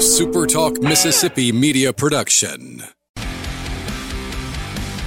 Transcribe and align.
SuperTalk 0.00 0.82
Mississippi 0.82 1.52
media 1.52 1.92
production. 1.92 2.82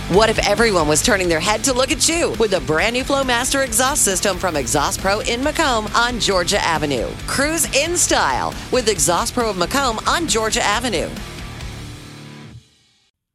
What 0.10 0.30
if 0.30 0.38
everyone 0.48 0.88
was 0.88 1.02
turning 1.02 1.28
their 1.28 1.40
head 1.40 1.64
to 1.64 1.74
look 1.74 1.92
at 1.92 2.08
you 2.08 2.36
with 2.40 2.54
a 2.54 2.60
brand 2.60 2.94
new 2.94 3.04
Flowmaster 3.04 3.66
exhaust 3.66 4.06
system 4.06 4.38
from 4.38 4.56
Exhaust 4.56 5.02
Pro 5.02 5.22
in 5.22 5.42
McComb 5.42 5.92
on 5.96 6.20
Georgia 6.20 6.64
Avenue? 6.64 7.10
Cruise 7.26 7.66
in 7.76 7.98
style 7.98 8.54
with 8.72 8.88
Exhaust 8.88 9.34
Pro 9.34 9.50
of 9.50 9.56
McComb 9.56 10.08
on 10.08 10.28
Georgia 10.28 10.64
Avenue. 10.64 11.10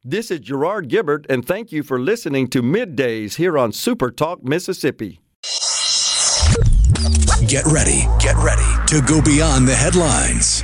This 0.01 0.31
is 0.31 0.39
Gerard 0.39 0.87
Gibert, 0.87 1.25
and 1.27 1.45
thank 1.45 1.73
you 1.73 1.83
for 1.83 1.99
listening 1.99 2.47
to 2.51 2.61
Middays 2.61 3.35
here 3.35 3.57
on 3.57 3.73
Super 3.73 4.11
Talk 4.11 4.45
Mississippi. 4.45 5.19
Get 7.47 7.65
ready, 7.65 8.07
get 8.17 8.37
ready 8.37 8.85
to 8.87 9.01
go 9.05 9.21
beyond 9.21 9.67
the 9.67 9.75
headlines 9.75 10.63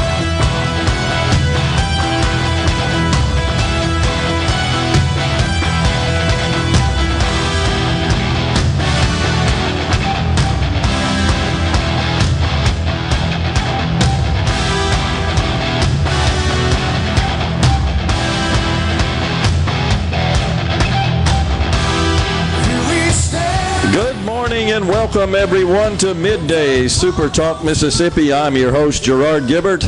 And 24.71 24.87
welcome 24.87 25.35
everyone 25.35 25.97
to 25.97 26.13
Midday 26.13 26.87
Super 26.87 27.27
Talk 27.27 27.61
Mississippi. 27.61 28.31
I'm 28.31 28.55
your 28.55 28.71
host 28.71 29.03
Gerard 29.03 29.43
Gibert, 29.43 29.81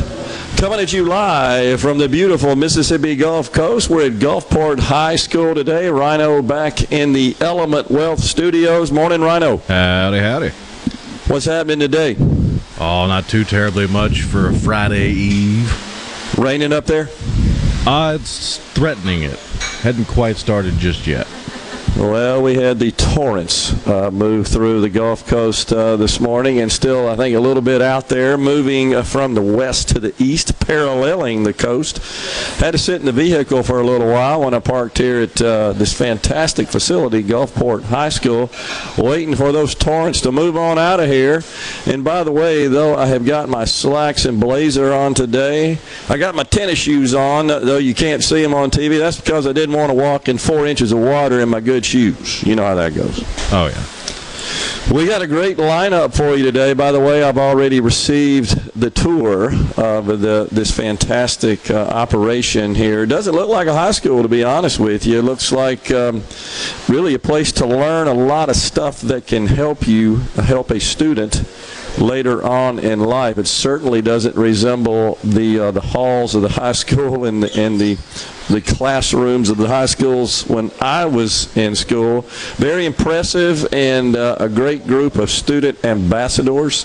Coming 0.58 0.78
at 0.78 0.92
you 0.92 1.06
live 1.06 1.80
from 1.80 1.96
the 1.96 2.06
beautiful 2.06 2.54
Mississippi 2.54 3.16
Gulf 3.16 3.50
Coast. 3.50 3.88
We're 3.88 4.08
at 4.08 4.12
Gulfport 4.14 4.78
High 4.78 5.16
School 5.16 5.54
today. 5.54 5.88
Rhino 5.88 6.42
back 6.42 6.92
in 6.92 7.14
the 7.14 7.34
Element 7.40 7.90
Wealth 7.90 8.20
Studios. 8.20 8.92
Morning, 8.92 9.22
Rhino. 9.22 9.56
Howdy, 9.56 10.18
howdy. 10.18 10.50
What's 11.28 11.46
happening 11.46 11.78
today? 11.78 12.16
Oh, 12.78 13.06
not 13.06 13.26
too 13.26 13.44
terribly 13.44 13.86
much 13.86 14.20
for 14.20 14.50
a 14.50 14.52
Friday 14.52 15.12
Eve. 15.12 16.38
Raining 16.38 16.74
up 16.74 16.84
there? 16.84 17.08
Uh, 17.86 18.18
it's 18.20 18.58
threatening 18.74 19.22
it. 19.22 19.38
Hadn't 19.80 20.08
quite 20.08 20.36
started 20.36 20.74
just 20.74 21.06
yet. 21.06 21.26
Well, 21.96 22.42
we 22.42 22.56
had 22.56 22.80
the 22.80 22.90
torrents 22.90 23.86
uh, 23.86 24.10
move 24.10 24.48
through 24.48 24.80
the 24.80 24.90
Gulf 24.90 25.28
Coast 25.28 25.72
uh, 25.72 25.94
this 25.94 26.18
morning, 26.18 26.58
and 26.58 26.70
still, 26.70 27.08
I 27.08 27.14
think, 27.14 27.36
a 27.36 27.40
little 27.40 27.62
bit 27.62 27.80
out 27.80 28.08
there, 28.08 28.36
moving 28.36 28.96
uh, 28.96 29.04
from 29.04 29.34
the 29.34 29.42
west 29.42 29.90
to 29.90 30.00
the 30.00 30.12
east, 30.18 30.58
paralleling 30.58 31.44
the 31.44 31.52
coast. 31.52 31.98
Had 32.58 32.72
to 32.72 32.78
sit 32.78 32.98
in 32.98 33.06
the 33.06 33.12
vehicle 33.12 33.62
for 33.62 33.78
a 33.78 33.86
little 33.86 34.08
while 34.08 34.40
when 34.40 34.54
I 34.54 34.58
parked 34.58 34.98
here 34.98 35.20
at 35.20 35.40
uh, 35.40 35.72
this 35.72 35.96
fantastic 35.96 36.66
facility, 36.66 37.22
Gulfport 37.22 37.84
High 37.84 38.08
School, 38.08 38.50
waiting 38.98 39.36
for 39.36 39.52
those 39.52 39.76
torrents 39.76 40.20
to 40.22 40.32
move 40.32 40.56
on 40.56 40.80
out 40.80 40.98
of 40.98 41.06
here. 41.06 41.44
And 41.86 42.02
by 42.02 42.24
the 42.24 42.32
way, 42.32 42.66
though, 42.66 42.96
I 42.96 43.06
have 43.06 43.24
got 43.24 43.48
my 43.48 43.66
slacks 43.66 44.24
and 44.24 44.40
blazer 44.40 44.92
on 44.92 45.14
today. 45.14 45.78
I 46.08 46.18
got 46.18 46.34
my 46.34 46.42
tennis 46.42 46.80
shoes 46.80 47.14
on, 47.14 47.46
though 47.46 47.78
you 47.78 47.94
can't 47.94 48.24
see 48.24 48.42
them 48.42 48.52
on 48.52 48.72
TV. 48.72 48.98
That's 48.98 49.20
because 49.20 49.46
I 49.46 49.52
didn't 49.52 49.76
want 49.76 49.90
to 49.90 49.96
walk 49.96 50.28
in 50.28 50.38
four 50.38 50.66
inches 50.66 50.90
of 50.90 50.98
water 50.98 51.38
in 51.38 51.48
my 51.48 51.60
good 51.60 51.83
shoes. 51.84 52.42
You 52.42 52.56
know 52.56 52.64
how 52.64 52.74
that 52.74 52.94
goes. 52.94 53.22
Oh, 53.52 53.66
yeah. 53.66 53.84
We 54.92 55.06
got 55.06 55.22
a 55.22 55.26
great 55.26 55.56
lineup 55.56 56.14
for 56.14 56.36
you 56.36 56.44
today. 56.44 56.74
By 56.74 56.92
the 56.92 57.00
way, 57.00 57.24
I've 57.24 57.38
already 57.38 57.80
received 57.80 58.72
the 58.78 58.90
tour 58.90 59.46
of 59.78 60.20
the, 60.20 60.46
this 60.52 60.70
fantastic 60.70 61.70
uh, 61.70 61.86
operation 61.86 62.74
here. 62.74 63.04
It 63.04 63.06
doesn't 63.06 63.34
look 63.34 63.48
like 63.48 63.66
a 63.66 63.72
high 63.72 63.92
school, 63.92 64.22
to 64.22 64.28
be 64.28 64.44
honest 64.44 64.78
with 64.78 65.06
you. 65.06 65.20
It 65.20 65.22
looks 65.22 65.50
like 65.52 65.90
um, 65.90 66.22
really 66.86 67.14
a 67.14 67.18
place 67.18 67.50
to 67.52 67.66
learn 67.66 68.08
a 68.08 68.14
lot 68.14 68.50
of 68.50 68.56
stuff 68.56 69.00
that 69.00 69.26
can 69.26 69.46
help 69.46 69.88
you 69.88 70.16
help 70.36 70.70
a 70.70 70.78
student 70.78 71.42
later 71.98 72.44
on 72.44 72.78
in 72.78 73.00
life. 73.00 73.38
It 73.38 73.46
certainly 73.46 74.02
doesn't 74.02 74.36
resemble 74.36 75.18
the 75.24 75.60
uh, 75.60 75.70
the 75.70 75.80
halls 75.80 76.34
of 76.34 76.42
the 76.42 76.50
high 76.50 76.72
school 76.72 77.24
and 77.24 77.42
the, 77.42 77.60
and 77.60 77.80
the 77.80 77.96
the 78.48 78.60
classrooms 78.60 79.48
of 79.48 79.56
the 79.56 79.66
high 79.66 79.86
schools 79.86 80.46
when 80.46 80.70
I 80.80 81.04
was 81.06 81.54
in 81.56 81.74
school. 81.74 82.22
Very 82.56 82.86
impressive 82.86 83.72
and 83.72 84.16
uh, 84.16 84.36
a 84.38 84.48
great 84.48 84.86
group 84.86 85.16
of 85.16 85.30
student 85.30 85.82
ambassadors 85.84 86.84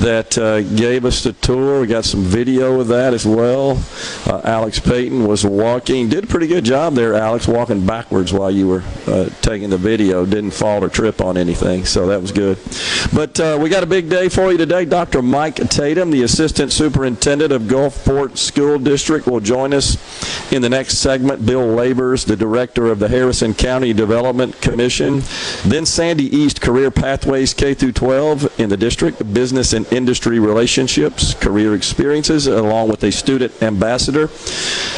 that 0.00 0.36
uh, 0.36 0.62
gave 0.62 1.04
us 1.04 1.22
the 1.22 1.32
tour. 1.34 1.80
We 1.80 1.86
got 1.86 2.04
some 2.04 2.22
video 2.22 2.80
of 2.80 2.88
that 2.88 3.14
as 3.14 3.24
well. 3.24 3.82
Uh, 4.26 4.40
Alex 4.44 4.78
Payton 4.80 5.26
was 5.26 5.44
walking, 5.44 6.08
did 6.08 6.24
a 6.24 6.26
pretty 6.26 6.46
good 6.46 6.64
job 6.64 6.94
there, 6.94 7.14
Alex, 7.14 7.46
walking 7.46 7.86
backwards 7.86 8.32
while 8.32 8.50
you 8.50 8.66
were 8.68 8.82
uh, 9.06 9.28
taking 9.40 9.70
the 9.70 9.78
video. 9.78 10.26
Didn't 10.26 10.50
fall 10.50 10.82
or 10.82 10.88
trip 10.88 11.20
on 11.20 11.36
anything, 11.36 11.84
so 11.84 12.06
that 12.08 12.20
was 12.20 12.32
good. 12.32 12.58
But 13.14 13.38
uh, 13.38 13.58
we 13.60 13.68
got 13.68 13.82
a 13.82 13.86
big 13.86 14.08
day 14.08 14.28
for 14.28 14.50
you 14.50 14.58
today. 14.58 14.84
Dr. 14.84 15.22
Mike 15.22 15.56
Tatum, 15.56 16.10
the 16.10 16.22
Assistant 16.22 16.72
Superintendent 16.72 17.52
of 17.52 17.62
Gulfport 17.62 18.36
School 18.36 18.78
District, 18.78 19.26
will 19.26 19.40
join 19.40 19.72
us 19.72 19.96
in 20.52 20.62
the 20.62 20.68
next 20.68 20.87
segment. 20.90 21.44
Bill 21.44 21.66
Labors, 21.66 22.24
the 22.24 22.36
Director 22.36 22.86
of 22.86 22.98
the 22.98 23.08
Harrison 23.08 23.54
County 23.54 23.92
Development 23.92 24.60
Commission. 24.60 25.22
Then 25.64 25.86
Sandy 25.86 26.24
East, 26.34 26.60
Career 26.60 26.90
Pathways 26.90 27.54
K 27.54 27.74
through 27.74 27.92
12 27.92 28.60
in 28.60 28.68
the 28.68 28.76
district, 28.76 29.32
Business 29.34 29.72
and 29.72 29.90
Industry 29.92 30.38
Relationships, 30.38 31.34
Career 31.34 31.74
Experiences, 31.74 32.46
along 32.46 32.88
with 32.88 33.02
a 33.04 33.12
student 33.12 33.62
ambassador. 33.62 34.30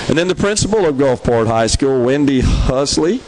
And 0.09 0.19
then 0.19 0.29
the 0.29 0.35
principal 0.35 0.87
of 0.87 0.97
Gulfport 0.97 1.47
High 1.47 1.67
School, 1.67 2.05
Wendy 2.05 2.43
Husley, 2.43 3.21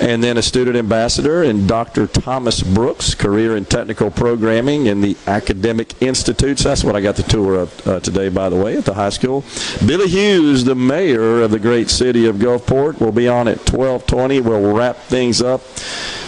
and 0.00 0.22
then 0.22 0.36
a 0.36 0.42
student 0.42 0.76
ambassador, 0.76 1.42
and 1.42 1.68
Dr. 1.68 2.06
Thomas 2.06 2.62
Brooks, 2.62 3.14
Career 3.14 3.56
and 3.56 3.68
Technical 3.68 4.10
Programming 4.10 4.86
in 4.86 5.00
the 5.00 5.16
Academic 5.26 6.00
Institutes. 6.02 6.64
That's 6.64 6.82
what 6.82 6.96
I 6.96 7.00
got 7.00 7.16
the 7.16 7.22
tour 7.22 7.56
of 7.56 7.86
uh, 7.86 8.00
today, 8.00 8.28
by 8.28 8.48
the 8.48 8.56
way, 8.56 8.76
at 8.76 8.84
the 8.84 8.94
high 8.94 9.10
school. 9.10 9.44
Billy 9.86 10.08
Hughes, 10.08 10.64
the 10.64 10.74
mayor 10.74 11.42
of 11.42 11.50
the 11.50 11.58
great 11.58 11.90
city 11.90 12.09
of 12.10 12.36
Gulfport, 12.36 13.00
will 13.00 13.12
be 13.12 13.28
on 13.28 13.48
at 13.48 13.58
1220. 13.58 14.40
We'll 14.40 14.74
wrap 14.74 14.96
things 14.96 15.40
up 15.40 15.60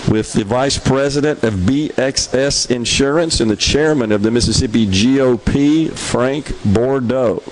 with 0.09 0.33
the 0.33 0.45
vice 0.45 0.79
president 0.79 1.43
of 1.43 1.55
BXS 1.55 2.71
Insurance 2.71 3.41
and 3.41 3.51
the 3.51 3.57
chairman 3.57 4.13
of 4.13 4.23
the 4.23 4.31
Mississippi 4.31 4.87
GOP, 4.87 5.91
Frank 5.91 6.53
Bordeaux. 6.65 7.43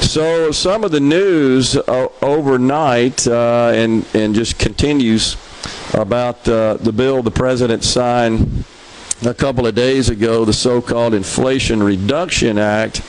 So 0.00 0.50
some 0.52 0.84
of 0.84 0.92
the 0.92 1.00
news 1.00 1.76
uh, 1.76 2.08
overnight 2.22 3.26
uh, 3.26 3.72
and 3.74 4.06
and 4.14 4.34
just 4.34 4.58
continues 4.58 5.36
about 5.92 6.48
uh, 6.48 6.74
the 6.74 6.92
bill 6.92 7.22
the 7.22 7.30
president 7.30 7.82
signed 7.84 8.64
a 9.24 9.34
couple 9.34 9.66
of 9.66 9.74
days 9.74 10.08
ago, 10.08 10.44
the 10.44 10.52
so-called 10.52 11.14
Inflation 11.14 11.82
Reduction 11.82 12.58
Act. 12.58 13.02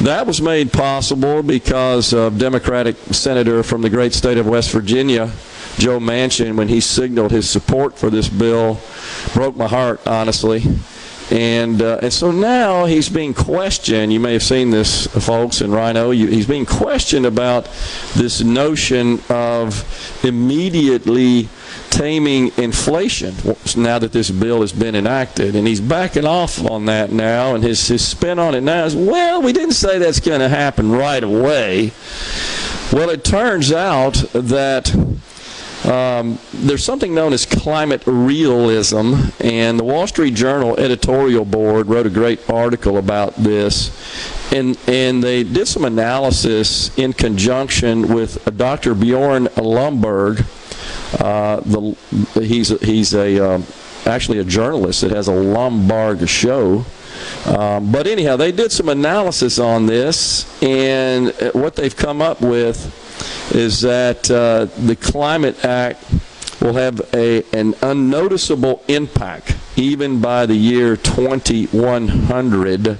That 0.00 0.26
was 0.26 0.40
made 0.40 0.72
possible 0.72 1.42
because 1.42 2.12
of 2.12 2.38
Democratic 2.38 2.96
senator 3.12 3.62
from 3.62 3.82
the 3.82 3.90
great 3.90 4.12
state 4.12 4.38
of 4.38 4.46
West 4.46 4.70
Virginia, 4.72 5.30
Joe 5.78 5.98
Manchin, 6.00 6.56
when 6.56 6.68
he 6.68 6.80
signaled 6.80 7.30
his 7.30 7.48
support 7.48 7.96
for 7.96 8.10
this 8.10 8.28
bill, 8.28 8.80
broke 9.34 9.56
my 9.56 9.68
heart, 9.68 10.04
honestly. 10.06 10.62
And 11.30 11.82
uh, 11.82 11.98
and 12.02 12.12
so 12.12 12.30
now 12.30 12.84
he's 12.84 13.08
being 13.08 13.34
questioned. 13.34 14.12
You 14.12 14.20
may 14.20 14.32
have 14.32 14.44
seen 14.44 14.70
this, 14.70 15.08
folks, 15.08 15.60
in 15.60 15.72
Rhino. 15.72 16.12
You, 16.12 16.28
he's 16.28 16.46
being 16.46 16.64
questioned 16.64 17.26
about 17.26 17.68
this 18.14 18.42
notion 18.42 19.20
of 19.28 20.22
immediately 20.24 21.48
taming 21.96 22.52
inflation 22.58 23.34
now 23.74 23.98
that 23.98 24.12
this 24.12 24.30
bill 24.30 24.60
has 24.60 24.72
been 24.72 24.94
enacted. 24.94 25.56
And 25.56 25.66
he's 25.66 25.80
backing 25.80 26.26
off 26.26 26.62
on 26.70 26.84
that 26.86 27.10
now. 27.10 27.54
And 27.54 27.64
his, 27.64 27.88
his 27.88 28.06
spin 28.06 28.38
on 28.38 28.54
it 28.54 28.60
now 28.60 28.84
is, 28.84 28.94
well, 28.94 29.40
we 29.40 29.52
didn't 29.52 29.74
say 29.74 29.98
that's 29.98 30.20
going 30.20 30.40
to 30.40 30.48
happen 30.48 30.92
right 30.92 31.22
away. 31.22 31.92
Well, 32.92 33.08
it 33.08 33.24
turns 33.24 33.72
out 33.72 34.14
that 34.32 34.94
um, 35.86 36.38
there's 36.52 36.84
something 36.84 37.14
known 37.14 37.32
as 37.32 37.46
climate 37.46 38.02
realism, 38.06 39.14
and 39.40 39.78
the 39.78 39.84
Wall 39.84 40.06
Street 40.06 40.34
Journal 40.34 40.76
editorial 40.78 41.44
board 41.44 41.86
wrote 41.86 42.06
a 42.06 42.10
great 42.10 42.48
article 42.50 42.98
about 42.98 43.34
this. 43.36 43.90
And, 44.52 44.78
and 44.86 45.22
they 45.22 45.44
did 45.44 45.66
some 45.66 45.84
analysis 45.84 46.96
in 46.98 47.12
conjunction 47.12 48.14
with 48.14 48.56
Dr. 48.56 48.94
Bjorn 48.94 49.46
Lomborg. 49.56 50.44
Uh, 51.14 51.60
the, 51.60 51.96
he's 52.42 52.68
he's 52.80 53.14
a 53.14 53.38
um, 53.38 53.64
actually 54.06 54.38
a 54.38 54.44
journalist 54.44 55.02
that 55.02 55.10
has 55.10 55.28
a 55.28 55.32
Lombard 55.32 56.28
show. 56.28 56.84
Um, 57.46 57.90
but 57.90 58.06
anyhow, 58.06 58.36
they 58.36 58.52
did 58.52 58.72
some 58.72 58.88
analysis 58.88 59.58
on 59.58 59.86
this, 59.86 60.62
and 60.62 61.32
what 61.52 61.76
they've 61.76 61.96
come 61.96 62.20
up 62.20 62.40
with 62.40 63.04
is 63.54 63.80
that 63.82 64.30
uh, 64.30 64.66
the 64.84 64.96
Climate 64.96 65.64
Act 65.64 66.04
will 66.60 66.74
have 66.74 67.00
a, 67.14 67.42
an 67.52 67.74
unnoticeable 67.82 68.82
impact 68.88 69.56
even 69.76 70.20
by 70.20 70.46
the 70.46 70.54
year 70.54 70.96
2100 70.96 72.98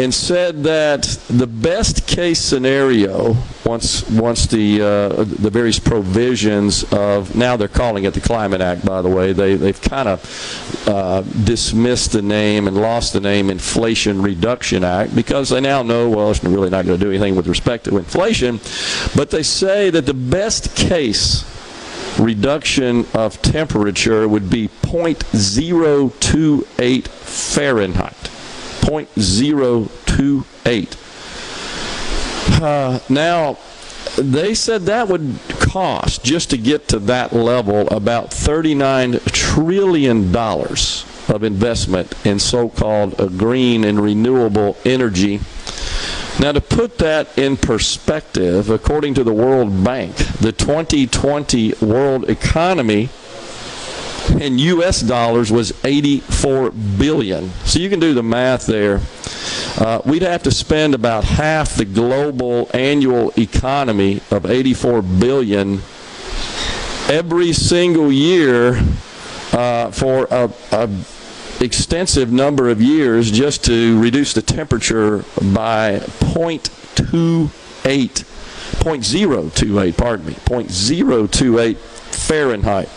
and 0.00 0.14
said 0.14 0.62
that 0.62 1.02
the 1.28 1.46
best 1.46 2.06
case 2.06 2.40
scenario, 2.40 3.36
once 3.66 4.08
once 4.08 4.46
the 4.46 4.80
uh, 4.80 5.24
the 5.24 5.50
various 5.50 5.78
provisions 5.78 6.90
of 6.90 7.36
now 7.36 7.54
they're 7.54 7.68
calling 7.68 8.04
it 8.04 8.14
the 8.14 8.20
Climate 8.20 8.62
Act, 8.62 8.86
by 8.86 9.02
the 9.02 9.10
way, 9.10 9.34
they 9.34 9.56
they've 9.56 9.82
kind 9.82 10.08
of 10.08 10.88
uh, 10.88 11.20
dismissed 11.44 12.12
the 12.12 12.22
name 12.22 12.66
and 12.66 12.80
lost 12.80 13.12
the 13.12 13.20
name 13.20 13.50
Inflation 13.50 14.22
Reduction 14.22 14.84
Act 14.84 15.14
because 15.14 15.50
they 15.50 15.60
now 15.60 15.82
know 15.82 16.08
well 16.08 16.30
it's 16.30 16.42
really 16.42 16.70
not 16.70 16.86
going 16.86 16.98
to 16.98 17.04
do 17.04 17.10
anything 17.10 17.36
with 17.36 17.46
respect 17.46 17.84
to 17.84 17.98
inflation, 17.98 18.58
but 19.14 19.28
they 19.30 19.42
say 19.42 19.90
that 19.90 20.06
the 20.06 20.14
best 20.14 20.74
case 20.74 21.44
reduction 22.18 23.04
of 23.12 23.42
temperature 23.42 24.26
would 24.26 24.48
be 24.48 24.68
0.028 24.68 27.06
Fahrenheit. 27.06 28.30
0.028. 28.80 30.96
Uh, 32.62 32.98
now, 33.08 33.56
they 34.16 34.54
said 34.54 34.82
that 34.82 35.08
would 35.08 35.38
cost 35.60 36.24
just 36.24 36.50
to 36.50 36.58
get 36.58 36.88
to 36.88 36.98
that 36.98 37.32
level 37.32 37.88
about 37.88 38.30
$39 38.30 39.22
trillion 39.32 40.36
of 40.36 41.44
investment 41.44 42.26
in 42.26 42.38
so 42.38 42.68
called 42.68 43.16
green 43.38 43.84
and 43.84 44.00
renewable 44.00 44.76
energy. 44.84 45.40
Now, 46.38 46.52
to 46.52 46.60
put 46.60 46.98
that 46.98 47.38
in 47.38 47.56
perspective, 47.56 48.70
according 48.70 49.14
to 49.14 49.24
the 49.24 49.32
World 49.32 49.84
Bank, 49.84 50.16
the 50.16 50.52
2020 50.52 51.74
world 51.82 52.28
economy 52.30 53.10
in 54.30 54.58
U.S. 54.58 55.00
dollars 55.00 55.50
was 55.50 55.72
84 55.84 56.70
billion. 56.70 57.50
So 57.64 57.78
you 57.78 57.88
can 57.88 58.00
do 58.00 58.14
the 58.14 58.22
math 58.22 58.66
there. 58.66 59.00
Uh, 59.78 60.00
we'd 60.04 60.22
have 60.22 60.42
to 60.44 60.50
spend 60.50 60.94
about 60.94 61.24
half 61.24 61.74
the 61.74 61.84
global 61.84 62.70
annual 62.74 63.32
economy 63.38 64.20
of 64.30 64.46
84 64.46 65.02
billion 65.02 65.80
every 67.08 67.52
single 67.52 68.12
year 68.12 68.80
uh, 69.52 69.90
for 69.90 70.26
a, 70.30 70.50
a 70.72 70.88
extensive 71.60 72.32
number 72.32 72.70
of 72.70 72.80
years 72.80 73.30
just 73.30 73.64
to 73.64 74.00
reduce 74.00 74.32
the 74.32 74.42
temperature 74.42 75.18
by 75.52 75.98
0.28, 76.20 77.50
0.028, 77.82 79.96
pardon 79.96 80.26
me, 80.26 80.32
0.028 80.32 81.76
Fahrenheit. 81.76 82.88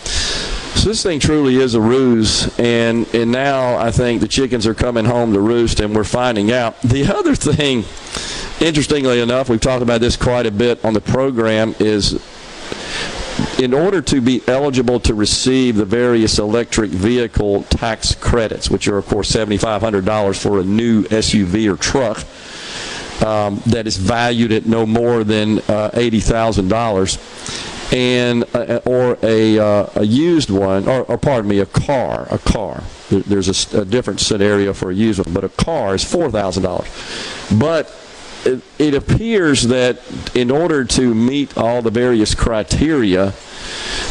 This 0.84 1.02
thing 1.02 1.22
truly 1.22 1.56
is 1.56 1.76
a 1.76 1.82
ruse, 1.82 2.60
and 2.60 3.08
and 3.16 3.32
now 3.32 3.78
I 3.78 3.90
think 3.90 4.20
the 4.20 4.28
chickens 4.28 4.68
are 4.68 4.74
coming 4.74 5.06
home 5.06 5.32
to 5.32 5.40
roost, 5.40 5.80
and 5.80 5.96
we're 5.96 6.04
finding 6.04 6.52
out. 6.52 6.82
The 6.82 7.06
other 7.16 7.36
thing, 7.36 7.86
interestingly 8.60 9.22
enough, 9.22 9.48
we've 9.48 9.62
talked 9.62 9.82
about 9.82 10.02
this 10.02 10.18
quite 10.18 10.46
a 10.46 10.52
bit 10.52 10.84
on 10.84 10.94
the 10.94 11.00
program, 11.00 11.74
is 11.80 12.22
in 13.60 13.74
order 13.74 14.02
to 14.02 14.20
be 14.20 14.42
eligible 14.46 15.00
to 15.02 15.14
receive 15.14 15.78
the 15.78 15.86
various 15.86 16.38
electric 16.38 16.92
vehicle 16.92 17.64
tax 17.64 18.14
credits, 18.16 18.70
which 18.70 18.90
are, 18.90 18.98
of 18.98 19.06
course, 19.08 19.32
$7,500 19.32 20.42
for 20.42 20.60
a 20.60 20.64
new 20.64 21.04
SUV 21.04 21.72
or 21.72 21.78
truck 21.78 22.18
um, 23.26 23.62
that 23.68 23.88
is 23.88 23.96
valued 23.96 24.52
at 24.52 24.66
no 24.66 24.86
more 24.86 25.24
than 25.24 25.60
uh, 25.60 25.92
$80,000, 25.94 27.83
and 27.94 28.44
uh, 28.56 28.82
or 28.86 29.20
a, 29.22 29.60
uh, 29.60 29.88
a 29.96 30.04
used 30.04 30.50
one, 30.50 30.88
or, 30.88 31.04
or, 31.04 31.18
pardon 31.18 31.48
me, 31.48 31.60
a 31.60 31.66
car, 31.68 32.28
a 32.32 32.40
car. 32.40 32.84
There's 33.10 33.74
a, 33.74 33.82
a 33.82 33.86
different 33.86 34.20
scenario 34.20 34.74
for 34.74 34.90
a 34.90 34.96
used 34.96 35.24
one, 35.24 35.32
but 35.34 35.44
a 35.44 35.50
car 35.50 35.94
is 35.94 36.04
$4,000. 36.04 37.60
But 37.60 37.96
it, 38.46 38.64
it 38.80 38.96
appears 38.96 39.68
that 39.68 40.02
in 40.36 40.50
order 40.50 40.84
to 40.84 41.14
meet 41.14 41.56
all 41.56 41.84
the 41.84 41.92
various 41.92 42.34
criteria, 42.34 43.30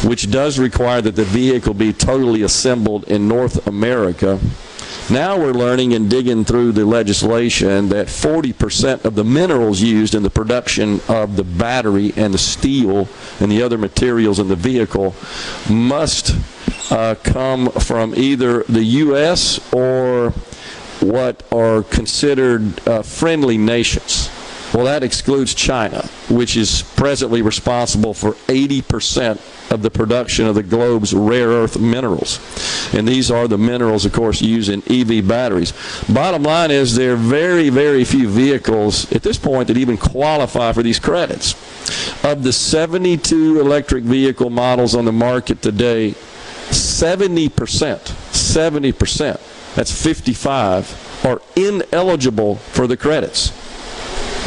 which 0.05 0.31
does 0.31 0.57
require 0.57 1.01
that 1.01 1.17
the 1.17 1.25
vehicle 1.25 1.73
be 1.73 1.91
totally 1.91 2.41
assembled 2.41 3.03
in 3.09 3.27
North 3.27 3.67
America, 3.67 4.39
now 5.09 5.37
we're 5.37 5.51
learning 5.51 5.93
and 5.93 6.09
digging 6.09 6.45
through 6.45 6.71
the 6.71 6.85
legislation 6.85 7.89
that 7.89 8.07
40% 8.07 9.03
of 9.03 9.15
the 9.15 9.23
minerals 9.23 9.81
used 9.81 10.15
in 10.15 10.23
the 10.23 10.29
production 10.29 11.01
of 11.09 11.35
the 11.35 11.43
battery 11.43 12.13
and 12.15 12.33
the 12.33 12.37
steel 12.37 13.09
and 13.39 13.51
the 13.51 13.61
other 13.61 13.77
materials 13.77 14.39
in 14.39 14.47
the 14.47 14.55
vehicle 14.55 15.13
must 15.69 16.35
uh, 16.91 17.15
come 17.23 17.69
from 17.71 18.15
either 18.15 18.63
the 18.63 18.83
U.S. 18.83 19.73
or 19.73 20.31
what 21.01 21.43
are 21.51 21.83
considered 21.83 22.87
uh, 22.87 23.01
friendly 23.01 23.57
nations. 23.57 24.29
Well, 24.73 24.85
that 24.85 25.03
excludes 25.03 25.53
China, 25.53 26.07
which 26.29 26.57
is 26.57 26.81
presently 26.95 27.41
responsible 27.41 28.13
for 28.13 28.31
80% 28.47 29.39
of 29.73 29.81
the 29.81 29.89
production 29.89 30.45
of 30.45 30.55
the 30.55 30.63
globe's 30.63 31.13
rare 31.13 31.49
earth 31.49 31.79
minerals. 31.79 32.39
And 32.93 33.07
these 33.07 33.31
are 33.31 33.47
the 33.47 33.57
minerals, 33.57 34.05
of 34.05 34.13
course, 34.13 34.41
used 34.41 34.69
in 34.69 34.83
EV 34.89 35.27
batteries. 35.27 35.73
Bottom 36.07 36.43
line 36.43 36.71
is 36.71 36.95
there 36.95 37.13
are 37.13 37.17
very, 37.17 37.69
very 37.69 38.05
few 38.05 38.29
vehicles 38.29 39.11
at 39.11 39.23
this 39.23 39.37
point 39.37 39.67
that 39.67 39.77
even 39.77 39.97
qualify 39.97 40.71
for 40.71 40.83
these 40.83 40.99
credits. 40.99 41.53
Of 42.23 42.43
the 42.43 42.53
72 42.53 43.59
electric 43.59 44.03
vehicle 44.03 44.49
models 44.49 44.95
on 44.95 45.05
the 45.05 45.11
market 45.11 45.61
today, 45.61 46.11
70%, 46.69 47.49
70%, 47.49 49.75
that's 49.75 50.03
55, 50.03 51.25
are 51.25 51.41
ineligible 51.55 52.55
for 52.55 52.85
the 52.85 52.97
credits. 52.97 53.51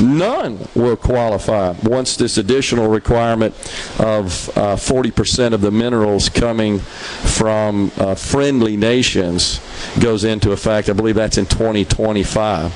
None 0.00 0.68
will 0.74 0.96
qualify 0.96 1.74
once 1.82 2.16
this 2.16 2.36
additional 2.36 2.88
requirement 2.88 3.54
of 3.98 4.50
uh, 4.50 4.76
40% 4.76 5.54
of 5.54 5.62
the 5.62 5.70
minerals 5.70 6.28
coming 6.28 6.80
from 6.80 7.90
uh, 7.96 8.14
friendly 8.14 8.76
nations 8.76 9.60
goes 9.98 10.24
into 10.24 10.52
effect. 10.52 10.90
I 10.90 10.92
believe 10.92 11.14
that's 11.14 11.38
in 11.38 11.46
2025. 11.46 12.72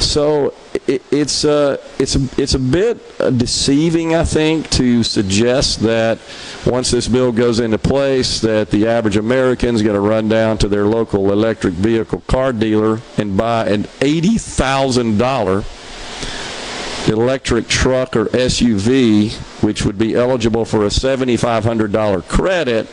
So 0.00 0.54
it, 0.86 1.02
it's 1.10 1.44
uh, 1.44 1.76
it's 1.98 2.16
a, 2.16 2.28
it's 2.40 2.54
a 2.54 2.58
bit 2.58 2.98
deceiving, 3.36 4.14
I 4.14 4.24
think, 4.24 4.68
to 4.70 5.02
suggest 5.02 5.80
that 5.80 6.18
once 6.66 6.90
this 6.90 7.06
bill 7.06 7.32
goes 7.32 7.60
into 7.60 7.78
place, 7.78 8.40
that 8.40 8.70
the 8.70 8.86
average 8.88 9.16
American 9.16 9.74
is 9.74 9.82
going 9.82 9.94
to 9.94 10.00
run 10.00 10.28
down 10.28 10.58
to 10.58 10.68
their 10.68 10.84
local 10.86 11.32
electric 11.32 11.74
vehicle 11.74 12.22
car 12.26 12.52
dealer 12.52 13.00
and 13.18 13.36
buy 13.36 13.66
an 13.68 13.86
eighty 14.00 14.38
thousand 14.38 15.18
dollar 15.18 15.64
electric 17.10 17.68
truck 17.68 18.16
or 18.16 18.26
SUV, 18.26 19.32
which 19.62 19.84
would 19.84 19.98
be 19.98 20.14
eligible 20.14 20.64
for 20.64 20.84
a 20.84 20.88
$7,500 20.88 22.26
credit, 22.28 22.86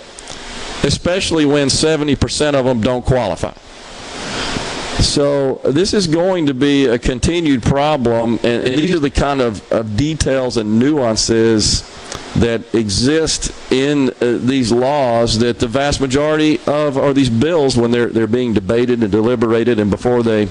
especially 0.84 1.46
when 1.46 1.68
70% 1.68 2.54
of 2.54 2.66
them 2.66 2.82
don't 2.82 3.06
qualify. 3.06 3.54
So 5.02 5.62
this 5.64 5.94
is 5.94 6.08
going 6.08 6.48
to 6.48 6.56
be 6.56 6.88
a 6.88 6.98
continued 6.98 7.62
problem, 7.62 8.40
and, 8.44 8.64
these 8.64 8.96
are 8.96 9.00
the 9.00 9.12
kind 9.12 9.42
of, 9.42 9.72
of, 9.72 9.96
details 9.96 10.58
and 10.58 10.80
nuances 10.80 11.84
that 12.36 12.74
exist 12.74 13.52
in 13.72 14.10
uh, 14.22 14.38
these 14.42 14.72
laws 14.72 15.40
that 15.40 15.60
the 15.60 15.68
vast 15.68 16.02
majority 16.02 16.60
of 16.68 16.98
or 16.98 17.14
these 17.14 17.30
bills 17.30 17.78
when 17.78 17.90
they're 17.90 18.08
they're 18.08 18.28
being 18.28 18.54
debated 18.54 19.02
and 19.02 19.12
deliberated 19.12 19.80
and 19.80 19.90
before 19.90 20.22
they 20.22 20.44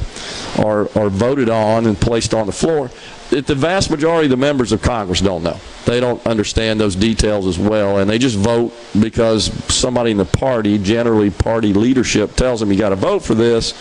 are 0.59 0.89
are 0.97 1.09
voted 1.09 1.49
on 1.49 1.87
and 1.87 2.01
placed 2.01 2.35
on 2.35 2.47
the 2.47 2.53
floor 2.53 2.91
the 3.31 3.55
vast 3.55 3.91
majority 3.91 4.27
of 4.27 4.31
the 4.31 4.37
members 4.37 4.73
of 4.73 4.83
Congress 4.83 5.21
don't 5.21 5.43
know. 5.43 5.59
They 5.85 6.01
don't 6.01 6.25
understand 6.27 6.81
those 6.81 6.97
details 6.97 7.47
as 7.47 7.59
well, 7.59 7.99
and 7.99 8.09
they 8.09 8.19
just 8.19 8.37
vote 8.37 8.73
because 9.01 9.53
somebody 9.73 10.11
in 10.11 10.17
the 10.17 10.25
party, 10.25 10.79
generally 10.79 11.31
party 11.31 11.73
leadership, 11.73 12.35
tells 12.37 12.61
them 12.61 12.73
you 12.73 12.79
got 12.79 12.91
to 12.91 12.97
vote 12.97 13.23
for 13.23 13.35
this. 13.35 13.75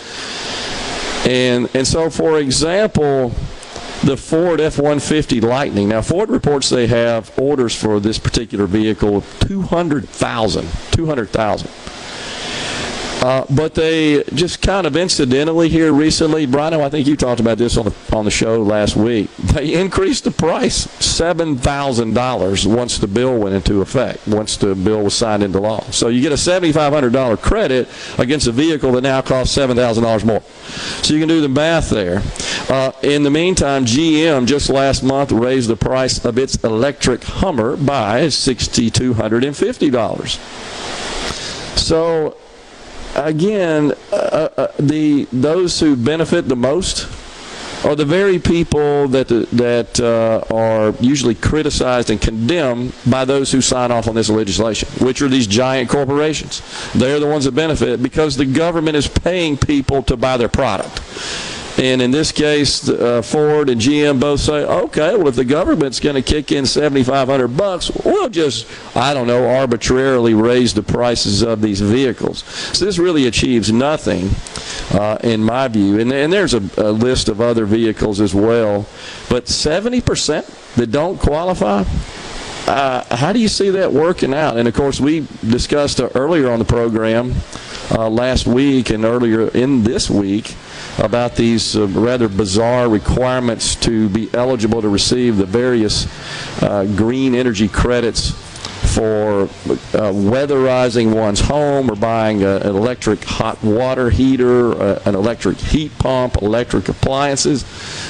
And 1.26 1.68
and 1.74 1.86
so, 1.86 2.10
for 2.10 2.38
example, 2.38 3.32
the 4.04 4.16
Ford 4.16 4.60
F-150 4.60 5.42
Lightning. 5.42 5.88
Now, 5.88 6.02
Ford 6.02 6.30
reports 6.30 6.68
they 6.68 6.86
have 6.86 7.36
orders 7.38 7.74
for 7.74 7.98
this 7.98 8.18
particular 8.18 8.66
vehicle 8.66 9.16
of 9.16 9.40
200,000. 9.40 10.68
200,000. 10.92 11.70
Uh, 13.26 13.44
but 13.50 13.74
they 13.74 14.22
just 14.34 14.62
kind 14.62 14.86
of 14.86 14.96
incidentally 14.96 15.68
here 15.68 15.92
recently, 15.92 16.46
Brian, 16.46 16.74
I 16.74 16.88
think 16.88 17.08
you 17.08 17.16
talked 17.16 17.40
about 17.40 17.58
this 17.58 17.76
on 17.76 17.86
the 17.86 17.94
on 18.12 18.24
the 18.24 18.30
show 18.30 18.62
last 18.62 18.94
week. 18.94 19.34
They 19.38 19.74
increased 19.80 20.22
the 20.22 20.30
price 20.30 20.88
seven 21.04 21.56
thousand 21.56 22.14
dollars 22.14 22.68
once 22.68 22.98
the 22.98 23.08
bill 23.08 23.36
went 23.36 23.56
into 23.56 23.82
effect. 23.82 24.28
Once 24.28 24.56
the 24.56 24.76
bill 24.76 25.02
was 25.02 25.14
signed 25.14 25.42
into 25.42 25.58
law, 25.58 25.80
so 25.90 26.06
you 26.06 26.20
get 26.20 26.30
a 26.30 26.36
seventy 26.36 26.70
five 26.72 26.92
hundred 26.92 27.12
dollar 27.12 27.36
credit 27.36 27.88
against 28.16 28.46
a 28.46 28.52
vehicle 28.52 28.92
that 28.92 29.00
now 29.00 29.20
costs 29.22 29.52
seven 29.52 29.76
thousand 29.76 30.04
dollars 30.04 30.24
more. 30.24 30.42
So 31.02 31.12
you 31.12 31.18
can 31.18 31.28
do 31.28 31.40
the 31.40 31.48
math 31.48 31.90
there. 31.90 32.22
Uh, 32.68 32.92
in 33.02 33.24
the 33.24 33.30
meantime, 33.32 33.86
GM 33.86 34.46
just 34.46 34.70
last 34.70 35.02
month 35.02 35.32
raised 35.32 35.68
the 35.68 35.74
price 35.74 36.24
of 36.24 36.38
its 36.38 36.62
electric 36.62 37.24
Hummer 37.24 37.76
by 37.76 38.28
sixty 38.28 38.88
two 38.88 39.14
hundred 39.14 39.42
and 39.42 39.56
fifty 39.56 39.90
dollars. 39.90 40.38
So 41.74 42.36
again, 43.16 43.92
uh, 44.12 44.48
uh, 44.56 44.72
the 44.78 45.26
those 45.32 45.80
who 45.80 45.96
benefit 45.96 46.48
the 46.48 46.56
most 46.56 47.08
are 47.84 47.94
the 47.94 48.04
very 48.04 48.38
people 48.38 49.08
that 49.08 49.28
that 49.28 50.00
uh, 50.00 50.44
are 50.54 50.90
usually 51.00 51.34
criticized 51.34 52.10
and 52.10 52.20
condemned 52.20 52.92
by 53.08 53.24
those 53.24 53.52
who 53.52 53.60
sign 53.60 53.90
off 53.90 54.08
on 54.08 54.14
this 54.14 54.28
legislation, 54.28 54.88
which 55.04 55.22
are 55.22 55.28
these 55.28 55.46
giant 55.46 55.88
corporations. 55.88 56.62
They're 56.94 57.20
the 57.20 57.26
ones 57.26 57.44
that 57.44 57.52
benefit 57.52 58.02
because 58.02 58.36
the 58.36 58.46
government 58.46 58.96
is 58.96 59.08
paying 59.08 59.56
people 59.56 60.02
to 60.04 60.16
buy 60.16 60.36
their 60.36 60.48
product. 60.48 61.00
And 61.78 62.00
in 62.00 62.10
this 62.10 62.32
case, 62.32 62.88
uh, 62.88 63.20
Ford 63.20 63.68
and 63.68 63.80
GM 63.80 64.18
both 64.18 64.40
say, 64.40 64.64
okay, 64.64 65.14
well, 65.16 65.28
if 65.28 65.36
the 65.36 65.44
government's 65.44 66.00
going 66.00 66.14
to 66.14 66.22
kick 66.22 66.50
in 66.50 66.64
7,500 66.64 67.48
bucks, 67.48 67.90
we'll 68.02 68.30
just, 68.30 68.66
I 68.96 69.12
don't 69.12 69.26
know, 69.26 69.46
arbitrarily 69.46 70.32
raise 70.32 70.72
the 70.72 70.82
prices 70.82 71.42
of 71.42 71.60
these 71.60 71.82
vehicles. 71.82 72.44
So 72.44 72.84
this 72.86 72.98
really 72.98 73.26
achieves 73.26 73.70
nothing, 73.70 74.30
uh, 74.98 75.18
in 75.22 75.42
my 75.42 75.68
view. 75.68 76.00
And, 76.00 76.10
and 76.12 76.32
there's 76.32 76.54
a, 76.54 76.62
a 76.78 76.90
list 76.90 77.28
of 77.28 77.42
other 77.42 77.66
vehicles 77.66 78.20
as 78.20 78.34
well. 78.34 78.86
But 79.28 79.44
70% 79.44 80.74
that 80.76 80.90
don't 80.90 81.18
qualify, 81.18 81.84
uh, 82.66 83.16
how 83.16 83.32
do 83.32 83.38
you 83.38 83.48
see 83.48 83.70
that 83.70 83.92
working 83.92 84.34
out? 84.34 84.56
And 84.56 84.66
of 84.66 84.74
course, 84.74 84.98
we 84.98 85.26
discussed 85.46 86.00
uh, 86.00 86.08
earlier 86.14 86.50
on 86.50 86.58
the 86.58 86.64
program 86.64 87.34
uh, 87.90 88.08
last 88.08 88.46
week 88.46 88.90
and 88.90 89.04
earlier 89.04 89.48
in 89.48 89.82
this 89.82 90.10
week 90.10 90.54
about 90.98 91.36
these 91.36 91.76
uh, 91.76 91.86
rather 91.88 92.28
bizarre 92.28 92.88
requirements 92.88 93.74
to 93.76 94.08
be 94.08 94.28
eligible 94.34 94.82
to 94.82 94.88
receive 94.88 95.36
the 95.36 95.46
various 95.46 96.06
uh, 96.62 96.84
green 96.96 97.34
energy 97.34 97.68
credits 97.68 98.30
for 98.96 99.42
uh, 99.42 99.46
weatherizing 100.12 101.14
one's 101.14 101.40
home 101.40 101.90
or 101.90 101.96
buying 101.96 102.42
a, 102.42 102.56
an 102.56 102.68
electric 102.68 103.22
hot 103.24 103.62
water 103.62 104.08
heater, 104.10 104.72
uh, 104.80 105.02
an 105.04 105.14
electric 105.14 105.58
heat 105.58 105.96
pump, 105.98 106.36
electric 106.40 106.88
appliances. 106.88 107.64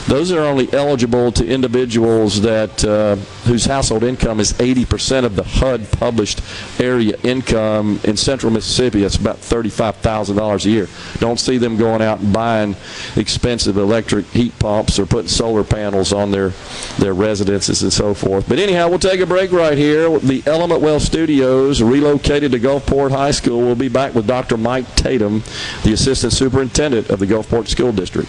Those 0.06 0.30
are 0.30 0.44
only 0.44 0.72
eligible 0.72 1.32
to 1.32 1.44
individuals 1.44 2.40
that 2.42 2.84
uh, 2.84 3.16
whose 3.44 3.64
household 3.64 4.04
income 4.04 4.38
is 4.38 4.52
80% 4.52 5.24
of 5.24 5.34
the 5.34 5.42
HUD 5.42 5.90
published 5.90 6.40
area 6.80 7.16
income 7.24 7.98
in 8.04 8.16
central 8.16 8.52
Mississippi. 8.52 9.00
That's 9.00 9.16
about 9.16 9.38
$35,000 9.38 10.64
a 10.64 10.70
year. 10.70 10.88
Don't 11.18 11.40
see 11.40 11.58
them 11.58 11.76
going 11.76 12.02
out 12.02 12.20
and 12.20 12.32
buying 12.32 12.76
expensive 13.16 13.78
electric 13.78 14.26
heat 14.26 14.56
pumps 14.60 15.00
or 15.00 15.06
putting 15.06 15.28
solar 15.28 15.64
panels 15.64 16.12
on 16.12 16.30
their, 16.30 16.50
their 16.98 17.14
residences 17.14 17.82
and 17.82 17.92
so 17.92 18.14
forth. 18.14 18.48
But 18.48 18.60
anyhow, 18.60 18.88
we'll 18.88 19.00
take 19.00 19.18
a 19.20 19.26
break 19.26 19.50
right 19.50 19.76
here. 19.76 20.20
The 20.20 20.40
Element 20.46 20.82
Wealth 20.82 21.02
Studios, 21.02 21.82
relocated 21.82 22.52
to 22.52 22.60
Gulfport 22.60 23.10
High 23.10 23.32
School. 23.32 23.58
We'll 23.58 23.74
be 23.74 23.88
back 23.88 24.14
with 24.14 24.28
Dr. 24.28 24.56
Mike 24.56 24.94
Tatum, 24.94 25.42
the 25.82 25.92
Assistant 25.92 26.32
Superintendent 26.32 27.10
of 27.10 27.18
the 27.18 27.26
Gulfport 27.26 27.66
School 27.66 27.90
District. 27.90 28.28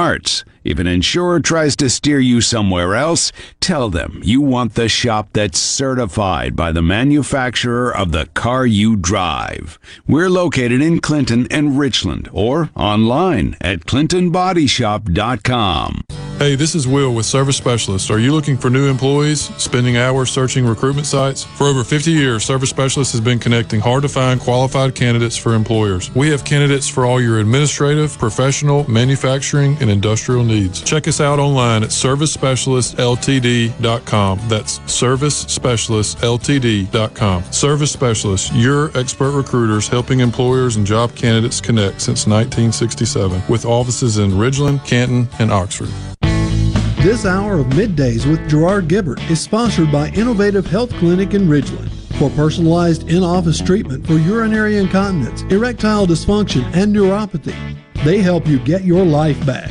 arts. 0.00 0.44
If 0.62 0.78
an 0.78 0.86
insurer 0.86 1.40
tries 1.40 1.74
to 1.76 1.88
steer 1.88 2.20
you 2.20 2.42
somewhere 2.42 2.94
else, 2.94 3.32
tell 3.60 3.88
them 3.88 4.20
you 4.22 4.42
want 4.42 4.74
the 4.74 4.90
shop 4.90 5.30
that's 5.32 5.58
certified 5.58 6.54
by 6.54 6.70
the 6.70 6.82
manufacturer 6.82 7.96
of 7.96 8.12
the 8.12 8.26
car 8.34 8.66
you 8.66 8.96
drive. 8.96 9.78
We're 10.06 10.28
located 10.28 10.82
in 10.82 11.00
Clinton 11.00 11.46
and 11.50 11.78
Richland 11.78 12.28
or 12.32 12.68
online 12.76 13.56
at 13.62 13.86
clintonbodyshop.com. 13.86 16.04
Hey, 16.40 16.54
this 16.54 16.74
is 16.74 16.88
Will 16.88 17.14
with 17.14 17.26
Service 17.26 17.58
Specialist. 17.58 18.10
Are 18.10 18.18
you 18.18 18.32
looking 18.32 18.56
for 18.56 18.70
new 18.70 18.88
employees, 18.88 19.54
spending 19.62 19.98
hours 19.98 20.30
searching 20.30 20.64
recruitment 20.64 21.06
sites? 21.06 21.44
For 21.44 21.66
over 21.66 21.84
50 21.84 22.10
years, 22.10 22.46
Service 22.46 22.70
Specialist 22.70 23.12
has 23.12 23.20
been 23.20 23.38
connecting 23.38 23.78
hard 23.78 24.00
to 24.04 24.08
find 24.08 24.40
qualified 24.40 24.94
candidates 24.94 25.36
for 25.36 25.52
employers. 25.52 26.10
We 26.14 26.30
have 26.30 26.42
candidates 26.42 26.88
for 26.88 27.04
all 27.04 27.20
your 27.20 27.40
administrative, 27.40 28.16
professional, 28.16 28.90
manufacturing, 28.90 29.76
and 29.82 29.90
industrial 29.90 30.42
needs. 30.50 30.82
Check 30.82 31.08
us 31.08 31.18
out 31.20 31.38
online 31.38 31.82
at 31.82 31.88
servicespecialistltd.com. 31.88 34.40
That's 34.48 34.78
servicespecialistltd.com. 34.80 37.44
Service 37.44 37.92
Specialist, 37.92 38.52
your 38.54 38.90
expert 38.96 39.30
recruiters 39.30 39.88
helping 39.88 40.20
employers 40.20 40.76
and 40.76 40.86
job 40.86 41.16
candidates 41.16 41.58
connect 41.60 42.02
since 42.02 42.26
1967 42.26 43.42
with 43.48 43.64
offices 43.64 44.18
in 44.18 44.32
Ridgeland, 44.32 44.84
Canton, 44.86 45.26
and 45.38 45.50
Oxford. 45.50 45.88
This 47.02 47.24
hour 47.24 47.60
of 47.60 47.68
Middays 47.68 48.28
with 48.28 48.46
Gerard 48.46 48.86
Gibert 48.86 49.30
is 49.30 49.40
sponsored 49.40 49.90
by 49.90 50.10
Innovative 50.10 50.66
Health 50.66 50.90
Clinic 50.94 51.32
in 51.32 51.48
Ridgeland. 51.48 51.90
For 52.18 52.28
personalized 52.30 53.08
in 53.08 53.22
office 53.22 53.58
treatment 53.58 54.06
for 54.06 54.18
urinary 54.18 54.76
incontinence, 54.76 55.40
erectile 55.44 56.06
dysfunction, 56.06 56.62
and 56.76 56.94
neuropathy, 56.94 57.56
they 58.04 58.18
help 58.18 58.46
you 58.46 58.58
get 58.58 58.84
your 58.84 59.06
life 59.06 59.42
back. 59.46 59.70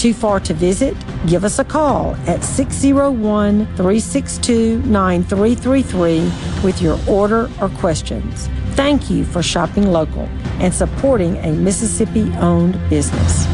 Too 0.00 0.14
far 0.14 0.40
to 0.40 0.54
visit? 0.54 0.96
Give 1.26 1.44
us 1.44 1.58
a 1.58 1.64
call 1.64 2.14
at 2.26 2.42
601 2.42 3.66
362 3.76 4.80
9333 4.84 6.64
with 6.64 6.80
your 6.80 6.98
order 7.06 7.50
or 7.60 7.68
questions. 7.68 8.48
Thank 8.76 9.10
you 9.10 9.26
for 9.26 9.42
shopping 9.42 9.88
local 9.92 10.22
and 10.58 10.72
supporting 10.72 11.36
a 11.44 11.52
Mississippi 11.52 12.32
owned 12.38 12.80
business. 12.88 13.44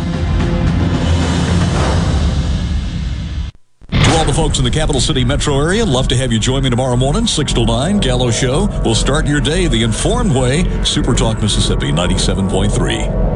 To 3.91 4.17
all 4.17 4.25
the 4.25 4.33
folks 4.33 4.59
in 4.59 4.65
the 4.65 4.71
capital 4.71 5.01
city 5.01 5.25
metro 5.25 5.59
area, 5.59 5.85
love 5.85 6.07
to 6.07 6.17
have 6.17 6.31
you 6.31 6.39
join 6.39 6.63
me 6.63 6.71
tomorrow 6.71 6.95
morning, 6.95 7.27
6 7.27 7.53
to 7.55 7.67
9, 7.67 7.99
Gallo 7.99 8.31
Show. 8.31 8.69
We'll 8.85 8.95
start 8.95 9.27
your 9.27 9.41
day 9.41 9.67
the 9.67 9.83
informed 9.83 10.33
way. 10.33 10.63
Super 10.85 11.13
Talk 11.13 11.43
Mississippi 11.43 11.91
97.3. 11.91 13.36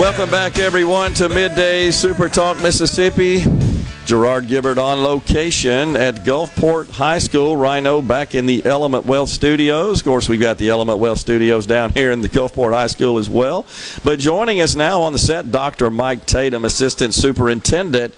Welcome 0.00 0.30
back, 0.30 0.58
everyone, 0.58 1.12
to 1.14 1.28
Midday 1.28 1.90
Super 1.90 2.30
Talk 2.30 2.58
Mississippi. 2.62 3.44
Gerard 4.06 4.46
Gibert 4.46 4.78
on 4.78 5.02
location 5.02 5.94
at 5.94 6.24
Gulfport 6.24 6.88
High 6.88 7.18
School. 7.18 7.54
Rhino 7.54 8.00
back 8.00 8.34
in 8.34 8.46
the 8.46 8.64
Element 8.64 9.04
Wealth 9.04 9.28
Studios. 9.28 10.00
Of 10.00 10.06
course, 10.06 10.26
we've 10.26 10.40
got 10.40 10.56
the 10.56 10.70
Element 10.70 11.00
Wealth 11.00 11.18
Studios 11.18 11.66
down 11.66 11.90
here 11.94 12.12
in 12.12 12.22
the 12.22 12.30
Gulfport 12.30 12.72
High 12.72 12.86
School 12.86 13.18
as 13.18 13.28
well. 13.28 13.66
But 14.02 14.18
joining 14.18 14.62
us 14.62 14.74
now 14.74 15.02
on 15.02 15.12
the 15.12 15.18
set, 15.18 15.52
Dr. 15.52 15.90
Mike 15.90 16.24
Tatum, 16.24 16.64
Assistant 16.64 17.12
Superintendent 17.12 18.14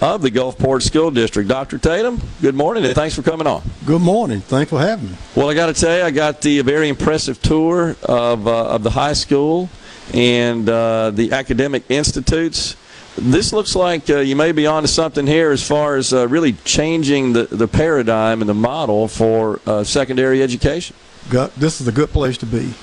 of 0.00 0.22
the 0.22 0.30
Gulfport 0.30 0.82
School 0.82 1.10
District. 1.10 1.48
Dr. 1.48 1.78
Tatum, 1.78 2.22
good 2.42 2.54
morning 2.54 2.84
and 2.84 2.94
thanks 2.94 3.16
for 3.16 3.22
coming 3.22 3.48
on. 3.48 3.60
Good 3.84 4.02
morning. 4.02 4.40
Thanks 4.40 4.70
for 4.70 4.78
having 4.78 5.10
me. 5.10 5.16
Well, 5.34 5.50
I 5.50 5.54
got 5.54 5.66
to 5.66 5.74
tell 5.74 5.98
you, 5.98 6.04
I 6.04 6.12
got 6.12 6.42
the 6.42 6.60
very 6.60 6.88
impressive 6.88 7.42
tour 7.42 7.96
of, 8.04 8.46
uh, 8.46 8.68
of 8.68 8.84
the 8.84 8.90
high 8.90 9.14
school 9.14 9.68
and 10.12 10.68
uh, 10.68 11.10
the 11.10 11.32
academic 11.32 11.84
institutes. 11.88 12.76
This 13.16 13.52
looks 13.52 13.76
like 13.76 14.10
uh, 14.10 14.18
you 14.18 14.34
may 14.34 14.52
be 14.52 14.66
onto 14.66 14.88
something 14.88 15.26
here 15.26 15.52
as 15.52 15.66
far 15.66 15.96
as 15.96 16.12
uh, 16.12 16.26
really 16.26 16.54
changing 16.64 17.32
the, 17.32 17.44
the 17.44 17.68
paradigm 17.68 18.40
and 18.40 18.48
the 18.48 18.54
model 18.54 19.06
for 19.06 19.60
uh, 19.66 19.84
secondary 19.84 20.42
education. 20.42 20.96
Got, 21.30 21.54
this 21.54 21.80
is 21.80 21.88
a 21.88 21.92
good 21.92 22.10
place 22.10 22.36
to 22.38 22.46
be. 22.46 22.74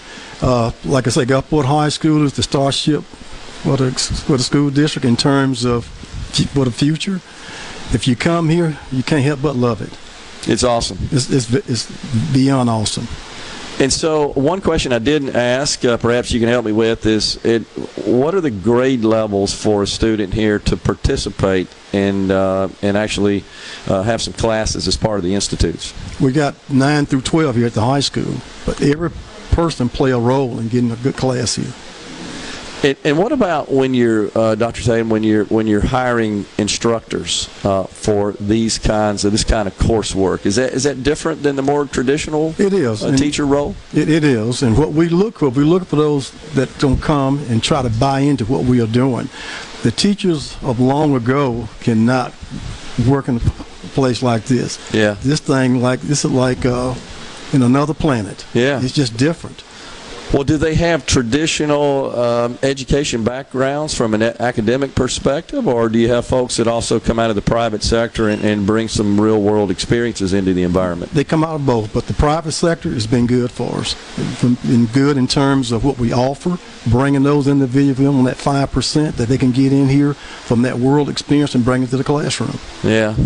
Uh, 0.42 0.72
like 0.86 1.06
I 1.06 1.10
say, 1.12 1.26
Gulfport 1.26 1.66
High 1.66 1.90
School 1.90 2.26
is 2.26 2.34
the 2.34 2.44
starship 2.44 3.04
for 3.04 3.78
the, 3.78 3.92
for 3.92 4.38
the 4.38 4.44
school 4.44 4.70
district 4.72 5.06
in 5.06 5.18
terms 5.18 5.66
of 5.66 5.86
for 5.86 6.66
the 6.66 6.72
future. 6.72 7.22
If 7.94 8.08
you 8.08 8.16
come 8.16 8.50
here, 8.50 8.80
you 8.92 9.04
can't 9.04 9.24
help 9.24 9.42
but 9.42 9.56
love 9.56 9.82
it. 9.82 9.92
It's 10.50 10.64
awesome. 10.64 10.98
It's, 11.12 11.30
it's, 11.30 11.54
it's 11.54 12.34
beyond 12.34 12.70
awesome. 12.70 13.08
And 13.82 13.92
so, 13.92 14.28
one 14.34 14.62
question 14.62 14.94
I 14.94 15.00
didn't 15.00 15.36
ask, 15.36 15.84
uh, 15.84 15.98
perhaps 15.98 16.32
you 16.32 16.40
can 16.40 16.50
help 16.50 16.64
me 16.66 16.72
with, 16.72 17.08
is 17.08 17.44
it, 17.44 17.64
what 18.06 18.36
are 18.36 18.42
the 18.42 18.52
grade 18.52 19.04
levels 19.04 19.56
for 19.56 19.82
a 19.82 19.88
student 19.88 20.36
here 20.36 20.60
to 20.60 20.78
participate 20.78 21.68
and 21.92 22.30
uh, 22.30 22.70
and 22.84 22.96
actually 22.96 23.44
uh, 23.88 24.04
have 24.04 24.22
some 24.22 24.34
classes 24.34 24.88
as 24.88 24.98
part 24.98 25.18
of 25.18 25.24
the 25.24 25.34
institutes? 25.34 25.96
We 26.20 26.32
got 26.32 26.54
nine 26.70 27.08
through 27.08 27.22
twelve 27.22 27.56
here 27.56 27.66
at 27.66 27.74
the 27.74 27.82
high 27.82 28.02
school, 28.02 28.36
but 28.68 28.80
every 28.84 29.10
person 29.50 29.90
play 29.90 30.12
a 30.12 30.20
role 30.20 30.60
in 30.60 30.68
getting 30.68 30.92
a 30.92 30.96
good 30.98 31.18
class 31.18 31.56
here. 31.56 31.74
And, 32.84 32.98
and 33.04 33.18
what 33.18 33.32
about 33.32 33.72
when 33.72 33.94
you're, 33.94 34.36
uh, 34.36 34.56
Dr. 34.56 34.82
Tatum, 34.82 35.10
when 35.10 35.24
you're 35.24 35.46
when 35.46 35.68
you're 35.68 35.86
hiring 35.86 36.46
instructors 36.58 37.48
uh, 37.64 37.84
for 37.84 38.32
these 38.34 38.80
kinds 38.80 39.24
of 39.24 39.32
this 39.32 39.44
kind 39.44 39.68
of 39.68 39.78
coursework? 39.78 40.46
Is 40.46 40.56
that 40.56 40.74
is 40.74 40.84
that 40.84 41.04
different 41.04 41.44
than 41.44 41.56
the 41.56 41.62
more 41.62 41.86
traditional? 41.86 42.56
It 42.58 42.74
is 42.74 43.04
uh, 43.04 43.16
teacher 43.16 43.46
role. 43.46 43.76
It, 43.94 44.10
it 44.10 44.24
is, 44.24 44.64
and 44.64 44.78
what 44.78 44.94
we 44.94 45.10
look 45.10 45.40
for, 45.40 45.50
we 45.50 45.64
look 45.64 45.86
for 45.86 45.96
those 45.96 46.32
that 46.54 46.76
don't 46.80 47.02
come 47.02 47.40
and 47.50 47.62
try 47.62 47.82
to 47.84 47.90
buy 47.90 48.22
into 48.22 48.46
what 48.46 48.64
we 48.64 48.82
are 48.82 48.88
doing. 48.88 49.30
The 49.84 49.92
teachers 49.92 50.58
of 50.64 50.80
long 50.80 51.16
ago 51.16 51.70
cannot 51.82 52.34
work 53.08 53.28
in 53.28 53.38
a 53.38 53.40
place 53.94 54.24
like 54.24 54.46
this. 54.46 54.80
Yeah. 54.94 55.18
This 55.22 55.40
thing 55.40 55.82
like 55.82 56.02
this 56.02 56.26
is 56.26 56.32
like 56.32 56.66
uh, 56.66 56.96
in 57.54 57.62
another 57.62 57.94
planet. 57.94 58.46
Yeah. 58.54 58.82
It's 58.82 58.94
just 58.94 59.18
different. 59.18 59.64
Well, 60.34 60.46
do 60.46 60.56
they 60.56 60.76
have 60.76 61.06
traditional 61.06 62.18
um, 62.18 62.58
education 62.64 63.26
backgrounds 63.26 63.94
from 63.94 64.14
an 64.14 64.24
academic 64.24 64.96
perspective, 64.96 65.68
or 65.68 65.90
do 65.90 66.00
you 66.00 66.08
have 66.08 66.26
folks 66.26 66.56
that 66.56 66.70
also 66.70 67.02
come 67.02 67.20
out 67.20 67.30
of 67.30 67.36
the 67.36 67.42
private 67.42 67.84
sector 67.84 68.30
and, 68.30 68.42
and 68.42 68.66
bring 68.66 68.88
some 68.88 69.20
real 69.20 69.42
world 69.42 69.70
experiences 69.70 70.32
into 70.32 70.54
the 70.54 70.64
environment? 70.64 71.12
They 71.12 71.26
come 71.26 71.44
out 71.44 71.56
of 71.56 71.66
both, 71.66 71.94
but 71.94 72.08
the 72.08 72.14
private 72.14 72.54
sector 72.54 72.92
has 72.92 73.06
been 73.06 73.28
good 73.28 73.52
for 73.52 73.80
us. 73.80 73.96
Been 74.42 74.86
good 74.86 75.18
in 75.18 75.28
terms 75.28 75.74
of 75.74 75.84
what 75.84 75.98
we 76.00 76.14
offer, 76.14 76.58
bringing 76.88 77.24
those 77.24 77.50
individuals 77.50 78.16
on 78.16 78.24
that 78.24 78.38
5% 78.38 79.16
that 79.18 79.28
they 79.28 79.38
can 79.38 79.52
get 79.52 79.74
in 79.74 79.90
here 79.90 80.14
from 80.14 80.62
that 80.62 80.78
world 80.80 81.10
experience 81.10 81.56
and 81.56 81.66
bring 81.66 81.84
it 81.84 81.90
to 81.90 81.98
the 81.98 82.06
classroom. 82.06 82.58
Yeah. 82.84 83.18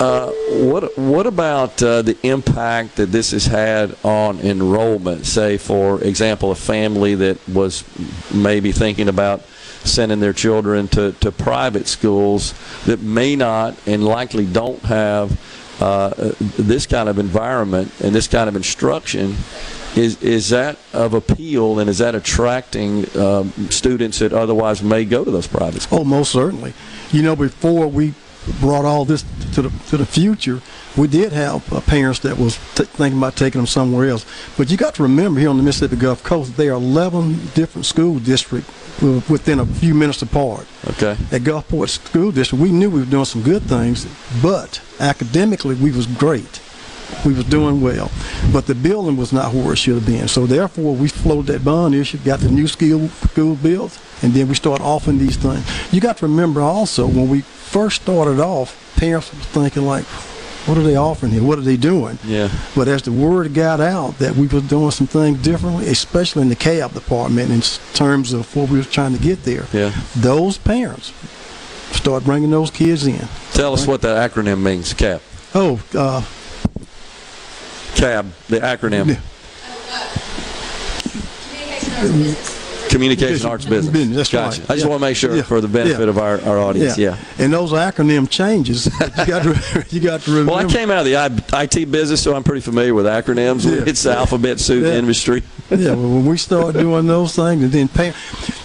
Uh, 0.00 0.30
what 0.62 0.96
what 0.96 1.26
about 1.26 1.82
uh, 1.82 2.00
the 2.00 2.16
impact 2.26 2.96
that 2.96 3.12
this 3.12 3.32
has 3.32 3.44
had 3.44 3.94
on 4.02 4.40
enrollment? 4.40 5.26
Say, 5.26 5.58
for 5.58 6.02
example, 6.02 6.50
a 6.50 6.54
family 6.54 7.14
that 7.16 7.46
was 7.46 7.84
maybe 8.32 8.72
thinking 8.72 9.08
about 9.08 9.42
sending 9.84 10.18
their 10.18 10.32
children 10.32 10.88
to, 10.88 11.12
to 11.12 11.30
private 11.30 11.86
schools 11.86 12.54
that 12.86 13.00
may 13.00 13.36
not 13.36 13.76
and 13.86 14.02
likely 14.02 14.46
don't 14.46 14.80
have 14.80 15.38
uh, 15.82 16.32
this 16.58 16.86
kind 16.86 17.08
of 17.08 17.18
environment 17.18 17.92
and 18.02 18.14
this 18.14 18.26
kind 18.26 18.48
of 18.48 18.56
instruction. 18.56 19.36
Is 19.96 20.22
is 20.22 20.48
that 20.48 20.78
of 20.94 21.12
appeal 21.12 21.78
and 21.78 21.90
is 21.90 21.98
that 21.98 22.14
attracting 22.14 23.04
um, 23.18 23.52
students 23.68 24.20
that 24.20 24.32
otherwise 24.32 24.82
may 24.82 25.04
go 25.04 25.26
to 25.26 25.30
those 25.30 25.46
private 25.46 25.82
schools? 25.82 26.00
Oh, 26.00 26.04
most 26.04 26.32
certainly. 26.32 26.72
You 27.10 27.22
know, 27.22 27.36
before 27.36 27.86
we 27.86 28.14
brought 28.60 28.84
all 28.84 29.04
this 29.04 29.24
to 29.54 29.62
the 29.62 29.70
to 29.88 29.96
the 29.96 30.06
future, 30.06 30.60
we 30.96 31.08
did 31.08 31.32
have 31.32 31.72
uh, 31.72 31.80
parents 31.80 32.20
that 32.20 32.38
was 32.38 32.56
t- 32.74 32.84
thinking 32.84 33.18
about 33.18 33.36
taking 33.36 33.58
them 33.60 33.66
somewhere 33.66 34.08
else. 34.08 34.24
But 34.56 34.70
you 34.70 34.76
got 34.76 34.94
to 34.96 35.02
remember 35.02 35.40
here 35.40 35.50
on 35.50 35.56
the 35.56 35.62
Mississippi 35.62 35.96
Gulf 35.96 36.22
Coast, 36.22 36.56
there 36.56 36.72
are 36.72 36.76
11 36.76 37.50
different 37.54 37.86
school 37.86 38.18
districts 38.18 38.70
within 39.00 39.60
a 39.60 39.66
few 39.66 39.94
minutes 39.94 40.22
apart. 40.22 40.66
Okay. 40.88 41.12
At 41.32 41.42
Gulfport 41.42 41.88
School 41.88 42.32
District, 42.32 42.60
we 42.62 42.70
knew 42.70 42.90
we 42.90 43.00
were 43.00 43.06
doing 43.06 43.24
some 43.24 43.42
good 43.42 43.62
things, 43.62 44.06
but 44.42 44.80
academically 44.98 45.74
we 45.74 45.90
was 45.92 46.06
great. 46.06 46.60
We 47.24 47.34
was 47.34 47.44
doing 47.44 47.80
well, 47.80 48.10
but 48.52 48.66
the 48.66 48.74
building 48.74 49.16
was 49.16 49.32
not 49.32 49.52
where 49.52 49.72
it 49.72 49.76
should 49.76 49.94
have 49.94 50.06
been. 50.06 50.28
So 50.28 50.46
therefore, 50.46 50.94
we 50.94 51.08
floated 51.08 51.52
that 51.52 51.64
bond 51.64 51.94
issue, 51.94 52.18
got 52.18 52.40
the 52.40 52.50
new 52.50 52.66
school 52.66 53.08
school 53.08 53.56
built, 53.56 53.98
and 54.22 54.32
then 54.32 54.48
we 54.48 54.54
start 54.54 54.80
offering 54.80 55.18
these 55.18 55.36
things. 55.36 55.64
You 55.92 56.00
got 56.00 56.18
to 56.18 56.26
remember 56.26 56.60
also 56.60 57.06
when 57.06 57.28
we 57.28 57.42
first 57.42 58.02
started 58.02 58.40
off, 58.40 58.94
parents 58.96 59.32
were 59.32 59.40
thinking 59.40 59.84
like, 59.84 60.04
what 60.66 60.76
are 60.76 60.82
they 60.82 60.96
offering 60.96 61.32
here? 61.32 61.42
What 61.42 61.58
are 61.58 61.62
they 61.62 61.76
doing? 61.76 62.18
Yeah. 62.24 62.50
But 62.76 62.86
as 62.88 63.02
the 63.02 63.12
word 63.12 63.54
got 63.54 63.80
out 63.80 64.18
that 64.18 64.36
we 64.36 64.46
were 64.46 64.60
doing 64.60 64.90
some 64.90 65.06
things 65.06 65.42
differently, 65.42 65.88
especially 65.88 66.42
in 66.42 66.48
the 66.48 66.56
CAB 66.56 66.92
department 66.92 67.50
in 67.50 67.60
terms 67.94 68.32
of 68.32 68.54
what 68.54 68.68
we 68.68 68.78
were 68.78 68.84
trying 68.84 69.16
to 69.16 69.22
get 69.22 69.44
there, 69.44 69.66
yeah. 69.72 69.92
those 70.16 70.58
parents 70.58 71.12
start 71.92 72.24
bringing 72.24 72.50
those 72.50 72.70
kids 72.70 73.06
in. 73.06 73.26
Tell 73.52 73.72
us 73.72 73.86
what 73.86 74.02
that 74.02 74.30
acronym 74.30 74.62
means, 74.62 74.92
CAP. 74.94 75.22
Oh, 75.54 75.80
uh, 75.94 76.22
CAB, 77.94 78.26
the 78.48 78.60
acronym. 78.60 79.18
Communication 82.90 83.46
Arts 83.48 83.64
Business. 83.64 83.92
business 83.92 84.16
that's 84.16 84.30
gotcha. 84.30 84.60
right. 84.60 84.70
I 84.70 84.74
just 84.74 84.84
yeah. 84.84 84.90
want 84.90 85.00
to 85.00 85.06
make 85.06 85.16
sure 85.16 85.36
yeah. 85.36 85.42
for 85.42 85.60
the 85.60 85.68
benefit 85.68 86.08
of 86.08 86.18
our, 86.18 86.40
our 86.42 86.58
audience. 86.58 86.98
Yeah. 86.98 87.16
And 87.38 87.52
those 87.52 87.72
acronym 87.72 88.28
changes, 88.28 88.86
you 88.86 89.26
got 89.26 89.42
to 89.44 89.86
you 89.90 90.00
got 90.00 90.20
to 90.22 90.30
remember. 90.30 90.52
Well, 90.52 90.66
I 90.66 90.70
came 90.70 90.90
out 90.90 90.98
of 90.98 91.04
the 91.04 91.58
IT 91.62 91.90
business, 91.90 92.22
so 92.22 92.34
I'm 92.34 92.44
pretty 92.44 92.60
familiar 92.60 92.94
with 92.94 93.06
acronyms. 93.06 93.66
It's 93.86 94.02
the 94.02 94.12
alphabet 94.12 94.60
soup 94.60 94.84
industry. 94.84 95.42
yeah, 95.70 95.94
well, 95.94 96.08
when 96.08 96.26
we 96.26 96.36
start 96.36 96.74
doing 96.74 97.06
those 97.06 97.36
things, 97.36 97.62
and 97.62 97.72
then 97.72 97.88
pay, 97.88 98.12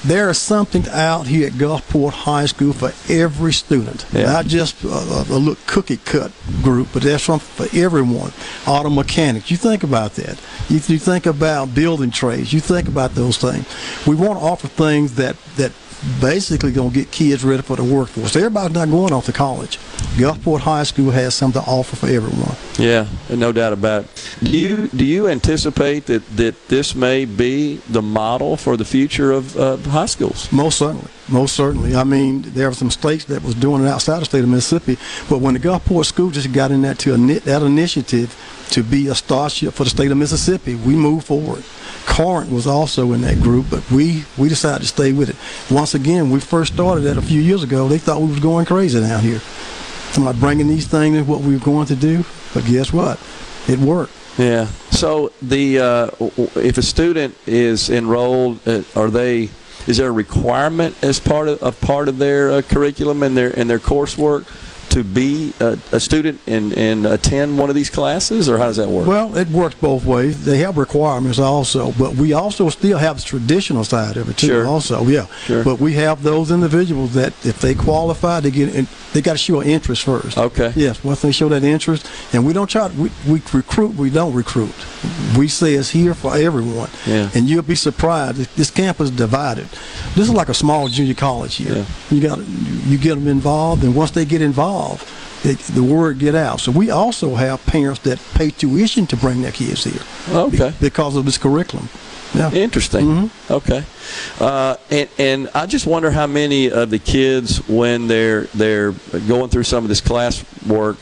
there 0.04 0.30
is 0.30 0.38
something 0.38 0.88
out 0.90 1.28
here 1.28 1.48
at 1.48 1.54
Gulfport 1.54 2.12
High 2.12 2.48
School 2.48 2.74
for 2.74 2.92
every 3.12 3.54
student, 3.54 4.06
yeah. 4.12 4.24
not 4.24 4.46
just 4.46 4.84
a, 4.84 4.88
a 4.88 5.38
little 5.38 5.56
cookie 5.68 5.98
cut 5.98 6.32
group, 6.64 6.90
but 6.94 7.04
there's 7.04 7.24
something 7.24 7.68
for 7.68 7.78
everyone. 7.78 8.32
Auto 8.66 8.90
mechanics, 8.90 9.52
you 9.52 9.58
think 9.58 9.84
about 9.84 10.14
that. 10.16 10.42
You, 10.70 10.78
you 10.78 11.00
think 11.00 11.26
about 11.26 11.76
building 11.76 12.12
trades, 12.12 12.54
you 12.54 12.60
think 12.60 12.88
about 12.88 13.12
those 13.12 13.38
things. 13.38 13.66
We 14.08 14.15
want 14.16 14.40
to 14.40 14.46
offer 14.46 14.68
things 14.68 15.16
that 15.16 15.36
that 15.58 15.72
basically 16.22 16.72
going 16.72 16.90
to 16.92 16.96
get 16.96 17.12
kids 17.12 17.44
ready 17.44 17.62
for 17.62 17.76
the 17.76 17.84
workforce. 17.84 18.36
Everybody's 18.36 18.76
not 18.76 18.90
going 18.90 19.14
off 19.14 19.26
to 19.26 19.32
college. 19.32 19.78
Gulfport 20.18 20.60
High 20.60 20.84
School 20.84 21.12
has 21.12 21.36
something 21.36 21.62
to 21.62 21.68
offer 21.68 21.96
for 21.96 22.08
everyone. 22.08 22.56
Yeah, 22.78 23.08
no 23.30 23.52
doubt 23.52 23.74
about 23.74 24.04
it. 24.04 24.38
Do 24.44 24.58
you 24.58 24.88
do 24.88 25.04
you 25.04 25.28
anticipate 25.28 26.06
that, 26.06 26.26
that 26.38 26.68
this 26.68 26.96
may 26.96 27.26
be 27.26 27.78
the 27.90 28.02
model 28.02 28.56
for 28.58 28.78
the 28.78 28.86
future 28.86 29.32
of 29.32 29.58
uh, 29.58 29.78
high 29.78 30.06
schools? 30.06 30.52
Most 30.52 30.78
certainly. 30.78 31.10
Most 31.28 31.56
certainly. 31.56 31.96
I 31.96 32.04
mean, 32.04 32.44
there 32.44 32.70
were 32.70 32.76
some 32.76 32.92
states 32.92 33.26
that 33.26 33.44
was 33.44 33.56
doing 33.56 33.84
it 33.84 33.88
outside 33.88 34.16
of 34.16 34.20
the 34.22 34.26
state 34.26 34.44
of 34.44 34.50
Mississippi, 34.50 34.98
but 35.30 35.40
when 35.40 35.54
the 35.56 35.60
Gulfport 35.60 36.06
School 36.06 36.30
just 36.30 36.52
got 36.54 36.72
in 36.72 36.82
that 36.84 37.00
to 37.00 37.14
a, 37.14 37.18
that 37.18 37.62
initiative 37.62 38.36
to 38.72 38.84
be 38.84 39.08
a 39.08 39.16
starship 39.16 39.74
for 39.74 39.84
the 39.84 39.90
state 39.90 40.12
of 40.12 40.18
Mississippi, 40.18 40.76
we 40.76 40.96
moved 40.96 41.28
forward. 41.28 41.64
Corinth 42.06 42.52
was 42.52 42.68
also 42.68 43.14
in 43.14 43.22
that 43.22 43.42
group, 43.42 43.68
but 43.70 43.90
we 43.92 44.26
we 44.38 44.48
decided 44.48 44.82
to 44.82 44.88
stay 44.88 45.12
with 45.12 45.30
it. 45.30 45.74
Once 45.74 45.96
again, 45.96 46.30
we 46.30 46.40
first 46.40 46.74
started 46.74 47.02
that 47.02 47.18
a 47.18 47.22
few 47.22 47.42
years 47.42 47.64
ago. 47.64 47.88
They 47.88 47.98
thought 47.98 48.22
we 48.22 48.28
was 48.28 48.40
going 48.40 48.66
crazy 48.66 49.00
down 49.00 49.22
here. 49.22 49.42
I'm 50.16 50.24
not 50.24 50.40
bringing 50.40 50.68
these 50.68 50.88
things 50.88 51.18
is 51.18 51.26
what 51.26 51.42
we 51.42 51.58
were 51.58 51.64
going 51.64 51.88
to 51.88 51.96
do, 51.96 52.24
but 52.54 52.64
guess 52.66 52.94
what? 52.94 53.20
It 53.68 53.80
worked. 53.80 54.14
Yeah. 54.38 54.68
So 54.92 55.32
the 55.42 55.80
uh, 55.80 56.10
if 56.56 56.78
a 56.78 56.82
student 56.82 57.36
is 57.46 57.90
enrolled, 57.90 58.66
uh, 58.68 58.84
are 58.96 59.10
they? 59.10 59.50
Is 59.88 59.98
there 59.98 60.08
a 60.08 60.12
requirement 60.12 60.96
as 61.04 61.20
part 61.20 61.48
of, 61.48 61.62
of 61.62 61.80
part 61.82 62.08
of 62.08 62.18
their 62.18 62.52
uh, 62.52 62.62
curriculum 62.62 63.24
and 63.24 63.36
their 63.36 63.58
and 63.58 63.70
their 63.70 63.80
coursework 63.80 64.46
to 64.96 65.04
be 65.04 65.54
a, 65.60 65.78
a 65.92 66.00
student 66.00 66.40
and, 66.48 66.72
and 66.78 67.06
attend 67.06 67.58
one 67.58 67.68
of 67.68 67.76
these 67.76 67.90
classes, 67.90 68.48
or 68.48 68.58
how 68.58 68.68
does 68.68 68.78
that 68.78 68.88
work? 68.88 69.06
Well, 69.06 69.36
it 69.36 69.50
works 69.50 69.76
both 69.76 70.06
ways. 70.06 70.46
They 70.46 70.60
have 70.60 70.78
requirements 70.78 71.38
also, 71.38 71.92
but 72.00 72.16
we 72.16 72.32
also 72.32 72.70
still 72.70 72.98
have 72.98 73.18
the 73.18 73.24
traditional 73.24 73.84
side 73.84 74.16
of 74.16 74.30
it 74.30 74.38
too. 74.38 74.48
Sure. 74.48 74.66
Also, 74.66 75.06
yeah. 75.06 75.26
Sure. 75.44 75.66
But 75.66 75.82
we 75.82 75.94
have 75.96 76.24
those 76.24 76.50
individuals 76.50 77.14
that 77.16 77.34
if 77.46 77.60
they 77.60 77.76
qualify, 77.76 78.40
they 78.40 78.52
get 78.52 78.74
in, 78.74 78.88
they 79.12 79.22
got 79.22 79.34
to 79.34 79.38
show 79.38 79.60
an 79.60 79.68
interest 79.68 80.04
first. 80.04 80.38
Okay. 80.38 80.72
Yes. 80.78 81.04
Once 81.04 81.22
they 81.22 81.34
show 81.34 81.50
that 81.50 81.66
interest, 81.66 82.10
and 82.32 82.46
we 82.46 82.54
don't 82.54 82.70
try. 82.70 82.88
To, 82.88 82.94
we, 82.96 83.12
we 83.28 83.42
recruit. 83.52 83.96
We 83.96 84.10
don't 84.10 84.34
recruit. 84.34 84.74
We 85.38 85.50
say 85.50 85.74
it's 85.74 85.90
here 85.90 86.14
for 86.14 86.38
everyone. 86.38 86.90
Yeah. 87.06 87.30
And 87.36 87.50
you'll 87.50 87.64
be 87.64 87.76
surprised. 87.76 88.38
This 88.56 88.72
campus 88.72 89.10
is 89.10 89.16
divided. 89.16 89.68
This 90.16 90.30
is 90.30 90.34
like 90.34 90.48
a 90.48 90.54
small 90.54 90.88
junior 90.88 91.16
college 91.16 91.56
here. 91.56 91.76
Yeah. 91.76 91.86
You 92.12 92.22
got 92.22 92.40
you 92.88 92.98
get 92.98 93.16
them 93.16 93.28
involved, 93.28 93.84
and 93.84 93.94
once 93.94 94.12
they 94.12 94.24
get 94.24 94.42
involved, 94.42 94.76
it, 95.44 95.60
the 95.74 95.84
word 95.84 96.20
get 96.20 96.36
out. 96.36 96.60
So 96.60 96.72
we 96.72 96.90
also 96.90 97.36
have 97.36 97.66
parents 97.66 98.02
that 98.02 98.20
pay 98.34 98.50
tuition 98.52 99.06
to 99.08 99.18
bring 99.18 99.42
their 99.42 99.52
kids 99.52 99.84
here. 99.84 100.02
Okay. 100.30 100.72
Be- 100.72 100.76
because 100.90 101.16
of 101.16 101.26
this 101.26 101.38
curriculum. 101.38 101.90
Yeah. 102.34 102.52
Interesting. 102.52 103.06
Mm-hmm. 103.06 103.54
Okay. 103.54 103.84
Uh, 104.40 104.76
and, 104.90 105.10
and 105.18 105.50
I 105.54 105.66
just 105.68 105.88
wonder 105.88 106.12
how 106.12 106.28
many 106.28 106.70
of 106.72 106.90
the 106.90 107.00
kids, 107.00 107.66
when 107.68 108.08
they're 108.08 108.44
they're 108.54 108.92
going 109.28 109.50
through 109.50 109.64
some 109.64 109.86
of 109.86 109.90
this 109.90 110.02
class 110.02 110.44
work 110.66 110.98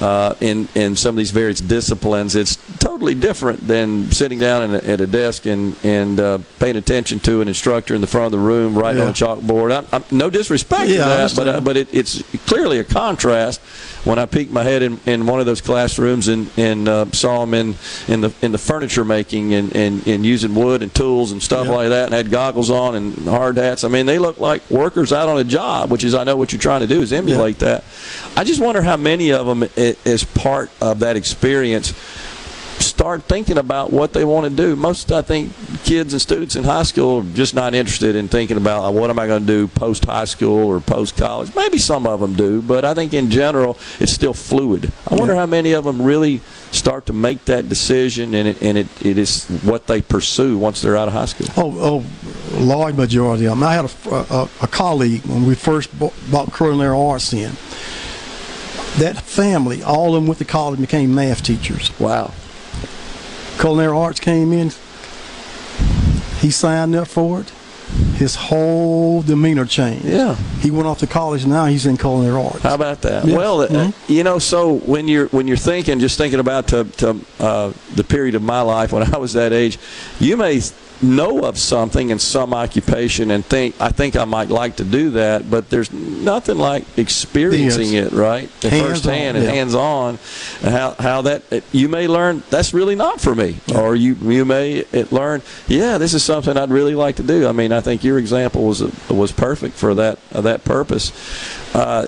uh, 0.00 0.34
in 0.40 0.68
in 0.74 0.96
some 0.96 1.10
of 1.10 1.16
these 1.16 1.30
various 1.30 1.60
disciplines, 1.60 2.36
it's 2.36 2.56
totally 2.78 3.14
different 3.14 3.66
than 3.66 4.10
sitting 4.12 4.38
down 4.38 4.62
in 4.62 4.74
a, 4.74 4.78
at 4.78 5.00
a 5.00 5.06
desk 5.06 5.46
and 5.46 5.76
and 5.84 6.20
uh, 6.20 6.38
paying 6.58 6.76
attention 6.76 7.18
to 7.20 7.40
an 7.40 7.48
instructor 7.48 7.94
in 7.94 8.00
the 8.00 8.06
front 8.06 8.26
of 8.26 8.32
the 8.32 8.38
room 8.38 8.78
writing 8.78 9.02
on 9.02 9.08
a 9.08 9.12
chalkboard. 9.12 9.76
I'm, 9.76 9.86
I'm, 9.92 10.04
no 10.16 10.30
disrespect 10.30 10.88
Yeah, 10.90 10.96
to 10.96 11.04
that, 11.04 11.32
but 11.36 11.48
uh, 11.48 11.60
but 11.60 11.76
it, 11.76 11.88
it's 11.92 12.22
clearly 12.46 12.78
a 12.78 12.84
contrast 12.84 13.60
when 14.08 14.18
I 14.18 14.24
peeked 14.24 14.50
my 14.50 14.62
head 14.64 14.82
in, 14.82 14.98
in 15.04 15.26
one 15.26 15.38
of 15.38 15.44
those 15.44 15.60
classrooms 15.60 16.28
and, 16.28 16.50
and 16.56 16.88
uh, 16.88 17.04
saw 17.12 17.40
them 17.40 17.52
in, 17.52 17.74
in 18.08 18.22
the 18.22 18.32
in 18.40 18.52
the 18.52 18.58
furniture 18.58 19.04
making 19.04 19.52
and, 19.52 19.76
and, 19.76 20.06
and 20.06 20.24
using 20.24 20.54
wood 20.54 20.82
and 20.82 20.92
tools 20.94 21.30
and 21.32 21.42
stuff 21.42 21.66
Yeah. 21.66 21.74
like 21.74 21.88
that 21.90 22.06
and 22.06 22.14
had 22.14 22.30
goggles 22.30 22.70
on 22.70 22.94
and 22.94 23.14
hard 23.28 23.58
hats. 23.58 23.84
I 23.84 23.88
mean, 23.88 24.06
they 24.06 24.18
look 24.18 24.38
like 24.38 24.68
workers 24.70 25.12
out 25.12 25.28
on 25.28 25.38
a 25.38 25.44
job, 25.44 25.90
which 25.90 26.04
is 26.04 26.14
I 26.14 26.24
know 26.24 26.36
what 26.36 26.52
you're 26.52 26.60
trying 26.60 26.80
to 26.80 26.86
do 26.86 27.02
is 27.02 27.12
emulate 27.12 27.58
that. 27.58 27.84
I 28.34 28.44
just 28.44 28.62
wonder 28.62 28.80
how 28.80 28.96
many 28.96 29.30
of 29.30 29.46
them, 29.46 29.68
as 30.06 30.24
part 30.24 30.70
of 30.80 31.00
that 31.00 31.16
experience, 31.16 31.92
start 32.80 33.24
thinking 33.24 33.58
about 33.58 33.92
what 33.92 34.12
they 34.12 34.24
want 34.24 34.44
to 34.44 34.50
do. 34.50 34.76
Most, 34.76 35.12
I 35.12 35.22
think, 35.22 35.52
kids 35.84 36.12
and 36.12 36.20
students 36.20 36.56
in 36.56 36.64
high 36.64 36.82
school 36.82 37.20
are 37.20 37.34
just 37.34 37.54
not 37.54 37.74
interested 37.74 38.16
in 38.16 38.28
thinking 38.28 38.56
about 38.56 38.84
uh, 38.84 38.90
what 38.90 39.10
am 39.10 39.18
I 39.18 39.26
going 39.26 39.42
to 39.42 39.46
do 39.46 39.68
post 39.68 40.04
high 40.04 40.24
school 40.24 40.66
or 40.66 40.80
post 40.80 41.16
college. 41.16 41.54
Maybe 41.54 41.78
some 41.78 42.06
of 42.06 42.20
them 42.20 42.34
do, 42.34 42.62
but 42.62 42.84
I 42.84 42.94
think 42.94 43.14
in 43.14 43.30
general 43.30 43.78
it's 44.00 44.12
still 44.12 44.34
fluid. 44.34 44.92
I 45.10 45.14
wonder 45.14 45.34
how 45.34 45.46
many 45.46 45.72
of 45.72 45.84
them 45.84 46.02
really 46.02 46.40
start 46.70 47.06
to 47.06 47.12
make 47.12 47.44
that 47.46 47.68
decision 47.68 48.34
and 48.34 48.48
it, 48.48 48.62
and 48.62 48.76
it, 48.76 48.86
it 49.04 49.18
is 49.18 49.46
what 49.62 49.86
they 49.86 50.02
pursue 50.02 50.58
once 50.58 50.82
they're 50.82 50.96
out 50.96 51.08
of 51.08 51.14
high 51.14 51.24
school. 51.26 51.46
Oh, 51.56 52.04
oh, 52.54 52.58
large 52.58 52.94
majority 52.94 53.46
of 53.46 53.52
them. 53.58 53.62
I 53.62 53.74
had 53.74 53.84
a, 53.84 54.14
a, 54.14 54.48
a 54.62 54.66
colleague 54.66 55.24
when 55.26 55.46
we 55.46 55.54
first 55.54 55.96
bought, 55.98 56.14
bought 56.30 56.54
culinary 56.54 56.96
arts 56.96 57.32
in. 57.32 57.52
That 58.98 59.22
family, 59.22 59.82
all 59.82 60.08
of 60.08 60.14
them 60.14 60.26
went 60.26 60.38
to 60.38 60.44
college 60.44 60.78
and 60.78 60.86
became 60.86 61.14
math 61.14 61.42
teachers. 61.42 61.98
Wow. 62.00 62.32
Culinary 63.58 63.96
arts 63.96 64.20
came 64.20 64.52
in. 64.52 64.70
He 66.40 66.50
signed 66.50 66.94
up 66.94 67.08
for 67.08 67.40
it. 67.40 67.50
His 68.16 68.34
whole 68.34 69.22
demeanor 69.22 69.64
changed. 69.64 70.04
Yeah. 70.04 70.34
He 70.60 70.70
went 70.70 70.86
off 70.86 70.98
to 70.98 71.06
college. 71.06 71.46
Now 71.46 71.66
he's 71.66 71.86
in 71.86 71.96
culinary 71.96 72.36
arts. 72.40 72.62
How 72.62 72.74
about 72.74 73.00
that? 73.02 73.24
Yeah. 73.24 73.36
Well, 73.36 73.62
uh, 73.62 73.68
Mhm. 73.68 73.92
you 74.08 74.22
know, 74.24 74.38
so 74.38 74.74
when 74.74 75.08
you're 75.08 75.26
when 75.28 75.48
you're 75.48 75.56
thinking, 75.56 75.98
just 75.98 76.18
thinking 76.18 76.38
about 76.38 76.68
to, 76.68 76.84
to, 76.98 77.16
uh, 77.40 77.72
the 77.94 78.04
period 78.04 78.34
of 78.34 78.42
my 78.42 78.60
life 78.60 78.92
when 78.92 79.02
I 79.14 79.16
was 79.18 79.32
that 79.32 79.52
age, 79.52 79.78
you 80.20 80.36
may 80.36 80.60
know 81.00 81.44
of 81.44 81.58
something 81.58 82.10
in 82.10 82.18
some 82.18 82.52
occupation 82.52 83.30
and 83.30 83.44
think 83.44 83.74
I 83.80 83.90
think 83.90 84.16
I 84.16 84.24
might 84.24 84.48
like 84.48 84.76
to 84.76 84.84
do 84.84 85.10
that, 85.10 85.50
but 85.50 85.70
there's 85.70 85.92
nothing 85.92 86.58
like 86.58 86.84
experiencing 86.98 87.92
Yes. 87.92 88.12
it, 88.12 88.16
right? 88.16 88.48
Firsthand 88.48 89.36
and 89.36 89.46
yeah. 89.46 89.52
hands 89.52 89.74
on, 89.74 90.18
and 90.62 90.74
how 90.74 90.94
how 90.98 91.22
that 91.22 91.42
you 91.72 91.88
may 91.88 92.08
learn 92.08 92.42
that's 92.50 92.74
really 92.74 92.94
not 92.96 93.20
for 93.20 93.34
me, 93.34 93.58
or 93.74 93.94
you 93.94 94.14
you 94.22 94.44
may 94.44 94.84
learn 95.10 95.42
yeah 95.68 95.98
this 95.98 96.14
is 96.14 96.22
something 96.24 96.56
I'd 96.56 96.70
really 96.70 96.94
like 96.94 97.16
to 97.16 97.22
do. 97.22 97.46
I 97.46 97.52
mean 97.52 97.72
I 97.72 97.80
think 97.80 98.02
your 98.04 98.18
example 98.18 98.64
was 98.64 98.80
was 99.08 99.32
perfect 99.32 99.76
for 99.76 99.94
that 99.94 100.18
uh, 100.32 100.40
that 100.42 100.64
purpose. 100.64 101.12
Uh, 101.74 102.06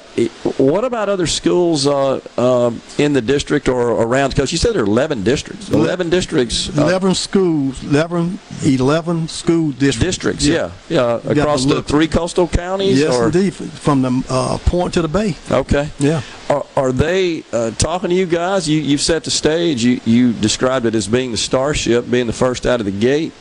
what 0.56 0.84
about 0.84 1.08
other 1.08 1.26
schools 1.26 1.86
uh, 1.86 2.20
um, 2.38 2.80
in 2.98 3.12
the 3.12 3.20
district 3.20 3.68
or 3.68 3.90
around? 4.02 4.30
Because 4.30 4.52
you 4.52 4.58
said 4.58 4.74
there 4.74 4.82
are 4.82 4.86
11 4.86 5.22
districts. 5.22 5.68
11 5.70 6.10
districts. 6.10 6.76
uh, 6.76 6.82
11 6.82 7.14
schools, 7.14 7.82
11, 7.84 8.38
11 8.64 9.28
school 9.28 9.70
districts. 9.72 9.98
districts, 9.98 10.46
yeah. 10.46 10.70
Yeah, 10.88 11.18
to 11.18 11.30
across 11.40 11.64
the 11.64 11.82
three 11.82 12.08
coastal 12.08 12.48
counties? 12.48 12.98
Yes, 12.98 13.14
or? 13.14 13.26
indeed. 13.26 13.54
From 13.54 14.02
the 14.02 14.24
uh, 14.28 14.58
point 14.58 14.94
to 14.94 15.02
the 15.02 15.08
bay. 15.08 15.36
Okay. 15.50 15.90
Yeah. 15.98 16.22
Are, 16.48 16.66
are 16.76 16.92
they 16.92 17.44
uh, 17.52 17.70
talking 17.72 18.10
to 18.10 18.16
you 18.16 18.26
guys? 18.26 18.68
You, 18.68 18.80
you've 18.80 19.00
set 19.00 19.24
the 19.24 19.30
stage. 19.30 19.84
You, 19.84 20.00
you 20.04 20.32
described 20.32 20.86
it 20.86 20.94
as 20.94 21.06
being 21.06 21.30
the 21.30 21.36
starship, 21.36 22.10
being 22.10 22.26
the 22.26 22.32
first 22.32 22.66
out 22.66 22.80
of 22.80 22.86
the 22.86 22.92
gate 22.92 23.32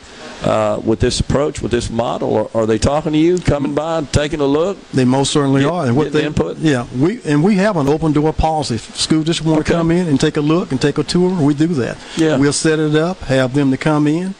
uh, 0.43 0.79
with 0.83 0.99
this 0.99 1.19
approach, 1.19 1.61
with 1.61 1.71
this 1.71 1.89
model. 1.89 2.35
Are, 2.35 2.61
are 2.61 2.65
they 2.65 2.77
talking 2.77 3.11
to 3.13 3.17
you, 3.17 3.37
coming 3.39 3.73
by, 3.75 4.03
taking 4.03 4.39
a 4.39 4.45
look? 4.45 4.77
They 4.91 5.05
most 5.05 5.31
certainly 5.31 5.61
Get- 5.61 5.71
are. 5.71 5.85
And 5.85 5.95
what 5.95 6.11
they 6.13 6.25
input? 6.25 6.57
Yeah, 6.57 6.87
we 6.97 7.21
and 7.23 7.43
we 7.43 7.55
have 7.55 7.77
an 7.77 7.87
open 7.87 8.13
door 8.13 8.33
policy. 8.33 8.75
If 8.75 8.95
school 8.95 9.23
district 9.23 9.49
want 9.49 9.65
to 9.65 9.71
come 9.71 9.91
in 9.91 10.07
and 10.07 10.19
take 10.19 10.37
a 10.37 10.41
look 10.41 10.71
and 10.71 10.81
take 10.81 10.97
a 10.97 11.03
tour, 11.03 11.29
we 11.41 11.53
do 11.53 11.67
that. 11.67 11.97
Yeah. 12.17 12.37
We'll 12.37 12.53
set 12.53 12.79
it 12.79 12.95
up, 12.95 13.19
have 13.21 13.53
them 13.53 13.71
to 13.71 13.77
come 13.77 14.07
in. 14.07 14.35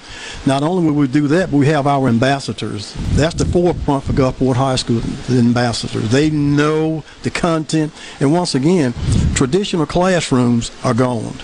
Not 0.46 0.64
only 0.64 0.86
will 0.86 0.94
we 0.98 1.08
do 1.08 1.28
that, 1.30 1.52
but 1.52 1.58
we 1.58 1.68
have 1.68 1.88
our 1.88 2.08
ambassadors. 2.08 2.94
That's 3.12 3.36
the 3.36 3.46
forefront 3.46 4.04
for 4.04 4.14
Gulfport 4.14 4.56
High 4.56 4.78
School, 4.78 5.00
the 5.28 5.40
ambassadors. 5.40 6.10
They 6.12 6.30
know 6.30 7.04
the 7.24 7.30
content. 7.30 7.92
And 8.20 8.32
once 8.34 8.56
again, 8.56 8.94
traditional 9.36 9.86
classrooms 9.86 10.72
are 10.84 10.94
gone. 10.94 11.36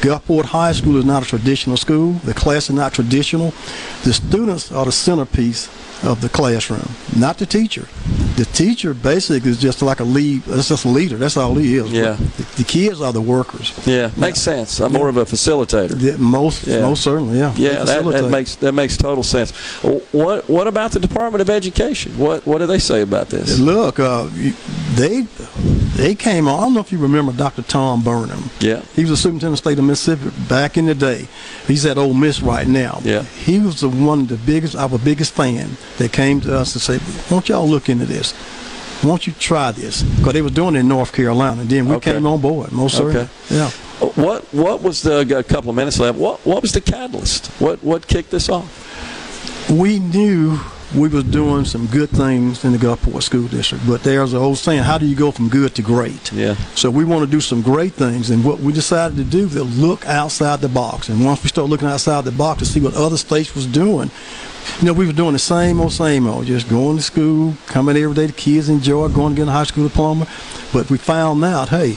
Gulfport 0.00 0.44
High 0.46 0.72
School 0.72 0.96
is 0.98 1.04
not 1.04 1.22
a 1.22 1.26
traditional 1.26 1.76
school. 1.76 2.12
The 2.24 2.34
class 2.34 2.68
is 2.68 2.76
not 2.76 2.92
traditional. 2.92 3.52
The 4.04 4.12
students 4.12 4.70
are 4.70 4.84
the 4.84 4.92
centerpiece 4.92 5.68
of 6.04 6.20
the 6.20 6.28
classroom, 6.28 6.86
not 7.16 7.38
the 7.38 7.46
teacher. 7.46 7.88
The 8.36 8.44
teacher 8.52 8.92
basically 8.92 9.50
is 9.50 9.58
just 9.58 9.80
like 9.80 9.98
a 10.00 10.04
lead. 10.04 10.42
That's 10.42 10.68
just 10.68 10.84
a 10.84 10.88
leader. 10.88 11.16
That's 11.16 11.38
all 11.38 11.54
he 11.54 11.76
is. 11.76 11.90
Yeah. 11.90 12.16
The, 12.36 12.42
the 12.58 12.64
kids 12.64 13.00
are 13.00 13.14
the 13.14 13.22
workers. 13.22 13.72
Yeah, 13.86 14.10
makes 14.16 14.38
sense. 14.38 14.78
I'm 14.78 14.92
more 14.92 15.08
of 15.08 15.16
a 15.16 15.24
facilitator. 15.24 15.98
Yeah, 15.98 16.16
most, 16.18 16.66
Yeah. 16.66 16.82
most 16.82 17.02
certainly. 17.02 17.38
Yeah. 17.38 17.54
Yeah, 17.56 17.84
that, 17.84 18.04
that 18.04 18.28
makes 18.30 18.56
that 18.56 18.72
makes 18.72 18.98
total 18.98 19.22
sense. 19.24 19.52
What 20.12 20.46
what 20.50 20.66
about 20.66 20.92
the 20.92 21.00
Department 21.00 21.40
of 21.40 21.48
Education? 21.48 22.12
What 22.18 22.46
what 22.46 22.58
do 22.58 22.66
they 22.66 22.78
say 22.78 23.00
about 23.00 23.30
this? 23.30 23.58
Look, 23.58 23.98
uh, 23.98 24.28
they 24.96 25.22
they 25.96 26.14
came 26.14 26.46
on. 26.46 26.58
I 26.58 26.62
don't 26.64 26.74
know 26.74 26.80
if 26.80 26.92
you 26.92 26.98
remember 26.98 27.32
Dr. 27.32 27.62
Tom 27.62 28.02
Burnham. 28.02 28.50
Yeah. 28.60 28.82
He 28.94 29.02
was 29.02 29.10
a 29.10 29.16
superintendent 29.16 29.58
of 29.58 29.64
the 29.64 29.70
state 29.70 29.78
of 29.78 29.84
Mississippi 29.84 30.30
back 30.48 30.76
in 30.76 30.86
the 30.86 30.94
day. 30.94 31.26
He's 31.66 31.84
at 31.86 31.98
Ole 31.98 32.14
Miss 32.14 32.40
right 32.42 32.66
now. 32.66 33.00
Yeah. 33.02 33.22
He 33.22 33.58
was 33.58 33.80
the 33.80 33.88
one 33.88 34.20
of 34.20 34.28
the 34.28 34.36
biggest, 34.36 34.76
our 34.76 34.98
biggest 34.98 35.32
fan 35.32 35.76
that 35.98 36.12
came 36.12 36.40
to 36.42 36.56
us 36.56 36.74
and 36.74 36.82
said, 36.82 37.00
"Won't 37.30 37.48
y'all 37.48 37.68
look 37.68 37.88
into 37.88 38.04
this? 38.06 38.34
Won't 39.02 39.26
you 39.26 39.32
try 39.38 39.72
this?" 39.72 40.02
Because 40.02 40.32
they 40.34 40.42
was 40.42 40.52
doing 40.52 40.76
it 40.76 40.80
in 40.80 40.88
North 40.88 41.12
Carolina, 41.12 41.62
and 41.62 41.70
then 41.70 41.86
we 41.88 41.96
Okay. 41.96 42.12
came 42.12 42.26
on 42.26 42.40
board. 42.40 42.72
Most 42.72 42.96
certainly. 42.96 43.20
Okay. 43.22 43.30
Yeah. 43.50 43.70
What 44.14 44.44
what 44.52 44.82
was 44.82 45.02
the 45.02 45.24
got 45.24 45.38
a 45.40 45.44
couple 45.44 45.70
of 45.70 45.76
minutes 45.76 45.98
left? 45.98 46.18
What 46.18 46.44
what 46.46 46.60
was 46.62 46.72
the 46.72 46.80
catalyst? 46.82 47.46
What 47.58 47.82
what 47.82 48.06
kicked 48.06 48.30
this 48.30 48.48
off? 48.48 48.82
we 49.70 49.98
knew 49.98 50.60
we 50.94 51.08
was 51.08 51.24
doing 51.24 51.64
some 51.64 51.86
good 51.86 52.10
things 52.10 52.64
in 52.64 52.72
the 52.72 52.78
Gulfport 52.78 53.22
School 53.22 53.48
District. 53.48 53.84
But 53.86 54.02
there's 54.02 54.32
an 54.32 54.38
old 54.38 54.58
saying, 54.58 54.82
how 54.82 54.98
do 54.98 55.06
you 55.06 55.16
go 55.16 55.30
from 55.30 55.48
good 55.48 55.74
to 55.74 55.82
great? 55.82 56.32
Yeah. 56.32 56.54
So 56.74 56.90
we 56.90 57.04
want 57.04 57.24
to 57.24 57.30
do 57.30 57.40
some 57.40 57.62
great 57.62 57.94
things, 57.94 58.30
and 58.30 58.44
what 58.44 58.60
we 58.60 58.72
decided 58.72 59.16
to 59.16 59.24
do 59.24 59.44
was 59.44 59.78
look 59.78 60.06
outside 60.06 60.60
the 60.60 60.68
box. 60.68 61.08
And 61.08 61.24
once 61.24 61.42
we 61.42 61.48
start 61.48 61.68
looking 61.68 61.88
outside 61.88 62.24
the 62.24 62.32
box 62.32 62.60
to 62.60 62.66
see 62.66 62.80
what 62.80 62.94
other 62.94 63.16
states 63.16 63.54
was 63.54 63.66
doing, 63.66 64.10
you 64.80 64.86
know, 64.86 64.92
we 64.92 65.06
were 65.06 65.12
doing 65.12 65.32
the 65.32 65.38
same 65.38 65.80
old, 65.80 65.92
same 65.92 66.26
old, 66.26 66.46
just 66.46 66.68
going 66.68 66.96
to 66.96 67.02
school, 67.02 67.54
coming 67.66 67.96
every 67.96 68.14
day. 68.14 68.26
The 68.26 68.32
kids 68.32 68.68
enjoy 68.68 69.08
going 69.08 69.34
to 69.34 69.40
get 69.42 69.48
a 69.48 69.52
high 69.52 69.64
school 69.64 69.88
diploma. 69.88 70.26
But 70.72 70.90
we 70.90 70.98
found 70.98 71.42
out, 71.44 71.68
hey, 71.68 71.96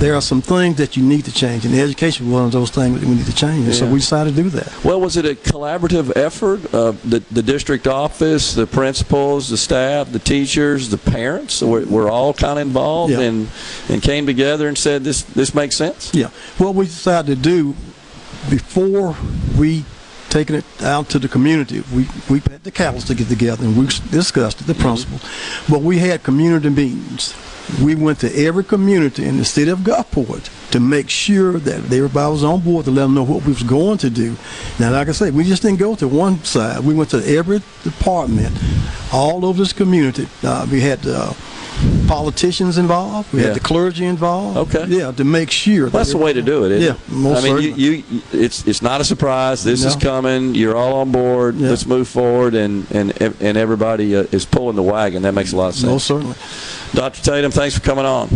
there 0.00 0.14
are 0.14 0.20
some 0.20 0.42
things 0.42 0.76
that 0.76 0.96
you 0.96 1.02
need 1.02 1.24
to 1.24 1.32
change, 1.32 1.64
and 1.64 1.74
education 1.74 2.26
was 2.26 2.34
one 2.34 2.44
of 2.44 2.52
those 2.52 2.70
things 2.70 3.00
that 3.00 3.08
we 3.08 3.14
need 3.14 3.24
to 3.26 3.34
change. 3.34 3.64
And 3.66 3.74
so 3.74 3.86
we 3.86 4.00
decided 4.00 4.36
to 4.36 4.42
do 4.42 4.50
that. 4.50 4.84
Well, 4.84 5.00
was 5.00 5.16
it 5.16 5.24
a 5.24 5.34
collaborative 5.34 6.14
effort? 6.16 6.74
Uh, 6.74 6.90
the, 7.04 7.20
the 7.30 7.42
district 7.42 7.86
office, 7.86 8.54
the 8.54 8.66
principals, 8.66 9.48
the 9.48 9.56
staff, 9.56 10.12
the 10.12 10.18
teachers, 10.18 10.90
the 10.90 10.98
parents 10.98 11.62
were, 11.62 11.86
were 11.86 12.10
all 12.10 12.34
kind 12.34 12.58
of 12.58 12.66
involved 12.66 13.12
Yeah. 13.12 13.20
and, 13.20 13.48
and 13.88 14.02
came 14.02 14.26
together 14.26 14.68
and 14.68 14.76
said, 14.76 15.04
this, 15.04 15.22
this 15.22 15.54
makes 15.54 15.76
sense? 15.76 16.12
Yeah. 16.12 16.28
What 16.58 16.74
we 16.74 16.84
decided 16.86 17.36
to 17.36 17.42
do 17.42 17.74
before 18.50 19.16
we 19.56 19.84
taking 20.32 20.56
it 20.56 20.64
out 20.82 21.10
to 21.10 21.18
the 21.18 21.28
community, 21.28 21.84
we 21.94 22.08
we 22.28 22.40
had 22.50 22.64
the 22.64 22.70
couples 22.70 23.04
to 23.04 23.14
get 23.14 23.28
together 23.28 23.64
and 23.64 23.76
we 23.76 23.86
discussed 24.10 24.66
the 24.66 24.74
principal. 24.74 25.20
But 25.68 25.82
we 25.82 25.98
had 25.98 26.22
community 26.22 26.70
meetings. 26.70 27.34
We 27.82 27.94
went 27.94 28.18
to 28.20 28.46
every 28.46 28.64
community 28.64 29.24
in 29.24 29.36
the 29.36 29.44
city 29.44 29.70
of 29.70 29.80
Gulfport 29.80 30.50
to 30.72 30.80
make 30.80 31.08
sure 31.08 31.52
that 31.58 31.84
everybody 31.92 32.32
was 32.32 32.42
on 32.42 32.60
board 32.60 32.86
to 32.86 32.90
let 32.90 33.02
them 33.02 33.14
know 33.14 33.22
what 33.22 33.44
we 33.44 33.52
was 33.52 33.62
going 33.62 33.98
to 33.98 34.10
do. 34.10 34.36
Now, 34.80 34.90
like 34.90 35.08
I 35.08 35.12
said, 35.12 35.34
we 35.34 35.44
just 35.44 35.62
didn't 35.62 35.78
go 35.78 35.94
to 35.96 36.08
one 36.08 36.42
side. 36.44 36.80
We 36.80 36.94
went 36.94 37.10
to 37.10 37.22
every 37.24 37.60
department 37.84 38.56
all 39.12 39.44
over 39.44 39.58
this 39.58 39.72
community. 39.72 40.26
Uh, 40.42 40.66
we 40.72 40.80
had 40.80 41.06
uh, 41.06 41.32
politicians 42.08 42.78
involved. 42.78 43.32
We 43.32 43.40
Yeah. 43.40 43.46
had 43.48 43.56
the 43.56 43.60
clergy 43.60 44.04
involved. 44.04 44.56
Okay. 44.74 44.84
Yeah, 44.88 45.12
to 45.12 45.24
make 45.24 45.50
sure. 45.50 45.84
Well, 45.84 45.90
that's 45.90 46.10
the 46.12 46.18
way 46.18 46.32
to 46.32 46.42
do 46.42 46.64
it. 46.64 46.72
Isn't 46.72 46.98
Yeah, 47.10 47.30
it? 47.30 47.36
I 47.38 47.42
mean, 47.42 47.62
you, 47.62 47.90
you, 48.00 48.22
it's 48.32 48.66
it's 48.66 48.82
not 48.82 49.00
a 49.00 49.04
surprise. 49.04 49.64
This 49.64 49.84
is 49.84 49.96
coming. 49.96 50.54
You're 50.54 50.76
all 50.76 50.94
on 51.00 51.12
board. 51.12 51.60
Let's 51.60 51.86
move 51.86 52.08
forward, 52.08 52.54
and 52.54 52.86
and 52.90 53.12
and 53.40 53.56
everybody 53.56 54.14
uh, 54.16 54.24
is 54.32 54.44
pulling 54.44 54.76
the 54.76 54.82
wagon. 54.82 55.22
That 55.22 55.34
makes 55.34 55.52
a 55.52 55.56
lot 55.56 55.68
of 55.68 55.74
sense. 55.74 55.90
Most 55.90 56.06
certainly. 56.06 56.36
Dr. 56.94 57.22
Tatum, 57.22 57.50
thanks 57.50 57.74
for 57.76 57.80
coming 57.82 58.04
on. 58.04 58.28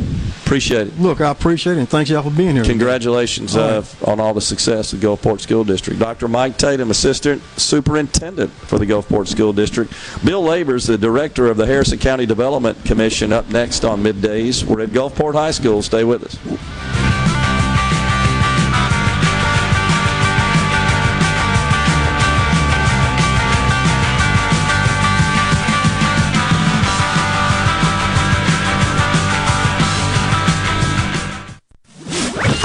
Appreciate 0.44 0.86
it. 0.86 0.98
Look, 1.00 1.20
I 1.20 1.30
appreciate 1.30 1.76
it, 1.76 1.80
and 1.80 1.88
thanks 1.88 2.08
y'all 2.08 2.22
for 2.22 2.30
being 2.30 2.54
here. 2.54 2.64
Congratulations 2.64 3.56
All 3.56 3.62
uh, 3.62 3.84
on 4.06 4.20
all 4.20 4.32
the 4.32 4.40
success 4.40 4.92
of 4.92 5.00
Gulfport 5.00 5.40
School 5.40 5.64
District. 5.64 5.98
Dr. 5.98 6.28
Mike 6.28 6.56
Tatum, 6.56 6.92
Assistant 6.92 7.42
Superintendent 7.56 8.52
for 8.52 8.78
the 8.78 8.86
Gulfport 8.86 9.26
School 9.26 9.52
District. 9.52 9.92
Bill 10.24 10.42
Labors, 10.42 10.86
the 10.86 10.96
Director 10.96 11.48
of 11.48 11.56
the 11.56 11.66
Harrison 11.66 11.98
County 11.98 12.26
Development 12.26 12.82
Commission, 12.84 13.32
up 13.32 13.48
next 13.48 13.84
on 13.84 14.04
middays. 14.04 14.62
We're 14.62 14.82
at 14.82 14.90
Gulfport 14.90 15.34
High 15.34 15.50
School. 15.50 15.82
Stay 15.82 16.04
with 16.04 16.22
us. 16.22 17.05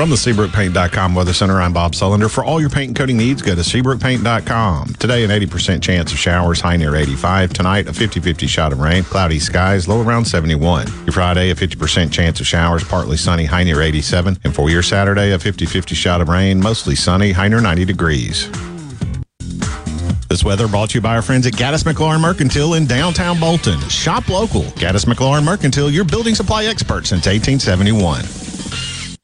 From 0.02 0.10
the 0.10 0.16
SeabrookPaint.com 0.16 1.14
Weather 1.14 1.32
Center, 1.32 1.62
I'm 1.62 1.74
Bob 1.74 1.92
Sullender. 1.92 2.28
For 2.28 2.44
all 2.44 2.60
your 2.60 2.72
paint 2.72 2.88
and 2.88 2.98
coating 2.98 3.18
needs, 3.18 3.44
go 3.44 3.54
to 3.54 3.62
SeabrookPaint.com. 3.62 4.96
Today, 4.96 5.24
an 5.24 5.30
80% 5.30 5.80
chance 5.84 6.12
of 6.12 6.18
showers, 6.18 6.60
high 6.60 6.76
near 6.76 6.96
85. 6.96 7.54
Tonight, 7.54 7.88
a 7.88 7.94
50 7.94 8.20
50 8.20 8.48
shot 8.48 8.74
of 8.74 8.80
rain, 8.80 9.04
cloudy 9.04 9.38
skies, 9.38 9.88
low 9.88 10.02
around 10.02 10.26
71. 10.26 10.88
Your 11.06 11.14
Friday, 11.14 11.52
a 11.52 11.56
50% 11.56 12.12
chance 12.12 12.40
of 12.40 12.48
showers, 12.48 12.84
partly 12.84 13.16
sunny, 13.16 13.46
high 13.46 13.64
near 13.64 13.80
87. 13.80 14.40
And 14.44 14.56
for 14.56 14.72
your 14.72 14.82
Saturday, 14.82 15.34
a 15.34 15.38
50 15.38 15.68
50 15.68 15.94
shot 15.94 16.20
of 16.20 16.30
rain, 16.30 16.60
mostly 16.60 16.96
sunny, 16.96 17.32
high 17.32 17.50
near 17.50 17.62
90 17.62 17.86
degrees. 17.86 18.50
This 20.30 20.44
weather 20.44 20.68
brought 20.68 20.90
to 20.90 20.96
you 20.96 21.02
by 21.02 21.16
our 21.16 21.22
friends 21.22 21.46
at 21.46 21.54
Gaddis 21.54 21.84
McLaurin 21.84 22.22
Mercantile 22.22 22.74
in 22.74 22.88
downtown 22.88 23.40
Bolton. 23.40 23.80
Shop 23.82 24.28
local. 24.30 24.64
Gaddis 24.82 25.06
McLaurin 25.06 25.44
Mercantile, 25.44 25.92
your 25.92 26.06
building 26.06 26.34
supply 26.34 26.66
expert 26.66 27.06
since 27.06 27.28
1871. 27.28 28.51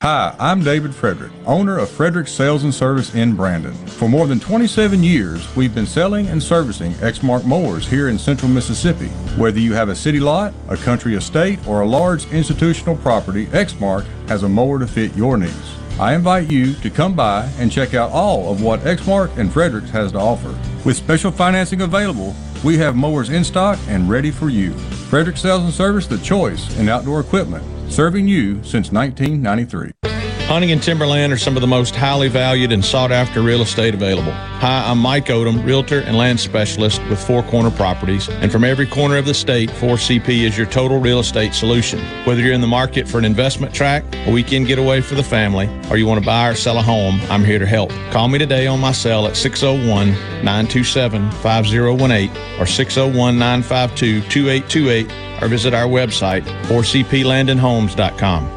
Hi, 0.04 0.36
I'm 0.38 0.64
David 0.64 0.94
Frederick, 0.94 1.32
owner 1.48 1.80
of 1.80 1.90
Frederick 1.90 2.28
Sales 2.28 2.64
and 2.64 2.72
Service 2.72 3.16
in 3.16 3.36
Brandon. 3.36 3.74
For 3.74 4.08
more 4.08 4.28
than 4.28 4.40
27 4.40 5.02
years, 5.02 5.56
we've 5.56 5.74
been 5.74 5.88
selling 5.88 6.28
and 6.28 6.42
servicing 6.42 6.92
Exmark 7.02 7.46
mowers 7.46 7.88
here 7.88 8.08
in 8.08 8.20
central 8.20 8.52
Mississippi. 8.52 9.08
Whether 9.38 9.60
you 9.60 9.74
have 9.74 9.90
a 9.90 9.96
city 9.96 10.20
lot, 10.20 10.54
a 10.70 10.78
country 10.78 11.16
estate, 11.16 11.58
or 11.68 11.82
a 11.82 11.88
large 11.88 12.32
institutional 12.32 12.96
property, 12.98 13.48
Exmark 13.48 14.06
has 14.30 14.44
a 14.44 14.48
mower 14.48 14.78
to 14.78 14.86
fit 14.86 15.16
your 15.16 15.36
needs. 15.36 15.74
I 16.00 16.14
invite 16.14 16.52
you 16.52 16.76
to 16.76 16.92
come 16.92 17.16
by 17.16 17.50
and 17.58 17.72
check 17.72 17.96
out 17.96 18.12
all 18.12 18.52
of 18.52 18.62
what 18.62 18.82
Exmark 18.82 19.36
and 19.38 19.52
Fredericks 19.52 19.90
has 19.90 20.12
to 20.12 20.20
offer. 20.20 20.56
With 20.86 20.96
special 20.96 21.32
financing 21.32 21.82
available, 21.82 22.36
we 22.64 22.78
have 22.78 22.96
mowers 22.96 23.32
in 23.32 23.44
stock 23.44 23.80
and 23.88 24.08
ready 24.08 24.30
for 24.30 24.50
you. 24.50 24.74
Frederick 25.10 25.38
Sales 25.38 25.64
and 25.64 25.74
Service, 25.74 26.06
the 26.06 26.20
choice 26.20 26.78
in 26.78 26.88
outdoor 26.88 27.20
equipment, 27.22 27.64
serving 27.92 28.28
you 28.28 28.64
since 28.64 28.92
1993. 28.92 30.17
Hunting 30.48 30.72
and 30.72 30.82
timberland 30.82 31.34
are 31.34 31.38
some 31.38 31.58
of 31.58 31.62
the 31.62 31.68
most 31.68 31.94
highly 31.94 32.30
valued 32.30 32.72
and 32.72 32.84
sought 32.84 33.12
after 33.12 33.42
real 33.42 33.62
estate 33.62 33.94
available. 33.94 34.32
Hi, 34.32 34.90
I'm 34.90 34.98
Mike 34.98 35.26
Odom, 35.26 35.62
realtor 35.66 36.00
and 36.00 36.16
land 36.16 36.40
specialist 36.40 37.02
with 37.10 37.20
Four 37.20 37.44
Corner 37.44 37.70
Properties. 37.70 38.30
And 38.30 38.50
from 38.50 38.64
every 38.64 38.88
corner 38.88 39.18
of 39.18 39.26
the 39.26 39.34
state, 39.34 39.70
4CP 39.70 40.46
is 40.46 40.58
your 40.58 40.66
total 40.66 41.02
real 41.02 41.20
estate 41.20 41.54
solution. 41.54 42.00
Whether 42.24 42.40
you're 42.40 42.54
in 42.54 42.62
the 42.62 42.68
market 42.68 43.10
for 43.10 43.18
an 43.18 43.26
investment 43.26 43.76
track, 43.76 44.06
a 44.26 44.32
weekend 44.32 44.68
getaway 44.68 45.02
for 45.02 45.16
the 45.16 45.24
family, 45.24 45.68
or 45.92 45.98
you 45.98 46.08
want 46.08 46.22
to 46.22 46.26
buy 46.26 46.48
or 46.48 46.56
sell 46.56 46.78
a 46.78 46.82
home, 46.82 47.20
I'm 47.30 47.44
here 47.44 47.60
to 47.60 47.68
help. 47.68 47.90
Call 48.12 48.30
me 48.30 48.40
today 48.40 48.68
on 48.68 48.80
my 48.80 48.94
cell 48.94 49.28
at 49.28 49.36
601 49.36 50.12
927 50.46 51.30
5018 51.30 52.30
or 52.58 52.66
601 52.66 53.38
952 53.38 54.22
2828 54.30 55.44
or 55.44 55.50
visit 55.50 55.74
our 55.74 55.88
website, 55.88 56.44
4cplandandhomes.com. 56.68 58.57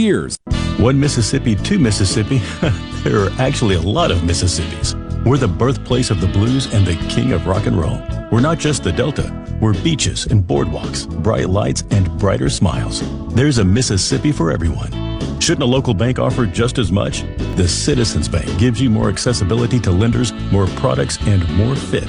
One 0.79 0.99
Mississippi 0.99 1.55
two 1.55 1.77
Mississippi. 1.77 2.37
there 3.03 3.19
are 3.19 3.29
actually 3.37 3.75
a 3.75 3.81
lot 3.81 4.09
of 4.09 4.19
Mississippis. 4.19 4.95
We're 5.25 5.37
the 5.37 5.47
birthplace 5.47 6.09
of 6.09 6.21
the 6.21 6.27
blues 6.27 6.73
and 6.73 6.85
the 6.85 6.95
king 7.07 7.33
of 7.33 7.45
rock 7.45 7.67
and 7.67 7.79
roll. 7.79 8.01
We're 8.31 8.41
not 8.41 8.57
just 8.57 8.83
the 8.83 8.91
Delta. 8.91 9.31
We're 9.61 9.79
beaches 9.83 10.25
and 10.25 10.43
boardwalks, 10.43 11.07
bright 11.21 11.49
lights 11.49 11.83
and 11.91 12.09
brighter 12.17 12.49
smiles. 12.49 13.03
There's 13.35 13.59
a 13.59 13.65
Mississippi 13.65 14.31
for 14.31 14.51
everyone. 14.51 15.10
Shouldn't 15.41 15.63
a 15.63 15.65
local 15.65 15.95
bank 15.95 16.19
offer 16.19 16.45
just 16.45 16.77
as 16.77 16.91
much? 16.91 17.23
The 17.55 17.67
Citizens 17.67 18.29
Bank 18.29 18.59
gives 18.59 18.79
you 18.79 18.91
more 18.91 19.09
accessibility 19.09 19.79
to 19.79 19.89
lenders, 19.91 20.33
more 20.51 20.67
products, 20.67 21.17
and 21.21 21.49
more 21.57 21.75
fit. 21.75 22.07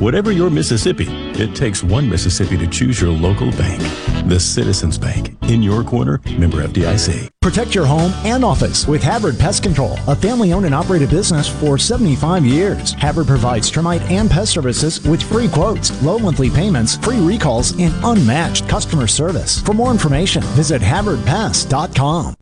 Whatever 0.00 0.32
your 0.32 0.50
Mississippi, 0.50 1.06
it 1.40 1.54
takes 1.54 1.84
one 1.84 2.08
Mississippi 2.08 2.58
to 2.58 2.66
choose 2.66 3.00
your 3.00 3.12
local 3.12 3.52
bank. 3.52 3.80
The 4.28 4.40
Citizens 4.40 4.98
Bank. 4.98 5.36
In 5.42 5.62
your 5.62 5.84
corner, 5.84 6.20
member 6.36 6.56
FDIC. 6.56 7.28
Protect 7.40 7.72
your 7.72 7.86
home 7.86 8.12
and 8.24 8.44
office 8.44 8.88
with 8.88 9.00
Havard 9.00 9.38
Pest 9.38 9.62
Control, 9.62 9.96
a 10.08 10.16
family 10.16 10.52
owned 10.52 10.66
and 10.66 10.74
operated 10.74 11.10
business 11.10 11.48
for 11.48 11.78
75 11.78 12.44
years. 12.44 12.94
Havard 12.94 13.28
provides 13.28 13.70
termite 13.70 14.02
and 14.10 14.28
pest 14.28 14.50
services 14.50 15.00
with 15.06 15.22
free 15.22 15.48
quotes, 15.48 16.02
low 16.02 16.18
monthly 16.18 16.50
payments, 16.50 16.96
free 16.96 17.20
recalls, 17.20 17.78
and 17.78 17.94
unmatched 18.02 18.68
customer 18.68 19.06
service. 19.06 19.60
For 19.60 19.72
more 19.72 19.92
information, 19.92 20.42
visit 20.58 20.82
HavardPest.com. 20.82 22.34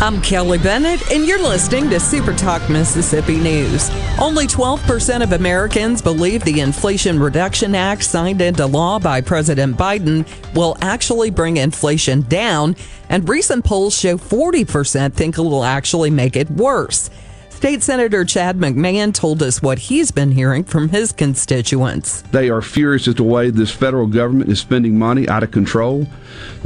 I'm 0.00 0.22
Kelly 0.22 0.58
Bennett, 0.58 1.10
and 1.10 1.26
you're 1.26 1.42
listening 1.42 1.90
to 1.90 1.98
Super 1.98 2.32
Talk 2.32 2.68
Mississippi 2.70 3.36
News. 3.36 3.90
Only 4.20 4.46
12% 4.46 5.22
of 5.22 5.32
Americans 5.32 6.00
believe 6.00 6.44
the 6.44 6.60
Inflation 6.60 7.18
Reduction 7.18 7.74
Act 7.74 8.04
signed 8.04 8.40
into 8.40 8.64
law 8.64 9.00
by 9.00 9.20
President 9.20 9.76
Biden 9.76 10.24
will 10.54 10.76
actually 10.80 11.30
bring 11.30 11.56
inflation 11.56 12.20
down, 12.22 12.76
and 13.08 13.28
recent 13.28 13.64
polls 13.64 13.98
show 13.98 14.16
40% 14.16 15.12
think 15.14 15.36
it 15.36 15.42
will 15.42 15.64
actually 15.64 16.10
make 16.10 16.36
it 16.36 16.48
worse. 16.50 17.10
State 17.56 17.82
Senator 17.82 18.22
Chad 18.22 18.58
McMahon 18.58 19.14
told 19.14 19.42
us 19.42 19.62
what 19.62 19.78
he's 19.78 20.10
been 20.10 20.30
hearing 20.30 20.62
from 20.62 20.90
his 20.90 21.10
constituents. 21.10 22.20
They 22.30 22.50
are 22.50 22.60
furious 22.60 23.08
at 23.08 23.16
the 23.16 23.22
way 23.22 23.48
this 23.48 23.70
federal 23.70 24.06
government 24.06 24.50
is 24.50 24.60
spending 24.60 24.98
money 24.98 25.26
out 25.26 25.42
of 25.42 25.52
control. 25.52 26.06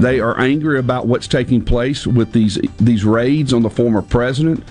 They 0.01 0.19
are 0.19 0.39
angry 0.41 0.81
about 0.81 1.07
what's 1.07 1.29
taking 1.29 1.65
place 1.65 2.09
with 2.09 2.33
these 2.33 2.59
these 2.81 3.05
raids 3.05 3.53
on 3.53 3.63
the 3.63 3.71
former 3.71 4.03
president. 4.03 4.65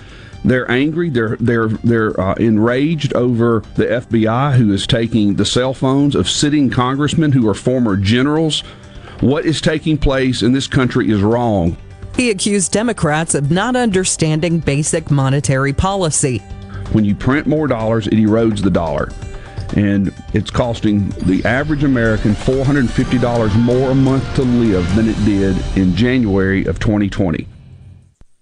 They're 0.44 0.70
angry. 0.70 1.08
They're 1.08 1.36
they're 1.36 1.68
they're 1.68 2.20
uh, 2.20 2.34
enraged 2.34 3.14
over 3.14 3.62
the 3.76 3.86
FBI 3.86 4.56
who 4.56 4.74
is 4.74 4.86
taking 4.86 5.36
the 5.36 5.46
cell 5.46 5.72
phones 5.72 6.14
of 6.14 6.28
sitting 6.28 6.68
congressmen 6.68 7.32
who 7.32 7.48
are 7.48 7.54
former 7.54 7.96
generals. 7.96 8.60
What 9.20 9.46
is 9.46 9.62
taking 9.62 9.96
place 9.96 10.42
in 10.42 10.52
this 10.52 10.66
country 10.66 11.10
is 11.10 11.22
wrong. 11.22 11.78
He 12.16 12.30
accused 12.30 12.72
Democrats 12.72 13.34
of 13.34 13.50
not 13.50 13.76
understanding 13.76 14.58
basic 14.58 15.10
monetary 15.10 15.72
policy. 15.72 16.38
When 16.92 17.04
you 17.04 17.14
print 17.14 17.46
more 17.46 17.66
dollars, 17.66 18.06
it 18.08 18.14
erodes 18.14 18.62
the 18.62 18.70
dollar. 18.70 19.10
And 19.76 20.12
it's 20.34 20.50
costing 20.50 21.10
the 21.10 21.44
average 21.44 21.84
American 21.84 22.34
$450 22.34 23.56
more 23.60 23.90
a 23.92 23.94
month 23.94 24.34
to 24.34 24.42
live 24.42 24.94
than 24.96 25.08
it 25.08 25.24
did 25.24 25.56
in 25.76 25.94
January 25.94 26.64
of 26.64 26.80
2020. 26.80 27.46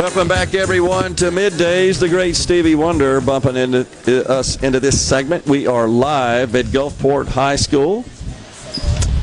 Welcome 0.00 0.28
back, 0.28 0.54
everyone, 0.54 1.14
to 1.16 1.26
Middays. 1.26 2.00
The 2.00 2.08
great 2.08 2.34
Stevie 2.34 2.74
Wonder 2.74 3.20
bumping 3.20 3.54
into 3.54 3.86
uh, 4.08 4.38
us 4.38 4.56
into 4.62 4.80
this 4.80 4.98
segment. 4.98 5.44
We 5.44 5.66
are 5.66 5.86
live 5.86 6.54
at 6.54 6.64
Gulfport 6.64 7.28
High 7.28 7.56
School, 7.56 8.06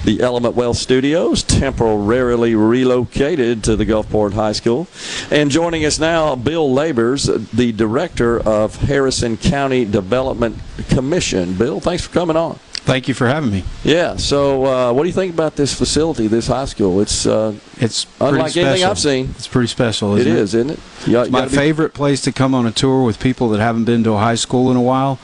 the 0.06 0.22
Element 0.22 0.54
Wealth 0.54 0.78
Studios, 0.78 1.42
temporarily 1.42 2.54
relocated 2.54 3.64
to 3.64 3.76
the 3.76 3.88
Gulfport 3.88 4.34
High 4.34 4.52
School. 4.52 4.88
And 5.32 5.50
joining 5.50 5.84
us 5.84 5.98
now, 5.98 6.36
Bill 6.36 6.72
Labors, 6.72 7.26
the 7.26 7.72
director 7.72 8.40
of 8.40 8.76
Harrison 8.76 9.36
County 9.36 9.84
Development 9.84 10.60
Commission. 10.90 11.56
Bill, 11.56 11.80
thanks 11.80 12.06
for 12.06 12.14
coming 12.14 12.38
on. 12.38 12.60
Thank 12.88 13.10
you 13.10 13.14
for 13.14 13.28
having 13.28 13.52
me. 13.52 13.66
Yeah. 13.84 14.16
So, 14.16 14.66
uh, 14.66 14.94
what 14.94 15.04
do 15.04 15.10
you 15.10 15.14
think 15.14 15.34
about 15.34 15.58
this 15.58 15.74
facility, 15.74 16.28
this 16.28 16.48
high 16.48 16.64
school? 16.64 17.02
It's 17.02 17.26
uh, 17.26 17.54
it's 17.82 18.08
unlike 18.22 18.54
pretty 18.54 18.62
anything. 18.62 18.86
I've 18.90 18.98
seen. 18.98 19.30
It's 19.32 19.46
pretty 19.48 19.68
special. 19.68 20.16
It 20.16 20.22
Isn't 20.22 20.32
it 20.32 20.40
is, 20.40 20.56
isn't 20.56 20.70
it? 20.72 20.80
You- 21.06 21.20
It's 21.20 21.28
you 21.28 21.32
my 21.34 21.48
favorite 21.50 21.94
place 21.94 22.22
to 22.22 22.32
come 22.32 22.56
on 22.56 22.66
a 22.66 22.72
tour 22.72 23.04
with 23.04 23.20
people 23.20 23.50
that 23.50 23.60
haven't 23.60 23.84
been 23.84 24.06
to 24.06 24.14
a 24.14 24.18
high 24.20 24.36
school 24.36 24.72
in 24.72 24.78
a 24.78 24.82
while. 24.82 25.20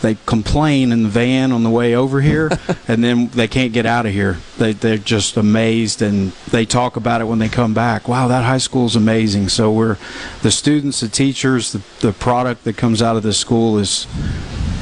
They 0.00 0.16
complain 0.26 0.92
in 0.92 1.02
the 1.02 1.08
van 1.08 1.50
on 1.50 1.64
the 1.64 1.70
way 1.70 1.96
over 1.96 2.20
here, 2.20 2.52
and 2.88 3.02
then 3.02 3.30
they 3.30 3.48
can't 3.48 3.72
get 3.72 3.84
out 3.84 4.06
of 4.06 4.12
here. 4.12 4.38
They 4.56 4.72
they're 4.72 4.96
just 4.96 5.36
amazed, 5.36 6.00
and 6.00 6.30
they 6.52 6.64
talk 6.64 6.94
about 6.94 7.20
it 7.20 7.24
when 7.24 7.40
they 7.40 7.48
come 7.48 7.74
back. 7.74 8.06
Wow, 8.06 8.28
that 8.28 8.44
high 8.44 8.58
school 8.58 8.86
is 8.86 8.94
amazing. 8.94 9.48
So 9.48 9.72
we're 9.72 9.96
the 10.42 10.52
students, 10.52 11.00
the 11.00 11.08
teachers, 11.08 11.72
the 11.72 11.82
the 11.98 12.12
product 12.12 12.62
that 12.62 12.76
comes 12.76 13.02
out 13.02 13.16
of 13.16 13.24
this 13.24 13.38
school 13.38 13.76
is 13.76 14.06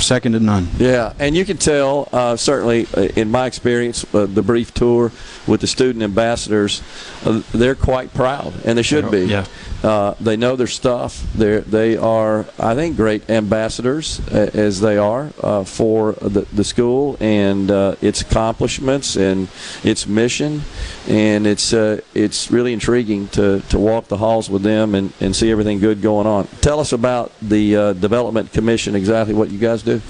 second 0.00 0.32
to 0.32 0.40
none. 0.40 0.68
Yeah, 0.78 1.12
and 1.18 1.36
you 1.36 1.44
can 1.44 1.56
tell, 1.56 2.08
uh, 2.12 2.36
certainly 2.36 2.86
uh, 2.96 3.02
in 3.16 3.30
my 3.30 3.46
experience, 3.46 4.04
uh, 4.14 4.26
the 4.26 4.42
brief 4.42 4.72
tour 4.74 5.10
with 5.46 5.60
the 5.60 5.66
student 5.66 6.02
ambassadors, 6.02 6.82
uh, 7.24 7.42
they're 7.52 7.74
quite 7.74 8.12
proud, 8.14 8.52
and 8.64 8.76
they 8.76 8.82
should 8.82 9.10
be. 9.10 9.26
Yeah. 9.26 9.46
Uh, 9.82 10.14
they 10.20 10.36
know 10.36 10.56
their 10.56 10.66
stuff. 10.66 11.24
They're, 11.34 11.60
they 11.60 11.96
are, 11.96 12.46
I 12.58 12.74
think, 12.74 12.96
great 12.96 13.28
ambassadors 13.30 14.20
uh, 14.32 14.50
as 14.54 14.80
they 14.80 14.96
are 14.96 15.30
uh, 15.42 15.64
for 15.64 16.12
the, 16.14 16.40
the 16.52 16.64
school 16.64 17.16
and 17.20 17.70
uh, 17.70 17.94
its 18.00 18.22
accomplishments 18.22 19.16
and 19.16 19.48
its 19.84 20.06
mission, 20.06 20.62
and 21.08 21.46
it's 21.46 21.72
uh, 21.72 22.00
it's 22.14 22.50
really 22.50 22.72
intriguing 22.72 23.28
to, 23.28 23.60
to 23.68 23.78
walk 23.78 24.08
the 24.08 24.16
halls 24.16 24.50
with 24.50 24.62
them 24.62 24.94
and, 24.94 25.12
and 25.20 25.36
see 25.36 25.50
everything 25.50 25.78
good 25.78 26.02
going 26.02 26.26
on. 26.26 26.46
Tell 26.62 26.80
us 26.80 26.92
about 26.92 27.32
the 27.40 27.76
uh, 27.76 27.92
development 27.92 28.52
commission. 28.52 28.94
Exactly 28.96 29.34
what 29.34 29.50
you 29.50 29.58
guys 29.58 29.82
do. 29.82 30.00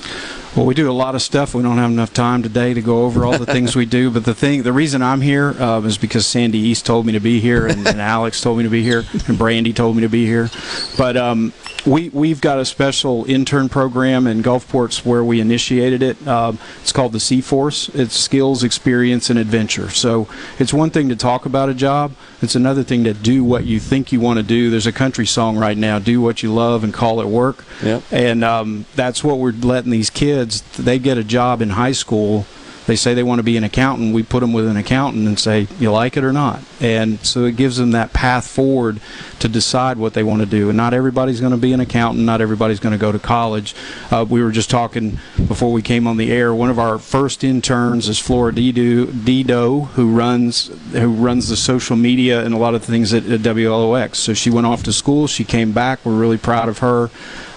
Well, 0.56 0.64
we 0.64 0.72
do 0.72 0.90
a 0.90 0.92
lot 0.92 1.14
of 1.14 1.20
stuff. 1.20 1.54
We 1.54 1.62
don't 1.62 1.76
have 1.76 1.90
enough 1.90 2.14
time 2.14 2.42
today 2.42 2.72
to 2.72 2.80
go 2.80 3.04
over 3.04 3.26
all 3.26 3.36
the 3.36 3.44
things 3.44 3.76
we 3.76 3.84
do. 3.84 4.10
But 4.10 4.24
the 4.24 4.34
thing, 4.34 4.62
the 4.62 4.72
reason 4.72 5.02
I'm 5.02 5.20
here 5.20 5.50
uh, 5.50 5.82
is 5.82 5.98
because 5.98 6.26
Sandy 6.26 6.56
East 6.56 6.86
told 6.86 7.04
me 7.04 7.12
to 7.12 7.20
be 7.20 7.40
here, 7.40 7.66
and, 7.66 7.86
and 7.86 8.00
Alex 8.00 8.40
told 8.40 8.56
me 8.56 8.64
to 8.64 8.70
be 8.70 8.82
here, 8.82 9.04
and 9.28 9.36
Brandy 9.36 9.74
told 9.74 9.96
me 9.96 10.00
to 10.00 10.08
be 10.08 10.24
here. 10.24 10.48
But 10.96 11.18
um, 11.18 11.52
we 11.86 12.08
we've 12.08 12.40
got 12.40 12.58
a 12.58 12.64
special 12.64 13.26
intern 13.26 13.68
program 13.68 14.26
in 14.26 14.42
Gulfport's 14.42 15.04
where 15.04 15.22
we 15.22 15.40
initiated 15.40 16.02
it. 16.02 16.26
Um, 16.26 16.58
it's 16.80 16.92
called 16.92 17.12
the 17.12 17.20
C 17.20 17.42
Force. 17.42 17.90
It's 17.90 18.16
skills, 18.16 18.64
experience, 18.64 19.28
and 19.28 19.38
adventure. 19.38 19.90
So 19.90 20.26
it's 20.58 20.72
one 20.72 20.88
thing 20.88 21.10
to 21.10 21.16
talk 21.16 21.44
about 21.44 21.68
a 21.68 21.74
job. 21.74 22.14
It's 22.40 22.54
another 22.54 22.82
thing 22.82 23.04
to 23.04 23.12
do 23.12 23.44
what 23.44 23.64
you 23.66 23.78
think 23.78 24.10
you 24.10 24.20
want 24.20 24.38
to 24.38 24.42
do. 24.42 24.70
There's 24.70 24.86
a 24.86 24.92
country 24.92 25.26
song 25.26 25.58
right 25.58 25.76
now: 25.76 25.98
"Do 25.98 26.22
what 26.22 26.42
you 26.42 26.52
love 26.52 26.82
and 26.82 26.94
call 26.94 27.20
it 27.20 27.26
work." 27.26 27.64
Yep. 27.82 28.02
And 28.10 28.42
um, 28.42 28.86
that's 28.94 29.22
what 29.22 29.38
we're 29.38 29.52
letting 29.52 29.90
these 29.90 30.08
kids. 30.08 30.45
They 30.78 30.98
get 30.98 31.18
a 31.18 31.24
job 31.24 31.62
in 31.62 31.70
high 31.70 31.92
school 31.92 32.46
they 32.86 32.96
say 32.96 33.14
they 33.14 33.24
want 33.24 33.40
to 33.40 33.42
be 33.42 33.56
an 33.56 33.64
accountant, 33.64 34.14
we 34.14 34.22
put 34.22 34.40
them 34.40 34.52
with 34.52 34.66
an 34.68 34.76
accountant 34.76 35.26
and 35.26 35.38
say, 35.38 35.66
you 35.78 35.90
like 35.90 36.16
it 36.16 36.22
or 36.22 36.32
not. 36.32 36.62
And 36.80 37.18
so 37.26 37.44
it 37.44 37.56
gives 37.56 37.76
them 37.76 37.90
that 37.90 38.12
path 38.12 38.46
forward 38.46 39.00
to 39.40 39.48
decide 39.48 39.98
what 39.98 40.14
they 40.14 40.22
want 40.22 40.40
to 40.40 40.46
do. 40.46 40.68
And 40.68 40.76
not 40.76 40.94
everybody's 40.94 41.40
going 41.40 41.52
to 41.52 41.58
be 41.58 41.72
an 41.72 41.80
accountant, 41.80 42.24
not 42.24 42.40
everybody's 42.40 42.78
going 42.78 42.92
to 42.92 42.98
go 42.98 43.10
to 43.10 43.18
college. 43.18 43.74
Uh, 44.10 44.24
we 44.28 44.40
were 44.42 44.52
just 44.52 44.70
talking 44.70 45.18
before 45.48 45.72
we 45.72 45.82
came 45.82 46.06
on 46.06 46.16
the 46.16 46.30
air. 46.30 46.54
One 46.54 46.70
of 46.70 46.78
our 46.78 46.98
first 46.98 47.42
interns 47.42 48.08
is 48.08 48.20
Flora 48.20 48.54
Dido, 48.54 49.06
Dido 49.06 49.80
who 49.80 50.14
runs 50.14 50.68
who 50.92 51.08
runs 51.08 51.48
the 51.48 51.56
social 51.56 51.96
media 51.96 52.44
and 52.44 52.54
a 52.54 52.58
lot 52.58 52.74
of 52.74 52.84
things 52.84 53.12
at, 53.12 53.26
at 53.26 53.40
WLOX. 53.40 54.16
So 54.16 54.32
she 54.32 54.50
went 54.50 54.66
off 54.66 54.84
to 54.84 54.92
school, 54.92 55.26
she 55.26 55.44
came 55.44 55.72
back. 55.72 56.04
We're 56.04 56.14
really 56.14 56.38
proud 56.38 56.68
of 56.68 56.78
her. 56.78 57.10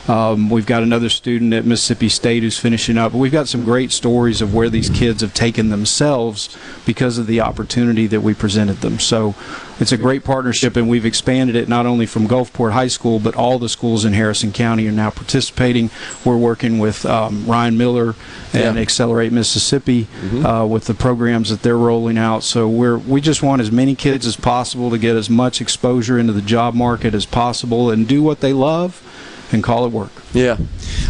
Um, 0.09 0.49
we've 0.49 0.65
got 0.65 0.81
another 0.81 1.07
student 1.07 1.53
at 1.53 1.65
Mississippi 1.65 2.09
State 2.09 2.41
who's 2.41 2.57
finishing 2.57 2.97
up. 2.97 3.13
We've 3.13 3.31
got 3.31 3.47
some 3.47 3.63
great 3.63 3.91
stories 3.91 4.41
of 4.41 4.55
where 4.55 4.67
these 4.67 4.89
kids 4.89 5.21
have 5.21 5.35
taken 5.35 5.69
themselves 5.69 6.57
because 6.83 7.19
of 7.19 7.27
the 7.27 7.41
opportunity 7.41 8.07
that 8.07 8.21
we 8.21 8.33
presented 8.33 8.77
them. 8.77 8.97
So 8.99 9.35
it's 9.79 9.91
a 9.91 9.97
great 9.97 10.23
partnership, 10.23 10.75
and 10.75 10.89
we've 10.89 11.05
expanded 11.05 11.55
it 11.55 11.69
not 11.69 11.85
only 11.85 12.07
from 12.07 12.27
Gulfport 12.27 12.71
High 12.71 12.87
School, 12.87 13.19
but 13.19 13.35
all 13.35 13.59
the 13.59 13.69
schools 13.69 14.03
in 14.03 14.13
Harrison 14.13 14.51
County 14.51 14.87
are 14.87 14.91
now 14.91 15.11
participating. 15.11 15.91
We're 16.25 16.37
working 16.37 16.79
with 16.79 17.05
um, 17.05 17.45
Ryan 17.45 17.77
Miller 17.77 18.15
and 18.51 18.75
Yeah. 18.77 18.81
Accelerate 18.81 19.31
Mississippi 19.31 20.07
uh, 20.43 20.65
with 20.65 20.85
the 20.85 20.95
programs 20.95 21.51
that 21.51 21.61
they're 21.61 21.77
rolling 21.77 22.17
out. 22.17 22.41
So 22.41 22.67
we're 22.67 22.97
we 22.97 23.21
just 23.21 23.43
want 23.43 23.61
as 23.61 23.71
many 23.71 23.93
kids 23.93 24.25
as 24.25 24.35
possible 24.35 24.89
to 24.89 24.97
get 24.97 25.15
as 25.15 25.29
much 25.29 25.61
exposure 25.61 26.17
into 26.17 26.33
the 26.33 26.41
job 26.41 26.73
market 26.73 27.13
as 27.13 27.27
possible 27.27 27.91
and 27.91 28.07
do 28.07 28.23
what 28.23 28.39
they 28.39 28.53
love 28.53 29.05
and 29.51 29.63
call 29.63 29.85
it 29.85 29.91
work. 29.91 30.11
Yeah. 30.33 30.57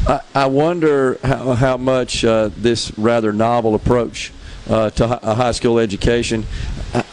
I, 0.07 0.21
I 0.33 0.45
wonder 0.47 1.19
how, 1.23 1.53
how 1.53 1.77
much 1.77 2.23
uh, 2.23 2.49
this 2.55 2.97
rather 2.97 3.33
novel 3.33 3.75
approach 3.75 4.31
uh, 4.69 4.89
to 4.91 5.19
a 5.27 5.33
high 5.35 5.51
school 5.51 5.79
education, 5.79 6.45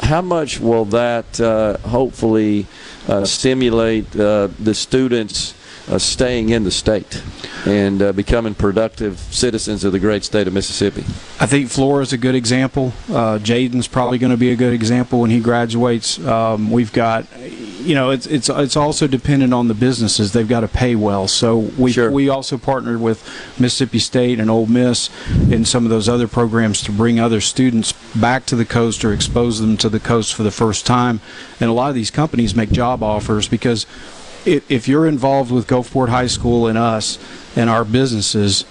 how 0.00 0.22
much 0.22 0.60
will 0.60 0.84
that 0.86 1.40
uh, 1.40 1.78
hopefully 1.78 2.66
uh, 3.08 3.24
stimulate 3.24 4.14
uh, 4.14 4.48
the 4.58 4.74
students 4.74 5.54
uh, 5.88 5.98
staying 5.98 6.48
in 6.48 6.64
the 6.64 6.70
state 6.70 7.22
and 7.64 8.02
uh, 8.02 8.12
becoming 8.12 8.54
productive 8.54 9.18
citizens 9.18 9.84
of 9.84 9.92
the 9.92 9.98
great 9.98 10.24
state 10.24 10.46
of 10.46 10.52
Mississippi? 10.52 11.02
I 11.40 11.46
think 11.46 11.70
Flora's 11.70 12.12
a 12.12 12.18
good 12.18 12.34
example. 12.34 12.92
Uh, 13.08 13.38
Jaden's 13.38 13.88
probably 13.88 14.18
going 14.18 14.30
to 14.30 14.36
be 14.36 14.50
a 14.50 14.56
good 14.56 14.72
example 14.72 15.20
when 15.20 15.30
he 15.30 15.40
graduates. 15.40 16.18
Um, 16.24 16.70
we've 16.70 16.92
got, 16.92 17.26
you 17.38 17.94
know, 17.94 18.10
it's 18.10 18.26
it's 18.26 18.48
it's 18.48 18.76
also 18.76 19.06
dependent 19.06 19.52
on 19.52 19.68
the 19.68 19.74
businesses. 19.74 20.32
They've 20.32 20.48
got 20.48 20.60
to 20.60 20.68
pay 20.68 20.96
well. 20.96 21.28
So 21.28 21.58
we 21.58 21.94
we 22.08 22.28
also 22.28 22.58
partnered 22.58 23.00
with 23.00 23.22
Mississippi 23.58 23.98
State 23.98 24.40
and 24.40 24.50
Ole 24.50 24.66
Miss 24.66 25.10
in 25.50 25.64
some 25.64 25.84
of 25.84 25.90
those 25.90 26.08
other 26.08 26.28
programs 26.28 26.82
to 26.82 26.92
bring 26.92 27.20
other 27.20 27.40
students 27.40 27.92
back 28.14 28.46
to 28.46 28.56
the 28.56 28.64
coast 28.64 29.04
or 29.04 29.12
expose 29.12 29.60
them 29.60 29.76
to 29.76 29.88
the 29.88 30.00
coast 30.00 30.34
for 30.34 30.42
the 30.42 30.50
first 30.50 30.86
time. 30.86 31.20
And 31.60 31.70
a 31.70 31.72
lot 31.72 31.88
of 31.88 31.94
these 31.94 32.10
companies 32.10 32.54
make 32.54 32.70
job 32.70 33.02
offers 33.02 33.48
because 33.48 33.86
if, 34.46 34.70
if 34.70 34.88
you're 34.88 35.06
involved 35.06 35.50
with 35.50 35.66
Gulfport 35.66 36.08
High 36.08 36.28
School 36.28 36.66
and 36.66 36.78
us 36.78 37.18
and 37.56 37.68
our 37.68 37.84
businesses, 37.84 38.64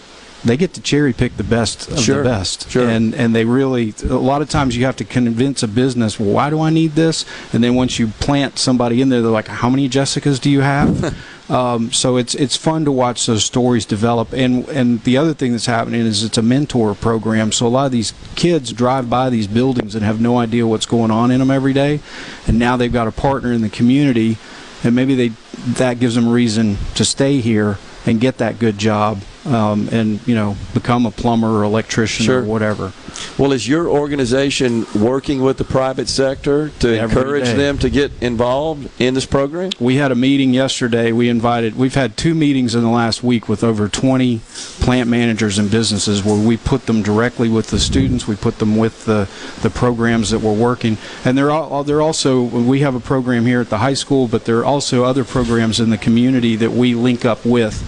they 0.46 0.58
get 0.58 0.74
to 0.76 0.82
cherry 0.82 1.12
pick 1.12 1.38
the 1.38 1.44
best 1.44 1.90
of 1.90 2.00
Sure, 2.00 2.18
the 2.18 2.30
best. 2.30 2.70
Sure. 2.70 2.88
And 2.88 3.14
and 3.16 3.36
they 3.36 3.46
really 3.46 3.94
a 4.04 4.14
lot 4.14 4.42
of 4.42 4.50
times 4.50 4.78
you 4.78 4.86
have 4.86 4.96
to 4.98 5.04
convince 5.04 5.64
a 5.64 5.68
business, 5.68 6.20
well, 6.20 6.30
why 6.30 6.50
do 6.50 6.62
I 6.62 6.70
need 6.70 6.92
this? 6.92 7.26
And 7.52 7.64
then 7.64 7.76
once 7.76 8.00
you 8.00 8.08
plant 8.08 8.60
somebody 8.60 9.02
in 9.02 9.10
there, 9.10 9.22
they're 9.22 9.32
like, 9.32 9.48
how 9.48 9.70
many 9.70 9.90
Jessicas 9.90 10.40
do 10.40 10.50
you 10.50 10.62
have? 10.62 11.16
um, 11.50 11.92
so 11.92 12.18
it's 12.18 12.36
it's 12.36 12.56
fun 12.56 12.86
to 12.86 12.92
watch 12.92 13.26
those 13.26 13.44
stories 13.44 13.86
develop. 13.86 14.34
And 14.34 14.70
and 14.70 15.04
the 15.04 15.18
other 15.18 15.34
thing 15.34 15.52
that's 15.52 15.66
happening 15.66 16.02
is 16.02 16.24
it's 16.24 16.38
a 16.38 16.44
mentor 16.44 16.94
program. 16.94 17.52
So 17.52 17.66
a 17.66 17.70
lot 17.70 17.88
of 17.88 17.92
these 17.92 18.14
kids 18.36 18.72
drive 18.72 19.10
by 19.10 19.32
these 19.32 19.48
buildings 19.48 19.96
and 19.96 20.06
have 20.06 20.22
no 20.22 20.38
idea 20.38 20.68
what's 20.68 20.86
going 20.86 21.10
on 21.12 21.32
in 21.32 21.40
them 21.40 21.50
every 21.50 21.74
day, 21.74 22.02
and 22.48 22.60
now 22.60 22.78
they've 22.78 22.94
got 22.94 23.08
a 23.08 23.12
partner 23.12 23.52
in 23.52 23.62
the 23.62 23.70
community 23.70 24.38
and 24.86 24.96
maybe 24.96 25.16
they 25.16 25.28
that 25.74 26.00
gives 26.00 26.16
them 26.16 26.30
reason 26.30 26.78
to 26.96 27.04
stay 27.04 27.42
here 27.42 27.78
and 28.06 28.22
get 28.22 28.38
that 28.38 28.60
good 28.60 28.78
job 28.78 29.20
um, 29.46 29.88
and 29.92 30.26
you 30.28 30.36
know 30.36 30.56
become 30.74 31.06
a 31.06 31.12
plumber 31.12 31.60
or 31.60 31.64
electrician 31.64 32.26
Sure. 32.26 32.40
or 32.42 32.44
whatever. 32.44 32.92
Well, 33.38 33.54
is 33.54 33.68
your 33.68 33.88
organization 33.88 34.86
working 34.96 35.42
with 35.42 35.58
the 35.58 35.64
private 35.64 36.10
sector 36.10 36.70
to 36.80 36.98
Every 37.00 37.18
encourage 37.20 37.46
day. 37.46 37.54
them 37.56 37.78
to 37.80 37.90
get 37.90 38.12
involved 38.22 38.90
in 39.00 39.14
this 39.14 39.26
program? 39.26 39.72
We 39.80 39.96
had 39.96 40.12
a 40.12 40.16
meeting 40.16 40.54
yesterday. 40.54 41.12
We 41.12 41.30
invited. 41.30 41.76
We've 41.76 41.96
had 41.96 42.18
two 42.18 42.34
meetings 42.36 42.76
in 42.76 42.82
the 42.84 42.90
last 42.90 43.24
week 43.24 43.48
with 43.48 43.64
over 43.64 43.88
20 43.88 44.42
plant 44.80 45.10
managers 45.10 45.58
and 45.58 45.72
businesses 45.72 46.24
where 46.26 46.36
we 46.36 46.58
put 46.58 46.88
them 46.88 47.02
directly 47.04 47.48
with 47.50 47.68
the 47.68 47.80
students. 47.80 48.28
We 48.28 48.36
put 48.36 48.60
them 48.60 48.76
with 48.76 49.06
the 49.06 49.28
the 49.62 49.70
programs 49.70 50.32
that 50.32 50.40
we're 50.40 50.54
working, 50.54 50.98
and 51.24 51.38
they're 51.38 51.52
all. 51.52 51.84
They're 51.84 52.02
also. 52.02 52.42
We 52.44 52.80
have 52.82 52.96
a 52.96 53.00
program 53.00 53.46
here 53.46 53.62
at 53.62 53.70
the 53.70 53.78
high 53.78 53.94
school, 53.94 54.28
but 54.28 54.46
there 54.46 54.60
are 54.60 54.66
also 54.66 55.04
other 55.06 55.24
programs 55.24 55.80
in 55.80 55.90
the 55.90 55.98
community 55.98 56.56
that 56.58 56.72
we 56.72 56.96
link 56.96 57.24
up 57.26 57.46
with 57.46 57.82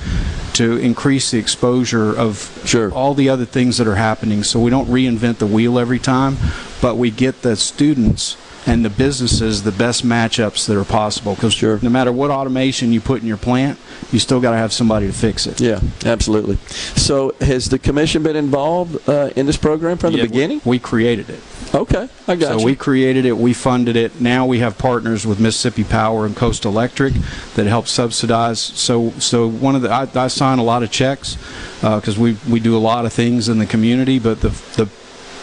to 0.58 0.78
increase 0.78 1.32
the 1.32 1.38
exposure 1.38 2.18
of 2.18 2.74
all 2.94 3.14
the 3.14 3.30
other 3.30 3.46
things 3.46 3.78
that 3.78 3.88
are 3.88 3.96
happening. 3.96 4.44
So 4.44 4.60
we 4.60 4.70
don't 4.70 4.88
reinvent 4.88 5.38
the 5.38 5.46
wheel 5.46 5.78
every 5.78 6.00
time, 6.00 6.38
but 6.82 6.96
we 6.96 7.12
get 7.12 7.44
the 7.44 7.56
students 7.56 8.38
and 8.66 8.84
the 8.84 8.90
businesses 8.90 9.64
the 9.64 9.72
best 9.72 10.06
matchups 10.06 10.68
that 10.68 10.78
are 10.78 10.84
possible. 10.84 11.36
Because 11.36 11.62
no 11.62 11.90
matter 11.90 12.12
what 12.12 12.32
automation 12.32 12.92
you 12.92 13.00
put 13.00 13.22
in 13.22 13.28
your 13.28 13.38
plant, 13.38 13.80
you 14.12 14.20
still 14.20 14.40
got 14.40 14.52
to 14.52 14.58
have 14.58 14.72
somebody 14.72 15.08
to 15.08 15.14
fix 15.14 15.48
it. 15.48 15.60
Yeah, 15.60 15.80
absolutely. 16.06 16.56
So, 16.96 17.34
has 17.42 17.70
the 17.70 17.78
commission 17.80 18.24
been 18.24 18.36
involved 18.36 19.08
uh, 19.10 19.32
in 19.36 19.46
this 19.46 19.58
program 19.58 19.98
from 19.98 20.14
the 20.14 20.20
Yeah, 20.20 20.24
we- 20.24 20.30
beginning? 20.30 20.62
We 20.66 20.80
created 20.80 21.30
it. 21.30 21.40
Okay, 21.76 22.08
I 22.30 22.36
got 22.38 22.42
it. 22.42 22.54
so 22.54 22.60
you. 22.60 22.66
we 22.66 22.76
created 22.78 23.26
it, 23.26 23.38
we 23.38 23.54
funded 23.54 23.98
it. 23.98 24.22
Now 24.22 24.46
we 24.46 24.60
have 24.60 24.78
partners 24.78 25.28
with 25.28 25.38
Mississippi 25.42 25.84
Power 25.84 26.26
and 26.26 26.34
Coast 26.36 26.64
Electric 26.64 27.14
that 27.56 27.66
help 27.68 27.88
subsidize. 27.88 28.60
So, 28.62 29.10
so 29.20 29.50
one 29.50 29.76
of 29.76 29.82
the 29.82 29.90
I, 29.92 30.08
I 30.16 30.28
sign 30.30 30.60
a 30.60 30.64
lot 30.64 30.82
of 30.84 30.92
checks 30.92 31.36
because 31.82 32.18
we 32.18 32.38
we 32.50 32.62
do 32.62 32.78
a 32.78 32.80
lot 32.80 33.06
of 33.06 33.12
things 33.12 33.50
in 33.50 33.58
the 33.60 33.66
community. 33.66 34.18
But 34.18 34.40
the 34.40 34.50
the 34.78 34.88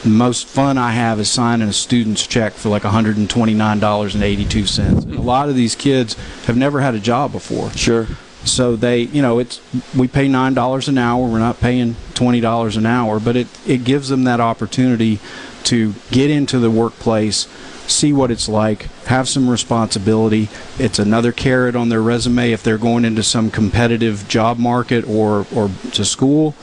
most 0.08 0.46
fun 0.46 0.78
I 0.78 0.92
have 0.92 1.20
is 1.20 1.28
signing 1.30 1.68
a 1.68 1.72
student's 1.74 2.26
check 2.26 2.54
for 2.54 2.70
like 2.70 2.84
$129.82. 2.84 4.78
And 4.78 5.14
a 5.14 5.20
lot 5.20 5.48
of 5.48 5.54
these 5.56 5.74
kids 5.74 6.14
have 6.46 6.56
never 6.56 6.80
had 6.80 6.94
a 6.94 7.00
job 7.00 7.32
before. 7.32 7.70
Sure. 7.72 8.06
So 8.44 8.76
they, 8.76 9.00
you 9.00 9.22
know, 9.22 9.38
it's 9.38 9.60
we 9.96 10.06
pay 10.06 10.28
nine 10.28 10.54
dollars 10.54 10.88
an 10.88 10.98
hour. 10.98 11.26
We're 11.26 11.38
not 11.38 11.60
paying 11.60 11.96
twenty 12.14 12.40
dollars 12.40 12.76
an 12.76 12.86
hour, 12.86 13.18
but 13.18 13.36
it 13.36 13.48
it 13.66 13.84
gives 13.84 14.08
them 14.08 14.24
that 14.24 14.40
opportunity 14.40 15.18
to 15.64 15.94
get 16.10 16.30
into 16.30 16.58
the 16.58 16.70
workplace, 16.70 17.48
see 17.86 18.12
what 18.12 18.30
it's 18.30 18.48
like, 18.48 18.82
have 19.06 19.28
some 19.28 19.48
responsibility. 19.48 20.48
It's 20.78 20.98
another 20.98 21.32
carrot 21.32 21.74
on 21.74 21.88
their 21.88 22.02
resume 22.02 22.52
if 22.52 22.62
they're 22.62 22.78
going 22.78 23.06
into 23.06 23.22
some 23.22 23.50
competitive 23.50 24.28
job 24.28 24.58
market 24.58 25.08
or 25.08 25.46
or 25.54 25.70
to 25.92 26.04
school. 26.04 26.54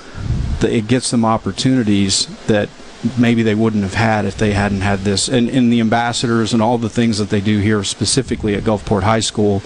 It 0.61 0.87
gets 0.87 1.09
them 1.09 1.25
opportunities 1.25 2.27
that 2.45 2.69
maybe 3.17 3.41
they 3.41 3.55
wouldn't 3.55 3.81
have 3.83 3.95
had 3.95 4.25
if 4.25 4.37
they 4.37 4.51
hadn't 4.51 4.81
had 4.81 4.99
this. 4.99 5.27
And, 5.27 5.49
and 5.49 5.73
the 5.73 5.79
ambassadors 5.79 6.53
and 6.53 6.61
all 6.61 6.77
the 6.77 6.89
things 6.89 7.17
that 7.17 7.29
they 7.29 7.41
do 7.41 7.59
here, 7.59 7.83
specifically 7.83 8.53
at 8.53 8.63
Gulfport 8.63 9.03
High 9.03 9.21
School, 9.21 9.63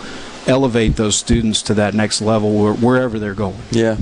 elevate 0.48 0.96
those 0.96 1.16
students 1.16 1.62
to 1.64 1.74
that 1.76 1.94
next 1.94 2.22
level 2.22 2.74
wherever 2.74 3.20
they're 3.20 3.34
going. 3.34 3.58
Yeah. 3.72 3.96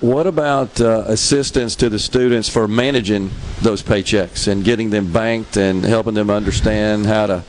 What 0.00 0.26
about 0.26 0.80
uh, 0.80 1.04
assistance 1.06 1.76
to 1.76 1.88
the 1.88 1.98
students 1.98 2.48
for 2.48 2.66
managing 2.66 3.30
those 3.60 3.82
paychecks 3.82 4.48
and 4.48 4.64
getting 4.64 4.90
them 4.90 5.12
banked 5.12 5.56
and 5.56 5.84
helping 5.84 6.14
them 6.14 6.30
understand 6.30 7.06
how 7.06 7.26
to 7.26 7.44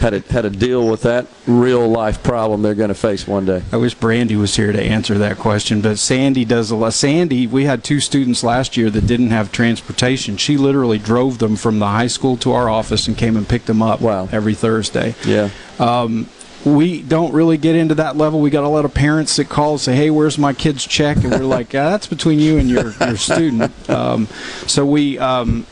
how 0.00 0.10
to 0.10 0.20
how 0.30 0.42
to 0.42 0.50
deal 0.50 0.86
with 0.86 1.02
that 1.02 1.26
real 1.46 1.88
life 1.88 2.22
problem 2.22 2.62
they're 2.62 2.74
going 2.74 2.88
to 2.88 2.94
face 2.94 3.26
one 3.26 3.46
day? 3.46 3.62
I 3.72 3.76
wish 3.76 3.94
Brandy 3.94 4.36
was 4.36 4.54
here 4.54 4.72
to 4.72 4.82
answer 4.82 5.16
that 5.18 5.38
question, 5.38 5.80
but 5.80 5.98
Sandy 5.98 6.44
does 6.44 6.70
a 6.70 6.76
lot. 6.76 6.92
Sandy, 6.92 7.46
we 7.46 7.64
had 7.64 7.82
two 7.82 8.00
students 8.00 8.44
last 8.44 8.76
year 8.76 8.90
that 8.90 9.06
didn't 9.06 9.30
have 9.30 9.50
transportation. 9.52 10.36
She 10.36 10.56
literally 10.56 10.98
drove 10.98 11.38
them 11.38 11.56
from 11.56 11.78
the 11.78 11.86
high 11.86 12.08
school 12.08 12.36
to 12.38 12.52
our 12.52 12.68
office 12.68 13.08
and 13.08 13.16
came 13.16 13.36
and 13.36 13.48
picked 13.48 13.66
them 13.66 13.80
up 13.80 14.00
wow. 14.00 14.28
every 14.32 14.54
Thursday. 14.54 15.14
Yeah. 15.24 15.50
Um, 15.78 16.28
we 16.64 17.02
don't 17.02 17.32
really 17.32 17.56
get 17.56 17.74
into 17.74 17.94
that 17.96 18.16
level. 18.16 18.40
We 18.40 18.50
got 18.50 18.64
a 18.64 18.68
lot 18.68 18.84
of 18.84 18.94
parents 18.94 19.36
that 19.36 19.48
call 19.48 19.72
and 19.72 19.80
say, 19.80 19.96
"Hey, 19.96 20.10
where's 20.10 20.38
my 20.38 20.52
kid's 20.52 20.86
check?" 20.86 21.18
And 21.18 21.30
we're 21.30 21.38
like, 21.40 21.72
"Yeah, 21.72 21.90
"That's 21.90 22.06
between 22.06 22.38
you 22.38 22.58
and 22.58 22.68
your 22.68 22.92
your 23.00 23.16
student." 23.16 23.72
Um, 23.90 24.28
so 24.66 24.86
we, 24.86 25.18
um, 25.18 25.66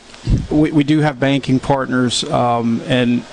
we 0.49 0.71
we 0.71 0.83
do 0.83 0.99
have 0.99 1.19
banking 1.19 1.59
partners, 1.59 2.23
um, 2.25 2.81
and 2.87 3.23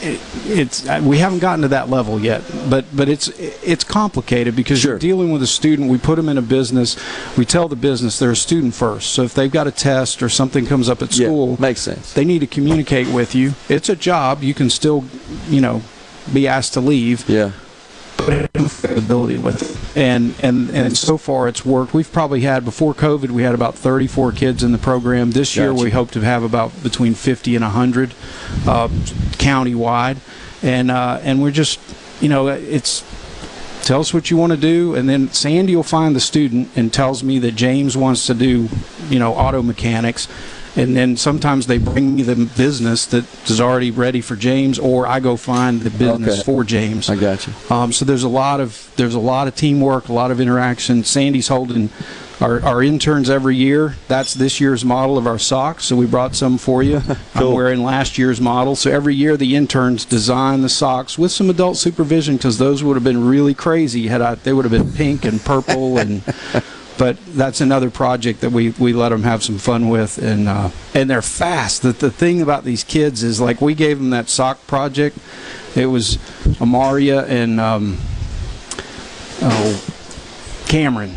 it, 0.00 0.20
it's 0.46 0.86
uh, 0.86 1.00
we 1.02 1.18
haven't 1.18 1.38
gotten 1.38 1.62
to 1.62 1.68
that 1.68 1.88
level 1.88 2.20
yet. 2.20 2.42
But 2.68 2.84
but 2.94 3.08
it's 3.08 3.28
it's 3.28 3.84
complicated 3.84 4.54
because 4.54 4.84
you're 4.84 4.98
dealing 4.98 5.32
with 5.32 5.42
a 5.42 5.46
student. 5.46 5.90
We 5.90 5.98
put 5.98 6.16
them 6.16 6.28
in 6.28 6.36
a 6.36 6.42
business. 6.42 6.96
We 7.36 7.44
tell 7.44 7.68
the 7.68 7.76
business 7.76 8.18
they're 8.18 8.30
a 8.32 8.36
student 8.36 8.74
first. 8.74 9.12
So 9.12 9.22
if 9.22 9.34
they've 9.34 9.50
got 9.50 9.66
a 9.66 9.72
test 9.72 10.22
or 10.22 10.28
something 10.28 10.66
comes 10.66 10.88
up 10.88 11.02
at 11.02 11.12
school, 11.12 11.60
makes 11.60 11.80
sense. 11.80 12.12
They 12.12 12.24
need 12.24 12.40
to 12.40 12.46
communicate 12.46 13.08
with 13.08 13.34
you. 13.34 13.54
It's 13.68 13.88
a 13.88 13.96
job. 13.96 14.42
You 14.42 14.54
can 14.54 14.68
still, 14.70 15.04
you 15.48 15.60
know, 15.60 15.82
be 16.32 16.48
asked 16.48 16.74
to 16.74 16.80
leave. 16.80 17.28
Yeah. 17.28 17.52
ability 18.18 19.38
with 19.38 19.62
it. 19.62 19.96
And, 19.96 20.34
and 20.42 20.70
and 20.70 20.96
so 20.96 21.16
far 21.16 21.48
it's 21.48 21.64
worked. 21.64 21.94
We've 21.94 22.10
probably 22.10 22.40
had 22.40 22.64
before 22.64 22.92
COVID 22.94 23.30
we 23.30 23.42
had 23.42 23.54
about 23.54 23.74
34 23.76 24.32
kids 24.32 24.62
in 24.62 24.72
the 24.72 24.78
program. 24.78 25.30
This 25.30 25.54
year 25.56 25.72
we 25.72 25.90
hope 25.90 26.10
to 26.12 26.20
have 26.20 26.42
about 26.42 26.82
between 26.82 27.14
50 27.14 27.54
and 27.54 27.62
100 27.62 28.14
uh, 28.66 28.88
county-wide. 29.38 30.18
And 30.62 30.90
uh, 30.90 31.20
and 31.22 31.42
we're 31.42 31.50
just 31.52 31.78
you 32.20 32.28
know 32.28 32.48
it's 32.48 33.04
tell 33.86 34.00
us 34.00 34.12
what 34.12 34.30
you 34.30 34.36
want 34.36 34.50
to 34.50 34.58
do 34.58 34.96
and 34.96 35.08
then 35.08 35.30
sandy 35.30 35.76
will 35.76 35.82
find 35.84 36.16
the 36.16 36.20
student 36.20 36.68
and 36.74 36.92
tells 36.92 37.22
me 37.22 37.38
that 37.38 37.52
james 37.52 37.96
wants 37.96 38.26
to 38.26 38.34
do 38.34 38.68
you 39.08 39.18
know 39.18 39.32
auto 39.34 39.62
mechanics 39.62 40.26
and 40.76 40.94
then 40.96 41.16
sometimes 41.16 41.66
they 41.66 41.78
bring 41.78 42.14
me 42.16 42.22
the 42.22 42.36
business 42.56 43.06
that 43.06 43.24
is 43.48 43.60
already 43.60 43.90
ready 43.90 44.20
for 44.20 44.36
james 44.36 44.78
or 44.78 45.06
i 45.06 45.18
go 45.20 45.36
find 45.36 45.80
the 45.82 45.90
business 45.90 46.34
Okay. 46.34 46.42
for 46.42 46.64
james. 46.64 47.08
I 47.10 47.16
got 47.16 47.46
you. 47.46 47.52
um, 47.70 47.92
so 47.92 48.04
there's 48.04 48.24
a 48.24 48.28
lot 48.28 48.60
of 48.60 48.90
there's 48.96 49.14
a 49.14 49.18
lot 49.20 49.48
of 49.48 49.54
teamwork 49.56 50.08
a 50.08 50.12
lot 50.12 50.30
of 50.30 50.40
interaction. 50.40 51.02
Sandy's 51.04 51.48
holding 51.48 51.90
our, 52.38 52.62
our 52.66 52.82
interns 52.82 53.30
every 53.30 53.56
year. 53.56 53.96
That's 54.08 54.34
this 54.34 54.60
year's 54.60 54.84
model 54.84 55.16
of 55.16 55.26
our 55.26 55.38
socks 55.38 55.84
so 55.86 55.96
we 55.96 56.04
brought 56.06 56.34
some 56.34 56.58
for 56.58 56.82
you. 56.82 57.00
I'm 57.34 57.52
wearing 57.54 57.82
last 57.82 58.18
year's 58.18 58.40
model. 58.42 58.76
So 58.76 58.90
every 58.90 59.14
year 59.14 59.36
the 59.38 59.56
interns 59.56 60.04
design 60.04 60.60
the 60.60 60.68
socks 60.68 61.18
with 61.18 61.32
some 61.32 61.48
adult 61.48 61.78
supervision 61.78 62.36
because 62.36 62.58
those 62.58 62.84
would 62.84 62.94
have 62.94 63.04
been 63.04 63.26
really 63.26 63.54
crazy 63.54 64.08
had 64.08 64.20
I, 64.20 64.34
they 64.34 64.52
would 64.52 64.66
have 64.66 64.72
been 64.72 64.92
pink 64.92 65.24
and 65.24 65.40
purple 65.40 65.96
and 65.98 66.22
but 66.98 67.16
that's 67.28 67.60
another 67.60 67.90
project 67.90 68.40
that 68.40 68.50
we, 68.50 68.70
we 68.70 68.92
let 68.92 69.10
them 69.10 69.22
have 69.22 69.42
some 69.42 69.58
fun 69.58 69.88
with 69.88 70.18
and 70.18 70.48
uh, 70.48 70.70
and 70.94 71.10
they're 71.10 71.22
fast. 71.22 71.82
The, 71.82 71.92
the 71.92 72.10
thing 72.10 72.40
about 72.42 72.64
these 72.64 72.84
kids 72.84 73.22
is 73.22 73.40
like 73.40 73.60
we 73.60 73.74
gave 73.74 73.98
them 73.98 74.10
that 74.10 74.28
sock 74.28 74.66
project. 74.66 75.18
It 75.74 75.86
was 75.86 76.16
amaria 76.58 77.28
and 77.28 77.60
um, 77.60 77.98
oh, 79.42 79.84
cameron 80.68 81.14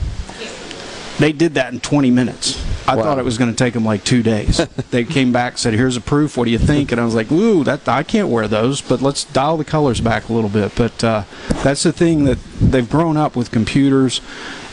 they 1.19 1.31
did 1.31 1.53
that 1.55 1.73
in 1.73 1.79
20 1.79 2.09
minutes 2.11 2.65
i 2.87 2.95
Wow. 2.95 3.03
thought 3.03 3.19
it 3.19 3.25
was 3.25 3.37
going 3.37 3.51
to 3.51 3.55
take 3.55 3.73
them 3.75 3.85
like 3.85 4.03
two 4.03 4.23
days 4.23 4.57
they 4.91 5.03
came 5.03 5.31
back 5.31 5.57
said 5.57 5.73
here's 5.73 5.95
a 5.97 6.01
proof 6.01 6.37
what 6.37 6.45
do 6.45 6.51
you 6.51 6.57
think 6.57 6.91
and 6.91 6.99
i 6.99 7.05
was 7.05 7.13
like 7.15 7.31
ooh 7.31 7.63
that 7.63 7.87
i 7.87 8.01
can't 8.03 8.29
wear 8.29 8.47
those 8.47 8.81
but 8.81 9.01
let's 9.01 9.25
dial 9.25 9.57
the 9.57 9.65
colors 9.65 10.01
back 10.01 10.29
a 10.29 10.33
little 10.33 10.49
bit 10.49 10.73
but 10.75 11.03
uh, 11.03 11.23
that's 11.63 11.83
the 11.83 11.91
thing 11.93 12.23
that 12.25 12.37
they've 12.59 12.89
grown 12.89 13.17
up 13.17 13.35
with 13.35 13.51
computers 13.51 14.21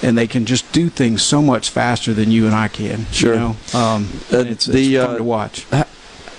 and 0.03 0.16
they 0.16 0.26
can 0.26 0.44
just 0.47 0.70
do 0.72 0.88
things 0.88 1.22
so 1.22 1.42
much 1.42 1.68
faster 1.70 2.14
than 2.14 2.30
you 2.30 2.47
and 2.47 2.55
i 2.55 2.68
can 2.68 3.05
Sure. 3.12 3.34
you 3.34 3.40
know? 3.40 3.57
um, 3.74 4.09
and 4.32 4.49
it's, 4.49 4.68
it's 4.68 5.05
fun 5.05 5.16
to 5.18 5.24
watch 5.24 5.66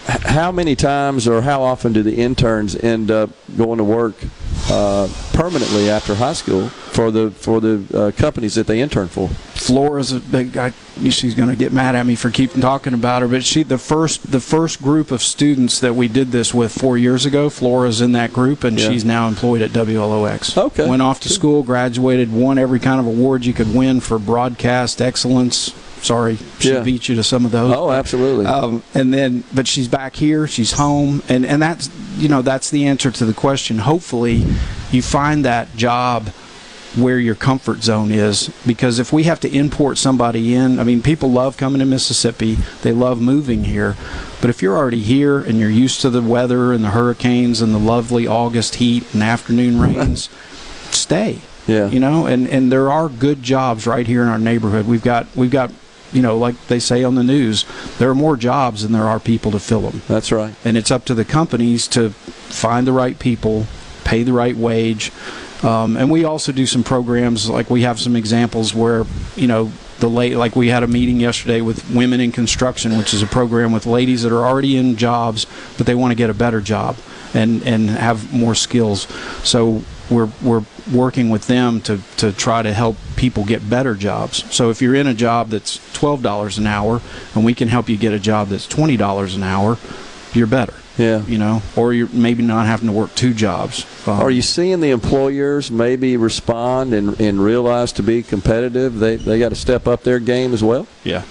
how 0.07 0.51
many 0.53 0.73
times 0.75 1.27
or 1.27 1.41
how 1.41 1.61
often 1.61 1.91
do 1.91 2.01
the 2.01 2.15
interns 2.15 2.75
end 2.77 3.11
up 3.11 3.29
going 3.57 3.77
to 3.77 3.83
work 3.83 4.15
uh, 4.69 5.07
permanently 5.33 5.89
after 5.89 6.15
high 6.15 6.33
school 6.33 6.69
for 6.69 7.11
the 7.11 7.31
for 7.31 7.61
the 7.61 7.83
uh, 7.93 8.11
companies 8.19 8.55
that 8.55 8.67
they 8.67 8.81
intern 8.81 9.07
for? 9.07 9.29
Flora's 9.29 10.11
a 10.11 10.19
big 10.19 10.53
guy. 10.53 10.73
She's 11.09 11.35
going 11.35 11.49
to 11.49 11.55
get 11.55 11.71
mad 11.73 11.95
at 11.95 12.05
me 12.05 12.15
for 12.15 12.31
keeping 12.31 12.61
talking 12.61 12.93
about 12.93 13.21
her, 13.21 13.27
but 13.27 13.43
she 13.43 13.63
the 13.63 13.77
first 13.77 14.31
the 14.31 14.39
first 14.39 14.81
group 14.81 15.11
of 15.11 15.21
students 15.21 15.79
that 15.79 15.95
we 15.95 16.07
did 16.07 16.31
this 16.31 16.53
with 16.53 16.71
four 16.71 16.97
years 16.97 17.25
ago. 17.25 17.49
Flora's 17.49 18.01
in 18.01 18.13
that 18.13 18.33
group, 18.33 18.63
and 18.63 18.79
Yeah. 18.79 18.89
she's 18.89 19.05
now 19.05 19.27
employed 19.27 19.61
at 19.61 19.71
WLOX. 19.71 20.57
Okay. 20.57 20.87
Went 20.87 21.01
off 21.01 21.19
to 21.21 21.29
school, 21.29 21.63
graduated, 21.63 22.31
won 22.31 22.57
every 22.57 22.79
kind 22.79 22.99
of 22.99 23.05
award 23.05 23.45
you 23.45 23.53
could 23.53 23.73
win 23.73 23.99
for 23.99 24.17
broadcast 24.19 25.01
excellence. 25.01 25.71
Sorry, 26.07 26.37
she 26.59 26.71
Yeah. 26.71 26.79
beat 26.83 27.09
you 27.09 27.15
to 27.15 27.23
some 27.23 27.43
of 27.45 27.51
those. 27.51 27.73
Oh, 27.75 27.91
absolutely. 27.91 28.45
Um, 28.45 28.81
and 28.93 29.13
then, 29.13 29.43
but 29.53 29.67
she's 29.67 29.87
back 29.89 30.15
here. 30.15 30.47
She's 30.47 30.71
home, 30.71 31.21
and 31.27 31.45
and 31.45 31.61
that's 31.61 31.89
you 32.17 32.29
know 32.29 32.41
that's 32.41 32.69
the 32.69 32.87
answer 32.87 33.11
to 33.11 33.25
the 33.25 33.33
question. 33.33 33.79
Hopefully, 33.79 34.45
you 34.91 35.01
find 35.01 35.43
that 35.43 35.75
job 35.75 36.29
where 36.95 37.19
your 37.19 37.35
comfort 37.35 37.83
zone 37.83 38.09
is 38.11 38.49
because 38.65 38.97
if 38.97 39.11
we 39.13 39.23
have 39.23 39.39
to 39.41 39.53
import 39.53 39.97
somebody 39.97 40.55
in, 40.55 40.79
I 40.79 40.83
mean, 40.83 41.01
people 41.01 41.29
love 41.29 41.57
coming 41.57 41.79
to 41.79 41.85
Mississippi. 41.85 42.57
They 42.81 42.91
love 42.93 43.19
moving 43.21 43.65
here. 43.65 43.95
But 44.41 44.49
if 44.49 44.61
you're 44.61 44.75
already 44.77 45.01
here 45.01 45.37
and 45.37 45.59
you're 45.59 45.69
used 45.69 45.99
to 46.01 46.09
the 46.09 46.21
weather 46.21 46.71
and 46.73 46.83
the 46.83 46.91
hurricanes 46.91 47.61
and 47.61 47.73
the 47.75 47.79
lovely 47.79 48.25
August 48.25 48.75
heat 48.75 49.03
and 49.13 49.21
afternoon 49.21 49.79
rains, 49.87 50.29
stay. 50.91 51.41
Yeah. 51.67 51.89
You 51.89 51.99
know, 51.99 52.25
and 52.25 52.47
and 52.47 52.71
there 52.71 52.89
are 52.89 53.09
good 53.09 53.43
jobs 53.43 53.85
right 53.85 54.07
here 54.07 54.21
in 54.23 54.29
our 54.29 54.39
neighborhood. 54.39 54.87
We've 54.87 55.03
got 55.03 55.27
we've 55.35 55.51
got 55.51 55.69
you 56.13 56.21
know, 56.21 56.37
like 56.37 56.67
they 56.67 56.79
say 56.79 57.03
on 57.03 57.15
the 57.15 57.23
news, 57.23 57.65
there 57.97 58.09
are 58.09 58.15
more 58.15 58.37
jobs 58.37 58.83
than 58.83 58.91
there 58.91 59.07
are 59.07 59.19
people 59.19 59.51
to 59.51 59.59
fill 59.59 59.81
them. 59.81 60.01
That's 60.07 60.31
right. 60.31 60.55
And 60.63 60.77
it's 60.77 60.91
up 60.91 61.05
to 61.05 61.13
the 61.13 61.25
companies 61.25 61.87
to 61.89 62.11
find 62.11 62.87
the 62.87 62.93
right 62.93 63.17
people, 63.17 63.65
pay 64.03 64.23
the 64.23 64.33
right 64.33 64.55
wage. 64.55 65.11
Um, 65.63 65.97
and 65.97 66.11
we 66.11 66.23
also 66.23 66.51
do 66.51 66.65
some 66.65 66.83
programs, 66.83 67.49
like 67.49 67.69
we 67.69 67.81
have 67.81 67.99
some 67.99 68.15
examples 68.15 68.73
where, 68.73 69.05
you 69.35 69.47
know, 69.47 69.71
the 69.99 70.07
late, 70.07 70.37
like 70.37 70.55
we 70.55 70.67
had 70.67 70.83
a 70.83 70.87
meeting 70.87 71.19
yesterday 71.19 71.61
with 71.61 71.89
Women 71.89 72.19
in 72.19 72.31
Construction, 72.31 72.97
which 72.97 73.13
is 73.13 73.23
a 73.23 73.27
program 73.27 73.71
with 73.71 73.87
ladies 73.87 74.21
that 74.21 74.31
are 74.31 74.45
already 74.45 74.77
in 74.77 74.95
jobs, 74.95 75.47
but 75.77 75.87
they 75.87 75.95
want 75.95 76.11
to 76.11 76.15
get 76.15 76.29
a 76.29 76.35
better 76.35 76.61
job 76.61 76.95
and, 77.33 77.63
and 77.63 77.89
have 77.89 78.31
more 78.31 78.53
skills. 78.53 79.07
So 79.43 79.81
we're, 80.09 80.29
we're 80.41 80.63
working 80.91 81.29
with 81.29 81.47
them 81.47 81.81
to, 81.81 81.99
to 82.17 82.31
try 82.31 82.61
to 82.61 82.73
help 82.73 82.97
people 83.15 83.45
get 83.45 83.69
better 83.69 83.95
jobs. 83.95 84.43
So 84.55 84.69
if 84.69 84.81
you're 84.81 84.95
in 84.95 85.07
a 85.07 85.13
job 85.13 85.49
that's 85.49 85.77
$12 85.97 86.57
an 86.57 86.67
hour 86.67 87.01
and 87.35 87.43
we 87.43 87.53
can 87.53 87.67
help 87.67 87.89
you 87.89 87.97
get 87.97 88.13
a 88.13 88.19
job 88.19 88.49
that's 88.49 88.67
$20 88.67 89.35
an 89.35 89.43
hour, 89.43 89.77
you're 90.33 90.47
better. 90.47 90.73
Yeah. 90.97 91.23
You 91.25 91.37
know, 91.37 91.61
or 91.75 91.93
you're 91.93 92.09
maybe 92.09 92.41
not 92.43 92.65
having 92.65 92.87
to 92.87 92.93
work 92.93 93.13
two 93.13 93.33
jobs. 93.33 93.85
Um, 94.07 94.19
Are 94.19 94.31
you 94.31 94.41
seeing 94.41 94.79
the 94.79 94.89
employers 94.89 95.69
maybe 95.69 96.17
respond 96.17 96.93
and, 96.93 97.19
and 97.21 97.39
realize 97.39 97.91
to 97.93 98.03
be 98.03 98.23
competitive, 98.23 98.97
they, 98.97 99.17
they 99.17 99.37
got 99.37 99.49
to 99.49 99.55
step 99.55 99.87
up 99.87 100.03
their 100.03 100.19
game 100.19 100.53
as 100.53 100.63
well? 100.63 100.87
Yeah. 101.03 101.23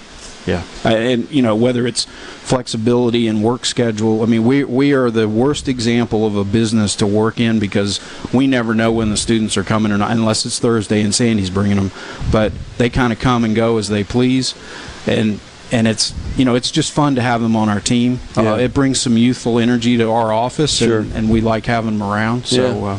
Yeah, 0.47 0.63
Uh, 0.85 0.89
and 0.89 1.29
you 1.29 1.41
know 1.41 1.55
whether 1.55 1.85
it's 1.85 2.05
flexibility 2.41 3.27
and 3.27 3.43
work 3.43 3.65
schedule. 3.65 4.23
I 4.23 4.25
mean, 4.25 4.45
we 4.45 4.63
we 4.63 4.93
are 4.93 5.11
the 5.11 5.27
worst 5.27 5.67
example 5.67 6.25
of 6.25 6.35
a 6.37 6.43
business 6.45 6.95
to 6.95 7.05
work 7.05 7.39
in 7.39 7.59
because 7.59 7.99
we 8.33 8.47
never 8.47 8.73
know 8.73 8.91
when 8.91 9.09
the 9.09 9.17
students 9.17 9.57
are 9.57 9.63
coming 9.63 9.91
or 9.91 9.97
not, 9.97 10.11
unless 10.11 10.45
it's 10.45 10.57
Thursday 10.59 11.01
and 11.01 11.13
Sandy's 11.13 11.49
bringing 11.49 11.75
them. 11.75 11.91
But 12.31 12.53
they 12.77 12.89
kind 12.89 13.11
of 13.11 13.19
come 13.19 13.43
and 13.43 13.55
go 13.55 13.77
as 13.77 13.89
they 13.89 14.03
please, 14.05 14.55
and 15.05 15.39
and 15.69 15.85
it's 15.85 16.13
you 16.37 16.45
know 16.45 16.55
it's 16.55 16.71
just 16.71 16.93
fun 16.93 17.15
to 17.15 17.21
have 17.21 17.41
them 17.41 17.55
on 17.57 17.67
our 17.67 17.81
team. 17.81 18.19
Yeah. 18.37 18.53
Uh, 18.53 18.57
it 18.57 18.73
brings 18.73 19.01
some 19.01 19.17
youthful 19.17 19.59
energy 19.59 19.97
to 19.97 20.09
our 20.09 20.31
office, 20.31 20.77
Sure. 20.77 20.99
and, 20.99 21.11
and 21.13 21.29
we 21.29 21.41
like 21.41 21.65
having 21.65 21.99
them 21.99 22.07
around. 22.09 22.45
So. 22.47 22.61
Yeah. 22.79 22.85
Uh, 22.93 22.97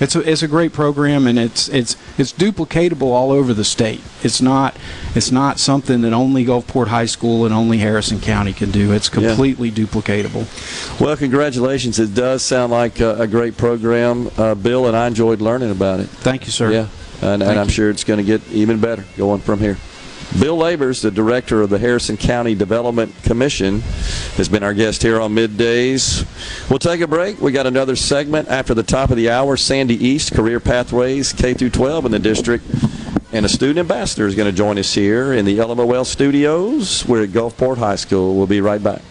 it's 0.00 0.16
a, 0.16 0.28
it's 0.30 0.42
a 0.42 0.48
great 0.48 0.72
program 0.72 1.26
and 1.26 1.38
it's 1.38 1.68
it's 1.68 1.96
it's 2.18 2.32
duplicatable 2.32 3.02
all 3.12 3.30
over 3.30 3.54
the 3.54 3.64
state. 3.64 4.00
It's 4.22 4.40
not 4.42 4.76
it's 5.14 5.30
not 5.30 5.58
something 5.58 6.00
that 6.02 6.12
only 6.12 6.44
Gulfport 6.44 6.88
High 6.88 7.06
School 7.06 7.44
and 7.44 7.54
only 7.54 7.78
Harrison 7.78 8.20
County 8.20 8.52
can 8.52 8.70
do. 8.70 8.92
It's 8.92 9.08
Yeah. 9.14 9.28
completely 9.28 9.70
duplicatable. 9.70 11.00
Well, 11.00 11.16
congratulations. 11.16 11.98
It 11.98 12.14
does 12.14 12.42
sound 12.42 12.72
like 12.72 13.00
a, 13.00 13.20
a 13.22 13.26
great 13.26 13.56
program, 13.56 14.30
uh, 14.36 14.54
Bill, 14.54 14.86
and 14.86 14.96
I 14.96 15.06
enjoyed 15.06 15.40
learning 15.40 15.70
about 15.70 16.00
it. 16.00 16.08
Thank 16.08 16.46
you, 16.46 16.50
sir. 16.52 16.70
Yeah, 16.72 16.86
and, 17.22 17.42
and 17.42 17.58
I'm 17.58 17.68
sure 17.68 17.90
it's 17.90 18.04
going 18.04 18.18
to 18.18 18.24
get 18.24 18.40
even 18.50 18.80
better 18.80 19.04
going 19.16 19.40
from 19.40 19.60
here. 19.60 19.76
Bill 20.40 20.56
Labors, 20.56 21.00
the 21.00 21.12
director 21.12 21.62
of 21.62 21.70
the 21.70 21.78
Harrison 21.78 22.16
County 22.16 22.56
Development 22.56 23.14
Commission, 23.22 23.80
has 24.36 24.48
been 24.48 24.64
our 24.64 24.74
guest 24.74 25.00
here 25.00 25.20
on 25.20 25.32
Middays. 25.32 26.26
We'll 26.68 26.80
take 26.80 27.00
a 27.00 27.06
break. 27.06 27.40
We 27.40 27.52
got 27.52 27.68
another 27.68 27.94
segment 27.94 28.48
after 28.48 28.74
the 28.74 28.82
top 28.82 29.10
of 29.10 29.16
the 29.16 29.30
hour. 29.30 29.56
Sandy 29.56 29.94
East, 29.94 30.34
Career 30.34 30.58
Pathways 30.58 31.32
K 31.32 31.54
through 31.54 31.70
12 31.70 32.06
in 32.06 32.12
the 32.12 32.18
district. 32.18 32.64
And 33.32 33.46
a 33.46 33.48
student 33.48 33.78
ambassador 33.78 34.26
is 34.26 34.34
going 34.34 34.50
to 34.50 34.56
join 34.56 34.76
us 34.76 34.92
here 34.92 35.32
in 35.32 35.44
the 35.44 35.60
Element 35.60 35.88
Wealth 35.88 36.08
studios. 36.08 37.06
We're 37.06 37.24
at 37.24 37.30
Gulfport 37.30 37.78
High 37.78 37.96
School. 37.96 38.34
We'll 38.34 38.48
be 38.48 38.60
right 38.60 38.82
back. 38.82 39.02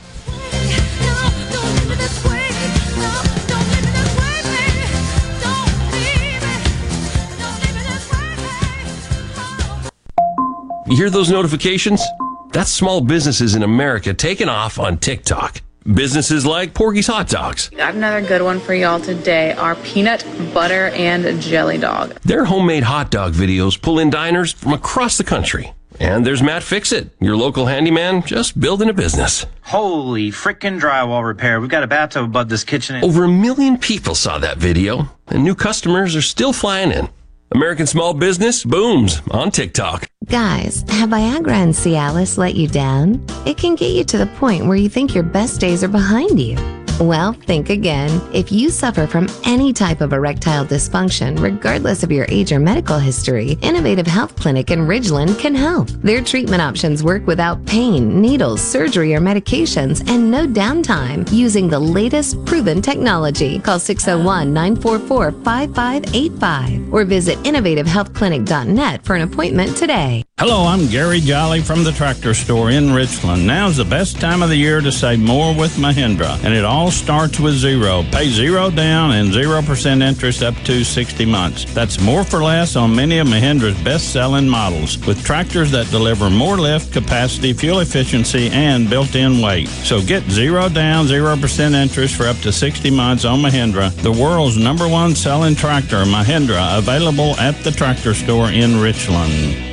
You 10.93 10.97
hear 10.97 11.09
those 11.09 11.31
notifications? 11.31 12.03
That's 12.51 12.69
small 12.69 13.01
businesses 13.01 13.55
in 13.55 13.63
America 13.63 14.13
taking 14.13 14.47
off 14.47 14.77
on 14.77 14.99
TikTok. 14.99 15.59
Businesses 15.91 16.45
like 16.45 16.75
Porgy's 16.75 17.07
Hot 17.07 17.27
Dogs. 17.27 17.69
Got 17.69 17.95
another 17.95 18.21
good 18.21 18.43
one 18.43 18.59
for 18.59 18.75
y'all 18.75 18.99
today 18.99 19.53
our 19.53 19.73
peanut 19.77 20.23
butter 20.53 20.89
and 20.89 21.41
jelly 21.41 21.79
dog. 21.79 22.11
Their 22.21 22.45
homemade 22.45 22.83
hot 22.83 23.09
dog 23.09 23.33
videos 23.33 23.81
pull 23.81 23.97
in 23.97 24.11
diners 24.11 24.53
from 24.53 24.73
across 24.73 25.17
the 25.17 25.23
country. 25.23 25.73
And 25.99 26.23
there's 26.23 26.43
Matt 26.43 26.61
Fixit, 26.61 27.09
your 27.19 27.37
local 27.37 27.65
handyman 27.65 28.21
just 28.21 28.59
building 28.59 28.87
a 28.87 28.93
business. 28.93 29.47
Holy 29.63 30.29
frickin' 30.29 30.79
drywall 30.79 31.25
repair. 31.25 31.59
We've 31.59 31.71
got 31.71 31.81
a 31.81 31.87
bathtub 31.87 32.25
above 32.25 32.49
this 32.49 32.63
kitchen. 32.63 33.03
Over 33.03 33.23
a 33.23 33.29
million 33.29 33.79
people 33.79 34.13
saw 34.13 34.37
that 34.37 34.59
video, 34.59 35.09
and 35.29 35.43
new 35.43 35.55
customers 35.55 36.15
are 36.15 36.21
still 36.21 36.53
flying 36.53 36.91
in. 36.91 37.09
American 37.53 37.85
small 37.85 38.13
business 38.13 38.63
booms 38.63 39.21
on 39.31 39.51
TikTok. 39.51 40.07
Guys, 40.25 40.81
have 40.89 41.09
Viagra 41.09 41.51
and 41.51 41.73
Cialis 41.73 42.37
let 42.37 42.55
you 42.55 42.67
down? 42.67 43.23
It 43.45 43.57
can 43.57 43.75
get 43.75 43.91
you 43.91 44.03
to 44.05 44.17
the 44.17 44.25
point 44.25 44.65
where 44.65 44.75
you 44.75 44.89
think 44.89 45.13
your 45.13 45.23
best 45.23 45.59
days 45.61 45.83
are 45.83 45.87
behind 45.87 46.39
you. 46.39 46.55
Well, 47.03 47.33
think 47.33 47.69
again. 47.69 48.21
If 48.33 48.49
you 48.49 48.69
suffer 48.69 49.05
from 49.07 49.27
any 49.43 49.73
type 49.73 49.99
of 49.99 50.13
erectile 50.13 50.65
dysfunction, 50.65 51.37
regardless 51.37 52.01
of 52.01 52.13
your 52.13 52.25
age 52.29 52.53
or 52.53 52.59
medical 52.59 52.97
history, 52.97 53.57
Innovative 53.61 54.07
Health 54.07 54.37
Clinic 54.37 54.71
in 54.71 54.87
Ridgeland 54.87 55.37
can 55.37 55.53
help. 55.53 55.89
Their 55.89 56.23
treatment 56.23 56.61
options 56.61 57.03
work 57.03 57.27
without 57.27 57.65
pain, 57.65 58.21
needles, 58.21 58.61
surgery, 58.61 59.13
or 59.13 59.19
medications, 59.19 60.09
and 60.09 60.31
no 60.31 60.47
downtime 60.47 61.29
using 61.29 61.67
the 61.67 61.77
latest 61.77 62.43
proven 62.45 62.81
technology. 62.81 63.59
Call 63.59 63.79
601 63.79 64.53
944 64.53 65.31
5585 65.43 66.93
or 66.93 67.03
visit 67.03 67.37
innovativehealthclinic.net 67.39 69.03
for 69.03 69.17
an 69.17 69.23
appointment 69.23 69.75
today. 69.75 70.23
Hello, 70.39 70.65
I'm 70.65 70.87
Gary 70.87 71.19
Jolly 71.19 71.61
from 71.61 71.83
the 71.83 71.91
Tractor 71.91 72.33
Store 72.33 72.71
in 72.71 72.91
Richland. 72.91 73.45
Now's 73.45 73.77
the 73.77 73.85
best 73.85 74.19
time 74.19 74.41
of 74.41 74.49
the 74.49 74.55
year 74.55 74.81
to 74.81 74.91
save 74.91 75.19
more 75.19 75.53
with 75.53 75.75
Mahindra, 75.77 76.43
and 76.43 76.53
it 76.53 76.65
all 76.65 76.92
starts 76.93 77.39
with 77.39 77.55
zero. 77.55 78.03
Pay 78.11 78.29
zero 78.29 78.69
down 78.69 79.11
and 79.11 79.29
0% 79.31 80.01
interest 80.01 80.43
up 80.43 80.55
to 80.63 80.83
60 80.83 81.25
months. 81.25 81.65
That's 81.73 81.99
more 81.99 82.23
for 82.23 82.43
less 82.43 82.75
on 82.75 82.95
many 82.95 83.17
of 83.17 83.27
Mahindra's 83.27 83.81
best 83.83 84.13
selling 84.13 84.47
models, 84.47 84.97
with 85.05 85.23
tractors 85.23 85.71
that 85.71 85.89
deliver 85.91 86.29
more 86.29 86.57
lift, 86.57 86.93
capacity, 86.93 87.53
fuel 87.53 87.79
efficiency, 87.79 88.49
and 88.49 88.89
built 88.89 89.15
in 89.15 89.41
weight. 89.41 89.67
So 89.67 90.01
get 90.01 90.23
zero 90.29 90.69
down, 90.69 91.07
0% 91.07 91.73
interest 91.73 92.15
for 92.15 92.25
up 92.25 92.37
to 92.37 92.51
60 92.51 92.91
months 92.91 93.25
on 93.25 93.39
Mahindra, 93.39 93.91
the 94.01 94.11
world's 94.11 94.57
number 94.57 94.87
one 94.87 95.15
selling 95.15 95.55
tractor, 95.55 96.03
Mahindra, 96.05 96.77
available 96.77 97.35
at 97.39 97.55
the 97.63 97.71
Tractor 97.71 98.13
Store 98.13 98.49
in 98.49 98.79
Richland. 98.79 99.72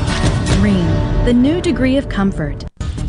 The 1.23 1.33
new 1.33 1.61
degree 1.61 1.97
of 1.97 2.09
comfort. 2.09 2.65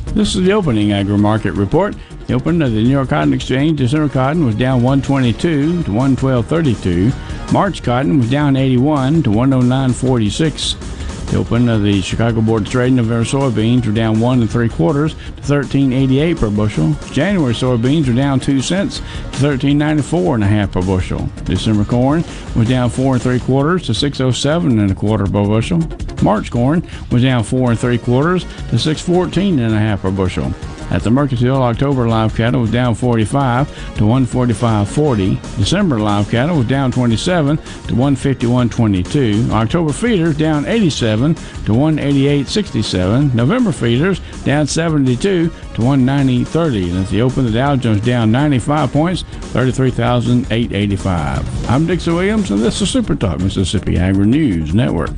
This 0.08 0.36
is 0.36 0.44
the 0.44 0.52
opening 0.52 0.92
agri 0.92 1.16
market 1.16 1.52
report. 1.52 1.96
The 2.26 2.34
opening 2.34 2.60
of 2.60 2.72
the 2.72 2.82
New 2.82 2.90
York 2.90 3.08
Cotton 3.08 3.32
Exchange, 3.32 3.78
December 3.78 4.12
cotton 4.12 4.44
was 4.44 4.54
down 4.54 4.82
122 4.82 5.84
to 5.84 5.90
112.32. 5.90 7.52
March 7.54 7.82
cotton 7.82 8.18
was 8.18 8.30
down 8.30 8.54
81 8.56 9.22
to 9.22 9.30
109.46. 9.30 11.01
The 11.32 11.38
open 11.38 11.66
of 11.70 11.80
uh, 11.80 11.84
the 11.84 12.02
Chicago 12.02 12.42
Board 12.42 12.66
of 12.66 12.68
Trade 12.68 12.92
November 12.92 13.24
soybeans 13.24 13.86
were 13.86 13.92
down 13.92 14.20
one 14.20 14.42
and 14.42 14.50
three 14.50 14.68
quarters 14.68 15.14
to 15.14 15.40
13.88 15.40 16.38
per 16.38 16.50
bushel. 16.50 16.92
January 17.10 17.54
soybeans 17.54 18.06
were 18.06 18.12
down 18.12 18.38
two 18.38 18.60
cents 18.60 18.98
to 18.98 19.38
13.94 19.38 20.34
and 20.34 20.44
a 20.44 20.46
half 20.46 20.72
per 20.72 20.82
bushel. 20.82 21.26
December 21.44 21.86
corn 21.86 22.22
was 22.54 22.68
down 22.68 22.90
four 22.90 23.14
and 23.14 23.22
three 23.22 23.40
quarters 23.40 23.86
to 23.86 23.94
607 23.94 24.78
and 24.78 24.90
a 24.90 24.94
quarter 24.94 25.24
per 25.24 25.46
bushel. 25.46 25.80
March 26.22 26.50
corn 26.50 26.86
was 27.10 27.22
down 27.22 27.42
four 27.42 27.70
and 27.70 27.80
three 27.80 27.96
quarters 27.96 28.44
to 28.68 28.78
614 28.78 29.58
and 29.58 29.74
a 29.74 29.78
half 29.78 30.02
per 30.02 30.10
bushel. 30.10 30.52
At 30.92 31.02
the 31.02 31.10
Mercantile, 31.10 31.62
October 31.62 32.06
live 32.06 32.36
cattle 32.36 32.60
was 32.60 32.70
down 32.70 32.94
45 32.94 33.96
to 33.96 34.04
145.40. 34.04 35.56
December 35.56 35.98
live 35.98 36.30
cattle 36.30 36.58
was 36.58 36.68
down 36.68 36.92
27 36.92 37.56
to 37.56 37.62
151.22. 37.94 39.50
October 39.52 39.90
feeders 39.90 40.36
down 40.36 40.66
87 40.66 41.34
to 41.34 41.72
188.67. 41.72 43.32
November 43.32 43.72
feeders 43.72 44.20
down 44.44 44.66
72 44.66 45.48
to 45.48 45.80
190.30. 45.80 46.90
And 46.90 47.04
at 47.04 47.08
the 47.08 47.22
open, 47.22 47.46
the 47.46 47.52
Dow 47.52 47.74
Jones 47.74 48.02
down 48.02 48.30
95 48.30 48.92
points, 48.92 49.22
33,885. 49.22 51.70
I'm 51.70 51.86
Dixon 51.86 52.16
Williams, 52.16 52.50
and 52.50 52.60
this 52.60 52.82
is 52.82 52.90
Super 52.90 53.14
Talk 53.14 53.40
Mississippi 53.40 53.96
Agri 53.96 54.26
News 54.26 54.74
Network. 54.74 55.08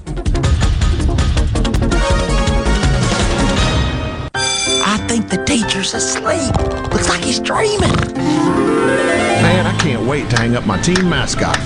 The 5.85 5.91
teacher's 5.91 5.95
asleep. 5.95 6.93
Looks 6.93 7.09
like 7.09 7.23
he's 7.23 7.41
dreaming. 7.41 7.91
Man, 8.17 9.67
I 9.67 9.77
can't 9.79 10.07
wait 10.07 10.31
to 10.31 10.37
hang 10.37 10.57
up 10.57 10.67
my 10.67 10.81
team 10.81 11.09
mascot. 11.09 11.57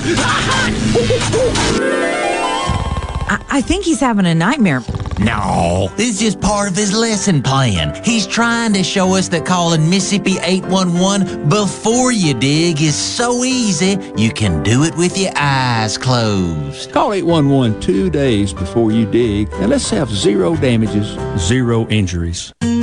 I, 3.31 3.45
I 3.51 3.61
think 3.61 3.85
he's 3.85 4.01
having 4.01 4.27
a 4.27 4.35
nightmare. 4.35 4.83
No, 5.21 5.91
this 5.97 6.11
is 6.11 6.21
just 6.21 6.41
part 6.41 6.71
of 6.71 6.77
his 6.77 6.97
lesson 6.97 7.43
plan. 7.43 8.01
He's 8.05 8.25
trying 8.25 8.73
to 8.75 8.85
show 8.85 9.15
us 9.17 9.29
that 9.31 9.45
calling 9.45 9.91
Mississippi 9.91 10.37
811 10.41 11.49
before 11.49 12.13
you 12.13 12.35
dig 12.35 12.81
is 12.81 12.95
so 12.95 13.43
easy, 13.43 13.99
you 14.17 14.31
can 14.31 14.63
do 14.63 14.85
it 14.85 14.97
with 14.97 15.19
your 15.19 15.33
eyes 15.35 15.99
closed. 15.99 16.93
Call 16.93 17.13
811 17.15 17.81
two 17.81 18.11
days 18.11 18.53
before 18.53 18.93
you 18.93 19.11
dig, 19.11 19.53
and 19.55 19.71
let's 19.71 19.91
have 19.91 20.09
zero 20.09 20.55
damages, 20.55 21.19
zero 21.37 21.89
injuries. 21.89 22.53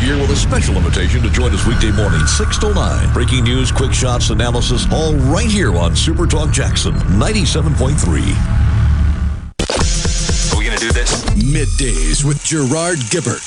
Here 0.00 0.16
with 0.18 0.30
a 0.30 0.36
special 0.36 0.76
invitation 0.76 1.22
to 1.22 1.30
join 1.30 1.52
us 1.52 1.66
weekday 1.66 1.92
morning, 1.92 2.26
6 2.26 2.58
to 2.60 2.72
9. 2.72 3.12
Breaking 3.12 3.44
news, 3.44 3.70
quick 3.70 3.92
shots, 3.92 4.30
analysis, 4.30 4.86
all 4.90 5.14
right 5.14 5.46
here 5.46 5.76
on 5.76 5.94
Super 5.94 6.26
Talk 6.26 6.50
Jackson 6.50 6.94
97.3. 6.94 8.00
Are 10.52 10.58
we 10.58 10.64
going 10.64 10.78
to 10.78 10.82
do 10.82 10.90
this? 10.90 11.22
Middays 11.34 12.24
with 12.24 12.42
Gerard 12.42 12.98
Gibert. 13.10 13.46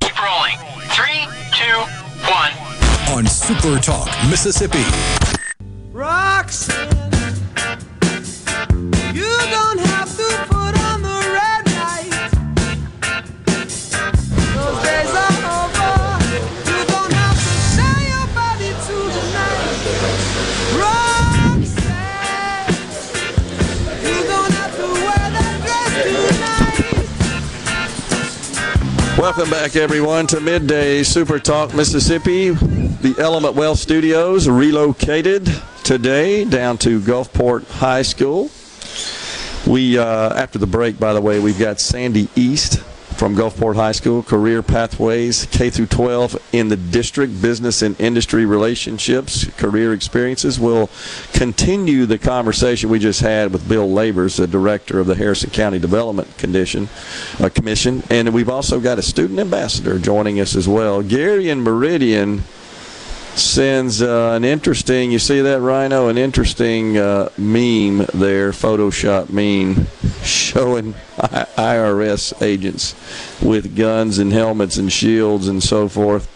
Keep 0.00 0.22
rolling. 0.22 0.56
Three, 0.88 1.26
two, 1.52 1.84
one. 2.30 2.52
On 3.14 3.26
Super 3.26 3.78
Talk, 3.78 4.08
Mississippi. 4.30 4.84
Roxanne, 5.92 6.88
Welcome 29.20 29.50
back, 29.50 29.76
everyone, 29.76 30.26
to 30.28 30.40
Midday 30.40 31.02
Super 31.02 31.38
Talk 31.38 31.74
Mississippi. 31.74 32.52
The 32.52 33.14
Element 33.18 33.54
Wealth 33.54 33.78
Studios 33.78 34.48
relocated 34.48 35.46
today 35.84 36.46
down 36.46 36.78
to 36.78 37.00
Gulfport 37.00 37.70
High 37.70 38.00
School. 38.00 38.50
We, 39.70 39.98
uh, 39.98 40.32
after 40.32 40.58
the 40.58 40.66
break, 40.66 40.98
by 40.98 41.12
the 41.12 41.20
way, 41.20 41.38
we've 41.38 41.58
got 41.58 41.80
Sandy 41.80 42.30
East 42.34 42.82
from 43.20 43.36
Gulfport 43.36 43.74
High 43.74 43.92
School, 43.92 44.22
Career 44.22 44.62
Pathways 44.62 45.44
K 45.50 45.68
through 45.68 45.88
12 45.88 46.42
in 46.54 46.68
the 46.68 46.76
district, 46.78 47.42
business 47.42 47.82
and 47.82 48.00
industry 48.00 48.46
relationships, 48.46 49.44
career 49.58 49.92
experiences. 49.92 50.58
We'll 50.58 50.88
continue 51.34 52.06
the 52.06 52.16
conversation 52.16 52.88
we 52.88 52.98
just 52.98 53.20
had 53.20 53.52
with 53.52 53.68
Bill 53.68 53.92
Labors, 53.92 54.38
the 54.38 54.46
director 54.46 55.00
of 55.00 55.06
the 55.06 55.14
Harrison 55.14 55.50
County 55.50 55.78
Development 55.78 56.34
Condition 56.38 56.88
uh, 57.40 57.50
Commission, 57.50 58.02
and 58.08 58.32
we've 58.32 58.48
also 58.48 58.80
got 58.80 58.98
a 58.98 59.02
student 59.02 59.38
ambassador 59.38 59.98
joining 59.98 60.40
us 60.40 60.56
as 60.56 60.66
well. 60.66 61.02
Gary 61.02 61.50
and 61.50 61.62
Meridian 61.62 62.42
sends 63.40 64.02
uh, 64.02 64.32
an 64.36 64.44
interesting, 64.44 65.10
you 65.10 65.18
see 65.18 65.40
that, 65.40 65.60
Rhino? 65.60 66.08
An 66.08 66.18
interesting 66.18 66.96
uh, 66.98 67.30
meme 67.38 68.06
there, 68.14 68.52
Photoshop 68.52 69.30
meme, 69.30 69.86
showing 70.22 70.94
I- 71.18 71.46
IRS 71.56 72.40
agents 72.42 72.94
with 73.42 73.76
guns 73.76 74.18
and 74.18 74.32
helmets 74.32 74.76
and 74.76 74.92
shields 74.92 75.48
and 75.48 75.62
so 75.62 75.88
forth. 75.88 76.28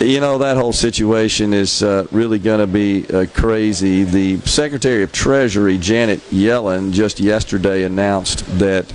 you 0.00 0.20
know 0.20 0.38
that 0.38 0.56
whole 0.56 0.72
situation 0.72 1.52
is 1.54 1.82
uh, 1.82 2.06
really 2.12 2.38
going 2.38 2.60
to 2.60 2.66
be 2.66 3.06
uh, 3.08 3.26
crazy. 3.34 4.04
The 4.04 4.38
Secretary 4.40 5.02
of 5.02 5.12
Treasury 5.12 5.78
Janet 5.78 6.20
Yellen 6.30 6.92
just 6.92 7.18
yesterday 7.18 7.82
announced 7.84 8.44
that 8.58 8.92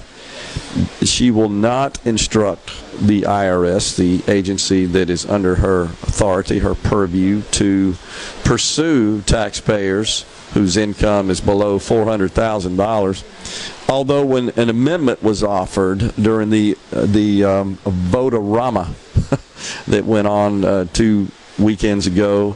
she 1.03 1.31
will 1.31 1.49
not 1.49 2.03
instruct 2.05 2.67
the 2.99 3.23
IRS, 3.23 3.97
the 3.97 4.21
agency 4.31 4.85
that 4.85 5.09
is 5.09 5.25
under 5.25 5.55
her 5.55 5.83
authority, 5.83 6.59
her 6.59 6.75
purview, 6.75 7.41
to 7.51 7.95
pursue 8.43 9.21
taxpayers 9.21 10.25
whose 10.53 10.77
income 10.77 11.29
is 11.29 11.41
below 11.41 11.79
$400,000. 11.79 13.89
Although 13.89 14.25
when 14.25 14.49
an 14.51 14.69
amendment 14.69 15.21
was 15.21 15.43
offered 15.43 16.15
during 16.15 16.49
the 16.49 16.77
uh, 16.93 17.05
the 17.05 17.43
um, 17.43 17.75
vote-a-rama 17.83 18.93
that 19.87 20.05
went 20.05 20.27
on 20.27 20.63
uh, 20.63 20.85
two 20.93 21.27
weekends 21.59 22.07
ago, 22.07 22.55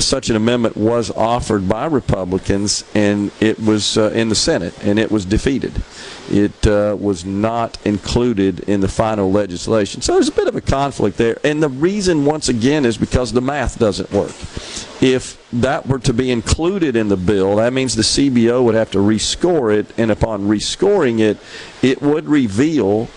such 0.00 0.30
an 0.30 0.36
amendment 0.36 0.76
was 0.76 1.10
offered 1.10 1.68
by 1.68 1.86
Republicans, 1.86 2.84
and 2.94 3.30
it 3.40 3.58
was 3.58 3.98
uh, 3.98 4.10
in 4.10 4.28
the 4.28 4.34
Senate, 4.34 4.74
and 4.82 4.98
it 4.98 5.10
was 5.10 5.24
defeated. 5.24 5.72
It 6.30 6.66
uh, 6.66 6.96
was 6.98 7.24
not 7.24 7.78
included 7.86 8.60
in 8.60 8.80
the 8.80 8.88
final 8.88 9.30
legislation. 9.30 10.02
So 10.02 10.14
there's 10.14 10.28
a 10.28 10.32
bit 10.32 10.48
of 10.48 10.56
a 10.56 10.60
conflict 10.60 11.16
there. 11.16 11.38
And 11.44 11.62
the 11.62 11.68
reason, 11.68 12.24
once 12.24 12.48
again, 12.48 12.84
is 12.84 12.98
because 12.98 13.32
the 13.32 13.40
math 13.40 13.78
doesn't 13.78 14.10
work. 14.12 14.34
If 15.00 15.38
that 15.52 15.86
were 15.86 16.00
to 16.00 16.12
be 16.12 16.30
included 16.30 16.96
in 16.96 17.08
the 17.08 17.16
bill, 17.16 17.56
that 17.56 17.72
means 17.72 17.94
the 17.94 18.02
CBO 18.02 18.64
would 18.64 18.74
have 18.74 18.90
to 18.92 18.98
rescore 18.98 19.76
it, 19.76 19.86
and 19.98 20.10
upon 20.10 20.48
rescoring 20.48 21.20
it, 21.20 21.38
it 21.82 22.02
would 22.02 22.28
reveal 22.28 23.08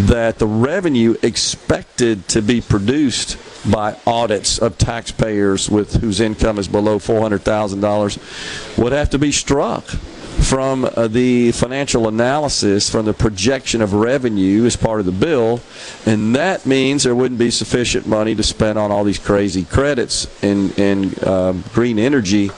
that 0.00 0.38
the 0.38 0.46
revenue 0.46 1.16
expected 1.22 2.26
to 2.28 2.42
be 2.42 2.60
produced 2.60 3.38
by 3.70 3.96
audits 4.06 4.58
of 4.58 4.76
taxpayers 4.78 5.70
with 5.70 6.00
whose 6.00 6.20
income 6.20 6.58
is 6.58 6.68
below 6.68 6.98
$400,000 6.98 8.78
would 8.78 8.92
have 8.92 9.10
to 9.10 9.18
be 9.18 9.32
struck 9.32 9.84
from 9.84 10.84
uh, 10.84 11.08
the 11.08 11.52
financial 11.52 12.08
analysis 12.08 12.90
from 12.90 13.06
the 13.06 13.14
projection 13.14 13.80
of 13.80 13.94
revenue 13.94 14.66
as 14.66 14.76
part 14.76 15.00
of 15.00 15.06
the 15.06 15.12
bill 15.12 15.60
and 16.06 16.34
that 16.34 16.66
means 16.66 17.04
there 17.04 17.14
wouldn't 17.14 17.38
be 17.38 17.50
sufficient 17.50 18.06
money 18.06 18.34
to 18.34 18.42
spend 18.42 18.78
on 18.78 18.90
all 18.90 19.04
these 19.04 19.18
crazy 19.18 19.64
credits 19.64 20.26
and, 20.42 20.76
and 20.78 21.22
uh, 21.22 21.52
green 21.72 21.98
energy 21.98 22.50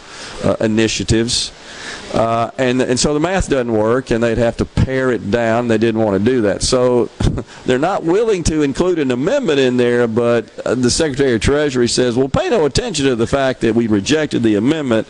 uh, 0.43 0.57
initiatives 0.61 1.53
uh, 2.15 2.51
and 2.57 2.81
and 2.81 2.99
so 2.99 3.15
the 3.15 3.21
math 3.21 3.49
doesn't 3.49 3.73
work, 3.73 4.11
and 4.11 4.23
they'd 4.23 4.39
have 4.39 4.57
to 4.59 4.65
pare 4.65 5.11
it 5.11 5.31
down. 5.31 5.69
They 5.69 5.79
didn't 5.79 6.01
want 6.01 6.19
to 6.19 6.25
do 6.25 6.43
that, 6.43 6.63
so 6.63 7.07
they're 7.67 7.79
not 7.79 8.05
willing 8.05 8.43
to 8.45 8.63
include 8.63 8.99
an 8.99 9.11
amendment 9.11 9.59
in 9.59 9.77
there. 9.77 10.07
But 10.07 10.51
uh, 10.65 10.75
the 10.77 10.91
Secretary 10.91 11.35
of 11.35 11.41
Treasury 11.41 11.89
says, 11.89 12.17
"Well, 12.17 12.29
pay 12.29 12.49
no 12.49 12.65
attention 12.65 13.07
to 13.07 13.17
the 13.17 13.27
fact 13.27 13.61
that 13.63 13.75
we 13.75 13.87
rejected 13.87 14.43
the 14.43 14.55
amendment. 14.55 15.09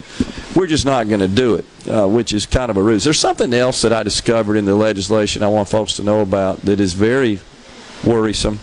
We're 0.54 0.66
just 0.66 0.86
not 0.86 1.08
going 1.08 1.20
to 1.20 1.28
do 1.28 1.56
it," 1.56 1.64
uh, 1.88 2.08
which 2.08 2.32
is 2.32 2.46
kind 2.46 2.70
of 2.70 2.76
a 2.76 2.82
ruse. 2.82 3.04
There's 3.04 3.20
something 3.20 3.52
else 3.52 3.82
that 3.82 3.92
I 3.92 4.02
discovered 4.02 4.56
in 4.56 4.64
the 4.64 4.74
legislation 4.74 5.42
I 5.42 5.48
want 5.48 5.68
folks 5.68 5.94
to 5.96 6.02
know 6.02 6.20
about 6.20 6.62
that 6.62 6.80
is 6.80 6.94
very 6.94 7.40
worrisome, 8.04 8.58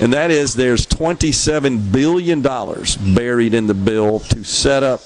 and 0.00 0.12
that 0.12 0.30
is 0.30 0.54
there's 0.54 0.86
27 0.86 1.90
billion 1.90 2.42
dollars 2.42 2.96
buried 2.96 3.54
in 3.54 3.66
the 3.66 3.74
bill 3.74 4.20
to 4.20 4.44
set 4.44 4.82
up 4.82 5.00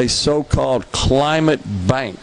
a 0.00 0.08
so-called 0.08 0.90
climate 0.92 1.60
bank 1.86 2.18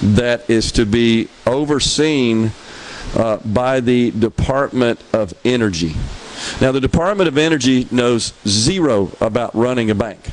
that 0.00 0.48
is 0.48 0.72
to 0.72 0.86
be 0.86 1.28
overseen 1.46 2.50
uh, 3.14 3.36
by 3.36 3.78
the 3.78 4.10
Department 4.12 4.98
of 5.12 5.34
Energy. 5.44 5.94
Now, 6.62 6.72
the 6.72 6.80
Department 6.80 7.28
of 7.28 7.36
Energy 7.36 7.86
knows 7.90 8.32
zero 8.48 9.12
about 9.20 9.54
running 9.54 9.90
a 9.90 9.94
bank. 9.94 10.30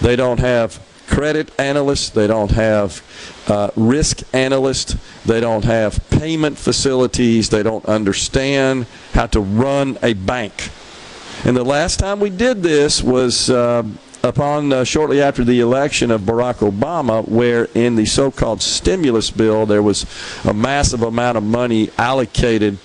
They 0.00 0.16
don't 0.16 0.40
have 0.40 0.84
credit 1.06 1.48
analysts, 1.60 2.10
they 2.10 2.26
don't 2.26 2.50
have 2.50 3.00
uh, 3.46 3.70
risk 3.76 4.22
analysts, 4.34 4.96
they 5.24 5.40
don't 5.40 5.64
have 5.64 6.04
payment 6.10 6.58
facilities, 6.58 7.50
they 7.50 7.62
don't 7.62 7.86
understand 7.86 8.86
how 9.14 9.26
to 9.26 9.40
run 9.40 9.96
a 10.02 10.12
bank. 10.14 10.70
And 11.44 11.56
the 11.56 11.64
last 11.64 12.00
time 12.00 12.18
we 12.18 12.30
did 12.30 12.64
this 12.64 13.00
was 13.00 13.48
uh, 13.48 13.84
upon 14.22 14.72
uh, 14.72 14.84
shortly 14.84 15.22
after 15.22 15.44
the 15.44 15.60
election 15.60 16.10
of 16.10 16.22
Barack 16.22 16.56
Obama, 16.56 17.26
where 17.28 17.68
in 17.74 17.96
the 17.96 18.06
so-called 18.06 18.60
stimulus 18.60 19.30
bill 19.30 19.66
there 19.66 19.82
was 19.82 20.06
a 20.44 20.52
massive 20.52 21.02
amount 21.02 21.38
of 21.38 21.44
money 21.44 21.90
allocated 21.98 22.78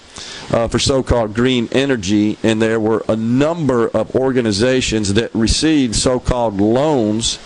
uh, 0.52 0.68
for 0.68 0.80
so-called 0.80 1.34
green 1.34 1.68
energy, 1.72 2.38
and 2.44 2.62
there 2.62 2.80
were 2.80 3.04
a 3.10 3.16
number 3.16 3.88
of 3.90 4.16
organizations 4.16 5.14
that 5.16 5.34
received 5.34 5.96
so-called 5.96 6.60
loans 6.60 7.40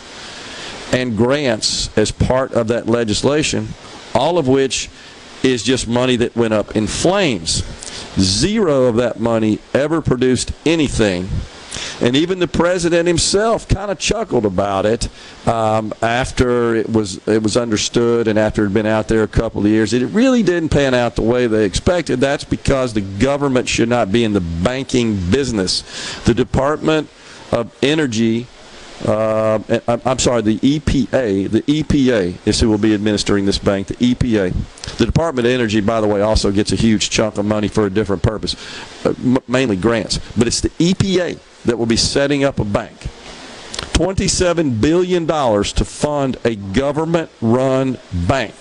and 0.91 1.15
grants 1.15 1.95
as 1.97 2.11
part 2.11 2.51
of 2.53 2.67
that 2.67 2.87
legislation, 2.87 3.67
all 4.13 4.37
of 4.37 4.47
which 4.47 4.89
is 5.43 5.63
just 5.63 5.87
money 5.87 6.15
that 6.15 6.35
went 6.35 6.53
up 6.53 6.75
in 6.75 6.87
flames. 6.87 7.63
Zero 8.19 8.85
of 8.85 8.95
that 8.95 9.19
money 9.19 9.59
ever 9.73 10.01
produced 10.01 10.51
anything 10.65 11.29
and 12.01 12.15
even 12.15 12.39
the 12.39 12.47
president 12.47 13.07
himself 13.07 13.67
kind 13.67 13.91
of 13.91 13.99
chuckled 13.99 14.45
about 14.45 14.85
it 14.85 15.09
um, 15.47 15.93
after 16.01 16.75
it 16.75 16.89
was 16.89 17.25
it 17.27 17.41
was 17.41 17.57
understood 17.57 18.27
and 18.27 18.37
after 18.37 18.63
it 18.63 18.67
had 18.67 18.73
been 18.73 18.85
out 18.85 19.07
there 19.07 19.23
a 19.23 19.27
couple 19.27 19.61
of 19.61 19.67
years. 19.67 19.93
It 19.93 20.05
really 20.07 20.43
didn't 20.43 20.69
pan 20.69 20.93
out 20.93 21.15
the 21.15 21.21
way 21.21 21.47
they 21.47 21.65
expected. 21.65 22.19
That's 22.19 22.43
because 22.43 22.93
the 22.93 23.01
government 23.01 23.67
should 23.67 23.89
not 23.89 24.11
be 24.11 24.23
in 24.23 24.33
the 24.33 24.41
banking 24.41 25.15
business. 25.29 25.83
The 26.25 26.33
Department 26.33 27.09
of 27.51 27.75
Energy. 27.81 28.47
Uh, 29.05 29.59
I'm 29.87 30.17
sorry, 30.17 30.41
the 30.41 30.57
EPA. 30.57 31.51
The 31.51 31.61
EPA 31.61 32.47
is 32.47 32.59
who 32.59 32.69
will 32.69 32.79
be 32.79 32.95
administering 32.95 33.45
this 33.45 33.59
bank. 33.59 33.87
The 33.87 33.95
EPA. 33.95 34.53
The 34.97 35.05
Department 35.05 35.45
of 35.45 35.53
Energy, 35.53 35.81
by 35.81 36.01
the 36.01 36.07
way, 36.07 36.21
also 36.21 36.51
gets 36.51 36.71
a 36.71 36.75
huge 36.75 37.11
chunk 37.11 37.37
of 37.37 37.45
money 37.45 37.67
for 37.67 37.85
a 37.85 37.89
different 37.91 38.23
purpose, 38.23 38.55
uh, 39.05 39.13
mainly 39.47 39.75
grants. 39.75 40.17
But 40.35 40.47
it's 40.47 40.61
the 40.61 40.69
EPA 40.69 41.39
that 41.67 41.77
will 41.77 41.85
be 41.85 41.97
setting 41.97 42.43
up 42.43 42.59
a 42.59 42.65
bank. 42.65 42.97
$27 43.93 44.81
billion 44.81 45.27
to 45.27 45.85
fund 45.85 46.37
a 46.43 46.55
government 46.55 47.29
run 47.41 47.97
bank. 48.27 48.55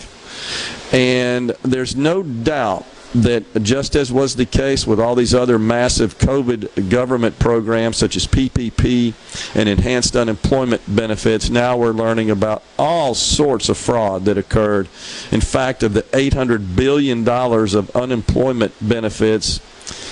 And 0.93 1.51
there's 1.63 1.97
no 1.97 2.23
doubt 2.23 2.87
that 3.15 3.63
just 3.63 3.97
as 3.97 4.13
was 4.13 4.37
the 4.37 4.45
case 4.45 4.87
with 4.87 5.01
all 5.01 5.15
these 5.15 5.35
other 5.35 5.59
massive 5.59 6.19
COVID 6.19 6.91
government 6.91 7.39
programs 7.39 7.97
such 7.97 8.17
as 8.17 8.27
PPP 8.27 9.15
and 9.55 9.69
enhanced 9.69 10.17
unemployment 10.17 10.83
benefits, 10.95 11.49
now 11.49 11.77
we're 11.77 11.93
learning 11.93 12.31
about 12.31 12.63
all 12.79 13.15
sorts 13.15 13.69
of 13.69 13.79
fraud 13.79 14.25
that 14.27 14.37
occurred. 14.37 14.89
In 15.31 15.41
fact, 15.41 15.83
of 15.83 15.95
the 15.95 16.03
$800 16.03 16.77
billion 16.77 17.27
of 17.29 17.97
unemployment 17.97 18.75
benefits, 18.87 19.61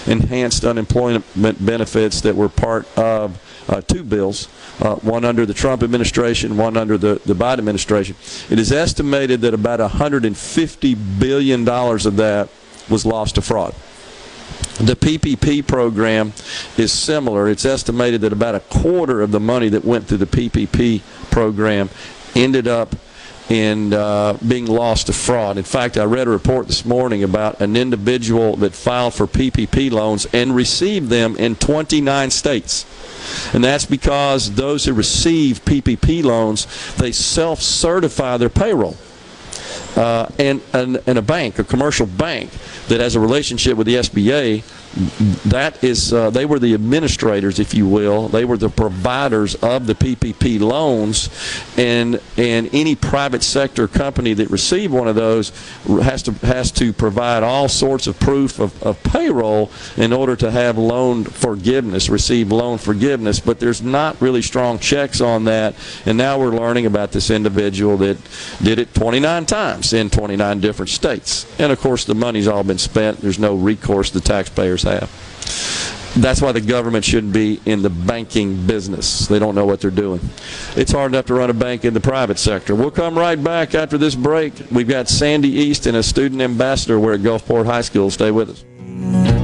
enhanced 0.07 0.65
unemployment 0.65 1.25
benefits 1.65 2.21
that 2.23 2.35
were 2.35 2.49
part 2.49 2.87
of 2.99 3.41
uh, 3.69 3.81
two 3.81 4.05
bills, 4.05 4.49
uh, 4.81 4.97
one 4.97 5.25
under 5.25 5.47
the 5.47 5.55
Trump 5.55 5.83
administration, 5.83 6.57
one 6.57 6.77
under 6.77 6.99
the, 6.99 7.21
the 7.25 7.35
Biden 7.35 7.59
administration. 7.59 8.17
It 8.51 8.59
is 8.59 8.73
estimated 8.73 9.41
that 9.43 9.55
about 9.55 9.81
$150 9.81 11.19
billion 11.19 11.69
of 11.69 12.17
that 12.17 12.49
was 12.91 13.07
lost 13.07 13.37
to 13.37 13.43
fraud. 13.43 13.75
The 14.79 14.97
PPP 14.97 15.67
program 15.67 16.33
is 16.77 16.93
similar. 16.93 17.49
It's 17.49 17.65
estimated 17.65 18.21
that 18.23 18.33
about 18.33 18.55
a 18.55 18.61
quarter 18.61 19.23
of 19.23 19.31
the 19.31 19.41
money 19.41 19.69
that 19.69 19.85
went 19.85 20.07
through 20.07 20.19
the 20.19 20.27
PPP 20.27 21.01
program 21.31 21.89
ended 22.35 22.67
up 22.67 22.95
in 23.49 23.93
uh, 23.93 24.39
being 24.47 24.67
lost 24.67 25.07
to 25.07 25.13
fraud. 25.13 25.59
In 25.59 25.65
fact, 25.65 25.99
I 25.99 26.05
read 26.05 26.27
a 26.27 26.31
report 26.31 26.67
this 26.67 26.85
morning 26.85 27.23
about 27.23 27.61
an 27.61 27.77
individual 27.77 28.57
that 28.57 28.73
filed 28.73 29.15
for 29.15 29.27
PPP 29.27 29.91
loans 29.91 30.27
and 30.33 30.55
received 30.55 31.09
them 31.09 31.37
in 31.37 31.57
29 31.57 32.31
states. 32.31 32.87
And 33.55 33.63
that's 33.63 33.87
because 33.87 34.53
those 34.53 34.85
who 34.85 34.93
receive 34.93 35.65
PPP 35.65 36.23
loans, 36.23 36.67
they 36.97 37.13
self-certify 37.13 38.39
their 38.39 38.49
payroll. 38.49 38.97
Uh, 39.97 40.29
and, 40.39 40.61
and, 40.73 41.01
and 41.07 41.19
a 41.19 41.23
bank, 41.23 41.59
a 41.59 41.65
commercial 41.65 42.07
bank 42.07 42.51
that 42.89 43.01
has 43.01 43.15
a 43.15 43.21
relationship 43.21 43.77
with 43.77 43.87
the 43.87 43.97
SBA, 43.97 44.63
that 45.47 45.83
is, 45.83 46.13
uh, 46.13 46.31
they 46.31 46.47
were 46.47 46.61
the 46.61 46.73
administrators, 46.73 47.59
if 47.59 47.75
you 47.75 47.89
will. 47.89 48.29
They 48.29 48.45
were 48.45 48.57
the 48.57 48.69
providers 48.69 49.57
of 49.57 49.87
the 49.87 49.95
PPP 49.95 50.61
loans, 50.61 51.31
and 51.77 52.21
and 52.37 52.71
any 52.73 52.95
private 52.95 53.43
sector 53.43 53.89
company 53.89 54.35
that 54.35 54.51
received 54.51 54.93
one 54.93 55.09
of 55.09 55.17
those 55.17 55.51
has 55.87 56.23
to 56.25 56.33
has 56.47 56.71
to 56.73 56.93
provide 56.93 57.43
all 57.43 57.69
sorts 57.69 58.07
of 58.07 58.21
proof 58.21 58.61
of, 58.61 58.81
of 58.85 59.03
payroll 59.03 59.71
in 59.97 60.13
order 60.13 60.37
to 60.37 60.51
have 60.51 60.79
loan 60.79 61.25
forgiveness, 61.25 62.09
receive 62.09 62.53
loan 62.53 62.79
forgiveness. 62.79 63.41
But 63.41 63.59
there's 63.59 63.83
not 63.83 64.21
really 64.21 64.43
strong 64.43 64.79
checks 64.79 65.21
on 65.21 65.45
that, 65.45 65.75
and 66.07 66.17
now 66.17 66.39
we're 66.39 66.55
learning 66.55 66.87
about 66.87 67.11
this 67.11 67.31
individual 67.31 67.97
that 67.97 68.17
did 68.63 68.79
it 68.79 68.95
29 68.95 69.47
times 69.47 69.93
in 69.93 70.09
29 70.09 70.61
different 70.61 70.91
states, 70.91 71.47
and 71.59 71.73
of 71.73 71.81
course 71.81 72.05
the 72.05 72.15
money's 72.15 72.47
all 72.47 72.63
been 72.63 72.79
spent. 72.79 73.21
There's 73.21 73.41
no 73.41 73.57
recourse 73.57 74.11
to 74.11 74.21
the 74.21 74.25
taxpayers 74.25 74.84
have. 74.85 75.11
That's 76.17 76.41
why 76.41 76.53
the 76.53 76.61
government 76.61 77.05
shouldn't 77.05 77.33
be 77.33 77.61
in 77.67 77.83
the 77.83 77.91
banking 77.91 78.67
business. 78.67 79.27
They 79.27 79.41
don't 79.41 79.57
know 79.57 79.67
what 79.67 79.81
they're 79.81 79.91
doing. 79.91 80.21
It's 80.77 80.93
hard 80.93 81.11
enough 81.11 81.27
to 81.27 81.35
run 81.35 81.51
a 81.51 81.55
bank 81.55 81.85
in 81.85 81.93
the 81.93 82.01
private 82.01 82.39
sector. 82.39 82.77
We'll 82.77 82.93
come 82.93 83.19
right 83.19 83.43
back 83.43 83.75
after 83.75 83.99
this 83.99 84.15
break. 84.15 84.53
We've 84.71 84.89
got 84.89 85.09
Sandy 85.09 85.51
East 85.51 85.87
and 85.87 85.97
a 85.97 86.05
student 86.05 86.41
ambassador. 86.41 87.01
We're 87.01 87.15
at 87.15 87.21
Gulfport 87.21 87.67
High 87.67 87.81
School. 87.81 88.11
Stay 88.11 88.31
with 88.31 88.51
us. 88.51 89.44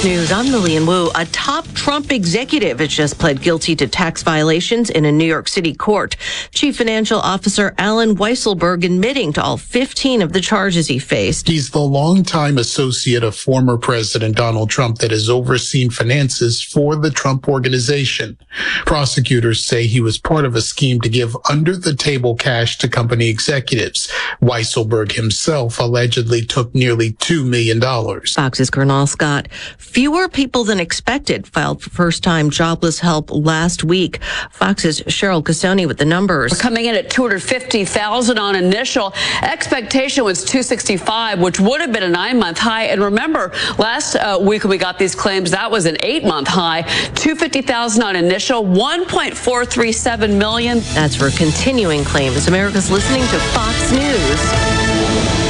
Fox 0.00 0.08
News, 0.08 0.32
I'm 0.32 0.46
Lillian 0.46 0.86
Wu. 0.86 1.10
A 1.14 1.26
top 1.26 1.66
Trump 1.74 2.10
executive 2.10 2.78
has 2.78 2.88
just 2.88 3.18
pled 3.18 3.42
guilty 3.42 3.76
to 3.76 3.86
tax 3.86 4.22
violations 4.22 4.88
in 4.88 5.04
a 5.04 5.12
New 5.12 5.26
York 5.26 5.46
City 5.46 5.74
court. 5.74 6.16
Chief 6.52 6.74
Financial 6.74 7.20
Officer 7.20 7.74
Allen 7.76 8.16
Weisselberg 8.16 8.82
admitting 8.82 9.30
to 9.34 9.42
all 9.42 9.58
15 9.58 10.22
of 10.22 10.32
the 10.32 10.40
charges 10.40 10.86
he 10.86 10.98
faced. 10.98 11.46
He's 11.46 11.68
the 11.68 11.80
longtime 11.80 12.56
associate 12.56 13.22
of 13.22 13.36
former 13.36 13.76
President 13.76 14.36
Donald 14.36 14.70
Trump 14.70 15.00
that 15.00 15.10
has 15.10 15.28
overseen 15.28 15.90
finances 15.90 16.62
for 16.62 16.96
the 16.96 17.10
Trump 17.10 17.46
organization. 17.46 18.38
Prosecutors 18.86 19.62
say 19.62 19.86
he 19.86 20.00
was 20.00 20.16
part 20.16 20.46
of 20.46 20.54
a 20.56 20.62
scheme 20.62 21.02
to 21.02 21.10
give 21.10 21.36
under 21.50 21.76
the 21.76 21.94
table 21.94 22.36
cash 22.36 22.78
to 22.78 22.88
company 22.88 23.28
executives. 23.28 24.10
Weisselberg 24.40 25.12
himself 25.12 25.78
allegedly 25.78 26.40
took 26.40 26.74
nearly 26.74 27.12
$2 27.12 27.46
million. 27.46 27.82
Fox's 27.82 28.70
Colonel 28.70 29.06
Scott. 29.06 29.46
Fewer 29.90 30.28
people 30.28 30.62
than 30.62 30.78
expected 30.78 31.48
filed 31.48 31.82
for 31.82 31.90
first 31.90 32.22
time 32.22 32.50
jobless 32.50 33.00
help 33.00 33.28
last 33.32 33.82
week. 33.82 34.22
Fox's 34.52 35.00
Cheryl 35.00 35.42
Casone 35.42 35.88
with 35.88 35.98
the 35.98 36.04
numbers. 36.04 36.52
We're 36.52 36.58
coming 36.58 36.84
in 36.84 36.94
at 36.94 37.10
250,000 37.10 38.38
on 38.38 38.54
initial. 38.54 39.12
Expectation 39.42 40.22
was 40.22 40.44
265, 40.44 41.40
which 41.40 41.58
would 41.58 41.80
have 41.80 41.92
been 41.92 42.04
a 42.04 42.08
nine 42.08 42.38
month 42.38 42.56
high. 42.56 42.84
And 42.84 43.02
remember, 43.02 43.50
last 43.78 44.14
uh, 44.14 44.38
week 44.40 44.62
when 44.62 44.70
we 44.70 44.78
got 44.78 44.96
these 44.96 45.16
claims, 45.16 45.50
that 45.50 45.68
was 45.68 45.86
an 45.86 45.96
eight 46.04 46.22
month 46.22 46.46
high. 46.46 46.82
250,000 47.16 48.00
on 48.00 48.14
initial, 48.14 48.62
1.437 48.62 50.38
million. 50.38 50.78
That's 50.94 51.16
for 51.16 51.30
continuing 51.30 52.04
claims. 52.04 52.46
America's 52.46 52.92
listening 52.92 53.22
to 53.22 53.40
Fox 53.50 53.90
News. 53.90 55.49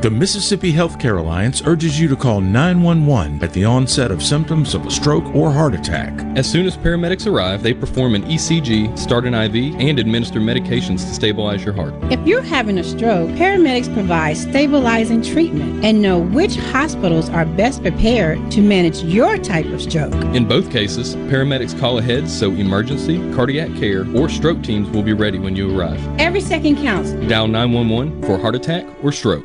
The 0.00 0.08
Mississippi 0.08 0.72
Healthcare 0.72 1.18
Alliance 1.18 1.60
urges 1.66 1.98
you 1.98 2.06
to 2.06 2.14
call 2.14 2.40
911 2.40 3.42
at 3.42 3.52
the 3.52 3.64
onset 3.64 4.12
of 4.12 4.22
symptoms 4.22 4.72
of 4.72 4.86
a 4.86 4.92
stroke 4.92 5.24
or 5.34 5.50
heart 5.50 5.74
attack. 5.74 6.12
As 6.36 6.48
soon 6.48 6.66
as 6.66 6.76
paramedics 6.76 7.26
arrive, 7.26 7.64
they 7.64 7.74
perform 7.74 8.14
an 8.14 8.22
ECG, 8.22 8.96
start 8.96 9.24
an 9.24 9.34
IV, 9.34 9.74
and 9.80 9.98
administer 9.98 10.38
medications 10.38 11.00
to 11.00 11.12
stabilize 11.12 11.64
your 11.64 11.74
heart. 11.74 11.94
If 12.12 12.24
you're 12.24 12.42
having 12.42 12.78
a 12.78 12.84
stroke, 12.84 13.28
paramedics 13.30 13.92
provide 13.92 14.36
stabilizing 14.36 15.20
treatment 15.20 15.84
and 15.84 16.00
know 16.00 16.20
which 16.20 16.54
hospitals 16.54 17.28
are 17.30 17.44
best 17.44 17.82
prepared 17.82 18.52
to 18.52 18.62
manage 18.62 19.02
your 19.02 19.36
type 19.36 19.66
of 19.66 19.82
stroke. 19.82 20.14
In 20.32 20.46
both 20.46 20.70
cases, 20.70 21.16
paramedics 21.16 21.76
call 21.76 21.98
ahead 21.98 22.30
so 22.30 22.52
emergency, 22.52 23.18
cardiac 23.34 23.74
care, 23.74 24.06
or 24.14 24.28
stroke 24.28 24.62
teams 24.62 24.88
will 24.90 25.02
be 25.02 25.12
ready 25.12 25.40
when 25.40 25.56
you 25.56 25.76
arrive. 25.76 26.00
Every 26.20 26.40
second 26.40 26.76
counts. 26.76 27.14
Dial 27.28 27.48
911 27.48 28.22
for 28.22 28.38
heart 28.38 28.54
attack 28.54 28.86
or 29.02 29.10
stroke. 29.10 29.44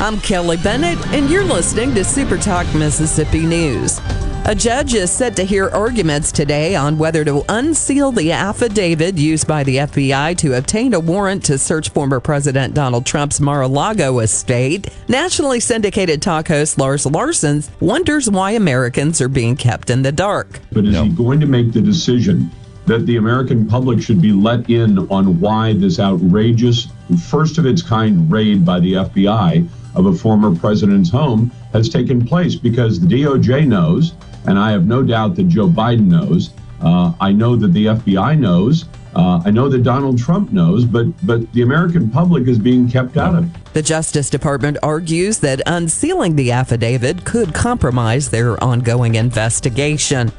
I'm 0.00 0.20
Kelly 0.20 0.56
Bennett, 0.58 1.04
and 1.08 1.28
you're 1.28 1.44
listening 1.44 1.94
to 1.94 2.04
Super 2.04 2.38
Talk 2.38 2.72
Mississippi 2.74 3.44
News. 3.44 4.00
A 4.48 4.54
judge 4.54 4.94
is 4.94 5.10
set 5.10 5.36
to 5.36 5.44
hear 5.44 5.68
arguments 5.68 6.32
today 6.32 6.74
on 6.74 6.96
whether 6.96 7.22
to 7.22 7.44
unseal 7.50 8.12
the 8.12 8.32
affidavit 8.32 9.18
used 9.18 9.46
by 9.46 9.62
the 9.62 9.76
FBI 9.76 10.38
to 10.38 10.56
obtain 10.56 10.94
a 10.94 11.00
warrant 11.00 11.44
to 11.44 11.58
search 11.58 11.90
former 11.90 12.18
President 12.18 12.72
Donald 12.72 13.04
Trump's 13.04 13.40
Mar 13.40 13.60
a 13.60 13.68
Lago 13.68 14.20
estate. 14.20 14.88
Nationally 15.06 15.60
syndicated 15.60 16.22
talk 16.22 16.48
host 16.48 16.78
Lars 16.78 17.04
Larson 17.04 17.62
wonders 17.80 18.30
why 18.30 18.52
Americans 18.52 19.20
are 19.20 19.28
being 19.28 19.54
kept 19.54 19.90
in 19.90 20.00
the 20.00 20.12
dark. 20.12 20.60
But 20.72 20.86
is 20.86 20.98
he 20.98 21.10
going 21.10 21.40
to 21.40 21.46
make 21.46 21.72
the 21.72 21.82
decision 21.82 22.50
that 22.88 23.04
the 23.04 23.16
American 23.16 23.66
public 23.66 24.00
should 24.00 24.20
be 24.20 24.32
let 24.32 24.68
in 24.70 24.98
on 25.10 25.38
why 25.38 25.74
this 25.74 26.00
outrageous, 26.00 26.88
first 27.28 27.58
of 27.58 27.66
its 27.66 27.82
kind 27.82 28.30
raid 28.30 28.64
by 28.64 28.80
the 28.80 28.94
FBI 28.94 29.68
of 29.94 30.06
a 30.06 30.14
former 30.14 30.54
president's 30.54 31.10
home 31.10 31.50
has 31.72 31.88
taken 31.88 32.26
place? 32.26 32.54
Because 32.54 32.98
the 32.98 33.06
DOJ 33.06 33.66
knows, 33.66 34.14
and 34.46 34.58
I 34.58 34.70
have 34.70 34.86
no 34.86 35.02
doubt 35.02 35.36
that 35.36 35.48
Joe 35.48 35.68
Biden 35.68 36.06
knows. 36.06 36.50
Uh, 36.80 37.12
I 37.20 37.30
know 37.30 37.56
that 37.56 37.74
the 37.74 37.86
FBI 37.86 38.38
knows. 38.38 38.86
Uh, 39.14 39.42
I 39.44 39.50
know 39.50 39.68
that 39.68 39.82
Donald 39.82 40.18
Trump 40.18 40.52
knows, 40.52 40.84
but 40.84 41.06
but 41.26 41.52
the 41.52 41.62
American 41.62 42.08
public 42.08 42.46
is 42.46 42.58
being 42.58 42.88
kept 42.88 43.16
out 43.16 43.34
of 43.34 43.44
it. 43.44 43.74
The 43.74 43.82
Justice 43.82 44.30
Department 44.30 44.78
argues 44.82 45.40
that 45.40 45.60
unsealing 45.66 46.36
the 46.36 46.52
affidavit 46.52 47.24
could 47.24 47.52
compromise 47.52 48.30
their 48.30 48.62
ongoing 48.62 49.16
investigation. 49.16 50.32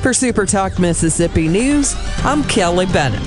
For 0.00 0.14
Super 0.14 0.46
Talk 0.46 0.78
Mississippi 0.78 1.48
News, 1.48 1.96
I'm 2.24 2.44
Kelly 2.44 2.86
Bennett. 2.86 3.20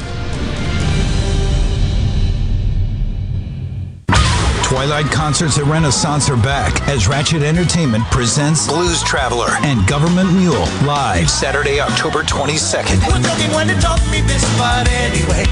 Twilight 4.64 5.12
concerts 5.12 5.58
at 5.60 5.66
Renaissance 5.66 6.30
are 6.30 6.38
back 6.38 6.82
as 6.88 7.10
Ratchet 7.10 7.44
Entertainment 7.44 8.06
presents 8.06 8.68
Blues 8.68 9.04
Traveler 9.04 9.50
and 9.64 9.86
Government 9.86 10.32
Mule 10.34 10.66
live 10.88 11.30
Saturday, 11.30 11.82
October 11.82 12.24
22nd. 12.24 13.02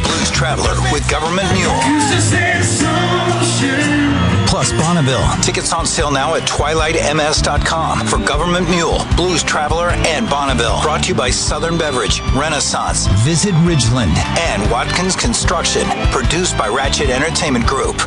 Blues 0.02 0.32
Traveler 0.32 0.80
with 0.94 1.08
Government 1.10 1.52
Mule. 1.52 1.76
Plus 4.50 4.72
Bonneville. 4.74 5.30
Tickets 5.44 5.72
on 5.74 5.86
sale 5.86 6.10
now 6.10 6.34
at 6.34 6.42
twilightms.com 6.42 8.08
for 8.08 8.18
Government 8.18 8.68
Mule, 8.68 9.06
Blues 9.16 9.44
Traveler, 9.44 9.90
and 9.90 10.28
Bonneville. 10.28 10.82
Brought 10.82 11.04
to 11.04 11.10
you 11.10 11.16
by 11.16 11.30
Southern 11.30 11.78
Beverage, 11.78 12.22
Renaissance, 12.34 13.06
Visit 13.24 13.54
Ridgeland, 13.64 14.18
and 14.50 14.72
Watkins 14.72 15.16
Construction. 15.16 15.88
Produced 16.10 16.58
by 16.58 16.68
Ratchet 16.68 17.12
Entertainment 17.12 17.68
Group. 17.68 17.98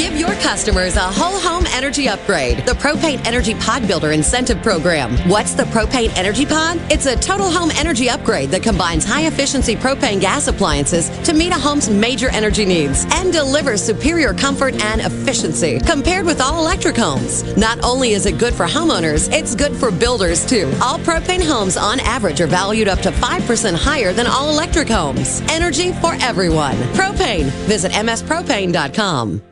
Give 0.00 0.16
your 0.16 0.32
customers 0.36 0.96
a 0.96 1.00
whole 1.00 1.38
home 1.38 1.66
energy 1.74 2.08
upgrade. 2.08 2.64
The 2.64 2.72
Propane 2.72 3.22
Energy 3.26 3.54
Pod 3.56 3.86
Builder 3.86 4.12
Incentive 4.12 4.62
Program. 4.62 5.14
What's 5.28 5.52
the 5.52 5.64
Propane 5.64 6.08
Energy 6.16 6.46
Pod? 6.46 6.80
It's 6.90 7.04
a 7.04 7.16
total 7.16 7.50
home 7.50 7.70
energy 7.72 8.08
upgrade 8.08 8.48
that 8.48 8.62
combines 8.62 9.04
high 9.04 9.26
efficiency 9.26 9.76
propane 9.76 10.18
gas 10.18 10.48
appliances 10.48 11.10
to 11.26 11.34
meet 11.34 11.52
a 11.52 11.58
home's 11.58 11.90
major 11.90 12.30
energy 12.30 12.64
needs 12.64 13.04
and 13.12 13.30
delivers 13.30 13.82
superior 13.82 14.32
comfort 14.32 14.72
and 14.82 15.02
efficiency 15.02 15.78
compared 15.80 16.24
with 16.24 16.40
all 16.40 16.62
electric 16.62 16.96
homes. 16.96 17.54
Not 17.58 17.78
only 17.84 18.12
is 18.12 18.24
it 18.24 18.38
good 18.38 18.54
for 18.54 18.64
homeowners, 18.64 19.30
it's 19.30 19.54
good 19.54 19.76
for 19.76 19.90
builders 19.90 20.46
too. 20.46 20.72
All 20.80 20.98
propane 21.00 21.46
homes 21.46 21.76
on 21.76 22.00
average 22.00 22.40
are 22.40 22.46
valued 22.46 22.88
up 22.88 23.00
to 23.00 23.10
5% 23.10 23.74
higher 23.74 24.14
than 24.14 24.26
all 24.26 24.48
electric 24.48 24.88
homes. 24.88 25.42
Energy 25.50 25.92
for 25.92 26.14
everyone. 26.22 26.76
Propane. 26.94 27.50
Visit 27.68 27.92
mspropane.com. 27.92 29.42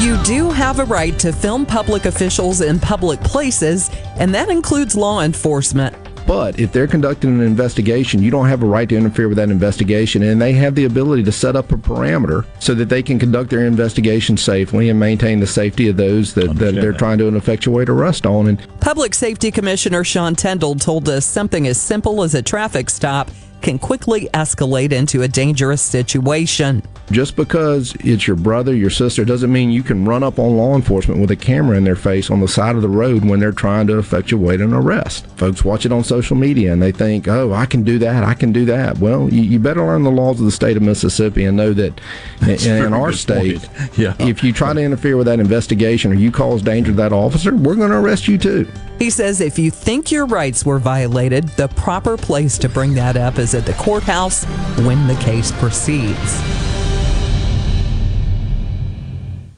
You 0.00 0.16
do 0.22 0.50
have 0.50 0.78
a 0.78 0.84
right 0.86 1.18
to 1.18 1.30
film 1.30 1.66
public 1.66 2.06
officials 2.06 2.62
in 2.62 2.80
public 2.80 3.20
places, 3.20 3.90
and 4.16 4.34
that 4.34 4.48
includes 4.48 4.96
law 4.96 5.20
enforcement. 5.20 5.94
But 6.26 6.58
if 6.58 6.72
they're 6.72 6.86
conducting 6.86 7.34
an 7.34 7.42
investigation, 7.42 8.22
you 8.22 8.30
don't 8.30 8.48
have 8.48 8.62
a 8.62 8.66
right 8.66 8.88
to 8.88 8.96
interfere 8.96 9.28
with 9.28 9.36
that 9.36 9.50
investigation, 9.50 10.22
and 10.22 10.40
they 10.40 10.54
have 10.54 10.74
the 10.74 10.86
ability 10.86 11.24
to 11.24 11.32
set 11.32 11.54
up 11.54 11.70
a 11.70 11.76
parameter 11.76 12.46
so 12.60 12.72
that 12.76 12.88
they 12.88 13.02
can 13.02 13.18
conduct 13.18 13.50
their 13.50 13.66
investigation 13.66 14.38
safely 14.38 14.88
and 14.88 14.98
maintain 14.98 15.38
the 15.38 15.46
safety 15.46 15.88
of 15.88 15.98
those 15.98 16.32
that, 16.32 16.56
that 16.56 16.76
they're 16.76 16.94
trying 16.94 17.18
to 17.18 17.28
effectuate 17.36 17.90
arrest 17.90 18.24
on. 18.24 18.46
And 18.46 18.80
Public 18.80 19.12
Safety 19.12 19.50
Commissioner 19.50 20.02
Sean 20.02 20.34
Tindell 20.34 20.76
told 20.76 21.10
us 21.10 21.26
something 21.26 21.66
as 21.66 21.78
simple 21.78 22.22
as 22.22 22.34
a 22.34 22.40
traffic 22.40 22.88
stop 22.88 23.30
can 23.60 23.78
quickly 23.78 24.28
escalate 24.34 24.92
into 24.92 25.22
a 25.22 25.28
dangerous 25.28 25.82
situation. 25.82 26.82
Just 27.10 27.34
because 27.34 27.94
it's 28.00 28.26
your 28.26 28.36
brother, 28.36 28.74
your 28.74 28.90
sister, 28.90 29.24
doesn't 29.24 29.52
mean 29.52 29.70
you 29.70 29.82
can 29.82 30.04
run 30.04 30.22
up 30.22 30.38
on 30.38 30.56
law 30.56 30.76
enforcement 30.76 31.20
with 31.20 31.30
a 31.32 31.36
camera 31.36 31.76
in 31.76 31.84
their 31.84 31.96
face 31.96 32.30
on 32.30 32.40
the 32.40 32.46
side 32.46 32.76
of 32.76 32.82
the 32.82 32.88
road 32.88 33.24
when 33.24 33.40
they're 33.40 33.50
trying 33.50 33.88
to 33.88 33.98
effectuate 33.98 34.60
an 34.60 34.72
arrest. 34.72 35.26
Folks 35.36 35.64
watch 35.64 35.84
it 35.84 35.92
on 35.92 36.04
social 36.04 36.36
media 36.36 36.72
and 36.72 36.80
they 36.80 36.92
think, 36.92 37.26
oh, 37.26 37.52
I 37.52 37.66
can 37.66 37.82
do 37.82 37.98
that, 37.98 38.22
I 38.22 38.34
can 38.34 38.52
do 38.52 38.64
that. 38.66 38.98
Well, 38.98 39.28
you, 39.28 39.42
you 39.42 39.58
better 39.58 39.84
learn 39.84 40.04
the 40.04 40.10
laws 40.10 40.38
of 40.38 40.46
the 40.46 40.52
state 40.52 40.76
of 40.76 40.82
Mississippi 40.82 41.44
and 41.44 41.56
know 41.56 41.72
that 41.72 42.00
in, 42.42 42.84
in 42.86 42.92
our 42.92 43.12
state, 43.12 43.68
yeah. 43.96 44.14
if 44.20 44.44
you 44.44 44.52
try 44.52 44.72
to 44.72 44.80
interfere 44.80 45.16
with 45.16 45.26
that 45.26 45.40
investigation 45.40 46.12
or 46.12 46.14
you 46.14 46.30
cause 46.30 46.62
danger 46.62 46.92
to 46.92 46.96
that 46.96 47.12
officer, 47.12 47.54
we're 47.54 47.74
going 47.74 47.90
to 47.90 47.96
arrest 47.96 48.28
you 48.28 48.38
too. 48.38 48.70
He 49.00 49.08
says 49.08 49.40
if 49.40 49.58
you 49.58 49.70
think 49.70 50.10
your 50.10 50.26
rights 50.26 50.66
were 50.66 50.78
violated, 50.78 51.48
the 51.50 51.68
proper 51.68 52.18
place 52.18 52.58
to 52.58 52.68
bring 52.68 52.92
that 52.94 53.16
up 53.16 53.38
is 53.38 53.49
at 53.54 53.66
the 53.66 53.74
courthouse 53.74 54.44
when 54.84 55.06
the 55.06 55.14
case 55.16 55.52
proceeds. 55.52 56.40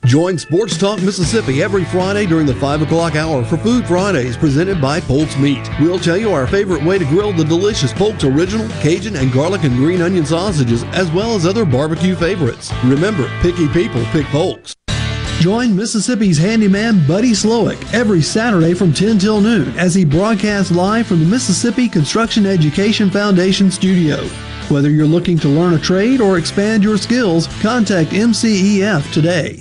Join 0.05 0.37
Sports 0.37 0.77
Talk 0.77 1.01
Mississippi 1.01 1.63
every 1.63 1.85
Friday 1.85 2.27
during 2.27 2.45
the 2.45 2.55
5 2.57 2.83
o'clock 2.83 3.15
hour 3.15 3.45
for 3.45 3.57
Food 3.57 3.87
Fridays 3.87 4.37
presented 4.37 4.81
by 4.81 5.01
Polk's 5.01 5.39
Meat. 5.39 5.67
We'll 5.81 5.99
tell 5.99 6.17
you 6.17 6.33
our 6.33 6.47
favorite 6.47 6.83
way 6.83 6.99
to 6.99 7.05
grill 7.05 7.33
the 7.33 7.45
delicious 7.45 7.93
Polk's 7.93 8.25
Original, 8.25 8.69
Cajun, 8.81 9.17
and 9.17 9.33
garlic 9.33 9.63
and 9.65 9.77
green 9.77 10.03
onion 10.03 10.27
sausages, 10.27 10.83
as 10.93 11.11
well 11.13 11.35
as 11.35 11.47
other 11.47 11.65
barbecue 11.65 12.17
favorites. 12.17 12.73
Remember, 12.85 13.31
picky 13.41 13.69
people 13.69 14.05
pick 14.07 14.27
Polk's. 14.27 14.75
Join 15.43 15.75
Mississippi's 15.75 16.39
handyman 16.39 17.05
Buddy 17.05 17.33
Slowick 17.33 17.93
every 17.93 18.23
Saturday 18.23 18.75
from 18.75 18.93
10 18.93 19.19
till 19.19 19.41
noon 19.41 19.77
as 19.77 19.93
he 19.93 20.05
broadcasts 20.05 20.71
live 20.71 21.09
from 21.09 21.19
the 21.19 21.27
Mississippi 21.27 21.89
Construction 21.89 22.47
Education 22.47 23.11
Foundation 23.11 23.69
studio. 23.69 24.19
Whether 24.69 24.91
you're 24.91 25.05
looking 25.05 25.37
to 25.41 25.49
learn 25.49 25.75
a 25.75 25.81
trade 25.81 26.21
or 26.21 26.39
expand 26.39 26.85
your 26.85 26.97
skills, 26.97 27.49
contact 27.61 28.11
MCEF 28.11 29.13
today. 29.13 29.61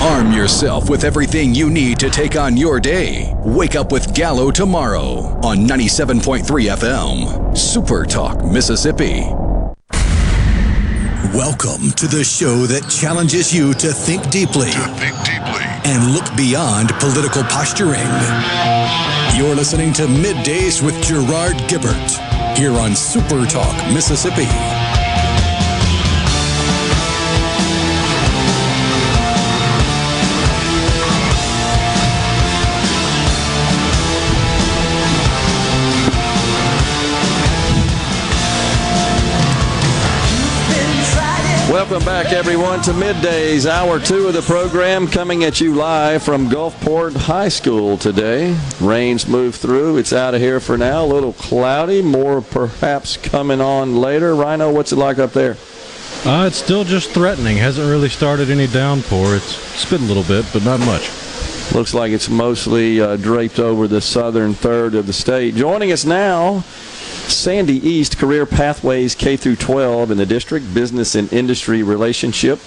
Arm 0.00 0.32
yourself 0.32 0.88
with 0.88 1.04
everything 1.04 1.54
you 1.54 1.68
need 1.68 1.98
to 1.98 2.08
take 2.08 2.34
on 2.34 2.56
your 2.56 2.80
day. 2.80 3.34
Wake 3.44 3.76
up 3.76 3.92
with 3.92 4.14
Gallo 4.14 4.50
tomorrow 4.50 5.38
on 5.44 5.58
97.3 5.58 6.42
FM. 6.74 7.56
Super 7.56 8.06
Talk, 8.06 8.42
Mississippi. 8.42 9.26
Welcome 11.34 11.90
to 11.92 12.06
the 12.06 12.24
show 12.24 12.64
that 12.66 12.88
challenges 12.88 13.54
you 13.54 13.74
to 13.74 13.92
think 13.92 14.30
deeply, 14.30 14.70
to 14.70 14.88
think 14.96 15.16
deeply. 15.22 15.64
and 15.84 16.14
look 16.14 16.24
beyond 16.34 16.88
political 16.94 17.42
posturing. 17.44 18.00
You're 19.38 19.54
listening 19.54 19.92
to 19.94 20.06
Middays 20.06 20.82
with 20.82 20.94
Gerard 21.04 21.56
Gibert 21.68 22.56
here 22.56 22.72
on 22.72 22.96
Super 22.96 23.44
Talk, 23.44 23.76
Mississippi. 23.92 24.48
Welcome 41.70 42.04
back, 42.04 42.32
everyone, 42.32 42.82
to 42.82 42.90
Middays, 42.90 43.64
hour 43.64 44.00
two 44.00 44.26
of 44.26 44.34
the 44.34 44.42
program, 44.42 45.06
coming 45.06 45.44
at 45.44 45.60
you 45.60 45.72
live 45.72 46.20
from 46.20 46.48
Gulfport 46.48 47.14
High 47.14 47.48
School 47.48 47.96
today. 47.96 48.58
Rains 48.80 49.28
move 49.28 49.54
through. 49.54 49.98
It's 49.98 50.12
out 50.12 50.34
of 50.34 50.40
here 50.40 50.58
for 50.58 50.76
now. 50.76 51.04
A 51.04 51.06
little 51.06 51.32
cloudy, 51.32 52.02
more 52.02 52.42
perhaps 52.42 53.16
coming 53.16 53.60
on 53.60 53.94
later. 53.94 54.34
Rhino, 54.34 54.72
what's 54.72 54.90
it 54.90 54.96
like 54.96 55.20
up 55.20 55.32
there? 55.32 55.52
Uh, 56.24 56.46
it's 56.48 56.56
still 56.56 56.82
just 56.82 57.10
threatening. 57.10 57.56
Hasn't 57.56 57.88
really 57.88 58.08
started 58.08 58.50
any 58.50 58.66
downpour. 58.66 59.36
It's 59.36 59.44
spit 59.44 60.00
a 60.00 60.04
little 60.04 60.24
bit, 60.24 60.44
but 60.52 60.64
not 60.64 60.80
much. 60.80 61.08
Looks 61.72 61.94
like 61.94 62.10
it's 62.10 62.28
mostly 62.28 63.00
uh, 63.00 63.14
draped 63.14 63.60
over 63.60 63.86
the 63.86 64.00
southern 64.00 64.54
third 64.54 64.96
of 64.96 65.06
the 65.06 65.12
state. 65.12 65.54
Joining 65.54 65.92
us 65.92 66.04
now, 66.04 66.64
Sandy 67.30 67.76
East 67.86 68.18
Career 68.18 68.44
Pathways 68.44 69.14
K 69.14 69.36
through 69.36 69.56
12 69.56 70.10
in 70.10 70.18
the 70.18 70.26
district, 70.26 70.72
business 70.74 71.14
and 71.14 71.32
industry 71.32 71.82
relationship, 71.82 72.58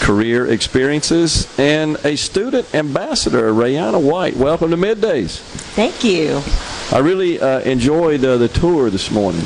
career 0.00 0.46
experiences, 0.46 1.46
and 1.58 1.96
a 2.04 2.16
student 2.16 2.74
ambassador, 2.74 3.52
Rayana 3.52 4.00
White. 4.00 4.36
Welcome 4.36 4.70
to 4.70 4.76
Middays. 4.76 5.38
Thank 5.74 6.04
you. 6.04 6.42
I 6.90 7.00
really 7.00 7.40
uh, 7.40 7.60
enjoyed 7.60 8.24
uh, 8.24 8.38
the 8.38 8.48
tour 8.48 8.90
this 8.90 9.10
morning. 9.10 9.44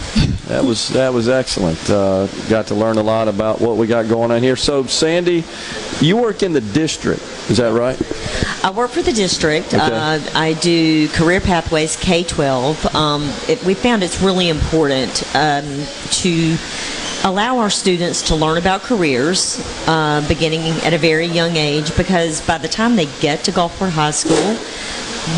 That 0.53 0.65
was 0.65 0.89
that 0.91 1.15
was 1.15 1.31
excellent. 1.31 1.79
Uh, 1.89 2.27
got 2.51 2.67
to 2.67 2.75
learn 2.75 2.99
a 2.99 3.03
lot 3.03 3.27
about 3.27 3.59
what 3.59 3.79
we 3.79 3.87
got 3.87 4.07
going 4.07 4.31
on 4.31 4.43
here. 4.43 4.55
So, 4.55 4.85
Sandy, 4.85 5.45
you 5.99 6.19
work 6.19 6.43
in 6.43 6.53
the 6.53 6.61
district, 6.61 7.23
is 7.49 7.57
that 7.57 7.73
right? 7.73 7.97
I 8.63 8.71
work 8.71 8.91
for 8.91 9.01
the 9.01 9.15
district. 9.15 9.73
Okay. 9.73 9.79
Uh, 9.79 10.21
I 10.35 10.53
do 10.61 11.09
career 11.09 11.41
pathways 11.41 11.97
K 11.97 12.23
12. 12.23 12.95
Um, 12.95 13.33
it, 13.49 13.65
we 13.65 13.73
found 13.73 14.03
it's 14.03 14.21
really 14.21 14.51
important 14.51 15.25
um, 15.35 15.65
to 16.21 16.59
allow 17.25 17.57
our 17.57 17.71
students 17.71 18.21
to 18.29 18.37
learn 18.37 18.59
about 18.59 18.83
careers 18.83 19.59
uh, 19.87 20.23
beginning 20.29 20.61
at 20.83 20.93
a 20.93 20.99
very 20.99 21.27
young 21.27 21.57
age 21.57 21.97
because 21.97 22.47
by 22.47 22.59
the 22.59 22.69
time 22.69 22.97
they 22.97 23.07
get 23.21 23.43
to 23.45 23.53
Gulfport 23.53 23.89
High 23.89 24.11
School, 24.11 24.59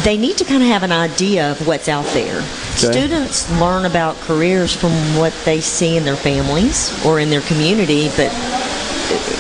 they 0.03 0.17
need 0.17 0.39
to 0.39 0.45
kind 0.45 0.63
of 0.63 0.69
have 0.69 0.83
an 0.83 0.93
idea 0.93 1.51
of 1.51 1.67
what's 1.67 1.89
out 1.89 2.07
there. 2.07 2.41
Students 2.75 3.51
learn 3.61 3.85
about 3.85 4.17
careers 4.17 4.75
from 4.75 4.93
what 5.17 5.35
they 5.45 5.61
see 5.61 5.97
in 5.97 6.05
their 6.05 6.17
families 6.17 7.05
or 7.05 7.21
in 7.21 7.31
their 7.31 7.43
community, 7.43 8.09
but 8.17 8.31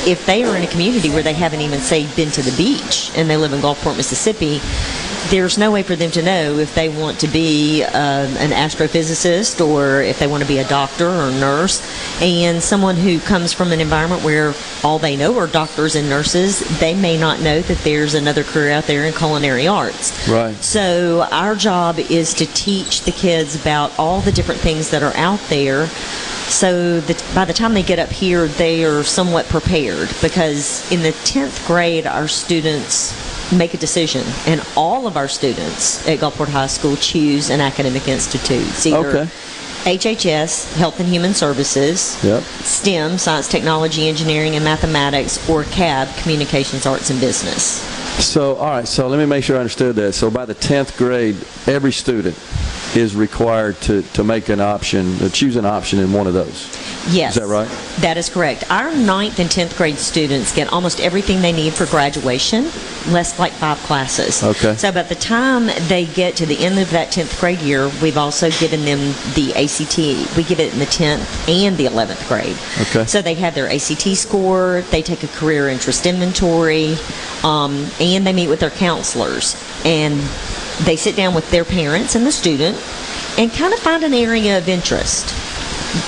if 0.07 0.25
they 0.27 0.45
are 0.45 0.55
in 0.57 0.63
a 0.63 0.67
community 0.67 1.11
where 1.11 1.23
they 1.23 1.33
haven't 1.33 1.61
even 1.61 1.81
say 1.81 2.07
been 2.15 2.31
to 2.33 2.43
the 2.43 2.55
beach 2.57 3.11
and 3.17 3.29
they 3.29 3.37
live 3.37 3.53
in 3.53 3.61
Gulfport, 3.61 3.97
Mississippi, 3.97 4.61
there's 5.31 5.59
no 5.59 5.71
way 5.71 5.83
for 5.83 5.97
them 5.97 6.11
to 6.13 6.23
know 6.23 6.59
if 6.59 6.75
they 6.75 6.89
want 6.89 7.21
to 7.21 7.29
be 7.29 7.83
um, 7.83 7.95
an 8.37 8.51
astrophysicist 8.51 9.65
or 9.65 10.03
if 10.03 10.19
they 10.19 10.27
want 10.27 10.43
to 10.43 10.49
be 10.49 10.59
a 10.59 10.69
doctor 10.69 11.09
or 11.09 11.31
nurse. 11.31 11.83
And 12.21 12.63
someone 12.63 12.97
who 12.97 13.19
comes 13.21 13.53
from 13.53 13.73
an 13.73 13.81
environment 13.81 14.23
where 14.23 14.55
all 14.83 14.99
they 14.99 15.17
know 15.17 15.37
are 15.39 15.47
doctors 15.47 15.95
and 15.95 16.09
nurses, 16.09 16.61
they 16.79 16.95
may 16.95 17.19
not 17.19 17.41
know 17.41 17.61
that 17.61 17.79
there's 17.79 18.15
another 18.15 18.45
career 18.45 18.73
out 18.73 18.85
there 18.85 19.05
in 19.05 19.13
culinary 19.13 19.67
arts. 19.67 20.29
Right. 20.29 20.55
So 20.57 21.27
our 21.31 21.55
job 21.55 21.99
is 21.99 22.35
to 22.35 22.47
teach 22.47 23.03
the 23.03 23.13
kids 23.13 23.61
about 23.61 23.99
all 23.99 24.21
the 24.21 24.33
different 24.33 24.61
things 24.61 24.91
that 24.91 25.03
are 25.03 25.17
out 25.17 25.41
there. 25.49 25.87
So 26.49 27.01
that 27.01 27.25
by 27.35 27.47
the 27.47 27.55
time 27.55 27.73
they 27.73 27.83
get 27.83 27.99
up 27.99 28.11
here, 28.11 28.47
they 28.47 28.85
are 28.85 29.03
somewhat 29.03 29.47
prepared 29.47 30.11
because 30.21 30.91
in 30.93 31.03
the 31.03 31.13
10th 31.13 31.67
grade, 31.67 32.07
our 32.07 32.29
students 32.29 33.34
make 33.59 33.75
a 33.75 33.79
decision, 33.79 34.23
and 34.47 34.63
all 34.77 35.07
of 35.07 35.17
our 35.17 35.29
students 35.29 36.07
at 36.09 36.19
Gulfport 36.19 36.49
High 36.49 36.67
School 36.67 36.97
choose 36.97 37.51
an 37.51 37.61
academic 37.61 38.09
institute. 38.09 38.67
It's 38.69 38.87
either 38.87 39.19
Okay. 39.19 39.31
HHS, 39.85 40.75
Health 40.77 40.99
and 40.99 41.09
Human 41.09 41.35
Services, 41.35 42.17
Yep. 42.25 42.43
STEM, 42.63 43.19
Science, 43.19 43.49
Technology, 43.49 44.09
Engineering, 44.09 44.57
and 44.57 44.65
Mathematics, 44.65 45.39
or 45.49 45.65
CAB, 45.65 46.09
Communications, 46.17 46.87
Arts, 46.87 47.11
and 47.11 47.21
Business. 47.21 47.85
So, 48.19 48.57
all 48.57 48.71
right. 48.71 48.89
So 48.89 49.09
let 49.09 49.19
me 49.19 49.27
make 49.27 49.45
sure 49.45 49.57
I 49.57 49.61
understood 49.61 49.97
that. 49.97 50.13
So 50.15 50.31
by 50.31 50.45
the 50.45 50.55
tenth 50.55 50.97
grade, 50.97 51.37
every 51.67 51.93
student 51.93 52.37
is 52.97 53.17
required 53.17 53.81
to, 53.83 54.03
to 54.03 54.25
make 54.25 54.49
an 54.49 54.61
option, 54.61 55.19
to 55.19 55.31
choose 55.31 55.57
an 55.57 55.65
option 55.65 55.99
in 55.99 56.13
one 56.13 56.27
of 56.27 56.35
those. 56.35 56.69
Yes. 57.11 57.37
Is 57.37 57.43
that 57.43 57.49
right? 57.49 57.69
That 58.01 58.17
is 58.17 58.29
correct. 58.29 58.71
Our 58.71 58.95
ninth 58.95 59.39
and 59.39 59.51
10th 59.51 59.77
grade 59.77 59.99
students 59.99 60.55
get 60.55 60.73
almost 60.73 61.01
everything 61.01 61.43
they 61.43 61.53
need 61.53 61.75
for 61.75 61.87
graduation, 61.87 62.65
less 63.09 63.39
like 63.39 63.53
five 63.53 63.79
classes. 63.79 64.43
Okay. 64.43 64.75
So 64.77 64.91
by 64.91 65.03
the 65.03 65.15
time 65.15 65.67
they 65.89 66.07
get 66.07 66.37
to 66.37 66.47
the 66.47 66.59
end 66.65 66.79
of 66.79 66.91
that 66.91 67.09
10th 67.13 67.39
grade 67.41 67.61
year, 67.61 67.91
we've 68.01 68.17
also 68.17 68.51
given 68.51 68.85
them 68.85 68.99
the 69.35 69.53
ACT. 69.55 70.37
We 70.37 70.45
give 70.45 70.61
it 70.61 70.73
in 70.73 70.79
the 70.79 70.87
10th 70.87 71.49
and 71.49 71.77
the 71.77 71.87
11th 71.87 72.27
grade. 72.29 72.57
Okay. 72.89 73.05
So 73.07 73.21
they 73.21 73.35
have 73.35 73.55
their 73.55 73.71
ACT 73.71 74.17
score, 74.17 74.83
they 74.91 75.03
take 75.03 75.23
a 75.23 75.29
career 75.29 75.69
interest 75.69 76.07
inventory, 76.07 76.97
um, 77.43 77.87
and 78.05 78.27
they 78.27 78.33
meet 78.33 78.49
with 78.49 78.61
their 78.61 78.71
counselors. 78.71 79.57
And 79.85 80.21
they 80.85 80.97
sit 80.97 81.17
down 81.17 81.35
with 81.35 81.51
their 81.51 81.65
parents 81.65 82.15
and 82.15 82.27
the 82.27 82.33
student 82.33 82.77
and 83.39 83.51
kind 83.53 83.73
of 83.73 83.81
find 83.81 84.05
an 84.05 84.15
area 84.15 84.59
of 84.59 84.69
interest. 84.69 85.35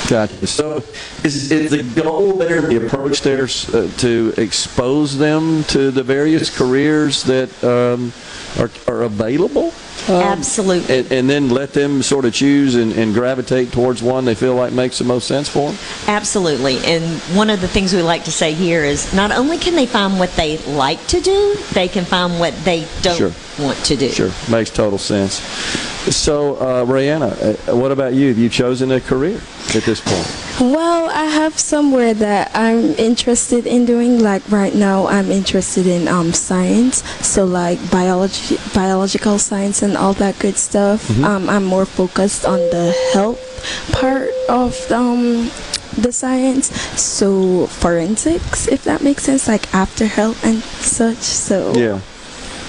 Gotcha. 0.08 0.46
So, 0.46 0.82
is, 1.22 1.52
is 1.52 1.70
the 1.70 2.02
goal 2.02 2.32
there, 2.32 2.60
the 2.60 2.84
approach 2.86 3.22
there, 3.22 3.44
uh, 3.44 3.88
to 3.98 4.34
expose 4.36 5.16
them 5.16 5.62
to 5.64 5.92
the 5.92 6.02
various 6.02 6.56
careers 6.56 7.22
that 7.24 7.50
um, 7.62 8.12
are, 8.58 8.70
are 8.88 9.02
available? 9.02 9.72
Um, 10.08 10.22
Absolutely. 10.22 10.98
And, 11.00 11.12
and, 11.12 11.30
then 11.30 11.48
let 11.50 11.72
them 11.72 12.02
sort 12.02 12.24
of 12.24 12.32
choose 12.32 12.76
and, 12.76 12.92
and, 12.92 13.12
gravitate 13.12 13.72
towards 13.72 14.02
one 14.02 14.24
they 14.24 14.36
feel 14.36 14.54
like 14.54 14.72
makes 14.72 14.98
the 14.98 15.04
most 15.04 15.26
sense 15.26 15.48
for 15.48 15.72
them? 15.72 15.78
Absolutely. 16.06 16.78
And 16.84 17.04
one 17.36 17.50
of 17.50 17.60
the 17.60 17.66
things 17.66 17.92
we 17.92 18.02
like 18.02 18.24
to 18.24 18.32
say 18.32 18.52
here 18.52 18.84
is 18.84 19.12
not 19.14 19.32
only 19.32 19.58
can 19.58 19.74
they 19.74 19.86
find 19.86 20.18
what 20.18 20.30
they 20.32 20.58
like 20.58 21.04
to 21.08 21.20
do, 21.20 21.56
they 21.72 21.88
can 21.88 22.04
find 22.04 22.38
what 22.38 22.54
they 22.64 22.86
don't 23.02 23.16
sure. 23.16 23.32
want 23.58 23.78
to 23.86 23.96
do. 23.96 24.08
Sure. 24.10 24.30
Makes 24.48 24.70
total 24.70 24.98
sense. 24.98 25.40
So, 26.14 26.54
uh, 26.56 26.84
Rihanna, 26.84 27.68
uh, 27.68 27.76
what 27.76 27.90
about 27.90 28.14
you? 28.14 28.28
Have 28.28 28.38
you 28.38 28.48
chosen 28.48 28.92
a 28.92 29.00
career 29.00 29.40
at 29.74 29.82
this 29.82 30.00
point? 30.00 30.46
Well, 30.60 31.10
I 31.10 31.24
have 31.24 31.58
somewhere 31.58 32.14
that 32.14 32.52
I'm 32.54 32.94
interested 32.94 33.66
in 33.66 33.84
doing. 33.84 34.20
Like 34.20 34.48
right 34.50 34.74
now, 34.74 35.06
I'm 35.06 35.30
interested 35.30 35.86
in 35.86 36.06
um, 36.08 36.32
science, 36.32 37.02
so 37.26 37.44
like 37.44 37.78
biology, 37.90 38.56
biological 38.72 39.38
science, 39.38 39.82
and 39.86 39.96
all 39.96 40.12
that 40.14 40.38
good 40.38 40.56
stuff. 40.56 41.06
Mm-hmm. 41.08 41.24
Um, 41.24 41.48
I'm 41.48 41.64
more 41.64 41.86
focused 41.86 42.44
on 42.44 42.58
the 42.58 42.92
health 43.14 43.40
part 43.92 44.30
of 44.48 44.74
um, 44.92 45.50
the 45.96 46.12
science, 46.12 46.68
so 47.00 47.66
forensics, 47.68 48.68
if 48.68 48.84
that 48.84 49.02
makes 49.02 49.24
sense, 49.24 49.48
like 49.48 49.72
after 49.72 50.06
health 50.06 50.44
and 50.44 50.62
such. 50.62 51.16
So 51.16 51.72
yeah. 51.74 52.00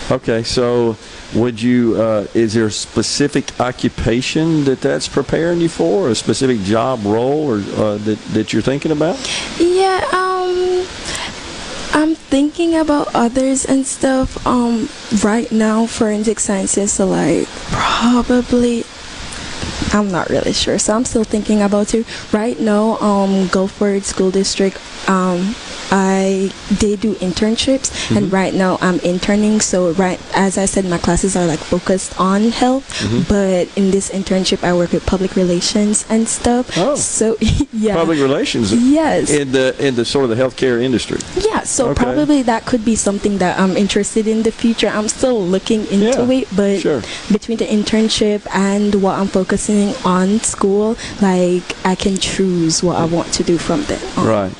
Okay, 0.10 0.44
so 0.44 0.96
would 1.34 1.62
you 1.62 2.02
uh, 2.02 2.28
is 2.34 2.54
there 2.54 2.68
a 2.68 2.72
specific 2.72 3.60
occupation 3.60 4.64
that 4.64 4.80
that's 4.80 5.10
preparing 5.10 5.60
you 5.60 5.68
for 5.68 6.10
a 6.10 6.16
specific 6.16 6.62
job 6.62 7.04
role 7.04 7.44
or 7.52 7.58
uh, 7.76 7.98
that, 7.98 8.18
that 8.32 8.54
you're 8.54 8.62
thinking 8.62 8.92
about 8.92 9.18
yeah 9.60 10.08
um 10.14 10.88
i'm 11.98 12.14
thinking 12.14 12.76
about 12.76 13.08
others 13.16 13.66
and 13.66 13.86
stuff 13.86 14.46
um 14.46 14.88
right 15.24 15.52
now 15.52 15.88
forensic 15.88 16.40
sciences 16.40 16.92
so 16.92 17.08
like 17.08 17.48
probably 17.72 18.84
I'm 19.94 20.12
not 20.12 20.30
really 20.30 20.54
sure, 20.54 20.78
so 20.80 20.96
I'm 20.96 21.06
still 21.06 21.24
thinking 21.24 21.62
about 21.62 21.94
it. 21.94 22.06
Right 22.34 22.60
now, 22.60 22.98
um, 23.00 23.48
Gulfport 23.48 24.04
School 24.04 24.32
District, 24.32 24.78
um, 25.10 25.56
I 25.92 26.52
they 26.80 26.96
do 26.96 27.16
internships, 27.16 27.90
mm-hmm. 27.90 28.18
and 28.18 28.34
right 28.34 28.54
now 28.54 28.78
I'm 28.82 29.00
interning. 29.00 29.62
So 29.62 29.92
right 29.94 30.20
as 30.36 30.58
I 30.58 30.66
said, 30.66 30.86
my 30.86 30.98
classes 30.98 31.36
are 31.36 31.46
like 31.46 31.60
focused 31.60 32.20
on 32.20 32.52
health, 32.52 32.88
mm-hmm. 33.00 33.22
but 33.28 33.76
in 33.78 33.92
this 33.92 34.10
internship, 34.10 34.64
I 34.64 34.74
work 34.74 34.92
with 34.92 35.06
public 35.06 35.36
relations 35.36 36.06
and 36.10 36.28
stuff. 36.28 36.78
Oh, 36.78 36.96
so 36.96 37.38
yeah, 37.74 37.96
public 37.96 38.20
relations. 38.20 38.74
Yes, 38.74 39.30
in 39.30 39.52
the 39.52 39.76
in 39.80 39.96
the 39.96 40.06
sort 40.06 40.30
of 40.30 40.36
the 40.36 40.42
healthcare 40.42 40.82
industry. 40.82 41.20
Yeah, 41.36 41.64
so 41.64 41.90
okay. 41.90 42.04
probably 42.04 42.42
that 42.44 42.66
could 42.66 42.84
be 42.84 42.96
something 42.96 43.38
that 43.40 43.60
I'm 43.60 43.78
interested 43.78 44.28
in 44.28 44.44
the 44.44 44.52
future. 44.52 44.88
I'm 44.88 45.08
still 45.08 45.42
looking 45.42 45.82
into 45.88 46.26
yeah, 46.26 46.42
it, 46.42 46.48
but 46.56 46.80
sure. 46.82 47.02
between 47.32 47.58
the 47.58 47.66
internship 47.66 48.48
and 48.54 49.02
what 49.02 49.20
I'm 49.20 49.28
focusing 49.28 49.94
on 50.06 50.40
school, 50.40 50.98
like 51.22 51.64
I 51.86 51.96
can 51.96 52.18
choose 52.18 52.84
what 52.84 52.98
I 52.98 53.06
want 53.06 53.34
to 53.34 53.44
do 53.44 53.58
from 53.58 53.84
there. 53.84 54.02
On. 54.18 54.28
Right. 54.28 54.54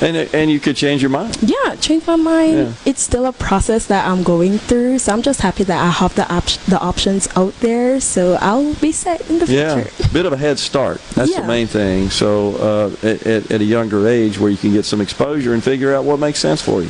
And, 0.00 0.16
and 0.34 0.50
you 0.50 0.60
could 0.60 0.76
change 0.76 1.00
your 1.02 1.10
mind. 1.10 1.38
Yeah, 1.40 1.76
change 1.76 2.06
my 2.06 2.16
mind. 2.16 2.54
Yeah. 2.56 2.72
It's 2.84 3.00
still 3.00 3.26
a 3.26 3.32
process 3.32 3.86
that 3.86 4.06
I'm 4.06 4.22
going 4.22 4.58
through, 4.58 4.98
so 4.98 5.12
I'm 5.12 5.22
just 5.22 5.40
happy 5.40 5.64
that 5.64 5.80
I 5.80 5.90
have 5.90 6.14
the 6.14 6.30
op- 6.32 6.44
the 6.66 6.78
options 6.80 7.28
out 7.36 7.54
there. 7.60 8.00
So 8.00 8.36
I'll 8.40 8.74
be 8.74 8.92
set 8.92 9.28
in 9.30 9.38
the 9.38 9.46
yeah. 9.46 9.82
future. 9.84 10.08
bit 10.12 10.26
of 10.26 10.32
a 10.32 10.36
head 10.36 10.58
start. 10.58 11.00
That's 11.14 11.30
Yeah. 11.30 11.42
the 11.42 11.46
main 11.46 11.66
thing. 11.66 12.10
So 12.10 12.56
uh, 13.02 13.06
at, 13.06 13.26
at, 13.26 13.50
at 13.50 13.60
a 13.60 13.64
younger 13.64 14.06
age, 14.08 14.38
where 14.38 14.50
you 14.50 14.56
can 14.58 14.72
get 14.72 14.84
some 14.84 15.00
exposure 15.00 15.54
and 15.54 15.62
figure 15.62 15.94
out 15.94 16.04
what 16.04 16.18
makes 16.18 16.38
sense 16.40 16.60
for 16.60 16.82
you. 16.82 16.88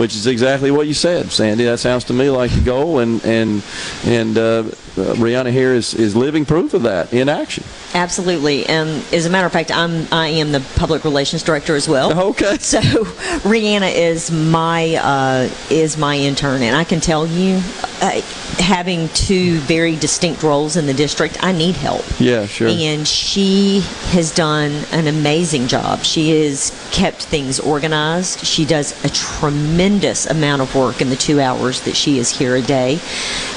Which 0.00 0.14
is 0.14 0.26
exactly 0.26 0.70
what 0.70 0.86
you 0.86 0.94
said, 0.94 1.30
Sandy. 1.30 1.64
That 1.64 1.78
sounds 1.78 2.04
to 2.04 2.14
me 2.14 2.30
like 2.30 2.50
a 2.56 2.60
goal, 2.60 3.00
and 3.00 3.22
and 3.24 3.62
and 4.06 4.36
uh, 4.38 4.40
uh, 4.40 5.14
Rihanna 5.14 5.50
here 5.52 5.74
is, 5.74 5.92
is 5.94 6.16
living 6.16 6.46
proof 6.46 6.72
of 6.72 6.82
that 6.84 7.12
in 7.12 7.28
action. 7.28 7.64
Absolutely, 7.94 8.66
and 8.66 9.02
as 9.12 9.24
a 9.24 9.30
matter 9.30 9.46
of 9.46 9.52
fact, 9.52 9.70
I'm 9.70 10.06
I 10.12 10.28
am 10.28 10.52
the 10.52 10.60
public 10.76 11.04
relations 11.04 11.42
director 11.42 11.74
as 11.74 11.88
well. 11.88 12.08
Okay. 12.28 12.58
So 12.68 12.80
Rihanna 12.80 13.94
is 13.94 14.30
my 14.30 14.96
uh, 14.96 15.48
is 15.70 15.96
my 15.96 16.16
intern, 16.16 16.62
and 16.62 16.76
I 16.76 16.84
can 16.84 17.00
tell 17.00 17.26
you, 17.26 17.56
uh, 18.02 18.20
having 18.58 19.08
two 19.10 19.58
very 19.60 19.96
distinct 19.96 20.42
roles 20.42 20.76
in 20.76 20.86
the 20.86 20.92
district, 20.92 21.42
I 21.42 21.52
need 21.52 21.76
help. 21.76 22.04
Yeah, 22.20 22.46
sure. 22.46 22.68
And 22.68 23.08
she 23.08 23.80
has 24.10 24.34
done 24.34 24.72
an 24.92 25.06
amazing 25.06 25.68
job. 25.68 26.00
She 26.00 26.44
has 26.44 26.70
kept 26.92 27.22
things 27.22 27.58
organized. 27.58 28.44
She 28.44 28.66
does 28.66 28.92
a 29.04 29.08
tremendous 29.08 30.26
amount 30.26 30.60
of 30.60 30.74
work 30.74 31.00
in 31.00 31.08
the 31.08 31.16
two 31.16 31.40
hours 31.40 31.80
that 31.82 31.96
she 31.96 32.18
is 32.18 32.36
here 32.36 32.56
a 32.56 32.62
day. 32.62 32.98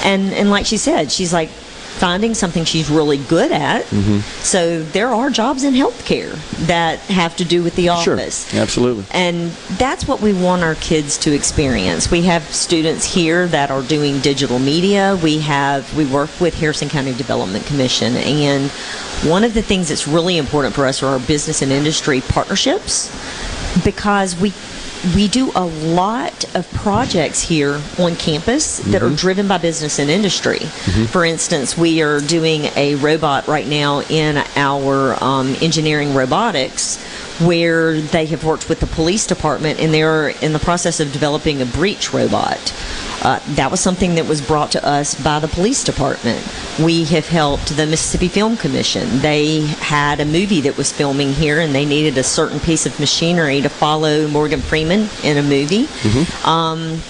And 0.02 0.32
and 0.32 0.50
like 0.50 0.64
she 0.64 0.78
said, 0.78 1.12
she's 1.12 1.32
like 1.32 1.50
finding 2.02 2.34
something 2.34 2.64
she's 2.64 2.90
really 2.90 3.16
good 3.16 3.52
at. 3.52 3.84
Mm-hmm. 3.84 4.18
So 4.42 4.82
there 4.82 5.10
are 5.10 5.30
jobs 5.30 5.62
in 5.62 5.72
healthcare 5.72 6.34
that 6.66 6.98
have 6.98 7.36
to 7.36 7.44
do 7.44 7.62
with 7.62 7.76
the 7.76 7.90
office. 7.90 8.50
Sure. 8.50 8.60
Absolutely. 8.60 9.04
And 9.12 9.52
that's 9.78 10.08
what 10.08 10.20
we 10.20 10.32
want 10.32 10.64
our 10.64 10.74
kids 10.74 11.16
to 11.18 11.32
experience. 11.32 12.10
We 12.10 12.22
have 12.22 12.42
students 12.42 13.04
here 13.04 13.46
that 13.46 13.70
are 13.70 13.82
doing 13.82 14.18
digital 14.18 14.58
media. 14.58 15.16
We 15.22 15.38
have 15.42 15.96
we 15.96 16.04
work 16.04 16.30
with 16.40 16.58
Harrison 16.58 16.88
County 16.88 17.14
Development 17.14 17.64
Commission 17.66 18.16
and 18.16 18.68
one 19.30 19.44
of 19.44 19.54
the 19.54 19.62
things 19.62 19.90
that's 19.90 20.08
really 20.08 20.38
important 20.38 20.74
for 20.74 20.86
us 20.86 21.04
are 21.04 21.12
our 21.12 21.20
business 21.20 21.62
and 21.62 21.70
industry 21.70 22.20
partnerships 22.20 23.12
because 23.84 24.34
we 24.40 24.52
we 25.16 25.26
do 25.28 25.50
a 25.56 25.64
lot 25.64 26.44
of 26.54 26.70
projects 26.72 27.42
here 27.42 27.80
on 27.98 28.14
campus 28.16 28.78
that 28.86 29.02
are 29.02 29.10
Mhm. 29.10 29.16
driven 29.16 29.48
by 29.48 29.58
business 29.58 29.98
and 29.98 30.08
industry. 30.08 30.60
Mhm. 30.86 31.08
For 31.08 31.24
instance, 31.24 31.76
we 31.76 32.00
are 32.02 32.20
doing 32.20 32.70
a 32.76 32.94
robot 32.96 33.48
right 33.48 33.66
now 33.66 34.02
in 34.08 34.42
our 34.56 35.16
um, 35.22 35.56
engineering 35.60 36.14
robotics 36.14 36.98
where 37.40 38.00
they 38.00 38.26
have 38.26 38.44
worked 38.44 38.68
with 38.68 38.78
the 38.80 38.86
police 38.86 39.26
department 39.26 39.80
and 39.80 39.92
they're 39.92 40.28
in 40.40 40.52
the 40.52 40.58
process 40.60 41.00
of 41.00 41.12
developing 41.12 41.60
a 41.60 41.64
breach 41.66 42.12
robot. 42.14 42.72
Uh, 43.22 43.38
that 43.54 43.70
was 43.70 43.78
something 43.80 44.16
that 44.16 44.26
was 44.26 44.40
brought 44.40 44.72
to 44.72 44.84
us 44.84 45.14
by 45.22 45.38
the 45.38 45.46
police 45.46 45.84
department. 45.84 46.44
We 46.80 47.04
have 47.04 47.28
helped 47.28 47.76
the 47.76 47.86
Mississippi 47.86 48.26
Film 48.26 48.56
Commission. 48.56 49.20
They 49.20 49.60
had 49.60 50.18
a 50.18 50.24
movie 50.24 50.60
that 50.62 50.76
was 50.76 50.90
filming 50.92 51.32
here 51.32 51.60
and 51.60 51.72
they 51.72 51.84
needed 51.84 52.18
a 52.18 52.24
certain 52.24 52.58
piece 52.58 52.84
of 52.84 52.98
machinery 52.98 53.60
to 53.60 53.68
follow 53.68 54.26
Morgan 54.26 54.60
Freeman 54.60 55.08
in 55.22 55.36
a 55.38 55.42
movie. 55.42 55.86
Um, 56.44 57.00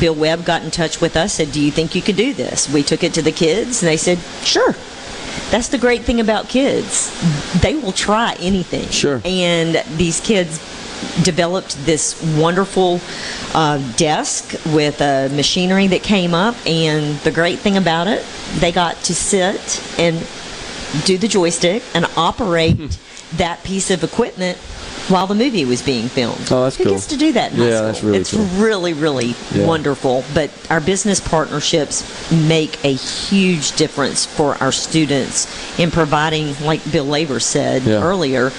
Bill 0.00 0.14
Webb 0.14 0.46
got 0.46 0.62
in 0.64 0.70
touch 0.70 1.00
with 1.02 1.14
us, 1.16 1.34
said, 1.34 1.52
Do 1.52 1.60
you 1.60 1.70
think 1.70 1.94
you 1.94 2.00
could 2.00 2.16
do 2.16 2.32
this? 2.32 2.72
We 2.72 2.82
took 2.82 3.04
it 3.04 3.12
to 3.14 3.22
the 3.22 3.30
kids 3.32 3.82
and 3.82 3.88
they 3.88 3.98
said, 3.98 4.18
Sure. 4.44 4.74
That's 5.50 5.68
the 5.68 5.78
great 5.78 6.02
thing 6.02 6.20
about 6.20 6.48
kids. 6.48 7.12
They 7.60 7.74
will 7.74 7.92
try 7.92 8.34
anything. 8.40 8.88
Sure. 8.88 9.20
And 9.24 9.76
these 9.98 10.20
kids 10.20 10.58
developed 11.22 11.76
this 11.86 12.20
wonderful 12.36 13.00
uh, 13.54 13.78
desk 13.96 14.54
with 14.66 15.00
uh, 15.00 15.28
machinery 15.32 15.86
that 15.88 16.02
came 16.02 16.34
up. 16.34 16.54
And 16.66 17.16
the 17.20 17.30
great 17.30 17.58
thing 17.58 17.76
about 17.76 18.06
it, 18.08 18.24
they 18.60 18.72
got 18.72 18.96
to 19.04 19.14
sit 19.14 19.82
and 19.98 20.16
do 21.04 21.18
the 21.18 21.28
joystick 21.28 21.82
and 21.94 22.06
operate 22.16 22.76
Hmm. 22.76 22.86
that 23.36 23.62
piece 23.64 23.90
of 23.90 24.04
equipment 24.04 24.58
while 25.08 25.26
the 25.26 25.34
movie 25.34 25.64
was 25.64 25.82
being 25.82 26.08
filmed. 26.08 26.48
Oh, 26.50 26.64
that's 26.64 26.76
Who 26.76 26.84
cool. 26.84 26.92
gets 26.94 27.06
to 27.06 27.16
do 27.16 27.32
that 27.32 27.52
in 27.52 27.58
high 27.58 27.64
Yeah, 27.68 27.76
school? 27.76 27.86
that's 27.86 28.02
really 28.02 28.18
it's 28.18 28.30
cool. 28.32 28.44
really, 28.56 28.92
really 28.94 29.34
Yeah. 29.54 29.66
wonderful. 29.66 30.24
But 30.32 30.50
our 30.70 30.80
business 30.80 31.20
partnerships 31.20 32.02
make 32.30 32.82
a 32.84 32.92
huge 32.94 33.72
difference 33.76 34.24
for 34.24 34.56
our 34.62 34.72
students 34.72 35.46
in 35.78 35.90
providing, 35.90 36.56
like 36.64 36.80
Bill 36.90 37.04
Labor 37.04 37.38
said 37.40 37.82
Yeah. 37.84 38.02
earlier, 38.02 38.52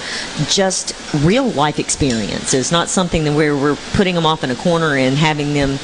just 0.48 0.92
real 1.22 1.48
life 1.50 1.78
experiences, 1.80 2.70
not 2.70 2.88
something 2.88 3.24
that 3.24 3.32
where 3.32 3.56
we're 3.56 3.76
putting 3.94 4.14
them 4.14 4.26
off 4.26 4.44
in 4.44 4.50
a 4.50 4.54
corner 4.56 4.96
and 4.96 5.16
having 5.16 5.52
them 5.54 5.78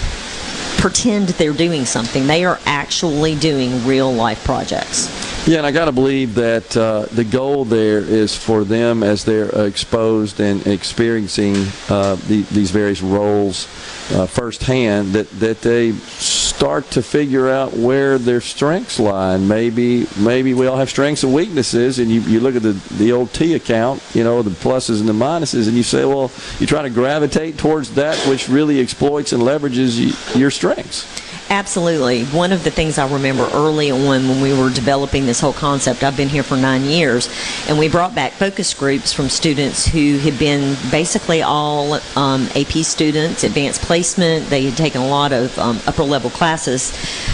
pretend 0.78 1.28
they're 1.30 1.52
doing 1.52 1.86
something. 1.86 2.26
They 2.26 2.44
are 2.44 2.58
actually 2.66 3.34
doing 3.34 3.84
real 3.86 4.12
life 4.12 4.42
projects. 4.44 5.08
Yeah, 5.44 5.58
and 5.58 5.66
I 5.66 5.72
got 5.72 5.86
to 5.86 5.92
believe 5.92 6.36
that 6.36 6.76
uh, 6.76 7.06
the 7.06 7.24
goal 7.24 7.64
there 7.64 7.98
is 7.98 8.36
for 8.36 8.62
them 8.62 9.02
as 9.02 9.24
they're 9.24 9.66
exposed 9.66 10.38
and 10.38 10.64
experiencing 10.68 11.66
uh, 11.88 12.14
the, 12.28 12.42
these 12.52 12.70
various 12.70 13.02
roles 13.02 13.66
uh, 14.12 14.26
firsthand, 14.26 15.14
that, 15.14 15.28
that 15.40 15.60
they 15.60 15.92
start 15.92 16.88
to 16.92 17.02
figure 17.02 17.48
out 17.48 17.72
where 17.72 18.18
their 18.18 18.40
strengths 18.40 19.00
lie. 19.00 19.34
And 19.34 19.48
maybe 19.48 20.06
maybe 20.16 20.54
we 20.54 20.68
all 20.68 20.76
have 20.76 20.88
strengths 20.88 21.24
and 21.24 21.34
weaknesses, 21.34 21.98
and 21.98 22.08
you, 22.08 22.20
you 22.20 22.38
look 22.38 22.54
at 22.54 22.62
the, 22.62 22.80
the 22.98 23.10
old 23.10 23.32
T 23.32 23.54
account, 23.54 24.00
you 24.14 24.22
know, 24.22 24.42
the 24.42 24.50
pluses 24.50 25.00
and 25.00 25.08
the 25.08 25.12
minuses, 25.12 25.66
and 25.66 25.76
you 25.76 25.82
say, 25.82 26.04
well, 26.04 26.30
you 26.60 26.68
try 26.68 26.82
to 26.82 26.90
gravitate 26.90 27.58
towards 27.58 27.94
that 27.96 28.16
which 28.28 28.48
really 28.48 28.78
exploits 28.78 29.32
and 29.32 29.42
leverages 29.42 30.38
your 30.38 30.52
strengths. 30.52 31.31
Absolutely. 31.50 32.24
One 32.26 32.50
of 32.52 32.64
the 32.64 32.70
things 32.70 32.98
I 32.98 33.12
remember 33.12 33.48
early 33.52 33.90
on 33.90 34.06
when 34.06 34.40
we 34.40 34.58
were 34.58 34.70
developing 34.70 35.26
this 35.26 35.38
whole 35.40 35.52
concept, 35.52 36.02
I've 36.02 36.16
been 36.16 36.28
here 36.28 36.42
for 36.42 36.56
nine 36.56 36.84
years, 36.84 37.28
and 37.68 37.78
we 37.78 37.88
brought 37.88 38.14
back 38.14 38.32
focus 38.32 38.72
groups 38.72 39.12
from 39.12 39.28
students 39.28 39.86
who 39.86 40.18
had 40.18 40.38
been 40.38 40.76
basically 40.90 41.42
all 41.42 41.94
um, 42.16 42.48
AP 42.56 42.72
students, 42.84 43.44
advanced 43.44 43.82
placement. 43.82 44.46
They 44.48 44.64
had 44.64 44.76
taken 44.76 45.02
a 45.02 45.08
lot 45.08 45.32
of 45.32 45.58
um, 45.58 45.78
upper 45.86 46.04
level 46.04 46.30
classes, 46.30 46.92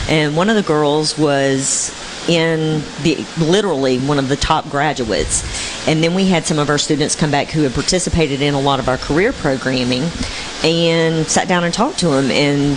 and 0.08 0.36
one 0.36 0.50
of 0.50 0.56
the 0.56 0.62
girls 0.62 1.16
was 1.16 1.90
in 2.28 2.82
the 3.02 3.26
literally 3.38 3.98
one 3.98 4.18
of 4.18 4.28
the 4.28 4.36
top 4.36 4.68
graduates. 4.68 5.42
And 5.88 6.02
then 6.04 6.14
we 6.14 6.26
had 6.26 6.44
some 6.44 6.58
of 6.58 6.68
our 6.68 6.78
students 6.78 7.16
come 7.16 7.30
back 7.30 7.48
who 7.48 7.62
had 7.62 7.72
participated 7.72 8.42
in 8.42 8.54
a 8.54 8.60
lot 8.60 8.78
of 8.78 8.88
our 8.88 8.98
career 8.98 9.32
programming 9.32 10.02
and 10.62 11.26
sat 11.26 11.48
down 11.48 11.64
and 11.64 11.72
talked 11.72 11.98
to 12.00 12.08
them. 12.08 12.30
And 12.30 12.76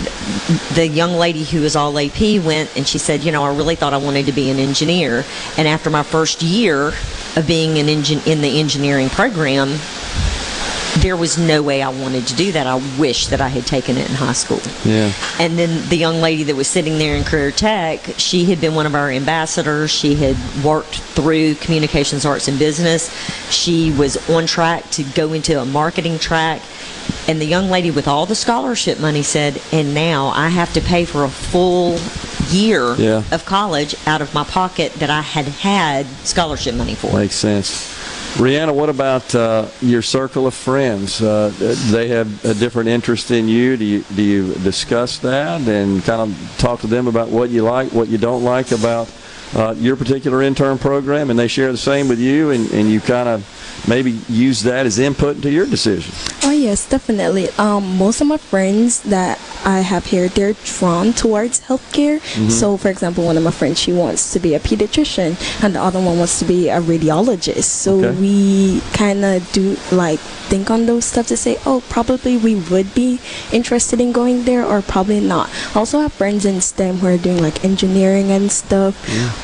the 0.74 0.88
young 0.88 1.12
lady 1.12 1.44
who 1.44 1.60
was 1.60 1.76
all 1.76 1.96
AP 1.98 2.20
went 2.42 2.74
and 2.76 2.86
she 2.86 2.98
said, 2.98 3.22
You 3.22 3.32
know, 3.32 3.44
I 3.44 3.54
really 3.54 3.76
thought 3.76 3.92
I 3.92 3.98
wanted 3.98 4.26
to 4.26 4.32
be 4.32 4.50
an 4.50 4.58
engineer. 4.58 5.24
And 5.58 5.68
after 5.68 5.90
my 5.90 6.02
first 6.02 6.42
year 6.42 6.88
of 7.36 7.46
being 7.46 7.78
an 7.78 7.86
engin- 7.86 8.26
in 8.26 8.40
the 8.40 8.58
engineering 8.58 9.10
program, 9.10 9.78
there 11.00 11.16
was 11.16 11.38
no 11.38 11.62
way 11.62 11.82
I 11.82 11.88
wanted 11.88 12.26
to 12.28 12.36
do 12.36 12.52
that. 12.52 12.66
I 12.66 12.76
wish 12.98 13.28
that 13.28 13.40
I 13.40 13.48
had 13.48 13.66
taken 13.66 13.96
it 13.96 14.08
in 14.08 14.14
high 14.14 14.32
school. 14.34 14.60
Yeah. 14.84 15.12
And 15.38 15.58
then 15.58 15.88
the 15.88 15.96
young 15.96 16.20
lady 16.20 16.42
that 16.44 16.54
was 16.56 16.68
sitting 16.68 16.98
there 16.98 17.16
in 17.16 17.24
Career 17.24 17.50
Tech, 17.50 18.00
she 18.18 18.44
had 18.44 18.60
been 18.60 18.74
one 18.74 18.86
of 18.86 18.94
our 18.94 19.10
ambassadors. 19.10 19.90
She 19.90 20.14
had 20.14 20.36
worked 20.64 20.96
through 20.98 21.54
communications, 21.56 22.26
arts, 22.26 22.48
and 22.48 22.58
business. 22.58 23.10
She 23.50 23.90
was 23.92 24.16
on 24.30 24.46
track 24.46 24.90
to 24.90 25.02
go 25.02 25.32
into 25.32 25.60
a 25.60 25.64
marketing 25.64 26.18
track. 26.18 26.60
And 27.26 27.40
the 27.40 27.46
young 27.46 27.68
lady 27.68 27.90
with 27.90 28.06
all 28.06 28.26
the 28.26 28.34
scholarship 28.34 29.00
money 29.00 29.22
said, 29.22 29.60
and 29.72 29.94
now 29.94 30.28
I 30.28 30.48
have 30.48 30.72
to 30.74 30.80
pay 30.80 31.04
for 31.04 31.24
a 31.24 31.28
full 31.28 31.98
year 32.50 32.94
Yeah. 32.96 33.22
of 33.32 33.44
college 33.44 33.94
out 34.06 34.20
of 34.20 34.34
my 34.34 34.44
pocket 34.44 34.92
that 34.94 35.10
I 35.10 35.22
had 35.22 35.46
had 35.46 36.06
scholarship 36.24 36.74
money 36.74 36.94
for. 36.94 37.12
Makes 37.16 37.36
sense. 37.36 37.88
Rihanna, 38.34 38.74
what 38.74 38.88
about 38.88 39.34
uh, 39.34 39.68
your 39.82 40.00
circle 40.00 40.46
of 40.46 40.54
friends? 40.54 41.20
Uh, 41.20 41.52
they 41.90 42.08
have 42.08 42.44
a 42.46 42.54
different 42.54 42.88
interest 42.88 43.30
in 43.30 43.46
you. 43.46 43.76
Do 43.76 43.84
you 43.84 44.04
do 44.14 44.22
you 44.22 44.54
discuss 44.54 45.18
that 45.18 45.60
and 45.68 46.02
kind 46.02 46.22
of 46.22 46.54
talk 46.56 46.80
to 46.80 46.86
them 46.86 47.08
about 47.08 47.28
what 47.28 47.50
you 47.50 47.62
like, 47.62 47.92
what 47.92 48.08
you 48.08 48.16
don't 48.16 48.42
like 48.42 48.72
about 48.72 49.12
uh, 49.54 49.74
your 49.76 49.96
particular 49.96 50.40
intern 50.40 50.78
program, 50.78 51.28
and 51.28 51.38
they 51.38 51.46
share 51.46 51.70
the 51.72 51.78
same 51.78 52.08
with 52.08 52.18
you, 52.18 52.50
and, 52.50 52.70
and 52.72 52.90
you 52.90 53.00
kind 53.00 53.28
of 53.28 53.44
maybe 53.88 54.12
use 54.28 54.62
that 54.62 54.86
as 54.86 54.98
input 54.98 55.36
into 55.36 55.50
your 55.50 55.66
decision? 55.66 56.12
Oh 56.44 56.50
yes, 56.50 56.88
definitely. 56.88 57.48
Um, 57.58 57.96
most 57.98 58.20
of 58.20 58.26
my 58.26 58.36
friends 58.38 59.00
that 59.02 59.38
I 59.64 59.80
have 59.80 60.06
here, 60.06 60.28
they're 60.28 60.54
drawn 60.64 61.12
towards 61.12 61.60
healthcare. 61.62 62.18
Mm-hmm. 62.20 62.46
Mhm. 62.48 62.50
So, 62.50 62.76
for 62.76 62.88
example, 62.88 63.24
one 63.24 63.36
of 63.36 63.42
my 63.44 63.50
friends, 63.50 63.78
she 63.78 63.92
wants 63.92 64.32
to 64.32 64.40
be 64.40 64.54
a 64.54 64.60
pediatrician, 64.60 65.36
and 65.62 65.74
the 65.74 65.80
other 65.82 66.00
one 66.00 66.18
wants 66.18 66.38
to 66.40 66.44
be 66.44 66.68
a 66.68 66.80
radiologist. 66.80 67.64
So 67.64 67.98
Okay. 68.04 68.10
we 68.20 68.80
kind 68.92 69.24
of 69.24 69.50
do 69.52 69.76
like 69.92 70.18
think 70.50 70.70
on 70.70 70.86
those 70.86 71.04
stuff 71.06 71.26
to 71.28 71.36
say, 71.36 71.56
oh, 71.64 71.82
probably 71.88 72.36
we 72.36 72.56
would 72.56 72.92
be 72.94 73.20
interested 73.52 74.00
in 74.00 74.12
going 74.12 74.44
there, 74.44 74.64
or 74.66 74.82
probably 74.82 75.20
not. 75.20 75.48
Also 75.74 76.00
have 76.00 76.12
friends 76.12 76.44
in 76.44 76.60
STEM 76.60 76.98
who 76.98 77.06
are 77.06 77.16
doing 77.16 77.40
like 77.40 77.64
engineering 77.64 78.30
and 78.30 78.50
stuff. 78.52 78.94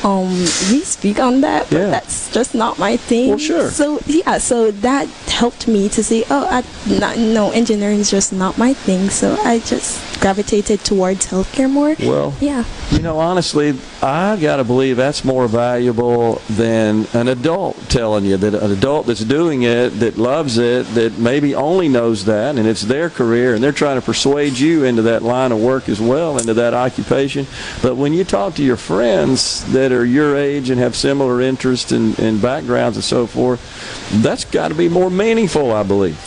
Um, 0.05 0.29
we 0.69 0.81
speak 0.83 1.19
on 1.19 1.41
that, 1.41 1.69
but 1.69 1.79
Yeah. 1.79 1.89
that's 1.89 2.29
just 2.31 2.53
not 2.53 2.77
my 2.77 2.97
thing. 2.97 3.29
Well, 3.29 3.37
sure. 3.39 3.71
So 3.71 3.99
yeah, 4.05 4.18
so 4.39 4.71
that 4.71 5.07
helped 5.27 5.67
me 5.67 5.89
to 5.89 6.03
see, 6.03 6.23
oh, 6.29 6.47
I, 6.49 6.63
not, 6.99 7.17
no, 7.17 7.51
engineering 7.51 7.99
is 7.99 8.11
just 8.11 8.33
not 8.33 8.57
my 8.57 8.73
thing. 8.73 9.09
So 9.09 9.35
I 9.43 9.59
just 9.59 10.08
gravitated 10.19 10.81
towards 10.81 11.27
healthcare 11.27 11.69
more. 11.69 11.95
Well, 11.99 12.35
yeah. 12.39 12.65
You 12.91 12.99
know, 12.99 13.19
honestly, 13.19 13.77
I 14.01 14.37
got 14.37 14.57
to 14.57 14.63
believe 14.63 14.97
that's 14.97 15.23
more 15.23 15.47
valuable 15.47 16.41
than 16.49 17.07
an 17.13 17.27
adult 17.27 17.77
telling 17.89 18.25
you 18.25 18.37
that 18.37 18.53
an 18.53 18.71
adult 18.71 19.07
that's 19.07 19.23
doing 19.23 19.63
it, 19.63 19.89
that 19.99 20.17
loves 20.17 20.57
it, 20.57 20.85
that 20.95 21.17
maybe 21.17 21.55
only 21.55 21.87
knows 21.87 22.25
that, 22.25 22.57
and 22.57 22.67
it's 22.67 22.81
their 22.81 23.09
career, 23.09 23.55
and 23.55 23.63
they're 23.63 23.71
trying 23.71 23.99
to 23.99 24.05
persuade 24.05 24.57
you 24.57 24.83
into 24.83 25.03
that 25.03 25.23
line 25.23 25.51
of 25.51 25.61
work 25.61 25.87
as 25.89 26.01
well, 26.01 26.37
into 26.37 26.53
that 26.55 26.73
occupation. 26.73 27.45
But 27.81 27.95
when 27.95 28.13
you 28.13 28.23
talk 28.23 28.55
to 28.55 28.63
your 28.63 28.77
friends 28.77 29.65
that 29.71 29.91
are 29.91 30.05
your 30.05 30.35
age 30.35 30.69
and 30.69 30.79
have 30.79 30.95
similar 30.95 31.41
interests 31.41 31.91
and, 31.91 32.17
and 32.19 32.41
backgrounds 32.41 32.97
and 32.97 33.03
so 33.03 33.25
forth, 33.25 33.59
that's 34.21 34.45
got 34.45 34.69
to 34.69 34.75
be 34.75 34.89
more 34.89 35.09
meaningful, 35.09 35.71
I 35.71 35.83
believe. 35.83 36.17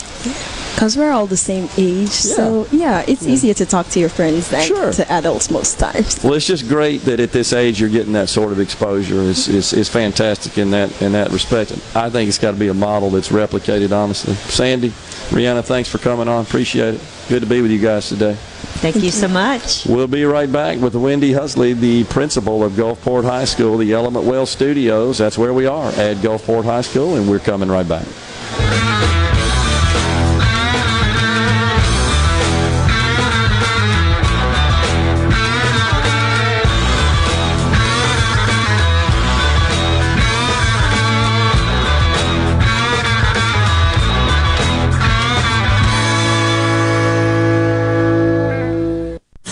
Because 0.83 0.97
we're 0.97 1.13
all 1.13 1.27
the 1.27 1.37
same 1.37 1.69
age. 1.77 2.09
So 2.09 2.67
yeah, 2.69 3.05
it's 3.07 3.25
easier 3.25 3.53
to 3.53 3.65
talk 3.65 3.87
to 3.91 4.01
your 4.01 4.09
friends 4.09 4.49
than 4.49 4.67
to 4.67 5.09
adults 5.09 5.49
most 5.49 5.79
times. 5.79 6.21
Well, 6.21 6.33
it's 6.33 6.45
just 6.45 6.67
great 6.67 7.03
that 7.03 7.21
at 7.21 7.31
this 7.31 7.53
age 7.53 7.79
you're 7.79 7.89
getting 7.89 8.11
that 8.13 8.27
sort 8.27 8.51
of 8.51 8.59
exposure. 8.59 9.21
It's, 9.21 9.47
mm-hmm. 9.47 9.59
it's, 9.59 9.71
it's 9.71 9.87
fantastic 9.87 10.57
in 10.57 10.71
that 10.71 11.01
in 11.01 11.13
that 11.13 11.31
respect. 11.31 11.71
I 11.95 12.09
think 12.09 12.27
it's 12.27 12.37
got 12.37 12.51
to 12.51 12.57
be 12.57 12.67
a 12.67 12.73
model 12.73 13.11
that's 13.11 13.29
replicated, 13.29 13.93
honestly. 13.93 14.33
Sandy, 14.33 14.89
Rihanna, 15.29 15.63
thanks 15.63 15.87
for 15.87 15.99
coming 15.99 16.27
on. 16.27 16.43
Appreciate 16.43 16.95
it. 16.95 17.01
Good 17.29 17.43
to 17.43 17.47
be 17.47 17.61
with 17.61 17.71
you 17.71 17.79
guys 17.79 18.09
today. 18.09 18.33
Thank, 18.83 18.97
you 18.97 19.11
so 19.11 19.29
much. 19.29 19.85
We'll 19.85 20.07
be 20.07 20.25
right 20.25 20.51
back 20.51 20.79
with 20.79 20.95
Wendy 20.95 21.31
Husley, 21.31 21.79
the 21.79 22.03
principal 22.05 22.61
of 22.61 22.73
Gulfport 22.73 23.23
High 23.23 23.45
School, 23.45 23.77
the 23.77 23.93
Element 23.93 24.25
Wealth 24.25 24.49
Studios. 24.49 25.17
That's 25.17 25.37
where 25.37 25.53
we 25.53 25.65
are 25.65 25.87
at 25.91 26.17
Gulfport 26.17 26.65
High 26.65 26.81
School, 26.81 27.15
and 27.15 27.29
we're 27.29 27.39
coming 27.39 27.69
right 27.69 27.87
back. 27.87 28.05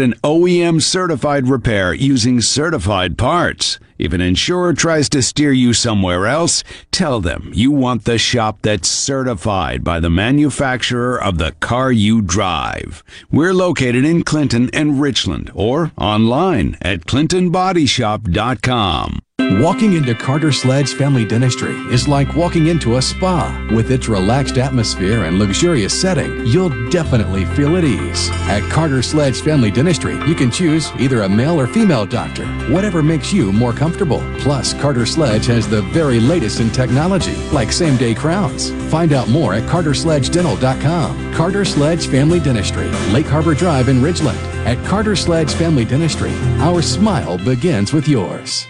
an 0.00 0.14
OEM 0.24 0.82
certified 0.82 1.48
repair 1.48 1.92
using 1.94 2.40
certified 2.40 3.16
parts? 3.18 3.78
If 3.98 4.12
an 4.12 4.20
insurer 4.20 4.74
tries 4.74 5.08
to 5.10 5.22
steer 5.22 5.52
you 5.52 5.72
somewhere 5.72 6.26
else, 6.26 6.62
tell 6.92 7.20
them 7.20 7.50
you 7.52 7.72
want 7.72 8.04
the 8.04 8.18
shop 8.18 8.58
that's 8.62 8.88
certified 8.88 9.82
by 9.82 9.98
the 9.98 10.10
manufacturer 10.10 11.20
of 11.20 11.38
the 11.38 11.50
car 11.60 11.90
you 11.90 12.22
drive. 12.22 13.02
We're 13.30 13.54
located 13.54 14.04
in 14.04 14.22
Clinton 14.22 14.70
and 14.72 15.00
Richland 15.00 15.50
or 15.54 15.90
online 15.98 16.76
at 16.80 17.06
clintonbodyshop.com. 17.06 19.18
Walking 19.40 19.94
into 19.94 20.14
Carter 20.14 20.52
Sledge 20.52 20.92
Family 20.92 21.24
Dentistry 21.24 21.74
is 21.92 22.06
like 22.06 22.36
walking 22.36 22.66
into 22.66 22.96
a 22.96 23.02
spa. 23.02 23.66
With 23.74 23.90
its 23.90 24.08
relaxed 24.08 24.58
atmosphere 24.58 25.24
and 25.24 25.38
luxurious 25.38 25.98
setting, 25.98 26.46
you'll 26.46 26.90
definitely 26.90 27.46
feel 27.56 27.76
at 27.76 27.84
ease. 27.84 28.28
At 28.48 28.68
Carter 28.70 29.00
Sledge 29.00 29.40
Family 29.40 29.70
Dentistry, 29.70 30.14
you 30.28 30.34
can 30.34 30.50
choose 30.50 30.92
either 30.98 31.22
a 31.22 31.28
male 31.28 31.58
or 31.58 31.66
female 31.66 32.04
doctor, 32.04 32.46
whatever 32.70 33.02
makes 33.02 33.32
you 33.32 33.52
more 33.52 33.72
comfortable. 33.72 33.87
Comfortable. 33.88 34.22
Plus, 34.40 34.74
Carter 34.74 35.06
Sledge 35.06 35.46
has 35.46 35.66
the 35.66 35.80
very 35.80 36.20
latest 36.20 36.60
in 36.60 36.68
technology, 36.70 37.34
like 37.52 37.72
same 37.72 37.96
day 37.96 38.14
crowns. 38.14 38.70
Find 38.90 39.14
out 39.14 39.30
more 39.30 39.54
at 39.54 39.62
cartersledgedental.com. 39.62 41.32
Carter 41.32 41.64
Sledge 41.64 42.06
Family 42.06 42.38
Dentistry, 42.38 42.88
Lake 43.12 43.26
Harbor 43.26 43.54
Drive 43.54 43.88
in 43.88 44.02
Ridgeland. 44.02 44.36
At 44.66 44.84
Carter 44.86 45.16
Sledge 45.16 45.54
Family 45.54 45.86
Dentistry, 45.86 46.34
our 46.60 46.82
smile 46.82 47.38
begins 47.38 47.94
with 47.94 48.06
yours. 48.06 48.68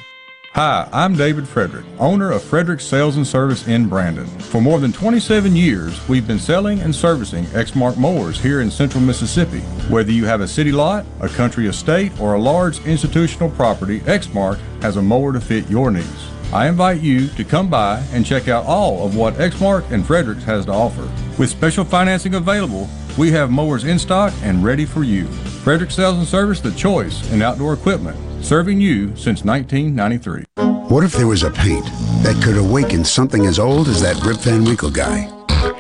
Hi, 0.53 0.89
I'm 0.93 1.15
David 1.15 1.47
Frederick, 1.47 1.85
owner 1.99 2.33
of 2.33 2.43
Frederick 2.43 2.81
Sales 2.81 3.17
and 3.17 3.27
Service 3.27 3.69
in 3.69 3.87
Brandon. 3.87 4.27
For 4.27 4.63
more 4.63 4.81
than 4.81 4.93
27 4.93 5.55
years, 5.55 6.09
we've 6.09 6.27
been 6.27 6.39
selling 6.39 6.81
and 6.81 6.93
servicing 6.95 7.45
Exmark 7.47 7.99
mowers 7.99 8.41
here 8.41 8.63
in 8.63 8.71
central 8.71 9.03
Mississippi. 9.03 9.61
Whether 9.91 10.11
you 10.11 10.25
have 10.25 10.41
a 10.41 10.49
city 10.49 10.73
lot, 10.73 11.05
a 11.21 11.29
country 11.29 11.67
estate, 11.67 12.19
or 12.19 12.35
a 12.35 12.41
large 12.41 12.85
institutional 12.87 13.51
property, 13.51 14.01
Exmark 14.01 14.59
has 14.81 14.97
a 14.97 15.03
mower 15.03 15.35
to 15.35 15.41
fit 15.41 15.69
your 15.69 15.91
needs. 15.91 16.29
I 16.53 16.67
invite 16.69 17.03
you 17.03 17.29
to 17.29 17.45
come 17.45 17.69
by 17.69 18.03
and 18.13 18.25
check 18.25 18.49
out 18.49 18.65
all 18.65 19.05
of 19.05 19.17
what 19.17 19.35
Exmark 19.35 19.91
and 19.91 20.07
Fredericks 20.07 20.45
has 20.45 20.65
to 20.65 20.73
offer. 20.73 21.11
With 21.39 21.51
special 21.51 21.85
financing 21.85 22.37
available, 22.37 22.89
we 23.19 23.31
have 23.33 23.51
mowers 23.51 23.85
in 23.85 23.99
stock 23.99 24.33
and 24.43 24.65
ready 24.65 24.87
for 24.87 25.05
you. 25.05 25.27
Frederick 25.63 25.91
Sales 25.91 26.17
and 26.17 26.27
Service, 26.27 26.61
the 26.61 26.73
choice 26.73 27.31
in 27.33 27.43
outdoor 27.43 27.75
equipment, 27.75 28.17
serving 28.43 28.81
you 28.81 29.09
since 29.09 29.45
1993. 29.45 30.45
What 30.89 31.05
if 31.05 31.13
there 31.13 31.27
was 31.27 31.43
a 31.43 31.51
paint 31.51 31.85
that 32.23 32.41
could 32.43 32.57
awaken 32.57 33.05
something 33.05 33.45
as 33.45 33.59
old 33.59 33.89
as 33.89 34.01
that 34.01 34.17
Rip 34.25 34.39
Van 34.39 34.65
Winkle 34.65 34.91
guy? 34.91 35.31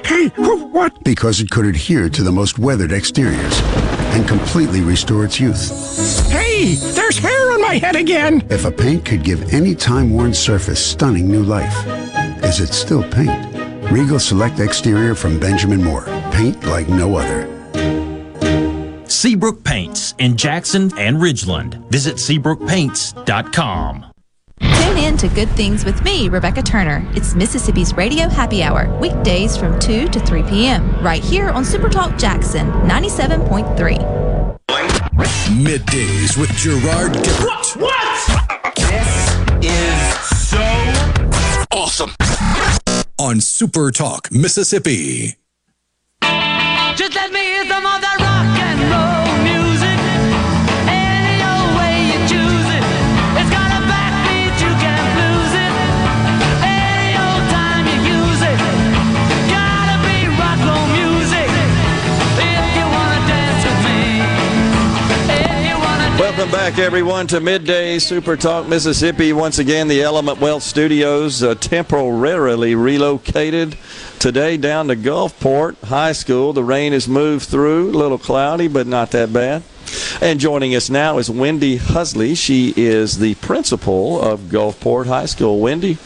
Hey, 0.04 0.28
who? 0.34 0.58
what? 0.66 1.02
Because 1.02 1.40
it 1.40 1.50
could 1.50 1.66
adhere 1.66 2.08
to 2.08 2.22
the 2.22 2.32
most 2.32 2.58
weathered 2.58 2.92
exteriors 2.92 3.60
and 4.14 4.28
completely 4.28 4.80
restore 4.80 5.24
its 5.24 5.40
youth. 5.40 6.30
Hey, 6.30 6.74
there's 6.74 7.18
hair 7.18 7.37
on 7.37 7.37
my 7.68 7.76
head 7.76 7.96
again! 7.96 8.42
If 8.48 8.64
a 8.64 8.70
paint 8.70 9.04
could 9.04 9.22
give 9.22 9.52
any 9.52 9.74
time-worn 9.74 10.32
surface 10.32 10.82
stunning 10.84 11.28
new 11.28 11.42
life, 11.42 11.86
is 12.42 12.60
it 12.60 12.72
still 12.72 13.02
paint? 13.10 13.54
Regal 13.92 14.18
Select 14.18 14.58
Exterior 14.58 15.14
from 15.14 15.38
Benjamin 15.38 15.84
Moore. 15.84 16.04
Paint 16.32 16.64
like 16.64 16.88
no 16.88 17.16
other. 17.16 17.46
Seabrook 19.06 19.62
Paints 19.64 20.14
in 20.18 20.36
Jackson 20.36 20.90
and 20.98 21.18
Ridgeland. 21.18 21.74
Visit 21.90 22.16
SeabrookPaints.com. 22.16 24.06
Tune 24.60 24.98
in 24.98 25.16
to 25.18 25.28
Good 25.28 25.50
Things 25.50 25.84
with 25.84 26.02
me, 26.02 26.30
Rebecca 26.30 26.62
Turner. 26.62 27.06
It's 27.14 27.34
Mississippi's 27.34 27.94
Radio 27.94 28.28
Happy 28.28 28.62
Hour, 28.62 28.88
weekdays 28.98 29.58
from 29.58 29.78
2 29.78 30.08
to 30.08 30.20
3 30.20 30.42
p.m., 30.44 30.90
right 31.02 31.22
here 31.22 31.50
on 31.50 31.64
Supertalk 31.64 32.18
Jackson 32.18 32.66
97.3. 32.88 34.97
Middays 35.18 36.36
with 36.38 36.50
Gerard 36.56 37.12
Gibert. 37.12 37.76
What? 37.76 38.74
This 38.76 39.36
is 39.62 40.48
so 40.48 40.62
awesome. 41.72 42.14
On 43.18 43.40
Super 43.40 43.90
Talk, 43.90 44.30
Mississippi. 44.30 45.36
Just 46.20 47.14
let 47.14 47.32
me 47.32 47.40
hear 47.40 47.66
some 47.66 47.84
of 47.84 48.00
that 48.00 48.27
Welcome 66.38 66.52
back, 66.52 66.78
everyone, 66.78 67.26
to 67.26 67.40
Midday 67.40 67.98
Super 67.98 68.36
Talk 68.36 68.68
Mississippi. 68.68 69.32
Once 69.32 69.58
again, 69.58 69.88
the 69.88 70.02
Element 70.02 70.38
Wealth 70.38 70.62
Studios 70.62 71.42
uh, 71.42 71.56
temporarily 71.56 72.76
relocated 72.76 73.76
today 74.20 74.56
down 74.56 74.86
to 74.86 74.94
Gulfport 74.94 75.82
High 75.82 76.12
School. 76.12 76.52
The 76.52 76.62
rain 76.62 76.92
has 76.92 77.08
moved 77.08 77.48
through, 77.48 77.90
a 77.90 77.98
little 77.98 78.18
cloudy, 78.18 78.68
but 78.68 78.86
not 78.86 79.10
that 79.10 79.32
bad. 79.32 79.64
And 80.22 80.38
joining 80.38 80.76
us 80.76 80.88
now 80.88 81.18
is 81.18 81.28
Wendy 81.28 81.76
Husley. 81.76 82.36
She 82.36 82.72
is 82.76 83.18
the 83.18 83.34
principal 83.34 84.22
of 84.22 84.42
Gulfport 84.42 85.06
High 85.06 85.26
School. 85.26 85.58
Wendy, 85.58 85.98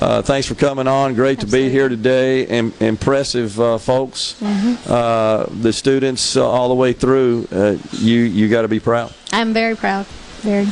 uh, 0.00 0.22
thanks 0.22 0.46
for 0.46 0.54
coming 0.54 0.86
on. 0.88 1.14
Great 1.14 1.40
to 1.40 1.46
be 1.46 1.68
here 1.70 1.88
today. 1.88 2.44
Im- 2.44 2.72
impressive 2.80 3.58
uh, 3.60 3.78
folks. 3.78 4.40
Uh, 4.42 5.48
the 5.60 5.72
students 5.72 6.36
uh, 6.36 6.48
all 6.48 6.68
the 6.68 6.74
way 6.74 6.92
through. 6.92 7.46
Uh, 7.50 7.76
you 7.92 8.20
you 8.20 8.48
got 8.48 8.62
to 8.62 8.68
be 8.68 8.80
proud. 8.80 9.12
I'm 9.32 9.52
very 9.52 9.76
proud. 9.76 10.06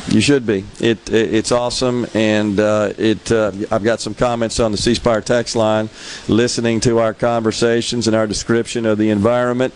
You 0.09 0.21
should 0.21 0.47
be. 0.47 0.65
It, 0.81 1.11
it 1.11 1.35
it's 1.35 1.53
awesome, 1.53 2.07
and 2.15 2.59
uh, 2.61 2.93
it. 2.97 3.31
Uh, 3.31 3.53
I've 3.71 3.85
got 3.85 4.01
some 4.01 4.15
comments 4.15 4.61
on 4.61 4.73
the 4.73 4.79
C 4.79 4.95
Spire 4.95 5.21
text 5.21 5.57
line, 5.57 5.89
listening 6.29 6.81
to 6.81 6.99
our 6.99 7.13
conversations 7.15 8.07
and 8.07 8.17
our 8.17 8.27
description 8.27 8.87
of 8.87 8.99
the 8.99 9.11
environment, 9.11 9.75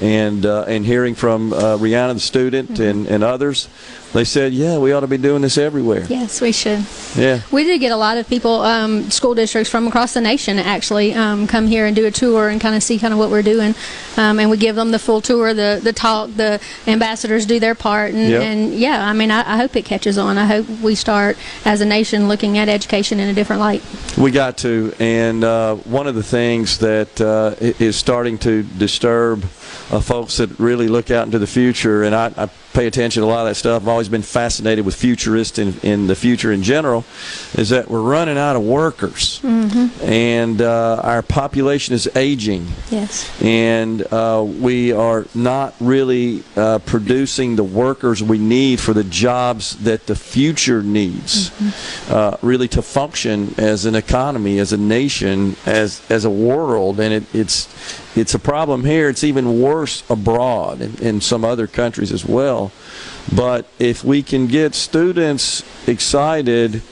and 0.00 0.44
uh, 0.46 0.64
and 0.68 0.84
hearing 0.84 1.14
from 1.14 1.52
uh, 1.52 1.76
Rihanna, 1.78 2.14
the 2.14 2.20
student, 2.20 2.78
and, 2.78 3.06
and 3.06 3.24
others. 3.24 3.68
They 4.12 4.24
said, 4.24 4.54
"Yeah, 4.54 4.78
we 4.78 4.92
ought 4.92 5.00
to 5.00 5.06
be 5.06 5.18
doing 5.18 5.42
this 5.42 5.58
everywhere." 5.58 6.06
Yes, 6.08 6.40
we 6.40 6.50
should. 6.52 6.84
Yeah. 7.14 7.40
We 7.50 7.64
did 7.64 7.78
get 7.78 7.92
a 7.92 7.96
lot 7.96 8.16
of 8.16 8.26
people, 8.26 8.62
um, 8.62 9.10
school 9.10 9.34
districts 9.34 9.70
from 9.70 9.86
across 9.86 10.14
the 10.14 10.22
nation, 10.22 10.58
actually 10.58 11.12
um, 11.12 11.46
come 11.46 11.66
here 11.66 11.84
and 11.84 11.94
do 11.94 12.06
a 12.06 12.10
tour 12.10 12.48
and 12.48 12.58
kind 12.58 12.74
of 12.74 12.82
see 12.82 12.98
kind 12.98 13.12
of 13.12 13.18
what 13.18 13.28
we're 13.30 13.42
doing, 13.42 13.74
um, 14.16 14.38
and 14.40 14.48
we 14.50 14.56
give 14.56 14.76
them 14.76 14.92
the 14.92 14.98
full 14.98 15.20
tour, 15.20 15.52
the 15.52 15.80
the 15.82 15.92
talk, 15.92 16.30
the 16.36 16.58
ambassadors 16.86 17.44
do 17.44 17.60
their 17.60 17.74
part, 17.74 18.14
and, 18.14 18.30
Yep. 18.30 18.42
and 18.42 18.74
yeah, 18.74 19.06
I 19.06 19.12
mean, 19.12 19.30
I, 19.30 19.37
I 19.46 19.56
hope 19.56 19.76
it 19.76 19.84
catches 19.84 20.18
on. 20.18 20.38
I 20.38 20.46
hope 20.46 20.68
we 20.82 20.94
start 20.94 21.36
as 21.64 21.80
a 21.80 21.86
nation 21.86 22.28
looking 22.28 22.58
at 22.58 22.68
education 22.68 23.20
in 23.20 23.28
a 23.28 23.34
different 23.34 23.60
light. 23.60 23.82
We 24.16 24.30
got 24.30 24.58
to, 24.58 24.92
and 24.98 25.44
uh, 25.44 25.76
one 25.76 26.06
of 26.06 26.14
the 26.14 26.22
things 26.22 26.78
that 26.78 27.20
uh, 27.20 27.54
is 27.60 27.96
starting 27.96 28.38
to 28.38 28.62
disturb 28.62 29.44
uh, 29.90 30.00
folks 30.00 30.38
that 30.38 30.58
really 30.58 30.88
look 30.88 31.10
out 31.10 31.26
into 31.26 31.38
the 31.38 31.46
future, 31.46 32.02
and 32.02 32.14
I, 32.14 32.32
I 32.36 32.48
pay 32.78 32.86
attention 32.86 33.22
to 33.22 33.26
a 33.26 33.28
lot 33.28 33.40
of 33.40 33.46
that 33.48 33.56
stuff. 33.56 33.82
I've 33.82 33.88
always 33.88 34.08
been 34.08 34.22
fascinated 34.22 34.86
with 34.86 34.94
futurists 34.94 35.58
in, 35.58 35.74
in 35.82 36.06
the 36.06 36.14
future 36.14 36.52
in 36.52 36.62
general, 36.62 37.04
is 37.54 37.70
that 37.70 37.90
we're 37.90 38.00
running 38.02 38.38
out 38.38 38.54
of 38.54 38.62
workers, 38.62 39.40
Mm-hmm. 39.42 40.04
and 40.04 40.62
uh, 40.62 41.00
our 41.02 41.22
population 41.22 41.94
is 41.94 42.08
aging 42.14 42.66
Yes. 42.90 43.28
and 43.42 44.02
uh, 44.12 44.44
we 44.46 44.92
are 44.92 45.26
not 45.34 45.74
really 45.80 46.44
uh, 46.56 46.78
producing 46.80 47.56
the 47.56 47.64
workers 47.64 48.22
we 48.22 48.38
need 48.38 48.78
for 48.78 48.92
the 48.94 49.04
jobs 49.04 49.76
that 49.82 50.06
the 50.06 50.14
future 50.14 50.80
needs, 50.82 51.50
uh, 52.10 52.36
really 52.42 52.68
to 52.68 52.82
function 52.82 53.54
as 53.58 53.86
an 53.86 53.96
economy, 53.96 54.58
as 54.60 54.72
a 54.72 54.76
nation, 54.76 55.56
as 55.66 56.00
as 56.10 56.24
a 56.24 56.30
world, 56.30 57.00
and 57.00 57.12
it, 57.12 57.24
it's 57.34 57.66
it's 58.16 58.34
a 58.34 58.38
problem 58.38 58.84
here. 58.84 59.08
It's 59.08 59.24
even 59.24 59.60
worse 59.60 60.08
abroad 60.10 60.80
in, 60.80 60.96
in 60.96 61.20
some 61.20 61.44
other 61.44 61.66
countries 61.66 62.12
as 62.12 62.24
well. 62.24 62.72
But 63.34 63.66
if 63.78 64.02
we 64.02 64.22
can 64.22 64.46
get 64.46 64.74
students 64.74 65.62
excited 65.88 66.82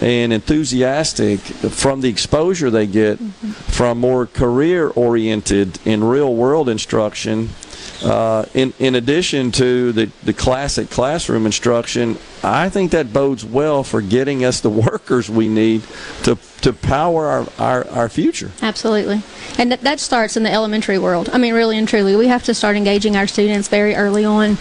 and 0.00 0.32
enthusiastic 0.32 1.40
from 1.40 2.00
the 2.00 2.08
exposure 2.08 2.70
they 2.70 2.86
get 2.86 3.18
mm-hmm. 3.18 3.50
from 3.50 3.98
more 3.98 4.26
career 4.26 4.88
oriented 4.88 5.78
and 5.86 6.08
real 6.10 6.34
world 6.34 6.68
instruction. 6.68 7.50
Uh, 8.02 8.44
in, 8.54 8.72
in 8.78 8.94
addition 8.94 9.52
to 9.52 9.92
the, 9.92 10.10
the 10.24 10.32
classic 10.32 10.90
classroom 10.90 11.46
instruction, 11.46 12.18
I 12.42 12.68
think 12.68 12.90
that 12.90 13.12
bodes 13.12 13.44
well 13.44 13.84
for 13.84 14.02
getting 14.02 14.44
us 14.44 14.60
the 14.60 14.70
workers 14.90 15.30
we 15.30 15.48
need 15.48 15.82
to, 16.24 16.36
to 16.62 16.72
power 16.72 17.26
our, 17.26 17.46
our, 17.58 17.88
our 17.90 18.08
future. 18.08 18.50
Absolutely. 18.62 19.22
And 19.58 19.72
that, 19.72 19.82
that 19.82 20.00
starts 20.00 20.36
in 20.36 20.42
the 20.42 20.52
elementary 20.52 20.98
world. 20.98 21.30
I 21.32 21.38
mean, 21.38 21.54
really 21.54 21.78
and 21.78 21.88
truly, 21.88 22.16
we 22.16 22.28
have 22.28 22.44
to 22.44 22.54
start 22.54 22.76
engaging 22.76 23.16
our 23.16 23.26
students 23.26 23.68
very 23.68 23.94
early 23.94 24.24
on 24.24 24.58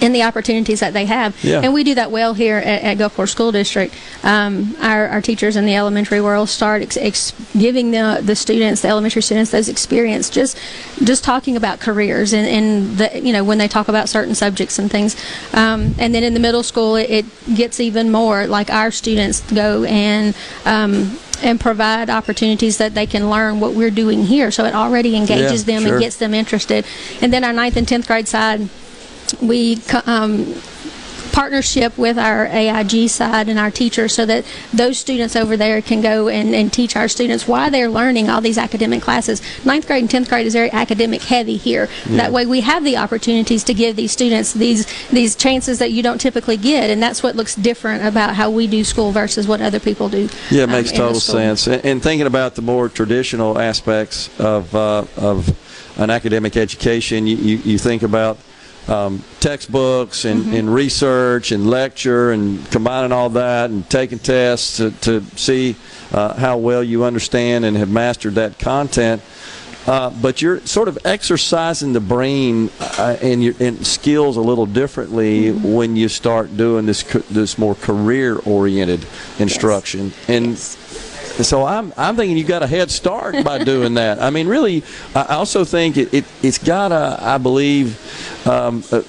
in 0.00 0.12
the 0.12 0.22
opportunities 0.22 0.80
that 0.80 0.92
they 0.92 1.06
have. 1.06 1.42
Yeah. 1.42 1.60
And 1.62 1.72
we 1.72 1.84
do 1.84 1.94
that 1.94 2.10
well 2.10 2.34
here 2.34 2.58
at, 2.58 2.82
at 2.82 2.98
Gulfport 2.98 3.28
School 3.28 3.52
District. 3.52 3.94
Um, 4.22 4.76
our, 4.80 5.08
our 5.08 5.20
teachers 5.22 5.56
in 5.56 5.64
the 5.66 5.74
elementary 5.74 6.20
world 6.20 6.48
start 6.48 6.82
ex- 6.82 6.96
ex- 6.96 7.32
giving 7.52 7.90
the, 7.92 8.20
the 8.22 8.36
students, 8.36 8.82
the 8.82 8.88
elementary 8.88 9.22
students, 9.22 9.50
those 9.50 9.68
experience, 9.68 10.30
just 10.30 10.58
just 11.04 11.24
talking 11.24 11.56
about 11.56 11.80
careers 11.80 12.32
and, 12.32 12.46
and 12.46 12.98
the, 12.98 13.20
you 13.20 13.32
know, 13.32 13.44
when 13.44 13.58
they 13.58 13.68
talk 13.68 13.88
about 13.88 14.08
certain 14.08 14.34
subjects 14.34 14.78
and 14.78 14.90
things. 14.90 15.16
Um, 15.52 15.94
and 15.98 16.14
then 16.14 16.22
in 16.22 16.34
the 16.34 16.40
middle 16.40 16.62
school, 16.62 16.96
it, 16.96 17.10
it 17.10 17.54
gets 17.54 17.80
even 17.80 18.10
more 18.10 18.46
like 18.46 18.70
our 18.70 18.90
students 18.90 19.40
go 19.52 19.84
and 19.84 20.34
um, 20.64 21.18
and 21.42 21.60
provide 21.60 22.08
opportunities 22.08 22.78
that 22.78 22.94
they 22.94 23.06
can 23.06 23.28
learn 23.28 23.60
what 23.60 23.74
we're 23.74 23.90
doing 23.90 24.24
here. 24.24 24.50
So 24.50 24.64
it 24.64 24.74
already 24.74 25.14
engages 25.16 25.66
Yeah, 25.68 25.74
them 25.74 25.82
sure. 25.82 25.92
and 25.92 26.02
gets 26.02 26.16
them 26.16 26.32
interested. 26.32 26.86
And 27.20 27.30
then 27.30 27.44
our 27.44 27.52
ninth 27.52 27.76
and 27.76 27.86
tenth 27.86 28.06
grade 28.06 28.26
side, 28.26 28.68
we 29.42 29.80
um, 30.06 30.54
partnership 31.36 31.98
with 31.98 32.18
our 32.18 32.46
AIG 32.46 33.10
side 33.10 33.50
and 33.50 33.58
our 33.58 33.70
teachers 33.70 34.14
so 34.14 34.24
that 34.24 34.42
those 34.72 34.96
students 34.96 35.36
over 35.36 35.54
there 35.54 35.82
can 35.82 36.00
go 36.00 36.28
and, 36.28 36.54
and 36.54 36.72
teach 36.72 36.96
our 36.96 37.08
students 37.08 37.46
why 37.46 37.68
they're 37.68 37.90
learning 37.90 38.30
all 38.30 38.40
these 38.40 38.56
academic 38.56 39.02
classes. 39.02 39.42
Ninth 39.62 39.86
grade 39.86 40.00
and 40.00 40.10
10th 40.10 40.30
grade 40.30 40.46
is 40.46 40.54
very 40.54 40.72
academic 40.72 41.20
heavy 41.20 41.58
here. 41.58 41.90
Yeah. 42.08 42.16
That 42.16 42.32
way 42.32 42.46
we 42.46 42.62
have 42.62 42.84
the 42.84 42.96
opportunities 42.96 43.64
to 43.64 43.74
give 43.74 43.96
these 43.96 44.12
students 44.12 44.54
these 44.54 44.86
these 45.10 45.36
chances 45.36 45.78
that 45.78 45.92
you 45.92 46.02
don't 46.02 46.18
typically 46.18 46.56
get, 46.56 46.88
and 46.88 47.02
that's 47.02 47.22
what 47.22 47.36
looks 47.36 47.54
different 47.54 48.02
about 48.02 48.34
how 48.34 48.50
we 48.50 48.66
do 48.66 48.82
school 48.82 49.12
versus 49.12 49.46
what 49.46 49.60
other 49.60 49.78
people 49.78 50.08
do. 50.08 50.30
Yeah, 50.50 50.62
it 50.62 50.64
um, 50.64 50.70
makes 50.70 50.90
the 50.90 50.96
total 50.96 51.20
sense. 51.20 51.66
And, 51.66 51.84
and 51.84 52.02
thinking 52.02 52.26
about 52.26 52.54
the 52.54 52.62
more 52.62 52.88
traditional 52.88 53.58
aspects 53.58 54.30
of 54.40 54.74
uh, 54.74 55.04
of 55.18 55.54
an 55.98 56.08
academic 56.08 56.56
education, 56.56 57.26
you, 57.26 57.36
you, 57.36 57.56
you 57.58 57.78
think 57.78 58.02
about 58.02 58.38
um, 58.88 59.22
textbooks 59.40 60.24
and, 60.24 60.42
Mm-hmm. 60.44 60.54
and 60.54 60.74
research 60.74 61.52
and 61.52 61.68
lecture 61.68 62.30
and 62.32 62.64
combining 62.70 63.12
all 63.12 63.30
that 63.30 63.70
and 63.70 63.88
taking 63.90 64.18
tests 64.18 64.76
to, 64.76 64.90
to 64.90 65.20
see 65.36 65.74
uh, 66.12 66.34
how 66.34 66.56
well 66.58 66.82
you 66.84 67.04
understand 67.04 67.64
and 67.64 67.76
have 67.76 67.90
mastered 67.90 68.34
that 68.36 68.58
content. 68.58 69.22
Uh, 69.86 70.10
but 70.20 70.42
you're 70.42 70.58
sort 70.66 70.88
of 70.88 70.98
exercising 71.04 71.92
the 71.92 72.00
brain 72.00 72.68
uh, 72.80 73.16
and 73.22 73.42
your 73.42 73.54
and 73.60 73.86
skills 73.86 74.36
a 74.36 74.40
little 74.40 74.66
differently 74.66 75.44
Mm-hmm. 75.52 75.72
when 75.74 75.94
you 75.96 76.08
start 76.08 76.56
doing 76.56 76.86
this 76.86 77.04
co- 77.04 77.20
this 77.30 77.56
more 77.56 77.76
career 77.76 78.36
oriented 78.44 79.06
instruction. 79.38 80.12
And 80.26 80.56
so 81.44 81.64
I'm 81.64 81.92
I'm 81.96 82.16
thinking 82.16 82.36
you've 82.36 82.48
got 82.48 82.62
a 82.62 82.66
head 82.66 82.90
start 82.90 83.44
by 83.44 83.62
doing 83.64 83.94
that. 83.94 84.22
I 84.22 84.30
mean, 84.30 84.48
really, 84.48 84.82
I 85.14 85.34
also 85.34 85.64
think 85.64 85.96
it, 85.96 86.12
it 86.14 86.24
it's 86.42 86.58
got 86.58 86.88
to 86.88 87.18
I 87.20 87.38
believe 87.38 88.46
um, 88.46 88.82
uh, 88.92 89.02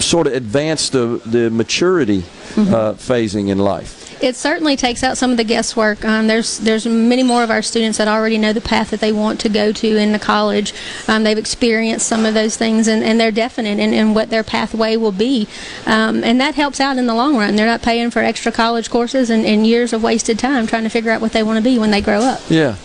sort 0.00 0.26
of 0.26 0.34
advance 0.34 0.90
the 0.90 1.20
the 1.24 1.50
maturity 1.50 2.24
Mm-hmm. 2.52 2.74
uh, 2.74 2.92
phasing 2.92 3.48
in 3.48 3.56
life. 3.56 4.01
It 4.22 4.36
certainly 4.36 4.76
takes 4.76 5.02
out 5.02 5.18
some 5.18 5.32
of 5.32 5.36
the 5.36 5.44
guesswork. 5.44 6.04
Um, 6.04 6.28
there's 6.28 6.58
there's 6.58 6.86
many 6.86 7.24
more 7.24 7.42
of 7.42 7.50
our 7.50 7.60
students 7.60 7.98
that 7.98 8.06
already 8.06 8.38
know 8.38 8.52
the 8.52 8.60
path 8.60 8.90
that 8.90 9.00
they 9.00 9.10
want 9.10 9.40
to 9.40 9.48
go 9.48 9.72
to 9.72 9.96
in 9.96 10.12
the 10.12 10.18
college. 10.18 10.72
Um, 11.08 11.24
they've 11.24 11.36
experienced 11.36 12.06
some 12.06 12.24
of 12.24 12.32
those 12.32 12.56
things, 12.56 12.86
and, 12.86 13.02
and 13.02 13.18
they're 13.18 13.32
definite 13.32 13.80
in, 13.80 13.92
in 13.92 14.14
what 14.14 14.30
their 14.30 14.44
pathway 14.44 14.96
will 14.96 15.12
be. 15.12 15.48
Um, 15.86 16.22
and 16.22 16.40
that 16.40 16.54
helps 16.54 16.80
out 16.80 16.98
in 16.98 17.06
the 17.06 17.14
long 17.14 17.36
run. 17.36 17.56
They're 17.56 17.66
not 17.66 17.82
paying 17.82 18.10
for 18.10 18.20
extra 18.20 18.52
college 18.52 18.90
courses 18.90 19.28
and, 19.28 19.44
and 19.44 19.66
years 19.66 19.92
of 19.92 20.04
wasted 20.04 20.38
time 20.38 20.68
trying 20.68 20.84
to 20.84 20.88
figure 20.88 21.10
out 21.10 21.20
what 21.20 21.32
they 21.32 21.42
want 21.42 21.56
to 21.56 21.62
be 21.62 21.78
when 21.78 21.90
they 21.90 22.00
grow 22.00 22.20
up. 22.20 22.40
Yeah, 22.48 22.76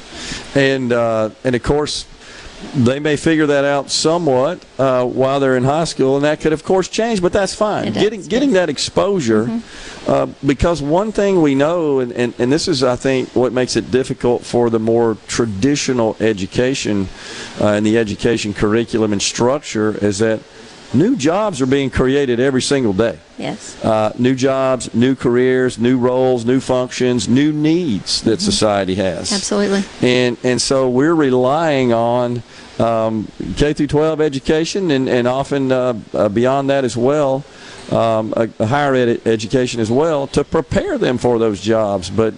and 0.55 0.91
uh, 0.91 1.29
and 1.43 1.55
of 1.55 1.61
course, 1.61 2.05
they 2.73 2.99
may 2.99 3.15
figure 3.15 3.45
that 3.45 3.65
out 3.65 3.91
somewhat 3.91 4.65
uh, 4.79 5.05
while 5.05 5.39
they're 5.39 5.57
in 5.57 5.63
high 5.63 5.83
school, 5.83 6.15
and 6.15 6.25
that 6.25 6.41
could, 6.41 6.53
of 6.53 6.63
course, 6.63 6.87
change. 6.87 7.21
But 7.21 7.33
that's 7.33 7.53
fine. 7.53 7.91
Does, 7.91 8.03
getting 8.03 8.21
getting 8.23 8.51
that 8.53 8.69
exposure, 8.69 9.61
uh, 10.07 10.27
because 10.45 10.81
one 10.81 11.11
thing 11.11 11.41
we 11.41 11.53
know, 11.53 11.99
and, 11.99 12.11
and 12.13 12.33
and 12.39 12.51
this 12.51 12.67
is, 12.67 12.83
I 12.83 12.95
think, 12.95 13.35
what 13.35 13.53
makes 13.53 13.75
it 13.75 13.91
difficult 13.91 14.43
for 14.43 14.69
the 14.69 14.79
more 14.79 15.17
traditional 15.27 16.17
education 16.19 17.07
uh, 17.61 17.67
and 17.67 17.85
the 17.85 17.97
education 17.97 18.53
curriculum 18.53 19.13
and 19.13 19.21
structure 19.21 19.97
is 20.03 20.19
that 20.19 20.39
new 20.93 21.15
jobs 21.15 21.61
are 21.61 21.65
being 21.65 21.89
created 21.89 22.39
every 22.39 22.61
single 22.61 22.93
day 22.93 23.17
Yes. 23.37 23.83
uh, 23.83 24.13
new 24.17 24.33
jobs, 24.35 24.93
new 24.93 25.15
careers, 25.15 25.77
new 25.77 25.97
roles, 25.97 26.43
new 26.45 26.59
functions, 26.59 27.27
new 27.27 27.51
needs 27.53 28.21
that 28.23 28.41
society 28.41 28.95
has. 28.95 29.31
Absolutely. 29.31 29.83
And 30.01 30.37
and 30.43 30.59
so 30.61 30.89
we're 30.89 31.13
relying 31.15 31.93
on 31.93 32.41
um, 32.79 33.27
K 33.57 33.73
through 33.73 33.87
12 33.87 34.21
education, 34.21 34.89
and 34.91 35.07
and 35.09 35.27
often 35.27 35.71
uh, 35.71 35.99
uh, 36.13 36.29
beyond 36.29 36.69
that 36.69 36.83
as 36.83 36.95
well, 36.97 37.43
um, 37.91 38.33
a, 38.35 38.49
a 38.59 38.65
higher 38.65 38.95
ed- 38.95 39.21
education 39.27 39.79
as 39.81 39.91
well 39.91 40.27
to 40.27 40.43
prepare 40.43 40.97
them 40.97 41.17
for 41.17 41.37
those 41.39 41.61
jobs. 41.61 42.09
But 42.09 42.33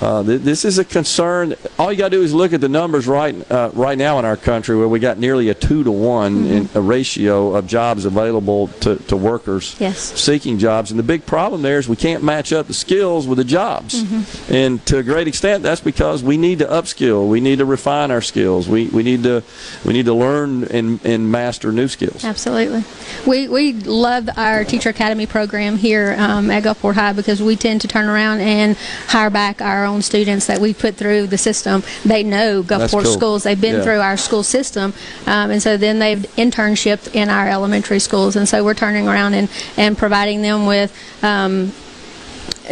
uh, 0.00 0.22
th- 0.22 0.40
this 0.40 0.64
is 0.64 0.78
a 0.78 0.84
concern. 0.84 1.54
All 1.78 1.92
you 1.92 1.98
got 1.98 2.10
to 2.10 2.16
do 2.16 2.22
is 2.22 2.32
look 2.32 2.52
at 2.52 2.60
the 2.60 2.68
numbers 2.68 3.06
right 3.06 3.34
uh, 3.50 3.70
right 3.74 3.96
now 3.98 4.18
in 4.18 4.24
our 4.24 4.36
country, 4.36 4.76
where 4.76 4.88
we 4.88 4.98
got 4.98 5.18
nearly 5.18 5.48
a 5.50 5.54
two 5.54 5.84
to 5.84 5.90
one 5.92 6.46
in 6.46 6.68
a 6.74 6.80
ratio 6.80 7.54
of 7.54 7.66
jobs 7.66 8.04
available 8.04 8.68
to, 8.80 8.96
to 8.96 9.16
workers 9.16 9.76
Yes. 9.78 9.98
seeking 9.98 10.58
jobs. 10.58 10.90
And 10.90 10.98
the 10.98 11.04
big 11.04 11.26
problem 11.26 11.62
there 11.62 11.78
is 11.78 11.88
we 11.88 11.96
can't 11.96 12.22
match 12.24 12.52
up 12.52 12.66
the 12.66 12.74
skills 12.74 13.26
with 13.26 13.38
the 13.38 13.44
jobs. 13.44 14.02
Mm-hmm. 14.02 14.52
And 14.52 14.86
to 14.86 14.98
a 14.98 15.02
great 15.02 15.28
extent, 15.28 15.62
that's 15.62 15.80
because 15.80 16.22
we 16.22 16.36
need 16.36 16.60
to 16.60 16.66
upskill. 16.66 17.28
We 17.28 17.40
need 17.40 17.58
to 17.58 17.64
refine 17.64 18.10
our 18.10 18.22
skills. 18.22 18.68
We, 18.68 18.86
we 18.88 19.02
need 19.02 19.22
to 19.24 19.42
we 19.84 19.92
need 19.92 20.06
to 20.06 20.14
learn 20.14 20.64
and, 20.64 21.04
and 21.04 21.30
master 21.30 21.70
new 21.72 21.88
skills. 21.88 22.24
Absolutely. 22.24 22.84
We, 23.26 23.48
we 23.48 23.72
love 23.74 24.28
our 24.36 24.64
Teacher 24.64 24.88
Academy 24.90 25.26
program 25.26 25.76
here 25.76 26.14
um, 26.18 26.50
at 26.50 26.62
Gulfport 26.62 26.94
High 26.94 27.12
because 27.12 27.42
we 27.42 27.56
tend 27.56 27.80
to 27.82 27.88
turn 27.88 28.06
around 28.08 28.40
and 28.40 28.76
hire 29.06 29.30
back 29.30 29.60
our 29.60 29.81
own 29.84 30.02
students 30.02 30.46
that 30.46 30.60
we 30.60 30.74
put 30.74 30.96
through 30.96 31.26
the 31.28 31.38
system. 31.38 31.82
They 32.04 32.22
know 32.22 32.62
Gulfport 32.62 33.04
cool. 33.04 33.12
schools. 33.12 33.42
They've 33.42 33.60
been 33.60 33.76
Yeah. 33.76 33.82
through 33.82 34.00
our 34.00 34.16
school 34.16 34.42
system. 34.42 34.92
Um, 35.26 35.50
and 35.50 35.62
so 35.62 35.76
then 35.76 35.98
they've 35.98 36.20
internshiped 36.36 37.14
in 37.14 37.28
our 37.28 37.48
elementary 37.48 37.98
schools. 37.98 38.36
And 38.36 38.48
so 38.48 38.64
we're 38.64 38.74
turning 38.74 39.08
around 39.08 39.34
and, 39.34 39.48
and 39.76 39.96
providing 39.96 40.42
them 40.42 40.66
with 40.66 40.92
um, 41.22 41.72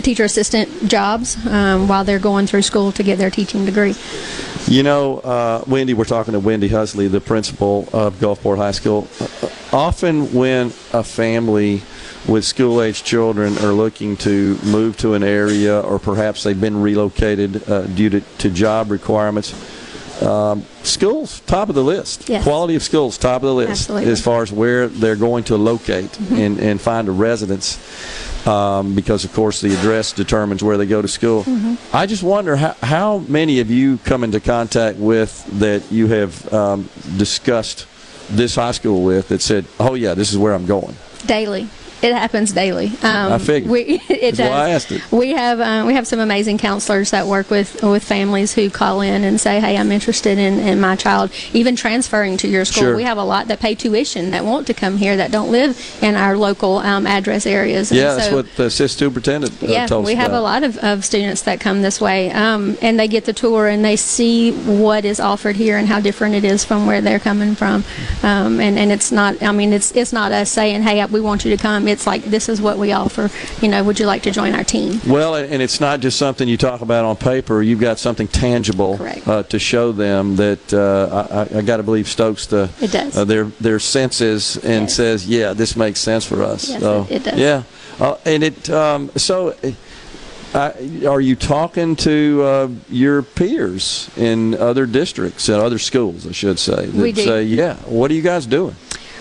teacher 0.02 0.24
assistant 0.24 0.88
jobs 0.88 1.36
um, 1.46 1.88
while 1.88 2.04
they're 2.04 2.18
going 2.18 2.46
through 2.46 2.62
school 2.62 2.92
to 2.92 3.02
get 3.02 3.18
their 3.18 3.30
teaching 3.30 3.64
degree. 3.64 3.94
You 4.66 4.82
know, 4.82 5.18
uh, 5.18 5.64
Wendy, 5.66 5.94
we're 5.94 6.04
talking 6.04 6.32
to 6.32 6.40
Wendy 6.40 6.68
Husley, 6.68 7.10
the 7.10 7.20
principal 7.20 7.88
of 7.92 8.14
Gulfport 8.16 8.56
High 8.58 8.70
School. 8.72 9.08
Often, 9.72 10.32
when 10.32 10.68
a 10.92 11.02
family 11.02 11.82
with 12.28 12.44
school 12.44 12.82
age 12.82 13.02
children 13.02 13.56
are 13.58 13.72
looking 13.72 14.16
to 14.18 14.58
move 14.64 14.96
to 14.98 15.14
an 15.14 15.22
area, 15.22 15.80
or 15.80 15.98
perhaps 15.98 16.42
they've 16.42 16.60
been 16.60 16.80
relocated 16.80 17.68
uh, 17.68 17.82
due 17.86 18.10
to, 18.10 18.20
to 18.38 18.50
job 18.50 18.90
requirements, 18.90 19.54
um, 20.22 20.64
schools 20.82 21.40
top 21.40 21.68
of 21.68 21.74
the 21.74 21.82
list. 21.82 22.28
Yes. 22.28 22.42
Quality 22.42 22.74
of 22.76 22.82
schools 22.82 23.16
top 23.16 23.42
of 23.42 23.48
the 23.48 23.54
list 23.54 23.70
Absolutely. 23.70 24.12
as 24.12 24.22
far 24.22 24.42
as 24.42 24.52
where 24.52 24.88
they're 24.88 25.16
going 25.16 25.44
to 25.44 25.56
locate 25.56 26.18
and, 26.30 26.58
and 26.58 26.80
find 26.80 27.08
a 27.08 27.12
residence. 27.12 27.78
Um, 28.46 28.94
because 28.94 29.26
of 29.26 29.34
course 29.34 29.60
the 29.60 29.74
address 29.74 30.14
determines 30.14 30.64
where 30.64 30.78
they 30.78 30.86
go 30.86 31.02
to 31.02 31.08
school. 31.08 31.44
I 31.92 32.06
just 32.06 32.22
wonder 32.22 32.56
how, 32.56 32.74
how 32.82 33.18
many 33.18 33.60
of 33.60 33.70
you 33.70 33.98
come 33.98 34.24
into 34.24 34.40
contact 34.40 34.96
with 34.98 35.44
that 35.58 35.92
you 35.92 36.06
have 36.06 36.50
um, 36.52 36.88
discussed 37.18 37.86
this 38.30 38.54
high 38.54 38.72
school 38.72 39.04
with 39.04 39.28
that 39.28 39.42
said, 39.42 39.66
"Oh 39.78 39.92
yeah, 39.92 40.14
this 40.14 40.32
is 40.32 40.38
where 40.38 40.54
I'm 40.54 40.64
going." 40.64 40.96
Daily. 41.26 41.68
It 42.02 42.14
happens 42.14 42.52
daily. 42.52 42.88
Um, 43.02 43.32
I 43.32 43.38
figured. 43.38 43.70
We, 43.70 43.80
it 44.08 44.36
That's 44.36 44.38
does. 44.38 44.50
why 44.50 44.66
I 44.66 44.68
asked 44.70 44.92
it. 44.92 45.12
We 45.12 45.30
have 45.30 45.60
um, 45.60 45.86
we 45.86 45.94
have 45.94 46.06
some 46.06 46.18
amazing 46.18 46.58
counselors 46.58 47.10
that 47.10 47.26
work 47.26 47.50
with 47.50 47.82
with 47.82 48.02
families 48.04 48.54
who 48.54 48.70
call 48.70 49.00
in 49.00 49.24
and 49.24 49.40
say, 49.40 49.60
"Hey, 49.60 49.76
I'm 49.76 49.92
interested 49.92 50.38
in, 50.38 50.58
in 50.58 50.80
my 50.80 50.96
child 50.96 51.30
even 51.52 51.76
transferring 51.76 52.36
to 52.38 52.48
your 52.48 52.64
school." 52.64 52.82
Sure. 52.82 52.96
We 52.96 53.02
have 53.02 53.18
a 53.18 53.24
lot 53.24 53.48
that 53.48 53.60
pay 53.60 53.74
tuition 53.74 54.30
that 54.30 54.44
want 54.44 54.66
to 54.68 54.74
come 54.74 54.96
here 54.96 55.16
that 55.16 55.30
don't 55.30 55.50
live 55.50 55.78
in 56.02 56.14
our 56.14 56.36
local 56.36 56.78
um, 56.78 57.06
address 57.06 57.46
areas. 57.46 57.92
Yeah, 57.92 58.14
that's 58.14 58.32
what 58.32 58.46
the 58.56 58.64
assistant 58.64 59.10
superintendent 59.10 59.62
uh, 59.62 59.66
yeah, 59.66 59.86
told 59.86 60.04
us 60.04 60.08
we 60.08 60.14
have 60.14 60.28
about. 60.30 60.40
a 60.40 60.42
lot 60.42 60.62
of, 60.62 60.78
of 60.78 61.04
students 61.04 61.42
that 61.42 61.60
come 61.60 61.82
this 61.82 62.00
way, 62.00 62.30
um, 62.30 62.76
and 62.80 62.98
they 62.98 63.08
get 63.08 63.24
the 63.24 63.32
tour 63.32 63.66
and 63.68 63.84
they 63.84 63.96
see 63.96 64.52
what 64.52 65.04
is 65.04 65.20
offered 65.20 65.56
here 65.56 65.76
and 65.76 65.88
how 65.88 66.00
different 66.00 66.34
it 66.34 66.44
is 66.44 66.64
from 66.64 66.86
where 66.86 67.00
they're 67.00 67.18
coming 67.18 67.54
from. 67.54 67.84
Um, 68.22 68.60
and, 68.60 68.78
and 68.78 68.92
it's 68.92 69.12
not, 69.12 69.42
I 69.42 69.52
mean, 69.52 69.72
it's 69.72 69.92
it's 69.92 70.12
not 70.12 70.32
us 70.32 70.50
saying, 70.50 70.82
hey, 70.82 71.04
we 71.06 71.20
want 71.20 71.44
you 71.44 71.56
to 71.56 71.62
come. 71.62 71.88
It's 71.90 72.06
like 72.06 72.24
this 72.24 72.48
is 72.48 72.60
what 72.62 72.78
we 72.78 72.92
offer. 72.92 73.30
You 73.60 73.68
know, 73.68 73.84
would 73.84 73.98
you 74.00 74.06
like 74.06 74.22
to 74.22 74.30
join 74.30 74.54
our 74.54 74.64
team? 74.64 75.00
Well, 75.06 75.34
and 75.34 75.60
it's 75.60 75.80
not 75.80 76.00
just 76.00 76.18
something 76.18 76.48
you 76.48 76.56
talk 76.56 76.80
about 76.80 77.04
on 77.04 77.16
paper. 77.16 77.60
You've 77.62 77.80
got 77.80 77.98
something 77.98 78.28
tangible 78.28 78.98
uh, 79.26 79.42
to 79.44 79.58
show 79.58 79.92
them 79.92 80.36
that 80.36 80.72
uh, 80.72 81.46
I, 81.52 81.58
I 81.58 81.62
got 81.62 81.78
to 81.78 81.82
believe 81.82 82.08
stokes 82.08 82.46
the 82.46 82.70
It 82.80 82.92
does. 82.92 83.16
uh, 83.16 83.24
their 83.24 83.44
their 83.60 83.78
senses 83.78 84.56
and 84.64 84.90
says, 84.90 85.26
yeah, 85.26 85.52
this 85.52 85.76
makes 85.76 86.00
sense 86.00 86.24
for 86.24 86.42
us. 86.42 86.68
Yes, 86.68 86.80
so, 86.80 87.06
it- 87.10 87.16
it 87.16 87.24
does. 87.24 87.38
Yeah, 87.38 87.62
uh, 87.98 88.16
and 88.24 88.42
it 88.42 88.70
um, 88.70 89.10
so. 89.16 89.54
Uh, 90.52 90.72
are 91.06 91.20
you 91.20 91.36
talking 91.36 91.94
to 91.94 92.42
uh, 92.42 92.68
your 92.88 93.22
peers 93.22 94.10
in 94.16 94.52
other 94.56 94.84
districts 94.84 95.48
and 95.48 95.62
other 95.62 95.78
schools, 95.78 96.26
I 96.26 96.32
should 96.32 96.58
say? 96.58 96.86
That 96.86 96.94
We 97.00 97.12
do. 97.12 97.22
Say, 97.22 97.44
yeah. 97.44 97.76
What 97.86 98.10
are 98.10 98.14
you 98.14 98.22
guys 98.22 98.46
doing? 98.46 98.74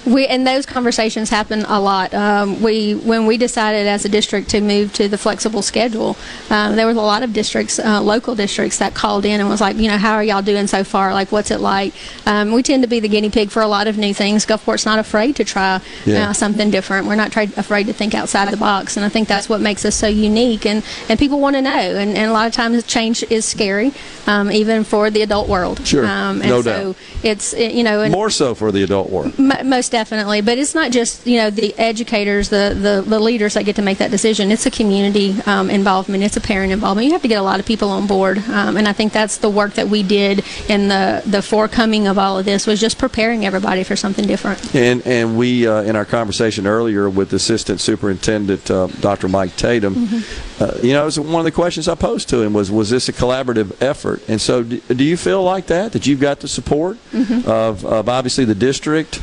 We 0.06 0.28
and 0.28 0.46
those 0.48 0.66
conversations 0.66 1.30
happen 1.30 1.62
a 1.68 1.80
lot. 1.80 2.14
Um, 2.14 2.62
we 2.62 2.94
when 2.96 3.26
we 3.26 3.38
decided 3.38 3.86
as 3.88 4.06
a 4.06 4.10
district 4.10 4.50
to 4.52 4.62
move 4.62 4.94
to 4.94 5.08
the 5.08 5.18
flexible 5.18 5.62
schedule, 5.62 6.16
um, 6.50 6.76
there 6.76 6.88
was 6.88 6.98
a 6.98 7.02
lot 7.02 7.22
of 7.24 7.34
districts, 7.34 7.80
uh, 7.80 8.02
local 8.02 8.34
districts, 8.36 8.78
that 8.80 8.94
called 8.94 9.26
in 9.26 9.40
and 9.40 9.50
was 9.50 9.62
like, 9.62 9.76
you 9.78 9.88
know, 9.88 9.98
how 9.98 10.14
are 10.14 10.24
y'all 10.24 10.42
doing 10.42 10.68
so 10.68 10.84
far? 10.84 11.14
Like, 11.14 11.32
what's 11.32 11.52
it 11.52 11.60
like? 11.60 11.94
Um, 12.26 12.52
we 12.52 12.64
tend 12.64 12.84
to 12.84 12.88
be 12.90 13.00
the 13.00 13.10
guinea 13.10 13.30
pig 13.30 13.50
for 13.52 13.62
a 13.62 13.68
lot 13.68 13.88
of 13.88 13.98
new 13.98 14.14
things. 14.14 14.46
Gulfport's 14.46 14.86
not 14.86 15.00
afraid 15.00 15.36
to 15.36 15.44
try 15.44 15.82
Yeah. 16.06 16.30
uh, 16.30 16.34
something 16.34 16.70
different. 16.72 17.06
We're 17.08 17.16
not 17.16 17.32
try- 17.32 17.50
afraid 17.58 17.88
to 17.88 17.94
think 17.94 18.16
outside 18.16 18.50
the 18.50 18.58
box, 18.58 18.96
and 18.96 19.06
I 19.06 19.10
think 19.10 19.28
that's 19.28 19.50
what 19.50 19.60
makes 19.62 19.86
us 19.86 19.96
so 19.96 20.08
unique. 20.08 20.66
And 20.66 20.84
and 21.10 21.20
people 21.20 21.40
want 21.40 21.56
to 21.56 21.62
know. 21.62 21.70
And, 21.72 22.18
and 22.18 22.30
a 22.30 22.34
lot 22.34 22.48
of 22.48 22.54
times 22.54 22.82
change 22.86 23.24
is 23.30 23.46
scary, 23.46 23.92
um, 24.28 24.52
even 24.52 24.84
for 24.84 25.10
the 25.10 25.22
adult 25.22 25.48
world. 25.50 25.86
Sure, 25.86 26.06
Um, 26.06 26.42
and 26.42 26.50
no 26.50 26.62
so 26.62 26.72
doubt. 26.94 26.96
It's 27.24 27.54
you 27.54 27.84
know 27.84 28.02
and 28.02 28.12
More 28.14 28.30
so 28.30 28.56
for 28.56 28.72
the 28.72 28.84
adult 28.84 29.10
world. 29.10 29.38
Mo- 29.38 29.64
most 29.64 29.89
Yes, 29.92 30.08
definitely. 30.10 30.42
But 30.42 30.58
it's 30.58 30.76
not 30.76 30.92
just 30.92 31.26
you 31.26 31.38
know 31.38 31.50
the 31.50 31.78
educators, 31.78 32.50
the 32.50 32.76
the, 32.80 33.04
the 33.08 33.20
leaders 33.20 33.54
that 33.56 33.64
get 33.66 33.76
to 33.78 33.82
make 33.82 33.98
that 33.98 34.12
decision. 34.12 34.52
It's 34.52 34.66
a 34.66 34.72
community 34.72 35.36
um, 35.46 35.70
involvement. 35.70 36.24
It's 36.24 36.38
a 36.38 36.42
parent 36.42 36.72
involvement. 36.72 37.06
You 37.06 37.14
have 37.14 37.22
to 37.22 37.28
get 37.28 37.38
a 37.40 37.44
lot 37.44 37.60
of 37.60 37.66
people 37.66 37.90
on 37.90 38.08
board, 38.08 38.38
um, 38.50 38.78
and 38.78 38.88
I 38.88 38.94
think 38.94 39.14
that's 39.14 39.38
the 39.38 39.50
work 39.50 39.74
that 39.74 39.88
we 39.88 40.04
did 40.04 40.44
in 40.68 40.88
the 40.88 41.22
the 41.26 41.42
forecoming 41.42 42.08
of 42.08 42.18
all 42.18 42.38
of 42.40 42.46
this 42.46 42.68
was 42.68 42.80
just 42.80 42.98
preparing 42.98 43.46
everybody 43.46 43.84
for 43.84 43.96
something 43.96 44.26
different. 44.28 44.74
And 44.76 45.06
and 45.06 45.38
we 45.38 45.68
uh, 45.68 45.82
in 45.84 45.96
our 45.96 46.06
conversation 46.06 46.68
earlier 46.68 47.10
with 47.10 47.34
Assistant 47.34 47.80
Superintendent 47.82 48.70
uh, 48.72 48.88
Dr. 49.02 49.28
Mike 49.28 49.56
Tatum, 49.56 49.90
Mm-hmm. 49.96 50.64
uh, 50.64 50.72
you 50.84 50.94
know, 50.94 51.02
it 51.02 51.06
was 51.06 51.20
one 51.20 51.40
of 51.40 51.46
the 51.46 51.52
questions 51.52 51.88
I 51.88 51.96
posed 51.96 52.30
to 52.30 52.42
him 52.42 52.54
was 52.54 52.72
was 52.72 52.90
this 52.90 53.10
a 53.10 53.14
collaborative 53.14 53.82
effort? 53.82 54.22
And 54.30 54.40
so, 54.40 54.64
do, 54.64 54.80
do 54.82 55.04
you 55.04 55.18
feel 55.18 55.42
like 55.44 55.68
that 55.68 55.92
that 55.94 56.06
you've 56.08 56.20
got 56.20 56.40
the 56.42 56.48
support 56.48 56.98
Mhm. 57.14 57.46
of, 57.46 57.84
of 57.86 58.08
obviously 58.10 58.46
the 58.46 58.56
district? 58.56 59.20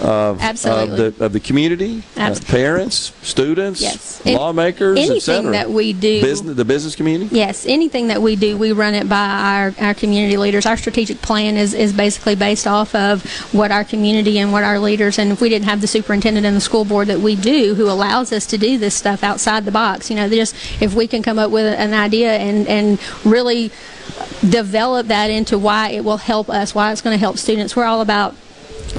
Of, 0.00 0.42
Absolutely. 0.42 1.06
of 1.06 1.18
the 1.18 1.24
of 1.24 1.32
the 1.32 1.40
community, 1.40 2.02
parents, 2.46 3.12
students, 3.22 3.80
Yes. 3.80 4.24
Lawmakers, 4.26 4.98
anything 4.98 5.52
that 5.52 5.70
we 5.70 5.92
do- 5.92 6.20
business, 6.20 6.56
the 6.56 6.64
business 6.64 6.94
community. 6.94 7.34
Yes, 7.34 7.64
anything 7.66 8.08
that 8.08 8.20
we 8.20 8.36
do, 8.36 8.56
we 8.58 8.72
run 8.72 8.94
it 8.94 9.08
by 9.08 9.26
our, 9.28 9.74
our 9.80 9.94
community 9.94 10.36
leaders. 10.36 10.66
Our 10.66 10.76
strategic 10.76 11.22
plan 11.22 11.56
is, 11.56 11.72
is 11.72 11.92
basically 11.92 12.34
based 12.34 12.66
off 12.66 12.94
of 12.94 13.24
what 13.52 13.70
our 13.70 13.84
community 13.84 14.38
and 14.38 14.52
what 14.52 14.64
our 14.64 14.78
leaders, 14.78 15.18
and 15.18 15.32
if 15.32 15.40
we 15.40 15.48
didn't 15.48 15.66
have 15.66 15.80
the 15.80 15.86
superintendent 15.86 16.44
and 16.44 16.56
the 16.56 16.60
school 16.60 16.84
board 16.84 17.08
that 17.08 17.20
we 17.20 17.34
do, 17.36 17.74
who 17.74 17.88
allows 17.88 18.32
us 18.32 18.46
to 18.46 18.58
do 18.58 18.78
this 18.78 18.94
stuff 18.94 19.22
outside 19.22 19.64
the 19.64 19.72
box, 19.72 20.10
you 20.10 20.16
know, 20.16 20.28
just 20.28 20.54
if 20.82 20.94
we 20.94 21.06
can 21.06 21.22
come 21.22 21.38
up 21.38 21.50
with 21.50 21.66
an 21.78 21.94
idea 21.94 22.32
and, 22.36 22.66
and 22.68 22.98
really 23.24 23.70
develop 24.48 25.06
that 25.08 25.30
into 25.30 25.58
why 25.58 25.90
it 25.90 26.04
will 26.04 26.18
help 26.18 26.48
us, 26.50 26.74
why 26.74 26.92
it's 26.92 27.00
going 27.00 27.14
to 27.14 27.20
help 27.20 27.38
students, 27.38 27.74
we're 27.74 27.84
all 27.84 28.00
about 28.00 28.34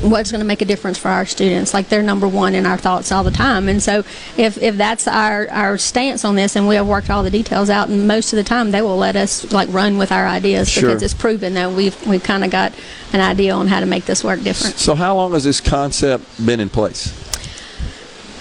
what's 0.02 0.32
going 0.32 0.40
to 0.40 0.46
make 0.46 0.62
a 0.62 0.66
difference 0.66 0.98
for 0.98 1.10
our 1.10 1.26
students 1.26 1.74
like 1.74 1.90
they're 1.90 2.04
number 2.04 2.28
one 2.28 2.54
in 2.56 2.66
our 2.66 2.78
thoughts 2.78 3.12
all 3.12 3.24
the 3.24 3.32
time 3.32 3.68
and 3.68 3.82
so 3.82 4.00
if, 4.38 4.58
if 4.62 4.78
that's 4.78 5.08
our, 5.08 5.50
our 5.50 5.78
stance 5.78 6.24
on 6.24 6.36
this 6.36 6.56
and 6.56 6.68
we 6.68 6.76
have 6.76 6.88
worked 6.88 7.10
all 7.10 7.24
the 7.24 7.30
details 7.32 7.70
out 7.70 7.90
and 7.90 8.08
most 8.08 8.32
of 8.34 8.38
the 8.38 8.44
time 8.44 8.72
they 8.72 8.82
will 8.82 8.98
let 8.98 9.16
us 9.16 9.52
like 9.52 9.68
run 9.72 9.98
with 9.98 10.12
our 10.12 10.28
ideas 10.28 10.70
Sure. 10.70 10.84
because 10.90 11.02
it's 11.04 11.14
proven 11.14 11.54
that 11.56 11.72
we've 11.72 12.06
we've 12.08 12.24
kind 12.24 12.44
of 12.44 12.52
got 12.52 12.74
an 13.14 13.22
idea 13.22 13.54
on 13.54 13.68
how 13.68 13.80
to 13.80 13.86
make 13.86 14.06
this 14.06 14.24
work 14.24 14.42
different 14.44 14.76
So, 14.76 14.94
how 14.96 15.16
long 15.16 15.32
has 15.34 15.44
this 15.44 15.62
concept 15.62 16.24
been 16.46 16.60
in 16.60 16.70
place? 16.70 17.27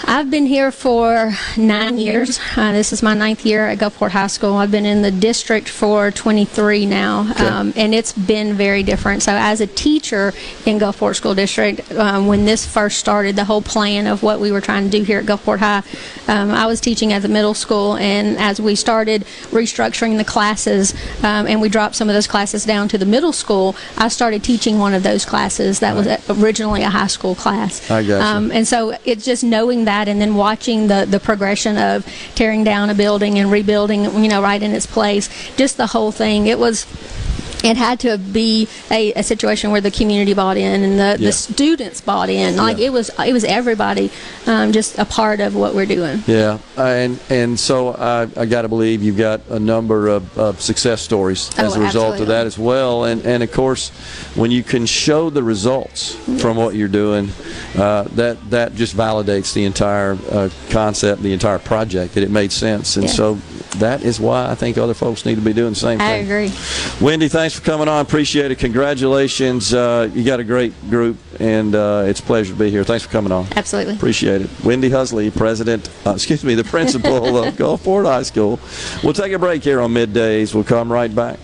I've 0.09 0.31
been 0.31 0.47
here 0.47 0.71
for 0.71 1.33
nine 1.57 1.99
years. 1.99 2.39
Uh, 2.57 2.71
this 2.71 2.93
is 2.93 3.03
my 3.03 3.13
ninth 3.13 3.45
year 3.45 3.67
at 3.67 3.79
Gulfport 3.79 4.13
High 4.13 4.29
School. 4.29 4.55
I've 4.55 4.71
been 4.71 4.87
in 4.87 5.03
the 5.03 5.11
district 5.11 5.69
for 5.69 6.13
23 6.13 6.87
now, 6.87 7.33
um, 7.39 7.73
and 7.75 7.93
it's 7.93 8.13
been 8.13 8.55
very 8.55 8.85
different. 8.85 9.25
So, 9.25 9.33
as 9.33 9.61
a 9.61 9.67
teacher 9.67 10.33
in 10.65 10.79
Gulfport 10.79 11.17
School 11.17 11.35
District, 11.35 11.91
um, 11.93 12.29
when 12.29 12.45
this 12.45 12.65
first 12.65 12.99
started, 12.99 13.35
the 13.35 13.45
whole 13.45 13.61
plan 13.61 14.07
of 14.07 14.23
what 14.23 14.39
we 14.39 14.53
were 14.53 14.61
trying 14.61 14.85
to 14.85 14.91
do 14.97 15.03
here 15.03 15.19
at 15.19 15.27
Gulfport 15.27 15.59
High, 15.59 15.83
um, 16.29 16.53
I 16.53 16.67
was 16.67 16.81
teaching 16.81 17.13
at 17.13 17.23
the 17.23 17.29
middle 17.29 17.55
school, 17.55 17.97
and 17.97 18.39
as 18.39 18.61
we 18.61 18.77
started 18.77 19.23
restructuring 19.51 20.19
the 20.19 20.25
classes 20.25 20.95
um, 21.25 21.49
and 21.49 21.61
we 21.61 21.69
dropped 21.69 21.97
some 21.97 22.09
of 22.09 22.15
those 22.15 22.29
classes 22.29 22.65
down 22.65 22.87
to 22.89 22.99
the 22.99 23.07
middle 23.07 23.33
school, 23.33 23.75
I 23.99 24.07
started 24.07 24.45
teaching 24.45 24.79
one 24.79 24.95
of 24.95 25.03
those 25.03 25.25
classes 25.25 25.81
that 25.81 25.97
was 25.97 26.07
originally 26.31 26.83
a 26.83 26.91
high 26.91 27.09
school 27.09 27.35
class. 27.35 27.91
I 27.91 28.05
gotcha. 28.05 28.25
Um, 28.25 28.53
and 28.53 28.69
so 28.69 28.97
it's 29.05 29.25
just 29.25 29.43
knowing 29.43 29.85
that 29.87 29.96
and 30.05 30.21
then 30.21 30.35
watching 30.35 30.89
the, 30.89 31.07
the 31.09 31.19
progression 31.19 31.77
of 31.79 32.07
tearing 32.35 32.65
down 32.65 32.91
a 32.91 32.95
building 32.95 33.39
and 33.39 33.51
rebuilding, 33.51 34.05
you 34.05 34.29
know, 34.29 34.43
right 34.43 34.63
in 34.63 34.73
its 34.73 34.87
place. 34.87 35.29
Just 35.57 35.77
the 35.77 35.89
whole 35.89 36.13
thing. 36.13 36.47
It 36.47 36.59
was. 36.59 36.87
It 37.65 37.77
had 37.77 37.99
to 38.01 38.17
be 38.19 38.69
a, 38.93 39.13
a 39.15 39.23
situation 39.25 39.73
where 39.73 39.81
the 39.81 39.91
community 39.91 40.35
bought 40.35 40.57
in 40.57 40.83
and 40.85 40.99
the, 41.01 41.17
Yeah. 41.19 41.29
the 41.29 41.33
students 41.33 42.01
bought 42.01 42.29
in. 42.29 42.57
Like 42.57 42.79
Yeah. 42.79 42.87
it 42.87 42.93
was, 42.93 43.11
it 43.27 43.33
was 43.33 43.43
everybody 43.45 44.11
um, 44.47 44.71
just 44.71 44.99
a 44.99 45.05
part 45.05 45.41
of 45.41 45.57
what 45.57 45.75
we're 45.75 45.87
doing. 45.87 46.23
Yeah, 46.29 46.59
and 46.77 47.19
and 47.29 47.59
so 47.59 47.89
I, 47.95 48.29
I 48.41 48.47
got 48.47 48.63
to 48.63 48.69
believe 48.69 49.03
you've 49.03 49.17
got 49.17 49.41
a 49.51 49.59
number 49.59 50.07
of, 50.09 50.39
of 50.39 50.61
success 50.61 51.03
stories 51.03 51.51
as 51.59 51.77
Oh, 51.77 51.81
a 51.81 51.85
result 51.85 52.13
absolutely. 52.13 52.23
of 52.23 52.29
that 52.29 52.47
as 52.47 52.59
well. 52.59 53.05
And 53.05 53.25
and 53.27 53.43
of 53.43 53.51
course, 53.51 53.89
when 54.37 54.51
you 54.53 54.63
can 54.63 54.87
show 54.87 55.31
the 55.31 55.43
results 55.43 56.15
from 56.41 56.57
what 56.57 56.75
you're 56.77 56.87
doing, 56.89 57.31
uh, 57.77 58.05
that 58.15 58.37
that 58.51 58.75
just 58.77 58.97
validates 58.97 59.53
the 59.55 59.65
entire 59.65 60.17
uh, 60.31 60.51
concept, 60.71 61.23
the 61.23 61.33
entire 61.33 61.59
project 61.59 62.15
that 62.15 62.23
it 62.23 62.31
made 62.31 62.53
sense. 62.53 62.97
And 62.97 63.07
Yeah. 63.07 63.13
so 63.13 63.39
that 63.73 64.03
is 64.03 64.19
why 64.19 64.51
I 64.51 64.55
think 64.55 64.79
other 64.79 64.95
folks 64.95 65.25
need 65.25 65.37
to 65.37 65.41
be 65.41 65.53
doing 65.53 65.71
the 65.71 65.77
same 65.77 65.99
thing. 65.99 66.07
I 66.07 66.15
agree. 66.17 66.53
Wendy, 67.01 67.29
thanks 67.29 67.55
for 67.55 67.63
coming 67.63 67.89
on. 67.89 68.01
Appreciate 68.01 68.51
it. 68.51 68.59
Congratulations. 68.59 69.75
Uh, 69.75 70.09
you 70.15 70.25
got 70.25 70.41
a 70.41 70.45
great 70.45 70.73
group, 70.89 71.19
and 71.41 71.75
uh, 71.75 72.05
it's 72.07 72.21
a 72.21 72.23
pleasure 72.23 72.53
to 72.53 72.59
be 72.59 72.71
here. 72.71 72.85
Thanks 72.85 73.05
for 73.05 73.11
coming 73.11 73.33
on. 73.33 73.47
Absolutely. 73.57 73.95
Appreciate 73.95 74.43
it. 74.43 74.51
Wendy 74.65 74.91
Husley, 74.91 75.35
president, 75.35 75.91
uh, 76.07 76.11
excuse 76.11 76.45
me, 76.45 76.55
the 76.55 76.65
principal 76.65 77.37
of 77.45 77.55
Gulfport 77.55 78.07
High 78.07 78.23
School. 78.23 78.59
We'll 79.03 79.15
take 79.15 79.33
a 79.33 79.39
break 79.39 79.63
here 79.63 79.81
on 79.81 79.93
middays. 79.93 80.55
We'll 80.55 80.65
come 80.65 80.91
right 80.91 81.15
back. 81.15 81.39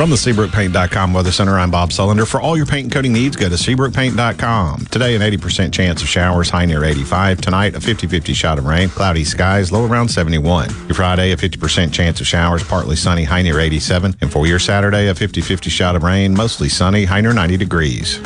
From 0.00 0.08
the 0.08 0.16
SeabrookPaint.com 0.16 1.12
Weather 1.12 1.30
Center, 1.30 1.58
I'm 1.58 1.70
Bob 1.70 1.90
Sullender. 1.90 2.26
For 2.26 2.40
all 2.40 2.56
your 2.56 2.64
paint 2.64 2.84
and 2.84 2.92
coating 2.92 3.12
needs, 3.12 3.36
go 3.36 3.50
to 3.50 3.54
SeabrookPaint.com. 3.54 4.86
Today, 4.86 5.14
an 5.14 5.20
80% 5.20 5.74
chance 5.74 6.00
of 6.00 6.08
showers, 6.08 6.48
high 6.48 6.64
near 6.64 6.84
85. 6.84 7.42
Tonight, 7.42 7.74
a 7.74 7.82
50 7.82 8.06
50 8.06 8.32
shot 8.32 8.58
of 8.58 8.64
rain, 8.64 8.88
cloudy 8.88 9.24
skies, 9.24 9.70
low 9.70 9.84
around 9.84 10.08
71. 10.08 10.70
Your 10.86 10.94
Friday, 10.94 11.32
a 11.32 11.36
50% 11.36 11.92
chance 11.92 12.18
of 12.18 12.26
showers, 12.26 12.64
partly 12.64 12.96
sunny, 12.96 13.24
high 13.24 13.42
near 13.42 13.60
87. 13.60 14.16
And 14.22 14.32
for 14.32 14.46
your 14.46 14.58
Saturday, 14.58 15.08
a 15.08 15.14
50 15.14 15.42
50 15.42 15.68
shot 15.68 15.94
of 15.94 16.02
rain, 16.02 16.34
mostly 16.34 16.70
sunny, 16.70 17.04
high 17.04 17.20
near 17.20 17.34
90 17.34 17.58
degrees. 17.58 18.22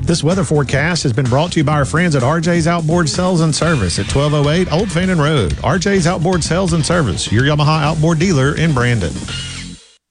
This 0.00 0.24
weather 0.24 0.42
forecast 0.42 1.02
has 1.02 1.12
been 1.12 1.26
brought 1.26 1.52
to 1.52 1.60
you 1.60 1.64
by 1.64 1.74
our 1.74 1.84
friends 1.84 2.16
at 2.16 2.22
RJ's 2.22 2.66
Outboard 2.66 3.10
Sales 3.10 3.42
and 3.42 3.54
Service 3.54 3.98
at 3.98 4.06
1208 4.10 4.72
Old 4.72 4.90
Fannin 4.90 5.18
Road. 5.18 5.52
RJ's 5.52 6.06
Outboard 6.06 6.42
Sales 6.42 6.72
and 6.72 6.84
Service, 6.84 7.30
your 7.30 7.42
Yamaha 7.42 7.82
outboard 7.82 8.18
dealer 8.18 8.56
in 8.56 8.72
Brandon. 8.72 9.12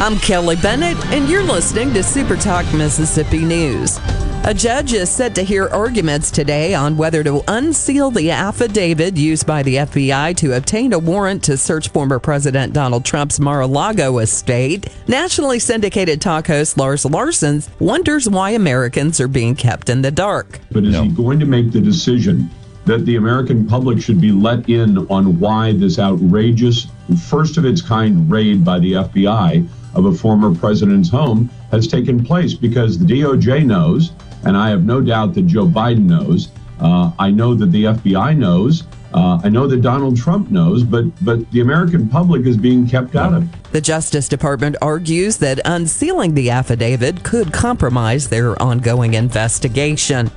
I'm 0.00 0.18
Kelly 0.18 0.56
Bennett, 0.56 0.96
and 1.08 1.28
you're 1.28 1.42
listening 1.42 1.92
to 1.92 2.02
Super 2.02 2.34
Talk 2.34 2.64
Mississippi 2.72 3.44
News. 3.44 4.00
A 4.44 4.54
judge 4.54 4.94
is 4.94 5.10
set 5.10 5.34
to 5.34 5.42
hear 5.42 5.68
arguments 5.68 6.30
today 6.30 6.72
on 6.72 6.96
whether 6.96 7.22
to 7.22 7.42
unseal 7.48 8.10
the 8.10 8.30
affidavit 8.30 9.18
used 9.18 9.46
by 9.46 9.62
the 9.62 9.76
FBI 9.76 10.34
to 10.38 10.56
obtain 10.56 10.94
a 10.94 10.98
warrant 10.98 11.42
to 11.44 11.58
search 11.58 11.90
former 11.90 12.18
President 12.18 12.72
Donald 12.72 13.04
Trump's 13.04 13.38
Mar 13.38 13.60
a 13.60 13.66
Lago 13.66 14.20
estate. 14.20 14.88
Nationally 15.06 15.58
syndicated 15.58 16.22
talk 16.22 16.46
host 16.46 16.78
Lars 16.78 17.04
Larson 17.04 17.62
wonders 17.78 18.26
why 18.26 18.52
Americans 18.52 19.20
are 19.20 19.28
being 19.28 19.54
kept 19.54 19.90
in 19.90 20.00
the 20.00 20.10
dark. 20.10 20.60
But 20.70 20.84
is 20.84 20.96
he 20.96 21.08
going 21.08 21.38
to 21.40 21.46
make 21.46 21.72
the 21.72 21.80
decision 21.82 22.48
that 22.86 23.04
the 23.04 23.16
American 23.16 23.66
public 23.66 24.00
should 24.00 24.18
be 24.18 24.32
let 24.32 24.66
in 24.70 24.96
on 25.08 25.38
why 25.38 25.74
this 25.74 25.98
outrageous, 25.98 26.86
first 27.28 27.58
of 27.58 27.66
its 27.66 27.82
kind 27.82 28.30
raid 28.30 28.64
by 28.64 28.78
the 28.78 28.92
FBI 28.92 29.68
of 29.94 30.06
a 30.06 30.12
former 30.12 30.54
president's 30.54 31.08
home 31.08 31.50
has 31.70 31.86
taken 31.86 32.24
place? 32.24 32.54
Because 32.54 32.98
the 32.98 33.04
DOJ 33.04 33.64
knows, 33.64 34.12
and 34.44 34.56
I 34.56 34.70
have 34.70 34.84
no 34.84 35.00
doubt 35.00 35.34
that 35.34 35.46
Joe 35.46 35.66
Biden 35.66 36.06
knows. 36.06 36.50
Uh, 36.80 37.12
I 37.18 37.30
know 37.30 37.54
that 37.54 37.72
the 37.72 37.84
FBI 37.84 38.36
knows. 38.36 38.84
Uh, 39.12 39.40
I 39.42 39.48
know 39.48 39.66
that 39.66 39.82
Donald 39.82 40.16
Trump 40.16 40.50
knows, 40.50 40.84
but 40.84 41.04
but 41.24 41.50
the 41.50 41.60
American 41.60 42.08
public 42.08 42.46
is 42.46 42.56
being 42.56 42.86
kept 42.86 43.16
out 43.16 43.34
of 43.34 43.42
it. 43.42 43.72
The 43.72 43.80
Justice 43.80 44.28
Department 44.28 44.76
argues 44.80 45.36
that 45.38 45.60
unsealing 45.64 46.34
the 46.34 46.50
affidavit 46.50 47.24
could 47.24 47.52
compromise 47.52 48.28
their 48.28 48.60
ongoing 48.62 49.14
investigation. 49.14 50.30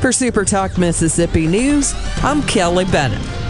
For 0.00 0.12
Super 0.12 0.44
Talk 0.44 0.78
Mississippi 0.78 1.46
News, 1.46 1.94
I'm 2.22 2.42
Kelly 2.44 2.86
Bennett. 2.86 3.49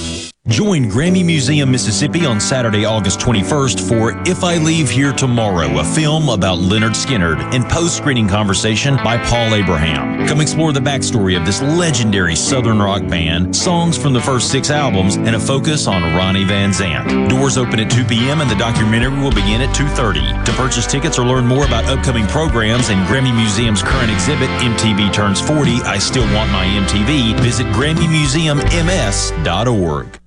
Join 0.47 0.89
Grammy 0.89 1.23
Museum 1.23 1.69
Mississippi 1.69 2.25
on 2.25 2.39
Saturday, 2.39 2.83
August 2.83 3.19
21st 3.19 3.87
for 3.87 4.19
If 4.27 4.43
I 4.43 4.57
Leave 4.57 4.89
Here 4.89 5.13
Tomorrow, 5.13 5.79
a 5.79 5.83
film 5.83 6.29
about 6.29 6.57
Lynyrd 6.57 6.95
Skynyrd 6.95 7.53
and 7.53 7.63
post-screening 7.69 8.27
conversation 8.27 8.95
by 8.97 9.19
Paul 9.19 9.53
Abraham. 9.53 10.27
Come 10.27 10.41
explore 10.41 10.73
the 10.73 10.79
backstory 10.79 11.39
of 11.39 11.45
this 11.45 11.61
legendary 11.61 12.35
Southern 12.35 12.79
rock 12.79 13.07
band, 13.07 13.55
songs 13.55 13.99
from 13.99 14.13
the 14.13 14.19
first 14.19 14.49
six 14.49 14.71
albums, 14.71 15.17
and 15.17 15.35
a 15.35 15.39
focus 15.39 15.85
on 15.85 16.01
Ronnie 16.15 16.43
Van 16.43 16.71
Zant. 16.71 17.29
Doors 17.29 17.55
open 17.55 17.79
at 17.79 17.91
2 17.91 18.03
p.m. 18.05 18.41
and 18.41 18.49
the 18.49 18.55
documentary 18.55 19.21
will 19.21 19.29
begin 19.29 19.61
at 19.61 19.75
2.30. 19.75 20.43
To 20.45 20.51
purchase 20.53 20.87
tickets 20.87 21.19
or 21.19 21.25
learn 21.25 21.45
more 21.45 21.67
about 21.67 21.85
upcoming 21.85 22.25
programs 22.25 22.89
and 22.89 23.07
Grammy 23.07 23.31
Museum's 23.33 23.83
current 23.83 24.11
exhibit, 24.11 24.49
MTV 24.59 25.13
Turns 25.13 25.39
40, 25.39 25.83
I 25.83 25.99
Still 25.99 26.25
Want 26.33 26.51
My 26.51 26.65
MTV, 26.65 27.39
visit 27.41 27.67
GrammyMuseumMS.org. 27.67 30.20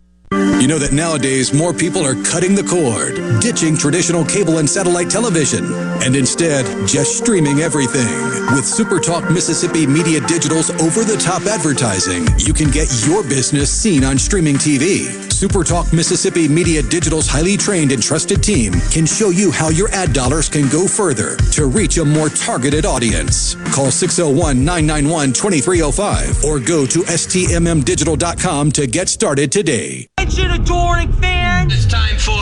You 0.61 0.69
know 0.69 0.79
that 0.79 0.93
nowadays 0.93 1.53
more 1.53 1.73
people 1.73 2.05
are 2.05 2.15
cutting 2.25 2.55
the 2.55 2.63
cord, 2.63 3.41
ditching 3.41 3.77
traditional 3.77 4.25
cable 4.25 4.59
and 4.59 4.69
satellite 4.69 5.11
television, 5.11 5.65
and 6.03 6.17
instead 6.17 6.65
just 6.89 7.19
streaming 7.19 7.61
everything. 7.61 8.09
With 8.55 8.65
SuperTalk 8.65 9.33
Mississippi 9.33 9.87
Media 9.87 10.21
Digital's 10.21 10.71
over 10.83 11.05
the 11.05 11.17
top 11.17 11.43
advertising, 11.43 12.27
you 12.39 12.53
can 12.53 12.71
get 12.71 12.89
your 13.07 13.23
business 13.23 13.71
seen 13.71 14.05
on 14.05 14.19
streaming 14.19 14.57
TV. 14.57 15.24
SuperTalk 15.45 15.93
Mississippi 15.93 16.49
Media 16.49 16.81
Digital's 16.83 17.29
highly 17.29 17.59
trained 17.59 17.93
and 17.93 18.03
trusted 18.03 18.43
team 18.43 18.73
can 18.91 19.05
show 19.05 19.29
you 19.29 19.51
how 19.51 19.69
your 19.69 19.91
ad 19.91 20.15
dollars 20.15 20.49
can 20.49 20.71
go 20.71 20.89
further 20.89 21.37
to 21.53 21.67
reach 21.67 21.99
a 21.99 22.05
more 22.05 22.31
targeted 22.31 22.87
audience. 22.87 23.55
Call 23.75 23.91
601 23.91 24.65
991 24.65 25.35
2305 25.35 26.45
or 26.45 26.59
go 26.59 26.87
to 26.87 27.01
stmmdigital.com 27.01 28.73
to 28.73 28.87
get 28.87 29.11
started 29.11 29.53
today. 29.53 30.09
Attention, 30.17 30.51
adoring 30.51 31.13
fans! 31.13 31.75
It's 31.75 31.93
time 31.93 32.17
for 32.17 32.41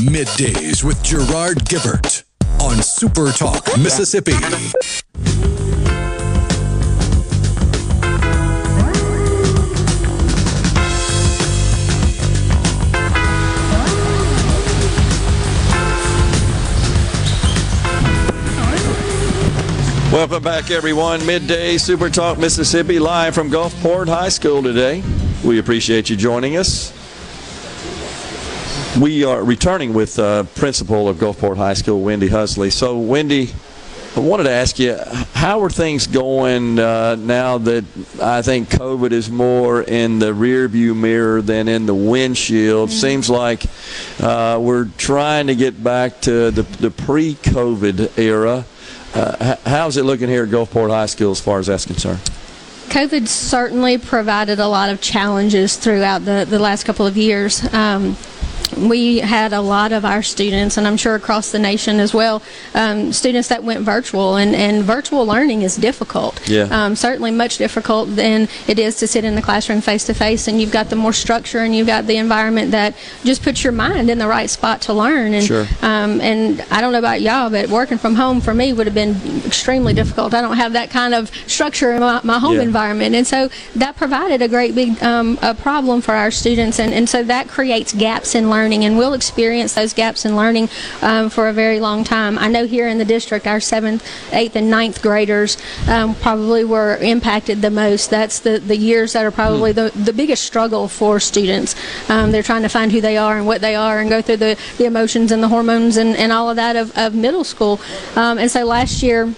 Middays 0.00 0.82
with 0.82 1.00
Gerard 1.04 1.58
Gibert 1.68 2.24
on 2.60 2.78
SuperTalk 2.78 3.80
Mississippi. 3.80 4.32
Welcome 20.12 20.42
back, 20.42 20.72
everyone. 20.72 21.24
Midday 21.24 21.78
Super 21.78 22.10
Talk 22.10 22.36
Mississippi, 22.36 22.98
live 22.98 23.32
from 23.32 23.48
Gulfport 23.48 24.08
High 24.08 24.28
School 24.28 24.60
today. 24.60 25.04
We 25.44 25.60
appreciate 25.60 26.10
you 26.10 26.16
joining 26.16 26.56
us. 26.56 26.92
We 29.00 29.22
are 29.22 29.44
returning 29.44 29.94
with 29.94 30.18
uh, 30.18 30.42
principal 30.56 31.08
of 31.08 31.18
Gulfport 31.18 31.58
High 31.58 31.74
School, 31.74 32.00
Wendy 32.00 32.28
Husley. 32.28 32.72
So, 32.72 32.98
Wendy, 32.98 33.50
I 34.16 34.20
wanted 34.20 34.42
to 34.44 34.50
ask 34.50 34.80
you, 34.80 34.98
how 35.32 35.62
are 35.62 35.70
things 35.70 36.08
going 36.08 36.80
uh, 36.80 37.14
now 37.14 37.58
that 37.58 37.84
I 38.20 38.42
think 38.42 38.68
COVID 38.68 39.12
is 39.12 39.30
more 39.30 39.82
in 39.82 40.18
the 40.18 40.32
rearview 40.32 40.96
mirror 40.96 41.40
than 41.40 41.68
in 41.68 41.86
the 41.86 41.94
windshield? 41.94 42.90
Seems 42.90 43.30
like 43.30 43.64
uh, 44.18 44.58
we're 44.60 44.86
trying 44.98 45.46
to 45.46 45.54
get 45.54 45.84
back 45.84 46.20
to 46.22 46.50
the, 46.50 46.62
the 46.62 46.90
pre-COVID 46.90 48.18
era. 48.18 48.64
Uh, 49.14 49.56
how's 49.66 49.96
it 49.96 50.04
looking 50.04 50.28
here 50.28 50.44
at 50.44 50.50
Gulfport 50.50 50.90
High 50.90 51.06
School 51.06 51.32
as 51.32 51.40
far 51.40 51.58
as 51.58 51.66
that's 51.66 51.86
concerned? 51.86 52.20
COVID 52.90 53.28
certainly 53.28 53.98
provided 53.98 54.58
a 54.58 54.66
lot 54.66 54.90
of 54.90 55.00
challenges 55.00 55.76
throughout 55.76 56.24
the, 56.24 56.44
the 56.48 56.58
last 56.58 56.84
couple 56.84 57.06
of 57.06 57.16
years. 57.16 57.62
Um, 57.72 58.16
we 58.76 59.18
had 59.18 59.52
a 59.52 59.60
lot 59.60 59.92
of 59.92 60.04
our 60.04 60.22
students, 60.22 60.76
and 60.76 60.86
I'm 60.86 60.96
sure 60.96 61.14
across 61.14 61.50
the 61.52 61.58
nation 61.58 62.00
as 62.00 62.14
well, 62.14 62.42
um, 62.74 63.12
students 63.12 63.48
that 63.48 63.62
went 63.64 63.80
virtual, 63.80 64.36
and, 64.36 64.54
and 64.54 64.82
virtual 64.84 65.26
learning 65.26 65.62
is 65.62 65.76
difficult. 65.76 66.40
Yeah. 66.48 66.64
Um, 66.70 66.96
certainly 66.96 67.30
much 67.30 67.58
difficult 67.58 68.14
than 68.16 68.48
it 68.68 68.78
is 68.78 68.96
to 68.96 69.06
sit 69.06 69.24
in 69.24 69.34
the 69.34 69.42
classroom 69.42 69.80
face 69.80 70.04
to 70.04 70.14
face, 70.14 70.48
and 70.48 70.60
you've 70.60 70.72
got 70.72 70.90
the 70.90 70.96
more 70.96 71.12
structure 71.12 71.60
and 71.60 71.74
you've 71.74 71.86
got 71.86 72.06
the 72.06 72.16
environment 72.16 72.70
that 72.72 72.94
just 73.24 73.42
puts 73.42 73.62
your 73.64 73.72
mind 73.72 74.10
in 74.10 74.18
the 74.18 74.26
right 74.28 74.50
spot 74.50 74.82
to 74.82 74.92
learn. 74.92 75.34
And, 75.34 75.44
Sure. 75.44 75.66
um, 75.82 76.20
and 76.20 76.64
I 76.70 76.80
don't 76.80 76.92
know 76.92 76.98
about 76.98 77.20
y'all, 77.22 77.50
but 77.50 77.68
working 77.68 77.98
from 77.98 78.14
home 78.14 78.40
for 78.40 78.54
me 78.54 78.72
would 78.72 78.86
have 78.86 78.94
been 78.94 79.16
extremely 79.46 79.94
difficult. 79.94 80.34
I 80.34 80.40
don't 80.42 80.56
have 80.56 80.74
that 80.74 80.90
kind 80.90 81.14
of 81.14 81.30
structure 81.46 81.92
in 81.92 82.00
my, 82.00 82.20
my 82.24 82.38
home 82.38 82.56
Yeah. 82.56 82.62
environment, 82.62 83.14
and 83.14 83.26
so 83.26 83.48
that 83.76 83.96
provided 83.96 84.42
a 84.42 84.48
great 84.48 84.74
big 84.74 85.02
um, 85.02 85.38
a 85.42 85.54
problem 85.54 86.00
for 86.00 86.12
our 86.14 86.30
students, 86.30 86.78
and, 86.78 86.92
and 86.92 87.08
so 87.08 87.22
that 87.24 87.48
creates 87.48 87.92
gaps 87.92 88.34
in 88.34 88.48
learning, 88.50 88.84
and 88.84 88.98
we'll 88.98 89.14
experience 89.14 89.74
those 89.74 89.94
gaps 89.94 90.24
in 90.24 90.36
learning 90.36 90.68
um, 91.02 91.30
for 91.30 91.48
a 91.48 91.52
very 91.52 91.80
long 91.80 92.04
time. 92.04 92.38
I 92.38 92.48
know 92.48 92.66
here 92.66 92.88
in 92.88 92.98
the 92.98 93.04
district, 93.04 93.46
our 93.46 93.60
seventh, 93.60 94.06
eighth, 94.32 94.56
and 94.56 94.68
ninth 94.68 95.00
graders 95.00 95.56
um, 95.88 96.14
probably 96.16 96.64
were 96.64 96.96
impacted 96.96 97.62
the 97.62 97.70
most. 97.70 98.10
That's 98.10 98.40
the, 98.40 98.58
the 98.58 98.76
years 98.76 99.12
that 99.12 99.24
are 99.24 99.30
probably 99.30 99.72
the, 99.72 99.90
the 99.94 100.12
biggest 100.12 100.44
struggle 100.44 100.88
for 100.88 101.20
students. 101.20 101.74
Um, 102.10 102.32
they're 102.32 102.42
trying 102.42 102.62
to 102.62 102.68
find 102.68 102.92
who 102.92 103.00
they 103.00 103.16
are 103.16 103.38
and 103.38 103.46
what 103.46 103.60
they 103.60 103.74
are 103.74 104.00
and 104.00 104.10
go 104.10 104.20
through 104.20 104.38
the, 104.38 104.58
the 104.78 104.84
emotions 104.84 105.32
and 105.32 105.42
the 105.42 105.48
hormones 105.48 105.96
and, 105.96 106.16
and 106.16 106.32
all 106.32 106.50
of 106.50 106.56
that 106.56 106.76
of, 106.76 106.96
of 106.96 107.14
middle 107.14 107.44
school. 107.44 107.80
Um, 108.16 108.38
and 108.38 108.50
so 108.50 108.64
last 108.64 109.02
year, 109.02 109.32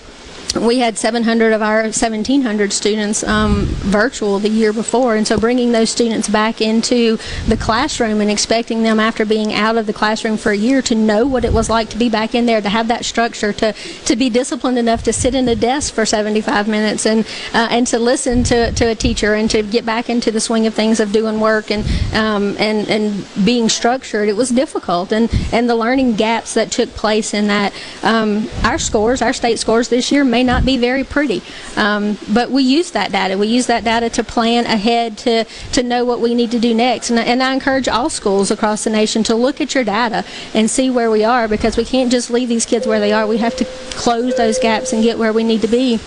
we 0.61 0.79
had 0.79 0.99
700 0.99 1.53
of 1.53 1.63
our 1.63 1.83
1700 1.83 2.73
students 2.73 3.25
um, 3.25 3.65
virtual 3.67 4.39
the 4.39 4.49
year 4.49 4.73
before. 4.73 5.17
And 5.17 5.27
so 5.27 5.39
bringing 5.39 5.73
those 5.73 5.91
students 5.91 6.29
back 6.29 6.61
into 6.61 7.19
the 7.49 7.57
classroom 7.57 8.21
and 8.21 8.31
expecting 8.31 8.83
them 8.83 9.01
after 9.01 9.25
being 9.25 9.53
out 9.55 9.77
of 9.77 9.87
the 9.87 9.93
classroom 9.93 10.37
for 10.37 10.53
a 10.53 10.57
year 10.57 10.83
to 10.83 10.95
know 10.95 11.27
what 11.27 11.45
it 11.45 11.53
was 11.53 11.71
like 11.71 11.89
to 11.91 11.99
be 11.99 12.09
back 12.09 12.35
in 12.35 12.47
there 12.47 12.61
to 12.61 12.69
have 12.69 12.89
that 12.89 13.05
structure 13.05 13.53
to 13.53 13.73
to 14.05 14.17
be 14.17 14.29
disciplined 14.29 14.79
enough 14.79 15.03
to 15.05 15.13
sit 15.13 15.35
in 15.35 15.49
a 15.49 15.55
desk 15.55 15.95
for 15.95 16.05
75 16.05 16.69
minutes 16.69 17.07
and 17.07 17.27
uh, 17.55 17.69
and 17.71 17.87
to 17.87 17.99
listen 17.99 18.45
to, 18.45 18.73
to 18.73 18.85
a 18.85 18.95
teacher 18.95 19.35
and 19.35 19.51
to 19.51 19.63
get 19.63 19.87
back 19.87 20.11
into 20.11 20.31
the 20.31 20.41
swing 20.41 20.67
of 20.67 20.75
things 20.75 21.01
of 21.01 21.13
doing 21.13 21.41
work 21.41 21.71
and 21.71 21.85
um, 22.15 22.57
and 22.59 22.89
and 22.89 23.27
being 23.45 23.69
structured. 23.69 24.29
It 24.29 24.37
was 24.37 24.51
difficult 24.51 25.13
and 25.13 25.31
and 25.53 25.69
the 25.69 25.77
learning 25.77 26.17
gaps 26.17 26.55
that 26.55 26.71
took 26.71 26.91
place 26.91 27.35
in 27.35 27.47
that 27.49 27.73
um, 28.03 28.49
our 28.65 28.79
scores 28.79 29.23
our 29.23 29.33
state 29.33 29.59
scores 29.59 29.89
this 29.89 30.13
year 30.13 30.25
may 30.25 30.42
not 30.45 30.65
be 30.65 30.77
very 30.77 31.05
pretty. 31.05 31.43
Um, 31.77 32.19
but 32.33 32.51
we 32.51 32.63
use 32.63 32.93
that 32.93 33.13
data. 33.13 33.39
We 33.39 33.49
use 33.49 33.67
that 33.67 33.85
data 33.85 34.11
to 34.11 34.25
plan 34.25 34.67
ahead 34.67 35.19
to 35.19 35.45
to 35.73 35.83
know 35.83 36.05
what 36.05 36.21
we 36.21 36.35
need 36.35 36.51
to 36.53 36.59
do 36.59 36.75
next. 36.75 37.11
And, 37.11 37.19
and 37.19 37.43
I 37.43 37.53
encourage 37.53 37.89
all 37.89 38.11
schools 38.11 38.51
across 38.51 38.85
the 38.85 38.91
nation 38.91 39.23
to 39.25 39.35
look 39.35 39.61
at 39.61 39.75
your 39.75 39.85
data 39.85 40.25
and 40.55 40.71
see 40.71 40.91
where 40.91 41.11
we 41.11 41.25
are 41.25 41.49
because 41.49 41.77
we 41.77 41.85
can't 41.85 42.11
just 42.11 42.31
leave 42.31 42.49
these 42.49 42.67
kids 42.67 42.87
where 42.87 43.01
they 43.01 43.13
are. 43.13 43.27
We 43.27 43.39
have 43.39 43.57
to 43.57 43.65
close 43.93 44.37
those 44.37 44.59
gaps 44.59 44.93
and 44.93 45.03
get 45.03 45.19
where 45.19 45.33
we 45.33 45.45
need 45.45 45.63
to 45.63 45.69
be 45.69 46.01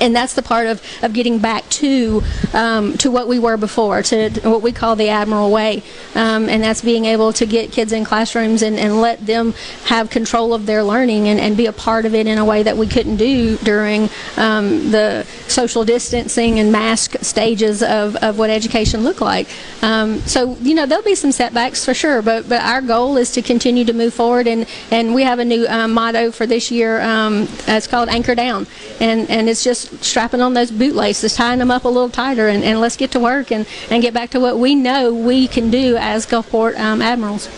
and 0.00 0.14
that's 0.14 0.34
the 0.34 0.42
part 0.42 0.66
of, 0.66 0.82
of 1.02 1.12
getting 1.12 1.38
back 1.38 1.68
to 1.70 2.22
um, 2.52 2.96
to 2.98 3.10
what 3.10 3.28
we 3.28 3.38
were 3.38 3.56
before, 3.56 4.02
to 4.02 4.30
what 4.44 4.62
we 4.62 4.72
call 4.72 4.96
the 4.96 5.08
Admiral 5.08 5.50
Way, 5.50 5.82
um, 6.14 6.48
and 6.48 6.62
that's 6.62 6.82
being 6.82 7.04
able 7.04 7.32
to 7.34 7.46
get 7.46 7.72
kids 7.72 7.92
in 7.92 8.04
classrooms 8.04 8.62
and, 8.62 8.78
and 8.78 9.00
let 9.00 9.24
them 9.26 9.52
have 9.84 10.10
control 10.10 10.54
of 10.54 10.66
their 10.66 10.82
learning 10.82 11.28
and, 11.28 11.40
and 11.40 11.56
be 11.56 11.66
a 11.66 11.72
part 11.72 12.04
of 12.04 12.14
it 12.14 12.26
in 12.26 12.38
a 12.38 12.44
way 12.44 12.62
that 12.62 12.76
we 12.76 12.86
couldn't 12.86 13.16
do 13.16 13.56
during 13.58 14.08
um, 14.36 14.90
the 14.90 15.24
social 15.48 15.84
distancing 15.84 16.58
and 16.58 16.72
mask 16.72 17.16
stages 17.22 17.82
of, 17.82 18.16
of 18.16 18.38
what 18.38 18.50
education 18.50 19.02
looked 19.02 19.20
like. 19.20 19.48
Um, 19.82 20.20
so 20.20 20.56
you 20.60 20.74
know 20.74 20.86
there'll 20.86 21.04
be 21.04 21.14
some 21.14 21.32
setbacks 21.32 21.84
for 21.84 21.94
sure, 21.94 22.22
but 22.22 22.48
but 22.48 22.62
our 22.62 22.80
goal 22.80 23.16
is 23.16 23.32
to 23.32 23.42
continue 23.42 23.84
to 23.84 23.92
move 23.92 24.14
forward, 24.14 24.46
and, 24.46 24.66
and 24.90 25.14
we 25.14 25.22
have 25.22 25.38
a 25.38 25.44
new 25.44 25.66
um, 25.68 25.92
motto 25.92 26.30
for 26.30 26.46
this 26.46 26.70
year. 26.70 27.00
Um, 27.00 27.48
it's 27.66 27.86
called 27.86 28.08
Anchor 28.08 28.34
Down, 28.34 28.66
and 29.00 29.28
and 29.30 29.48
it's 29.48 29.64
just 29.64 29.85
strapping 30.02 30.40
on 30.40 30.54
those 30.54 30.70
bootlaces, 30.70 31.34
tying 31.34 31.58
them 31.58 31.70
up 31.70 31.84
a 31.84 31.88
little 31.88 32.10
tighter, 32.10 32.48
and, 32.48 32.62
and 32.64 32.80
let's 32.80 32.96
get 32.96 33.10
to 33.12 33.20
work 33.20 33.50
and, 33.50 33.66
and 33.90 34.02
get 34.02 34.14
back 34.14 34.30
to 34.30 34.40
what 34.40 34.58
we 34.58 34.74
know 34.74 35.12
we 35.12 35.48
can 35.48 35.70
do 35.70 35.96
as 35.96 36.26
Gulfport 36.26 36.78
um, 36.78 37.02
Admirals. 37.02 37.48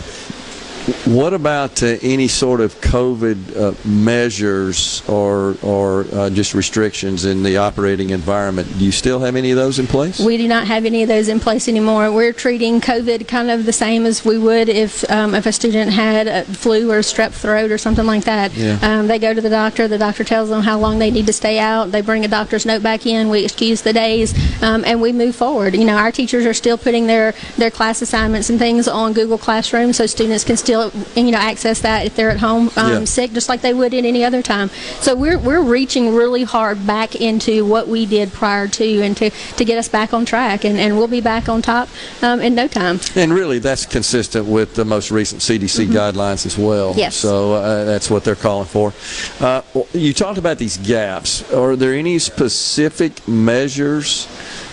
What 1.05 1.33
about 1.33 1.83
uh, 1.83 1.97
any 2.01 2.27
sort 2.27 2.61
of 2.61 2.73
COVID 2.81 3.57
uh, 3.57 3.87
measures 3.87 5.03
or 5.07 5.55
or 5.61 6.05
uh, 6.13 6.29
just 6.29 6.53
restrictions 6.53 7.25
in 7.25 7.43
the 7.43 7.57
operating 7.57 8.11
environment? 8.11 8.67
Do 8.79 8.85
you 8.85 8.91
still 8.91 9.19
have 9.19 9.35
any 9.35 9.51
of 9.51 9.57
those 9.57 9.77
in 9.77 9.87
place? 9.87 10.19
We 10.19 10.37
do 10.37 10.47
not 10.47 10.67
have 10.67 10.85
any 10.85 11.03
of 11.03 11.09
those 11.09 11.27
in 11.27 11.39
place 11.39 11.67
anymore. 11.67 12.11
We're 12.11 12.33
treating 12.33 12.79
COVID 12.79 13.27
kind 13.27 13.51
of 13.51 13.65
the 13.65 13.73
same 13.73 14.05
as 14.05 14.23
we 14.23 14.37
would 14.37 14.69
if 14.69 15.09
um, 15.11 15.35
if 15.35 15.45
a 15.45 15.51
student 15.51 15.91
had 15.91 16.27
a 16.27 16.43
flu 16.45 16.91
or 16.91 16.99
strep 16.99 17.33
throat 17.33 17.71
or 17.71 17.77
something 17.77 18.05
like 18.05 18.23
that. 18.23 18.53
Yeah. 18.53 18.79
Um, 18.81 19.07
they 19.07 19.19
go 19.19 19.33
to 19.33 19.41
the 19.41 19.49
doctor. 19.49 19.87
The 19.87 19.97
doctor 19.97 20.23
tells 20.23 20.49
them 20.49 20.61
how 20.61 20.79
long 20.79 20.97
they 20.99 21.11
need 21.11 21.25
to 21.27 21.33
stay 21.33 21.59
out. 21.59 21.91
They 21.91 22.01
bring 22.01 22.23
a 22.23 22.29
doctor's 22.29 22.65
note 22.65 22.83
back 22.83 23.05
in. 23.05 23.29
We 23.29 23.43
excuse 23.43 23.81
the 23.81 23.93
days, 23.93 24.33
um, 24.63 24.85
and 24.85 25.01
we 25.01 25.11
move 25.11 25.35
forward. 25.35 25.75
You 25.75 25.85
know, 25.85 25.97
our 25.97 26.11
teachers 26.11 26.45
are 26.45 26.53
still 26.53 26.77
putting 26.77 27.07
their 27.07 27.33
their 27.57 27.71
class 27.71 28.01
assignments 28.01 28.49
and 28.49 28.57
things 28.57 28.87
on 28.87 29.13
Google 29.13 29.37
Classroom, 29.37 29.91
so 29.93 30.05
students 30.05 30.43
can 30.43 30.55
still 30.55 30.68
you 30.69 31.31
know 31.31 31.37
access 31.37 31.81
that 31.81 32.05
if 32.05 32.15
they're 32.15 32.29
at 32.29 32.39
home 32.39 32.69
um, 32.77 32.91
Yeah. 32.91 33.03
sick, 33.05 33.33
just 33.33 33.49
like 33.49 33.61
they 33.61 33.73
would 33.73 33.93
at 33.93 34.05
any 34.05 34.23
other 34.23 34.41
time. 34.41 34.69
So 35.01 35.15
we're 35.15 35.37
we're 35.37 35.61
reaching 35.61 36.13
really 36.13 36.43
hard 36.43 36.85
back 36.85 37.15
into 37.15 37.65
what 37.65 37.87
we 37.87 38.05
did 38.05 38.31
prior 38.33 38.67
to, 38.67 39.01
and 39.01 39.15
to 39.17 39.29
to 39.29 39.65
get 39.65 39.77
us 39.77 39.87
back 39.87 40.13
on 40.13 40.25
track, 40.25 40.63
and, 40.65 40.77
and 40.79 40.97
we'll 40.97 41.07
be 41.07 41.21
back 41.21 41.49
on 41.49 41.61
top 41.61 41.89
um, 42.21 42.39
in 42.41 42.55
no 42.55 42.67
time. 42.67 42.99
And 43.15 43.33
really, 43.33 43.59
that's 43.59 43.85
consistent 43.85 44.45
with 44.45 44.75
the 44.75 44.85
most 44.85 45.11
recent 45.11 45.41
CDC 45.41 45.87
guidelines 45.87 46.45
as 46.45 46.57
well. 46.57 46.93
Yes. 46.95 47.15
So 47.15 47.53
uh, 47.53 47.85
that's 47.85 48.09
what 48.09 48.23
they're 48.23 48.35
calling 48.35 48.67
for. 48.67 48.93
Uh, 49.39 49.61
you 49.93 50.13
talked 50.13 50.37
about 50.37 50.57
these 50.57 50.77
gaps. 50.77 51.51
Are 51.51 51.75
there 51.75 51.93
any 51.93 52.19
specific 52.19 53.27
measures 53.27 54.27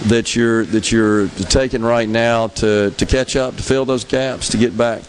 that 0.07 0.37
you're 0.37 0.65
that 0.67 0.93
you're 0.93 1.29
taking 1.29 1.83
right 1.83 2.09
now 2.09 2.49
to, 2.49 2.91
to 2.91 3.07
catch 3.07 3.37
up, 3.37 3.57
to 3.57 3.63
fill 3.63 3.85
those 3.85 4.05
gaps, 4.05 4.49
to 4.51 4.57
get 4.57 4.77
back? 4.77 5.03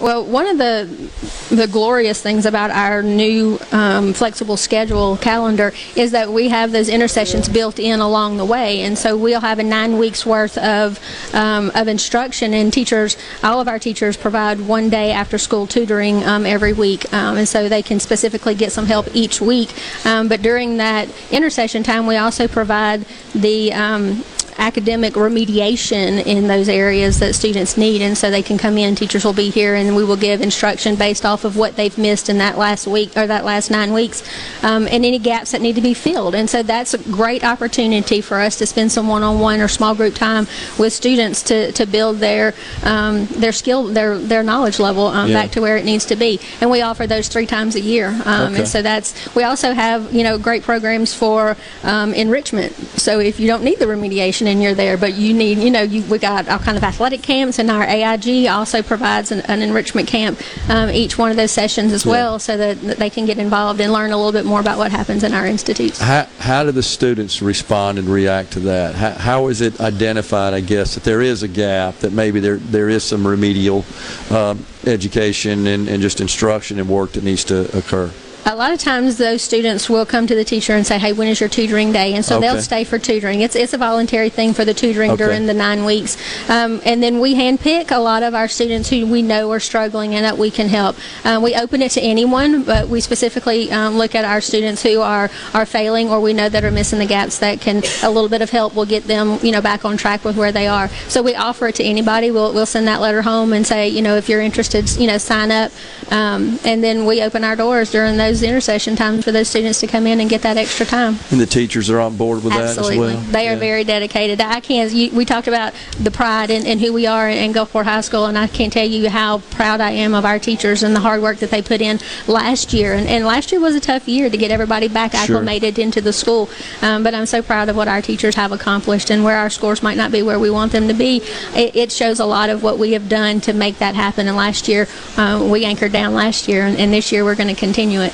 Well, 0.00 0.24
one 0.24 0.46
of 0.46 0.56
the 0.56 1.10
the 1.50 1.66
glorious 1.66 2.22
things 2.22 2.46
about 2.46 2.70
our 2.70 3.02
new 3.02 3.58
um, 3.72 4.14
flexible 4.14 4.56
schedule 4.56 5.16
calendar 5.16 5.72
is 5.94 6.12
that 6.12 6.32
we 6.32 6.48
have 6.48 6.72
those 6.72 6.88
intersessions 6.88 7.52
built 7.52 7.78
in 7.78 8.00
along 8.00 8.38
the 8.38 8.44
way, 8.44 8.80
and 8.80 8.96
so 8.96 9.16
we'll 9.16 9.40
have 9.40 9.58
a 9.58 9.62
nine 9.62 9.98
weeks 9.98 10.24
worth 10.24 10.56
of 10.56 10.98
um, 11.34 11.70
of 11.74 11.86
instruction. 11.86 12.54
And 12.54 12.72
teachers, 12.72 13.18
all 13.44 13.60
of 13.60 13.68
our 13.68 13.78
teachers 13.78 14.16
provide 14.16 14.60
one 14.60 14.88
day 14.88 15.12
after 15.12 15.36
school 15.36 15.66
tutoring 15.66 16.24
um, 16.24 16.46
every 16.46 16.72
week, 16.72 17.12
um, 17.12 17.36
and 17.36 17.46
so 17.46 17.68
they 17.68 17.82
can 17.82 18.00
specifically 18.00 18.54
get 18.54 18.72
some 18.72 18.86
help 18.86 19.06
each 19.14 19.40
week. 19.40 19.70
Um, 20.06 20.28
but 20.28 20.40
during 20.40 20.78
that 20.78 21.08
intersession 21.30 21.82
time, 21.82 22.06
we 22.06 22.16
also 22.16 22.48
provide 22.48 23.04
the 23.34 23.72
um, 23.74 24.24
academic 24.58 25.14
remediation 25.14 26.24
in 26.26 26.46
those 26.48 26.68
areas 26.68 27.18
that 27.20 27.34
students 27.34 27.76
need 27.76 28.02
and 28.02 28.16
so 28.16 28.30
they 28.30 28.42
can 28.42 28.58
come 28.58 28.76
in 28.78 28.94
teachers 28.94 29.24
will 29.24 29.32
be 29.32 29.50
here 29.50 29.74
and 29.74 29.94
we 29.96 30.04
will 30.04 30.16
give 30.16 30.40
instruction 30.40 30.96
based 30.96 31.24
off 31.24 31.44
of 31.44 31.56
what 31.56 31.76
they've 31.76 31.96
missed 31.98 32.28
in 32.28 32.38
that 32.38 32.56
last 32.58 32.86
week 32.86 33.16
or 33.16 33.26
that 33.26 33.44
last 33.44 33.70
nine 33.70 33.92
weeks 33.92 34.22
um, 34.62 34.86
and 34.88 35.04
any 35.04 35.18
gaps 35.18 35.52
that 35.52 35.60
need 35.60 35.74
to 35.74 35.80
be 35.80 35.94
filled 35.94 36.34
and 36.34 36.48
so 36.48 36.62
that's 36.62 36.94
a 36.94 36.98
great 37.10 37.44
opportunity 37.44 38.20
for 38.20 38.38
us 38.38 38.56
to 38.58 38.66
spend 38.66 38.90
some 38.90 39.08
one-on-one 39.08 39.60
or 39.60 39.68
small 39.68 39.94
group 39.94 40.14
time 40.14 40.46
with 40.78 40.92
students 40.92 41.42
to, 41.42 41.72
to 41.72 41.86
build 41.86 42.18
their 42.18 42.54
um, 42.84 43.26
their 43.26 43.52
skill 43.52 43.84
their 43.84 44.18
their 44.18 44.42
knowledge 44.42 44.78
level 44.78 45.06
um, 45.06 45.28
Yeah. 45.30 45.42
back 45.42 45.50
to 45.52 45.60
where 45.60 45.76
it 45.76 45.84
needs 45.84 46.04
to 46.06 46.16
be 46.16 46.40
and 46.60 46.70
we 46.70 46.82
offer 46.82 47.06
those 47.06 47.28
three 47.28 47.46
times 47.46 47.74
a 47.76 47.80
year 47.80 48.08
um, 48.24 48.52
Okay. 48.52 48.58
and 48.60 48.68
so 48.68 48.82
that's 48.82 49.34
we 49.34 49.42
also 49.44 49.72
have 49.72 50.12
you 50.12 50.22
know 50.24 50.38
great 50.38 50.62
programs 50.62 51.14
for 51.14 51.56
um, 51.84 52.12
enrichment 52.14 52.72
so 52.98 53.18
if 53.20 53.38
you 53.40 53.46
don't 53.46 53.62
need 53.64 53.78
the 53.78 53.84
remediation 53.86 54.39
and 54.46 54.62
you're 54.62 54.74
there 54.74 54.96
but 54.96 55.14
you 55.14 55.32
need 55.34 55.58
you 55.58 55.70
know 55.70 55.82
you, 55.82 56.02
we 56.04 56.18
got 56.18 56.48
all 56.48 56.58
kind 56.58 56.76
of 56.76 56.84
athletic 56.84 57.22
camps 57.22 57.58
and 57.58 57.70
our 57.70 57.84
AIG 57.84 58.46
also 58.46 58.82
provides 58.82 59.30
an, 59.32 59.40
an 59.42 59.62
enrichment 59.62 60.08
camp 60.08 60.40
um, 60.68 60.90
each 60.90 61.18
one 61.18 61.30
of 61.30 61.36
those 61.36 61.50
sessions 61.50 61.92
as 61.92 62.04
Yeah. 62.04 62.12
well 62.12 62.38
so 62.38 62.56
that, 62.56 62.80
that 62.82 62.96
they 62.98 63.10
can 63.10 63.26
get 63.26 63.38
involved 63.38 63.80
and 63.80 63.92
learn 63.92 64.10
a 64.12 64.16
little 64.16 64.32
bit 64.32 64.44
more 64.44 64.60
about 64.60 64.78
what 64.78 64.90
happens 64.90 65.24
in 65.24 65.32
our 65.34 65.46
institutes 65.46 65.98
How, 65.98 66.26
how 66.38 66.64
do 66.64 66.72
the 66.72 66.82
students 66.82 67.42
respond 67.42 67.98
and 67.98 68.08
react 68.08 68.52
to 68.52 68.60
that? 68.60 68.94
How, 68.94 69.10
how 69.12 69.46
is 69.48 69.60
it 69.60 69.80
identified, 69.80 70.54
I 70.54 70.60
guess, 70.60 70.94
that 70.94 71.04
there 71.04 71.20
is 71.22 71.42
a 71.42 71.48
gap, 71.48 71.96
that 71.96 72.12
maybe 72.12 72.40
there, 72.40 72.56
there 72.56 72.88
is 72.88 73.04
some 73.04 73.26
remedial 73.26 73.84
um, 74.30 74.64
education 74.86 75.66
and, 75.66 75.88
and 75.88 76.02
just 76.02 76.20
instruction 76.20 76.78
and 76.78 76.88
work 76.88 77.12
that 77.12 77.24
needs 77.24 77.44
to 77.44 77.76
occur? 77.76 78.10
A 78.46 78.56
lot 78.56 78.72
of 78.72 78.78
times, 78.78 79.18
those 79.18 79.42
students 79.42 79.88
will 79.88 80.06
come 80.06 80.26
to 80.26 80.34
the 80.34 80.44
teacher 80.44 80.72
and 80.72 80.86
say, 80.86 80.98
"Hey, 80.98 81.12
when 81.12 81.28
is 81.28 81.40
your 81.40 81.48
tutoring 81.48 81.92
day?" 81.92 82.14
And 82.14 82.24
so 82.24 82.36
Okay. 82.36 82.46
they'll 82.48 82.62
stay 82.62 82.84
for 82.84 82.98
tutoring. 82.98 83.42
It's 83.42 83.54
it's 83.54 83.72
a 83.74 83.78
voluntary 83.78 84.30
thing 84.30 84.54
for 84.54 84.64
the 84.64 84.72
tutoring 84.74 85.10
Okay. 85.12 85.24
during 85.24 85.46
the 85.46 85.54
nine 85.54 85.84
weeks, 85.84 86.16
um, 86.48 86.80
and 86.84 87.02
then 87.02 87.20
we 87.20 87.34
handpick 87.34 87.90
a 87.90 87.98
lot 88.00 88.22
of 88.22 88.34
our 88.34 88.48
students 88.48 88.88
who 88.88 89.06
we 89.06 89.20
know 89.22 89.50
are 89.52 89.60
struggling 89.60 90.14
and 90.14 90.24
that 90.24 90.38
we 90.38 90.50
can 90.50 90.68
help. 90.68 90.96
Uh, 91.24 91.38
we 91.42 91.54
open 91.54 91.82
it 91.82 91.90
to 91.92 92.00
anyone, 92.00 92.62
but 92.62 92.88
we 92.88 93.00
specifically 93.00 93.70
um, 93.70 93.98
look 93.98 94.14
at 94.14 94.24
our 94.24 94.40
students 94.40 94.82
who 94.82 95.00
are 95.00 95.30
are 95.54 95.66
failing 95.66 96.08
or 96.08 96.18
we 96.18 96.32
know 96.32 96.48
that 96.48 96.64
are 96.64 96.70
missing 96.70 96.98
the 96.98 97.06
gaps. 97.06 97.38
That 97.38 97.60
can 97.60 97.82
a 98.02 98.10
little 98.10 98.30
bit 98.30 98.40
of 98.42 98.50
help 98.50 98.74
will 98.74 98.86
get 98.86 99.06
them, 99.06 99.38
you 99.42 99.52
know, 99.52 99.60
back 99.60 99.84
on 99.84 99.96
track 99.98 100.24
with 100.24 100.36
where 100.36 100.50
they 100.50 100.66
are. 100.66 100.88
So 101.08 101.22
we 101.22 101.34
offer 101.34 101.68
it 101.68 101.74
to 101.76 101.84
anybody. 101.84 102.30
We'll 102.30 102.52
we'll 102.54 102.66
send 102.66 102.88
that 102.88 103.00
letter 103.02 103.22
home 103.22 103.52
and 103.52 103.66
say, 103.66 103.88
you 103.88 104.00
know, 104.02 104.16
if 104.16 104.28
you're 104.30 104.40
interested, 104.40 104.90
you 104.96 105.06
know, 105.06 105.18
sign 105.18 105.50
up, 105.50 105.70
um, 106.10 106.58
and 106.64 106.82
then 106.82 107.04
we 107.04 107.22
open 107.22 107.44
our 107.44 107.54
doors 107.54 107.90
during 107.90 108.16
those 108.16 108.29
intersession 108.42 108.96
times 108.96 109.24
for 109.24 109.32
those 109.32 109.48
students 109.48 109.80
to 109.80 109.86
come 109.86 110.06
in 110.06 110.20
and 110.20 110.30
get 110.30 110.42
that 110.42 110.56
extra 110.56 110.86
time. 110.86 111.18
And 111.30 111.40
the 111.40 111.46
teachers 111.46 111.90
are 111.90 112.00
on 112.00 112.16
board 112.16 112.44
with 112.44 112.52
Absolutely. 112.52 112.98
that 112.98 113.04
as 113.04 113.16
well. 113.16 113.32
They 113.32 113.48
are 113.48 113.56
very 113.56 113.84
dedicated. 113.84 114.40
I 114.40 114.60
can't. 114.60 114.92
You, 114.92 115.10
we 115.10 115.24
talked 115.24 115.48
about 115.48 115.74
the 115.98 116.10
pride 116.10 116.50
and, 116.50 116.66
in 116.66 116.78
who 116.78 116.92
we 116.92 117.06
are 117.06 117.28
in, 117.28 117.38
in 117.38 117.52
Gulfport 117.52 117.84
High 117.84 118.00
School, 118.00 118.26
and 118.26 118.38
I 118.38 118.46
can't 118.46 118.72
tell 118.72 118.86
you 118.86 119.10
how 119.10 119.38
proud 119.50 119.80
I 119.80 119.90
am 119.90 120.14
of 120.14 120.24
our 120.24 120.38
teachers 120.38 120.82
and 120.82 120.94
the 120.94 121.00
hard 121.00 121.20
work 121.20 121.38
that 121.38 121.50
they 121.50 121.62
put 121.62 121.80
in 121.80 121.98
last 122.26 122.72
year. 122.72 122.94
And, 122.94 123.06
and 123.08 123.24
last 123.24 123.52
year 123.52 123.60
was 123.60 123.74
a 123.74 123.80
tough 123.80 124.08
year 124.08 124.30
to 124.30 124.36
get 124.36 124.50
everybody 124.50 124.88
back 124.88 125.10
Sure. 125.10 125.20
acclimated 125.36 125.78
into 125.78 126.00
the 126.00 126.12
school. 126.12 126.48
Um, 126.82 127.02
but 127.02 127.14
I'm 127.14 127.26
so 127.26 127.42
proud 127.42 127.68
of 127.68 127.76
what 127.76 127.88
our 127.88 128.00
teachers 128.00 128.36
have 128.36 128.52
accomplished, 128.52 129.10
and 129.10 129.24
where 129.24 129.36
our 129.36 129.50
scores 129.50 129.82
might 129.82 129.96
not 129.96 130.12
be 130.12 130.22
where 130.22 130.38
we 130.38 130.50
want 130.50 130.72
them 130.72 130.88
to 130.88 130.94
be. 130.94 131.22
It, 131.54 131.74
it 131.74 131.92
shows 131.92 132.20
a 132.20 132.26
lot 132.26 132.48
of 132.50 132.62
what 132.62 132.78
we 132.78 132.92
have 132.92 133.08
done 133.08 133.40
to 133.42 133.52
make 133.52 133.78
that 133.78 133.94
happen. 133.94 134.28
And 134.28 134.36
last 134.36 134.68
year, 134.68 134.86
uh, 135.16 135.46
we 135.50 135.64
anchored 135.64 135.92
down 135.92 136.14
last 136.14 136.48
year, 136.48 136.64
and, 136.64 136.76
and 136.78 136.92
this 136.92 137.10
year 137.12 137.24
we're 137.24 137.34
going 137.34 137.48
to 137.54 137.58
continue 137.58 138.00
it. 138.00 138.12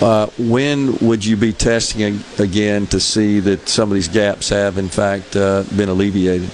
Uh, 0.00 0.26
when 0.38 0.96
would 0.98 1.24
you 1.24 1.36
be 1.36 1.52
testing 1.52 2.22
again 2.38 2.86
to 2.86 3.00
see 3.00 3.40
that 3.40 3.68
some 3.68 3.90
of 3.90 3.94
these 3.94 4.06
gaps 4.06 4.48
have, 4.48 4.78
in 4.78 4.88
fact, 4.88 5.34
uh, 5.34 5.64
been 5.76 5.88
alleviated? 5.88 6.48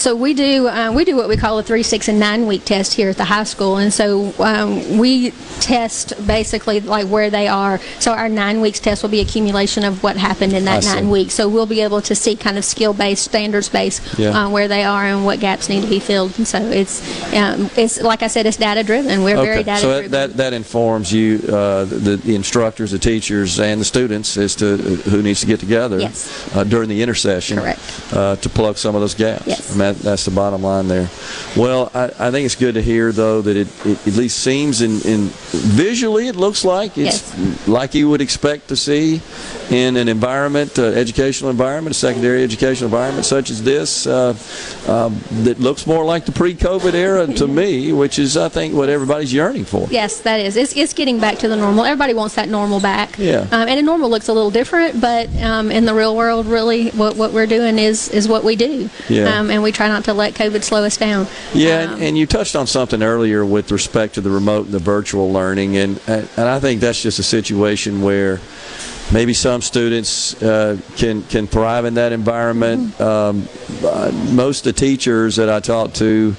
So 0.00 0.16
we 0.16 0.32
do 0.32 0.66
uh, 0.66 0.92
we 0.92 1.04
do 1.04 1.14
what 1.14 1.28
we 1.28 1.36
call 1.36 1.58
a 1.58 1.62
three, 1.62 1.82
six, 1.82 2.08
and 2.08 2.18
nine 2.18 2.46
week 2.46 2.64
test 2.64 2.94
here 2.94 3.10
at 3.10 3.18
the 3.18 3.24
high 3.24 3.44
school, 3.44 3.76
and 3.76 3.92
so 3.92 4.32
um, 4.38 4.96
we 4.96 5.32
test 5.60 6.14
basically 6.26 6.80
like 6.80 7.06
where 7.06 7.28
they 7.28 7.48
are. 7.48 7.78
So 7.98 8.12
our 8.12 8.30
nine 8.30 8.62
weeks 8.62 8.80
test 8.80 9.02
will 9.02 9.10
be 9.10 9.20
accumulation 9.20 9.84
of 9.84 10.02
what 10.02 10.16
happened 10.16 10.54
in 10.54 10.64
that 10.64 10.84
nine 10.84 11.10
weeks. 11.10 11.34
So 11.34 11.50
we'll 11.50 11.66
be 11.66 11.82
able 11.82 12.00
to 12.00 12.14
see 12.14 12.34
kind 12.34 12.56
of 12.56 12.64
skill 12.64 12.94
based, 12.94 13.24
standards 13.24 13.68
based 13.68 14.00
Yeah. 14.18 14.30
uh, 14.46 14.48
where 14.48 14.68
they 14.68 14.84
are 14.84 15.04
and 15.04 15.26
what 15.26 15.38
gaps 15.38 15.68
need 15.68 15.82
to 15.82 15.86
be 15.90 16.00
filled. 16.00 16.32
And 16.38 16.48
so 16.48 16.58
it's 16.62 17.02
um, 17.34 17.68
it's 17.76 18.00
like 18.00 18.22
I 18.22 18.28
said, 18.28 18.46
it's 18.46 18.56
data 18.56 18.82
driven. 18.82 19.22
We're 19.22 19.36
very 19.36 19.62
data 19.62 19.82
so 19.82 19.92
driven. 19.92 20.10
that, 20.12 20.28
that 20.30 20.36
that 20.38 20.52
informs 20.54 21.12
you, 21.12 21.40
uh, 21.46 21.84
the, 21.84 22.16
the 22.24 22.34
instructors, 22.34 22.90
the 22.92 22.98
teachers, 22.98 23.60
and 23.60 23.78
the 23.78 23.84
students 23.84 24.38
as 24.38 24.56
to 24.56 24.78
who 24.78 25.20
needs 25.20 25.40
to 25.40 25.46
get 25.46 25.60
together 25.60 25.98
Yes. 26.00 26.56
uh, 26.56 26.64
during 26.64 26.88
the 26.88 27.02
intersession 27.02 27.58
Correct. 27.58 27.80
Uh, 28.14 28.36
to 28.36 28.48
plug 28.48 28.78
some 28.78 28.94
of 28.94 29.02
those 29.02 29.14
gaps. 29.14 29.46
Yes. 29.46 29.74
I 29.74 29.76
mean, 29.78 29.89
that, 29.92 30.02
that's 30.02 30.24
the 30.24 30.30
bottom 30.30 30.62
line 30.62 30.88
there. 30.88 31.08
Well, 31.56 31.90
I, 31.94 32.04
I 32.18 32.30
think 32.30 32.46
it's 32.46 32.54
good 32.54 32.74
to 32.74 32.82
hear 32.82 33.12
though 33.12 33.42
that 33.42 33.56
it, 33.56 33.68
it 33.86 34.06
at 34.06 34.14
least 34.14 34.38
seems 34.38 34.82
in, 34.82 35.00
in 35.02 35.28
visually 35.50 36.28
it 36.28 36.36
looks 36.36 36.64
like 36.64 36.96
it's 36.96 37.36
like 37.68 37.94
you 37.94 38.08
would 38.08 38.20
expect 38.20 38.68
to 38.68 38.76
see 38.76 39.20
in 39.70 39.96
an 39.96 40.08
environment, 40.08 40.78
uh, 40.78 40.84
educational 40.84 41.50
environment, 41.50 41.94
a 41.94 41.98
secondary 41.98 42.42
educational 42.42 42.86
environment 42.88 43.24
such 43.24 43.50
as 43.50 43.62
this, 43.62 44.06
uh, 44.06 44.34
um, 44.88 45.20
that 45.44 45.60
looks 45.60 45.86
more 45.86 46.04
like 46.04 46.24
the 46.24 46.32
pre-COVID 46.32 46.94
era 46.94 47.26
to 47.26 47.46
me, 47.60 47.92
which 47.92 48.18
is 48.18 48.36
I 48.36 48.48
think 48.48 48.74
what 48.74 48.88
everybody's 48.88 49.32
yearning 49.32 49.64
for. 49.64 49.86
Yes, 49.90 50.20
that 50.22 50.40
is. 50.40 50.56
It's, 50.56 50.76
it's 50.76 50.92
getting 50.92 51.20
back 51.20 51.38
to 51.38 51.48
the 51.48 51.56
normal. 51.56 51.84
Everybody 51.84 52.14
wants 52.14 52.34
that 52.34 52.48
normal 52.48 52.80
back. 52.80 53.16
Yeah. 53.18 53.46
Um, 53.52 53.68
and 53.68 53.78
the 53.78 53.82
normal 53.82 54.10
looks 54.10 54.28
a 54.28 54.32
little 54.32 54.50
different, 54.50 55.00
but 55.00 55.28
um, 55.40 55.70
in 55.70 55.84
the 55.84 55.94
real 55.94 56.16
world, 56.16 56.46
really, 56.46 56.90
what, 56.90 57.16
what 57.16 57.32
we're 57.32 57.46
doing 57.46 57.78
is 57.78 58.08
is 58.08 58.28
what 58.28 58.44
we 58.44 58.56
do. 58.56 58.88
Yeah. 59.08 59.38
Um, 59.38 59.50
and 59.50 59.62
we 59.62 59.69
try 59.72 59.88
not 59.88 60.04
to 60.04 60.14
let 60.14 60.34
COVID 60.34 60.62
slow 60.62 60.84
us 60.84 60.96
down. 60.96 61.26
Yeah, 61.54 61.92
and, 61.92 62.02
and 62.02 62.18
you 62.18 62.26
touched 62.26 62.56
on 62.56 62.66
something 62.66 63.02
earlier 63.02 63.44
with 63.44 63.70
respect 63.72 64.14
to 64.14 64.20
the 64.20 64.30
remote 64.30 64.66
and 64.66 64.74
the 64.74 64.78
virtual 64.78 65.32
learning, 65.32 65.76
and 65.76 66.00
and 66.06 66.28
I 66.38 66.60
think 66.60 66.80
that's 66.80 67.02
just 67.02 67.18
a 67.18 67.22
situation 67.22 68.02
where 68.02 68.40
maybe 69.12 69.32
some 69.34 69.60
students 69.62 70.40
uh, 70.42 70.78
can 70.96 71.22
can 71.24 71.46
thrive 71.46 71.84
in 71.84 71.94
that 71.94 72.12
environment. 72.12 73.00
Um, 73.00 73.48
uh, 73.84 74.12
most 74.32 74.66
of 74.66 74.74
the 74.74 74.80
teachers 74.80 75.36
that 75.36 75.48
I 75.48 75.60
talk 75.60 75.92
to 75.94 76.34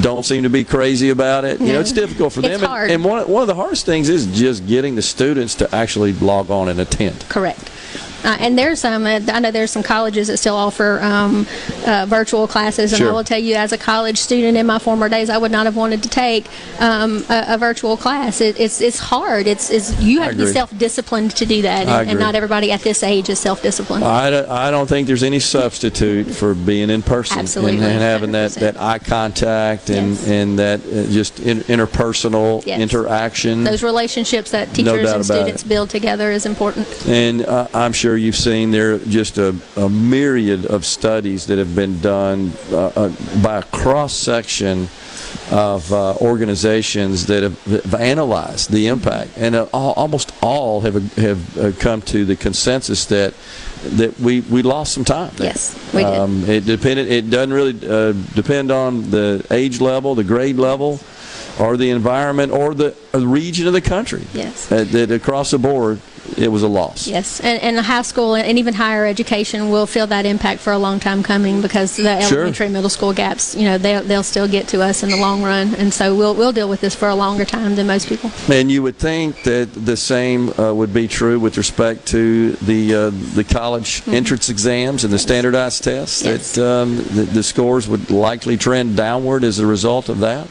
don't 0.00 0.24
seem 0.24 0.42
to 0.44 0.48
be 0.50 0.64
crazy 0.64 1.10
about 1.10 1.44
it. 1.44 1.60
You 1.60 1.74
know, 1.74 1.80
it's 1.80 1.92
difficult 1.92 2.32
for 2.32 2.40
It's 2.40 2.48
them, 2.48 2.60
and- 2.60 2.66
hard. 2.66 2.90
and, 2.90 3.04
one 3.04 3.28
one 3.28 3.42
of 3.42 3.48
the 3.48 3.54
hardest 3.54 3.86
things 3.86 4.08
is 4.08 4.26
just 4.38 4.66
getting 4.66 4.94
the 4.94 5.02
students 5.02 5.54
to 5.56 5.74
actually 5.74 6.12
log 6.14 6.50
on 6.50 6.68
and 6.68 6.80
attend. 6.80 7.24
Correct. 7.28 7.70
Uh, 8.24 8.36
and 8.40 8.58
there's 8.58 8.80
some, 8.80 9.04
uh, 9.06 9.20
I 9.28 9.40
know 9.40 9.50
there's 9.50 9.70
some 9.70 9.82
colleges 9.82 10.28
that 10.28 10.36
still 10.38 10.56
offer 10.56 11.00
um, 11.02 11.46
uh, 11.86 12.06
virtual 12.08 12.46
classes. 12.46 12.92
And 12.92 12.98
Sure. 12.98 13.10
I 13.10 13.12
will 13.12 13.24
tell 13.24 13.38
you, 13.38 13.54
as 13.56 13.72
a 13.72 13.78
college 13.78 14.18
student 14.18 14.56
in 14.56 14.66
my 14.66 14.78
former 14.78 15.08
days, 15.08 15.28
I 15.30 15.38
would 15.38 15.50
not 15.52 15.66
have 15.66 15.76
wanted 15.76 16.02
to 16.04 16.08
take 16.08 16.46
um, 16.80 17.24
a, 17.28 17.54
a 17.54 17.58
virtual 17.58 17.96
class. 17.96 18.40
It, 18.40 18.58
it's 18.60 18.80
it's 18.80 18.98
hard. 18.98 19.46
It's, 19.46 19.70
it's 19.70 20.00
you 20.00 20.20
have 20.20 20.32
to 20.32 20.38
be 20.38 20.46
self-disciplined 20.46 21.34
to 21.36 21.46
do 21.46 21.62
that, 21.62 21.86
and, 21.88 22.10
and 22.10 22.18
not 22.18 22.34
everybody 22.34 22.70
at 22.72 22.80
this 22.82 23.02
age 23.02 23.28
is 23.28 23.38
self-disciplined. 23.38 24.04
I 24.04 24.30
don't, 24.30 24.48
I 24.48 24.70
don't 24.70 24.86
think 24.88 25.06
there's 25.06 25.22
any 25.22 25.40
substitute 25.40 26.26
for 26.26 26.54
being 26.54 26.90
in 26.90 27.02
person 27.02 27.38
Absolutely. 27.40 27.76
and, 27.78 27.84
and 27.84 28.00
having 28.00 28.32
that, 28.32 28.52
that 28.52 28.76
eye 28.80 28.98
contact 28.98 29.90
and, 29.90 30.18
and 30.26 30.58
that 30.58 30.80
uh, 30.86 31.10
just 31.10 31.40
in, 31.40 31.58
interpersonal 31.60 32.64
Yes. 32.66 32.80
interaction. 32.80 33.64
Those 33.64 33.82
relationships 33.82 34.50
that 34.52 34.72
teachers 34.74 35.06
doubt 35.06 35.16
and 35.16 35.24
students 35.24 35.62
build 35.62 35.90
together 35.90 36.30
is 36.30 36.46
important. 36.46 36.86
And 37.06 37.44
uh, 37.44 37.68
I'm 37.74 37.92
sure 37.92 38.11
you've 38.16 38.36
seen 38.36 38.70
there 38.70 38.94
are 38.94 38.98
just 38.98 39.38
a, 39.38 39.54
a 39.76 39.88
myriad 39.88 40.66
of 40.66 40.84
studies 40.84 41.46
that 41.46 41.58
have 41.58 41.74
been 41.74 42.00
done 42.00 42.52
uh, 42.70 42.86
uh, 42.86 43.12
by 43.42 43.58
a 43.58 43.62
cross 43.62 44.14
section 44.14 44.88
of 45.50 45.92
uh, 45.92 46.14
organizations 46.16 47.26
that 47.26 47.42
have, 47.42 47.62
have 47.64 47.94
analyzed 47.94 48.70
the 48.70 48.86
impact, 48.86 49.30
and 49.36 49.54
uh, 49.54 49.66
all, 49.72 49.92
almost 49.94 50.32
all 50.42 50.80
have 50.80 50.94
have 51.16 51.58
uh, 51.58 51.72
come 51.78 52.00
to 52.02 52.24
the 52.24 52.36
consensus 52.36 53.06
that 53.06 53.34
that 53.82 54.18
we, 54.20 54.40
we 54.42 54.62
lost 54.62 54.92
some 54.94 55.04
time. 55.04 55.32
there. 55.36 55.48
Yes, 55.48 55.92
we 55.92 56.02
did. 56.02 56.14
Um, 56.14 56.44
it 56.44 56.64
depended. 56.64 57.10
It 57.10 57.30
doesn't 57.30 57.52
really 57.52 57.88
uh, 57.88 58.12
depend 58.34 58.70
on 58.70 59.10
the 59.10 59.44
age 59.50 59.80
level, 59.80 60.14
the 60.14 60.24
grade 60.24 60.56
level, 60.56 61.00
or 61.58 61.76
the 61.76 61.90
environment, 61.90 62.52
or 62.52 62.74
the, 62.74 62.94
region 63.12 63.66
of 63.66 63.72
the 63.72 63.80
country. 63.80 64.24
Yes. 64.32 64.70
Uh, 64.70 64.84
that 64.84 65.10
across 65.10 65.50
the 65.50 65.58
board, 65.58 66.00
it 66.36 66.48
was 66.48 66.62
a 66.62 66.68
loss. 66.68 67.06
Yes, 67.06 67.40
and, 67.40 67.60
and 67.62 67.78
high 67.78 68.02
school 68.02 68.34
and 68.34 68.58
even 68.58 68.74
higher 68.74 69.06
education 69.06 69.70
will 69.70 69.86
feel 69.86 70.06
that 70.08 70.26
impact 70.26 70.60
for 70.60 70.72
a 70.72 70.78
long 70.78 71.00
time 71.00 71.22
coming 71.22 71.60
because 71.60 71.96
the 71.96 72.20
Sure. 72.22 72.38
elementary, 72.38 72.68
middle 72.68 72.90
school 72.90 73.12
gaps, 73.12 73.54
you 73.54 73.64
know, 73.64 73.78
they'll, 73.78 74.02
they'll 74.02 74.22
still 74.22 74.48
get 74.48 74.68
to 74.68 74.82
us 74.82 75.02
in 75.02 75.10
the 75.10 75.16
long 75.16 75.42
run, 75.42 75.74
and 75.76 75.92
so 75.92 76.14
we'll 76.14 76.34
we'll 76.34 76.52
deal 76.52 76.68
with 76.68 76.80
this 76.80 76.94
for 76.94 77.08
a 77.08 77.14
longer 77.14 77.44
time 77.44 77.74
than 77.74 77.86
most 77.86 78.08
people. 78.08 78.30
And 78.48 78.70
you 78.70 78.82
would 78.82 78.96
think 78.96 79.42
that 79.44 79.70
the 79.74 79.96
same 79.96 80.50
uh, 80.58 80.72
would 80.72 80.92
be 80.94 81.08
true 81.08 81.38
with 81.40 81.56
respect 81.56 82.06
to 82.08 82.52
the 82.52 82.94
uh, 82.94 83.10
the 83.34 83.44
college 83.44 84.02
entrance 84.08 84.48
exams 84.48 85.04
and 85.04 85.12
the 85.12 85.18
standardized 85.18 85.84
tests. 85.84 86.22
Yes. 86.22 86.54
That 86.54 86.64
um, 86.64 86.96
the, 86.96 87.28
the 87.32 87.42
scores 87.42 87.88
would 87.88 88.10
likely 88.10 88.56
trend 88.56 88.96
downward 88.96 89.44
as 89.44 89.58
a 89.58 89.66
result 89.66 90.08
of 90.08 90.20
that, 90.20 90.46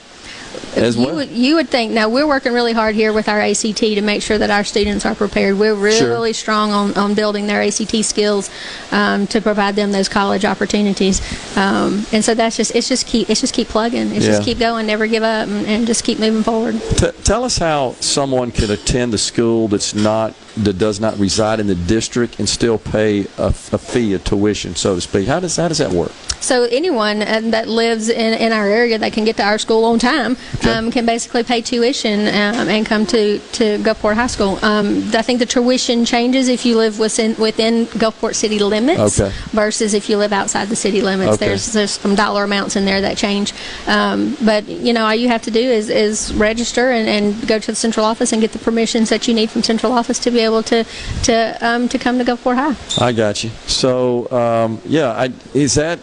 as 0.76 0.96
you 0.96 1.06
well. 1.06 1.16
would 1.16 1.30
you 1.30 1.56
would 1.56 1.70
think 1.70 1.92
now 1.92 2.08
we're 2.10 2.28
working 2.28 2.54
really 2.54 2.74
hard 2.74 2.96
here 2.96 3.12
with 3.14 3.28
our 3.28 3.40
ACT 3.40 3.78
to 3.78 4.02
make 4.02 4.22
sure 4.22 4.38
that 4.38 4.50
our 4.50 4.64
students 4.64 5.06
are 5.06 5.16
prepared. 5.16 5.58
We're 5.58 5.76
really 5.76 6.34
Sure. 6.34 6.34
strong 6.34 6.72
on, 6.72 6.94
on 6.98 7.14
building 7.14 7.48
their 7.48 7.62
ACT 7.62 8.04
skills 8.06 8.50
um, 8.92 9.28
to 9.28 9.42
provide 9.42 9.76
them 9.76 9.92
those 9.92 10.10
college 10.10 10.46
opportunities, 10.46 11.22
um, 11.58 12.06
and 12.12 12.24
so 12.24 12.34
that's 12.34 12.58
just 12.58 12.76
it's 12.76 12.88
just 12.88 13.06
keep 13.08 13.30
it's 13.30 13.42
just 13.42 13.54
keep 13.54 13.68
plugging. 13.68 14.12
It's 14.16 14.26
just 14.26 14.44
keep 14.44 14.60
going, 14.60 14.88
never 14.88 15.08
give 15.08 15.24
up, 15.24 15.48
and, 15.48 15.66
and 15.66 15.88
just 15.88 16.04
keep 16.04 16.20
moving 16.20 16.44
forward. 16.44 16.80
T- 16.98 17.12
tell 17.24 17.44
us 17.44 17.58
how 17.58 17.94
someone 18.00 18.52
could 18.52 18.70
attend 18.70 19.14
a 19.14 19.18
school 19.18 19.68
that's 19.68 19.94
not 19.94 20.34
that 20.58 20.78
does 20.78 21.00
not 21.00 21.18
reside 21.18 21.60
in 21.60 21.68
the 21.68 21.76
district 21.76 22.40
and 22.40 22.48
still 22.48 22.78
pay 22.78 23.22
a, 23.38 23.48
a 23.48 23.78
fee, 23.78 24.14
a 24.14 24.20
tuition, 24.20 24.76
so 24.76 24.96
to 24.96 25.02
speak. 25.02 25.28
How 25.28 25.40
does 25.40 25.56
how 25.58 25.68
does 25.68 25.78
that 25.80 25.92
work? 25.92 26.12
So 26.42 26.64
anyone 26.64 27.22
uh, 27.22 27.40
that 27.52 27.68
lives 27.68 28.10
in, 28.10 28.34
in 28.34 28.52
our 28.52 28.68
area 28.68 28.98
that 28.98 29.14
can 29.14 29.26
get 29.26 29.38
to 29.38 29.44
our 29.44 29.60
school 29.60 29.86
on 29.86 30.00
time 30.00 30.38
um, 30.68 30.90
can 30.90 31.06
basically 31.06 31.44
pay 31.44 31.62
tuition 31.62 32.22
um, 32.22 32.68
and 32.68 32.84
come 32.84 33.06
to, 33.08 33.38
to 33.38 33.78
Gulfport 33.78 34.16
High 34.16 34.26
School. 34.28 34.58
Um, 34.66 35.12
I 35.14 35.22
think 35.22 35.38
the 35.38 35.46
tuition 35.46 36.04
changes 36.04 36.48
if 36.48 36.66
you 36.66 36.78
live 36.78 36.98
within 36.98 37.36
within 37.38 37.86
Gulfport 37.86 38.34
city 38.34 38.58
limits 38.58 39.22
Okay. 39.22 39.32
versus 39.52 39.94
if 39.94 40.10
you 40.10 40.18
live 40.18 40.34
outside 40.34 40.68
the 40.70 40.76
city 40.76 41.02
limits. 41.02 41.34
Okay. 41.34 41.46
There's 41.46 41.74
there's 41.74 41.92
some 41.92 42.16
dollar 42.16 42.44
amounts 42.44 42.76
in 42.76 42.86
there 42.86 43.02
that 43.02 43.18
change. 43.18 43.54
Um, 43.86 44.36
but 44.44 44.68
you 44.68 44.94
know 44.94 45.06
all 45.06 45.16
you 45.16 45.28
have 45.28 45.44
to 45.44 45.52
do 45.52 45.60
is, 45.60 45.90
is 45.90 46.34
register 46.34 46.90
and, 46.90 47.08
and 47.08 47.48
go 47.48 47.60
to 47.60 47.68
the 47.68 47.76
central 47.76 48.06
office 48.06 48.32
and 48.32 48.42
get 48.42 48.52
the 48.52 48.60
permissions 48.60 49.10
that 49.10 49.28
you 49.28 49.36
need 49.36 49.52
from 49.52 49.62
central 49.62 49.94
office 49.94 50.18
to 50.20 50.32
be 50.32 50.41
able 50.44 50.64
to 50.64 50.86
to 51.24 51.58
um, 51.62 51.90
to 51.90 51.98
come 51.98 52.18
to 52.18 52.24
Gulfport 52.24 52.56
High. 52.56 53.06
I 53.06 53.12
got 53.12 53.44
you. 53.44 53.50
So, 53.68 54.30
um, 54.32 54.82
yeah, 54.86 55.12
I, 55.12 55.32
is 55.54 55.76
that 55.76 56.02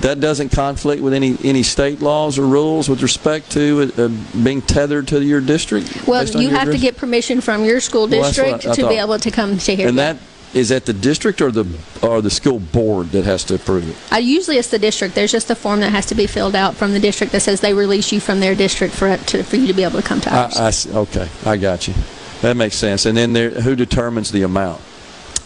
that 0.00 0.20
doesn't 0.20 0.50
conflict 0.50 1.02
with 1.02 1.14
any 1.14 1.36
any 1.44 1.62
state 1.62 2.00
laws 2.00 2.38
or 2.38 2.46
rules 2.46 2.88
with 2.88 3.02
respect 3.02 3.50
to 3.52 3.92
uh, 3.96 4.08
being 4.42 4.62
tethered 4.62 5.08
to 5.08 5.22
your 5.22 5.40
district. 5.40 6.06
Well, 6.06 6.24
you 6.26 6.50
have 6.50 6.70
to 6.70 6.78
get 6.78 6.96
permission 6.96 7.40
from 7.40 7.64
your 7.64 7.80
school 7.80 8.06
Well, 8.08 8.22
district 8.22 8.66
I- 8.66 8.72
I 8.72 8.74
to 8.74 8.88
be 8.88 8.96
able 8.96 9.18
to 9.18 9.30
come 9.30 9.58
to 9.58 9.76
here. 9.76 9.88
And 9.88 9.98
that 9.98 10.18
is 10.54 10.68
that 10.68 10.86
the 10.86 10.92
district 10.92 11.40
or 11.40 11.50
the 11.50 11.66
or 12.02 12.22
the 12.22 12.30
school 12.30 12.60
board 12.60 13.10
that 13.10 13.24
has 13.24 13.44
to 13.44 13.56
approve 13.56 13.88
it. 13.88 14.12
Uh, 14.12 14.18
usually 14.18 14.56
it's 14.56 14.68
the 14.68 14.78
district. 14.78 15.14
There's 15.14 15.32
just 15.32 15.50
a 15.50 15.54
form 15.54 15.80
that 15.80 15.90
has 15.90 16.06
to 16.06 16.14
be 16.14 16.26
filled 16.26 16.54
out 16.54 16.74
from 16.74 16.92
the 16.92 17.00
district 17.00 17.32
that 17.32 17.40
says 17.40 17.60
they 17.60 17.74
release 17.74 18.12
you 18.12 18.20
from 18.20 18.40
their 18.40 18.54
district 18.54 18.94
for 18.94 19.08
it 19.08 19.26
to, 19.28 19.42
for 19.42 19.56
you 19.56 19.66
to 19.66 19.72
be 19.72 19.82
able 19.82 20.00
to 20.00 20.06
come 20.06 20.20
to 20.20 20.34
ours. 20.34 20.56
I, 20.56 20.68
I 20.68 20.70
see. 20.70 20.92
okay, 20.92 21.28
I 21.44 21.56
got 21.56 21.88
you. 21.88 21.94
That 22.42 22.56
makes 22.56 22.76
sense. 22.76 23.06
And 23.06 23.16
then 23.16 23.32
there, 23.32 23.50
who 23.50 23.74
determines 23.76 24.30
the 24.32 24.42
amount? 24.42 24.80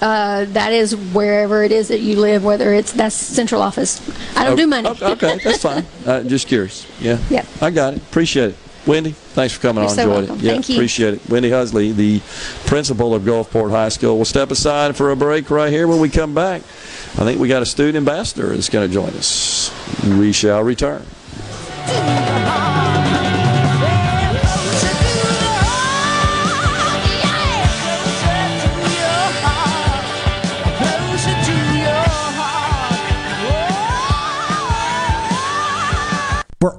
Uh, 0.01 0.45
that 0.51 0.73
is 0.73 0.95
wherever 0.95 1.65
it 1.65 1.73
is 1.73 1.89
that 1.89 2.01
you 2.01 2.17
live, 2.21 2.45
whether 2.45 2.73
it's 2.73 2.93
that's 2.93 3.15
central 3.17 3.61
office. 3.63 4.01
I 4.37 4.45
don't 4.45 4.53
Oh, 4.53 4.57
do 4.57 4.67
money. 4.69 4.89
Okay, 4.89 5.07
okay, 5.13 5.39
that's 5.43 5.63
fine. 5.63 5.85
Uh, 6.07 6.23
just 6.23 6.47
curious. 6.49 6.87
Yeah. 7.01 7.19
Yeah. 7.29 7.45
I 7.61 7.71
got 7.71 7.95
it. 7.95 8.03
Appreciate 8.03 8.51
it. 8.51 8.57
Wendy, 8.87 9.11
thanks 9.11 9.53
for 9.55 9.61
coming 9.61 9.83
You're 9.83 9.91
on. 9.91 9.97
so 9.97 10.03
Enjoyed 10.03 10.17
welcome. 10.29 10.37
it. 10.39 10.43
Yeah, 10.43 10.53
Thank 10.53 10.69
you. 10.71 10.77
appreciate 10.77 11.15
it. 11.15 11.29
Wendy 11.29 11.51
Husley, 11.51 11.95
the 11.95 12.21
principal 12.67 13.13
of 13.15 13.23
Gulfport 13.25 13.71
High 13.71 13.91
School. 13.91 14.17
We'll 14.17 14.25
step 14.25 14.51
aside 14.51 14.97
for 14.97 15.11
a 15.11 15.17
break 15.17 15.51
right 15.51 15.71
here. 15.71 15.87
When 15.87 16.01
we 16.01 16.09
come 16.09 16.33
back, 16.33 16.63
I 16.63 17.25
think 17.25 17.39
we 17.41 17.49
got 17.49 17.61
a 17.63 17.67
student 17.67 17.97
ambassador 17.97 18.49
that's 18.49 18.71
going 18.71 18.89
to 18.89 18.95
join 18.95 19.11
us. 19.11 19.71
We 20.05 20.33
shall 20.33 20.63
return. 20.63 21.05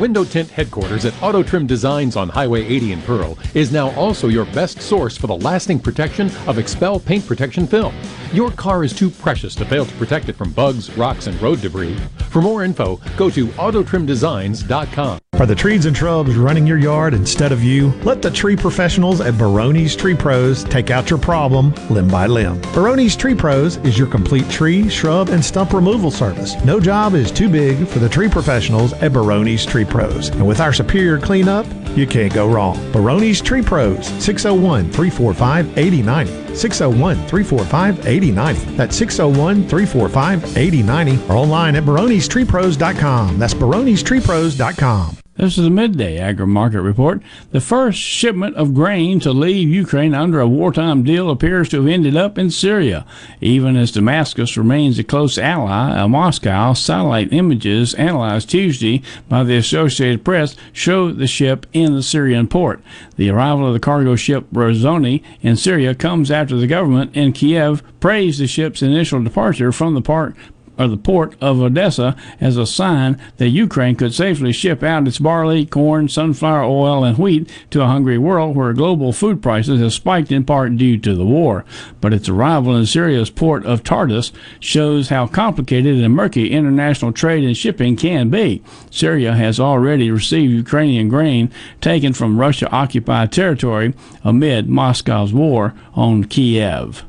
Window 0.00 0.24
tint 0.24 0.48
headquarters 0.50 1.04
at 1.04 1.22
Auto 1.22 1.42
Trim 1.42 1.66
Designs 1.66 2.16
on 2.16 2.30
Highway 2.30 2.64
80 2.64 2.92
in 2.92 3.02
Pearl 3.02 3.36
is 3.52 3.70
now 3.70 3.90
also 3.96 4.28
your 4.28 4.46
best 4.46 4.80
source 4.80 5.14
for 5.14 5.26
the 5.26 5.36
lasting 5.36 5.78
protection 5.78 6.28
of 6.46 6.56
XPEL 6.56 7.04
paint 7.04 7.26
protection 7.26 7.66
film. 7.66 7.94
Your 8.32 8.50
car 8.50 8.82
is 8.82 8.94
too 8.94 9.10
precious 9.10 9.54
to 9.56 9.66
fail 9.66 9.84
to 9.84 9.94
protect 9.96 10.30
it 10.30 10.36
from 10.36 10.52
bugs, 10.52 10.96
rocks, 10.96 11.26
and 11.26 11.40
road 11.42 11.60
debris. 11.60 11.98
For 12.30 12.40
more 12.40 12.64
info, 12.64 12.98
go 13.18 13.28
to 13.28 13.48
autotrimdesigns.com. 13.48 15.20
Are 15.40 15.46
the 15.46 15.54
trees 15.54 15.86
and 15.86 15.96
shrubs 15.96 16.36
running 16.36 16.66
your 16.66 16.76
yard 16.76 17.14
instead 17.14 17.50
of 17.50 17.64
you? 17.64 17.94
Let 18.02 18.20
the 18.20 18.30
tree 18.30 18.56
professionals 18.56 19.22
at 19.22 19.38
Barone's 19.38 19.96
Tree 19.96 20.14
Pros 20.14 20.64
take 20.64 20.90
out 20.90 21.08
your 21.08 21.18
problem 21.18 21.74
limb 21.88 22.08
by 22.08 22.26
limb. 22.26 22.60
Barone's 22.74 23.16
Tree 23.16 23.34
Pros 23.34 23.78
is 23.78 23.96
your 23.96 24.06
complete 24.06 24.46
tree, 24.50 24.90
shrub, 24.90 25.30
and 25.30 25.42
stump 25.42 25.72
removal 25.72 26.10
service. 26.10 26.62
No 26.62 26.78
job 26.78 27.14
is 27.14 27.32
too 27.32 27.48
big 27.48 27.88
for 27.88 28.00
the 28.00 28.08
tree 28.08 28.28
professionals 28.28 28.92
at 28.92 29.14
Barone's 29.14 29.64
Tree 29.64 29.86
Pros. 29.90 30.28
And 30.28 30.46
with 30.46 30.60
our 30.60 30.72
superior 30.72 31.18
cleanup, 31.18 31.66
you 31.96 32.06
can't 32.06 32.32
go 32.32 32.48
wrong. 32.48 32.76
Barone's 32.92 33.40
Tree 33.40 33.62
Pros, 33.62 34.06
601 34.22 34.90
345 34.90 35.76
8090. 35.76 36.54
601 36.54 37.16
345 37.26 38.06
8090. 38.06 38.76
That's 38.76 38.96
601 38.96 39.68
345 39.68 40.56
8090 40.56 41.28
or 41.28 41.36
online 41.36 41.76
at 41.76 41.84
baronestreepros.com. 41.84 43.38
That's 43.38 43.54
baronestreepros.com. 43.54 45.19
This 45.40 45.56
is 45.56 45.64
a 45.64 45.70
midday 45.70 46.18
agri 46.18 46.46
market 46.46 46.82
report. 46.82 47.22
The 47.50 47.62
first 47.62 47.98
shipment 47.98 48.56
of 48.56 48.74
grain 48.74 49.20
to 49.20 49.32
leave 49.32 49.70
Ukraine 49.70 50.12
under 50.12 50.38
a 50.38 50.46
wartime 50.46 51.02
deal 51.02 51.30
appears 51.30 51.70
to 51.70 51.78
have 51.78 51.86
ended 51.86 52.14
up 52.14 52.36
in 52.36 52.50
Syria. 52.50 53.06
Even 53.40 53.74
as 53.74 53.90
Damascus 53.90 54.58
remains 54.58 54.98
a 54.98 55.02
close 55.02 55.38
ally 55.38 55.98
of 55.98 56.10
Moscow, 56.10 56.74
satellite 56.74 57.32
images 57.32 57.94
analyzed 57.94 58.50
Tuesday 58.50 59.00
by 59.30 59.42
the 59.42 59.56
Associated 59.56 60.26
Press 60.26 60.56
show 60.74 61.10
the 61.10 61.26
ship 61.26 61.64
in 61.72 61.94
the 61.94 62.02
Syrian 62.02 62.46
port. 62.46 62.82
The 63.16 63.30
arrival 63.30 63.68
of 63.68 63.72
the 63.72 63.80
cargo 63.80 64.16
ship 64.16 64.44
Razoni 64.52 65.22
in 65.40 65.56
Syria 65.56 65.94
comes 65.94 66.30
after 66.30 66.58
the 66.58 66.66
government 66.66 67.16
in 67.16 67.32
Kiev 67.32 67.82
praised 67.98 68.40
the 68.40 68.46
ship's 68.46 68.82
initial 68.82 69.24
departure 69.24 69.72
from 69.72 69.94
the 69.94 70.02
port 70.02 70.36
or 70.80 70.88
the 70.88 70.96
port 70.96 71.36
of 71.40 71.60
Odessa 71.60 72.16
as 72.40 72.56
a 72.56 72.66
sign 72.66 73.20
that 73.36 73.50
Ukraine 73.50 73.94
could 73.94 74.14
safely 74.14 74.52
ship 74.52 74.82
out 74.82 75.06
its 75.06 75.18
barley, 75.18 75.66
corn, 75.66 76.08
sunflower 76.08 76.64
oil, 76.64 77.04
and 77.04 77.18
wheat 77.18 77.50
to 77.70 77.82
a 77.82 77.86
hungry 77.86 78.16
world 78.16 78.56
where 78.56 78.72
global 78.72 79.12
food 79.12 79.42
prices 79.42 79.80
have 79.80 79.92
spiked 79.92 80.32
in 80.32 80.44
part 80.44 80.76
due 80.76 80.96
to 80.96 81.14
the 81.14 81.24
war. 81.24 81.66
But 82.00 82.14
its 82.14 82.28
arrival 82.30 82.74
in 82.74 82.86
Syria's 82.86 83.28
port 83.30 83.66
of 83.66 83.84
Tartus 83.84 84.32
shows 84.58 85.10
how 85.10 85.26
complicated 85.26 86.02
and 86.02 86.14
murky 86.14 86.50
international 86.50 87.12
trade 87.12 87.44
and 87.44 87.56
shipping 87.56 87.96
can 87.96 88.30
be. 88.30 88.62
Syria 88.90 89.34
has 89.34 89.60
already 89.60 90.10
received 90.10 90.52
Ukrainian 90.52 91.08
grain 91.08 91.50
taken 91.82 92.14
from 92.14 92.40
Russia 92.40 92.70
occupied 92.70 93.32
territory 93.32 93.92
amid 94.24 94.68
Moscow's 94.68 95.32
war 95.32 95.74
on 95.94 96.24
Kiev. 96.24 97.04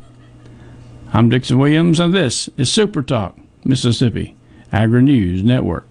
I'm 1.14 1.30
Dixon 1.30 1.60
Williams, 1.60 2.00
and 2.00 2.14
this 2.14 2.50
is 2.56 2.72
Super 2.72 3.02
Talk, 3.02 3.38
Mississippi 3.64 4.36
Agri 4.72 5.02
News 5.02 5.44
Network. 5.44 5.91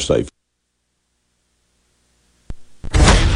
safe. 0.01 0.27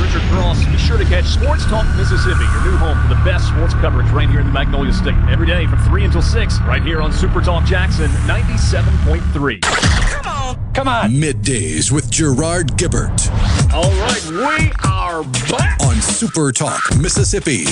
Richard 0.02 0.22
Cross. 0.30 0.66
Be 0.66 0.78
sure 0.78 0.98
to 0.98 1.06
catch 1.06 1.26
Sports 1.26 1.66
Talk 1.66 1.86
Mississippi, 1.96 2.44
your 2.44 2.64
new 2.66 2.78
home 2.78 3.02
for 3.02 3.08
the 3.16 3.22
best 3.24 3.48
sports 3.48 3.74
coverage 3.76 4.10
right 4.10 4.30
here 4.30 4.40
in 4.42 4.48
the 4.48 4.52
Magnolia 4.54 4.94
State. 4.94 5.16
Every 5.30 5.48
day 5.48 5.66
from 5.68 5.80
3 5.80 6.06
until 6.06 6.22
6, 6.22 6.60
right 6.62 6.82
here 6.84 7.02
on 7.02 7.12
Super 7.14 7.42
Talk 7.42 7.66
Jackson 7.66 8.08
97.3. 8.28 9.62
Come 9.62 10.26
on. 10.28 10.74
Come 10.74 10.88
on. 10.88 11.12
Middays 11.12 11.92
with 11.92 12.10
Gerard 12.12 12.68
Gibert 12.78 13.30
All 13.74 13.90
right, 13.92 14.26
we 14.30 14.72
are 14.84 15.24
back. 15.58 15.82
on 15.82 15.96
Super 16.02 16.52
Talk 16.52 16.82
Mississippi. 17.00 17.66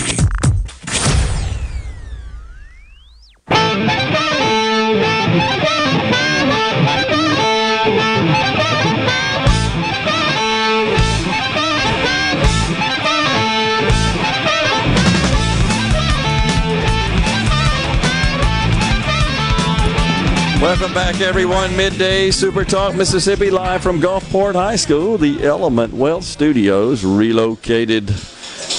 Welcome 20.63 20.93
back, 20.93 21.19
everyone. 21.19 21.75
Midday 21.75 22.31
Super 22.31 22.63
Talk 22.63 22.95
Mississippi, 22.95 23.49
live 23.51 23.83
from 23.83 23.99
Gulfport 23.99 24.53
High 24.53 24.77
School. 24.77 25.17
The 25.17 25.43
Element 25.43 25.93
Wealth 25.93 26.23
Studios 26.23 27.03
relocated 27.03 28.07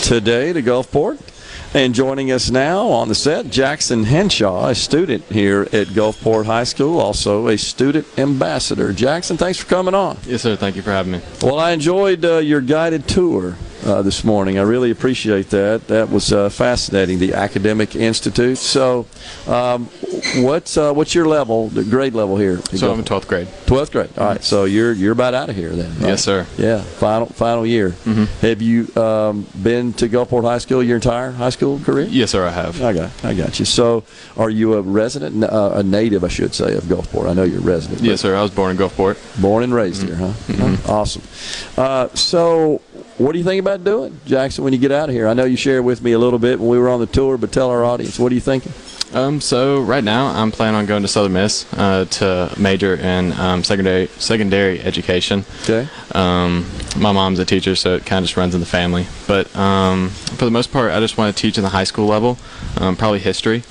today 0.02 0.54
to 0.54 0.62
Gulfport. 0.62 1.20
And 1.74 1.94
joining 1.94 2.32
us 2.32 2.50
now 2.50 2.86
on 2.86 3.08
the 3.08 3.14
set, 3.14 3.50
Jackson 3.50 4.04
Henshaw, 4.04 4.68
a 4.68 4.74
student 4.74 5.24
here 5.24 5.64
at 5.74 5.88
Gulfport 5.88 6.46
High 6.46 6.64
School, 6.64 6.98
also 6.98 7.48
a 7.48 7.58
student 7.58 8.06
ambassador. 8.18 8.90
Jackson, 8.94 9.36
thanks 9.36 9.58
for 9.58 9.66
coming 9.66 9.94
on. 9.94 10.16
Yes, 10.24 10.40
sir. 10.40 10.56
Thank 10.56 10.76
you 10.76 10.82
for 10.82 10.90
having 10.90 11.12
me. 11.12 11.20
Well, 11.42 11.58
I 11.58 11.72
enjoyed 11.72 12.24
uh, 12.24 12.38
your 12.38 12.62
guided 12.62 13.06
tour 13.06 13.58
uh, 13.84 14.02
this 14.02 14.24
morning. 14.24 14.58
I 14.58 14.62
really 14.62 14.90
appreciate 14.90 15.50
that. 15.50 15.86
That 15.88 16.10
was 16.10 16.32
uh, 16.32 16.48
fascinating. 16.48 17.18
The 17.18 17.34
Academic 17.34 17.94
Institute. 17.94 18.58
So, 18.58 19.06
um, 19.46 19.86
what's 20.36 20.76
uh, 20.76 20.92
what's 20.92 21.14
your 21.14 21.26
level, 21.26 21.68
the 21.68 21.84
grade 21.84 22.14
level 22.14 22.36
here? 22.36 22.60
So 22.74 22.92
I'm 22.92 22.98
in 23.00 23.04
12th 23.04 23.26
grade. 23.28 23.46
12th 23.66 23.92
grade. 23.92 24.10
All 24.18 24.26
right. 24.26 24.42
So 24.42 24.64
you're 24.64 24.92
you're 24.92 25.12
about 25.12 25.34
out 25.34 25.48
of 25.50 25.56
here 25.56 25.70
then. 25.70 25.90
right? 26.00 26.08
Yes, 26.08 26.24
sir. 26.24 26.46
Yeah. 26.56 26.80
Final 26.82 27.26
final 27.26 27.66
year. 27.66 27.90
Mhm. 28.04 28.26
Have 28.40 28.62
you 28.62 28.88
um, 29.00 29.46
been 29.62 29.92
to 29.94 30.08
Gulfport 30.08 30.44
High 30.44 30.58
School 30.58 30.82
your 30.82 30.96
entire 30.96 31.30
high 31.32 31.50
school 31.50 31.78
career? 31.80 32.06
Yes, 32.08 32.30
sir. 32.30 32.46
I 32.46 32.50
have. 32.50 32.82
I 32.82 32.92
got 32.92 33.10
I 33.24 33.34
got 33.34 33.58
you. 33.58 33.64
So, 33.64 34.04
are 34.36 34.50
you 34.50 34.74
a 34.74 34.82
resident, 34.82 35.44
uh, 35.44 35.72
a 35.74 35.82
native, 35.82 36.24
I 36.24 36.28
should 36.28 36.54
say, 36.54 36.74
of 36.76 36.84
Gulfport? 36.84 37.28
I 37.28 37.34
know 37.34 37.42
you're 37.44 37.58
a 37.60 37.62
resident. 37.62 38.00
Yes, 38.02 38.20
sir. 38.20 38.34
I 38.36 38.42
was 38.42 38.50
born 38.50 38.70
in 38.70 38.76
Gulfport. 38.76 39.16
Born 39.40 39.62
and 39.64 39.74
raised 39.74 40.02
here, 40.02 40.14
huh? 40.16 40.32
Mhm. 40.48 40.88
Awesome. 40.88 41.22
Uh, 41.76 42.08
so, 42.14 42.80
what 43.18 43.32
do 43.32 43.38
you 43.38 43.44
think 43.44 43.60
about 43.60 43.84
doing, 43.84 44.20
Jackson, 44.26 44.64
when 44.64 44.72
you 44.72 44.78
get 44.78 44.90
out 44.90 45.08
of 45.08 45.14
here? 45.14 45.28
I 45.28 45.34
know 45.34 45.44
you 45.44 45.56
shared 45.56 45.84
with 45.84 46.02
me 46.02 46.12
a 46.12 46.18
little 46.18 46.38
bit 46.38 46.58
when 46.58 46.68
we 46.68 46.78
were 46.78 46.88
on 46.88 47.00
the 47.00 47.06
tour, 47.06 47.38
but 47.38 47.52
tell 47.52 47.70
our 47.70 47.84
audience, 47.84 48.18
what 48.18 48.32
are 48.32 48.34
you 48.34 48.40
thinking? 48.40 48.72
Um, 49.14 49.40
so 49.40 49.80
right 49.80 50.02
now 50.02 50.26
I'm 50.26 50.50
planning 50.50 50.74
on 50.74 50.86
going 50.86 51.02
to 51.02 51.08
Southern 51.08 51.34
Miss 51.34 51.72
uh, 51.74 52.04
to 52.04 52.52
major 52.58 52.96
in 52.96 53.32
um, 53.34 53.62
secondary 53.62 54.08
secondary 54.18 54.80
education. 54.80 55.44
Okay. 55.62 55.88
Um, 56.12 56.66
my 56.96 57.12
mom's 57.12 57.38
a 57.38 57.44
teacher, 57.44 57.76
so 57.76 57.94
it 57.94 58.04
kind 58.04 58.24
of 58.24 58.24
just 58.24 58.36
runs 58.36 58.54
in 58.54 58.60
the 58.60 58.66
family. 58.66 59.06
But 59.28 59.54
um, 59.54 60.08
for 60.08 60.44
the 60.44 60.50
most 60.50 60.72
part, 60.72 60.90
I 60.90 60.98
just 60.98 61.16
want 61.16 61.34
to 61.34 61.40
teach 61.40 61.56
in 61.58 61.62
the 61.62 61.70
high 61.70 61.84
school 61.84 62.06
level, 62.06 62.38
um, 62.78 62.96
probably 62.96 63.20
history. 63.20 63.62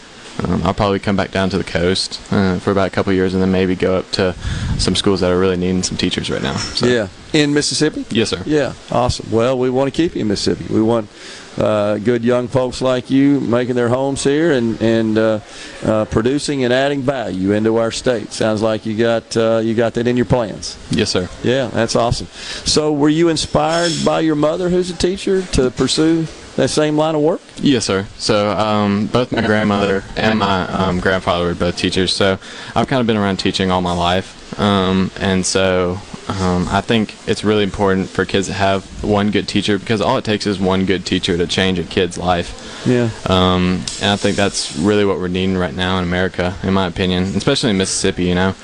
Um, 0.44 0.64
I'll 0.64 0.74
probably 0.74 1.00
come 1.00 1.16
back 1.16 1.32
down 1.32 1.50
to 1.52 1.58
the 1.58 1.64
coast 1.64 2.20
uh, 2.32 2.60
for 2.60 2.72
about 2.72 2.88
a 2.88 2.92
couple 2.92 3.14
years, 3.14 3.34
and 3.34 3.42
then 3.42 3.52
maybe 3.52 3.76
go 3.76 3.96
up 3.96 4.12
to 4.12 4.34
some 4.78 4.96
schools 4.96 5.22
that 5.22 5.32
are 5.32 5.40
really 5.40 5.58
needing 5.58 5.84
some 5.84 5.98
teachers 5.98 6.30
right 6.30 6.42
now. 6.42 6.56
So. 6.56 6.88
Yeah. 6.88 7.08
In 7.34 7.54
Mississippi? 7.54 8.06
Yes, 8.10 8.30
sir. 8.30 8.44
Yeah. 8.46 8.74
Awesome. 8.92 9.32
Well, 9.32 9.58
we 9.58 9.70
want 9.70 9.92
to 9.92 9.96
keep 9.96 10.16
you 10.16 10.22
in 10.22 10.28
Mississippi. 10.28 10.72
We 10.72 10.82
want 10.82 11.10
uh, 11.58 11.98
good 11.98 12.24
young 12.24 12.48
folks 12.48 12.82
like 12.82 13.10
you 13.10 13.40
making 13.40 13.76
their 13.76 13.90
homes 13.90 14.24
here 14.24 14.52
and 14.52 14.82
and 14.82 15.18
uh, 15.18 15.40
uh, 15.84 16.06
producing 16.06 16.64
and 16.64 16.74
adding 16.74 17.02
value 17.02 17.52
into 17.52 17.78
our 17.78 17.92
state. 17.92 18.32
Sounds 18.32 18.62
like 18.62 18.86
you 18.86 18.98
got 18.98 19.36
uh, 19.38 19.62
you 19.64 19.74
got 19.74 19.94
that 19.96 20.08
in 20.08 20.18
your 20.18 20.26
plans. 20.26 20.78
Yes, 20.92 21.12
sir. 21.12 21.30
Yeah, 21.44 21.68
that's 21.68 21.96
awesome. 21.96 22.28
So, 22.66 22.92
were 22.94 23.10
you 23.10 23.30
inspired 23.30 23.94
by 24.06 24.22
your 24.22 24.36
mother, 24.36 24.70
who's 24.70 24.90
a 24.90 24.96
teacher, 24.96 25.42
to 25.54 25.72
pursue 25.72 26.28
that 26.56 26.70
same 26.70 26.98
line 26.98 27.16
of 27.16 27.22
work? 27.22 27.42
Yes, 27.58 27.86
sir. 27.86 28.06
So 28.18 28.52
um, 28.52 29.08
both 29.08 29.32
my 29.32 29.46
grandmother 29.46 30.04
and 30.16 30.40
my 30.40 30.68
um, 30.68 31.00
grandfather 31.00 31.46
were 31.46 31.56
both 31.56 31.78
teachers. 31.78 32.14
So 32.14 32.38
I've 32.76 32.88
kind 32.88 33.02
of 33.02 33.08
been 33.08 33.18
around 33.18 33.38
teaching 33.38 33.72
all 33.72 33.82
my 33.82 33.94
life, 33.94 34.60
um, 34.60 35.12
and 35.20 35.46
so 35.46 36.00
um, 36.28 36.68
I 36.70 36.82
think 36.82 37.16
it's 37.28 37.44
really 37.44 37.64
important 37.64 38.10
for 38.10 38.26
kids 38.26 38.48
to 38.48 38.54
have 38.54 39.04
one 39.04 39.32
good 39.32 39.48
teacher 39.48 39.78
because 39.78 40.02
all 40.02 40.18
it 40.18 40.24
takes 40.24 40.48
is 40.48 40.60
one 40.60 40.86
good 40.86 41.06
teacher 41.06 41.38
to 41.38 41.48
change 41.48 41.80
a 41.80 41.84
kid's 41.84 42.18
life. 42.18 42.84
Yeah. 42.86 43.10
Um, 43.28 43.84
and 44.02 44.12
I 44.12 44.16
think 44.16 44.38
that's 44.38 44.76
really 44.78 45.06
what 45.06 45.20
we're 45.20 45.28
needing 45.28 45.58
right 45.58 45.74
now 45.74 45.98
in 45.98 46.04
America, 46.04 46.56
in 46.64 46.74
my 46.74 46.88
opinion, 46.88 47.24
especially 47.24 47.72
in 47.72 47.78
Mississippi. 47.78 48.26
You 48.26 48.36
know. 48.36 48.56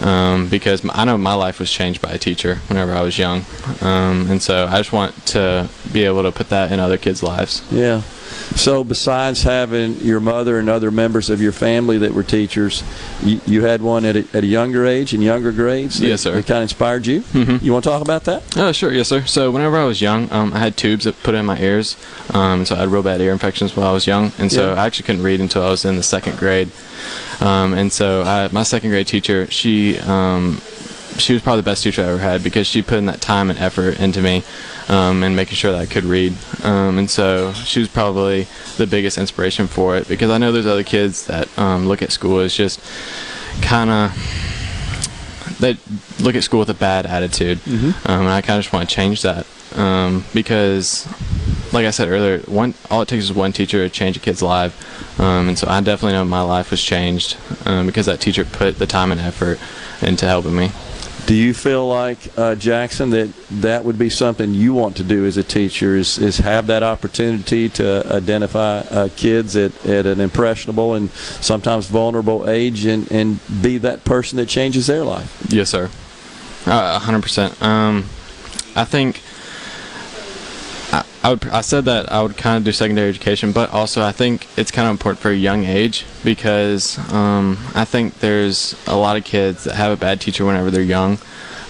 Um, 0.00 0.48
because 0.48 0.82
I 0.90 1.04
know 1.04 1.16
my 1.16 1.34
life 1.34 1.60
was 1.60 1.70
changed 1.70 2.02
by 2.02 2.10
a 2.12 2.18
teacher 2.18 2.56
whenever 2.68 2.92
I 2.92 3.02
was 3.02 3.18
young, 3.18 3.44
um, 3.80 4.28
and 4.30 4.42
so 4.42 4.66
I 4.66 4.78
just 4.78 4.92
want 4.92 5.14
to 5.26 5.68
be 5.92 6.04
able 6.04 6.22
to 6.22 6.32
put 6.32 6.48
that 6.48 6.72
in 6.72 6.80
other 6.80 6.98
kids' 6.98 7.22
lives. 7.22 7.62
Yeah. 7.70 8.02
So, 8.56 8.84
besides 8.84 9.42
having 9.42 9.96
your 10.00 10.20
mother 10.20 10.58
and 10.58 10.68
other 10.68 10.90
members 10.90 11.28
of 11.30 11.40
your 11.40 11.52
family 11.52 11.98
that 11.98 12.12
were 12.12 12.22
teachers, 12.22 12.82
you, 13.22 13.40
you 13.46 13.64
had 13.64 13.82
one 13.82 14.04
at 14.04 14.16
a, 14.16 14.24
at 14.32 14.44
a 14.44 14.46
younger 14.46 14.86
age 14.86 15.12
in 15.14 15.20
younger 15.22 15.50
grades. 15.52 15.98
that- 15.98 16.06
Yes, 16.06 16.20
sir. 16.22 16.34
That 16.34 16.46
kind 16.46 16.58
of 16.58 16.62
inspired 16.64 17.06
you. 17.06 17.20
Mm-hmm. 17.22 17.64
You 17.64 17.72
want 17.72 17.84
to 17.84 17.90
talk 17.90 18.02
about 18.02 18.24
that? 18.24 18.42
Oh, 18.56 18.70
sure, 18.72 18.92
yes, 18.92 19.08
sir. 19.08 19.24
So 19.24 19.50
whenever 19.50 19.76
I 19.76 19.84
was 19.84 20.00
young, 20.00 20.30
um, 20.32 20.52
I 20.52 20.58
had 20.58 20.76
tubes 20.76 21.04
that 21.04 21.20
put 21.22 21.34
in 21.34 21.44
my 21.46 21.58
ears, 21.58 21.96
um, 22.32 22.64
so 22.64 22.74
I 22.76 22.78
had 22.80 22.88
real 22.88 23.02
bad 23.02 23.20
ear 23.20 23.32
infections 23.32 23.76
while 23.76 23.88
I 23.88 23.92
was 23.92 24.06
young, 24.06 24.32
and 24.38 24.52
so 24.52 24.72
Yeah. 24.74 24.80
I 24.80 24.86
actually 24.86 25.06
couldn't 25.06 25.22
read 25.22 25.40
until 25.40 25.62
I 25.62 25.70
was 25.70 25.84
in 25.84 25.96
the 25.96 26.02
second 26.02 26.38
grade. 26.38 26.70
Um, 27.40 27.74
and 27.74 27.92
so 27.92 28.22
I, 28.22 28.48
my 28.52 28.62
second 28.62 28.90
grade 28.90 29.06
teacher, 29.08 29.50
she 29.50 29.98
um, 30.00 30.60
she 31.18 31.32
was 31.32 31.42
probably 31.42 31.60
the 31.62 31.70
best 31.70 31.82
teacher 31.84 32.02
I 32.02 32.06
ever 32.06 32.18
had 32.18 32.42
because 32.42 32.66
she 32.66 32.82
put 32.82 32.98
in 32.98 33.06
that 33.06 33.20
time 33.20 33.50
and 33.50 33.58
effort 33.58 34.00
into 34.00 34.20
me 34.20 34.42
um, 34.88 35.22
and 35.22 35.34
making 35.36 35.54
sure 35.56 35.72
that 35.72 35.80
I 35.80 35.86
could 35.86 36.04
read. 36.04 36.34
Um, 36.62 36.98
and 36.98 37.08
so 37.10 37.52
she 37.52 37.78
was 37.80 37.88
probably 37.88 38.46
the 38.76 38.86
biggest 38.86 39.16
inspiration 39.18 39.66
for 39.66 39.96
it 39.96 40.08
because 40.08 40.30
I 40.30 40.38
know 40.38 40.50
there's 40.52 40.66
other 40.66 40.82
kids 40.82 41.26
that 41.26 41.48
um, 41.58 41.86
look 41.86 42.02
at 42.02 42.10
school 42.12 42.40
as 42.40 42.54
just 42.54 42.80
kind 43.62 43.90
of 43.90 44.12
they 45.60 45.76
look 46.20 46.34
at 46.34 46.42
school 46.42 46.58
with 46.60 46.70
a 46.70 46.74
bad 46.74 47.06
attitude, 47.06 47.58
Mhm. 47.60 47.94
um, 48.08 48.20
and 48.22 48.28
I 48.30 48.40
kind 48.40 48.58
of 48.58 48.64
just 48.64 48.72
want 48.72 48.88
to 48.88 48.94
change 48.94 49.22
that 49.22 49.46
um, 49.76 50.24
because, 50.34 51.06
like 51.72 51.86
I 51.86 51.90
said 51.90 52.08
earlier, 52.08 52.38
one 52.46 52.74
all 52.90 53.02
it 53.02 53.08
takes 53.08 53.24
is 53.24 53.32
one 53.32 53.52
teacher 53.52 53.86
to 53.86 53.88
change 53.88 54.16
a 54.16 54.20
kid's 54.20 54.42
life, 54.42 55.20
um, 55.20 55.48
and 55.48 55.58
so 55.58 55.68
I 55.68 55.80
definitely 55.80 56.14
know 56.14 56.24
my 56.24 56.40
life 56.42 56.70
was 56.72 56.82
changed 56.82 57.36
um, 57.66 57.86
because 57.86 58.06
that 58.06 58.20
teacher 58.20 58.44
put 58.44 58.78
the 58.78 58.86
time 58.86 59.12
and 59.12 59.20
effort 59.20 59.60
into 60.02 60.26
helping 60.26 60.56
me. 60.56 60.72
Do 61.26 61.34
you 61.34 61.54
feel 61.54 61.88
like 61.88 62.18
uh, 62.36 62.54
Jackson 62.54 63.08
that 63.10 63.32
that 63.50 63.84
would 63.86 63.98
be 63.98 64.10
something 64.10 64.52
you 64.52 64.74
want 64.74 64.96
to 64.98 65.02
do 65.02 65.24
as 65.24 65.38
a 65.38 65.42
teacher? 65.42 65.96
Is 65.96 66.18
is 66.18 66.36
have 66.38 66.66
that 66.66 66.82
opportunity 66.82 67.70
to 67.70 68.06
identify 68.14 68.80
uh, 68.80 69.08
kids 69.16 69.56
at, 69.56 69.86
at 69.86 70.04
an 70.04 70.20
impressionable 70.20 70.92
and 70.92 71.10
sometimes 71.40 71.86
vulnerable 71.86 72.48
age 72.48 72.84
and, 72.84 73.10
and 73.10 73.40
be 73.62 73.78
that 73.78 74.04
person 74.04 74.36
that 74.36 74.50
changes 74.50 74.86
their 74.86 75.02
life? 75.02 75.46
Yes, 75.48 75.70
sir. 75.70 75.86
Uh, 76.66 76.96
A 76.96 76.98
hundred 76.98 77.22
percent. 77.22 77.60
Um, 77.62 78.04
I 78.76 78.84
think 78.84 79.22
I, 81.24 81.30
would. 81.30 81.46
I 81.46 81.62
said 81.62 81.86
that 81.86 82.12
I 82.12 82.22
would 82.22 82.36
kind 82.36 82.58
of 82.58 82.64
do 82.64 82.72
secondary 82.72 83.08
education, 83.08 83.52
but 83.52 83.70
also 83.70 84.02
I 84.02 84.12
think 84.12 84.46
it's 84.58 84.70
kind 84.70 84.86
of 84.86 84.92
important 84.92 85.20
for 85.20 85.30
a 85.30 85.34
young 85.34 85.64
age 85.64 86.04
because 86.22 86.98
um, 87.12 87.56
I 87.74 87.86
think 87.86 88.20
there's 88.20 88.76
a 88.86 88.94
lot 88.94 89.16
of 89.16 89.24
kids 89.24 89.64
that 89.64 89.74
have 89.74 89.90
a 89.90 89.96
bad 89.96 90.20
teacher 90.20 90.44
whenever 90.44 90.70
they're 90.70 90.82
young. 90.82 91.16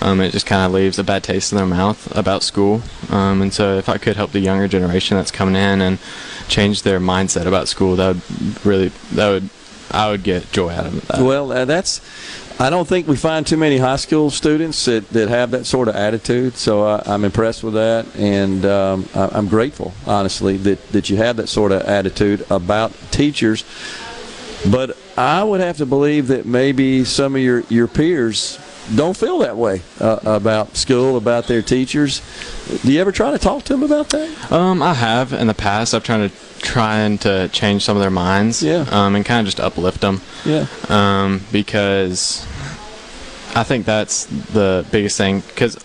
Um, 0.01 0.21
it 0.21 0.33
just 0.33 0.45
kind 0.45 0.67
of 0.67 0.73
leaves 0.73 0.99
a 0.99 1.05
bad 1.05 1.23
taste 1.23 1.53
in 1.53 1.57
their 1.57 1.67
mouth 1.67 2.15
about 2.17 2.43
school. 2.43 2.83
Um, 3.11 3.41
and 3.43 3.55
so, 3.55 3.79
if 3.79 3.89
I 3.89 3.97
could 3.97 4.17
help 4.17 4.33
the 4.33 4.41
younger 4.41 4.67
generation 4.67 5.17
that's 5.17 5.31
coming 5.31 5.55
in 5.55 5.81
and 5.81 6.01
change 6.49 6.83
their 6.83 6.99
mindset 6.99 7.47
about 7.47 7.69
school, 7.69 7.95
that 7.95 8.17
would 8.17 8.67
really 8.67 8.89
that 9.13 9.29
would 9.31 9.49
I 9.95 10.11
would 10.11 10.25
get 10.25 10.51
joy 10.51 10.71
out 10.71 10.87
of 10.87 11.07
that. 11.07 11.21
Well, 11.21 11.53
uh, 11.53 11.65
that's 11.65 12.01
I 12.57 12.71
don't 12.71 12.87
think 12.87 13.09
we 13.09 13.17
find 13.17 13.45
too 13.45 13.57
many 13.57 13.79
high 13.79 13.97
school 13.97 14.31
students 14.31 14.85
that, 14.85 15.09
that 15.11 15.29
have 15.29 15.51
that 15.51 15.67
sort 15.67 15.89
of 15.89 15.97
attitude. 15.97 16.57
So 16.57 16.85
I, 16.85 17.03
I'm 17.05 17.25
impressed 17.25 17.65
with 17.65 17.75
that, 17.75 18.07
and 18.15 18.65
um, 18.65 19.09
I, 19.13 19.29
I'm 19.33 19.49
grateful, 19.49 19.93
honestly, 20.07 20.57
that, 20.59 20.89
that 20.93 21.11
you 21.11 21.17
have 21.17 21.37
that 21.39 21.49
sort 21.49 21.73
of 21.73 21.83
attitude 21.83 22.47
about 22.51 22.93
teachers. 23.11 23.65
But 24.71 24.97
I 25.19 25.43
would 25.43 25.61
have 25.61 25.79
to 25.79 25.87
believe 25.87 26.29
that 26.29 26.47
maybe 26.47 27.05
some 27.05 27.35
of 27.35 27.43
your, 27.43 27.61
your 27.71 27.89
peers 27.89 28.57
don't 28.95 29.17
feel 29.17 29.39
that 29.39 29.57
way 29.57 29.83
uh, 30.01 30.19
about 30.25 30.77
school, 30.77 31.17
about 31.17 31.47
their 31.47 31.63
teachers. 31.63 32.21
Do 32.83 32.93
you 32.93 33.01
ever 33.01 33.13
try 33.13 33.31
to 33.31 33.39
talk 33.39 33.65
to 33.65 33.73
them 33.73 33.83
about 33.83 34.11
that? 34.11 34.53
Um, 34.53 34.83
I 34.83 34.95
have 34.95 35.33
in 35.33 35.47
the 35.47 35.55
past. 35.55 35.95
I've 35.95 36.05
tried 36.05 36.29
to 36.29 36.35
trying 36.65 37.19
to 37.19 37.49
change 37.49 37.85
some 37.85 37.97
of 37.97 38.01
their 38.01 38.11
minds. 38.11 38.63
Yeah. 38.63 38.87
Um, 38.91 39.15
and 39.15 39.25
kind 39.25 39.41
of 39.41 39.47
just 39.47 39.61
uplift 39.61 40.01
them. 40.01 40.21
Yeah. 40.45 40.67
Um, 40.89 41.43
because 41.53 42.45
I 43.55 43.63
think 43.63 43.87
that's 43.87 44.27
the 44.27 44.87
biggest 44.91 45.17
thing. 45.17 45.41
Because 45.41 45.79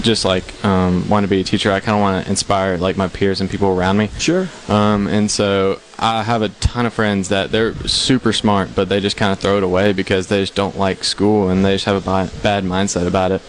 just 0.00 0.24
like 0.24 0.64
um, 0.64 1.08
wanting 1.08 1.28
to 1.28 1.30
be 1.30 1.40
a 1.40 1.44
teacher, 1.44 1.70
I 1.72 1.80
kind 1.80 1.96
of 1.96 2.02
want 2.02 2.24
to 2.24 2.30
inspire 2.30 2.78
like 2.78 2.96
my 2.96 3.08
peers 3.08 3.40
and 3.40 3.50
people 3.50 3.68
around 3.68 3.96
me. 3.96 4.08
Sure. 4.18 4.48
Um, 4.68 5.06
and 5.06 5.30
so 5.30 5.80
I 5.98 6.22
have 6.24 6.42
a 6.42 6.48
ton 6.48 6.86
of 6.86 6.92
friends 6.92 7.28
that 7.28 7.52
they're 7.52 7.74
super 7.86 8.32
smart, 8.32 8.70
but 8.74 8.88
they 8.88 9.00
just 9.00 9.16
kind 9.16 9.32
of 9.32 9.38
throw 9.38 9.56
it 9.58 9.62
away 9.62 9.92
because 9.92 10.26
they 10.26 10.42
just 10.42 10.54
don't 10.54 10.76
like 10.76 11.04
school 11.04 11.48
and 11.50 11.64
they 11.64 11.74
just 11.74 11.84
have 11.84 12.06
a 12.06 12.30
bad 12.42 12.64
mindset 12.64 13.06
about 13.06 13.30
it. 13.30 13.40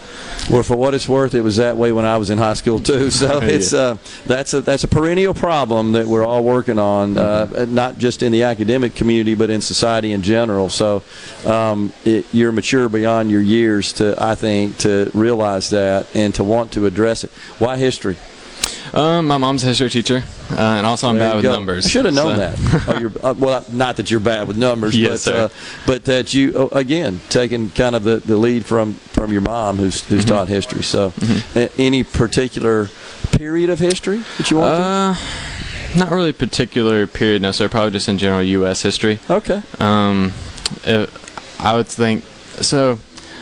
Well, 0.49 0.61
for 0.61 0.75
what 0.77 0.93
it's 0.93 1.09
worth, 1.09 1.33
it 1.33 1.41
was 1.41 1.55
that 1.57 1.75
way 1.75 1.91
when 1.91 2.05
I 2.05 2.17
was 2.17 2.29
in 2.29 2.37
high 2.37 2.53
school 2.53 2.79
too. 2.79 3.09
So 3.15 3.41
Yeah. 3.41 3.47
it's 3.47 3.73
uh, 3.73 3.97
that's 4.25 4.53
a 4.53 4.61
that's 4.61 4.83
a 4.83 4.87
perennial 4.87 5.33
problem 5.33 5.93
that 5.93 6.05
we're 6.05 6.25
all 6.25 6.43
working 6.43 6.77
on, 6.77 7.17
uh, 7.17 7.65
not 7.67 7.97
just 7.97 8.21
in 8.21 8.31
the 8.31 8.43
academic 8.43 8.93
community, 8.95 9.33
but 9.35 9.49
in 9.49 9.61
society 9.61 10.11
in 10.11 10.21
general. 10.21 10.69
So 10.69 11.01
um, 11.45 11.93
it, 12.03 12.25
you're 12.33 12.51
mature 12.51 12.89
beyond 12.89 13.31
your 13.31 13.41
years 13.41 13.93
to, 13.93 14.15
I 14.21 14.35
think, 14.35 14.77
to 14.79 15.09
realize 15.13 15.69
that 15.71 16.07
and 16.15 16.33
to 16.35 16.43
want 16.43 16.71
to 16.73 16.85
address 16.85 17.23
it. 17.23 17.31
Why 17.57 17.77
history? 17.77 18.17
Um, 18.95 19.27
my 19.27 19.37
mom's 19.37 19.61
a 19.63 19.67
history 19.67 19.89
teacher, 19.89 20.23
uh, 20.51 20.55
and 20.57 20.85
also 20.85 21.09
I'm 21.09 21.17
There 21.17 21.27
bad 21.29 21.35
with 21.35 21.43
go. 21.43 21.51
numbers. 21.51 21.89
Should 21.89 22.05
have 22.05 22.13
known 22.13 22.35
so- 22.37 22.39
that. 22.39 22.87
Oh, 22.87 22.97
you're, 22.99 23.11
uh, 23.21 23.33
well, 23.37 23.65
not 23.69 23.97
that 23.97 24.09
you're 24.09 24.21
bad 24.21 24.47
with 24.47 24.55
numbers, 24.57 24.95
Yes, 24.97 25.09
but 25.11 25.19
sir. 25.19 25.35
Uh, 25.45 25.49
but 25.85 26.05
that 26.05 26.33
you 26.33 26.53
oh, 26.55 26.69
again 26.71 27.19
taking 27.29 27.69
kind 27.71 27.93
of 27.95 28.03
the, 28.05 28.17
the 28.17 28.37
lead 28.37 28.65
from 28.65 28.93
from 28.93 29.33
your 29.33 29.41
mom, 29.41 29.75
who's 29.77 30.01
who's 30.05 30.21
Mm-hmm. 30.23 30.29
taught 30.35 30.47
history. 30.47 30.81
So, 30.81 31.11
a- 31.55 31.69
any 31.77 32.03
particular 32.05 32.89
period 33.31 33.69
of 33.69 33.79
history 33.79 34.23
that 34.37 34.49
you 34.49 34.57
want? 34.57 34.77
To 34.77 34.81
uh, 34.83 35.99
not 35.99 36.09
really 36.11 36.29
a 36.29 36.33
particular 36.33 37.05
period, 37.05 37.41
no, 37.41 37.51
sir. 37.51 37.67
Probably 37.67 37.91
just 37.91 38.07
in 38.07 38.17
general 38.17 38.43
U.S. 38.43 38.81
history. 38.81 39.19
Okay. 39.29 39.61
Um, 39.79 40.31
it, 40.85 41.09
I 41.59 41.75
would 41.75 41.87
think 41.87 42.23
so. 42.61 42.97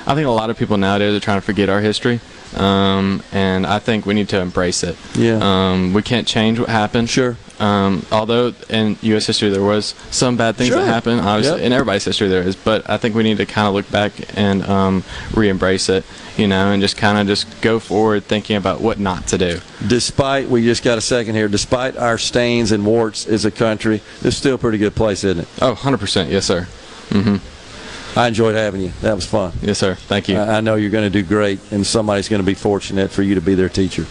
I 0.08 0.16
think 0.16 0.26
a 0.28 0.32
lot 0.32 0.50
of 0.50 0.58
people 0.58 0.78
nowadays 0.78 1.14
are 1.16 1.20
trying 1.20 1.38
to 1.38 1.46
forget 1.46 1.70
our 1.70 1.80
history, 1.80 2.20
um, 2.56 3.22
and 3.32 3.66
I 3.66 3.80
think 3.80 4.06
we 4.06 4.14
need 4.14 4.30
to 4.30 4.40
embrace 4.40 4.84
it. 4.84 4.96
Yeah. 5.16 5.40
Um, 5.42 5.94
we 5.94 6.02
can't 6.02 6.28
change 6.28 6.60
what 6.60 6.70
happened. 6.70 7.10
Sure. 7.10 7.38
Um, 7.60 8.06
although 8.12 8.54
in 8.70 8.98
U.S. 9.04 9.26
history 9.28 9.50
there 9.50 9.62
was 9.64 9.94
some 10.12 10.36
bad 10.36 10.56
things 10.56 10.70
Sure. 10.70 10.80
that 10.80 10.86
happened, 10.86 11.22
obviously 11.22 11.58
Yep. 11.60 11.66
in 11.68 11.72
everybody's 11.74 12.04
history 12.04 12.28
there 12.28 12.42
is, 12.42 12.56
but 12.56 12.90
I 12.90 12.98
think 12.98 13.16
we 13.16 13.24
need 13.24 13.38
to 13.38 13.46
kind 13.46 13.68
of 13.68 13.74
look 13.74 13.90
back 13.92 14.12
and 14.38 14.64
um, 14.68 15.04
re-embrace 15.34 15.88
it, 15.88 16.04
you 16.36 16.48
know, 16.48 16.72
and 16.72 16.82
just 16.82 16.98
kind 16.98 17.18
of 17.18 17.28
just 17.28 17.62
go 17.62 17.80
forward 17.80 18.24
thinking 18.26 18.58
about 18.58 18.82
what 18.82 19.00
not 19.00 19.28
to 19.28 19.38
do. 19.38 19.60
Despite 19.88 20.50
we 20.50 20.64
just 20.64 20.84
got 20.84 20.98
a 20.98 21.02
second 21.02 21.36
here. 21.36 21.48
Despite 21.48 21.96
our 21.96 22.18
stains 22.18 22.72
and 22.72 22.86
warts 22.86 23.28
as 23.28 23.46
a 23.46 23.52
country, 23.52 24.02
it's 24.24 24.36
still 24.36 24.56
a 24.56 24.58
pretty 24.58 24.80
good 24.80 24.96
place, 24.96 25.24
isn't 25.24 25.42
it? 25.44 25.48
Oh, 25.62 25.76
100%, 25.76 26.32
yes, 26.32 26.46
sir. 26.46 26.68
Mm-hmm. 27.10 27.38
I 28.16 28.28
enjoyed 28.28 28.56
having 28.56 28.82
you. 28.82 28.92
That 29.02 29.16
was 29.16 29.26
fun. 29.26 29.54
Yes, 29.62 29.80
sir. 29.80 29.96
Thank 29.96 30.30
you. 30.30 30.38
I, 30.38 30.58
I 30.58 30.62
know 30.62 30.76
you're 30.76 30.92
going 30.92 31.12
to 31.12 31.22
do 31.22 31.28
great, 31.28 31.60
and 31.72 31.86
somebody's 31.86 32.30
going 32.30 32.42
to 32.42 32.46
be 32.46 32.54
fortunate 32.54 33.12
for 33.12 33.24
you 33.24 33.36
to 33.36 33.42
be 33.42 33.56
their 33.56 33.70
teacher. 33.70 34.06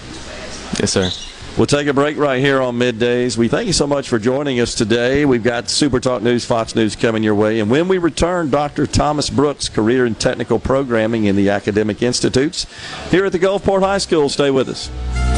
Yes, 0.81 0.93
sir. 0.93 1.11
We'll 1.59 1.66
take 1.66 1.87
a 1.87 1.93
break 1.93 2.16
right 2.16 2.41
here 2.41 2.62
on 2.62 2.79
middays. 2.79 3.37
We 3.37 3.47
thank 3.47 3.66
you 3.66 3.74
so 3.74 3.87
much 3.87 4.09
for 4.09 4.19
joining 4.19 4.59
us 4.59 4.74
today. 4.74 5.27
We've 5.27 5.43
got 5.43 5.69
Super 5.69 6.01
Talk 6.01 6.23
News, 6.23 6.47
Fox 6.47 6.74
News 6.74 6.97
coming 6.97 7.23
your 7.23 7.35
way. 7.35 7.61
And 7.61 7.70
when 7.70 7.89
we 7.89 7.99
return, 7.99 8.49
Dr. 8.49 8.87
Thomas 8.87 9.29
Brooks, 9.29 9.69
Career 9.69 10.07
and 10.07 10.19
Technical 10.19 10.59
Programming 10.59 11.27
in 11.27 11.37
the 11.37 11.51
Academic 11.51 12.01
Institutes 12.01 12.66
here 13.11 13.27
at 13.27 13.33
the 13.33 13.39
Gulfport 13.39 13.83
High 13.83 13.99
School. 13.99 14.31
Stay 14.31 14.51
with 14.51 14.70
us. 14.70 15.32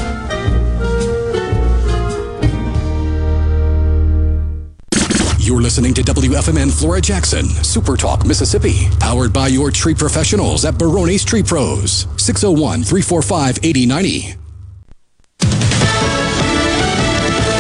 You're 5.44 5.60
listening 5.60 5.92
to 5.92 6.00
WFMN 6.00 6.72
Flora 6.72 7.02
Jackson, 7.02 7.44
Super 7.44 7.98
Talk, 7.98 8.24
Mississippi, 8.24 8.88
powered 8.98 9.30
by 9.30 9.48
your 9.48 9.70
tree 9.70 9.94
professionals 9.94 10.64
at 10.64 10.78
Barone's 10.78 11.22
Tree 11.22 11.42
Pros, 11.42 12.06
601 12.16 12.82
345 12.82 13.58
8090. 13.62 14.36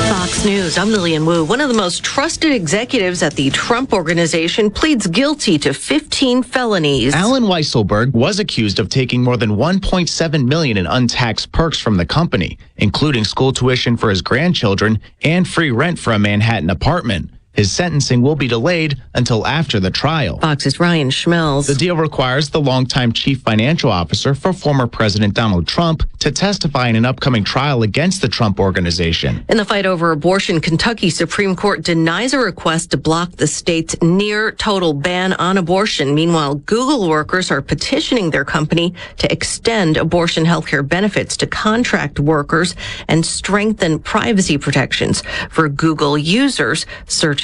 Fox 0.08 0.44
News, 0.46 0.78
I'm 0.78 0.88
Lilian 0.88 1.26
Woo. 1.26 1.44
One 1.44 1.60
of 1.60 1.68
the 1.68 1.74
most 1.74 2.02
trusted 2.02 2.52
executives 2.52 3.22
at 3.22 3.34
the 3.34 3.50
Trump 3.50 3.92
Organization 3.92 4.70
pleads 4.70 5.06
guilty 5.06 5.58
to 5.58 5.74
15 5.74 6.42
felonies. 6.42 7.14
Allen 7.14 7.42
Weisselberg 7.42 8.14
was 8.14 8.38
accused 8.38 8.78
of 8.78 8.88
taking 8.88 9.22
more 9.22 9.36
than 9.36 9.58
1.7 9.58 10.48
million 10.48 10.78
in 10.78 10.86
untaxed 10.86 11.52
perks 11.52 11.78
from 11.78 11.98
the 11.98 12.06
company, 12.06 12.56
including 12.78 13.24
school 13.24 13.52
tuition 13.52 13.98
for 13.98 14.08
his 14.08 14.22
grandchildren 14.22 14.98
and 15.22 15.46
free 15.46 15.70
rent 15.70 15.98
for 15.98 16.14
a 16.14 16.18
Manhattan 16.18 16.70
apartment. 16.70 17.30
His 17.54 17.70
sentencing 17.70 18.20
will 18.20 18.34
be 18.34 18.48
delayed 18.48 19.00
until 19.14 19.46
after 19.46 19.78
the 19.78 19.90
trial. 19.90 20.40
Fox's 20.40 20.80
Ryan 20.80 21.08
Schmelz. 21.08 21.68
The 21.68 21.74
deal 21.74 21.96
requires 21.96 22.50
the 22.50 22.60
longtime 22.60 23.12
chief 23.12 23.40
financial 23.42 23.90
officer 23.90 24.34
for 24.34 24.52
former 24.52 24.88
President 24.88 25.34
Donald 25.34 25.68
Trump 25.68 26.02
to 26.18 26.32
testify 26.32 26.88
in 26.88 26.96
an 26.96 27.04
upcoming 27.04 27.44
trial 27.44 27.82
against 27.82 28.22
the 28.22 28.28
Trump 28.28 28.58
Organization. 28.58 29.44
In 29.48 29.56
the 29.56 29.64
fight 29.64 29.86
over 29.86 30.10
abortion, 30.10 30.60
Kentucky 30.60 31.10
Supreme 31.10 31.54
Court 31.54 31.82
denies 31.82 32.32
a 32.32 32.38
request 32.38 32.90
to 32.90 32.96
block 32.96 33.32
the 33.32 33.46
state's 33.46 33.94
near 34.02 34.50
total 34.52 34.92
ban 34.92 35.34
on 35.34 35.58
abortion. 35.58 36.14
Meanwhile, 36.14 36.56
Google 36.56 37.08
workers 37.08 37.50
are 37.50 37.62
petitioning 37.62 38.30
their 38.30 38.44
company 38.44 38.94
to 39.18 39.30
extend 39.30 39.96
abortion 39.96 40.44
healthcare 40.44 40.86
benefits 40.86 41.36
to 41.36 41.46
contract 41.46 42.18
workers 42.18 42.74
and 43.06 43.24
strengthen 43.24 43.98
privacy 44.00 44.58
protections 44.58 45.22
for 45.50 45.68
Google 45.68 46.18
users 46.18 46.86
searching 47.06 47.43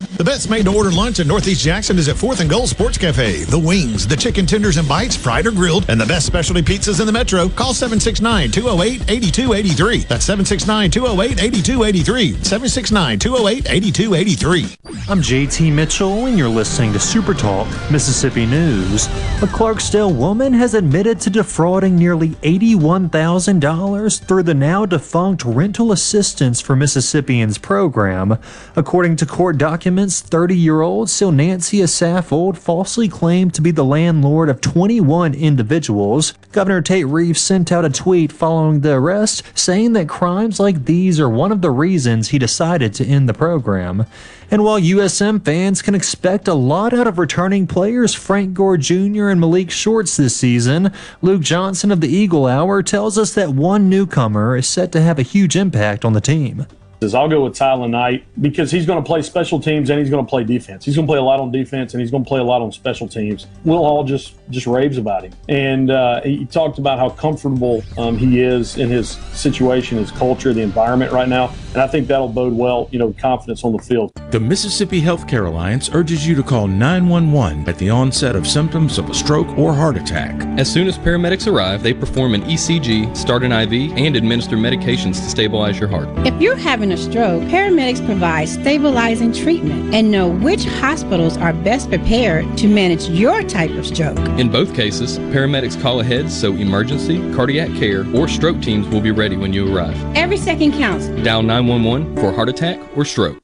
The 0.00 0.22
best 0.22 0.48
made 0.48 0.64
to 0.66 0.74
order 0.74 0.92
lunch 0.92 1.18
in 1.18 1.26
Northeast 1.26 1.64
Jackson 1.64 1.98
is 1.98 2.08
at 2.08 2.16
4th 2.16 2.40
and 2.40 2.48
Gold 2.48 2.68
Sports 2.68 2.96
Cafe. 2.96 3.44
The 3.44 3.58
wings, 3.58 4.06
the 4.06 4.16
chicken 4.16 4.46
tenders 4.46 4.76
and 4.76 4.88
bites, 4.88 5.16
fried 5.16 5.46
or 5.46 5.50
grilled, 5.50 5.86
and 5.88 6.00
the 6.00 6.06
best 6.06 6.24
specialty 6.24 6.62
pizzas 6.62 7.00
in 7.00 7.06
the 7.06 7.12
metro. 7.12 7.48
Call 7.48 7.74
769 7.74 8.52
208 8.52 9.10
8283. 9.10 9.98
That's 10.04 10.24
769 10.24 10.90
208 10.90 11.42
8283. 11.42 12.44
769 12.44 13.18
208 13.18 13.66
8283. 13.68 14.76
I'm 15.08 15.20
JT 15.20 15.72
Mitchell, 15.72 16.26
and 16.26 16.38
you're 16.38 16.48
listening 16.48 16.92
to 16.92 17.00
Super 17.00 17.34
Talk 17.34 17.66
Mississippi 17.90 18.46
News. 18.46 19.06
A 19.42 19.46
Clarksdale 19.46 20.14
woman 20.14 20.52
has 20.52 20.74
admitted 20.74 21.20
to 21.22 21.30
defrauding 21.30 21.96
nearly 21.96 22.30
$81,000 22.30 24.24
through 24.24 24.42
the 24.44 24.54
now 24.54 24.86
defunct 24.86 25.44
Rental 25.44 25.92
Assistance 25.92 26.60
for 26.60 26.76
Mississippians 26.76 27.58
program. 27.58 28.38
According 28.76 29.16
to 29.16 29.26
court 29.26 29.58
documents, 29.58 29.73
residents, 29.74 30.20
30 30.20 30.56
year 30.56 30.82
old 30.82 31.08
Silnancia 31.08 31.88
Saffold 31.88 32.56
falsely 32.56 33.08
claimed 33.08 33.54
to 33.54 33.62
be 33.62 33.70
the 33.70 33.84
landlord 33.84 34.48
of 34.48 34.60
21 34.60 35.34
individuals. 35.34 36.34
Governor 36.52 36.82
Tate 36.82 37.06
Reeves 37.06 37.40
sent 37.40 37.72
out 37.72 37.84
a 37.84 37.90
tweet 37.90 38.30
following 38.30 38.80
the 38.80 38.92
arrest 38.92 39.42
saying 39.54 39.94
that 39.94 40.08
crimes 40.08 40.60
like 40.60 40.84
these 40.84 41.18
are 41.18 41.28
one 41.28 41.50
of 41.50 41.62
the 41.62 41.70
reasons 41.70 42.28
he 42.28 42.38
decided 42.38 42.94
to 42.94 43.04
end 43.04 43.28
the 43.28 43.34
program. 43.34 44.06
And 44.50 44.62
while 44.62 44.78
USM 44.78 45.44
fans 45.44 45.82
can 45.82 45.94
expect 45.94 46.46
a 46.46 46.54
lot 46.54 46.92
out 46.92 47.06
of 47.06 47.18
returning 47.18 47.66
players 47.66 48.14
Frank 48.14 48.54
Gore 48.54 48.76
Jr. 48.76 49.28
and 49.28 49.40
Malik 49.40 49.70
Shorts 49.70 50.16
this 50.16 50.36
season, 50.36 50.92
Luke 51.22 51.42
Johnson 51.42 51.90
of 51.90 52.00
the 52.00 52.08
Eagle 52.08 52.46
Hour 52.46 52.82
tells 52.82 53.18
us 53.18 53.34
that 53.34 53.50
one 53.50 53.88
newcomer 53.88 54.56
is 54.56 54.68
set 54.68 54.92
to 54.92 55.00
have 55.00 55.18
a 55.18 55.22
huge 55.22 55.56
impact 55.56 56.04
on 56.04 56.12
the 56.12 56.20
team. 56.20 56.66
Is 57.04 57.14
I'll 57.14 57.28
go 57.28 57.44
with 57.44 57.54
Tyler 57.54 57.88
Knight 57.88 58.24
because 58.40 58.70
he's 58.70 58.86
going 58.86 59.02
to 59.02 59.06
play 59.06 59.22
special 59.22 59.60
teams 59.60 59.90
and 59.90 60.00
he's 60.00 60.10
going 60.10 60.24
to 60.24 60.28
play 60.28 60.42
defense. 60.42 60.84
He's 60.84 60.96
going 60.96 61.06
to 61.06 61.10
play 61.10 61.18
a 61.18 61.22
lot 61.22 61.38
on 61.38 61.52
defense 61.52 61.94
and 61.94 62.00
he's 62.00 62.10
going 62.10 62.24
to 62.24 62.28
play 62.28 62.40
a 62.40 62.44
lot 62.44 62.62
on 62.62 62.72
special 62.72 63.06
teams. 63.06 63.46
Will 63.64 63.78
Hall 63.78 64.02
just 64.02 64.34
just 64.50 64.66
raves 64.66 64.98
about 64.98 65.24
him, 65.24 65.32
and 65.48 65.90
uh, 65.90 66.20
he 66.22 66.44
talked 66.46 66.78
about 66.78 66.98
how 66.98 67.10
comfortable 67.10 67.82
um, 67.96 68.18
he 68.18 68.40
is 68.40 68.76
in 68.76 68.90
his 68.90 69.10
situation, 69.32 69.98
his 69.98 70.10
culture, 70.10 70.52
the 70.52 70.60
environment 70.60 71.12
right 71.12 71.28
now, 71.28 71.52
and 71.72 71.78
I 71.78 71.86
think 71.86 72.08
that'll 72.08 72.28
bode 72.28 72.52
well, 72.52 72.88
you 72.90 72.98
know, 72.98 73.12
confidence 73.18 73.64
on 73.64 73.72
the 73.72 73.78
field. 73.78 74.12
The 74.30 74.40
Mississippi 74.40 75.00
Healthcare 75.00 75.46
Alliance 75.46 75.90
urges 75.92 76.26
you 76.26 76.34
to 76.34 76.42
call 76.42 76.66
911 76.66 77.68
at 77.68 77.78
the 77.78 77.90
onset 77.90 78.36
of 78.36 78.46
symptoms 78.46 78.98
of 78.98 79.08
a 79.08 79.14
stroke 79.14 79.48
or 79.58 79.72
heart 79.74 79.96
attack. 79.96 80.34
As 80.58 80.70
soon 80.70 80.88
as 80.88 80.98
paramedics 80.98 81.50
arrive, 81.50 81.82
they 81.82 81.94
perform 81.94 82.34
an 82.34 82.42
ECG, 82.42 83.16
start 83.16 83.42
an 83.42 83.52
IV, 83.52 83.96
and 83.96 84.16
administer 84.16 84.56
medications 84.56 85.16
to 85.16 85.30
stabilize 85.30 85.78
your 85.78 85.88
heart. 85.88 86.08
If 86.26 86.40
you're 86.40 86.56
having 86.56 86.92
a 86.94 86.96
stroke, 86.96 87.42
paramedics 87.44 88.04
provide 88.06 88.48
stabilizing 88.48 89.32
treatment 89.32 89.92
and 89.92 90.10
know 90.10 90.28
which 90.28 90.64
hospitals 90.64 91.36
are 91.36 91.52
best 91.52 91.88
prepared 91.88 92.56
to 92.56 92.68
manage 92.68 93.08
your 93.08 93.42
type 93.42 93.70
of 93.72 93.84
stroke. 93.84 94.16
In 94.38 94.48
both 94.48 94.74
cases, 94.74 95.18
paramedics 95.18 95.80
call 95.80 96.00
ahead 96.00 96.30
so 96.30 96.54
emergency, 96.54 97.18
cardiac 97.34 97.68
care, 97.74 98.06
or 98.14 98.28
stroke 98.28 98.62
teams 98.62 98.86
will 98.88 99.00
be 99.00 99.10
ready 99.10 99.36
when 99.36 99.52
you 99.52 99.74
arrive. 99.74 99.96
Every 100.16 100.36
second 100.36 100.72
counts. 100.72 101.08
Dial 101.24 101.42
911 101.42 102.16
for 102.16 102.32
heart 102.32 102.48
attack 102.48 102.78
or 102.96 103.04
stroke. 103.04 103.43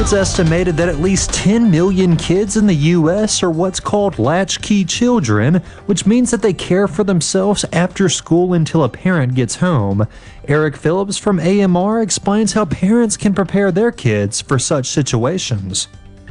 It's 0.00 0.14
estimated 0.14 0.78
that 0.78 0.88
at 0.88 1.00
least 1.00 1.34
10 1.34 1.70
million 1.70 2.16
kids 2.16 2.56
in 2.56 2.66
the 2.66 2.74
U.S. 2.74 3.42
are 3.42 3.50
what's 3.50 3.80
called 3.80 4.18
latchkey 4.18 4.86
children, 4.86 5.56
which 5.84 6.06
means 6.06 6.30
that 6.30 6.40
they 6.40 6.54
care 6.54 6.88
for 6.88 7.04
themselves 7.04 7.66
after 7.70 8.08
school 8.08 8.54
until 8.54 8.82
a 8.82 8.88
parent 8.88 9.34
gets 9.34 9.56
home. 9.56 10.06
Eric 10.48 10.78
Phillips 10.78 11.18
from 11.18 11.38
AMR 11.38 12.00
explains 12.00 12.54
how 12.54 12.64
parents 12.64 13.18
can 13.18 13.34
prepare 13.34 13.70
their 13.70 13.92
kids 13.92 14.40
for 14.40 14.58
such 14.58 14.86
situations. 14.86 15.86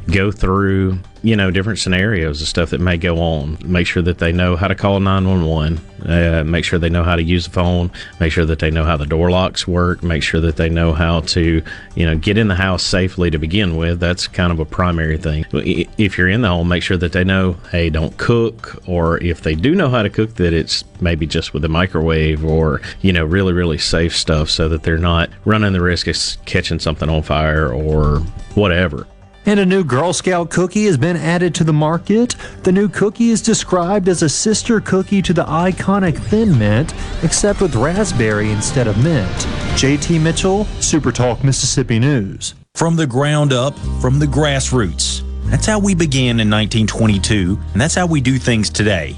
Go 0.09 0.31
through 0.31 0.99
you 1.21 1.35
know 1.35 1.51
different 1.51 1.79
scenarios 1.79 2.41
of 2.41 2.47
stuff 2.47 2.69
that 2.69 2.79
may 2.79 2.97
go 2.97 3.19
on. 3.19 3.57
Make 3.63 3.87
sure 3.87 4.03
that 4.03 4.19
they 4.19 4.31
know 4.31 4.55
how 4.55 4.67
to 4.67 4.75
call 4.75 4.99
911 4.99 5.79
uh, 6.05 6.43
make 6.45 6.63
sure 6.63 6.79
they 6.79 6.89
know 6.89 7.03
how 7.03 7.15
to 7.15 7.23
use 7.23 7.45
the 7.45 7.51
phone 7.51 7.91
make 8.19 8.31
sure 8.31 8.45
that 8.45 8.59
they 8.59 8.71
know 8.71 8.85
how 8.85 8.95
the 8.95 9.05
door 9.05 9.29
locks 9.29 9.67
work 9.67 10.01
make 10.01 10.23
sure 10.23 10.39
that 10.39 10.55
they 10.55 10.69
know 10.69 10.93
how 10.93 11.19
to 11.21 11.61
you 11.95 12.05
know 12.05 12.15
get 12.17 12.37
in 12.37 12.47
the 12.47 12.55
house 12.55 12.83
safely 12.83 13.29
to 13.29 13.37
begin 13.37 13.75
with. 13.75 13.99
That's 13.99 14.27
kind 14.27 14.51
of 14.51 14.59
a 14.59 14.65
primary 14.65 15.17
thing. 15.17 15.45
If 15.51 16.17
you're 16.17 16.29
in 16.29 16.41
the 16.41 16.47
home 16.47 16.69
make 16.69 16.83
sure 16.83 16.97
that 16.97 17.11
they 17.11 17.23
know 17.23 17.53
hey 17.71 17.89
don't 17.89 18.15
cook 18.17 18.81
or 18.87 19.21
if 19.21 19.41
they 19.41 19.55
do 19.55 19.75
know 19.75 19.89
how 19.89 20.03
to 20.03 20.09
cook 20.09 20.35
that 20.35 20.53
it's 20.53 20.83
maybe 21.01 21.25
just 21.25 21.53
with 21.53 21.61
the 21.61 21.69
microwave 21.69 22.45
or 22.45 22.81
you 23.01 23.11
know 23.11 23.25
really 23.25 23.53
really 23.53 23.77
safe 23.77 24.15
stuff 24.15 24.49
so 24.49 24.69
that 24.69 24.83
they're 24.83 24.97
not 24.97 25.29
running 25.45 25.73
the 25.73 25.81
risk 25.81 26.07
of 26.07 26.45
catching 26.45 26.79
something 26.79 27.09
on 27.09 27.21
fire 27.21 27.73
or 27.73 28.19
whatever 28.55 29.05
And 29.45 29.59
a 29.59 29.65
new 29.65 29.83
Girl 29.83 30.13
Scout 30.13 30.49
cookie 30.49 30.85
has 30.85 30.97
been 30.97 31.17
added 31.17 31.55
to 31.55 31.63
the 31.63 31.73
market. 31.73 32.35
The 32.63 32.71
new 32.71 32.89
cookie 32.89 33.29
is 33.29 33.41
described 33.41 34.07
as 34.07 34.21
a 34.21 34.29
sister 34.29 34.79
cookie 34.79 35.21
to 35.23 35.33
the 35.33 35.45
iconic 35.45 36.17
Thin 36.17 36.57
Mint, 36.57 36.93
except 37.23 37.61
with 37.61 37.75
raspberry 37.75 38.51
instead 38.51 38.87
of 38.87 39.01
mint. 39.03 39.31
JT 39.75 40.21
Mitchell, 40.21 40.65
Super 40.81 41.11
Talk 41.11 41.43
Mississippi 41.43 41.99
News. 41.99 42.53
From 42.75 42.95
the 42.95 43.07
ground 43.07 43.53
up, 43.53 43.77
from 44.01 44.19
the 44.19 44.25
grassroots. 44.25 45.23
That's 45.49 45.65
how 45.65 45.79
we 45.79 45.95
began 45.95 46.39
in 46.39 46.49
1922, 46.49 47.59
and 47.73 47.81
that's 47.81 47.95
how 47.95 48.05
we 48.05 48.21
do 48.21 48.37
things 48.37 48.69
today. 48.69 49.17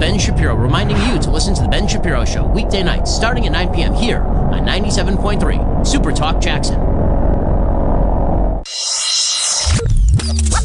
Ben 0.00 0.18
Shapiro 0.18 0.54
reminding 0.54 0.96
you 0.96 1.18
to 1.20 1.30
listen 1.30 1.54
to 1.54 1.60
The 1.60 1.68
Ben 1.68 1.86
Shapiro 1.86 2.24
Show 2.24 2.46
weekday 2.46 2.82
nights 2.82 3.14
starting 3.14 3.44
at 3.44 3.52
9 3.52 3.74
p.m. 3.74 3.92
here 3.92 4.22
on 4.22 4.66
97.3 4.66 5.86
Super 5.86 6.10
Talk 6.10 6.40
Jackson. 6.40 6.80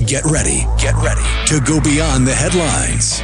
Get 0.06 0.24
ready, 0.24 0.66
get 0.80 0.96
ready 1.04 1.22
to 1.48 1.60
go 1.60 1.82
beyond 1.82 2.26
the 2.26 2.34
headlines 2.34 3.22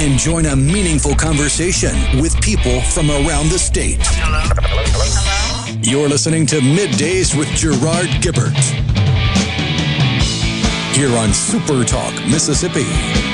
and 0.00 0.18
join 0.18 0.46
a 0.46 0.56
meaningful 0.56 1.14
conversation 1.14 1.94
with 2.20 2.38
people 2.40 2.80
from 2.80 3.08
around 3.08 3.48
the 3.48 3.58
state. 3.58 3.98
Hello. 4.00 4.40
Hello. 4.42 5.78
You're 5.80 6.08
listening 6.08 6.46
to 6.46 6.56
Middays 6.56 7.38
with 7.38 7.46
Gerard 7.50 8.08
Gibert 8.20 8.56
here 10.96 11.16
on 11.16 11.32
Super 11.32 11.84
Talk, 11.84 12.14
Mississippi. 12.26 13.25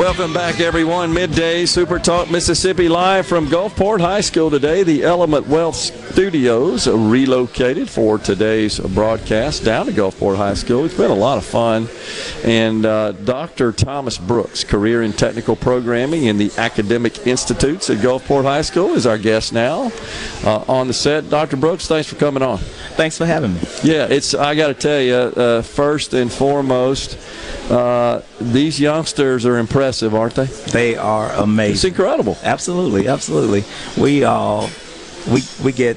Welcome 0.00 0.32
back, 0.32 0.60
everyone. 0.60 1.12
Midday 1.12 1.66
Super 1.66 1.98
Talk 1.98 2.30
Mississippi 2.30 2.88
live 2.88 3.26
from 3.26 3.48
Gulfport 3.48 4.00
High 4.00 4.22
School 4.22 4.48
today. 4.48 4.82
The 4.82 5.04
Element 5.04 5.46
Wealth 5.46 6.09
Studios 6.12 6.88
relocated 6.88 7.88
for 7.88 8.18
today's 8.18 8.80
broadcast 8.80 9.64
down 9.64 9.86
to 9.86 9.92
Gulfport 9.92 10.36
High 10.36 10.54
School. 10.54 10.84
It's 10.84 10.96
been 10.96 11.10
a 11.10 11.14
lot 11.14 11.38
of 11.38 11.44
fun. 11.44 11.88
And 12.44 12.84
uh, 12.84 13.12
Dr. 13.12 13.70
Thomas 13.70 14.18
Brooks, 14.18 14.64
career 14.64 15.02
in 15.02 15.12
technical 15.12 15.54
programming 15.54 16.24
in 16.24 16.36
the 16.36 16.50
academic 16.58 17.28
institutes 17.28 17.90
at 17.90 17.98
Gulfport 17.98 18.42
High 18.42 18.62
School, 18.62 18.94
is 18.94 19.06
our 19.06 19.18
guest 19.18 19.52
now 19.52 19.92
uh, 20.42 20.64
on 20.66 20.88
the 20.88 20.92
set. 20.92 21.30
Dr. 21.30 21.56
Brooks, 21.56 21.86
thanks 21.86 22.08
for 22.08 22.16
coming 22.16 22.42
on. 22.42 22.58
Thanks 22.58 23.16
for 23.16 23.24
having 23.24 23.54
me. 23.54 23.60
Yeah, 23.84 24.08
it's. 24.10 24.34
I 24.34 24.56
got 24.56 24.66
to 24.66 24.74
tell 24.74 25.00
you, 25.00 25.14
uh, 25.14 25.62
first 25.62 26.12
and 26.12 26.30
foremost, 26.30 27.18
uh, 27.70 28.22
these 28.40 28.80
youngsters 28.80 29.46
are 29.46 29.58
impressive, 29.58 30.12
aren't 30.12 30.34
they? 30.34 30.46
They 30.46 30.96
are 30.96 31.30
amazing. 31.32 31.74
It's 31.74 31.84
incredible. 31.84 32.36
Absolutely, 32.42 33.06
absolutely. 33.06 33.64
We 33.96 34.24
uh, 34.24 34.68
we 35.30 35.42
we 35.62 35.72
get 35.72 35.96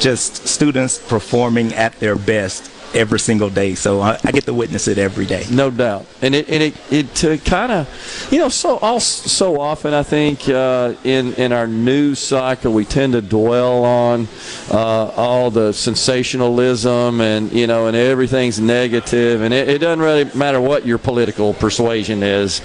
just 0.00 0.46
students 0.46 0.98
performing 0.98 1.72
at 1.74 1.98
their 2.00 2.16
best 2.16 2.70
every 2.94 3.18
single 3.18 3.50
day. 3.50 3.74
So 3.74 4.00
I, 4.00 4.18
I, 4.24 4.30
get 4.30 4.44
to 4.44 4.54
witness 4.54 4.88
it 4.88 4.98
every 4.98 5.26
day. 5.26 5.44
No 5.50 5.70
doubt, 5.70 6.06
and 6.22 6.34
it 6.34 6.48
and 6.48 6.62
it 6.62 6.92
it 6.92 7.24
uh, 7.24 7.36
kind 7.38 7.72
of, 7.72 8.28
you 8.30 8.38
know, 8.38 8.48
so 8.48 8.78
all, 8.78 9.00
so 9.00 9.60
often 9.60 9.92
I 9.92 10.02
think 10.02 10.48
uh, 10.48 10.94
in 11.04 11.34
in 11.34 11.52
our 11.52 11.66
news 11.66 12.20
cycle 12.20 12.72
we 12.72 12.84
tend 12.84 13.12
to 13.14 13.22
dwell 13.22 13.84
on 13.84 14.28
uh, 14.70 15.10
all 15.16 15.50
the 15.50 15.72
sensationalism 15.72 17.20
and 17.20 17.52
you 17.52 17.66
know 17.66 17.88
and 17.88 17.96
everything's 17.96 18.60
negative, 18.60 19.42
and 19.42 19.52
it, 19.52 19.68
it 19.68 19.78
doesn't 19.78 20.00
really 20.00 20.24
matter 20.36 20.60
what 20.60 20.86
your 20.86 20.98
political 20.98 21.52
persuasion 21.54 22.22
is, 22.22 22.60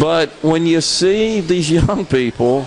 but 0.00 0.30
when 0.42 0.66
you 0.66 0.80
see 0.80 1.40
these 1.40 1.70
young 1.78 2.06
people 2.06 2.62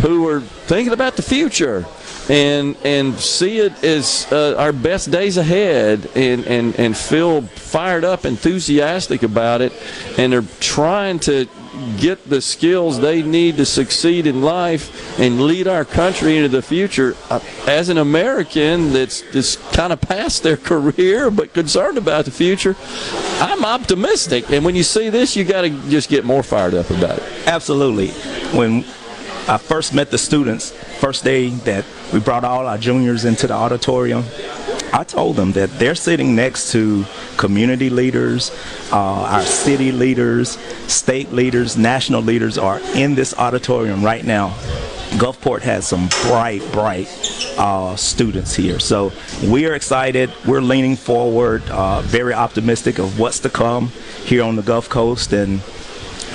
who 0.00 0.26
are 0.26 0.40
thinking 0.40 0.92
about 0.92 1.16
the 1.16 1.22
future 1.22 1.84
and 2.28 2.76
and 2.84 3.18
see 3.18 3.58
it 3.58 3.84
as 3.84 4.26
uh, 4.32 4.54
our 4.56 4.72
best 4.72 5.10
days 5.10 5.36
ahead 5.36 6.08
and, 6.14 6.44
and 6.46 6.78
and 6.78 6.96
feel 6.96 7.42
fired 7.42 8.04
up 8.04 8.24
enthusiastic 8.24 9.22
about 9.22 9.60
it 9.60 9.72
and 10.18 10.32
they're 10.32 10.42
trying 10.60 11.18
to 11.18 11.46
get 11.98 12.28
the 12.28 12.40
skills 12.40 13.00
they 13.00 13.22
need 13.22 13.56
to 13.58 13.66
succeed 13.66 14.26
in 14.26 14.42
life 14.42 15.20
and 15.20 15.42
lead 15.42 15.68
our 15.68 15.84
country 15.84 16.36
into 16.36 16.48
the 16.48 16.62
future. 16.62 17.14
Uh, 17.28 17.38
as 17.66 17.88
an 17.88 17.98
American 17.98 18.92
that's 18.92 19.20
that's 19.32 19.56
kind 19.74 19.92
of 19.92 20.00
past 20.00 20.42
their 20.42 20.56
career 20.70 21.30
but 21.30 21.52
concerned 21.52 21.98
about 21.98 22.24
the 22.24 22.30
future 22.30 22.74
I'm 23.40 23.64
optimistic. 23.64 24.50
And 24.50 24.64
when 24.64 24.74
you 24.74 24.82
see 24.82 25.10
this 25.10 25.36
you 25.36 25.44
got 25.44 25.62
to 25.62 25.70
just 25.90 26.08
get 26.08 26.24
more 26.24 26.42
fired 26.42 26.74
up 26.74 26.90
about 26.90 27.18
it. 27.18 27.24
Absolutely. 27.46 28.10
When 28.56 28.84
I 29.48 29.58
first 29.58 29.94
met 29.94 30.10
the 30.10 30.18
students 30.18 30.72
first 30.96 31.24
day 31.24 31.50
that 31.50 31.84
we 32.12 32.20
brought 32.20 32.44
all 32.44 32.66
our 32.66 32.78
juniors 32.78 33.24
into 33.24 33.46
the 33.46 33.54
auditorium. 33.54 34.24
I 34.92 35.04
told 35.04 35.36
them 35.36 35.52
that 35.52 35.70
they're 35.78 35.94
sitting 35.94 36.34
next 36.34 36.72
to 36.72 37.04
community 37.36 37.90
leaders, 37.90 38.50
uh, 38.92 38.96
our 38.96 39.42
city 39.42 39.92
leaders, 39.92 40.58
state 40.90 41.32
leaders, 41.32 41.76
national 41.76 42.22
leaders 42.22 42.56
are 42.56 42.80
in 42.94 43.14
this 43.14 43.34
auditorium 43.34 44.04
right 44.04 44.24
now. 44.24 44.54
Gulfport 45.18 45.62
has 45.62 45.86
some 45.86 46.08
bright, 46.22 46.62
bright 46.72 47.08
uh, 47.58 47.96
students 47.96 48.54
here. 48.54 48.78
So 48.78 49.12
we 49.44 49.66
are 49.66 49.74
excited. 49.74 50.30
We're 50.46 50.60
leaning 50.60 50.96
forward, 50.96 51.62
uh, 51.70 52.02
very 52.02 52.34
optimistic 52.34 52.98
of 52.98 53.18
what's 53.18 53.40
to 53.40 53.50
come 53.50 53.88
here 54.24 54.42
on 54.42 54.56
the 54.56 54.62
Gulf 54.62 54.88
Coast. 54.88 55.32
And 55.32 55.60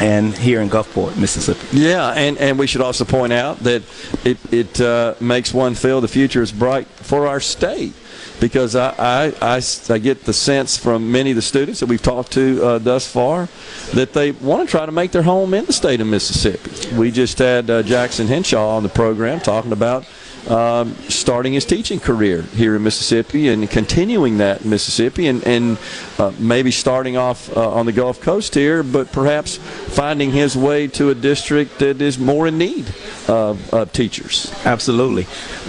and 0.02 0.36
here 0.36 0.62
in 0.62 0.70
Gulfport, 0.70 1.16
Mississippi. 1.18 1.78
Yeah, 1.78 2.10
and, 2.10 2.38
and 2.40 2.58
we 2.58 2.68
should 2.68 2.82
also 2.82 3.06
point 3.06 3.32
out 3.32 3.60
that 3.60 3.84
it, 4.26 4.38
it 4.52 4.82
uh, 4.82 5.14
makes 5.20 5.54
one 5.54 5.76
feel 5.76 6.02
the 6.02 6.08
future 6.08 6.42
is 6.42 6.52
bright 6.52 6.88
for 6.88 7.28
our 7.28 7.40
state 7.40 7.94
because 8.40 8.76
I, 8.76 8.96
I, 8.98 9.58
I, 9.58 9.62
I, 9.90 9.98
get 10.00 10.24
the 10.24 10.34
sense 10.34 10.76
from 10.76 11.12
many 11.12 11.30
of 11.30 11.36
the 11.36 11.44
students 11.44 11.80
that 11.80 11.86
we've 11.86 12.02
talked 12.02 12.32
to 12.34 12.64
uh, 12.64 12.78
thus 12.80 13.10
far 13.10 13.48
that 13.94 14.14
they 14.14 14.32
want 14.32 14.68
to 14.68 14.72
try 14.72 14.86
to 14.86 14.92
make 14.92 15.12
their 15.12 15.22
home 15.22 15.54
in 15.54 15.66
the 15.66 15.74
state 15.74 16.02
of 16.02 16.08
Mississippi. 16.08 16.96
We 16.96 17.12
just 17.12 17.38
had 17.38 17.70
uh, 17.70 17.84
Jackson 17.84 18.26
Henshaw 18.26 18.76
on 18.76 18.82
the 18.82 18.90
program 18.90 19.40
talking 19.40 19.72
about 19.72 20.06
um, 20.50 20.96
starting 21.08 21.54
his 21.54 21.66
teaching 21.66 22.00
career 22.00 22.42
here 22.42 22.76
in 22.76 22.84
Mississippi 22.84 23.50
and 23.50 23.70
continuing 23.70 24.38
that 24.40 24.62
in 24.62 24.70
Mississippi 24.70 25.28
and, 25.28 25.46
and 25.46 25.78
uh, 26.18 26.32
maybe 26.40 26.72
starting 26.72 27.18
off 27.18 27.56
uh, 27.56 27.72
on 27.72 27.86
the 27.86 27.92
Gulf 27.92 28.22
Coast 28.22 28.56
here, 28.56 28.84
but 28.84 29.12
perhaps 29.12 29.58
finding 29.58 30.32
his 30.32 30.58
way 30.58 30.88
to 30.88 31.10
a 31.10 31.16
district 31.16 31.80
that 31.80 32.02
is 32.02 32.18
more 32.18 32.48
in 32.48 32.58
need 32.58 32.94
of, 33.28 33.74
of 33.74 33.94
teachers. 33.94 34.52
Absolutely. 34.66 35.24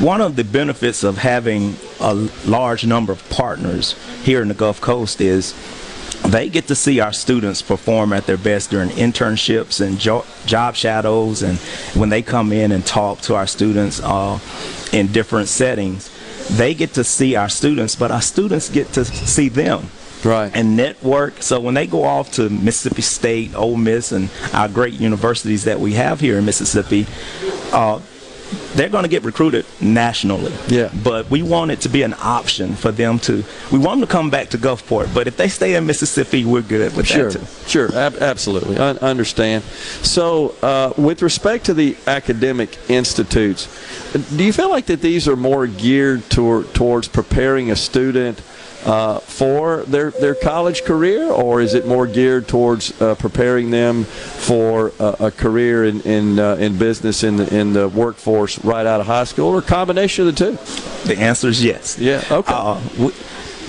One 0.05 0.21
of 0.21 0.37
the 0.37 0.45
benefits 0.45 1.05
of 1.05 1.19
having 1.19 1.77
a 2.01 2.15
large 2.47 2.87
number 2.87 3.13
of 3.13 3.29
partners 3.31 3.95
here 4.23 4.43
in 4.43 4.49
the 4.49 4.55
Gulf 4.55 4.81
Coast 4.81 5.21
is 5.21 5.53
they 6.29 6.49
get 6.49 6.69
to 6.69 6.75
see 6.75 7.01
our 7.01 7.13
students 7.13 7.63
perform 7.63 8.13
at 8.13 8.27
their 8.27 8.37
best 8.37 8.71
during 8.71 8.91
internships 8.91 9.85
and 9.85 9.99
jo- 9.99 10.25
job 10.47 10.75
shadows 10.75 11.43
and 11.43 11.59
when 11.99 12.09
they 12.09 12.23
come 12.23 12.53
in 12.53 12.73
and 12.73 12.87
talk 12.87 13.21
to 13.21 13.35
our 13.35 13.47
students 13.47 14.01
uh, 14.03 14.39
in 14.93 15.11
different 15.13 15.49
settings 15.49 16.11
they 16.57 16.75
get 16.75 16.95
to 16.95 17.05
see 17.05 17.37
our 17.37 17.49
students 17.49 17.95
but 17.97 18.11
our 18.11 18.23
students 18.23 18.69
get 18.69 18.87
to 18.93 19.05
see 19.05 19.49
them 19.49 19.87
right. 20.25 20.55
and 20.55 20.77
network. 20.77 21.43
So 21.43 21.61
when 21.61 21.75
they 21.75 21.87
go 21.87 22.05
off 22.05 22.33
to 22.33 22.49
mississippi 22.49 23.03
state 23.03 23.55
ole 23.55 23.77
miss 23.77 24.13
and 24.13 24.31
our 24.53 24.69
great 24.69 24.95
universities 24.95 25.65
that 25.65 25.81
we 25.81 25.95
have 25.95 26.21
here 26.21 26.39
in 26.39 26.45
mississippi 26.45 27.07
uh, 27.73 28.01
they're 28.75 28.89
going 28.89 29.05
to 29.05 29.09
get 29.09 29.25
recruited 29.25 29.67
nationally. 29.81 30.53
Yeah. 30.69 30.91
But 31.03 31.31
we 31.31 31.43
want 31.43 31.71
it 31.71 31.81
to 31.83 31.89
be 31.89 32.03
an 32.03 32.15
option 32.19 32.75
for 32.75 32.93
them 32.93 33.19
to. 33.21 33.45
We 33.71 33.79
want 33.79 34.01
them 34.01 34.09
to 34.09 34.13
come 34.13 34.31
back 34.31 34.51
to 34.51 34.59
Gulfport, 34.59 35.15
but 35.15 35.27
if 35.27 35.37
they 35.37 35.49
stay 35.49 35.75
in 35.75 35.87
Mississippi, 35.87 36.45
we're 36.45 36.63
good 36.63 36.97
with 36.97 37.07
sure. 37.07 37.31
that 37.31 37.39
too. 37.39 37.69
Sure, 37.69 37.95
ab- 37.95 38.17
absolutely, 38.17 38.79
I 38.79 38.91
understand. 38.93 39.65
So, 40.03 40.55
uh, 40.63 40.93
with 40.97 41.23
respect 41.23 41.67
to 41.67 41.75
the 41.75 41.97
academic 42.07 42.79
institutes, 42.91 43.69
do 44.13 44.45
you 44.45 44.53
feel 44.53 44.71
like 44.71 44.87
that 44.87 45.01
these 45.01 45.29
are 45.29 45.37
more 45.37 45.67
geared 45.67 46.29
toward, 46.31 46.75
towards 46.75 47.09
preparing 47.09 47.71
a 47.71 47.77
student? 47.77 48.41
Uh, 48.85 49.19
for 49.21 49.83
their, 49.85 50.11
their 50.11 50.35
college 50.35 50.83
career, 50.85 51.31
or 51.31 51.61
is 51.61 51.75
it 51.75 51.87
more 51.87 52.07
geared 52.07 52.49
towards 52.49 53.01
uh, 53.01 53.15
preparing 53.15 53.71
them 53.71 54.05
for 54.05 54.93
a, 54.99 55.27
a 55.27 55.31
career 55.31 55.85
in 55.85 56.01
in, 56.03 56.39
uh, 56.39 56.57
in 56.57 56.77
business 56.77 57.23
in 57.23 57.37
the 57.37 57.57
in 57.57 57.73
the 57.73 57.89
workforce 57.89 58.59
right 58.65 58.87
out 58.87 59.01
of 59.01 59.07
high 59.07 59.25
school, 59.25 59.49
or 59.49 59.59
a 59.59 59.63
combination 59.63 60.27
of 60.27 60.35
the 60.35 60.45
two? 60.45 61.09
The 61.09 61.19
answer 61.19 61.49
is 61.49 61.63
yes. 61.63 61.99
Yeah. 61.99 62.25
Okay. 62.31 62.53
Uh, 62.53 62.81
we, 62.99 63.13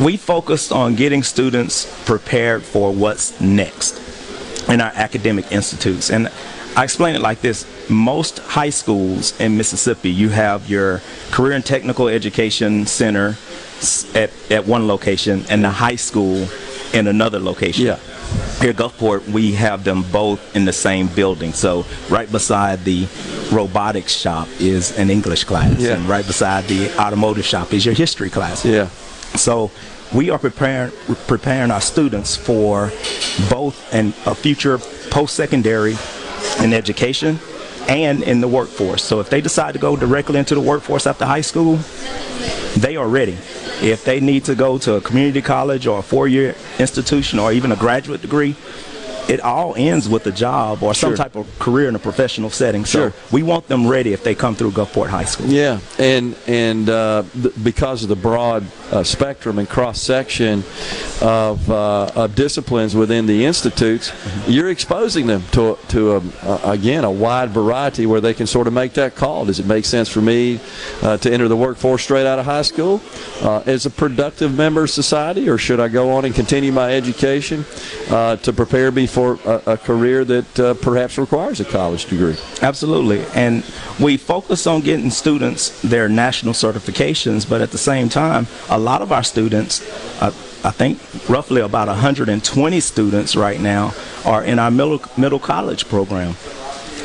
we 0.04 0.18
focused 0.18 0.72
on 0.72 0.96
getting 0.96 1.22
students 1.24 1.86
prepared 2.06 2.64
for 2.64 2.92
what's 2.92 3.40
next 3.40 4.02
in 4.68 4.82
our 4.82 4.92
academic 4.96 5.52
institutes, 5.52 6.10
and 6.10 6.32
I 6.76 6.84
explain 6.84 7.16
it 7.16 7.22
like 7.22 7.42
this. 7.42 7.68
Most 7.90 8.40
high 8.40 8.72
schools 8.72 9.40
in 9.40 9.58
Mississippi, 9.58 10.10
you 10.10 10.30
have 10.30 10.70
your 10.70 11.02
career 11.30 11.52
and 11.52 11.64
technical 11.64 12.08
education 12.08 12.88
center 12.88 13.38
at, 14.16 14.32
at 14.52 14.66
one 14.66 14.88
location 14.88 15.46
and 15.50 15.64
the 15.64 15.70
high 15.70 15.96
school 15.96 16.48
in 16.94 17.08
another 17.08 17.40
location. 17.40 17.86
Yeah. 17.86 18.00
Here 18.60 18.70
at 18.70 18.78
Gulfport, 18.78 19.28
we 19.28 19.54
have 19.54 19.84
them 19.84 20.04
both 20.12 20.56
in 20.56 20.66
the 20.66 20.74
same 20.74 21.08
building. 21.08 21.54
So 21.54 21.86
right 22.10 22.32
beside 22.32 22.84
the 22.84 23.08
robotics 23.52 24.14
shop 24.14 24.48
is 24.60 24.98
an 24.98 25.10
English 25.10 25.44
class, 25.44 25.80
yeah. 25.80 25.96
and 25.96 26.08
right 26.08 26.26
beside 26.26 26.66
the 26.66 26.90
automotive 26.98 27.46
shop 27.46 27.74
is 27.74 27.86
your 27.86 27.96
history 27.96 28.30
class. 28.30 28.64
Yeah. 28.64 28.88
So 29.36 29.72
we 30.14 30.30
are 30.30 30.40
preparing 30.40 30.92
preparing 31.28 31.72
our 31.72 31.82
students 31.82 32.36
for 32.36 32.92
both 33.50 33.94
and 33.94 34.14
a 34.26 34.36
future 34.36 34.78
post-secondary 35.10 35.96
in 36.60 36.74
education 36.74 37.40
and 37.90 38.24
in 38.24 38.40
the 38.40 38.48
workforce. 38.48 39.04
So 39.04 39.20
if 39.20 39.30
they 39.30 39.42
decide 39.42 39.74
to 39.74 39.80
go 39.80 39.96
directly 39.96 40.40
into 40.40 40.56
the 40.56 40.62
workforce 40.62 41.06
after 41.08 41.26
high 41.26 41.42
school, 41.42 41.80
they 42.78 42.96
are 42.96 43.08
ready. 43.08 43.38
If 43.84 44.06
they 44.06 44.22
need 44.22 44.46
to 44.46 44.56
go 44.56 44.78
to 44.80 44.96
a 44.96 45.02
community 45.02 45.42
college 45.42 45.88
or 45.88 46.00
a 46.00 46.02
four 46.02 46.28
year 46.28 46.56
institution 46.80 47.38
or 47.38 47.52
even 47.52 47.72
a 47.72 47.76
graduate 47.76 48.22
degree, 48.22 48.56
it 49.28 49.40
all 49.42 49.76
ends 49.76 50.10
with 50.10 50.26
a 50.28 50.32
job 50.32 50.84
or 50.84 50.94
some 50.94 51.12
sure. 51.12 51.18
type 51.18 51.36
of 51.36 51.48
career 51.60 51.88
in 51.90 51.96
a 51.96 52.00
professional 52.00 52.50
setting. 52.50 52.86
So 52.86 53.10
sure. 53.10 53.14
we 53.32 53.44
want 53.44 53.68
them 53.68 53.88
ready 53.88 54.14
if 54.14 54.24
they 54.24 54.36
come 54.36 54.56
through 54.56 54.72
Gulfport 54.72 55.10
High 55.10 55.26
School. 55.26 55.48
Yeah, 55.48 55.80
and 55.98 56.36
and 56.48 56.90
uh, 56.90 57.24
because 57.62 58.04
of 58.04 58.10
the 58.10 58.16
broad 58.16 58.64
uh, 58.94 59.04
spectrum 59.04 59.60
and 59.60 59.68
cross 59.68 60.00
section 60.00 60.64
of, 61.22 61.70
uh, 61.70 62.12
of 62.16 62.36
disciplines 62.36 62.96
within 62.96 63.26
the 63.26 63.46
institutes, 63.46 64.12
you're 64.48 64.70
exposing 64.70 65.28
them 65.28 65.42
to 65.52 65.78
to 65.88 66.16
a, 66.16 66.22
again 66.64 67.04
a 67.04 67.12
wide 67.12 67.50
variety 67.50 68.06
where 68.06 68.22
they 68.22 68.34
can 68.34 68.48
sort 68.48 68.68
of 68.68 68.74
make 68.74 68.94
that 68.94 69.16
call. 69.16 69.46
Does 69.46 69.60
it 69.60 69.66
make 69.66 69.86
sense 69.86 70.10
for 70.10 70.22
me 70.22 70.60
uh, 71.02 71.18
to 71.18 71.32
enter 71.34 71.48
the 71.48 71.58
workforce 71.58 72.04
straight 72.04 72.28
out 72.28 72.40
of 72.40 72.46
high 72.46 72.62
school 72.62 73.02
uh, 73.42 73.64
as 73.66 73.86
a 73.86 73.90
productive 73.90 74.56
member 74.56 74.84
of 74.84 74.90
society, 74.90 75.50
or 75.50 75.58
should 75.58 75.80
I 75.80 75.88
go 75.88 76.12
on 76.12 76.26
and 76.26 76.36
continue 76.36 76.72
my 76.72 76.94
education 76.94 77.66
uh, 78.10 78.36
to 78.38 78.54
prepare 78.54 78.92
me 78.92 79.08
for 79.08 79.40
a, 79.46 79.74
a 79.74 79.78
career 79.78 80.24
that 80.26 80.60
uh, 80.60 80.74
perhaps 80.76 81.18
requires 81.18 81.60
a 81.60 81.66
college 81.66 82.06
degree. 82.06 82.36
Absolutely. 82.62 83.26
And 83.34 83.64
we 84.00 84.18
focus 84.18 84.68
on 84.68 84.82
getting 84.82 85.10
students 85.10 85.82
their 85.82 86.10
national 86.10 86.54
certifications, 86.54 87.50
but 87.50 87.62
at 87.62 87.72
the 87.72 87.78
same 87.78 88.10
time, 88.10 88.48
a 88.70 88.78
lot 88.84 89.02
of 89.02 89.12
our 89.12 89.24
students, 89.24 89.82
uh, 90.22 90.28
I 90.64 90.72
think 90.72 91.00
roughly 91.30 91.62
about 91.62 91.88
120 91.88 92.80
students 92.80 93.36
right 93.36 93.60
now, 93.60 93.94
are 94.26 94.44
in 94.44 94.60
our 94.60 94.72
middle, 94.72 95.02
middle 95.18 95.40
college 95.40 95.88
program. 95.88 96.34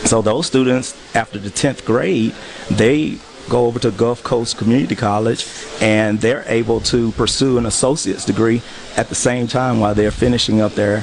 So 0.04 0.22
those 0.22 0.46
students, 0.46 0.94
after 1.14 1.38
the 1.38 1.50
10th 1.50 1.84
grade, 1.84 2.34
they 2.70 3.18
go 3.48 3.66
over 3.66 3.78
to 3.80 3.90
Gulf 3.90 4.22
Coast 4.22 4.58
Community 4.58 4.94
College, 4.94 5.46
and 5.80 6.20
they're 6.20 6.44
able 6.46 6.80
to 6.82 7.12
pursue 7.12 7.58
an 7.58 7.66
associate's 7.66 8.24
degree 8.24 8.62
at 8.96 9.08
the 9.08 9.14
same 9.14 9.46
time 9.46 9.80
while 9.80 9.94
they're 9.94 10.10
finishing 10.10 10.60
up 10.60 10.74
their 10.74 11.00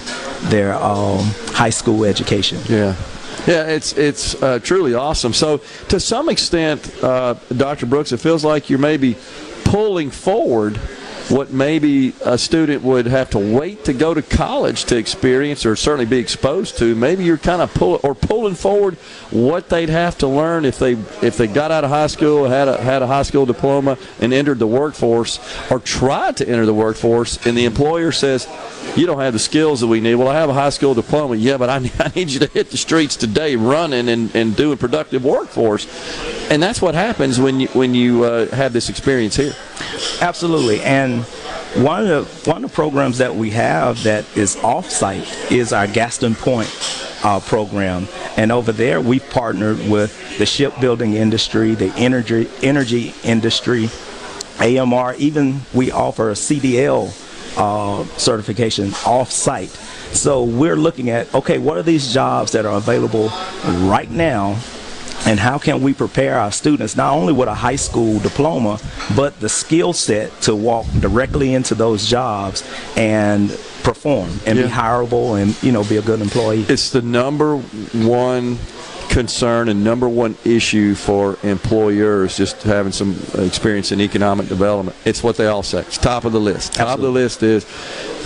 their 0.50 0.74
um, 0.76 1.26
high 1.54 1.72
school 1.72 2.06
education. 2.06 2.60
Yeah. 2.70 2.96
Yeah, 3.48 3.68
it's 3.68 3.94
it's 3.94 4.42
uh, 4.42 4.58
truly 4.60 4.96
awesome. 4.96 5.32
So, 5.32 5.58
to 5.90 6.00
some 6.00 6.30
extent, 6.30 6.92
uh, 7.04 7.36
Dr. 7.56 7.86
Brooks, 7.86 8.12
it 8.12 8.20
feels 8.20 8.44
like 8.44 8.72
you're 8.72 8.80
maybe 8.80 9.18
pulling 9.66 10.10
forward 10.10 10.80
what 11.30 11.52
maybe 11.52 12.14
a 12.24 12.38
student 12.38 12.84
would 12.84 13.08
have 13.08 13.32
to 13.32 13.40
wait 13.40 13.86
to 13.86 13.94
go 13.94 14.14
to 14.14 14.22
college 14.22 14.86
to 14.86 14.98
experience 14.98 15.66
or 15.66 15.76
certainly 15.76 16.06
be 16.06 16.20
exposed 16.20 16.78
to. 16.78 16.94
Maybe 16.96 17.24
you're 17.24 17.38
kind 17.38 17.62
of 17.62 17.74
pull 17.74 18.00
or 18.04 18.14
pulling 18.14 18.56
forward 18.56 18.96
what 19.32 19.70
they'd 19.70 19.90
have 19.90 20.18
to 20.20 20.28
learn 20.28 20.66
if 20.66 20.78
they 20.78 20.94
if 20.94 21.38
they 21.38 21.48
got 21.48 21.72
out 21.72 21.84
of 21.84 21.90
high 21.90 22.08
school, 22.08 22.46
had 22.46 22.68
a 22.68 22.82
had 22.82 23.02
a 23.02 23.08
high 23.08 23.24
school 23.24 23.46
diploma, 23.46 23.98
and 24.20 24.34
entered 24.34 24.60
the 24.60 24.68
workforce, 24.68 25.40
or 25.72 25.80
tried 25.80 26.38
to 26.38 26.48
enter 26.48 26.66
the 26.66 26.74
workforce, 26.74 27.46
and 27.46 27.58
the 27.58 27.66
employer 27.66 28.12
says, 28.12 28.48
"You 28.96 29.06
don't 29.06 29.20
have 29.20 29.34
the 29.34 29.40
skills 29.40 29.82
that 29.82 29.88
we 29.88 30.02
need." 30.02 30.16
Well, 30.16 30.28
I 30.28 30.36
have 30.36 30.50
a 30.50 30.54
high 30.54 30.70
school 30.70 30.94
diploma. 30.94 31.36
Yeah, 31.36 31.58
but 31.58 31.70
I, 31.70 31.76
I 32.00 32.12
need 32.16 32.30
you 32.30 32.40
to 32.40 32.48
hit 32.48 32.72
the 32.72 32.78
streets 32.78 33.16
today, 33.16 33.56
running 33.56 34.10
and, 34.10 34.36
and 34.36 34.56
doing 34.56 34.78
productive 34.78 35.24
workforce, 35.24 35.88
and 36.50 36.62
that's 36.62 36.82
what 36.82 36.96
happens 36.96 37.40
when 37.40 37.60
you 37.60 37.68
when 37.70 37.96
you 37.96 38.24
uh, 38.24 38.48
have 38.56 38.74
this 38.74 38.90
experience 38.90 39.36
here. 39.36 39.54
Absolutely, 40.22 40.82
and 40.82 41.15
one 41.76 42.08
of 42.08 42.44
the 42.44 42.50
one 42.50 42.64
of 42.64 42.70
the 42.70 42.74
programs 42.74 43.18
that 43.18 43.36
we 43.36 43.50
have 43.52 44.02
that 44.04 44.26
is 44.38 44.56
off-site 44.58 45.52
is 45.52 45.74
our 45.74 45.88
Gaston 45.88 46.34
Point 46.34 46.70
uh, 47.24 47.42
program, 47.42 48.08
and 48.38 48.52
over 48.52 48.72
there 48.72 49.02
we've 49.02 49.28
partnered 49.30 49.80
with 49.90 50.38
the 50.38 50.46
shipbuilding 50.46 51.16
industry, 51.16 51.76
the 51.76 51.94
energy 51.96 52.50
energy 52.62 53.14
industry, 53.24 53.90
AMR. 54.60 55.16
Even 55.16 55.62
we 55.74 55.92
offer 55.92 56.30
a 56.30 56.34
CDL 56.34 57.08
uh, 57.58 58.06
certification 58.18 58.94
off-site. 59.06 59.70
So 59.70 60.44
we're 60.44 60.78
looking 60.78 61.10
at 61.10 61.34
okay, 61.36 61.58
what 61.58 61.78
are 61.78 61.84
these 61.84 62.14
jobs 62.14 62.54
that 62.54 62.66
are 62.66 62.78
available 62.78 63.28
right 63.90 64.10
now 64.10 64.58
and 65.26 65.40
how 65.40 65.58
can 65.58 65.82
we 65.82 65.94
prepare 65.94 66.38
our 66.38 66.52
students 66.52 66.96
not 66.96 67.14
only 67.14 67.34
with 67.34 67.48
a 67.48 67.54
high 67.54 67.76
school 67.78 68.20
diploma 68.20 68.80
but 69.16 69.40
the 69.40 69.50
skill 69.50 69.94
set 69.94 70.30
to 70.42 70.56
walk 70.56 70.86
directly 71.00 71.54
into 71.54 71.74
those 71.76 72.06
jobs 72.08 72.64
and 72.98 73.50
perform 73.84 74.30
and 74.46 74.58
Yeah. 74.58 74.66
be 74.66 74.72
hireable 74.72 75.42
and 75.42 75.56
you 75.64 75.72
know 75.72 75.84
be 75.84 75.98
a 75.98 76.02
good 76.02 76.22
employee 76.22 76.66
It's 76.68 76.90
the 76.90 77.02
number 77.02 77.58
one 77.94 78.58
concern 79.16 79.70
and 79.70 79.82
number 79.82 80.10
one 80.10 80.36
issue 80.44 80.94
for 80.94 81.38
employers 81.42 82.36
just 82.36 82.62
having 82.64 82.92
some 82.92 83.18
experience 83.36 83.94
in 83.94 84.02
economic 84.02 84.50
development. 84.50 84.94
It's 85.06 85.24
what 85.24 85.38
they 85.38 85.48
all 85.48 85.64
say. 85.64 85.80
It's 85.80 85.98
top 85.98 86.26
of 86.26 86.34
the 86.34 86.40
list. 86.42 86.74
Top 86.74 86.98
of 86.98 87.02
the 87.02 87.10
list 87.10 87.42
is 87.42 87.66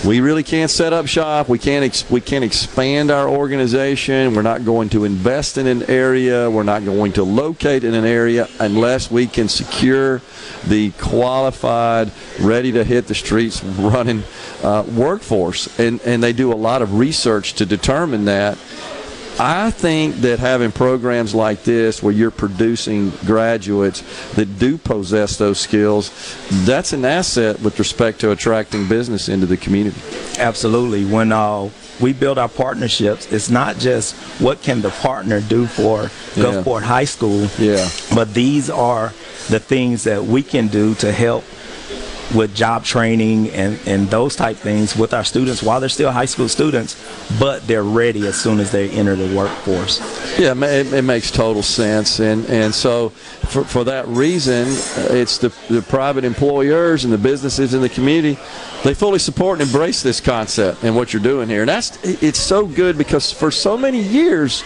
we 0.04 0.20
really 0.20 0.42
can't 0.42 0.68
set 0.68 0.92
up 0.92 1.06
shop. 1.06 1.48
We 1.48 1.60
can't 1.60 1.84
ex- 1.84 2.10
we 2.10 2.20
can't 2.20 2.42
expand 2.42 3.12
our 3.12 3.28
organization. 3.28 4.34
We're 4.34 4.42
not 4.42 4.64
going 4.64 4.88
to 4.88 5.04
invest 5.04 5.58
in 5.58 5.68
an 5.68 5.84
area. 5.88 6.50
We're 6.50 6.64
not 6.64 6.84
going 6.84 7.12
to 7.12 7.22
locate 7.22 7.84
in 7.84 7.94
an 7.94 8.04
area 8.04 8.48
unless 8.58 9.12
we 9.12 9.28
can 9.28 9.48
secure 9.48 10.20
the 10.66 10.90
qualified, 10.98 12.10
ready 12.40 12.72
to 12.72 12.82
hit 12.82 13.06
the 13.06 13.14
streets 13.14 13.62
running 13.62 14.24
uh, 14.64 14.82
workforce. 14.96 15.78
And 15.78 16.00
and 16.00 16.20
they 16.20 16.32
do 16.32 16.52
a 16.52 16.58
lot 16.58 16.82
of 16.82 16.98
research 16.98 17.52
to 17.54 17.64
determine 17.64 18.24
that. 18.24 18.58
I 19.42 19.70
think 19.70 20.16
that 20.16 20.38
having 20.38 20.70
programs 20.70 21.34
like 21.34 21.62
this 21.64 22.02
where 22.02 22.12
you're 22.12 22.30
producing 22.30 23.08
graduates 23.24 24.02
that 24.34 24.58
do 24.58 24.76
possess 24.76 25.38
those 25.38 25.58
skills, 25.58 26.10
that's 26.66 26.92
an 26.92 27.06
asset 27.06 27.58
with 27.62 27.78
respect 27.78 28.20
to 28.20 28.32
attracting 28.32 28.86
business 28.86 29.30
into 29.30 29.46
the 29.46 29.56
community. 29.56 29.98
Absolutely. 30.38 31.06
When 31.06 31.32
uh, 31.32 31.70
we 32.02 32.12
build 32.12 32.36
our 32.36 32.50
partnerships, 32.50 33.32
it's 33.32 33.48
not 33.48 33.78
just 33.78 34.14
what 34.42 34.60
can 34.60 34.82
the 34.82 34.90
partner 34.90 35.40
do 35.40 35.66
for 35.66 36.10
Yeah. 36.36 36.44
Gulfport 36.44 36.82
High 36.82 37.04
School, 37.06 37.48
Yeah. 37.58 37.88
but 38.14 38.34
these 38.34 38.68
are 38.68 39.14
the 39.48 39.58
things 39.58 40.04
that 40.04 40.22
we 40.24 40.42
can 40.42 40.68
do 40.68 40.94
to 40.96 41.10
help 41.12 41.44
with 42.34 42.54
job 42.54 42.84
training 42.84 43.50
and, 43.50 43.78
and 43.86 44.08
those 44.08 44.36
type 44.36 44.56
things 44.56 44.96
with 44.96 45.12
our 45.12 45.24
students 45.24 45.62
while 45.62 45.80
they're 45.80 45.88
still 45.88 46.12
high 46.12 46.24
school 46.24 46.48
students, 46.48 46.96
but 47.38 47.66
they're 47.66 47.82
ready 47.82 48.26
as 48.26 48.40
soon 48.40 48.60
as 48.60 48.70
they 48.70 48.88
enter 48.90 49.16
the 49.16 49.34
workforce. 49.36 49.98
Yeah, 50.38 50.54
it, 50.64 50.92
it 50.92 51.02
makes 51.02 51.30
total 51.30 51.62
sense, 51.62 52.20
and 52.20 52.44
and 52.46 52.74
so 52.74 53.10
for, 53.10 53.64
for 53.64 53.84
that 53.84 54.06
reason, 54.08 54.68
uh, 54.68 55.14
it's 55.14 55.38
the 55.38 55.48
the 55.68 55.82
private 55.82 56.24
employers 56.24 57.04
and 57.04 57.12
the 57.12 57.18
businesses 57.18 57.74
in 57.74 57.80
the 57.80 57.88
community. 57.88 58.38
They 58.82 58.94
fully 58.94 59.18
support 59.18 59.60
and 59.60 59.68
embrace 59.68 60.02
this 60.02 60.20
concept 60.20 60.84
and 60.84 60.96
what 60.96 61.12
you're 61.12 61.22
doing 61.22 61.48
here, 61.48 61.60
and 61.60 61.68
that's 61.68 61.98
it's 62.22 62.38
so 62.38 62.66
good 62.66 62.96
because 62.96 63.32
for 63.32 63.50
so 63.50 63.76
many 63.76 64.00
years, 64.00 64.62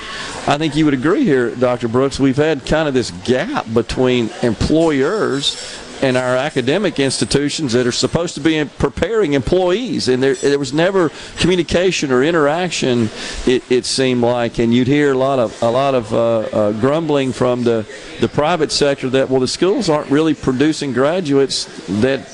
I 0.46 0.58
think 0.58 0.76
you 0.76 0.84
would 0.84 0.94
agree 0.94 1.24
here, 1.24 1.54
Dr. 1.54 1.88
Brooks. 1.88 2.20
We've 2.20 2.36
had 2.36 2.64
kind 2.66 2.86
of 2.86 2.94
this 2.94 3.10
gap 3.24 3.66
between 3.72 4.30
employers 4.42 5.83
and 6.02 6.16
our 6.16 6.36
academic 6.36 6.98
institutions 6.98 7.72
that 7.72 7.86
are 7.86 7.92
supposed 7.92 8.34
to 8.34 8.40
be 8.40 8.64
preparing 8.78 9.32
employees, 9.32 10.08
and 10.08 10.22
there, 10.22 10.34
there 10.34 10.58
was 10.58 10.72
never 10.72 11.10
communication 11.38 12.10
or 12.10 12.22
interaction. 12.22 13.08
It, 13.46 13.70
it 13.70 13.84
seemed 13.84 14.22
like, 14.22 14.58
and 14.58 14.74
you'd 14.74 14.88
hear 14.88 15.12
a 15.12 15.18
lot 15.18 15.38
of 15.38 15.62
a 15.62 15.70
lot 15.70 15.94
of 15.94 16.12
uh, 16.12 16.38
uh, 16.38 16.72
grumbling 16.72 17.32
from 17.32 17.64
the 17.64 17.86
the 18.20 18.28
private 18.28 18.72
sector 18.72 19.08
that 19.10 19.30
well, 19.30 19.40
the 19.40 19.48
schools 19.48 19.88
aren't 19.88 20.10
really 20.10 20.34
producing 20.34 20.92
graduates 20.92 21.64
that 22.00 22.26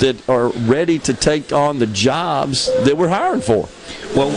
that 0.00 0.28
are 0.28 0.48
ready 0.48 0.98
to 1.00 1.14
take 1.14 1.52
on 1.52 1.78
the 1.78 1.86
jobs 1.86 2.66
that 2.84 2.96
we're 2.96 3.08
hiring 3.08 3.40
for. 3.40 3.68
Well, 4.14 4.30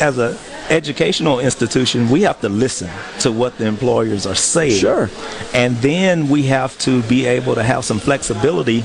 as 0.00 0.18
a 0.18 0.38
educational 0.70 1.40
institution, 1.40 2.08
we 2.10 2.22
have 2.22 2.40
to 2.40 2.48
listen 2.48 2.90
to 3.20 3.32
what 3.32 3.58
the 3.58 3.66
employers 3.66 4.26
are 4.26 4.34
saying. 4.34 4.78
Sure. 4.78 5.10
And 5.54 5.76
then 5.76 6.28
we 6.28 6.44
have 6.44 6.78
to 6.80 7.02
be 7.02 7.26
able 7.26 7.54
to 7.54 7.62
have 7.62 7.84
some 7.84 7.98
flexibility 7.98 8.84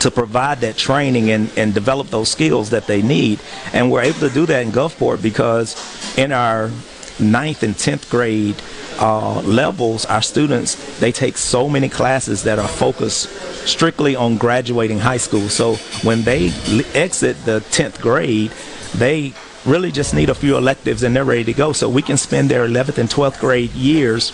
to 0.00 0.10
provide 0.10 0.60
that 0.60 0.76
training 0.76 1.30
and, 1.30 1.50
and 1.56 1.72
develop 1.72 2.08
those 2.08 2.30
skills 2.30 2.70
that 2.70 2.86
they 2.86 3.02
need. 3.02 3.40
And 3.72 3.90
we're 3.90 4.02
able 4.02 4.20
to 4.20 4.30
do 4.30 4.46
that 4.46 4.62
in 4.62 4.72
Gulfport 4.72 5.22
because 5.22 5.76
in 6.18 6.32
our 6.32 6.70
ninth 7.18 7.62
and 7.62 7.74
10th 7.74 8.10
grade 8.10 8.56
uh, 8.98 9.40
levels, 9.40 10.04
our 10.06 10.22
students, 10.22 10.98
they 11.00 11.12
take 11.12 11.36
so 11.36 11.68
many 11.68 11.88
classes 11.88 12.42
that 12.44 12.58
are 12.58 12.68
focused 12.68 13.28
strictly 13.66 14.14
on 14.14 14.36
graduating 14.36 14.98
high 14.98 15.16
school. 15.16 15.48
So 15.48 15.76
when 16.02 16.22
they 16.22 16.48
exit 16.94 17.42
the 17.44 17.60
10th 17.70 18.00
grade, 18.00 18.52
they 18.96 19.32
really 19.66 19.90
just 19.90 20.14
need 20.14 20.30
a 20.30 20.34
few 20.34 20.56
electives 20.56 21.02
and 21.02 21.14
they're 21.14 21.24
ready 21.24 21.44
to 21.44 21.52
go. 21.52 21.72
So 21.72 21.88
we 21.88 22.02
can 22.02 22.16
spend 22.16 22.50
their 22.50 22.66
11th 22.66 22.98
and 22.98 23.08
12th 23.08 23.40
grade 23.40 23.72
years 23.72 24.32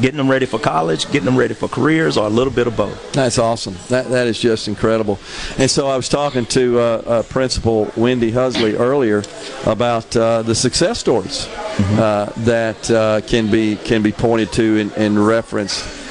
getting 0.00 0.16
them 0.16 0.30
ready 0.30 0.46
for 0.46 0.58
college, 0.58 1.06
getting 1.06 1.24
them 1.24 1.36
ready 1.36 1.54
for 1.54 1.68
careers, 1.68 2.16
or 2.16 2.26
a 2.26 2.30
little 2.30 2.52
bit 2.52 2.66
of 2.66 2.76
both. 2.76 3.12
That's 3.12 3.38
awesome. 3.38 3.76
That 3.88 4.08
that 4.10 4.26
is 4.26 4.38
just 4.38 4.68
incredible. 4.68 5.18
And 5.58 5.70
so 5.70 5.88
I 5.88 5.96
was 5.96 6.08
talking 6.08 6.46
to 6.46 6.78
uh, 6.78 6.82
uh, 6.82 7.22
Principal 7.24 7.90
Wendy 7.96 8.32
Husley 8.32 8.78
earlier 8.78 9.22
about 9.66 10.14
uh, 10.16 10.42
the 10.42 10.54
success 10.54 10.98
stories 10.98 11.46
uh, 11.46 12.32
that 12.38 12.90
uh, 12.90 13.20
can 13.22 13.50
be 13.50 13.76
can 13.76 14.02
be 14.02 14.12
pointed 14.12 14.52
to 14.52 14.78
and, 14.78 14.92
and 14.92 15.26
referenced. 15.26 16.07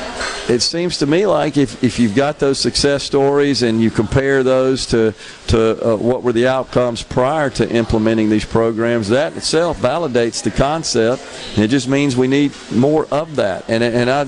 It 0.49 0.61
seems 0.61 0.97
to 0.99 1.05
me 1.05 1.25
like 1.25 1.57
if, 1.57 1.83
if 1.83 1.99
you've 1.99 2.15
got 2.15 2.39
those 2.39 2.59
success 2.59 3.03
stories 3.03 3.63
and 3.63 3.81
you 3.81 3.91
compare 3.91 4.43
those 4.43 4.85
to 4.87 5.13
to 5.47 5.93
uh, 5.93 5.97
what 5.97 6.23
were 6.23 6.31
the 6.31 6.47
outcomes 6.47 7.03
prior 7.03 7.49
to 7.51 7.69
implementing 7.69 8.29
these 8.29 8.45
programs, 8.45 9.09
that 9.09 9.35
itself 9.35 9.79
validates 9.79 10.41
the 10.41 10.51
concept. 10.51 11.21
It 11.57 11.67
just 11.67 11.87
means 11.87 12.15
we 12.15 12.27
need 12.27 12.53
more 12.71 13.07
of 13.11 13.35
that. 13.35 13.69
And 13.69 13.83
and 13.83 14.09
I 14.09 14.25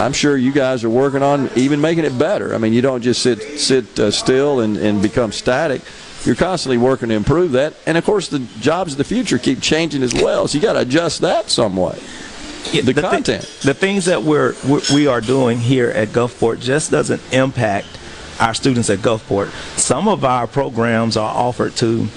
I'm 0.00 0.12
sure 0.12 0.36
you 0.36 0.52
guys 0.52 0.82
are 0.82 0.90
working 0.90 1.22
on 1.22 1.50
even 1.56 1.80
making 1.80 2.04
it 2.04 2.18
better. 2.18 2.54
I 2.54 2.58
mean, 2.58 2.72
you 2.72 2.82
don't 2.82 3.02
just 3.02 3.22
sit 3.22 3.60
sit 3.60 3.98
uh, 3.98 4.10
still 4.10 4.60
and, 4.60 4.76
and 4.76 5.00
become 5.00 5.30
static. 5.30 5.82
You're 6.24 6.34
constantly 6.34 6.78
working 6.78 7.10
to 7.10 7.14
improve 7.14 7.52
that. 7.52 7.74
And 7.86 7.98
of 7.98 8.04
course, 8.04 8.28
the 8.28 8.38
jobs 8.60 8.92
of 8.92 8.98
the 8.98 9.04
future 9.04 9.38
keep 9.38 9.60
changing 9.60 10.02
as 10.02 10.14
well. 10.14 10.48
So 10.48 10.56
you 10.56 10.62
got 10.62 10.72
to 10.72 10.80
adjust 10.80 11.20
that 11.20 11.50
somewhat. 12.64 12.86
the, 12.86 12.92
thi- 12.94 13.00
content. 13.08 13.58
the 13.62 13.74
things 13.74 14.04
that 14.06 14.22
we're 14.22 14.54
we- 14.92 15.06
are 15.06 15.20
doing 15.20 15.58
here 15.58 15.90
at 15.90 16.08
Gulfport 16.08 16.60
just 16.60 16.90
doesn't 16.90 17.22
impact 17.32 17.86
our 18.40 18.54
students 18.54 18.90
at 18.90 18.98
Gulfport. 19.00 19.50
Some 19.78 20.08
of 20.08 20.24
our 20.24 20.46
programs 20.46 21.16
are 21.16 21.30
offered 21.34 21.76
to 21.76 22.08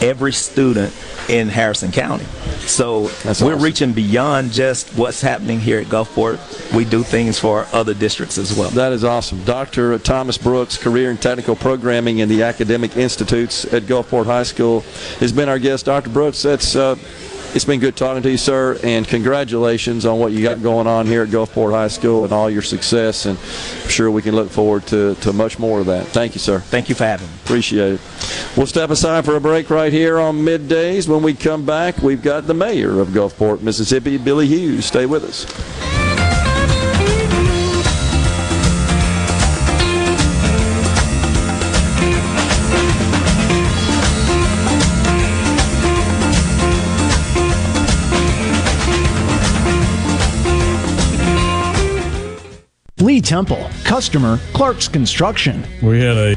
every 0.00 0.32
student 0.32 0.94
in 1.28 1.48
Harrison 1.48 1.92
County. 1.92 2.24
So 2.66 3.10
we're 3.40 3.56
reaching 3.56 3.92
beyond 3.92 4.52
just 4.52 4.96
what's 4.96 5.20
happening 5.20 5.58
here 5.60 5.78
at 5.80 5.86
Gulfport. 5.86 6.38
We 6.74 6.84
do 6.84 7.02
things 7.02 7.38
for 7.38 7.66
other 7.72 7.92
districts 7.94 8.38
as 8.38 8.56
well. 8.56 8.70
That 8.70 8.92
is 8.92 9.04
awesome. 9.04 9.42
Dr. 9.44 9.98
Thomas 9.98 10.38
Brooks, 10.38 10.78
Career 10.78 11.10
and 11.10 11.20
Technical 11.20 11.56
Programming 11.56 12.18
in 12.18 12.28
the 12.28 12.42
Academic 12.44 12.96
Institutes 12.96 13.64
at 13.72 13.82
Gulfport 13.84 14.26
High 14.26 14.42
School, 14.44 14.80
has 15.18 15.32
been 15.32 15.48
our 15.48 15.58
guest. 15.58 15.86
Dr. 15.86 16.10
Brooks, 16.10 16.42
that's 16.42 16.74
uh, 16.76 16.96
it's 17.54 17.64
been 17.64 17.80
good 17.80 17.96
talking 17.96 18.22
to 18.22 18.30
you, 18.30 18.38
sir, 18.38 18.78
and 18.82 19.06
congratulations 19.06 20.06
on 20.06 20.18
what 20.18 20.32
you 20.32 20.42
got 20.42 20.62
going 20.62 20.86
on 20.86 21.06
here 21.06 21.22
at 21.22 21.28
Gulfport 21.28 21.72
High 21.72 21.88
School 21.88 22.24
and 22.24 22.32
all 22.32 22.48
your 22.48 22.62
success. 22.62 23.26
And 23.26 23.38
I'm 23.38 23.88
sure 23.90 24.10
we 24.10 24.22
can 24.22 24.34
look 24.34 24.50
forward 24.50 24.86
to, 24.86 25.14
to 25.16 25.32
much 25.32 25.58
more 25.58 25.80
of 25.80 25.86
that. 25.86 26.06
Thank 26.06 26.34
you, 26.34 26.40
sir. 26.40 26.60
Thank 26.60 26.88
you 26.88 26.94
for 26.94 27.04
having 27.04 27.26
me. 27.26 27.34
Appreciate 27.44 27.94
it. 27.94 28.00
We'll 28.56 28.66
step 28.66 28.90
aside 28.90 29.24
for 29.24 29.36
a 29.36 29.40
break 29.40 29.68
right 29.68 29.92
here 29.92 30.18
on 30.18 30.36
middays. 30.38 31.08
When 31.08 31.22
we 31.22 31.34
come 31.34 31.66
back, 31.66 31.98
we've 31.98 32.22
got 32.22 32.46
the 32.46 32.54
mayor 32.54 33.00
of 33.00 33.08
Gulfport, 33.08 33.60
Mississippi, 33.60 34.16
Billy 34.16 34.46
Hughes. 34.46 34.86
Stay 34.86 35.04
with 35.04 35.24
us. 35.24 35.91
Temple, 53.22 53.70
customer, 53.84 54.38
Clark's 54.52 54.88
Construction. 54.88 55.64
We 55.80 56.00
had 56.00 56.16
a 56.16 56.36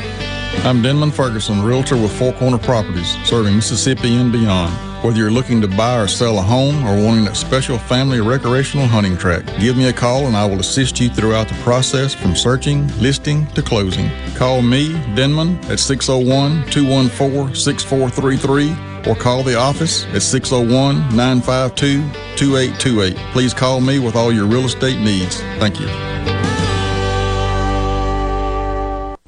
I'm 0.63 0.83
Denman 0.83 1.09
Ferguson, 1.09 1.63
Realtor 1.63 1.95
with 1.95 2.15
Four 2.19 2.33
Corner 2.33 2.59
Properties, 2.59 3.17
serving 3.25 3.55
Mississippi 3.55 4.15
and 4.15 4.31
beyond. 4.31 4.71
Whether 5.03 5.17
you're 5.17 5.31
looking 5.31 5.59
to 5.61 5.67
buy 5.67 5.99
or 5.99 6.07
sell 6.07 6.37
a 6.37 6.41
home 6.41 6.85
or 6.85 7.03
wanting 7.03 7.27
a 7.27 7.33
special 7.33 7.79
family 7.79 8.21
recreational 8.21 8.85
hunting 8.85 9.17
tract, 9.17 9.47
give 9.59 9.75
me 9.75 9.89
a 9.89 9.93
call 9.93 10.27
and 10.27 10.37
I 10.37 10.45
will 10.45 10.59
assist 10.59 10.99
you 10.99 11.09
throughout 11.09 11.47
the 11.47 11.55
process 11.63 12.13
from 12.13 12.35
searching, 12.35 12.87
listing 12.99 13.47
to 13.47 13.63
closing. 13.63 14.11
Call 14.35 14.61
me, 14.61 14.93
Denman, 15.15 15.57
at 15.65 15.79
601 15.79 16.69
214 16.69 17.55
6433 17.55 19.09
or 19.11 19.15
call 19.15 19.41
the 19.41 19.57
office 19.57 20.05
at 20.13 20.21
601 20.21 21.15
952 21.15 22.03
2828. 22.37 23.15
Please 23.33 23.55
call 23.55 23.81
me 23.81 23.97
with 23.97 24.15
all 24.15 24.31
your 24.31 24.45
real 24.45 24.65
estate 24.65 24.99
needs. 24.99 25.41
Thank 25.57 25.79
you. 25.79 25.87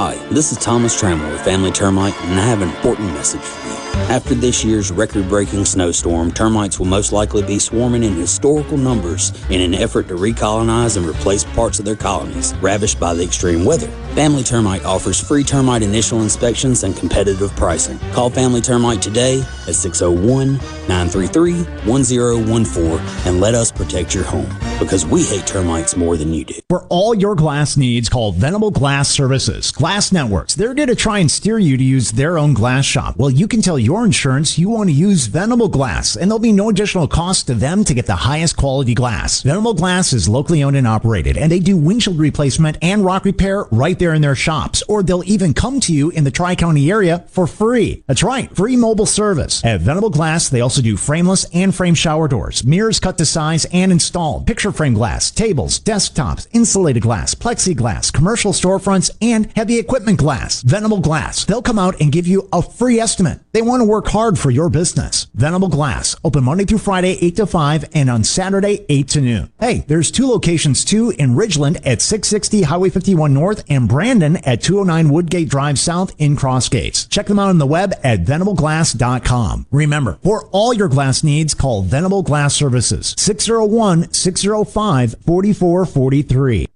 Hi, 0.00 0.14
this 0.28 0.52
is 0.52 0.58
Thomas 0.58 0.94
Trammell 0.94 1.32
with 1.32 1.40
Family 1.40 1.72
Termite, 1.72 2.14
and 2.22 2.38
I 2.38 2.44
have 2.44 2.62
an 2.62 2.68
important 2.68 3.12
message 3.14 3.40
for 3.40 3.66
you. 3.66 3.74
After 4.02 4.32
this 4.32 4.64
year's 4.64 4.92
record 4.92 5.28
breaking 5.28 5.64
snowstorm, 5.64 6.30
termites 6.30 6.78
will 6.78 6.86
most 6.86 7.10
likely 7.10 7.42
be 7.42 7.58
swarming 7.58 8.04
in 8.04 8.14
historical 8.14 8.76
numbers 8.76 9.32
in 9.50 9.60
an 9.60 9.74
effort 9.74 10.06
to 10.06 10.14
recolonize 10.14 10.96
and 10.96 11.04
replace 11.04 11.42
parts 11.42 11.80
of 11.80 11.84
their 11.84 11.96
colonies 11.96 12.54
ravished 12.58 13.00
by 13.00 13.12
the 13.12 13.24
extreme 13.24 13.64
weather. 13.64 13.90
Family 14.18 14.42
Termite 14.42 14.84
offers 14.84 15.20
free 15.20 15.44
termite 15.44 15.84
initial 15.84 16.22
inspections 16.22 16.82
and 16.82 16.96
competitive 16.96 17.54
pricing. 17.54 18.00
Call 18.10 18.30
Family 18.30 18.60
Termite 18.60 19.00
today 19.00 19.44
at 19.68 19.76
601 19.76 20.54
933 20.88 21.62
1014 21.86 22.98
and 23.26 23.40
let 23.40 23.54
us 23.54 23.70
protect 23.70 24.16
your 24.16 24.24
home 24.24 24.52
because 24.80 25.06
we 25.06 25.22
hate 25.22 25.46
termites 25.46 25.96
more 25.96 26.16
than 26.16 26.32
you 26.32 26.44
do. 26.44 26.54
For 26.68 26.84
all 26.86 27.14
your 27.14 27.34
glass 27.34 27.76
needs, 27.76 28.08
call 28.08 28.32
Venable 28.32 28.70
Glass 28.72 29.08
Services. 29.08 29.70
Glass 29.70 30.10
Networks. 30.10 30.56
They're 30.56 30.74
going 30.74 30.88
to 30.88 30.96
try 30.96 31.18
and 31.18 31.30
steer 31.30 31.58
you 31.58 31.76
to 31.76 31.84
use 31.84 32.10
their 32.10 32.38
own 32.38 32.54
glass 32.54 32.84
shop. 32.84 33.16
Well, 33.18 33.30
you 33.30 33.46
can 33.46 33.62
tell 33.62 33.78
your 33.78 34.04
insurance 34.04 34.58
you 34.58 34.68
want 34.68 34.88
to 34.88 34.94
use 34.94 35.26
Venable 35.26 35.68
Glass, 35.68 36.16
and 36.16 36.30
there'll 36.30 36.40
be 36.40 36.52
no 36.52 36.70
additional 36.70 37.06
cost 37.06 37.46
to 37.46 37.54
them 37.54 37.84
to 37.84 37.94
get 37.94 38.06
the 38.06 38.16
highest 38.16 38.56
quality 38.56 38.94
glass. 38.94 39.42
Venable 39.42 39.74
Glass 39.74 40.12
is 40.12 40.28
locally 40.28 40.62
owned 40.62 40.76
and 40.76 40.88
operated, 40.88 41.36
and 41.36 41.52
they 41.52 41.60
do 41.60 41.76
windshield 41.76 42.18
replacement 42.18 42.78
and 42.82 43.04
rock 43.04 43.24
repair 43.24 43.64
right 43.70 43.98
there 43.98 44.07
in 44.14 44.22
their 44.22 44.34
shops, 44.34 44.82
or 44.88 45.02
they'll 45.02 45.24
even 45.24 45.54
come 45.54 45.80
to 45.80 45.92
you 45.92 46.10
in 46.10 46.24
the 46.24 46.30
Tri 46.30 46.54
County 46.54 46.90
area 46.90 47.24
for 47.28 47.46
free. 47.46 48.02
That's 48.06 48.22
right, 48.22 48.54
free 48.54 48.76
mobile 48.76 49.06
service. 49.06 49.64
At 49.64 49.80
Venable 49.80 50.10
Glass, 50.10 50.48
they 50.48 50.60
also 50.60 50.82
do 50.82 50.96
frameless 50.96 51.46
and 51.52 51.74
frame 51.74 51.94
shower 51.94 52.28
doors, 52.28 52.64
mirrors 52.64 53.00
cut 53.00 53.18
to 53.18 53.26
size 53.26 53.66
and 53.72 53.92
installed, 53.92 54.46
picture 54.46 54.72
frame 54.72 54.94
glass, 54.94 55.30
tables, 55.30 55.80
desktops, 55.80 56.46
insulated 56.52 57.02
glass, 57.02 57.34
plexiglass, 57.34 58.12
commercial 58.12 58.52
storefronts, 58.52 59.10
and 59.20 59.50
heavy 59.56 59.78
equipment 59.78 60.18
glass. 60.18 60.62
Venable 60.62 61.00
Glass. 61.00 61.44
They'll 61.44 61.62
come 61.62 61.78
out 61.78 62.00
and 62.00 62.12
give 62.12 62.26
you 62.26 62.48
a 62.52 62.62
free 62.62 62.98
estimate. 63.00 63.40
They 63.52 63.62
want 63.62 63.80
to 63.80 63.88
work 63.88 64.08
hard 64.08 64.38
for 64.38 64.50
your 64.50 64.68
business. 64.68 65.26
Venable 65.34 65.68
Glass. 65.68 66.16
Open 66.24 66.44
Monday 66.44 66.64
through 66.64 66.78
Friday, 66.78 67.18
8 67.20 67.36
to 67.36 67.46
5, 67.46 67.84
and 67.94 68.10
on 68.10 68.24
Saturday, 68.24 68.84
8 68.88 69.08
to 69.08 69.20
noon. 69.20 69.52
Hey, 69.60 69.84
there's 69.86 70.10
two 70.10 70.26
locations 70.26 70.84
too 70.84 71.10
in 71.18 71.34
Ridgeland 71.34 71.76
at 71.84 72.02
660 72.02 72.62
Highway 72.62 72.90
51 72.90 73.32
North 73.32 73.64
and 73.68 73.88
Brandon 73.98 74.36
at 74.46 74.62
209 74.62 75.12
Woodgate 75.12 75.48
Drive 75.48 75.76
South 75.76 76.14
in 76.18 76.36
Cross 76.36 76.68
Gates. 76.68 77.04
Check 77.06 77.26
them 77.26 77.40
out 77.40 77.48
on 77.48 77.58
the 77.58 77.66
web 77.66 77.92
at 78.04 78.22
venableglass.com. 78.22 79.66
Remember, 79.72 80.20
for 80.22 80.48
all 80.52 80.72
your 80.72 80.86
glass 80.86 81.24
needs, 81.24 81.52
call 81.52 81.82
Venable 81.82 82.22
Glass 82.22 82.54
Services 82.54 83.16
601 83.18 84.12
605 84.12 85.16
4443. 85.26 86.66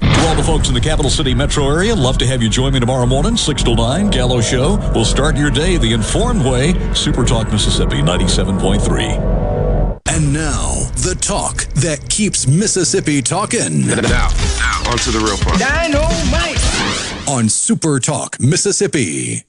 To 0.00 0.28
all 0.28 0.34
the 0.34 0.42
folks 0.42 0.66
in 0.66 0.74
the 0.74 0.80
capital 0.80 1.08
city 1.08 1.34
metro 1.34 1.70
area, 1.70 1.94
love 1.94 2.18
to 2.18 2.26
have 2.26 2.42
you 2.42 2.50
join 2.50 2.72
me 2.72 2.80
tomorrow 2.80 3.06
morning, 3.06 3.36
6 3.36 3.62
till 3.62 3.76
9, 3.76 4.10
Gallo 4.10 4.40
Show. 4.40 4.78
We'll 4.92 5.04
start 5.04 5.36
your 5.36 5.52
day 5.52 5.76
the 5.76 5.92
informed 5.92 6.44
way. 6.44 6.74
Super 6.94 7.24
Talk 7.24 7.52
Mississippi 7.52 7.98
97.3. 7.98 10.00
And 10.08 10.32
now, 10.32 10.75
the 10.96 11.14
talk 11.14 11.58
that 11.74 12.08
keeps 12.08 12.46
Mississippi 12.46 13.22
talking. 13.22 13.86
Now, 13.86 14.00
now, 14.00 14.90
on 14.90 14.98
to 14.98 15.10
the 15.10 15.20
real 15.22 15.36
part. 15.36 15.58
Dynamite! 15.58 17.28
On 17.28 17.48
Super 17.48 18.00
Talk 18.00 18.40
Mississippi. 18.40 19.44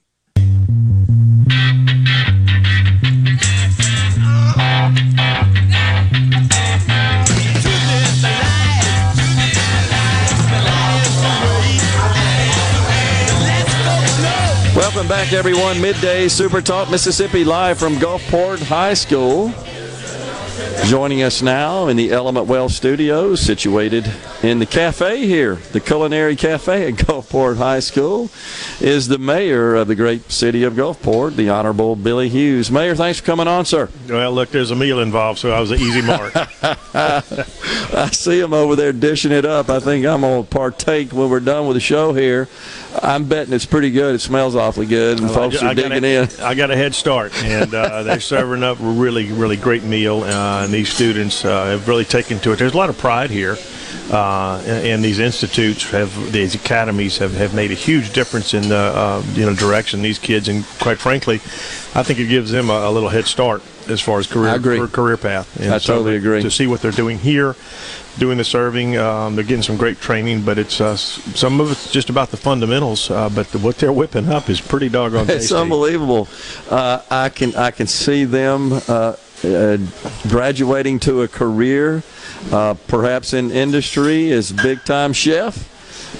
Welcome 14.75 15.07
back, 15.07 15.33
everyone. 15.33 15.79
Midday 15.81 16.27
Super 16.27 16.61
Talk 16.61 16.89
Mississippi 16.89 17.43
live 17.43 17.79
from 17.79 17.95
Gulfport 17.95 18.61
High 18.61 18.93
School. 18.93 19.53
Joining 20.85 21.21
us 21.21 21.41
now 21.41 21.87
in 21.87 21.97
the 21.97 22.11
Element 22.11 22.47
Wealth 22.47 22.71
Studios, 22.71 23.41
situated 23.41 24.09
in 24.41 24.59
the 24.59 24.65
cafe 24.65 25.27
here, 25.27 25.55
the 25.55 25.79
Culinary 25.79 26.35
Cafe 26.35 26.87
at 26.87 26.93
Gulfport 27.05 27.57
High 27.57 27.79
School, 27.79 28.29
is 28.79 29.07
the 29.07 29.17
mayor 29.17 29.75
of 29.75 29.87
the 29.87 29.95
great 29.95 30.31
city 30.31 30.63
of 30.63 30.73
Gulfport, 30.73 31.35
the 31.35 31.49
Honorable 31.49 31.95
Billy 31.95 32.29
Hughes. 32.29 32.71
Mayor, 32.71 32.95
thanks 32.95 33.19
for 33.19 33.25
coming 33.25 33.47
on, 33.47 33.65
sir. 33.65 33.89
Well, 34.09 34.31
look, 34.31 34.49
there's 34.49 34.71
a 34.71 34.75
meal 34.75 34.99
involved, 34.99 35.39
so 35.39 35.51
I 35.51 35.59
was 35.59 35.71
an 35.71 35.79
easy 35.79 36.01
mark. 36.01 36.33
I 36.93 38.09
see 38.11 38.39
him 38.39 38.53
over 38.53 38.75
there 38.75 38.93
dishing 38.93 39.31
it 39.31 39.45
up. 39.45 39.69
I 39.69 39.79
think 39.79 40.05
I'm 40.05 40.21
going 40.21 40.43
to 40.43 40.49
partake 40.49 41.11
when 41.11 41.29
we're 41.29 41.39
done 41.39 41.67
with 41.67 41.75
the 41.75 41.81
show 41.81 42.13
here. 42.13 42.47
I'm 43.01 43.25
betting 43.25 43.53
it's 43.53 43.65
pretty 43.65 43.91
good. 43.91 44.15
It 44.15 44.19
smells 44.19 44.55
awfully 44.55 44.85
good, 44.85 45.19
and 45.19 45.27
Well, 45.29 45.35
folks 45.49 45.61
I 45.61 45.71
are 45.71 45.75
got 45.75 45.89
digging 45.89 46.03
a- 46.03 46.23
in. 46.23 46.29
I 46.41 46.55
got 46.55 46.71
a 46.71 46.75
head 46.75 46.95
start, 46.95 47.33
and 47.43 47.73
uh, 47.73 48.03
they're 48.03 48.19
serving 48.19 48.63
up 48.63 48.79
a 48.79 48.83
really, 48.83 49.31
really 49.31 49.57
great 49.57 49.83
meal. 49.83 50.23
Uh, 50.23 50.63
and 50.63 50.73
these 50.73 50.89
students 50.89 51.45
uh, 51.45 51.65
have 51.65 51.87
really 51.87 52.05
taken 52.05 52.39
to 52.39 52.51
it. 52.53 52.59
There's 52.59 52.73
a 52.73 52.77
lot 52.77 52.89
of 52.89 52.97
pride 52.97 53.29
here. 53.29 53.57
uh, 54.11 54.61
and, 54.65 54.87
and 54.87 55.03
these 55.05 55.19
institutes 55.19 55.89
have 55.91 56.31
these 56.31 56.55
academies 56.55 57.17
have, 57.17 57.33
have 57.33 57.53
made 57.53 57.71
a 57.71 57.75
huge 57.75 58.13
difference 58.13 58.53
in 58.53 58.67
the 58.69 58.75
uh, 58.75 59.21
you 59.33 59.45
know 59.45 59.53
direction 59.53 60.01
these 60.01 60.19
kids 60.19 60.47
and 60.47 60.65
quite 60.79 60.97
frankly, 60.97 61.35
I 61.95 62.03
think 62.03 62.19
it 62.19 62.27
gives 62.27 62.51
them 62.51 62.69
a, 62.69 62.73
a 62.73 62.91
little 62.91 63.09
head 63.09 63.25
start 63.25 63.61
as 63.89 64.01
far 64.01 64.19
as 64.19 64.27
career 64.27 64.49
I 64.49 64.55
agree. 64.55 64.87
career- 64.87 65.17
path. 65.17 65.59
And 65.59 65.73
I 65.73 65.77
so 65.77 65.95
totally 65.95 66.15
agree. 66.15 66.41
To 66.41 66.51
see 66.51 66.67
what 66.67 66.81
they're 66.81 66.91
doing 66.91 67.17
here, 67.17 67.55
doing 68.17 68.37
the 68.37 68.43
serving, 68.43 68.97
um, 68.97 69.35
they're 69.35 69.43
getting 69.43 69.63
some 69.63 69.77
great 69.77 69.99
training, 69.99 70.43
but 70.43 70.57
it's 70.57 70.79
uh, 70.81 70.95
some 70.95 71.59
of 71.59 71.71
it's 71.71 71.91
just 71.91 72.09
about 72.09 72.29
the 72.31 72.37
fundamentals. 72.37 73.09
Uh, 73.09 73.29
but 73.29 73.47
the, 73.51 73.59
what 73.59 73.77
they're 73.77 73.93
whipping 73.93 74.29
up 74.29 74.49
is 74.49 74.61
pretty 74.61 74.89
doggone 74.89 75.27
Tasty. 75.27 75.43
It's 75.43 75.51
unbelievable. 75.51 76.27
Uh, 76.69 77.01
I 77.09 77.29
can 77.29 77.55
I 77.55 77.71
can 77.71 77.87
see 77.87 78.25
them 78.25 78.73
uh, 78.87 79.15
uh, 79.43 79.77
graduating 80.27 80.99
to 80.99 81.21
a 81.21 81.27
career, 81.27 82.03
uh, 82.51 82.75
perhaps 82.87 83.33
in 83.33 83.51
industry 83.51 84.31
as 84.31 84.51
big 84.51 84.83
time 84.83 85.13
chef. 85.13 85.73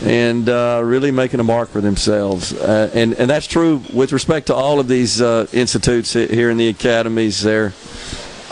And 0.03 0.47
uh, 0.47 0.81
really 0.84 1.10
making 1.10 1.39
a 1.39 1.44
mark 1.44 1.70
for 1.70 1.81
themselves, 1.81 2.54
uh, 2.54 2.91
and 2.94 3.13
and 3.13 3.28
that's 3.28 3.47
true 3.47 3.81
with 3.91 4.12
respect 4.12 4.47
to 4.47 4.54
all 4.54 4.80
of 4.80 4.88
these 4.88 5.22
uh, 5.22 5.47
institutes 5.52 6.13
here 6.13 6.52
in 6.52 6.57
the 6.57 6.68
academies. 6.68 7.41
There, 7.41 7.73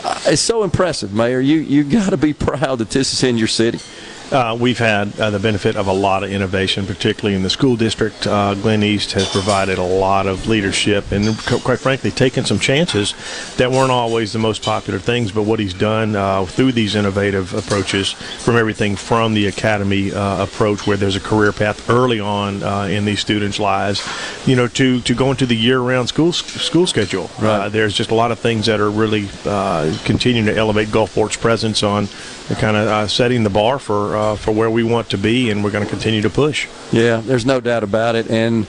uh, 0.02 0.20
it's 0.26 0.42
so 0.42 0.64
impressive, 0.64 1.14
Mayor. 1.14 1.38
You 1.38 1.58
you 1.58 1.84
got 1.84 2.10
to 2.10 2.16
be 2.16 2.32
proud 2.48 2.78
that 2.78 2.90
this 2.90 3.12
is 3.12 3.22
in 3.22 3.38
your 3.38 3.46
city. 3.46 3.78
Uh, 4.32 4.56
we've 4.58 4.78
had 4.78 5.18
uh, 5.20 5.30
the 5.30 5.38
benefit 5.38 5.76
of 5.76 5.86
a 5.86 5.92
lot 5.92 6.24
of 6.24 6.32
innovation, 6.32 6.84
particularly 6.84 7.36
in 7.36 7.44
the 7.44 7.50
school 7.50 7.76
district. 7.76 8.26
Uh, 8.26 8.54
Glen 8.54 8.82
East 8.82 9.12
has 9.12 9.28
provided 9.30 9.78
a 9.78 9.84
lot 9.84 10.26
of 10.26 10.48
leadership 10.48 11.12
and, 11.12 11.38
quite 11.38 11.78
frankly, 11.78 12.10
taken 12.10 12.44
some 12.44 12.58
chances 12.58 13.14
that 13.56 13.70
weren't 13.70 13.92
always 13.92 14.32
the 14.32 14.40
most 14.40 14.64
popular 14.64 14.98
things. 14.98 15.30
But 15.30 15.42
what 15.42 15.60
he's 15.60 15.74
done 15.74 16.16
uh, 16.16 16.44
through 16.44 16.72
these 16.72 16.96
innovative 16.96 17.54
approaches, 17.54 18.12
from 18.12 18.56
everything 18.56 18.96
from 18.96 19.34
the 19.34 19.46
academy 19.46 20.12
uh, 20.12 20.42
approach, 20.42 20.88
where 20.88 20.96
there's 20.96 21.16
a 21.16 21.20
career 21.20 21.52
path 21.52 21.88
early 21.88 22.18
on 22.18 22.64
uh, 22.64 22.82
in 22.82 23.04
these 23.04 23.20
students' 23.20 23.60
lives, 23.60 24.02
you 24.44 24.56
know, 24.56 24.66
to 24.68 25.00
to 25.02 25.14
going 25.14 25.36
to 25.36 25.46
the 25.46 25.56
year-round 25.56 26.08
school 26.08 26.32
school 26.32 26.86
schedule. 26.88 27.30
Uh, 27.38 27.68
there's 27.68 27.94
just 27.94 28.10
a 28.10 28.14
lot 28.14 28.32
of 28.32 28.40
things 28.40 28.66
that 28.66 28.80
are 28.80 28.90
really 28.90 29.28
uh, 29.44 29.96
continuing 30.04 30.46
to 30.46 30.56
elevate 30.56 30.88
Gulfport's 30.88 31.36
presence 31.36 31.84
on 31.84 32.08
kind 32.58 32.76
of 32.76 32.88
uh, 32.88 33.06
setting 33.08 33.42
the 33.42 33.50
bar 33.50 33.78
for 33.78 34.15
uh, 34.16 34.36
for 34.36 34.52
where 34.52 34.70
we 34.70 34.82
want 34.82 35.10
to 35.10 35.18
be, 35.18 35.50
and 35.50 35.62
we're 35.62 35.70
going 35.70 35.84
to 35.84 35.90
continue 35.90 36.22
to 36.22 36.30
push. 36.30 36.68
Yeah, 36.92 37.16
there's 37.18 37.46
no 37.46 37.60
doubt 37.60 37.82
about 37.84 38.16
it, 38.16 38.30
and 38.30 38.66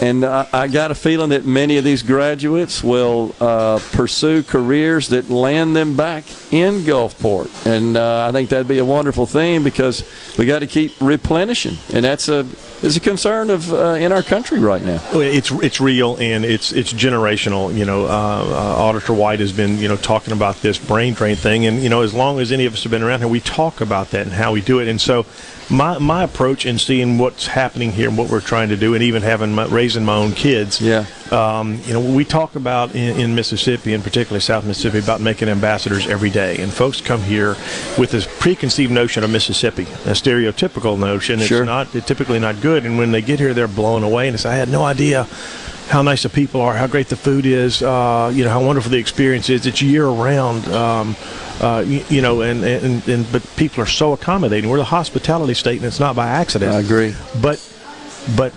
and 0.00 0.24
uh, 0.24 0.46
I 0.52 0.68
got 0.68 0.90
a 0.90 0.94
feeling 0.94 1.30
that 1.30 1.44
many 1.44 1.76
of 1.76 1.84
these 1.84 2.02
graduates 2.02 2.82
will 2.82 3.34
uh, 3.40 3.78
pursue 3.92 4.42
careers 4.42 5.08
that 5.08 5.30
land 5.30 5.76
them 5.76 5.96
back 5.96 6.24
in 6.52 6.80
Gulfport, 6.80 7.66
and 7.66 7.96
uh, 7.96 8.26
I 8.28 8.32
think 8.32 8.50
that'd 8.50 8.68
be 8.68 8.78
a 8.78 8.84
wonderful 8.84 9.26
thing 9.26 9.62
because 9.62 10.04
we 10.38 10.46
got 10.46 10.60
to 10.60 10.66
keep 10.66 10.92
replenishing, 11.00 11.76
and 11.92 12.04
that's 12.04 12.28
a 12.28 12.46
is 12.82 12.96
a 12.96 13.00
concern 13.00 13.50
of 13.50 13.72
uh, 13.72 13.90
in 13.92 14.12
our 14.12 14.22
country 14.22 14.58
right 14.58 14.82
now. 14.82 15.00
It's 15.12 15.50
it's 15.50 15.80
real 15.80 16.16
and 16.16 16.44
it's 16.44 16.72
it's 16.72 16.92
generational. 16.92 17.74
You 17.74 17.84
know, 17.84 18.06
uh, 18.06 18.08
uh, 18.08 18.82
Auditor 18.82 19.12
White 19.12 19.40
has 19.40 19.52
been 19.52 19.78
you 19.78 19.88
know 19.88 19.96
talking 19.96 20.32
about 20.32 20.56
this 20.62 20.78
brain 20.78 21.14
drain 21.14 21.36
thing, 21.36 21.66
and 21.66 21.82
you 21.82 21.88
know 21.88 22.02
as 22.02 22.14
long 22.14 22.40
as 22.40 22.52
any 22.52 22.66
of 22.66 22.72
us 22.72 22.82
have 22.84 22.90
been 22.90 23.02
around 23.02 23.20
here, 23.20 23.28
we 23.28 23.40
talk 23.40 23.80
about 23.80 24.10
that 24.10 24.22
and 24.22 24.32
how 24.32 24.52
we 24.52 24.60
do 24.60 24.78
it. 24.80 24.88
And 24.88 25.00
so, 25.00 25.26
my 25.70 25.98
my 25.98 26.24
approach 26.24 26.66
in 26.66 26.78
seeing 26.78 27.16
what's 27.18 27.46
happening 27.46 27.92
here 27.92 28.08
and 28.08 28.18
what 28.18 28.30
we're 28.30 28.40
trying 28.40 28.68
to 28.70 28.76
do, 28.76 28.94
and 28.94 29.02
even 29.02 29.22
having 29.22 29.54
my, 29.54 29.66
raising 29.66 30.04
my 30.04 30.16
own 30.16 30.32
kids. 30.32 30.80
Yeah. 30.80 31.06
Um, 31.30 31.80
you 31.84 31.92
know, 31.92 32.00
we 32.00 32.24
talk 32.24 32.56
about 32.56 32.94
in, 32.94 33.20
in 33.20 33.34
Mississippi, 33.34 33.94
and 33.94 34.02
particularly 34.02 34.40
South 34.40 34.64
Mississippi, 34.64 34.98
about 34.98 35.20
making 35.20 35.48
ambassadors 35.48 36.08
every 36.08 36.30
day. 36.30 36.60
And 36.60 36.72
folks 36.72 37.00
come 37.00 37.22
here 37.22 37.50
with 37.96 38.10
this 38.10 38.26
preconceived 38.40 38.92
notion 38.92 39.22
of 39.22 39.30
Mississippi, 39.30 39.82
a 39.82 40.14
stereotypical 40.14 40.98
notion. 40.98 41.38
Sure. 41.38 41.62
It's 41.62 41.66
not 41.66 41.94
it's 41.94 42.06
typically 42.06 42.40
not 42.40 42.60
good. 42.60 42.84
And 42.84 42.98
when 42.98 43.12
they 43.12 43.22
get 43.22 43.38
here, 43.38 43.54
they're 43.54 43.68
blown 43.68 44.02
away. 44.02 44.26
And 44.26 44.34
it's, 44.34 44.44
I 44.44 44.54
had 44.54 44.68
no 44.68 44.84
idea 44.84 45.28
how 45.88 46.02
nice 46.02 46.22
the 46.22 46.28
people 46.28 46.60
are, 46.60 46.74
how 46.74 46.86
great 46.86 47.08
the 47.08 47.16
food 47.16 47.46
is, 47.46 47.82
uh, 47.82 48.30
you 48.32 48.44
know, 48.44 48.50
how 48.50 48.64
wonderful 48.64 48.90
the 48.90 48.98
experience 48.98 49.48
is. 49.50 49.66
It's 49.66 49.82
year 49.82 50.06
round. 50.06 50.66
Um, 50.68 51.16
uh, 51.60 51.84
you, 51.86 52.04
you 52.08 52.22
know, 52.22 52.40
and, 52.42 52.64
and, 52.64 53.06
and 53.08 53.30
but 53.32 53.42
people 53.56 53.82
are 53.82 53.86
so 53.86 54.12
accommodating. 54.12 54.70
We're 54.70 54.78
the 54.78 54.84
hospitality 54.84 55.54
state, 55.54 55.76
and 55.76 55.84
it's 55.86 56.00
not 56.00 56.16
by 56.16 56.28
accident. 56.28 56.72
I 56.72 56.80
agree. 56.80 57.14
But 57.40 57.58
but 58.36 58.52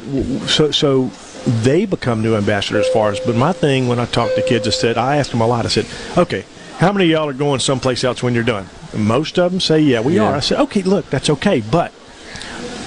so 0.48 0.72
so 0.72 1.12
they 1.46 1.86
become 1.86 2.22
new 2.22 2.36
ambassadors 2.36 2.88
for 2.90 3.10
us. 3.10 3.20
But 3.20 3.36
my 3.36 3.52
thing 3.54 3.88
when 3.88 4.00
I 4.00 4.06
talk 4.06 4.34
to 4.36 4.42
kids, 4.42 4.68
I 4.68 4.72
said 4.72 4.98
I 4.98 5.18
asked 5.18 5.32
them 5.32 5.42
a 5.42 5.48
lot. 5.48 5.66
I 5.66 5.70
said, 5.70 5.86
okay, 6.18 6.46
how 6.78 6.92
many 6.92 7.06
of 7.06 7.12
y'all 7.12 7.30
are 7.30 7.34
going 7.34 7.60
someplace 7.60 8.04
else 8.04 8.24
when 8.24 8.34
you're 8.34 8.44
done? 8.44 8.68
And 8.94 9.06
most 9.06 9.38
of 9.40 9.52
them 9.52 9.60
say, 9.60 9.80
yeah, 9.82 10.00
we 10.02 10.16
Yeah. 10.16 10.24
are. 10.30 10.36
I 10.36 10.40
said, 10.40 10.60
okay, 10.62 10.82
look, 10.84 11.10
that's 11.10 11.30
okay, 11.30 11.62
but. 11.62 11.92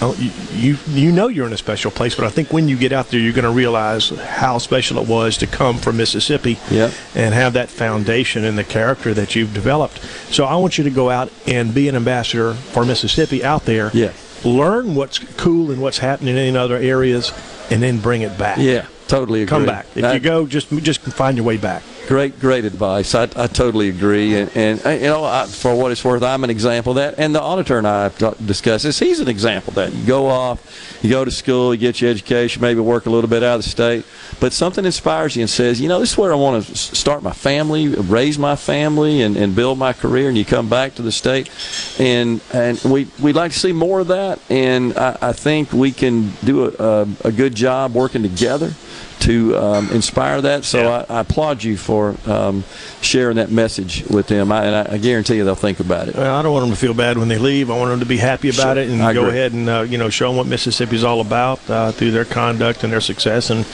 Oh, 0.03 0.15
you, 0.19 0.31
you 0.75 0.79
you 0.89 1.11
know 1.13 1.29
you're 1.29 1.47
in 1.47 1.53
a 1.55 1.57
special 1.59 1.91
place, 1.91 2.15
but 2.15 2.27
I 2.27 2.29
think 2.29 2.53
when 2.53 2.69
you 2.69 2.77
get 2.77 2.93
out 2.93 3.09
there, 3.09 3.19
you're 3.19 3.33
going 3.33 3.45
to 3.47 3.51
realize 3.51 4.11
how 4.11 4.59
special 4.59 4.99
it 4.99 5.09
was 5.09 5.39
to 5.39 5.47
come 5.47 5.79
from 5.79 5.97
Mississippi 5.97 6.59
Yep. 6.71 6.93
and 7.15 7.35
have 7.35 7.55
that 7.55 7.71
foundation 7.71 8.45
and 8.45 8.59
the 8.59 8.65
character 8.65 9.15
that 9.15 9.35
you've 9.35 9.55
developed. 9.55 9.99
So 10.31 10.45
I 10.45 10.57
want 10.57 10.77
you 10.77 10.85
to 10.85 10.91
go 10.91 11.09
out 11.11 11.33
and 11.47 11.73
be 11.75 11.89
an 11.89 11.97
ambassador 11.97 12.53
for 12.55 12.85
Mississippi 12.85 13.43
out 13.43 13.65
there. 13.65 13.91
Yeah. 13.95 14.13
Learn 14.45 14.95
what's 14.95 15.19
cool 15.19 15.71
and 15.71 15.81
what's 15.81 15.99
happening 15.99 16.37
in 16.37 16.57
other 16.57 16.77
areas, 16.77 17.33
and 17.71 17.83
then 17.83 17.99
bring 17.99 18.21
it 18.23 18.37
back. 18.39 18.59
Yeah, 18.59 18.87
totally 19.09 19.43
agree. 19.43 19.49
Come 19.49 19.65
back. 19.67 19.87
If 19.95 20.03
That- 20.03 20.13
you 20.15 20.21
go, 20.21 20.47
just 20.47 20.69
just 20.83 21.01
find 21.01 21.39
your 21.39 21.47
way 21.47 21.57
back. 21.57 21.83
Great, 22.07 22.39
great 22.39 22.65
advice. 22.65 23.17
I, 23.17 23.25
I 23.25 23.49
totally 23.49 23.89
agree. 23.89 24.37
And, 24.37 24.57
and 24.57 25.03
you 25.03 25.09
know, 25.09 25.25
I, 25.25 25.47
for 25.47 25.75
what 25.75 25.91
it's 25.91 26.05
worth, 26.05 26.23
I'm 26.23 26.45
an 26.45 26.51
example 26.51 26.93
of 26.93 26.97
that. 26.97 27.19
And 27.19 27.35
the 27.35 27.43
auditor 27.43 27.79
and 27.79 27.87
I 27.87 28.05
have 28.05 28.47
discussed 28.47 28.85
this. 28.85 29.01
He's 29.01 29.19
an 29.19 29.27
example 29.27 29.73
of 29.73 29.75
that. 29.75 29.93
You 29.93 30.07
go 30.07 30.27
off, 30.29 30.99
you 31.03 31.11
go 31.11 31.25
to 31.25 31.33
school, 31.33 31.75
you 31.75 31.81
get 31.81 32.01
your 32.01 32.09
education, 32.09 32.63
maybe 32.63 32.79
work 32.79 33.07
a 33.07 33.11
little 33.11 33.29
bit 33.29 33.43
out 33.43 33.57
of 33.57 33.65
the 33.65 33.69
state, 33.69 34.05
but 34.39 34.53
something 34.53 34.85
inspires 34.85 35.35
you 35.35 35.43
and 35.43 35.51
says, 35.51 35.81
you 35.81 35.89
know, 35.89 35.99
this 35.99 36.13
is 36.13 36.19
where 36.19 36.33
I 36.33 36.37
want 36.37 36.65
to 36.65 36.77
start 36.77 37.25
my 37.25 37.33
family, 37.33 37.89
raise 37.89 38.39
my 38.39 38.55
family, 38.55 39.23
and, 39.23 39.37
and 39.37 39.57
build 39.57 39.77
my 39.77 39.93
career. 39.93 40.29
And 40.29 40.39
you 40.39 40.45
come 40.45 40.69
back 40.69 40.95
to 40.97 41.03
the 41.03 41.13
state, 41.13 41.51
and 41.99 42.41
and 42.53 42.81
we 42.85 43.09
we'd 43.21 43.35
like 43.35 43.51
to 43.51 43.59
see 43.59 43.73
more 43.73 43.99
of 43.99 44.09
that. 44.09 44.39
And 44.49 44.97
I, 44.97 45.19
I 45.21 45.33
think 45.33 45.73
we 45.73 45.91
can 45.91 46.31
do 46.45 46.67
a, 46.67 47.03
a, 47.03 47.09
a 47.25 47.33
good 47.33 47.57
job 47.57 47.95
working 47.95 48.23
together 48.23 48.75
to 49.21 49.57
um, 49.57 49.91
inspire 49.91 50.41
that. 50.43 50.65
So 50.65 50.93
I, 50.93 51.07
I 51.09 51.21
applaud 51.21 51.63
you 51.65 51.77
for 51.77 52.15
um, 52.27 52.65
sharing 53.01 53.37
that 53.37 53.51
message 53.51 54.05
with 54.09 54.27
them. 54.27 54.53
I, 54.53 54.65
and 54.65 54.89
I, 54.89 54.95
I 54.95 54.99
guarantee 54.99 55.37
you 55.37 55.45
they'll 55.45 55.55
think 55.55 55.81
about 55.81 56.09
it. 56.09 56.15
Well, 56.17 56.35
I 56.35 56.43
don't 56.43 56.53
want 56.53 56.65
them 56.67 56.71
to 56.75 56.81
feel 56.81 56.95
bad 56.95 57.19
when 57.19 57.29
they 57.29 57.39
leave. 57.39 57.71
I 57.71 57.79
want 57.79 57.91
them 57.91 58.01
to 58.01 58.07
be 58.07 58.19
happy 58.19 58.51
about 58.51 58.77
Sure. 58.77 58.83
it 58.85 58.89
and 58.91 59.03
I 59.03 59.13
go 59.15 59.23
agree. 59.27 59.39
ahead 59.39 59.53
and 59.53 59.69
uh, 59.69 59.81
you 59.83 59.99
know 59.99 60.11
show 60.11 60.29
them 60.29 60.37
what 60.37 60.47
Mississippi's 60.47 61.05
all 61.05 61.21
about 61.21 61.59
uh, 61.71 61.93
through 61.93 62.11
their 62.11 62.25
conduct 62.25 62.85
and 62.85 62.93
their 62.93 63.01
success, 63.01 63.51
and 63.51 63.67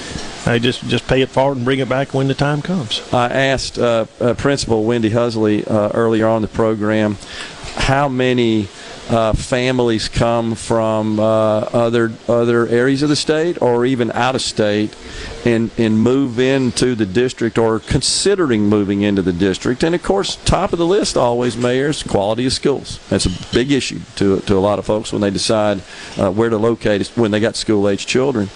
uh, 0.47 0.59
just 0.59 0.87
just 0.89 1.07
pay 1.07 1.23
it 1.23 1.29
forward 1.29 1.57
and 1.57 1.65
bring 1.65 1.81
it 1.81 1.89
back 1.89 2.15
when 2.15 2.29
the 2.29 2.35
time 2.35 2.63
comes. 2.63 3.03
I 3.13 3.29
asked 3.29 3.79
uh, 3.79 4.07
uh, 4.21 4.35
Principal 4.35 4.85
Wendy 4.85 5.11
Husley 5.11 5.69
uh, 5.71 5.91
earlier 5.95 6.27
on 6.27 6.43
the 6.43 6.49
program 6.49 7.17
how 7.75 8.09
many 8.09 8.69
uh, 9.11 9.33
families 9.33 10.09
come 10.09 10.55
from 10.55 11.19
uh, 11.19 11.23
other 11.25 12.13
other 12.29 12.67
areas 12.69 13.03
of 13.03 13.09
the 13.09 13.17
state 13.17 13.61
or 13.61 13.85
even 13.85 14.11
out 14.13 14.35
of 14.35 14.43
state 14.43 14.95
and 15.45 15.71
and 15.79 15.99
move 15.99 16.39
into 16.39 16.95
the 16.95 17.07
district 17.07 17.59
or 17.59 17.79
considering 17.79 18.69
moving 18.69 19.03
into 19.03 19.23
the 19.23 19.33
district. 19.33 19.83
And 19.83 19.95
of 19.95 20.03
course, 20.03 20.37
top 20.45 20.73
of 20.73 20.79
the 20.79 20.87
list 20.87 21.17
always, 21.17 21.57
mayors, 21.57 22.03
quality 22.03 22.47
of 22.47 22.53
schools. 22.53 22.99
That's 23.09 23.27
a 23.27 23.55
big 23.55 23.73
issue 23.73 24.01
to 24.17 24.41
to 24.41 24.57
a 24.57 24.61
lot 24.61 24.79
of 24.79 24.87
folks 24.87 25.13
when 25.13 25.21
they 25.21 25.31
decide 25.31 25.83
uh, 26.19 26.31
where 26.31 26.51
to 26.51 26.59
locate 26.59 27.07
when 27.17 27.31
they 27.31 27.41
got 27.41 27.57
school 27.57 27.89
age 27.89 28.07
children. 28.07 28.49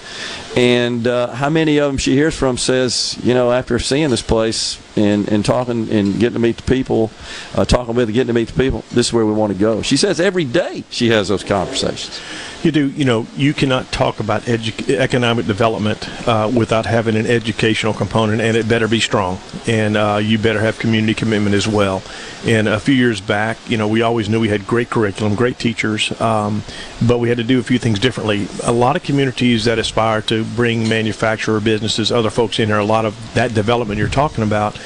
And 0.57 1.07
uh, 1.07 1.35
how 1.35 1.51
many 1.51 1.79
of 1.79 1.91
them 1.91 1.99
she 1.99 2.15
hears 2.15 2.35
from 2.35 2.57
says, 2.57 3.19
you 3.23 3.35
know, 3.35 3.53
after 3.53 3.79
seeing 3.79 4.09
this 4.09 4.23
place 4.23 4.81
and, 4.97 5.29
and 5.29 5.45
talking 5.45 5.91
and 5.91 6.19
getting 6.19 6.35
to 6.35 6.39
meet 6.39 6.57
the 6.57 6.63
people, 6.63 7.11
uh, 7.55 7.65
talking 7.65 7.95
with 7.95 8.09
and 8.09 8.15
getting 8.15 8.29
to 8.29 8.33
meet 8.33 8.49
the 8.49 8.59
people, 8.59 8.83
this 8.91 9.09
is 9.09 9.13
where 9.13 9.27
we 9.27 9.33
want 9.33 9.53
to 9.53 9.59
go. 9.59 9.83
She 9.83 9.97
says 9.97 10.19
every 10.19 10.45
day 10.45 10.85
she 10.89 11.11
has 11.11 11.29
those 11.29 11.45
conversations. 11.45 12.21
You 12.63 12.73
do, 12.73 12.89
you 12.91 13.05
know, 13.05 13.27
you 13.37 13.55
cannot 13.55 13.93
talk 13.93 14.19
about 14.19 14.43
edu- 14.43 14.97
economic 14.97 15.47
development 15.47 16.09
uh, 16.27 16.51
without 16.53 16.85
having 16.85 17.15
an 17.15 17.27
educational 17.27 17.93
component, 17.93 18.41
and 18.41 18.57
it 18.57 18.69
better 18.69 18.89
be 18.89 18.99
strong. 18.99 19.39
And 19.69 19.97
uh, 19.97 20.19
you 20.23 20.37
better 20.39 20.61
have 20.61 20.79
community 20.79 21.15
commitment 21.15 21.55
as 21.55 21.69
well. 21.69 22.03
And 22.45 22.67
a 22.67 22.81
few 22.81 22.95
years 22.95 23.21
back, 23.21 23.57
you 23.69 23.77
know, 23.77 23.87
we 23.87 24.03
always 24.03 24.29
knew 24.29 24.41
we 24.41 24.49
had 24.49 24.67
great 24.67 24.91
curriculum, 24.91 25.35
great 25.35 25.59
teachers, 25.59 26.19
um, 26.21 26.63
but 27.07 27.19
we 27.19 27.29
had 27.29 27.39
to 27.39 27.45
do 27.45 27.61
a 27.61 27.63
few 27.63 27.79
things 27.79 27.99
differently. 27.99 28.49
A 28.65 28.73
lot 28.73 28.97
of 28.97 29.03
communities 29.03 29.65
that 29.67 29.79
aspire 29.79 30.23
to 30.23 30.45
bring 30.45 30.89
manufacturer 30.89 31.61
businesses, 31.61 32.11
other 32.11 32.31
folks 32.31 32.59
in 32.59 32.69
there, 32.69 32.79
a 32.79 32.85
lot 32.85 33.05
of 33.05 33.35
that 33.35 33.55
development 33.55 33.99
you're 33.99 34.09
talking 34.09 34.43
about. 34.43 34.79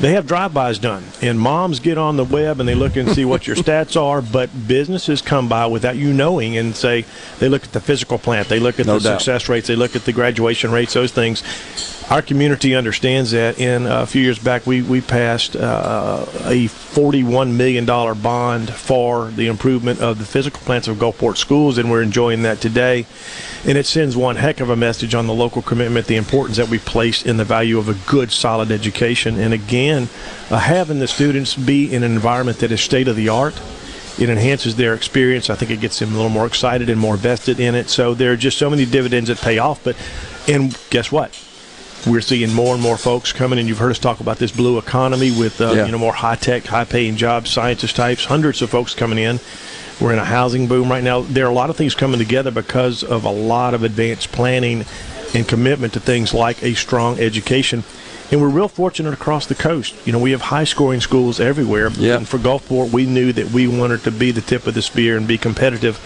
They 0.00 0.12
have 0.12 0.28
drive-bys 0.28 0.78
done, 0.78 1.02
and 1.20 1.40
moms 1.40 1.80
get 1.80 1.98
on 1.98 2.16
the 2.16 2.24
web 2.24 2.60
and 2.60 2.68
they 2.68 2.76
look 2.76 2.94
and 2.94 3.10
see 3.10 3.24
what 3.24 3.48
your 3.48 3.56
stats 3.64 4.00
are. 4.00 4.22
But 4.22 4.48
businesses 4.68 5.20
come 5.20 5.48
by 5.48 5.66
without 5.66 5.96
you 5.96 6.12
knowing 6.12 6.56
and 6.56 6.74
say 6.76 7.04
they 7.40 7.48
look 7.48 7.64
at 7.64 7.72
the 7.72 7.80
physical 7.80 8.16
plant, 8.16 8.48
they 8.48 8.60
look 8.60 8.78
at 8.78 8.86
No 8.86 8.98
the 8.98 9.08
doubt. 9.10 9.20
success 9.20 9.48
rates, 9.48 9.66
they 9.66 9.74
look 9.74 9.96
at 9.96 10.04
the 10.04 10.12
graduation 10.12 10.70
rates, 10.70 10.94
those 10.94 11.10
things. 11.10 11.42
Our 12.10 12.22
community 12.22 12.74
understands 12.74 13.32
that. 13.32 13.60
And 13.60 13.86
uh, 13.86 14.00
a 14.00 14.06
few 14.06 14.22
years 14.22 14.38
back, 14.38 14.66
we 14.66 14.80
we 14.80 15.02
passed 15.02 15.54
uh, 15.54 16.24
a 16.46 16.66
$41 16.68 17.52
million 17.54 17.84
bond 17.84 18.70
for 18.72 19.30
the 19.30 19.46
improvement 19.46 20.00
of 20.00 20.18
the 20.18 20.24
physical 20.24 20.58
plants 20.60 20.88
of 20.88 20.96
Gulfport 20.96 21.36
schools, 21.36 21.76
and 21.76 21.90
we're 21.90 22.00
enjoying 22.00 22.42
that 22.42 22.62
today. 22.62 23.04
And 23.66 23.76
it 23.76 23.84
sends 23.84 24.16
one 24.16 24.36
heck 24.36 24.60
of 24.60 24.70
a 24.70 24.76
message 24.76 25.14
on 25.14 25.26
the 25.26 25.34
local 25.34 25.60
commitment, 25.60 26.06
the 26.06 26.16
importance 26.16 26.56
that 26.56 26.70
we 26.70 26.78
place 26.78 27.26
in 27.26 27.36
the 27.36 27.44
value 27.44 27.78
of 27.78 27.90
a 27.90 28.10
good, 28.10 28.32
solid 28.32 28.70
education. 28.70 29.38
And 29.38 29.52
again, 29.52 30.08
uh, 30.50 30.58
having 30.58 31.00
the 31.00 31.08
students 31.08 31.56
be 31.56 31.92
in 31.92 32.02
an 32.02 32.12
environment 32.12 32.60
that 32.60 32.72
is 32.72 32.80
state 32.80 33.08
of 33.08 33.16
the 33.16 33.28
art 33.28 33.60
it 34.18 34.28
enhances 34.28 34.74
their 34.74 34.94
experience. 34.94 35.48
I 35.48 35.54
think 35.54 35.70
it 35.70 35.80
gets 35.80 36.00
them 36.00 36.10
a 36.10 36.16
little 36.16 36.28
more 36.28 36.46
excited 36.46 36.90
and 36.90 36.98
more 36.98 37.16
vested 37.16 37.60
in 37.60 37.76
it. 37.76 37.88
So 37.88 38.14
there 38.14 38.32
are 38.32 38.36
just 38.36 38.58
so 38.58 38.68
many 38.68 38.84
dividends 38.84 39.28
that 39.28 39.38
pay 39.38 39.58
off. 39.58 39.84
But 39.84 39.96
and 40.48 40.76
guess 40.90 41.12
what? 41.12 41.47
We're 42.08 42.22
seeing 42.22 42.52
more 42.54 42.72
and 42.72 42.82
more 42.82 42.96
folks 42.96 43.32
coming, 43.34 43.58
and 43.58 43.68
you've 43.68 43.78
heard 43.78 43.90
us 43.90 43.98
talk 43.98 44.20
about 44.20 44.38
this 44.38 44.50
blue 44.50 44.78
economy 44.78 45.30
with 45.30 45.60
uh, 45.60 45.72
Yeah. 45.72 45.86
you 45.86 45.92
know 45.92 45.98
more 45.98 46.12
high 46.14 46.36
tech, 46.36 46.64
high 46.64 46.84
paying 46.84 47.16
jobs, 47.16 47.50
scientist 47.50 47.96
types, 47.96 48.24
hundreds 48.24 48.62
of 48.62 48.70
folks 48.70 48.94
coming 48.94 49.18
in. 49.18 49.40
We're 50.00 50.14
in 50.14 50.18
a 50.18 50.24
housing 50.24 50.68
boom 50.68 50.88
right 50.88 51.04
now. 51.04 51.20
There 51.20 51.44
are 51.44 51.50
a 51.50 51.54
lot 51.54 51.68
of 51.70 51.76
things 51.76 51.94
coming 51.94 52.18
together 52.18 52.50
because 52.50 53.02
of 53.04 53.24
a 53.24 53.30
lot 53.30 53.74
of 53.74 53.82
advanced 53.82 54.32
planning 54.32 54.86
and 55.34 55.46
commitment 55.46 55.92
to 55.94 56.00
things 56.00 56.32
like 56.32 56.62
a 56.62 56.74
strong 56.74 57.18
education. 57.18 57.84
And 58.30 58.40
we're 58.40 58.48
real 58.48 58.68
fortunate 58.68 59.12
across 59.12 59.46
the 59.46 59.54
coast. 59.54 59.94
You 60.06 60.12
know, 60.12 60.18
we 60.18 60.30
have 60.30 60.40
high 60.40 60.64
scoring 60.64 61.00
schools 61.00 61.40
everywhere. 61.40 61.90
And 62.18 62.28
for 62.28 62.38
Gulfport, 62.38 62.90
we 62.92 63.04
knew 63.06 63.32
that 63.32 63.50
we 63.50 63.66
wanted 63.66 64.04
to 64.04 64.10
be 64.10 64.30
the 64.30 64.40
tip 64.40 64.66
of 64.66 64.74
the 64.74 64.82
spear 64.82 65.16
and 65.16 65.26
be 65.26 65.36
competitive. 65.36 65.98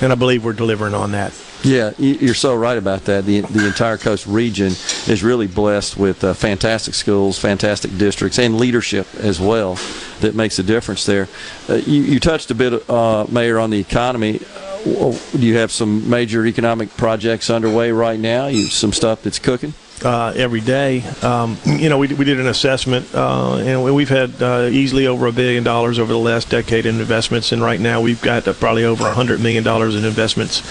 And 0.00 0.12
I 0.12 0.14
believe 0.14 0.44
we're 0.44 0.52
delivering 0.54 0.94
on 0.94 1.12
that. 1.12 1.32
Yeah, 1.62 1.92
you're 1.98 2.34
so 2.34 2.54
right 2.54 2.78
about 2.78 3.04
that. 3.04 3.26
The 3.26 3.42
the 3.42 3.66
entire 3.66 3.98
coast 3.98 4.26
region 4.26 4.68
is 4.68 5.22
really 5.22 5.46
blessed 5.46 5.96
with 5.98 6.24
uh, 6.24 6.32
fantastic 6.32 6.94
schools, 6.94 7.38
fantastic 7.38 7.96
districts, 7.98 8.38
and 8.38 8.56
leadership 8.56 9.06
as 9.16 9.38
well 9.38 9.76
that 10.20 10.34
makes 10.34 10.58
a 10.58 10.62
difference 10.62 11.04
there. 11.04 11.28
Uh, 11.68 11.74
you, 11.74 12.02
you 12.02 12.20
touched 12.20 12.50
a 12.50 12.54
bit, 12.54 12.88
uh, 12.88 13.26
Mayor, 13.28 13.58
on 13.58 13.70
the 13.70 13.78
economy. 13.78 14.40
Do 14.84 15.18
you 15.38 15.58
have 15.58 15.70
some 15.70 16.08
major 16.08 16.46
economic 16.46 16.96
projects 16.96 17.50
underway 17.50 17.92
right 17.92 18.18
now? 18.18 18.46
You 18.46 18.66
some 18.66 18.92
stuff 18.92 19.22
that's 19.22 19.38
cooking? 19.38 19.74
Uh, 20.04 20.32
every 20.36 20.60
day. 20.60 21.02
Um, 21.22 21.56
you 21.64 21.88
know, 21.88 21.98
we, 21.98 22.08
we 22.14 22.24
did 22.24 22.40
an 22.40 22.46
assessment, 22.46 23.06
uh, 23.14 23.56
and 23.56 23.82
we- 23.84 23.92
we've 23.92 24.08
had 24.08 24.42
uh, 24.42 24.68
easily 24.70 25.06
over 25.06 25.26
a 25.26 25.32
billion 25.32 25.62
dollars 25.64 25.98
over 25.98 26.12
the 26.12 26.18
last 26.18 26.48
decade 26.50 26.86
in 26.86 26.98
investments, 27.00 27.52
and 27.52 27.62
right 27.62 27.80
now 27.80 28.00
we've 28.00 28.20
got 28.22 28.46
uh, 28.48 28.52
probably 28.54 28.84
over 28.84 29.06
a 29.06 29.12
hundred 29.12 29.40
million 29.40 29.62
dollars 29.64 29.94
in 29.94 30.04
investments, 30.04 30.62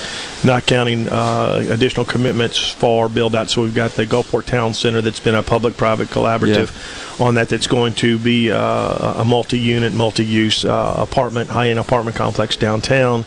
not 0.43 0.65
counting 0.65 1.07
uh, 1.09 1.65
additional 1.69 2.05
commitments 2.05 2.57
for 2.71 3.09
build 3.09 3.35
out. 3.35 3.49
So 3.49 3.61
we've 3.61 3.75
got 3.75 3.91
the 3.91 4.05
Gulfport 4.05 4.45
Town 4.45 4.73
Center 4.73 5.01
that's 5.01 5.19
been 5.19 5.35
a 5.35 5.43
public-private 5.43 6.07
collaborative 6.09 7.19
on 7.21 7.35
that. 7.35 7.49
That's 7.49 7.67
going 7.67 7.93
to 7.95 8.17
be 8.17 8.51
uh, 8.51 9.21
a 9.21 9.25
multi-unit, 9.25 9.93
multi-use 9.93 10.65
uh, 10.65 10.95
apartment, 10.97 11.49
high-end 11.49 11.79
apartment 11.79 12.15
complex 12.15 12.55
downtown. 12.55 13.25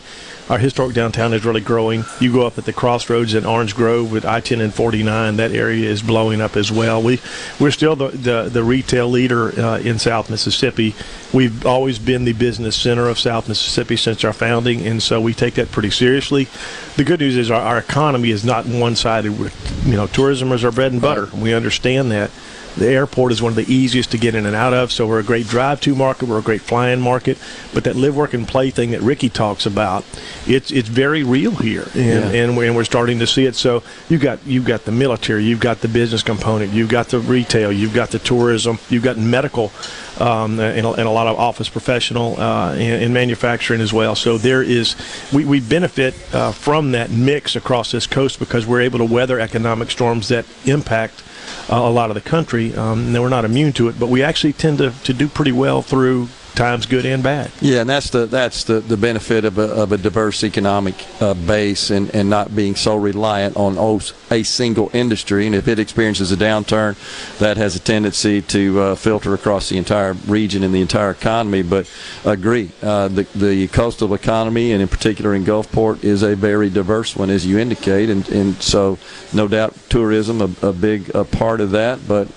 Our 0.49 0.57
historic 0.57 0.93
downtown 0.93 1.33
is 1.33 1.45
really 1.45 1.61
growing. 1.61 2.03
You 2.19 2.33
go 2.33 2.45
up 2.45 2.57
at 2.57 2.65
the 2.65 2.73
crossroads 2.73 3.33
in 3.33 3.45
Orange 3.45 3.75
Grove 3.75 4.11
with 4.11 4.25
I-10 4.25 4.61
and 4.61 4.73
49. 4.73 5.37
That 5.37 5.51
area 5.51 5.89
is 5.89 6.01
blowing 6.01 6.41
up 6.41 6.57
as 6.57 6.71
well. 6.71 7.01
We 7.01 7.21
we're 7.59 7.71
still 7.71 7.95
the 7.95 8.09
the, 8.09 8.49
the 8.51 8.63
retail 8.63 9.07
leader 9.07 9.57
uh, 9.59 9.79
in 9.79 9.99
South 9.99 10.29
Mississippi. 10.29 10.95
We've 11.33 11.65
always 11.65 11.97
been 11.97 12.25
the 12.25 12.33
business 12.33 12.75
center 12.75 13.07
of 13.07 13.17
South 13.17 13.47
Mississippi 13.47 13.95
since 13.95 14.23
our 14.25 14.33
founding, 14.33 14.85
and 14.85 15.01
so 15.01 15.21
we 15.21 15.33
take 15.33 15.53
that 15.55 15.71
pretty 15.71 15.91
seriously. 15.91 16.47
The 16.97 17.05
good 17.05 17.21
news 17.21 17.37
is 17.37 17.49
our, 17.49 17.61
our 17.61 17.77
economy 17.77 18.29
is 18.29 18.43
not 18.43 18.65
one-sided. 18.65 19.39
With 19.39 19.85
you 19.85 19.95
know, 19.95 20.07
tourism 20.07 20.51
is 20.51 20.65
our 20.65 20.71
bread 20.71 20.91
and 20.91 21.01
butter. 21.01 21.29
We 21.33 21.53
understand 21.53 22.11
that. 22.11 22.31
The 22.77 22.87
airport 22.89 23.31
is 23.31 23.41
one 23.41 23.51
of 23.51 23.55
the 23.55 23.71
easiest 23.71 24.11
to 24.11 24.17
get 24.17 24.33
in 24.33 24.45
and 24.45 24.55
out 24.55 24.73
of, 24.73 24.91
so 24.91 25.05
we're 25.05 25.19
a 25.19 25.23
great 25.23 25.47
drive-to 25.47 25.93
market. 25.95 26.27
We're 26.27 26.39
a 26.39 26.41
great 26.43 26.61
fly-in 26.61 27.01
market. 27.01 27.37
But 27.73 27.83
that 27.83 27.95
live, 27.95 28.15
work, 28.15 28.33
and 28.33 28.47
play 28.47 28.71
thing 28.71 28.91
that 28.91 29.01
Ricky 29.01 29.29
talks 29.29 29.65
about, 29.65 30.03
it's 30.47 30.71
it's 30.71 30.89
very 30.89 31.23
real 31.23 31.51
here, 31.51 31.87
and 31.93 32.05
Yeah. 32.33 32.41
and, 32.41 32.57
we- 32.57 32.65
and 32.67 32.75
we're 32.75 32.83
starting 32.83 33.19
to 33.19 33.27
see 33.27 33.45
it. 33.45 33.55
So 33.55 33.83
you've 34.09 34.21
got 34.21 34.39
you've 34.45 34.65
got 34.65 34.85
the 34.85 34.91
military, 34.91 35.43
you've 35.43 35.59
got 35.59 35.81
the 35.81 35.87
business 35.87 36.23
component, 36.23 36.73
you've 36.73 36.89
got 36.89 37.09
the 37.09 37.19
retail, 37.19 37.71
you've 37.71 37.93
got 37.93 38.09
the 38.09 38.19
tourism, 38.19 38.79
you've 38.89 39.03
got 39.03 39.17
medical, 39.17 39.71
um, 40.19 40.59
and, 40.59 40.85
a, 40.85 40.91
and 40.93 41.07
a 41.07 41.11
lot 41.11 41.27
of 41.27 41.37
office 41.37 41.69
professional 41.69 42.39
uh, 42.39 42.71
and, 42.73 43.03
and 43.03 43.13
manufacturing 43.13 43.81
as 43.81 43.93
well. 43.93 44.15
So 44.15 44.37
there 44.37 44.63
is 44.63 44.95
we, 45.31 45.45
we 45.45 45.59
benefit 45.59 46.15
uh, 46.33 46.51
from 46.51 46.91
that 46.93 47.11
mix 47.11 47.55
across 47.55 47.91
this 47.91 48.07
coast 48.07 48.39
because 48.39 48.65
we're 48.65 48.81
able 48.81 48.99
to 48.99 49.05
weather 49.05 49.39
economic 49.39 49.91
storms 49.91 50.27
that 50.29 50.45
impact 50.65 51.23
uh, 51.69 51.75
a 51.75 51.89
lot 51.89 52.09
of 52.09 52.15
the 52.15 52.21
country. 52.21 52.62
Um, 52.71 53.07
and 53.07 53.21
we're 53.21 53.29
not 53.29 53.45
immune 53.45 53.73
to 53.73 53.89
it, 53.89 53.99
but 53.99 54.07
we 54.07 54.23
actually 54.23 54.53
tend 54.53 54.77
to, 54.77 54.91
to 55.03 55.13
do 55.13 55.27
pretty 55.27 55.51
well 55.51 55.81
through 55.81 56.29
times 56.55 56.85
good 56.85 57.05
and 57.05 57.23
bad. 57.23 57.51
Yeah, 57.61 57.81
and 57.81 57.89
that's 57.89 58.09
the 58.09 58.25
that's 58.25 58.63
the, 58.63 58.79
the 58.79 58.97
benefit 58.97 59.45
of 59.45 59.57
a, 59.57 59.63
of 59.63 59.91
a 59.91 59.97
diverse 59.97 60.43
economic 60.43 60.95
uh, 61.21 61.33
base 61.33 61.89
and, 61.89 62.13
and 62.15 62.29
not 62.29 62.55
being 62.55 62.75
so 62.75 62.95
reliant 62.95 63.57
on 63.57 63.77
a 64.31 64.43
single 64.43 64.89
industry. 64.93 65.45
And 65.45 65.55
if 65.55 65.67
it 65.67 65.79
experiences 65.79 66.31
a 66.31 66.37
downturn, 66.37 66.95
that 67.39 67.57
has 67.57 67.75
a 67.75 67.79
tendency 67.79 68.41
to 68.41 68.79
uh, 68.79 68.95
filter 68.95 69.33
across 69.33 69.69
the 69.69 69.77
entire 69.77 70.13
region 70.27 70.63
and 70.63 70.73
the 70.73 70.81
entire 70.81 71.11
economy. 71.11 71.63
But 71.63 71.89
agree, 72.25 72.71
uh, 72.81 73.07
the 73.07 73.23
the 73.35 73.67
coastal 73.69 74.13
economy 74.13 74.71
and 74.71 74.81
in 74.81 74.87
particular 74.87 75.33
in 75.33 75.43
Gulfport 75.43 76.03
is 76.03 76.23
a 76.23 76.35
very 76.35 76.69
diverse 76.69 77.15
one, 77.15 77.29
as 77.29 77.45
you 77.45 77.57
indicate, 77.57 78.09
and 78.09 78.27
and 78.29 78.61
so 78.61 78.97
no 79.33 79.47
doubt 79.47 79.75
tourism 79.89 80.41
a, 80.41 80.67
a 80.67 80.73
big 80.73 81.15
uh 81.15 81.23
part 81.23 81.61
of 81.61 81.71
that, 81.71 81.99
but 82.07 82.27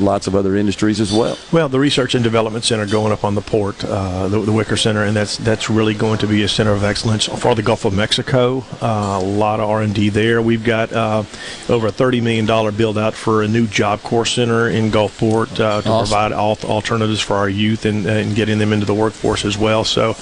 lots 0.00 0.26
of 0.26 0.34
other 0.34 0.56
industries 0.56 1.00
as 1.00 1.12
well. 1.12 1.36
Well, 1.52 1.68
the 1.68 1.80
research 1.80 2.14
and 2.14 2.22
development 2.22 2.64
center 2.64 2.86
going 2.86 3.12
up 3.12 3.24
on 3.24 3.34
the 3.34 3.40
port, 3.40 3.63
uh, 3.72 4.28
the, 4.28 4.40
the 4.40 4.52
Wicker 4.52 4.76
Center, 4.76 5.04
and 5.04 5.16
that's 5.16 5.36
that's 5.38 5.70
really 5.70 5.94
going 5.94 6.18
to 6.18 6.26
be 6.26 6.42
a 6.42 6.48
center 6.48 6.72
of 6.72 6.84
excellence 6.84 7.26
for 7.26 7.54
the 7.54 7.62
Gulf 7.62 7.84
of 7.84 7.94
Mexico. 7.94 8.64
Uh, 8.82 9.18
a 9.22 9.24
lot 9.24 9.60
of 9.60 9.68
R 9.70 9.82
and 9.82 9.94
D 9.94 10.08
there. 10.10 10.42
We've 10.42 10.64
got 10.64 10.92
uh, 10.92 11.24
over 11.68 11.86
a 11.86 11.92
thirty 11.92 12.20
million 12.20 12.46
dollar 12.46 12.72
build 12.72 12.98
out 12.98 13.14
for 13.14 13.42
a 13.42 13.48
new 13.48 13.66
Job 13.66 14.02
Corps 14.02 14.26
center 14.26 14.68
in 14.68 14.90
Gulfport 14.90 15.52
uh, 15.52 15.80
to 15.82 15.88
Awesome. 15.88 16.06
provide 16.08 16.32
al- 16.32 16.58
alternatives 16.70 17.20
for 17.20 17.36
our 17.36 17.48
youth 17.48 17.84
and, 17.86 18.06
and 18.06 18.34
getting 18.34 18.58
them 18.58 18.72
into 18.72 18.86
the 18.86 18.94
workforce 18.94 19.44
as 19.44 19.56
well. 19.56 19.84
So 19.84 20.14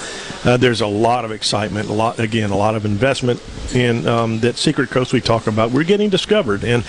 uh, 0.44 0.56
there's 0.56 0.80
a 0.80 0.86
lot 0.86 1.24
of 1.24 1.32
excitement, 1.32 1.88
a 1.88 1.92
lot 1.92 2.18
again, 2.18 2.50
a 2.50 2.56
lot 2.56 2.74
of 2.74 2.84
investment 2.84 3.42
in 3.74 4.06
um, 4.06 4.40
that 4.40 4.56
secret 4.56 4.90
coast 4.90 5.12
we 5.12 5.20
talk 5.20 5.46
about. 5.46 5.70
We're 5.70 5.84
getting 5.84 6.10
discovered, 6.10 6.62
and 6.64 6.84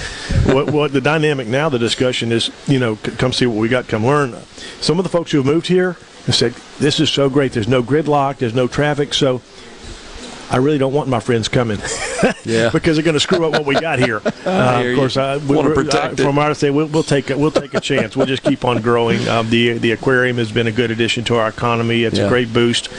what, 0.53 0.71
what 0.71 0.91
the 0.91 0.99
dynamic 1.01 1.47
now, 1.47 1.69
the 1.69 1.79
discussion 1.79 2.31
is, 2.31 2.51
you 2.67 2.79
know, 2.79 2.95
c- 2.95 3.11
come 3.11 3.31
see 3.31 3.45
what 3.45 3.57
we 3.57 3.69
got, 3.69 3.87
come 3.87 4.05
learn. 4.05 4.35
Some 4.81 4.99
of 4.99 5.03
the 5.03 5.09
folks 5.09 5.31
who 5.31 5.37
have 5.37 5.45
moved 5.45 5.67
here 5.67 5.95
have 6.25 6.35
said, 6.35 6.53
"This 6.79 6.99
is 6.99 7.09
so 7.09 7.29
great. 7.29 7.51
There's 7.53 7.67
no 7.67 7.81
gridlock. 7.83 8.37
There's 8.37 8.53
no 8.55 8.67
traffic. 8.67 9.13
So." 9.13 9.41
I 10.51 10.57
really 10.57 10.77
don't 10.77 10.93
want 10.93 11.07
my 11.09 11.19
friends 11.19 11.47
coming, 11.47 11.79
yeah, 12.45 12.69
because 12.73 12.95
they're 12.95 13.03
going 13.03 13.15
to 13.15 13.19
screw 13.19 13.43
up 13.47 13.53
what 13.53 13.65
we 13.65 13.73
got 13.79 13.97
here. 13.97 14.21
Uh, 14.45 14.83
of 14.85 14.95
course. 14.95 15.17
I, 15.17 15.37
Wanna 15.37 15.73
protect 15.73 16.19
I- 16.19 16.23
from 16.23 16.37
our 16.37 16.53
side, 16.53 16.71
we'll, 16.71 16.85
we'll 16.87 17.01
take 17.01 17.29
a, 17.31 17.37
we'll 17.37 17.49
take 17.49 17.73
a 17.73 17.79
chance. 17.79 18.15
We'll 18.15 18.27
just 18.27 18.43
keep 18.43 18.63
on 18.65 18.81
growing. 18.81 19.25
Um, 19.27 19.49
the 19.49 19.77
the 19.79 19.93
aquarium 19.93 20.37
has 20.37 20.51
been 20.51 20.67
a 20.67 20.71
good 20.71 20.91
addition 20.91 21.23
to 21.25 21.37
our 21.37 21.47
economy. 21.47 22.03
It's 22.03 22.19
Yeah. 22.19 22.25
a 22.25 22.29
great 22.29 22.53
boost, 22.53 22.89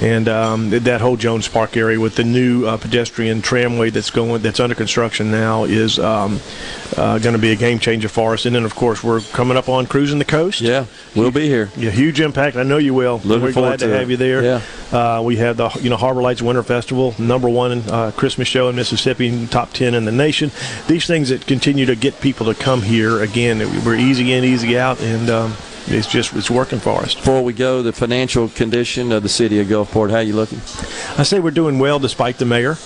and 0.00 0.28
um, 0.28 0.70
that 0.70 1.00
whole 1.00 1.16
Jones 1.16 1.48
Park 1.48 1.76
area 1.76 1.98
with 1.98 2.16
the 2.16 2.24
new 2.24 2.66
uh, 2.66 2.76
pedestrian 2.76 3.42
tramway 3.42 3.90
that's 3.90 4.10
going 4.10 4.42
that's 4.42 4.60
under 4.60 4.74
construction 4.74 5.30
now 5.30 5.64
is 5.64 5.98
um, 5.98 6.40
uh, 6.96 7.18
going 7.18 7.34
to 7.34 7.38
be 7.40 7.52
a 7.52 7.56
game 7.56 7.78
changer 7.78 8.08
for 8.08 8.34
us. 8.34 8.46
And 8.46 8.54
then, 8.54 8.64
of 8.64 8.74
course, 8.74 9.02
we're 9.02 9.20
coming 9.20 9.56
up 9.56 9.68
on 9.68 9.86
cruising 9.86 10.18
the 10.18 10.24
coast. 10.24 10.60
Yeah, 10.60 10.86
we'll 11.14 11.30
be 11.30 11.46
here. 11.46 11.70
Yeah, 11.76 11.90
huge 11.90 12.20
impact. 12.20 12.56
I 12.56 12.62
know 12.62 12.78
you 12.78 12.94
will. 12.94 13.20
Looking 13.24 13.42
We're 13.42 13.52
forward 13.52 13.68
glad 13.68 13.78
to, 13.80 13.86
to 13.86 13.94
it. 13.94 13.98
have 13.98 14.10
you 14.10 14.16
there. 14.16 14.42
Yeah. 14.42 14.62
Uh, 14.92 15.22
we 15.22 15.36
have 15.36 15.56
the 15.56 15.70
you 15.80 15.90
know 15.90 15.96
Harbor 15.96 16.22
Lights 16.22 16.42
Winter 16.42 16.62
Festival, 16.62 17.14
number 17.18 17.48
one 17.48 17.82
uh, 17.88 18.12
Christmas 18.16 18.48
show 18.48 18.68
in 18.68 18.76
Mississippi, 18.76 19.46
top 19.46 19.72
ten 19.72 19.94
in 19.94 20.04
the 20.04 20.12
nation. 20.12 20.50
These 20.86 21.06
things 21.06 21.30
that 21.30 21.46
continue 21.46 21.86
to 21.86 21.96
get 21.96 22.20
people 22.20 22.46
to 22.46 22.54
come 22.54 22.82
here 22.82 23.22
again. 23.22 23.58
We're 23.84 23.96
easy 23.96 24.32
in, 24.32 24.44
easy 24.44 24.78
out, 24.78 25.00
and 25.00 25.30
um, 25.30 25.54
it's 25.88 26.06
just 26.06 26.34
it's 26.34 26.50
working 26.50 26.78
for 26.78 27.00
us. 27.00 27.14
Before 27.14 27.42
we 27.42 27.52
go, 27.52 27.82
the 27.82 27.92
financial 27.92 28.48
condition 28.48 29.12
of 29.12 29.22
the 29.22 29.28
city 29.28 29.60
of 29.60 29.68
Gulfport, 29.68 30.10
how 30.10 30.18
you 30.18 30.34
looking? 30.34 30.58
I 31.18 31.22
say 31.22 31.38
we're 31.38 31.50
doing 31.50 31.78
well 31.78 31.98
despite 31.98 32.38
the 32.38 32.44
mayor. 32.44 32.76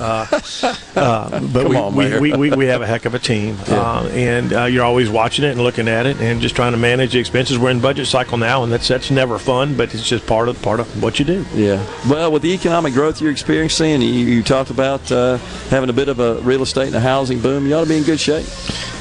Uh, 0.00 0.26
uh, 0.96 1.40
but 1.52 1.68
we, 1.68 1.76
on, 1.76 1.94
we, 1.94 2.08
Mayor. 2.08 2.20
we, 2.20 2.32
we, 2.32 2.50
we 2.50 2.66
have 2.66 2.82
a 2.82 2.86
heck 2.86 3.04
of 3.04 3.14
a 3.14 3.18
team. 3.18 3.56
Yeah. 3.68 3.80
Uh, 3.80 4.08
and 4.08 4.52
uh, 4.52 4.64
you're 4.64 4.84
always 4.84 5.10
watching 5.10 5.44
it 5.44 5.52
and 5.52 5.60
looking 5.60 5.88
at 5.88 6.06
it 6.06 6.18
and 6.20 6.40
just 6.40 6.56
trying 6.56 6.72
to 6.72 6.78
manage 6.78 7.12
the 7.12 7.18
expenses. 7.18 7.58
We're 7.58 7.70
in 7.70 7.80
budget 7.80 8.06
cycle 8.06 8.38
now, 8.38 8.62
and 8.62 8.72
that's 8.72 8.88
that's 8.88 9.10
never 9.10 9.38
fun, 9.38 9.76
but 9.76 9.94
it's 9.94 10.08
just 10.08 10.26
part 10.26 10.48
of 10.48 10.60
part 10.62 10.80
of 10.80 11.02
what 11.02 11.18
you 11.18 11.24
do. 11.24 11.44
Yeah. 11.54 11.84
Well, 12.08 12.32
with 12.32 12.42
the 12.42 12.52
economic 12.52 12.94
growth 12.94 13.20
you're 13.20 13.32
experiencing, 13.32 14.02
you, 14.02 14.08
you 14.08 14.42
talked 14.42 14.70
about 14.70 15.10
uh, 15.12 15.36
having 15.70 15.90
a 15.90 15.92
bit 15.94 16.08
of 16.08 16.20
a 16.20 16.40
real 16.40 16.62
estate 16.62 16.88
and 16.88 16.96
a 16.96 17.00
housing 17.00 17.40
boom. 17.40 17.66
You 17.66 17.74
ought 17.74 17.82
to 17.82 17.88
be 17.88 17.98
in 17.98 18.04
good 18.04 18.20
shape. 18.20 18.46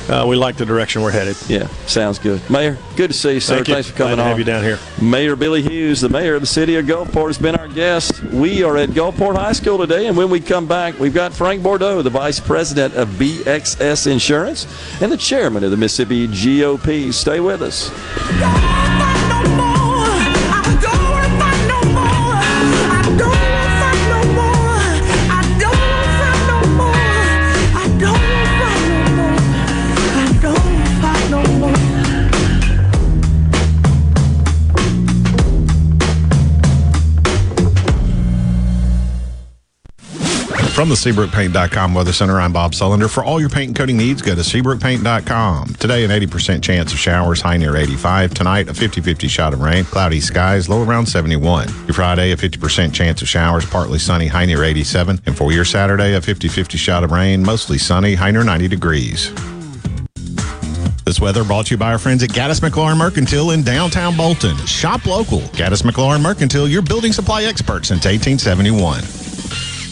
Uh, 0.10 0.26
we 0.28 0.36
like 0.36 0.56
the 0.56 0.66
direction 0.66 1.02
we're 1.02 1.12
headed. 1.12 1.36
Yeah, 1.50 1.68
sounds 1.86 2.18
good. 2.20 2.48
Mayor, 2.50 2.78
good 2.96 3.10
to 3.12 3.14
see 3.14 3.34
you, 3.34 3.40
sir. 3.40 3.56
Thank 3.56 3.68
you. 3.68 3.74
Thanks 3.74 3.90
for 3.90 3.98
coming 3.98 4.16
Glad 4.16 4.24
to 4.24 4.24
on. 4.24 4.28
have 4.30 4.40
you 4.40 4.46
down 4.46 4.64
here. 4.64 4.80
Mayor 5.02 5.36
Billy 5.36 5.62
Hughes, 5.62 6.00
the 6.02 6.10
mayor 6.10 6.36
of 6.36 6.42
the 6.42 6.48
city 6.48 6.76
of 6.76 6.86
Gulfport, 6.86 7.28
has 7.28 7.38
been 7.38 7.56
our 7.56 7.68
guest. 7.68 8.24
We 8.24 8.64
are 8.64 8.78
at 8.78 8.90
Gulfport 8.90 9.36
High 9.36 9.52
School 9.54 9.78
today, 9.78 10.08
and 10.08 10.16
when 10.16 10.30
we 10.30 10.40
come 10.40 10.66
back, 10.68 10.98
we've 10.98 11.14
got 11.14 11.34
Frank 11.34 11.62
Bordeaux, 11.62 12.02
the 12.02 12.10
vice 12.10 12.40
president 12.40 12.96
of 12.96 13.10
BXS 13.10 14.08
Insurance 14.10 14.66
and 15.02 15.12
the 15.12 15.18
chairman 15.18 15.64
of 15.64 15.72
the 15.72 15.78
Mississippi 15.78 16.28
GOP. 16.28 17.14
Stay 17.14 17.40
with 17.40 17.62
us. 17.62 18.97
From 40.78 40.90
the 40.90 40.96
SeabrookPaint.com 40.96 41.96
Weather 41.96 42.14
Center, 42.14 42.40
I'm 42.40 42.54
Bob 42.54 42.74
Sullender. 42.74 43.10
For 43.10 43.24
all 43.24 43.40
your 43.40 43.50
paint 43.50 43.70
and 43.70 43.76
coating 43.76 43.98
needs, 43.98 44.22
go 44.22 44.36
to 44.36 44.42
SeabrookPaint.com. 44.42 45.74
Today, 45.80 46.06
an 46.06 46.12
80% 46.12 46.62
chance 46.62 46.94
of 46.94 47.00
showers, 47.00 47.42
high 47.42 47.58
near 47.58 47.76
85. 47.76 48.36
Tonight, 48.36 48.70
a 48.70 48.76
50 48.76 49.02
50 49.02 49.28
shot 49.28 49.54
of 49.54 49.62
rain, 49.62 49.86
cloudy 49.86 50.20
skies, 50.20 50.70
low 50.70 50.84
around 50.84 51.08
71. 51.08 51.68
Your 51.88 51.96
Friday, 51.96 52.32
a 52.32 52.38
50% 52.38 52.94
chance 52.94 53.24
of 53.24 53.28
showers, 53.28 53.66
partly 53.66 53.98
sunny, 53.98 54.28
high 54.28 54.46
near 54.46 54.64
87. 54.64 55.20
And 55.26 55.36
for 55.36 55.52
your 55.52 55.66
Saturday, 55.66 56.14
a 56.14 56.22
50 56.22 56.48
50 56.48 56.78
shot 56.78 57.04
of 57.04 57.10
rain, 57.10 57.42
mostly 57.42 57.80
sunny, 57.80 58.14
high 58.14 58.30
near 58.30 58.44
90 58.44 58.68
degrees. 58.68 59.34
This 61.06 61.20
weather 61.20 61.44
brought 61.44 61.66
to 61.66 61.72
you 61.72 61.80
by 61.80 61.92
our 61.92 61.98
friends 61.98 62.22
at 62.22 62.30
Gaddis 62.30 62.62
McLaurin 62.62 62.98
Mercantile 63.00 63.50
in 63.50 63.64
downtown 63.64 64.16
Bolton. 64.16 64.56
Shop 64.68 65.04
local. 65.08 65.40
Gaddis 65.58 65.82
McLaurin 65.82 66.22
Mercantile, 66.22 66.68
your 66.68 66.84
building 66.84 67.14
supply 67.14 67.46
expert 67.46 67.88
since 67.88 68.06
1871. 68.06 69.27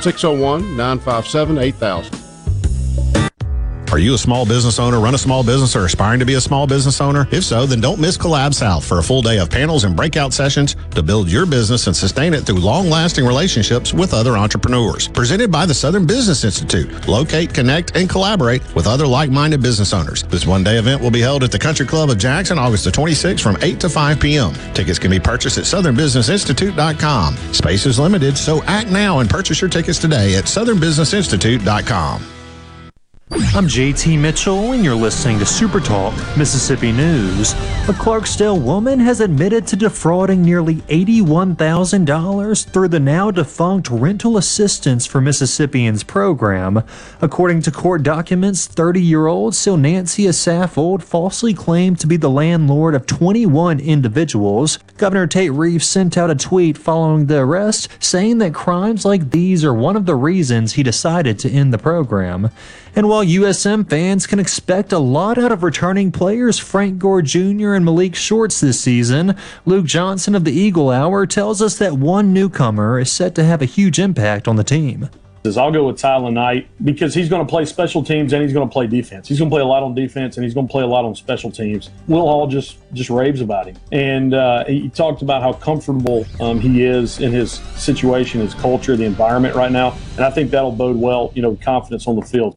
601 0.00 0.76
957 0.76 1.58
8000. 1.58 2.31
Are 3.92 3.98
you 3.98 4.14
a 4.14 4.18
small 4.18 4.46
business 4.46 4.78
owner, 4.78 4.98
run 4.98 5.14
a 5.14 5.18
small 5.18 5.44
business, 5.44 5.76
or 5.76 5.84
aspiring 5.84 6.18
to 6.20 6.24
be 6.24 6.32
a 6.32 6.40
small 6.40 6.66
business 6.66 6.98
owner? 6.98 7.28
If 7.30 7.44
so, 7.44 7.66
then 7.66 7.82
don't 7.82 8.00
miss 8.00 8.16
Collab 8.16 8.54
South 8.54 8.86
for 8.86 9.00
a 9.00 9.02
full 9.02 9.20
day 9.20 9.38
of 9.38 9.50
panels 9.50 9.84
and 9.84 9.94
breakout 9.94 10.32
sessions 10.32 10.76
to 10.92 11.02
build 11.02 11.30
your 11.30 11.44
business 11.44 11.86
and 11.88 11.94
sustain 11.94 12.32
it 12.32 12.46
through 12.46 12.60
long 12.60 12.88
lasting 12.88 13.26
relationships 13.26 13.92
with 13.92 14.14
other 14.14 14.38
entrepreneurs. 14.38 15.08
Presented 15.08 15.52
by 15.52 15.66
the 15.66 15.74
Southern 15.74 16.06
Business 16.06 16.42
Institute. 16.42 17.06
Locate, 17.06 17.52
connect, 17.52 17.94
and 17.94 18.08
collaborate 18.08 18.62
with 18.74 18.86
other 18.86 19.06
like 19.06 19.28
minded 19.28 19.60
business 19.60 19.92
owners. 19.92 20.22
This 20.22 20.46
one 20.46 20.64
day 20.64 20.78
event 20.78 21.02
will 21.02 21.10
be 21.10 21.20
held 21.20 21.44
at 21.44 21.52
the 21.52 21.58
Country 21.58 21.84
Club 21.84 22.08
of 22.08 22.16
Jackson 22.16 22.58
August 22.58 22.84
the 22.84 22.90
26th 22.90 23.42
from 23.42 23.58
8 23.60 23.78
to 23.80 23.90
5 23.90 24.18
p.m. 24.18 24.54
Tickets 24.72 24.98
can 24.98 25.10
be 25.10 25.20
purchased 25.20 25.58
at 25.58 25.64
southernbusinessinstitute.com. 25.64 27.36
Space 27.52 27.84
is 27.84 27.98
limited, 27.98 28.38
so 28.38 28.62
act 28.62 28.88
now 28.88 29.18
and 29.18 29.28
purchase 29.28 29.60
your 29.60 29.68
tickets 29.68 29.98
today 29.98 30.36
at 30.36 30.44
southernbusinessinstitute.com. 30.44 32.41
I'm 33.34 33.66
JT 33.66 34.18
Mitchell, 34.18 34.72
and 34.72 34.84
you're 34.84 34.94
listening 34.94 35.38
to 35.38 35.46
Super 35.46 35.80
Talk 35.80 36.12
Mississippi 36.36 36.92
News. 36.92 37.52
A 37.88 37.94
Clarksdale 37.94 38.60
woman 38.60 39.00
has 39.00 39.20
admitted 39.20 39.66
to 39.68 39.76
defrauding 39.76 40.42
nearly 40.42 40.76
$81,000 40.76 42.64
through 42.66 42.88
the 42.88 43.00
now 43.00 43.30
defunct 43.30 43.88
Rental 43.88 44.36
Assistance 44.36 45.06
for 45.06 45.22
Mississippians 45.22 46.02
program. 46.02 46.82
According 47.22 47.62
to 47.62 47.70
court 47.70 48.02
documents, 48.02 48.66
30 48.66 49.00
year 49.00 49.28
old 49.28 49.54
Silnancia 49.54 50.34
Saffold 50.34 51.02
falsely 51.02 51.54
claimed 51.54 51.98
to 52.00 52.06
be 52.06 52.18
the 52.18 52.28
landlord 52.28 52.94
of 52.94 53.06
21 53.06 53.80
individuals. 53.80 54.78
Governor 54.98 55.26
Tate 55.26 55.52
Reeves 55.52 55.86
sent 55.86 56.18
out 56.18 56.30
a 56.30 56.34
tweet 56.34 56.76
following 56.76 57.26
the 57.26 57.38
arrest 57.38 57.88
saying 57.98 58.38
that 58.38 58.52
crimes 58.52 59.06
like 59.06 59.30
these 59.30 59.64
are 59.64 59.72
one 59.72 59.96
of 59.96 60.04
the 60.04 60.16
reasons 60.16 60.74
he 60.74 60.82
decided 60.82 61.38
to 61.38 61.50
end 61.50 61.72
the 61.72 61.78
program. 61.78 62.50
And 62.94 63.08
while 63.08 63.24
USM 63.24 63.88
fans 63.88 64.26
can 64.26 64.38
expect 64.38 64.92
a 64.92 64.98
lot 64.98 65.38
out 65.38 65.50
of 65.50 65.62
returning 65.62 66.12
players 66.12 66.58
Frank 66.58 66.98
Gore 66.98 67.22
Jr. 67.22 67.72
and 67.72 67.86
Malik 67.86 68.14
Shorts 68.14 68.60
this 68.60 68.80
season, 68.80 69.34
Luke 69.64 69.86
Johnson 69.86 70.34
of 70.34 70.44
the 70.44 70.52
Eagle 70.52 70.90
Hour 70.90 71.26
tells 71.26 71.62
us 71.62 71.78
that 71.78 71.94
one 71.94 72.34
newcomer 72.34 73.00
is 73.00 73.10
set 73.10 73.34
to 73.36 73.44
have 73.44 73.62
a 73.62 73.66
huge 73.66 73.98
impact 73.98 74.46
on 74.46 74.56
the 74.56 74.64
team. 74.64 75.08
I'll 75.56 75.72
go 75.72 75.86
with 75.86 75.96
Tyler 75.96 76.30
Knight 76.30 76.68
because 76.84 77.14
he's 77.14 77.28
going 77.28 77.44
to 77.44 77.50
play 77.50 77.64
special 77.64 78.04
teams 78.04 78.32
and 78.32 78.42
he's 78.42 78.52
going 78.52 78.68
to 78.68 78.72
play 78.72 78.86
defense. 78.86 79.26
He's 79.26 79.38
going 79.38 79.50
to 79.50 79.54
play 79.54 79.62
a 79.62 79.66
lot 79.66 79.82
on 79.82 79.94
defense 79.94 80.36
and 80.36 80.44
he's 80.44 80.54
going 80.54 80.68
to 80.68 80.70
play 80.70 80.84
a 80.84 80.86
lot 80.86 81.04
on 81.04 81.16
special 81.16 81.50
teams. 81.50 81.90
Will 82.06 82.20
Hall 82.20 82.46
just 82.46 82.78
just 82.92 83.10
raves 83.10 83.40
about 83.40 83.66
him, 83.66 83.76
and 83.90 84.34
uh, 84.34 84.64
he 84.66 84.88
talked 84.90 85.22
about 85.22 85.42
how 85.42 85.52
comfortable 85.54 86.26
um, 86.40 86.60
he 86.60 86.84
is 86.84 87.20
in 87.20 87.32
his 87.32 87.54
situation, 87.74 88.40
his 88.40 88.54
culture, 88.54 88.96
the 88.96 89.04
environment 89.04 89.56
right 89.56 89.72
now, 89.72 89.96
and 90.16 90.24
I 90.24 90.30
think 90.30 90.52
that'll 90.52 90.72
bode 90.72 90.96
well, 90.96 91.32
you 91.34 91.42
know, 91.42 91.56
confidence 91.56 92.06
on 92.06 92.14
the 92.14 92.22
field. 92.22 92.56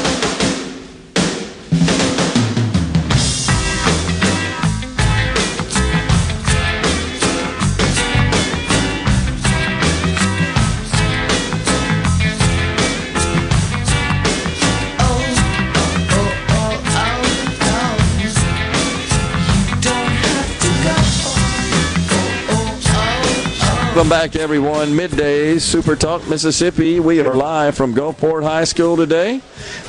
Welcome 24.01 24.17
back, 24.17 24.35
everyone. 24.35 24.87
Middays, 24.93 25.61
Super 25.61 25.95
Talk, 25.95 26.27
Mississippi. 26.27 26.99
We 26.99 27.19
are 27.19 27.35
live 27.35 27.77
from 27.77 27.93
Gulfport 27.93 28.41
High 28.41 28.63
School 28.63 28.97
today. 28.97 29.41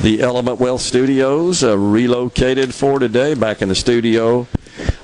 The 0.02 0.20
Element 0.20 0.60
Wealth 0.60 0.82
Studios 0.82 1.64
uh, 1.64 1.78
relocated 1.78 2.74
for 2.74 2.98
today, 2.98 3.32
back 3.32 3.62
in 3.62 3.70
the 3.70 3.74
studio. 3.74 4.46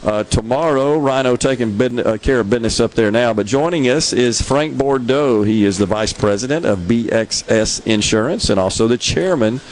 Uh, 0.03 0.25
tomorrow, 0.25 0.99
Rhino 0.99 1.37
taking 1.37 1.81
uh, 1.81 2.19
care 2.19 2.41
of 2.41 2.51
business 2.51 2.81
up 2.81 2.93
there 2.93 3.11
now. 3.11 3.33
But 3.33 3.47
joining 3.47 3.89
us 3.89 4.13
is 4.13 4.43
Frank 4.43 4.77
Bordeaux. 4.77 5.43
He 5.43 5.65
is 5.65 5.79
the 5.79 5.87
vice 5.87 6.13
president 6.13 6.67
of 6.67 6.81
BXS 6.81 7.87
Insurance 7.87 8.51
and 8.51 8.61
also 8.61 8.87
the 8.89 8.99
chairman 8.99 9.63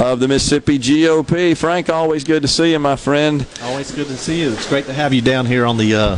of 0.00 0.18
the 0.18 0.26
Mississippi 0.26 0.80
GOP. 0.80 1.56
Frank, 1.56 1.90
always 1.90 2.24
good 2.24 2.42
to 2.42 2.48
see 2.48 2.72
you, 2.72 2.80
my 2.80 2.96
friend. 2.96 3.46
Always 3.62 3.92
good 3.92 4.08
to 4.08 4.16
see 4.16 4.40
you. 4.40 4.50
It's 4.50 4.68
great 4.68 4.86
to 4.86 4.92
have 4.92 5.14
you 5.14 5.22
down 5.22 5.46
here 5.46 5.64
on 5.64 5.76
the 5.76 5.94
uh, 5.94 6.16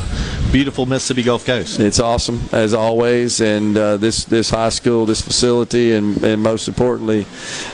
beautiful 0.52 0.84
Mississippi 0.84 1.22
Gulf 1.22 1.46
Coast. 1.46 1.80
It's 1.80 1.98
awesome 1.98 2.42
as 2.52 2.74
always, 2.74 3.40
and 3.40 3.76
uh, 3.76 3.96
this 3.96 4.24
this 4.24 4.50
high 4.50 4.68
school, 4.68 5.06
this 5.06 5.22
facility, 5.22 5.94
and, 5.94 6.22
and 6.22 6.42
most 6.42 6.68
importantly, 6.68 7.26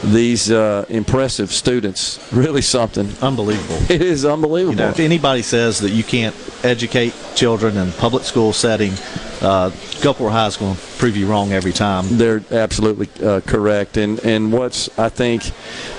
these 0.05 0.50
uh, 0.50 0.86
impressive 0.89 1.50
students. 1.50 2.20
Really 2.32 2.62
something 2.62 3.12
unbelievable. 3.20 3.78
It 3.98 4.02
is 4.02 4.24
unbelievable. 4.24 4.74
You 4.74 4.84
know, 4.84 4.90
if 4.90 5.00
anybody 5.00 5.42
says 5.42 5.81
that 5.81 5.90
you 5.90 6.05
can't 6.05 6.36
educate 6.62 7.15
children 7.34 7.76
in 7.76 7.90
public 7.92 8.23
school 8.23 8.52
setting, 8.52 8.92
uh, 9.41 9.70
Gulfport 10.00 10.33
High 10.33 10.47
is 10.47 10.57
going 10.57 10.75
to 10.75 10.81
prove 10.99 11.17
you 11.17 11.26
wrong 11.28 11.52
every 11.52 11.73
time. 11.73 12.05
They're 12.10 12.42
absolutely 12.50 13.08
uh, 13.25 13.41
correct, 13.41 13.97
and 13.97 14.18
and 14.25 14.52
what's 14.52 14.89
I 14.99 15.08
think, 15.08 15.52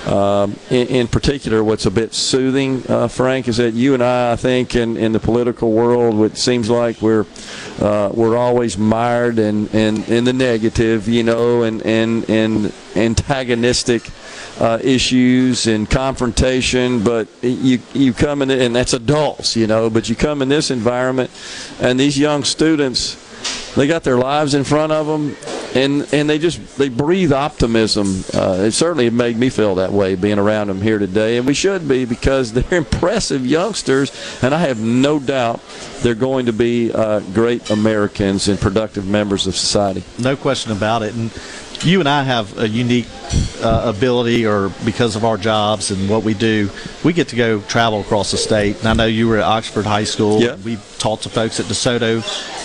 um, 0.06 0.56
in, 0.68 0.88
in 0.88 1.08
particular, 1.08 1.64
what's 1.64 1.86
a 1.86 1.90
bit 1.90 2.12
soothing, 2.12 2.82
uh, 2.88 3.08
Frank, 3.08 3.48
is 3.48 3.56
that 3.56 3.72
you 3.72 3.94
and 3.94 4.02
I, 4.02 4.32
I 4.32 4.36
think, 4.36 4.74
in, 4.74 4.96
in 4.96 5.12
the 5.12 5.20
political 5.20 5.72
world, 5.72 6.22
it 6.24 6.36
seems 6.36 6.68
like 6.68 7.00
we're 7.00 7.24
uh, 7.80 8.10
we're 8.12 8.36
always 8.36 8.76
mired 8.76 9.38
in, 9.38 9.68
in, 9.68 10.04
in 10.04 10.24
the 10.24 10.32
negative, 10.32 11.08
you 11.08 11.22
know, 11.22 11.62
and 11.62 11.82
and 11.82 12.28
and 12.28 12.72
antagonistic. 12.96 14.02
Uh, 14.58 14.78
issues 14.82 15.66
and 15.66 15.88
confrontation, 15.88 17.02
but 17.02 17.26
you 17.40 17.78
you 17.94 18.12
come 18.12 18.42
in 18.42 18.50
and 18.50 18.76
that's 18.76 18.92
adults, 18.92 19.56
you 19.56 19.66
know. 19.66 19.88
But 19.88 20.10
you 20.10 20.14
come 20.14 20.42
in 20.42 20.50
this 20.50 20.70
environment, 20.70 21.30
and 21.80 21.98
these 21.98 22.18
young 22.18 22.44
students, 22.44 23.16
they 23.76 23.86
got 23.86 24.02
their 24.04 24.16
lives 24.18 24.54
in 24.54 24.64
front 24.64 24.92
of 24.92 25.06
them 25.06 25.36
and 25.74 26.12
and 26.12 26.28
they 26.28 26.38
just 26.38 26.76
they 26.76 26.88
breathe 26.88 27.32
optimism 27.32 28.24
uh, 28.34 28.58
it 28.60 28.72
certainly 28.72 29.08
made 29.10 29.36
me 29.36 29.48
feel 29.48 29.76
that 29.76 29.92
way 29.92 30.14
being 30.14 30.38
around 30.38 30.66
them 30.66 30.80
here 30.80 30.98
today 30.98 31.36
and 31.36 31.46
we 31.46 31.54
should 31.54 31.86
be 31.86 32.04
because 32.04 32.52
they're 32.54 32.78
impressive 32.78 33.46
youngsters 33.46 34.12
and 34.42 34.54
i 34.54 34.58
have 34.58 34.80
no 34.80 35.18
doubt 35.18 35.60
they're 36.00 36.14
going 36.14 36.46
to 36.46 36.52
be 36.52 36.92
uh, 36.92 37.20
great 37.32 37.70
americans 37.70 38.48
and 38.48 38.58
productive 38.60 39.06
members 39.06 39.46
of 39.46 39.54
society 39.56 40.02
No 40.18 40.36
question 40.36 40.72
about 40.72 41.02
it. 41.02 41.14
And 41.14 41.30
you 41.84 42.00
and 42.00 42.08
I 42.08 42.22
have 42.22 42.58
a 42.58 42.68
unique 42.68 43.06
uh, 43.62 43.92
ability, 43.94 44.46
or 44.46 44.70
because 44.84 45.16
of 45.16 45.24
our 45.24 45.36
jobs 45.36 45.90
and 45.90 46.08
what 46.08 46.22
we 46.22 46.34
do, 46.34 46.70
we 47.04 47.12
get 47.12 47.28
to 47.28 47.36
go 47.36 47.60
travel 47.62 48.00
across 48.00 48.30
the 48.30 48.36
state. 48.36 48.78
And 48.78 48.88
I 48.88 48.94
know 48.94 49.06
you 49.06 49.28
were 49.28 49.38
at 49.38 49.44
Oxford 49.44 49.86
High 49.86 50.04
School. 50.04 50.40
Yeah. 50.40 50.56
We've 50.56 50.96
talked 50.98 51.22
to 51.24 51.28
folks 51.28 51.60
at 51.60 51.66
DeSoto 51.66 52.22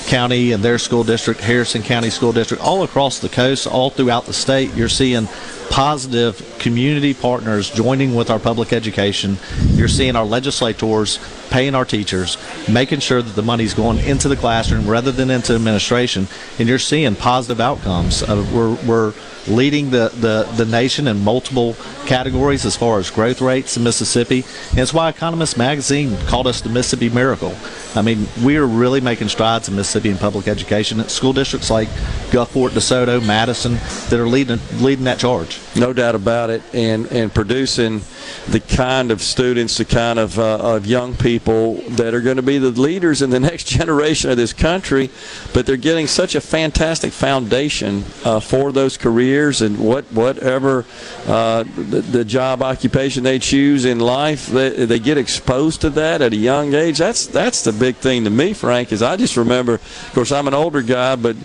County 0.08 0.52
and 0.52 0.64
their 0.64 0.78
school 0.78 1.04
district, 1.04 1.40
Harrison 1.40 1.82
County 1.82 2.10
School 2.10 2.32
District, 2.32 2.62
all 2.62 2.84
across 2.84 3.20
the 3.20 3.30
coast, 3.30 3.68
all 3.68 3.90
throughout 3.90 4.26
the 4.26 4.34
state. 4.34 4.74
You're 4.74 4.90
seeing 4.90 5.28
positive 5.70 6.58
community 6.60 7.14
partners 7.14 7.70
joining 7.70 8.16
with 8.16 8.30
our 8.30 8.40
public 8.40 8.72
education. 8.72 9.38
You're 9.72 9.88
seeing 9.88 10.16
our 10.16 10.26
legislators 10.26 11.20
paying 11.50 11.76
our 11.76 11.86
teachers, 11.86 12.38
making 12.68 13.00
sure 13.00 13.22
that 13.22 13.36
the 13.36 13.44
money's 13.44 13.74
going 13.74 14.00
into 14.00 14.28
the 14.28 14.36
classroom 14.36 14.88
rather 14.88 15.12
than 15.12 15.30
into 15.30 15.54
administration, 15.54 16.28
and 16.60 16.68
you're 16.68 16.80
seeing 16.80 17.16
positive 17.16 17.60
outcomes. 17.60 18.24
Uh, 18.24 18.46
we're, 18.54 18.76
we're 18.86 19.14
leading 19.48 19.92
the, 19.92 20.10
the, 20.16 20.44
the 20.56 20.66
nation 20.66 21.08
in 21.08 21.24
multiple 21.24 21.76
categories 22.06 22.66
as 22.66 22.76
far 22.76 23.00
as 23.00 23.10
growth 23.12 23.42
rates 23.42 23.78
in 23.78 23.84
Mississippi. 23.84 24.44
And 24.72 24.80
it's 24.80 24.94
why 24.94 25.10
Economist 25.10 25.58
Magazine 25.58 26.18
called 26.26 26.48
us 26.48 26.62
the 26.62 26.70
Mississippi 26.70 27.10
Miracle. 27.10 27.56
I 27.96 28.02
mean, 28.02 28.28
we 28.44 28.58
are 28.58 28.66
really 28.66 29.02
making 29.02 29.30
strides 29.30 29.70
in 29.70 29.76
Mississippi 29.76 30.10
in 30.10 30.18
public 30.18 30.48
education. 30.48 31.08
School 31.08 31.34
districts 31.34 31.70
like 31.70 31.88
Gulfport, 32.30 32.70
DeSoto, 32.70 33.26
Madison 33.26 33.74
that 34.10 34.20
are 34.20 34.28
leading 34.28 34.60
leading 34.80 35.06
that 35.06 35.20
charge. 35.20 35.60
no 35.76 35.94
doubt 35.94 36.16
about 36.16 36.50
it 36.50 36.62
and 36.74 37.06
and 37.08 37.34
producing 37.34 38.02
the 38.50 38.60
kind 38.60 39.12
of 39.12 39.22
students 39.22 39.78
the 39.78 39.86
kind 39.86 40.20
of 40.20 40.38
uh, 40.40 40.58
of 40.58 40.86
young 40.86 41.16
people 41.16 41.35
that 41.40 42.14
are 42.14 42.22
going 42.22 42.38
to 42.38 42.44
be 42.44 42.58
the 42.58 42.70
leaders 42.70 43.22
in 43.22 43.30
the 43.30 43.40
next 43.52 43.66
generation 43.66 44.30
of 44.30 44.38
this 44.38 44.54
country 44.54 45.10
but 45.54 45.66
they're 45.66 45.78
getting 45.78 46.08
such 46.08 46.36
a 46.36 46.42
fantastic 46.42 47.12
foundation 47.12 48.04
uh, 48.24 48.40
for 48.40 48.72
those 48.72 48.98
careers 48.98 49.62
and 49.62 49.78
what 49.78 50.06
whatever 50.06 50.86
uh, 51.28 51.64
the, 51.64 52.02
the 52.02 52.26
job 52.26 52.62
occupation 52.62 53.24
they 53.24 53.40
choose 53.40 53.86
in 53.86 54.00
life 54.00 54.48
they, 54.48 54.86
they 54.86 55.00
get 55.00 55.18
exposed 55.18 55.82
to 55.82 55.90
that 55.90 56.22
at 56.22 56.34
a 56.34 56.38
young 56.38 56.74
age. 56.74 56.98
That's 56.98 57.28
that's 57.28 57.64
the 57.64 57.74
big 57.74 57.96
thing 57.96 58.24
to 58.24 58.30
me 58.30 58.54
Frank 58.54 58.92
is 58.92 59.02
I 59.02 59.16
just 59.18 59.38
remember 59.38 59.76
of 59.76 60.12
course 60.14 60.32
I'm 60.32 60.48
an 60.48 60.54
older 60.54 60.82
guy 60.82 61.16
but 61.16 61.36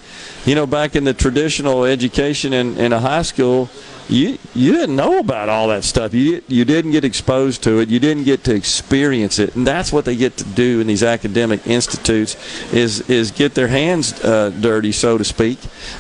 you 0.45 0.55
know 0.55 0.67
back 0.67 0.97
in 0.97 1.05
the 1.05 1.15
traditional 1.15 1.85
education 1.85 2.53
in, 2.53 2.77
in 2.79 2.93
a 2.93 3.01
high 3.01 3.23
school 3.23 3.71
you 4.11 4.39
you 4.55 4.73
didn't 4.73 4.97
know 4.97 5.19
about 5.19 5.49
all 5.49 5.69
that 5.69 5.85
stuff. 5.85 6.13
You 6.13 6.43
you 6.49 6.65
didn't 6.65 6.91
get 6.91 7.05
exposed 7.05 7.63
to 7.65 7.79
it. 7.79 7.89
You 7.89 8.01
didn't 8.01 8.25
get 8.25 8.45
to 8.45 8.55
experience 8.55 9.39
it, 9.39 9.55
and 9.55 9.67
that's 9.67 9.93
what 9.93 10.05
they 10.05 10.17
get 10.17 10.37
to 10.39 10.45
do 10.45 10.81
in 10.81 10.87
these 10.87 11.03
academic 11.03 11.67
institutes 11.67 12.37
is 12.73 13.09
is 13.09 13.31
get 13.31 13.55
their 13.55 13.69
hands 13.69 14.23
uh, 14.25 14.51
dirty, 14.51 14.93
so 14.93 15.17
to 15.17 15.25
speak, 15.25 15.59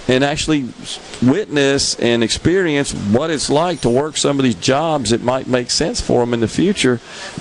and 0.09 0.25
actually 0.25 0.69
witness 1.23 1.99
and 2.01 2.25
experience 2.25 2.93
what 2.93 3.31
it's 3.31 3.51
like 3.51 3.81
to 3.83 3.91
work 3.91 4.17
some 4.17 4.39
of 4.39 4.45
these 4.45 4.55
jobs 4.55 5.11
that 5.11 5.23
might 5.23 5.47
make 5.47 5.71
sense 5.71 6.01
for 6.01 6.21
them 6.21 6.35
in 6.35 6.41
the 6.41 6.49
future. 6.49 7.01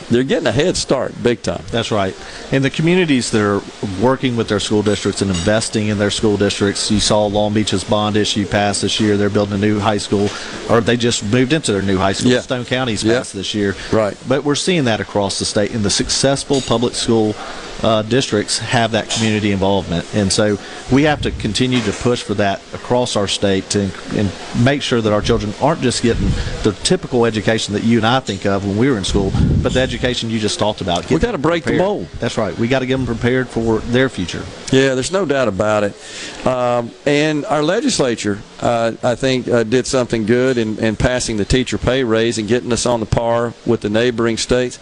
They're 0.09 0.23
getting 0.23 0.48
a 0.48 0.51
head 0.51 0.77
start, 0.77 1.14
big 1.23 1.41
time. 1.41 1.64
That's 1.72 1.91
right. 1.91 2.15
And 2.51 2.64
the 2.64 2.69
communities 2.69 3.31
that 3.31 3.41
are 3.41 3.61
working 4.01 4.35
with 4.35 4.49
their 4.49 4.59
school 4.59 4.83
districts 4.83 5.22
and 5.22 5.31
investing 5.31 5.88
in 5.88 5.98
their 5.98 6.11
school 6.11 6.38
districts, 6.38 6.91
you 6.91 6.99
saw 6.99 7.25
Long 7.25 7.53
Beach's 7.53 7.83
bond 7.83 8.15
issue 8.17 8.45
passed 8.45 8.81
this 8.81 8.99
year. 8.99 9.17
They're 9.17 9.30
building 9.30 9.56
a 9.56 9.57
new 9.57 9.80
high 9.80 9.98
school, 9.98 10.30
or 10.70 10.82
they 10.82 10.98
just 10.98 11.24
moved 11.24 11.54
into 11.54 11.72
their 11.72 11.82
new 11.82 11.98
high 11.98 12.14
school. 12.14 12.32
Yeah. 12.32 12.42
Stone 12.42 12.66
County's 12.66 13.04
Yeah. 13.04 13.18
passed 13.20 13.34
this 13.34 13.54
year. 13.54 13.76
Right. 13.92 14.18
But 14.28 14.44
we're 14.44 14.56
seeing 14.56 14.86
that 14.86 15.00
across 15.00 15.40
the 15.40 15.46
state, 15.46 15.72
in 15.72 15.84
the 15.84 15.90
successful 15.90 16.62
public 16.62 16.96
school 16.96 17.36
uh, 17.83 18.01
districts 18.03 18.59
have 18.59 18.91
that 18.91 19.09
community 19.09 19.51
involvement. 19.51 20.06
And 20.14 20.32
so 20.32 20.58
we 20.91 21.03
have 21.03 21.22
to 21.22 21.32
continue 21.32 21.82
to 21.82 21.91
push 21.91 22.22
for 22.22 22.33
that 22.35 22.61
across 22.74 23.16
our 23.16 23.27
state 23.27 23.69
to, 23.72 23.91
and 24.16 24.32
make 24.64 24.82
sure 24.82 25.01
that 25.01 25.14
our 25.14 25.22
children 25.22 25.53
aren't 25.61 25.82
just 25.82 26.03
getting 26.03 26.27
the 26.64 26.77
typical 26.83 27.25
education 27.25 27.74
that 27.74 27.83
you 27.83 27.98
and 27.98 28.08
I 28.08 28.19
think 28.19 28.45
of 28.45 28.66
when 28.66 28.77
we 28.77 28.90
were 28.90 28.98
in 28.98 29.03
school, 29.03 29.32
but 29.61 29.74
the 29.74 29.82
education 29.82 30.30
you 30.30 30.40
just 30.40 30.59
talked 30.59 30.82
about. 30.82 31.09
We 31.09 31.19
got 31.19 31.32
to 31.32 31.38
break 31.38 31.64
the 31.64 31.77
mold. 31.77 32.08
That's 32.19 32.38
right. 32.38 32.58
We 32.58 32.67
got 32.67 32.80
to 32.80 32.85
get 32.85 32.98
them 32.98 33.06
prepared 33.06 33.48
for 33.48 33.80
their 33.80 34.09
future. 34.09 34.43
Yeah, 34.72 34.93
there's 34.95 35.11
no 35.11 35.25
doubt 35.25 35.48
about 35.48 35.83
it. 35.83 36.45
Um, 36.45 36.91
and 37.06 37.45
our 37.45 37.64
legislature, 37.64 38.40
uh, 38.59 38.93
I 39.03 39.16
think, 39.16 39.48
uh, 39.48 39.64
did 39.64 39.88
something 39.88 40.25
good 40.25 40.58
in, 40.58 40.77
in 40.80 40.95
passing 40.95 41.38
the 41.38 41.45
teacher 41.45 41.77
pay 41.77 42.03
raise 42.03 42.38
and 42.38 42.48
getting 42.48 42.72
us 42.72 42.85
on 42.85 42.99
the 42.99 43.06
par 43.06 43.53
with 43.66 43.82
the 43.82 43.90
neighboring 43.90 44.38
states. 44.38 44.80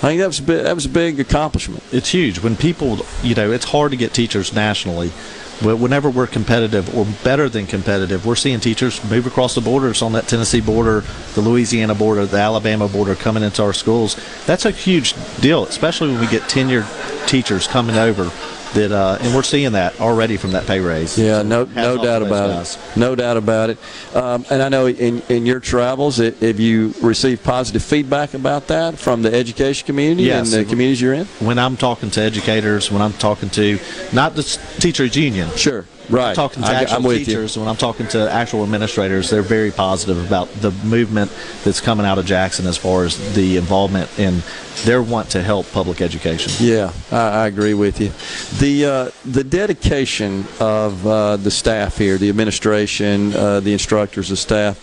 I 0.00 0.08
think 0.08 0.20
that 0.20 0.28
was 0.28 0.38
a 0.38 0.42
bit, 0.42 0.64
that 0.64 0.74
was 0.74 0.86
a 0.86 0.90
big 0.90 1.20
accomplishment. 1.20 1.82
It's 1.92 2.08
huge 2.08 2.38
when 2.38 2.56
people, 2.56 3.00
you 3.22 3.34
know, 3.34 3.52
it's 3.52 3.66
hard 3.66 3.90
to 3.90 3.98
get 3.98 4.14
teachers 4.14 4.50
nationally. 4.50 5.12
But 5.62 5.76
whenever 5.76 6.08
we're 6.08 6.26
competitive 6.26 6.96
or 6.96 7.04
better 7.22 7.50
than 7.50 7.66
competitive, 7.66 8.24
we're 8.24 8.34
seeing 8.34 8.60
teachers 8.60 9.04
move 9.10 9.26
across 9.26 9.54
the 9.54 9.60
borders 9.60 10.00
on 10.00 10.12
that 10.12 10.26
Tennessee 10.26 10.62
border, 10.62 11.04
the 11.34 11.42
Louisiana 11.42 11.94
border, 11.94 12.24
the 12.24 12.38
Alabama 12.38 12.88
border 12.88 13.14
coming 13.14 13.42
into 13.42 13.62
our 13.62 13.74
schools. 13.74 14.16
That's 14.46 14.64
a 14.64 14.70
huge 14.70 15.14
deal, 15.42 15.64
especially 15.64 16.12
when 16.12 16.20
we 16.20 16.28
get 16.28 16.44
tenured 16.44 16.86
teachers 17.28 17.66
coming 17.66 17.96
over. 17.96 18.30
That 18.74 18.92
uh, 18.92 19.18
and 19.20 19.34
we're 19.34 19.42
seeing 19.42 19.72
that 19.72 20.00
already 20.00 20.36
from 20.36 20.52
that 20.52 20.64
pay 20.66 20.78
raise. 20.78 21.18
Yeah, 21.18 21.42
no, 21.42 21.64
no 21.64 22.00
doubt 22.02 22.22
about 22.22 22.50
guys. 22.50 22.76
it. 22.76 22.96
No 22.96 23.16
doubt 23.16 23.36
about 23.36 23.70
it. 23.70 23.78
Um, 24.14 24.44
and 24.48 24.62
I 24.62 24.68
know 24.68 24.86
in, 24.86 25.22
in 25.28 25.44
your 25.44 25.58
travels, 25.58 26.20
i- 26.20 26.30
have 26.30 26.60
you 26.60 26.94
received 27.02 27.42
positive 27.42 27.82
feedback 27.82 28.34
about 28.34 28.68
that 28.68 28.96
from 28.96 29.22
the 29.22 29.34
education 29.34 29.86
community 29.86 30.22
Yes. 30.24 30.52
and 30.52 30.64
the 30.64 30.70
communities 30.70 31.00
you're 31.00 31.14
in? 31.14 31.26
when 31.40 31.58
I'm 31.58 31.76
talking 31.76 32.10
to 32.12 32.20
educators, 32.20 32.92
when 32.92 33.02
I'm 33.02 33.12
talking 33.14 33.50
to 33.50 33.78
not 34.12 34.36
the 34.36 34.44
teachers 34.78 35.16
union, 35.16 35.50
sure, 35.56 35.84
right, 36.10 36.28
I'm 36.30 36.34
talking 36.34 36.62
to 36.62 36.68
I- 36.68 36.74
actual 36.82 37.02
with 37.02 37.18
you. 37.20 37.24
teachers, 37.24 37.56
when 37.56 37.68
I'm 37.68 37.76
talking 37.76 38.06
to 38.08 38.30
actual 38.30 38.62
administrators, 38.62 39.30
they're 39.30 39.42
very 39.42 39.70
positive 39.70 40.24
about 40.26 40.48
the 40.60 40.70
movement 40.84 41.30
that's 41.64 41.80
coming 41.80 42.06
out 42.06 42.18
of 42.18 42.26
Jackson 42.26 42.66
as 42.66 42.76
far 42.76 43.04
as 43.04 43.34
the 43.34 43.56
involvement 43.56 44.10
in 44.18 44.42
their 44.84 45.02
want 45.02 45.30
to 45.30 45.42
help 45.42 45.70
public 45.72 46.00
education. 46.00 46.52
Yeah, 46.58 46.92
I, 47.10 47.16
I 47.42 47.46
agree 47.46 47.74
with 47.74 48.00
you. 48.00 48.12
The 48.58 48.84
uh, 48.86 49.10
the 49.24 49.44
dedication 49.44 50.46
of 50.58 51.06
uh, 51.06 51.36
the 51.36 51.50
staff 51.50 51.98
here, 51.98 52.18
the 52.18 52.28
administration, 52.28 53.34
uh, 53.34 53.60
the 53.60 53.72
instructors, 53.72 54.28
the 54.28 54.36
staff, 54.36 54.76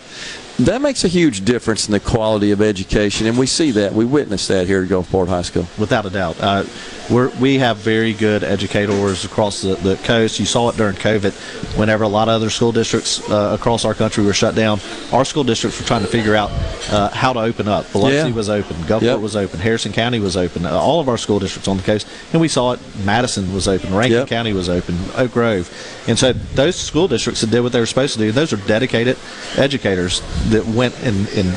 that 0.59 0.81
makes 0.81 1.03
a 1.03 1.07
huge 1.07 1.45
difference 1.45 1.87
in 1.87 1.91
the 1.91 1.99
quality 1.99 2.51
of 2.51 2.61
education, 2.61 3.27
and 3.27 3.37
we 3.37 3.45
see 3.45 3.71
that. 3.71 3.93
We 3.93 4.05
witness 4.05 4.47
that 4.47 4.65
here 4.67 4.81
at 4.83 4.89
Gulfport 4.89 5.27
High 5.27 5.43
School. 5.43 5.67
Without 5.77 6.05
a 6.05 6.09
doubt. 6.09 6.37
Uh, 6.41 6.63
we're, 7.09 7.29
we 7.39 7.59
have 7.59 7.77
very 7.77 8.11
good 8.13 8.43
educators 8.43 9.23
across 9.23 9.61
the, 9.61 9.75
the 9.75 9.95
coast. 9.97 10.39
You 10.39 10.45
saw 10.45 10.69
it 10.69 10.75
during 10.75 10.95
COVID 10.95 11.31
whenever 11.77 12.03
a 12.03 12.07
lot 12.07 12.27
of 12.27 12.33
other 12.35 12.49
school 12.49 12.71
districts 12.73 13.21
uh, 13.29 13.55
across 13.57 13.85
our 13.85 13.93
country 13.93 14.25
were 14.25 14.33
shut 14.33 14.55
down. 14.55 14.79
Our 15.13 15.23
school 15.23 15.43
districts 15.45 15.79
were 15.79 15.85
trying 15.87 16.01
to 16.01 16.07
figure 16.07 16.35
out 16.35 16.49
uh, 16.91 17.09
how 17.09 17.31
to 17.33 17.39
open 17.39 17.67
up. 17.67 17.89
Biloxi 17.93 18.15
Yeah. 18.15 18.31
was 18.31 18.49
open, 18.49 18.75
Gulfport 18.83 19.01
Yep. 19.03 19.19
was 19.19 19.35
open, 19.35 19.59
Harrison 19.59 19.93
County 19.93 20.19
was 20.19 20.35
open, 20.35 20.65
uh, 20.65 20.71
all 20.71 20.99
of 20.99 21.07
our 21.07 21.17
school 21.17 21.39
districts 21.39 21.67
on 21.67 21.77
the 21.77 21.83
coast. 21.83 22.07
And 22.33 22.41
we 22.41 22.47
saw 22.49 22.73
it, 22.73 22.79
Madison 23.05 23.53
was 23.53 23.67
open, 23.69 23.93
Rankin 23.93 24.17
Yep. 24.17 24.27
County 24.27 24.51
was 24.53 24.67
open, 24.67 24.97
Oak 25.15 25.31
Grove. 25.31 25.69
And 26.07 26.17
so 26.17 26.33
those 26.33 26.75
school 26.75 27.07
districts 27.07 27.41
that 27.41 27.51
did 27.51 27.61
what 27.61 27.71
they 27.73 27.79
were 27.79 27.85
supposed 27.85 28.13
to 28.13 28.19
do, 28.19 28.31
those 28.31 28.53
are 28.53 28.57
dedicated 28.57 29.17
educators 29.57 30.21
that 30.49 30.65
went 30.65 30.97
and, 31.03 31.27
and 31.29 31.53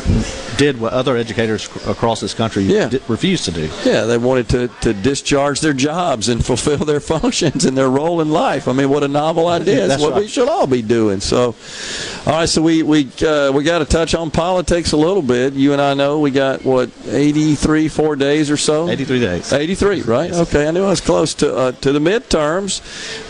did 0.56 0.78
what 0.80 0.92
other 0.92 1.16
educators 1.16 1.66
across 1.86 2.20
this 2.20 2.34
country 2.34 2.66
di- 2.66 3.00
refused 3.08 3.44
to 3.46 3.50
do. 3.52 3.70
Yeah, 3.84 4.04
they 4.04 4.18
wanted 4.18 4.48
to, 4.50 4.68
to 4.82 4.92
discharge 4.92 5.60
their 5.60 5.72
jobs 5.72 6.28
and 6.28 6.44
fulfill 6.50 6.78
their 6.78 7.00
functions 7.00 7.64
and 7.64 7.76
their 7.78 7.88
role 7.88 8.20
in 8.20 8.30
life. 8.30 8.68
I 8.68 8.72
mean, 8.72 8.90
what 8.90 9.04
a 9.04 9.08
novel 9.08 9.46
idea! 9.48 9.86
That's 9.86 10.02
what 10.02 10.16
we 10.16 10.26
should 10.26 10.48
all 10.48 10.66
be 10.66 10.82
doing. 10.82 11.20
So, 11.20 11.54
all 12.26 12.32
right, 12.32 12.48
so 12.48 12.60
we 12.60 12.82
we 12.82 13.08
uh, 13.22 13.52
we 13.52 13.64
got 13.64 13.78
to 13.78 13.84
touch 13.84 14.14
on 14.14 14.30
politics 14.30 14.92
a 14.92 14.96
little 14.96 15.22
bit. 15.22 15.54
You 15.54 15.72
and 15.72 15.80
I 15.80 15.94
know 15.94 16.18
we 16.18 16.30
got 16.30 16.64
what 16.64 16.90
83, 17.06 17.88
four 17.88 18.16
days 18.16 18.50
or 18.50 18.56
so. 18.56 18.88
83 18.88 19.20
days. 19.20 19.52
83, 19.52 20.02
right? 20.02 20.32
Okay, 20.32 20.66
I 20.66 20.70
knew 20.72 20.84
I 20.84 20.90
was 20.90 21.00
close 21.00 21.34
to 21.34 21.54
uh, 21.56 21.72
to 21.72 21.92
the 21.92 22.00
midterms. 22.00 22.80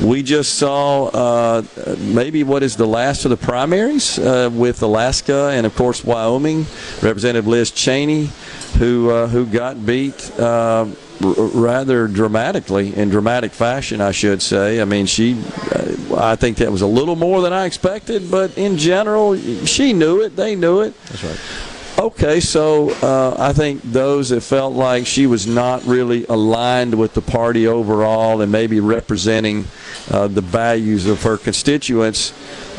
We 0.01 0.23
just 0.23 0.55
saw 0.55 1.10
uh, 1.15 1.63
maybe 1.99 2.45
what 2.45 2.63
is 2.63 2.77
the 2.77 2.87
last 2.87 3.25
of 3.25 3.31
the 3.31 3.37
primaries 3.37 4.19
uh, 4.19 4.51
with 4.53 4.83
Alaska 4.83 5.51
and 5.53 5.67
of 5.67 5.75
course 5.77 6.05
Wyoming. 6.05 6.67
Representative 7.03 7.47
Liz 7.47 7.71
Cheney, 7.71 8.31
who 8.79 9.11
uh, 9.11 9.27
who 9.29 9.47
got 9.47 9.85
beat. 9.85 10.31
Uh, 10.39 10.87
r- 11.23 11.33
rather 11.53 12.09
dramatically 12.09 12.95
in 12.97 13.11
dramatic 13.11 13.53
fashion 13.53 14.01
I 14.01 14.11
should 14.11 14.41
say 14.41 14.81
I 14.81 14.85
mean 14.87 15.05
she 15.07 15.35
uh, 15.73 16.17
I 16.17 16.37
think 16.37 16.57
that 16.59 16.71
was 16.73 16.81
a 16.83 16.87
little 16.87 17.17
more 17.17 17.43
than 17.43 17.53
I 17.53 17.67
expected 17.67 18.31
but 18.31 18.57
in 18.57 18.79
general 18.79 19.37
she 19.67 19.93
knew 19.93 20.23
it 20.23 20.35
they 20.37 20.57
knew 20.57 20.81
it 20.81 20.95
That's 21.09 21.25
right. 21.25 21.70
Okay, 22.01 22.41
so 22.41 22.89
uh, 23.03 23.37
I 23.39 23.53
think 23.53 23.83
those 23.83 24.31
that 24.31 24.41
felt 24.41 24.73
like 24.73 25.07
she 25.07 25.27
was 25.27 25.47
not 25.47 25.85
really 25.85 26.25
aligned 26.25 26.95
with 26.95 27.13
the 27.13 27.21
party 27.21 27.67
overall 27.67 28.41
and 28.41 28.51
maybe 28.51 28.81
representing 28.81 29.67
uh, 30.11 30.27
the 30.27 30.41
values 30.41 31.05
of 31.05 31.23
her 31.25 31.37
constituents, 31.37 32.33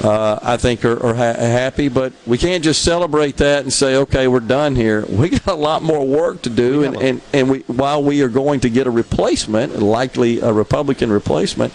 uh, 0.03 0.40
I 0.41 0.58
think 0.58 0.83
are, 0.85 0.98
are 1.06 1.14
ha- 1.14 1.35
happy. 1.35 1.88
But 1.88 2.14
we 2.25 2.40
can't 2.40 2.64
just 2.64 2.83
celebrate 2.83 3.38
that 3.38 3.61
and 3.61 3.72
say, 3.72 3.95
okay, 3.98 4.27
we're 4.27 4.40
done 4.40 4.75
here. 4.75 5.06
We 5.06 5.30
got 5.30 5.45
a 5.45 5.53
lot 5.53 5.83
more 5.83 6.03
work 6.03 6.41
to 6.41 6.50
do, 6.50 6.83
and, 6.83 6.95
and, 7.00 7.22
and 7.32 7.48
we, 7.48 7.59
while 7.67 8.01
we 8.01 8.24
are 8.24 8.30
going 8.30 8.61
to 8.61 8.72
get 8.72 8.88
a 8.88 8.91
replacement, 8.91 9.77
likely 9.77 10.40
a 10.40 10.51
Republican 10.51 11.11
replacement, 11.11 11.74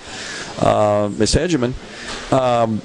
uh, 0.58 1.08
Ms. 1.16 1.36
Hageman, 1.36 1.75
um, 2.33 2.83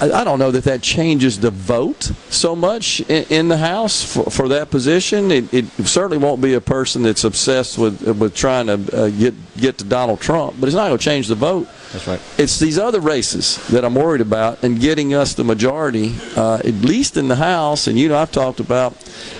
I, 0.00 0.20
I 0.20 0.24
don't 0.24 0.38
know 0.38 0.50
that 0.50 0.64
that 0.64 0.82
changes 0.82 1.40
the 1.40 1.50
vote 1.50 2.12
so 2.30 2.54
much 2.56 3.00
in, 3.00 3.24
in 3.30 3.48
the 3.48 3.56
House 3.56 4.02
for, 4.02 4.24
for 4.30 4.48
that 4.48 4.70
position. 4.70 5.30
It, 5.30 5.52
it 5.52 5.66
certainly 5.86 6.18
won't 6.18 6.40
be 6.40 6.54
a 6.54 6.60
person 6.60 7.02
that's 7.02 7.24
obsessed 7.24 7.78
with 7.78 8.02
with 8.18 8.34
trying 8.34 8.66
to 8.66 8.74
uh, 8.96 9.08
get 9.10 9.34
get 9.56 9.78
to 9.78 9.84
Donald 9.84 10.20
Trump, 10.20 10.56
but 10.58 10.66
it's 10.66 10.76
not 10.76 10.88
going 10.88 10.98
to 10.98 11.04
change 11.04 11.28
the 11.28 11.34
vote. 11.34 11.68
That's 11.92 12.06
right. 12.06 12.20
It's 12.38 12.58
these 12.58 12.78
other 12.78 13.00
races 13.00 13.56
that 13.68 13.84
I'm 13.84 13.94
worried 13.94 14.20
about, 14.20 14.62
and 14.62 14.80
getting 14.80 15.14
us 15.14 15.34
the 15.34 15.44
majority, 15.44 16.14
uh, 16.36 16.56
at 16.56 16.74
least 16.74 17.16
in 17.16 17.28
the 17.28 17.36
House. 17.36 17.86
And 17.86 17.98
you 17.98 18.08
know, 18.08 18.18
I've 18.18 18.32
talked 18.32 18.60
about 18.60 18.94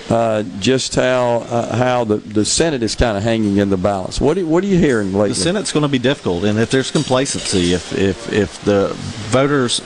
uh, 0.09 0.43
just 0.59 0.95
how 0.95 1.39
uh, 1.49 1.75
how 1.75 2.03
the, 2.03 2.17
the 2.17 2.45
Senate 2.45 2.83
is 2.83 2.95
kind 2.95 3.17
of 3.17 3.23
hanging 3.23 3.57
in 3.57 3.69
the 3.69 3.77
balance. 3.77 4.19
What 4.19 4.37
are, 4.37 4.45
what 4.45 4.63
are 4.63 4.67
you 4.67 4.77
hearing 4.79 5.13
lately? 5.13 5.29
The 5.29 5.35
Senate's 5.35 5.71
going 5.71 5.83
to 5.83 5.89
be 5.89 5.99
difficult, 5.99 6.43
and 6.45 6.57
if 6.57 6.71
there's 6.71 6.91
complacency, 6.91 7.73
if 7.73 7.93
if 7.93 8.31
if 8.31 8.63
the 8.63 8.93
voters, 9.29 9.81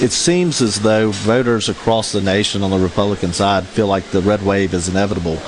it 0.00 0.12
seems 0.12 0.62
as 0.62 0.80
though 0.80 1.10
voters 1.10 1.68
across 1.68 2.12
the 2.12 2.20
nation 2.20 2.62
on 2.62 2.70
the 2.70 2.78
Republican 2.78 3.32
side 3.32 3.64
feel 3.64 3.86
like 3.86 4.04
the 4.10 4.22
red 4.22 4.44
wave 4.44 4.74
is 4.74 4.88
inevitable. 4.88 5.38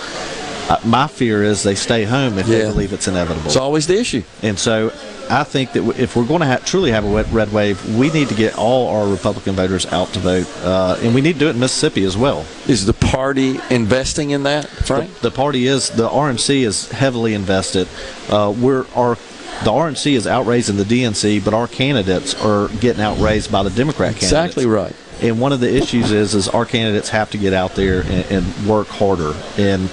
Uh, 0.69 0.79
my 0.85 1.07
fear 1.09 1.43
is 1.43 1.63
they 1.63 1.75
stay 1.75 2.05
home 2.05 2.39
if 2.39 2.47
they 2.47 2.63
believe 2.63 2.93
it's 2.93 3.09
inevitable. 3.09 3.47
It's 3.47 3.57
always 3.57 3.89
the 3.89 3.99
issue. 3.99 4.23
And 4.43 4.57
so 4.57 4.93
I 5.29 5.45
think 5.45 5.73
that 5.73 5.85
if 5.99 6.15
we're 6.15 6.27
going 6.27 6.41
to 6.41 6.47
ha- 6.47 6.61
truly 6.65 6.91
have 6.91 7.05
a 7.05 7.25
red 7.25 7.53
wave, 7.53 7.97
we 7.97 8.11
need 8.11 8.29
to 8.29 8.35
get 8.35 8.57
all 8.57 8.89
our 8.89 9.09
Republican 9.09 9.55
voters 9.55 9.87
out 9.87 10.09
to 10.15 10.19
vote, 10.21 10.49
uh, 10.65 10.99
and 11.01 11.15
we 11.15 11.21
need 11.21 11.35
to 11.35 11.39
do 11.39 11.47
it 11.49 11.51
in 11.51 11.61
Mississippi 11.61 12.05
as 12.05 12.17
well. 12.17 12.45
Is 12.69 12.87
the 12.87 12.93
party 12.93 13.59
investing 13.71 14.31
in 14.31 14.45
that, 14.45 14.69
Frank? 14.69 15.13
The, 15.15 15.31
the 15.31 15.37
party 15.37 15.67
is 15.67 15.91
the 15.91 16.09
RNC 16.09 16.67
is 16.67 16.91
heavily 16.91 17.35
invested. 17.35 17.89
Uh, 18.29 18.55
we're 18.57 18.87
our 18.95 19.17
the 19.65 19.71
RNC 19.71 20.13
is 20.13 20.27
outraising 20.27 20.77
the 20.77 20.85
DNC, 20.85 21.45
but 21.45 21.53
our 21.53 21.69
candidates 21.69 22.35
are 22.43 22.69
getting 22.81 23.03
outraised 23.03 23.53
by 23.53 23.63
the 23.63 23.71
Democrat 23.71 24.13
candidates. 24.13 24.33
Exactly 24.33 24.67
right. 24.67 24.95
And 25.21 25.39
one 25.39 25.53
of 25.53 25.61
the 25.61 25.71
issues 25.75 26.13
is 26.13 26.35
is 26.35 26.49
our 26.49 26.65
candidates 26.65 27.11
have 27.11 27.31
to 27.33 27.39
get 27.39 27.53
out 27.53 27.75
there 27.75 28.01
and, 28.01 28.25
and 28.31 28.67
work 28.67 28.89
harder. 28.89 29.35
And 29.59 29.91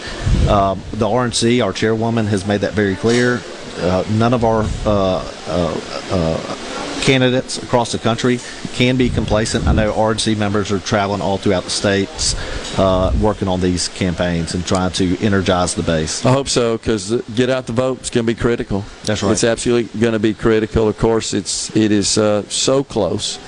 um, 0.48 0.82
the 0.92 1.06
RNC, 1.06 1.64
our 1.64 1.74
chairwoman, 1.74 2.28
has 2.28 2.48
made 2.48 2.62
that 2.62 2.74
very 2.74 2.96
clear. 2.96 3.42
Uh, 3.78 4.06
none 4.12 4.34
of 4.34 4.46
our 4.46 4.62
uh, 4.86 5.34
uh, 5.48 5.82
uh, 6.12 6.77
candidates 7.08 7.58
across 7.64 7.94
the 7.94 7.98
country 7.98 8.38
can 8.74 8.98
be 8.98 9.10
complacent. 9.10 9.66
I 9.66 9.72
know 9.72 9.94
RNC 9.94 10.36
members 10.36 10.74
are 10.74 10.80
traveling 10.80 11.22
all 11.22 11.38
throughout 11.38 11.64
the 11.64 11.70
states, 11.70 12.36
uh, 12.78 13.16
working 13.22 13.48
on 13.48 13.62
these 13.62 13.88
campaigns 13.88 14.54
and 14.54 14.66
trying 14.66 14.92
to 14.94 15.18
energize 15.20 15.74
the 15.74 15.84
base. 15.84 16.26
I 16.26 16.34
hope 16.34 16.50
so 16.50 16.78
because 16.78 17.22
get 17.34 17.50
out 17.50 17.66
the 17.66 17.72
vote 17.72 18.02
is 18.02 18.10
going 18.10 18.28
to 18.28 18.34
be 18.34 18.38
critical. 18.38 18.84
That's 19.06 19.24
right. 19.24 19.32
It's 19.32 19.46
absolutely 19.46 19.98
going 20.02 20.14
to 20.14 20.20
be 20.20 20.34
critical. 20.34 20.90
Of 20.90 21.00
course, 21.00 21.34
it's 21.34 21.74
it 21.78 21.94
is 21.94 22.18
uh, 22.18 22.44
so 22.50 22.84
close, 22.84 23.40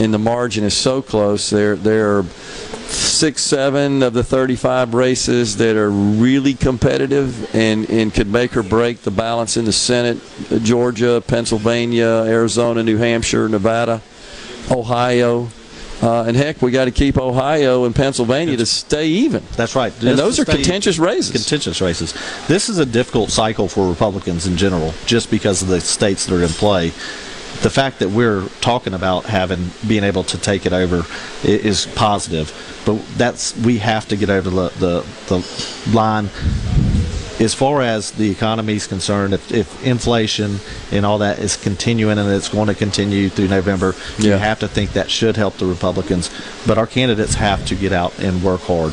and 0.00 0.14
the 0.14 0.18
margin 0.18 0.64
is 0.64 0.74
so 0.74 1.02
close. 1.02 1.50
There 1.50 1.76
there 1.76 2.16
are 2.16 2.24
six, 3.14 3.42
seven 3.42 4.02
of 4.02 4.12
the 4.12 4.24
35 4.24 4.92
races 4.92 5.56
that 5.58 5.76
are 5.76 5.90
really 5.90 6.54
competitive 6.54 7.54
and, 7.54 7.88
and 7.88 8.12
could 8.12 8.26
make 8.26 8.56
or 8.56 8.62
break 8.62 9.02
the 9.02 9.10
balance 9.10 9.56
in 9.56 9.64
the 9.64 9.72
Senate. 9.72 10.18
Georgia, 10.62 11.22
Pennsylvania, 11.26 12.24
Arizona, 12.26 12.82
New 12.82 12.96
Hampshire, 12.96 13.48
Nevada, 13.48 14.02
Ohio. 14.70 15.48
Uh, 16.02 16.24
and 16.24 16.36
heck, 16.36 16.60
we 16.60 16.70
got 16.70 16.86
to 16.86 16.90
keep 16.90 17.16
Ohio 17.16 17.84
and 17.84 17.94
Pennsylvania 17.94 18.56
to 18.56 18.66
stay 18.66 19.06
even. 19.06 19.42
That's 19.56 19.76
right. 19.76 19.92
And 20.02 20.18
those 20.18 20.38
are 20.38 20.44
contentious 20.44 20.98
races. 20.98 21.30
Contentious 21.30 21.80
races. 21.80 22.12
This 22.48 22.68
is 22.68 22.78
a 22.78 22.84
difficult 22.84 23.30
cycle 23.30 23.68
for 23.68 23.88
Republicans 23.88 24.46
in 24.46 24.56
general, 24.56 24.92
just 25.06 25.30
because 25.30 25.62
of 25.62 25.68
the 25.68 25.80
states 25.80 26.26
that 26.26 26.34
are 26.34 26.42
in 26.42 26.50
play. 26.50 26.92
The 27.64 27.70
fact 27.70 28.00
that 28.00 28.10
we're 28.10 28.46
talking 28.60 28.92
about 28.92 29.24
having 29.24 29.70
being 29.88 30.04
able 30.04 30.22
to 30.24 30.36
take 30.36 30.66
it 30.66 30.74
over 30.74 31.06
is 31.42 31.86
positive, 31.96 32.52
but 32.84 33.02
that's 33.16 33.56
we 33.56 33.78
have 33.78 34.06
to 34.08 34.16
get 34.16 34.28
over 34.28 34.50
the 34.50 34.68
the, 34.78 35.04
the 35.28 35.90
line. 35.96 36.28
As 37.40 37.54
far 37.54 37.80
as 37.80 38.12
the 38.12 38.30
economy 38.30 38.74
is 38.74 38.86
concerned, 38.86 39.32
if, 39.32 39.50
if 39.50 39.84
inflation 39.84 40.58
and 40.92 41.06
all 41.06 41.18
that 41.18 41.38
is 41.38 41.56
continuing 41.56 42.18
and 42.18 42.30
it's 42.30 42.50
going 42.50 42.68
to 42.68 42.74
continue 42.74 43.30
through 43.30 43.48
November, 43.48 43.94
you 44.18 44.32
have 44.32 44.60
to 44.60 44.68
think 44.68 44.92
that 44.92 45.10
should 45.10 45.36
help 45.36 45.56
the 45.56 45.66
Republicans. 45.66 46.30
But 46.66 46.76
our 46.76 46.86
candidates 46.86 47.34
have 47.34 47.64
to 47.66 47.74
get 47.74 47.92
out 47.92 48.16
and 48.20 48.42
work 48.42 48.60
hard. 48.60 48.92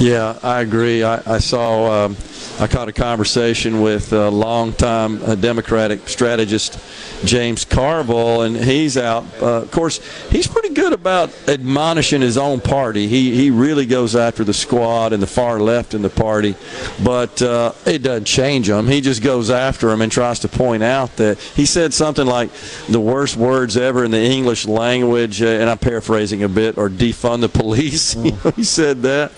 Yeah, 0.00 0.38
I 0.42 0.60
agree. 0.62 1.02
I, 1.02 1.22
I 1.26 1.38
saw 1.38 2.06
um, 2.06 2.16
I 2.60 2.66
caught 2.66 2.88
a 2.88 2.92
conversation 2.92 3.80
with 3.80 4.12
a 4.12 4.30
longtime 4.30 5.22
uh, 5.22 5.34
Democratic 5.34 6.08
strategist 6.08 6.78
James 7.24 7.64
Carville, 7.64 8.42
and 8.42 8.56
he's 8.56 8.96
out. 8.96 9.24
Uh, 9.40 9.62
of 9.62 9.70
course, 9.70 10.00
he's 10.30 10.46
pretty 10.46 10.70
good 10.70 10.92
about 10.92 11.30
admonishing 11.48 12.20
his 12.20 12.36
own 12.36 12.60
party. 12.60 13.06
He 13.06 13.34
he 13.34 13.50
really 13.50 13.86
goes 13.86 14.16
after 14.16 14.44
the 14.44 14.54
squad 14.54 15.12
and 15.12 15.22
the 15.22 15.26
far 15.26 15.60
left 15.60 15.94
in 15.94 16.02
the 16.02 16.10
party, 16.10 16.56
but 17.02 17.40
uh, 17.40 17.72
it 17.86 18.02
doesn't 18.02 18.24
change 18.24 18.68
him. 18.68 18.86
He 18.86 19.00
just 19.00 19.22
goes 19.22 19.50
after 19.50 19.88
them 19.88 20.00
and 20.00 20.10
tries 20.10 20.40
to 20.40 20.48
point 20.48 20.82
out 20.82 21.16
that 21.16 21.38
he 21.38 21.66
said 21.66 21.94
something 21.94 22.26
like 22.26 22.50
the 22.88 23.00
worst 23.00 23.36
words 23.36 23.76
ever 23.76 24.04
in 24.04 24.10
the 24.10 24.22
English 24.22 24.66
language, 24.66 25.42
uh, 25.42 25.46
and 25.46 25.70
I'm 25.70 25.78
paraphrasing 25.78 26.42
a 26.42 26.48
bit, 26.48 26.76
or 26.76 26.88
defund 26.88 27.40
the 27.40 27.48
police. 27.48 28.12
he 28.56 28.64
said 28.64 29.02
that, 29.02 29.32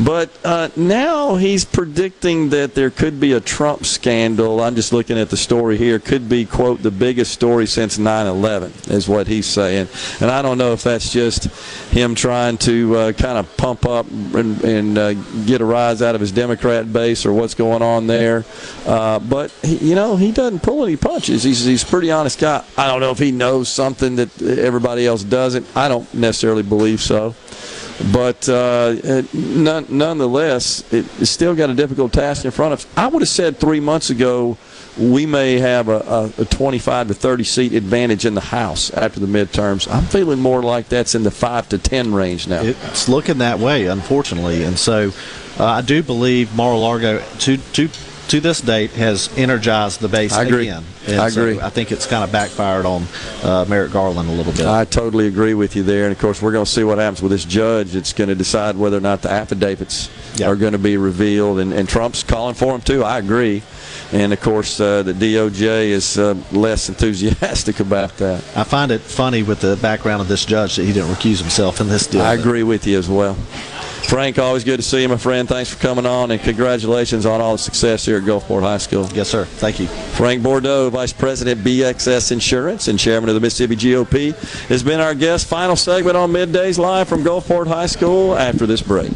but 0.00 0.30
uh, 0.44 0.70
now 0.76 1.36
he's 1.36 1.64
predicting 1.64 2.45
that 2.50 2.74
there 2.74 2.90
could 2.90 3.20
be 3.20 3.32
a 3.32 3.40
Trump 3.40 3.84
scandal. 3.84 4.60
I'm 4.60 4.74
just 4.74 4.92
looking 4.92 5.18
at 5.18 5.30
the 5.30 5.36
story 5.36 5.76
here. 5.76 5.98
Could 5.98 6.28
be 6.28 6.44
quote 6.44 6.82
the 6.82 6.90
biggest 6.90 7.32
story 7.32 7.66
since 7.66 7.98
9/11 7.98 8.90
is 8.90 9.08
what 9.08 9.26
he's 9.26 9.46
saying, 9.46 9.88
and 10.20 10.30
I 10.30 10.42
don't 10.42 10.58
know 10.58 10.72
if 10.72 10.82
that's 10.82 11.12
just 11.12 11.44
him 11.90 12.14
trying 12.14 12.58
to 12.58 12.96
uh, 12.96 13.12
kind 13.12 13.38
of 13.38 13.56
pump 13.56 13.86
up 13.86 14.06
and, 14.10 14.62
and 14.64 14.98
uh, 14.98 15.14
get 15.44 15.60
a 15.60 15.64
rise 15.64 16.02
out 16.02 16.14
of 16.14 16.20
his 16.20 16.32
Democrat 16.32 16.92
base 16.92 17.26
or 17.26 17.32
what's 17.32 17.54
going 17.54 17.82
on 17.82 18.06
there. 18.06 18.44
Uh, 18.86 19.18
but 19.18 19.50
he, 19.62 19.76
you 19.90 19.94
know 19.94 20.16
he 20.16 20.32
doesn't 20.32 20.62
pull 20.62 20.84
any 20.84 20.96
punches. 20.96 21.42
He's 21.42 21.64
he's 21.64 21.82
a 21.82 21.86
pretty 21.86 22.10
honest 22.10 22.38
guy. 22.38 22.64
I 22.76 22.86
don't 22.86 23.00
know 23.00 23.10
if 23.10 23.18
he 23.18 23.32
knows 23.32 23.68
something 23.68 24.16
that 24.16 24.42
everybody 24.42 25.06
else 25.06 25.22
doesn't. 25.22 25.66
I 25.76 25.88
don't 25.88 26.12
necessarily 26.14 26.62
believe 26.62 27.00
so. 27.00 27.34
But 28.12 28.48
uh, 28.48 29.22
none, 29.32 29.86
nonetheless, 29.88 30.84
it, 30.92 31.06
still 31.26 31.54
got 31.54 31.70
a 31.70 31.74
difficult 31.74 32.12
task 32.12 32.44
in 32.44 32.50
front 32.50 32.74
of 32.74 32.80
us. 32.80 32.86
I 32.96 33.06
would 33.08 33.22
have 33.22 33.28
said 33.28 33.58
three 33.58 33.80
months 33.80 34.10
ago 34.10 34.58
we 34.98 35.26
may 35.26 35.58
have 35.58 35.88
a, 35.88 35.98
a, 36.38 36.42
a 36.42 36.44
25 36.44 37.08
to 37.08 37.14
30 37.14 37.44
seat 37.44 37.72
advantage 37.74 38.24
in 38.24 38.34
the 38.34 38.40
House 38.40 38.90
after 38.90 39.20
the 39.20 39.26
midterms. 39.26 39.92
I'm 39.92 40.04
feeling 40.04 40.40
more 40.40 40.62
like 40.62 40.88
that's 40.88 41.14
in 41.14 41.22
the 41.22 41.30
5 41.30 41.70
to 41.70 41.78
10 41.78 42.14
range 42.14 42.48
now. 42.48 42.62
It's 42.62 43.08
looking 43.08 43.38
that 43.38 43.58
way, 43.58 43.86
unfortunately. 43.86 44.62
And 44.64 44.78
so 44.78 45.12
uh, 45.58 45.64
I 45.64 45.82
do 45.82 46.02
believe 46.02 46.54
Mar-a-Lago, 46.54 47.22
to, 47.40 47.56
to 47.56 47.88
to 48.28 48.40
this 48.40 48.60
date 48.60 48.90
has 48.92 49.30
energized 49.36 50.00
the 50.00 50.08
base 50.08 50.32
I 50.32 50.44
agree. 50.44 50.68
again. 50.68 50.84
I 51.08 51.28
so 51.28 51.42
agree. 51.42 51.60
I 51.60 51.70
think 51.70 51.92
it's 51.92 52.06
kind 52.06 52.24
of 52.24 52.32
backfired 52.32 52.84
on 52.84 53.04
uh, 53.42 53.64
Merrick 53.68 53.92
Garland 53.92 54.28
a 54.28 54.32
little 54.32 54.52
bit. 54.52 54.66
I 54.66 54.84
totally 54.84 55.28
agree 55.28 55.54
with 55.54 55.76
you 55.76 55.82
there. 55.82 56.04
And 56.04 56.12
of 56.12 56.18
course, 56.18 56.42
we're 56.42 56.52
going 56.52 56.64
to 56.64 56.70
see 56.70 56.84
what 56.84 56.98
happens 56.98 57.22
with 57.22 57.30
this 57.32 57.44
judge. 57.44 57.94
It's 57.94 58.12
going 58.12 58.28
to 58.28 58.34
decide 58.34 58.76
whether 58.76 58.96
or 58.96 59.00
not 59.00 59.22
the 59.22 59.30
affidavits 59.30 60.10
are 60.42 60.56
going 60.56 60.72
to 60.72 60.78
be 60.78 60.96
revealed. 60.96 61.60
And, 61.60 61.72
and 61.72 61.88
Trump's 61.88 62.22
calling 62.22 62.54
for 62.54 62.72
them, 62.72 62.80
too. 62.80 63.04
I 63.04 63.18
agree. 63.18 63.62
And 64.12 64.32
of 64.32 64.40
course, 64.40 64.80
uh, 64.80 65.02
the 65.02 65.12
DOJ 65.12 65.88
is 65.88 66.18
uh, 66.18 66.34
less 66.52 66.88
enthusiastic 66.88 67.80
about 67.80 68.16
that. 68.18 68.42
I 68.56 68.64
find 68.64 68.90
it 68.90 69.00
funny 69.00 69.42
with 69.42 69.60
the 69.60 69.76
background 69.76 70.22
of 70.22 70.28
this 70.28 70.44
judge 70.44 70.76
that 70.76 70.84
he 70.84 70.92
didn't 70.92 71.10
recuse 71.10 71.40
himself 71.40 71.80
in 71.80 71.88
this 71.88 72.06
deal. 72.06 72.22
I 72.22 72.34
agree 72.34 72.62
with 72.62 72.86
you 72.86 72.98
as 72.98 73.08
well. 73.08 73.36
Frank, 74.06 74.38
always 74.38 74.62
good 74.62 74.76
to 74.76 74.82
see 74.84 75.02
you, 75.02 75.08
my 75.08 75.16
friend. 75.16 75.48
Thanks 75.48 75.68
for 75.68 75.80
coming 75.80 76.06
on, 76.06 76.30
and 76.30 76.40
congratulations 76.40 77.26
on 77.26 77.40
all 77.40 77.52
the 77.52 77.58
success 77.58 78.04
here 78.04 78.18
at 78.18 78.22
Gulfport 78.22 78.62
High 78.62 78.78
School. 78.78 79.08
Yes, 79.12 79.28
sir. 79.28 79.44
Thank 79.44 79.80
you. 79.80 79.88
Frank 79.88 80.44
Bordeaux, 80.44 80.90
Vice 80.90 81.12
President, 81.12 81.60
BXS 81.62 82.30
Insurance, 82.30 82.86
and 82.86 83.00
Chairman 83.00 83.28
of 83.28 83.34
the 83.34 83.40
Mississippi 83.40 83.74
GOP, 83.74 84.32
has 84.68 84.84
been 84.84 85.00
our 85.00 85.14
guest. 85.14 85.48
Final 85.48 85.74
segment 85.74 86.16
on 86.16 86.30
Middays 86.30 86.78
Live 86.78 87.08
from 87.08 87.24
Gulfport 87.24 87.66
High 87.66 87.86
School 87.86 88.36
after 88.36 88.64
this 88.64 88.80
break. 88.80 89.10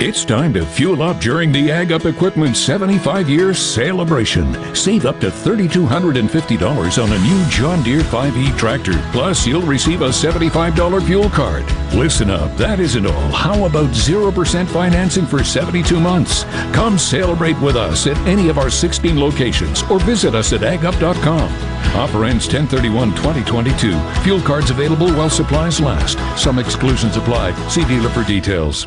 It's 0.00 0.24
time 0.24 0.54
to 0.54 0.64
fuel 0.64 1.02
up 1.02 1.20
during 1.20 1.50
the 1.50 1.72
Ag 1.72 1.90
Up 1.90 2.04
Equipment 2.04 2.56
75 2.56 3.28
year 3.28 3.52
celebration. 3.52 4.54
Save 4.72 5.06
up 5.06 5.18
to 5.18 5.26
$3,250 5.26 7.02
on 7.02 7.12
a 7.12 7.18
new 7.18 7.50
John 7.50 7.82
Deere 7.82 8.02
5E 8.02 8.56
tractor. 8.56 8.96
Plus, 9.10 9.44
you'll 9.44 9.62
receive 9.62 10.02
a 10.02 10.10
$75 10.10 11.04
fuel 11.04 11.28
card. 11.28 11.64
Listen 11.92 12.30
up, 12.30 12.56
that 12.56 12.78
isn't 12.78 13.06
all. 13.06 13.30
How 13.32 13.64
about 13.64 13.90
0% 13.90 14.68
financing 14.68 15.26
for 15.26 15.42
72 15.42 15.98
months? 15.98 16.44
Come 16.72 16.96
celebrate 16.96 17.60
with 17.60 17.74
us 17.74 18.06
at 18.06 18.16
any 18.18 18.48
of 18.48 18.56
our 18.56 18.70
16 18.70 19.18
locations 19.18 19.82
or 19.90 19.98
visit 19.98 20.32
us 20.36 20.52
at 20.52 20.60
agup.com. 20.60 21.52
Offer 21.96 22.24
ends 22.24 22.46
1031 22.46 23.16
2022. 23.16 23.98
Fuel 24.22 24.40
cards 24.42 24.70
available 24.70 25.08
while 25.14 25.28
supplies 25.28 25.80
last. 25.80 26.18
Some 26.40 26.60
exclusions 26.60 27.16
apply. 27.16 27.50
See 27.68 27.84
dealer 27.86 28.10
for 28.10 28.22
details. 28.22 28.86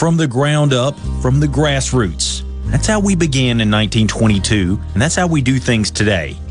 From 0.00 0.16
the 0.16 0.26
ground 0.26 0.72
up, 0.72 0.98
from 1.20 1.40
the 1.40 1.46
grassroots. 1.46 2.42
That's 2.70 2.86
how 2.86 3.00
we 3.00 3.14
began 3.14 3.60
in 3.60 3.70
1922, 3.70 4.80
and 4.94 5.02
that's 5.02 5.14
how 5.14 5.26
we 5.26 5.42
do 5.42 5.58
things 5.58 5.90
today. 5.90 6.38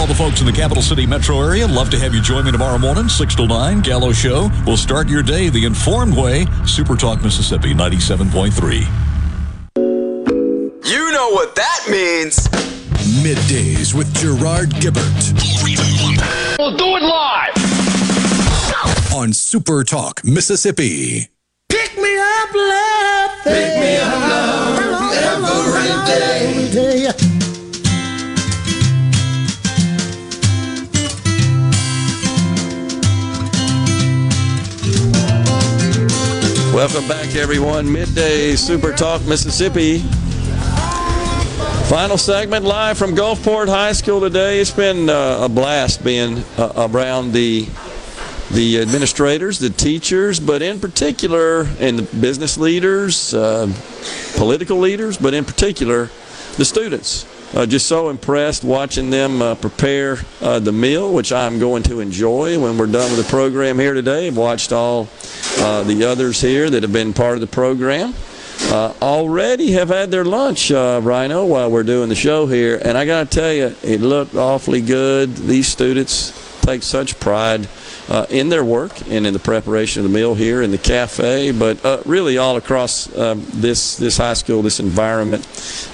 To 0.00 0.04
all 0.04 0.08
the 0.08 0.14
folks 0.14 0.40
in 0.40 0.46
the 0.46 0.52
capital 0.52 0.82
city 0.82 1.04
metro 1.04 1.38
area, 1.42 1.66
love 1.66 1.90
to 1.90 1.98
have 1.98 2.14
you 2.14 2.22
join 2.22 2.46
me 2.46 2.52
tomorrow 2.52 2.78
morning, 2.78 3.06
6 3.06 3.34
to 3.34 3.46
9, 3.46 3.82
Gallo 3.82 4.12
Show. 4.12 4.50
We'll 4.64 4.78
start 4.78 5.10
your 5.10 5.22
day 5.22 5.50
the 5.50 5.66
informed 5.66 6.16
way. 6.16 6.46
Super 6.64 6.96
Talk 6.96 7.22
Mississippi 7.22 7.74
97.3. 7.74 8.86
You 10.86 11.12
know 11.12 11.28
what 11.32 11.54
that 11.54 11.86
means. 11.90 12.48
Middays 13.22 13.92
with 13.92 14.10
Gerard 14.14 14.70
Gibert. 14.70 15.34
We'll 16.58 16.78
do 16.78 16.96
it 16.96 17.02
live. 17.02 17.52
On 19.12 19.34
Super 19.34 19.84
Talk 19.84 20.24
Mississippi. 20.24 21.28
Pick 21.68 21.94
me 21.98 22.16
up, 22.16 22.54
love. 22.54 23.32
Pick 23.44 23.78
me 23.78 23.96
up, 23.98 24.18
love. 24.18 25.12
Every 25.12 26.06
day. 26.06 26.69
Welcome 36.80 37.08
back, 37.08 37.36
everyone. 37.36 37.92
Midday 37.92 38.56
Super 38.56 38.90
Talk 38.90 39.20
Mississippi. 39.26 39.98
Final 41.90 42.16
segment 42.16 42.64
live 42.64 42.96
from 42.96 43.14
Gulfport 43.14 43.68
High 43.68 43.92
School 43.92 44.18
today. 44.18 44.60
It's 44.60 44.70
been 44.70 45.10
uh, 45.10 45.40
a 45.42 45.48
blast 45.50 46.02
being 46.02 46.38
uh, 46.56 46.88
around 46.90 47.32
the 47.32 47.68
the 48.52 48.80
administrators, 48.80 49.58
the 49.58 49.68
teachers, 49.68 50.40
but 50.40 50.62
in 50.62 50.80
particular, 50.80 51.66
and 51.80 51.98
the 51.98 52.16
business 52.18 52.56
leaders, 52.56 53.34
uh, 53.34 53.70
political 54.36 54.78
leaders, 54.78 55.18
but 55.18 55.34
in 55.34 55.44
particular, 55.44 56.08
the 56.56 56.64
students. 56.64 57.26
Uh, 57.52 57.66
just 57.66 57.86
so 57.86 58.10
impressed 58.10 58.62
watching 58.62 59.10
them 59.10 59.42
uh, 59.42 59.56
prepare 59.56 60.18
uh, 60.40 60.60
the 60.60 60.70
meal, 60.70 61.12
which 61.12 61.32
I'm 61.32 61.58
going 61.58 61.82
to 61.84 61.98
enjoy 61.98 62.60
when 62.60 62.78
we're 62.78 62.86
done 62.86 63.10
with 63.10 63.24
the 63.24 63.28
program 63.28 63.76
here 63.76 63.92
today. 63.92 64.28
I've 64.28 64.36
watched 64.36 64.72
all 64.72 65.08
uh, 65.58 65.82
the 65.82 66.04
others 66.04 66.40
here 66.40 66.70
that 66.70 66.84
have 66.84 66.92
been 66.92 67.12
part 67.12 67.34
of 67.34 67.40
the 67.40 67.48
program. 67.48 68.14
Uh, 68.62 68.94
already 69.02 69.72
have 69.72 69.88
had 69.88 70.12
their 70.12 70.24
lunch, 70.24 70.70
uh, 70.70 71.00
Rhino, 71.02 71.44
while 71.44 71.70
we're 71.70 71.82
doing 71.82 72.08
the 72.08 72.14
show 72.14 72.46
here. 72.46 72.80
And 72.84 72.96
I 72.96 73.04
got 73.04 73.28
to 73.28 73.36
tell 73.40 73.52
you, 73.52 73.74
it 73.82 74.00
looked 74.00 74.36
awfully 74.36 74.80
good. 74.80 75.34
These 75.34 75.66
students 75.66 76.32
take 76.60 76.84
such 76.84 77.18
pride 77.18 77.66
uh, 78.10 78.26
in 78.28 78.48
their 78.48 78.64
work 78.64 78.92
and 79.08 79.26
in 79.26 79.32
the 79.32 79.38
preparation 79.38 80.04
of 80.04 80.10
the 80.10 80.14
meal 80.14 80.34
here 80.34 80.62
in 80.62 80.70
the 80.70 80.78
cafe, 80.78 81.52
but 81.52 81.82
uh, 81.84 82.02
really 82.04 82.36
all 82.38 82.56
across 82.56 83.16
um, 83.16 83.46
this 83.54 83.96
this 83.96 84.16
high 84.16 84.34
school, 84.34 84.62
this 84.62 84.80
environment, 84.80 85.46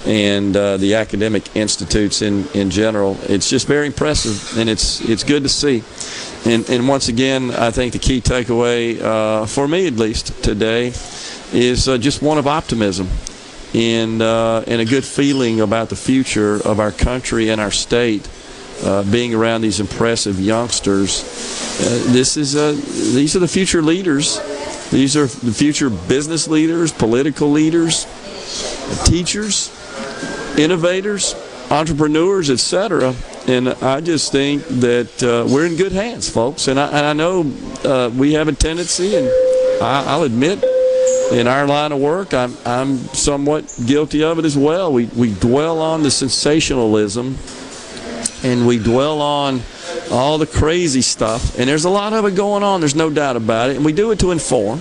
and 0.07 0.57
uh, 0.57 0.78
the 0.78 0.95
academic 0.95 1.55
institutes 1.55 2.23
in, 2.23 2.49
in 2.55 2.70
general. 2.70 3.17
It's 3.25 3.51
just 3.51 3.69
very 3.69 3.86
impressive, 3.86 4.59
and 4.59 4.69
it's 4.69 5.01
it's 5.03 5.23
good 5.23 5.43
to 5.43 5.49
see. 5.49 5.85
And, 6.47 6.69
and 6.70 6.89
once 6.89 7.09
again, 7.09 7.51
I 7.51 7.73
think 7.73 7.93
the 7.93 7.99
key 7.99 8.20
takeaway, 8.20 9.01
uh, 9.01 9.47
for 9.47 9.67
me 9.67 9.89
at 9.89 9.95
least 9.95 10.45
today, 10.45 10.93
is 11.53 11.89
uh, 11.89 11.99
just 11.99 12.23
one 12.23 12.39
of 12.39 12.47
optimism 12.47 13.09
and, 13.75 14.23
uh, 14.23 14.62
and 14.67 14.81
a 14.81 14.85
good 14.85 15.05
feeling 15.05 15.61
about 15.61 15.89
the 15.89 15.97
future 15.97 16.57
of 16.65 16.78
our 16.78 16.93
country 16.93 17.51
and 17.51 17.61
our 17.61 17.73
state. 17.73 18.28
Uh, 18.85 19.03
being 19.11 19.35
around 19.35 19.63
these 19.63 19.81
impressive 19.81 20.39
youngsters, 20.39 21.23
uh, 21.81 22.13
this 22.13 22.37
is 22.37 22.55
uh, 22.57 22.73
these 23.15 23.35
are 23.35 23.39
the 23.39 23.49
future 23.49 23.83
leaders. 23.83 24.39
These 24.91 25.17
are 25.17 25.27
the 25.27 25.53
future 25.53 25.91
business 25.91 26.47
leaders, 26.47 26.93
political 26.93 27.51
leaders, 27.51 28.05
teachers, 29.05 29.71
innovators, 30.59 31.35
entrepreneurs, 31.71 32.51
etc. 32.51 33.15
And 33.49 33.69
I 33.69 34.01
just 34.01 34.33
think 34.33 34.65
that 34.67 35.23
uh, 35.23 35.51
we're 35.53 35.67
in 35.67 35.77
good 35.77 35.93
hands, 35.93 36.29
folks. 36.29 36.69
And 36.69 36.79
I, 36.79 36.87
and 36.89 37.07
I 37.07 37.13
know 37.13 37.53
uh, 37.85 38.11
we 38.11 38.33
have 38.35 38.49
a 38.49 38.53
tendency, 38.53 39.17
and 39.17 39.27
I, 39.83 40.05
I'll 40.07 40.23
admit, 40.23 40.65
in 41.33 41.47
our 41.47 41.67
line 41.67 41.93
of 41.93 42.01
work, 42.01 42.35
I'm, 42.35 42.57
I'm 42.65 42.99
somewhat 42.99 43.73
guilty 43.87 44.23
of 44.23 44.39
it 44.39 44.45
as 44.45 44.57
well. 44.57 44.93
We, 44.93 45.07
we 45.07 45.35
dwell 45.35 45.81
on 45.81 46.03
the 46.03 46.11
sensationalism 46.11 47.37
and 48.47 48.66
we 48.66 48.78
dwell 48.78 49.20
on 49.20 49.60
all 50.10 50.39
the 50.39 50.47
crazy 50.47 51.02
stuff. 51.02 51.58
And 51.58 51.68
there's 51.68 51.84
a 51.84 51.91
lot 51.91 52.12
of 52.12 52.25
it 52.25 52.36
going 52.36 52.62
on, 52.62 52.81
there's 52.81 52.94
no 52.94 53.10
doubt 53.10 53.36
about 53.36 53.70
it. 53.70 53.76
And 53.76 53.84
we 53.84 53.92
do 53.92 54.12
it 54.12 54.20
to 54.20 54.31
inform, 54.31 54.81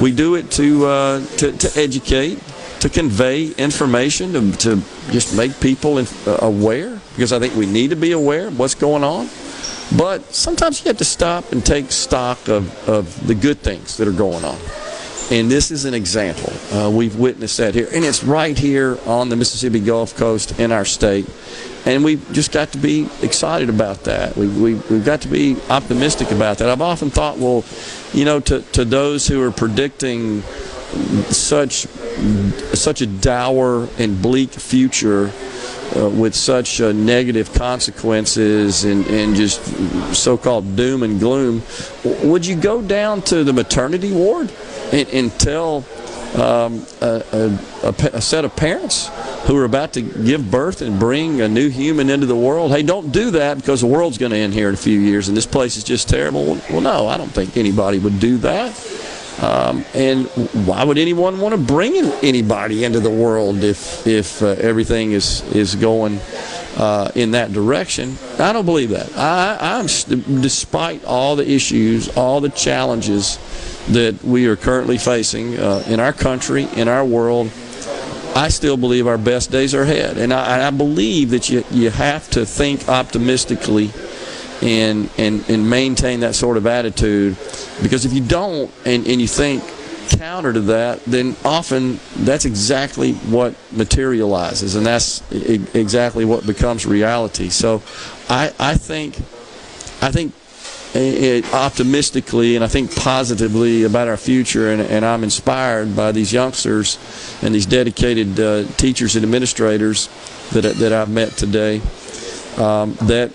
we 0.00 0.10
do 0.10 0.36
it 0.36 0.50
to, 0.52 0.86
uh, 0.86 1.26
to, 1.36 1.52
to 1.52 1.80
educate, 1.80 2.42
to 2.80 2.88
convey 2.88 3.48
information, 3.52 4.32
to, 4.32 4.52
to 4.58 4.76
just 5.10 5.36
make 5.36 5.58
people 5.60 5.98
in, 5.98 6.06
uh, 6.26 6.38
aware, 6.40 6.98
because 7.14 7.32
I 7.32 7.38
think 7.38 7.54
we 7.54 7.66
need 7.66 7.90
to 7.90 7.96
be 7.96 8.12
aware 8.12 8.48
of 8.48 8.58
what's 8.58 8.74
going 8.74 9.04
on. 9.04 9.28
But 9.98 10.34
sometimes 10.34 10.82
you 10.82 10.88
have 10.88 10.98
to 10.98 11.04
stop 11.04 11.52
and 11.52 11.64
take 11.64 11.92
stock 11.92 12.48
of, 12.48 12.88
of 12.88 13.26
the 13.26 13.34
good 13.34 13.58
things 13.58 13.98
that 13.98 14.08
are 14.08 14.12
going 14.12 14.44
on. 14.44 14.58
And 15.30 15.50
this 15.50 15.70
is 15.70 15.84
an 15.84 15.94
example. 15.94 16.52
Uh, 16.72 16.90
we've 16.90 17.16
witnessed 17.16 17.58
that 17.58 17.74
here. 17.74 17.88
And 17.92 18.04
it's 18.04 18.24
right 18.24 18.58
here 18.58 18.98
on 19.06 19.28
the 19.28 19.36
Mississippi 19.36 19.80
Gulf 19.80 20.16
Coast 20.16 20.58
in 20.58 20.72
our 20.72 20.84
state. 20.84 21.26
And 21.86 22.02
we've 22.02 22.32
just 22.32 22.50
got 22.50 22.72
to 22.72 22.78
be 22.78 23.08
excited 23.22 23.68
about 23.68 24.04
that. 24.04 24.36
We, 24.36 24.48
we, 24.48 24.74
we've 24.74 25.04
got 25.04 25.20
to 25.22 25.28
be 25.28 25.56
optimistic 25.68 26.30
about 26.30 26.58
that. 26.58 26.70
I've 26.70 26.80
often 26.80 27.10
thought, 27.10 27.36
well, 27.38 27.64
you 28.12 28.24
know, 28.24 28.40
to, 28.40 28.62
to 28.72 28.84
those 28.84 29.26
who 29.26 29.42
are 29.42 29.50
predicting 29.50 30.42
such 31.30 31.86
such 32.74 33.00
a 33.00 33.06
dour 33.06 33.88
and 33.98 34.22
bleak 34.22 34.50
future 34.50 35.32
uh, 35.96 36.08
with 36.08 36.34
such 36.34 36.80
uh, 36.80 36.92
negative 36.92 37.52
consequences 37.52 38.84
and, 38.84 39.04
and 39.08 39.34
just 39.34 39.60
so-called 40.14 40.76
doom 40.76 41.02
and 41.02 41.18
gloom, 41.18 41.62
would 42.22 42.46
you 42.46 42.56
go 42.56 42.80
down 42.80 43.20
to 43.22 43.44
the 43.44 43.52
maternity 43.52 44.12
ward 44.12 44.52
and, 44.92 45.08
and 45.08 45.38
tell 45.40 45.84
um, 46.34 46.84
a, 47.00 47.58
a, 47.82 47.94
a, 48.14 48.20
set 48.20 48.44
of 48.44 48.56
parents 48.56 49.08
who 49.46 49.56
are 49.56 49.64
about 49.64 49.92
to 49.92 50.02
give 50.02 50.50
birth 50.50 50.82
and 50.82 50.98
bring 50.98 51.40
a 51.40 51.48
new 51.48 51.68
human 51.68 52.10
into 52.10 52.26
the 52.26 52.36
world, 52.36 52.72
hey, 52.72 52.82
don't 52.82 53.12
do 53.12 53.30
that 53.32 53.56
because 53.56 53.82
the 53.82 53.86
world's 53.86 54.18
going 54.18 54.32
to 54.32 54.38
end 54.38 54.52
here 54.52 54.68
in 54.68 54.74
a 54.74 54.78
few 54.78 54.98
years 54.98 55.28
and 55.28 55.36
this 55.36 55.46
place 55.46 55.76
is 55.76 55.84
just 55.84 56.08
terrible. 56.08 56.58
Well, 56.70 56.80
no, 56.80 57.06
I 57.06 57.16
don't 57.16 57.30
think 57.30 57.56
anybody 57.56 57.98
would 57.98 58.18
do 58.18 58.38
that. 58.38 58.74
Um, 59.40 59.84
and 59.94 60.26
why 60.66 60.84
would 60.84 60.98
anyone 60.98 61.40
want 61.40 61.54
to 61.54 61.60
bring 61.60 61.96
in 61.96 62.06
anybody 62.22 62.84
into 62.84 63.00
the 63.00 63.10
world 63.10 63.64
if 63.64 64.06
if 64.06 64.40
uh, 64.42 64.50
everything 64.60 65.10
is 65.10 65.42
is 65.52 65.74
going 65.74 66.20
uh, 66.76 67.10
in 67.16 67.32
that 67.32 67.52
direction? 67.52 68.16
I 68.38 68.52
don't 68.52 68.64
believe 68.64 68.90
that. 68.90 69.10
I, 69.16 69.58
I'm 69.60 69.86
despite 70.40 71.04
all 71.04 71.34
the 71.34 71.50
issues, 71.50 72.16
all 72.16 72.40
the 72.40 72.48
challenges 72.48 73.38
that 73.88 74.22
we 74.24 74.46
are 74.46 74.56
currently 74.56 74.98
facing 74.98 75.58
uh, 75.58 75.84
in 75.86 76.00
our 76.00 76.12
country, 76.12 76.66
in 76.76 76.88
our 76.88 77.04
world. 77.04 77.50
I 78.36 78.48
still 78.48 78.76
believe 78.76 79.06
our 79.06 79.18
best 79.18 79.50
days 79.52 79.74
are 79.74 79.82
ahead, 79.82 80.18
and 80.18 80.32
I, 80.32 80.66
I 80.66 80.70
believe 80.70 81.30
that 81.30 81.48
you 81.48 81.64
you 81.70 81.90
have 81.90 82.28
to 82.30 82.44
think 82.44 82.88
optimistically 82.88 83.92
and, 84.62 85.10
and, 85.18 85.48
and 85.48 85.68
maintain 85.68 86.20
that 86.20 86.34
sort 86.34 86.56
of 86.56 86.66
attitude. 86.66 87.36
Because 87.82 88.04
if 88.04 88.12
you 88.12 88.22
don't 88.22 88.70
and, 88.84 89.06
and 89.06 89.20
you 89.20 89.28
think 89.28 89.62
counter 90.18 90.52
to 90.52 90.60
that, 90.60 91.04
then 91.04 91.36
often 91.44 91.98
that's 92.16 92.44
exactly 92.44 93.12
what 93.12 93.54
materializes, 93.72 94.74
and 94.74 94.84
that's 94.84 95.22
exactly 95.32 96.24
what 96.24 96.46
becomes 96.46 96.86
reality. 96.86 97.48
So 97.48 97.82
I, 98.28 98.52
I 98.58 98.74
think 98.74 99.16
I 100.02 100.10
think 100.10 100.34
optimistically 100.94 102.54
and 102.54 102.64
I 102.64 102.68
think 102.68 102.94
positively 102.94 103.82
about 103.84 104.08
our 104.08 104.16
future, 104.16 104.70
and, 104.70 104.80
and 104.80 105.04
I'm 105.04 105.24
inspired 105.24 105.96
by 105.96 106.12
these 106.12 106.32
youngsters 106.32 106.98
and 107.42 107.54
these 107.54 107.66
dedicated 107.66 108.38
uh, 108.38 108.64
teachers 108.76 109.16
and 109.16 109.24
administrators 109.24 110.08
that, 110.52 110.76
that 110.76 110.92
I've 110.92 111.10
met 111.10 111.32
today 111.32 111.80
um, 112.58 112.94
that 113.02 113.32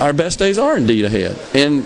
our 0.00 0.12
best 0.12 0.38
days 0.38 0.58
are 0.58 0.76
indeed 0.76 1.04
ahead. 1.04 1.38
And 1.54 1.84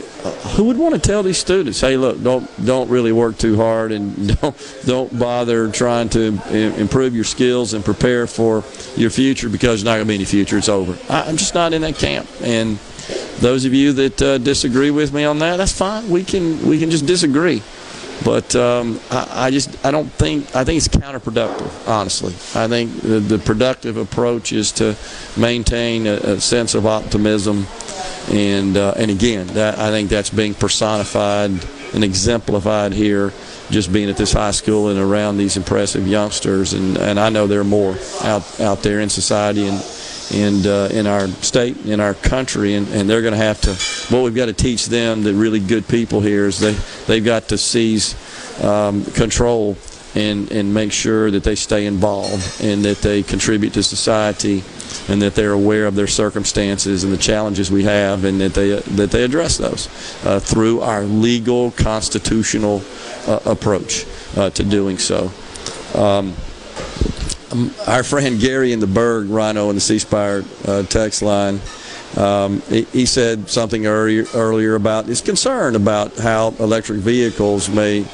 who 0.55 0.65
would 0.65 0.79
want 0.79 0.95
to 0.95 1.01
tell 1.01 1.23
these 1.23 1.39
students, 1.39 1.81
"Hey, 1.81 1.97
look, 1.97 2.23
don't 2.23 2.49
don't 2.65 2.89
really 2.91 3.13
work 3.13 3.39
too 3.39 3.57
hard, 3.57 3.93
and 3.93 4.39
don't 4.41 4.83
don't 4.87 5.19
bother 5.19 5.71
trying 5.71 6.09
to 6.11 6.39
improve 6.81 7.15
your 7.15 7.25
skills 7.25 7.75
and 7.75 7.85
prepare 7.85 8.27
for 8.27 8.65
your 8.97 9.11
future 9.11 9.49
because 9.49 9.83
there's 9.83 9.85
not 9.85 9.97
going 9.97 10.05
to 10.05 10.09
be 10.09 10.15
any 10.15 10.25
future. 10.25 10.59
It's 10.59 10.69
over." 10.69 10.97
I'm 11.13 11.37
just 11.37 11.55
not 11.55 11.73
in 11.73 11.83
that 11.83 11.97
camp. 11.97 12.29
And 12.43 12.79
those 13.41 13.65
of 13.65 13.75
you 13.75 13.93
that 13.95 14.23
uh, 14.23 14.39
disagree 14.39 14.91
with 14.91 15.13
me 15.13 15.25
on 15.25 15.39
that, 15.39 15.57
that's 15.57 15.73
fine. 15.73 16.09
We 16.11 16.25
can 16.25 16.67
we 16.67 16.79
can 16.79 16.91
just 16.91 17.07
disagree. 17.07 17.63
But 18.23 18.55
um, 18.55 19.01
I, 19.11 19.47
I, 19.47 19.51
just 19.51 19.85
I 19.85 19.91
don't 19.91 20.11
think 20.13 20.55
I 20.55 20.63
think 20.65 20.77
it's 20.77 20.89
counterproductive. 20.89 21.89
Honestly, 21.89 22.35
I 22.61 22.69
think 22.69 23.01
the, 23.01 23.19
the 23.19 23.39
productive 23.39 23.97
approach 23.97 24.53
is 24.53 24.73
to 24.73 24.95
maintain 25.39 26.07
a, 26.07 26.15
a 26.15 26.41
sense 26.41 26.75
of 26.75 26.85
optimism, 26.87 27.67
and 28.31 28.77
uh, 28.77 28.93
and 28.97 29.11
again, 29.11 29.47
that 29.49 29.79
I 29.79 29.91
think 29.91 30.11
that's 30.11 30.31
being 30.31 30.55
personified 30.55 31.51
and 31.95 32.05
exemplified 32.05 32.93
here. 32.93 33.33
Just 33.71 33.93
being 33.93 34.11
at 34.11 34.17
this 34.17 34.33
high 34.33 34.51
school 34.51 34.89
and 34.89 34.99
around 34.99 35.37
these 35.39 35.57
impressive 35.57 36.07
youngsters, 36.07 36.73
and, 36.73 36.99
and 36.99 37.21
I 37.21 37.31
know 37.31 37.47
there 37.47 37.61
are 37.61 37.65
more 37.65 37.97
out 38.23 38.61
out 38.61 38.83
there 38.83 38.99
in 39.01 39.09
society 39.09 39.67
and 39.67 39.81
and 40.33 40.67
uh, 40.67 40.89
in 40.93 41.07
our 41.07 41.29
state, 41.29 41.77
in 41.87 42.01
our 42.01 42.15
country, 42.15 42.75
and, 42.75 42.89
and 42.89 43.09
they're 43.09 43.23
going 43.23 43.35
to 43.35 43.39
have 43.39 43.61
to. 43.63 43.75
What 44.15 44.23
we've 44.23 44.35
got 44.35 44.47
to 44.47 44.53
teach 44.53 44.87
them, 44.87 45.23
the 45.23 45.35
really 45.35 45.61
good 45.61 45.87
people 45.89 46.21
here, 46.21 46.47
is 46.47 46.61
they 46.61 46.75
they've 47.07 47.25
got 47.25 47.49
to 47.49 47.59
seize 47.59 48.15
um, 48.63 49.05
control 49.05 49.77
and 50.15 50.51
and 50.51 50.73
make 50.73 50.93
sure 50.93 51.31
that 51.31 51.45
they 51.45 51.55
stay 51.55 51.87
involved 51.87 52.63
and 52.63 52.85
that 52.85 52.99
they 52.99 53.23
contribute 53.23 53.73
to 53.75 53.83
society 53.83 54.63
and 55.09 55.23
that 55.23 55.35
they're 55.35 55.53
aware 55.53 55.87
of 55.87 55.95
their 55.95 56.07
circumstances 56.07 57.05
and 57.05 57.13
the 57.13 57.19
challenges 57.19 57.71
we 57.71 57.85
have 57.85 58.25
and 58.25 58.41
that 58.41 58.55
they 58.55 58.71
that 58.71 59.11
they 59.11 59.23
address 59.23 59.57
those 59.57 59.89
uh, 60.25 60.41
through 60.41 60.81
our 60.81 61.05
legal 61.05 61.71
constitutional 61.73 62.83
uh, 63.27 63.39
approach 63.47 64.07
uh, 64.37 64.51
to 64.51 64.65
doing 64.65 64.99
so. 64.99 65.31
Um, 65.95 66.35
um, 67.53 67.73
our 67.87 68.03
friend 68.03 68.41
Gary 68.41 68.73
in 68.73 68.81
the 68.81 68.87
Berg, 68.87 69.29
Rhino 69.29 69.69
in 69.71 69.75
the 69.75 69.81
C 69.81 70.01
uh, 70.15 70.83
text 70.85 71.23
line, 71.23 71.61
um, 72.17 72.61
he, 72.63 72.83
he, 72.85 73.07
said 73.07 73.49
something 73.49 73.87
earlier, 73.87 74.25
earlier 74.35 74.75
about 74.75 75.07
his 75.07 75.21
concern 75.21 75.77
about 75.77 76.17
how 76.17 76.49
electric 76.59 76.99
vehicles 76.99 77.69
may 77.69 78.05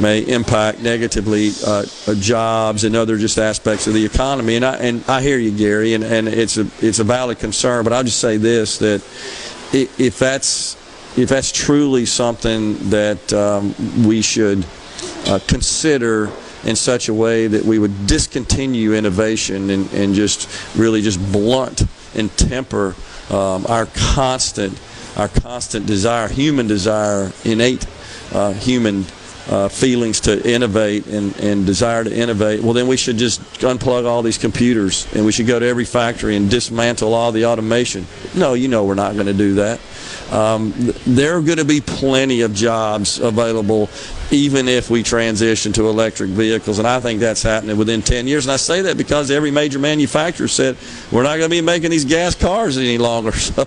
may 0.00 0.20
impact 0.22 0.80
negatively 0.80 1.52
uh, 1.64 1.84
uh, 2.08 2.14
jobs 2.14 2.82
and 2.82 2.96
other 2.96 3.16
just 3.16 3.38
aspects 3.38 3.86
of 3.86 3.94
the 3.94 4.04
economy. 4.04 4.56
And 4.56 4.64
I 4.64 4.76
and 4.78 5.04
I 5.06 5.22
hear 5.22 5.38
you, 5.38 5.56
Gary, 5.56 5.94
and, 5.94 6.02
and 6.02 6.26
it's 6.26 6.56
a 6.56 6.66
it's 6.80 6.98
a 6.98 7.04
valid 7.04 7.38
concern. 7.38 7.84
But 7.84 7.92
I'll 7.92 8.02
just 8.02 8.20
say 8.20 8.38
this: 8.38 8.78
that 8.78 9.02
if 9.72 10.18
that's 10.18 10.74
if 11.16 11.28
that's 11.28 11.52
truly 11.52 12.06
something 12.06 12.90
that 12.90 13.32
um, 13.32 13.72
we 14.04 14.20
should 14.20 14.66
uh, 15.28 15.38
consider 15.46 16.32
in 16.64 16.76
such 16.76 17.08
a 17.08 17.14
way 17.14 17.46
that 17.46 17.64
we 17.64 17.78
would 17.78 18.06
discontinue 18.06 18.94
innovation 18.94 19.70
and, 19.70 19.92
and 19.92 20.14
just 20.14 20.48
really 20.76 21.02
just 21.02 21.20
blunt 21.32 21.84
and 22.14 22.30
temper 22.36 22.94
um, 23.30 23.64
our 23.66 23.86
constant 23.94 24.78
our 25.16 25.28
constant 25.28 25.86
desire, 25.86 26.28
human 26.28 26.66
desire, 26.66 27.32
innate 27.44 27.86
uh, 28.32 28.52
human 28.52 29.04
uh, 29.48 29.68
feelings 29.68 30.20
to 30.20 30.50
innovate 30.50 31.06
and, 31.06 31.36
and 31.38 31.66
desire 31.66 32.02
to 32.02 32.14
innovate, 32.14 32.62
well, 32.62 32.72
then 32.72 32.86
we 32.86 32.96
should 32.96 33.18
just 33.18 33.40
unplug 33.60 34.06
all 34.06 34.22
these 34.22 34.38
computers 34.38 35.06
and 35.14 35.24
we 35.24 35.32
should 35.32 35.46
go 35.46 35.58
to 35.58 35.66
every 35.66 35.84
factory 35.84 36.36
and 36.36 36.50
dismantle 36.50 37.12
all 37.12 37.30
the 37.30 37.44
automation. 37.44 38.06
No, 38.34 38.54
you 38.54 38.68
know 38.68 38.84
we're 38.84 38.94
not 38.94 39.14
going 39.14 39.26
to 39.26 39.34
do 39.34 39.54
that. 39.54 39.80
Um, 40.32 40.72
there 41.06 41.36
are 41.36 41.42
going 41.42 41.58
to 41.58 41.64
be 41.64 41.80
plenty 41.80 42.40
of 42.40 42.54
jobs 42.54 43.18
available 43.18 43.88
even 44.34 44.68
if 44.68 44.90
we 44.90 45.02
transition 45.02 45.72
to 45.74 45.88
electric 45.88 46.30
vehicles. 46.30 46.78
And 46.78 46.88
I 46.88 47.00
think 47.00 47.20
that's 47.20 47.42
happening 47.42 47.76
within 47.76 48.02
10 48.02 48.26
years. 48.26 48.46
And 48.46 48.52
I 48.52 48.56
say 48.56 48.82
that 48.82 48.96
because 48.96 49.30
every 49.30 49.50
major 49.50 49.78
manufacturer 49.78 50.48
said 50.48 50.76
we're 51.12 51.22
not 51.22 51.36
going 51.36 51.48
to 51.50 51.56
be 51.56 51.60
making 51.60 51.90
these 51.90 52.04
gas 52.04 52.34
cars 52.34 52.76
any 52.76 52.98
longer. 52.98 53.32
So. 53.44 53.66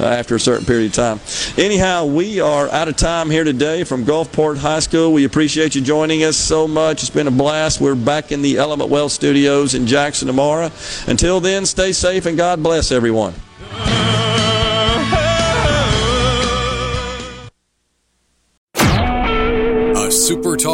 Uh, 0.00 0.04
after 0.04 0.34
a 0.34 0.40
certain 0.40 0.64
period 0.64 0.86
of 0.86 0.92
time. 0.94 1.20
Anyhow, 1.62 2.06
we 2.06 2.40
are 2.40 2.70
out 2.70 2.88
of 2.88 2.96
time 2.96 3.28
here 3.28 3.44
today 3.44 3.84
from 3.84 4.06
Gulfport 4.06 4.56
High 4.56 4.78
School. 4.78 5.12
We 5.12 5.24
appreciate 5.24 5.74
you 5.74 5.82
joining 5.82 6.24
us 6.24 6.38
so 6.38 6.66
much. 6.66 7.02
It's 7.02 7.10
been 7.10 7.26
a 7.26 7.32
blast. 7.32 7.78
We're 7.78 7.94
back 7.94 8.32
in 8.32 8.40
the 8.40 8.56
Element 8.56 8.88
Wealth 8.88 9.12
studios 9.12 9.74
in 9.74 9.86
Jackson 9.86 10.26
tomorrow. 10.26 10.70
Until 11.06 11.40
then, 11.40 11.66
stay 11.66 11.92
safe 11.92 12.24
and 12.24 12.38
God 12.38 12.62
bless 12.62 12.90
everyone. 12.90 13.34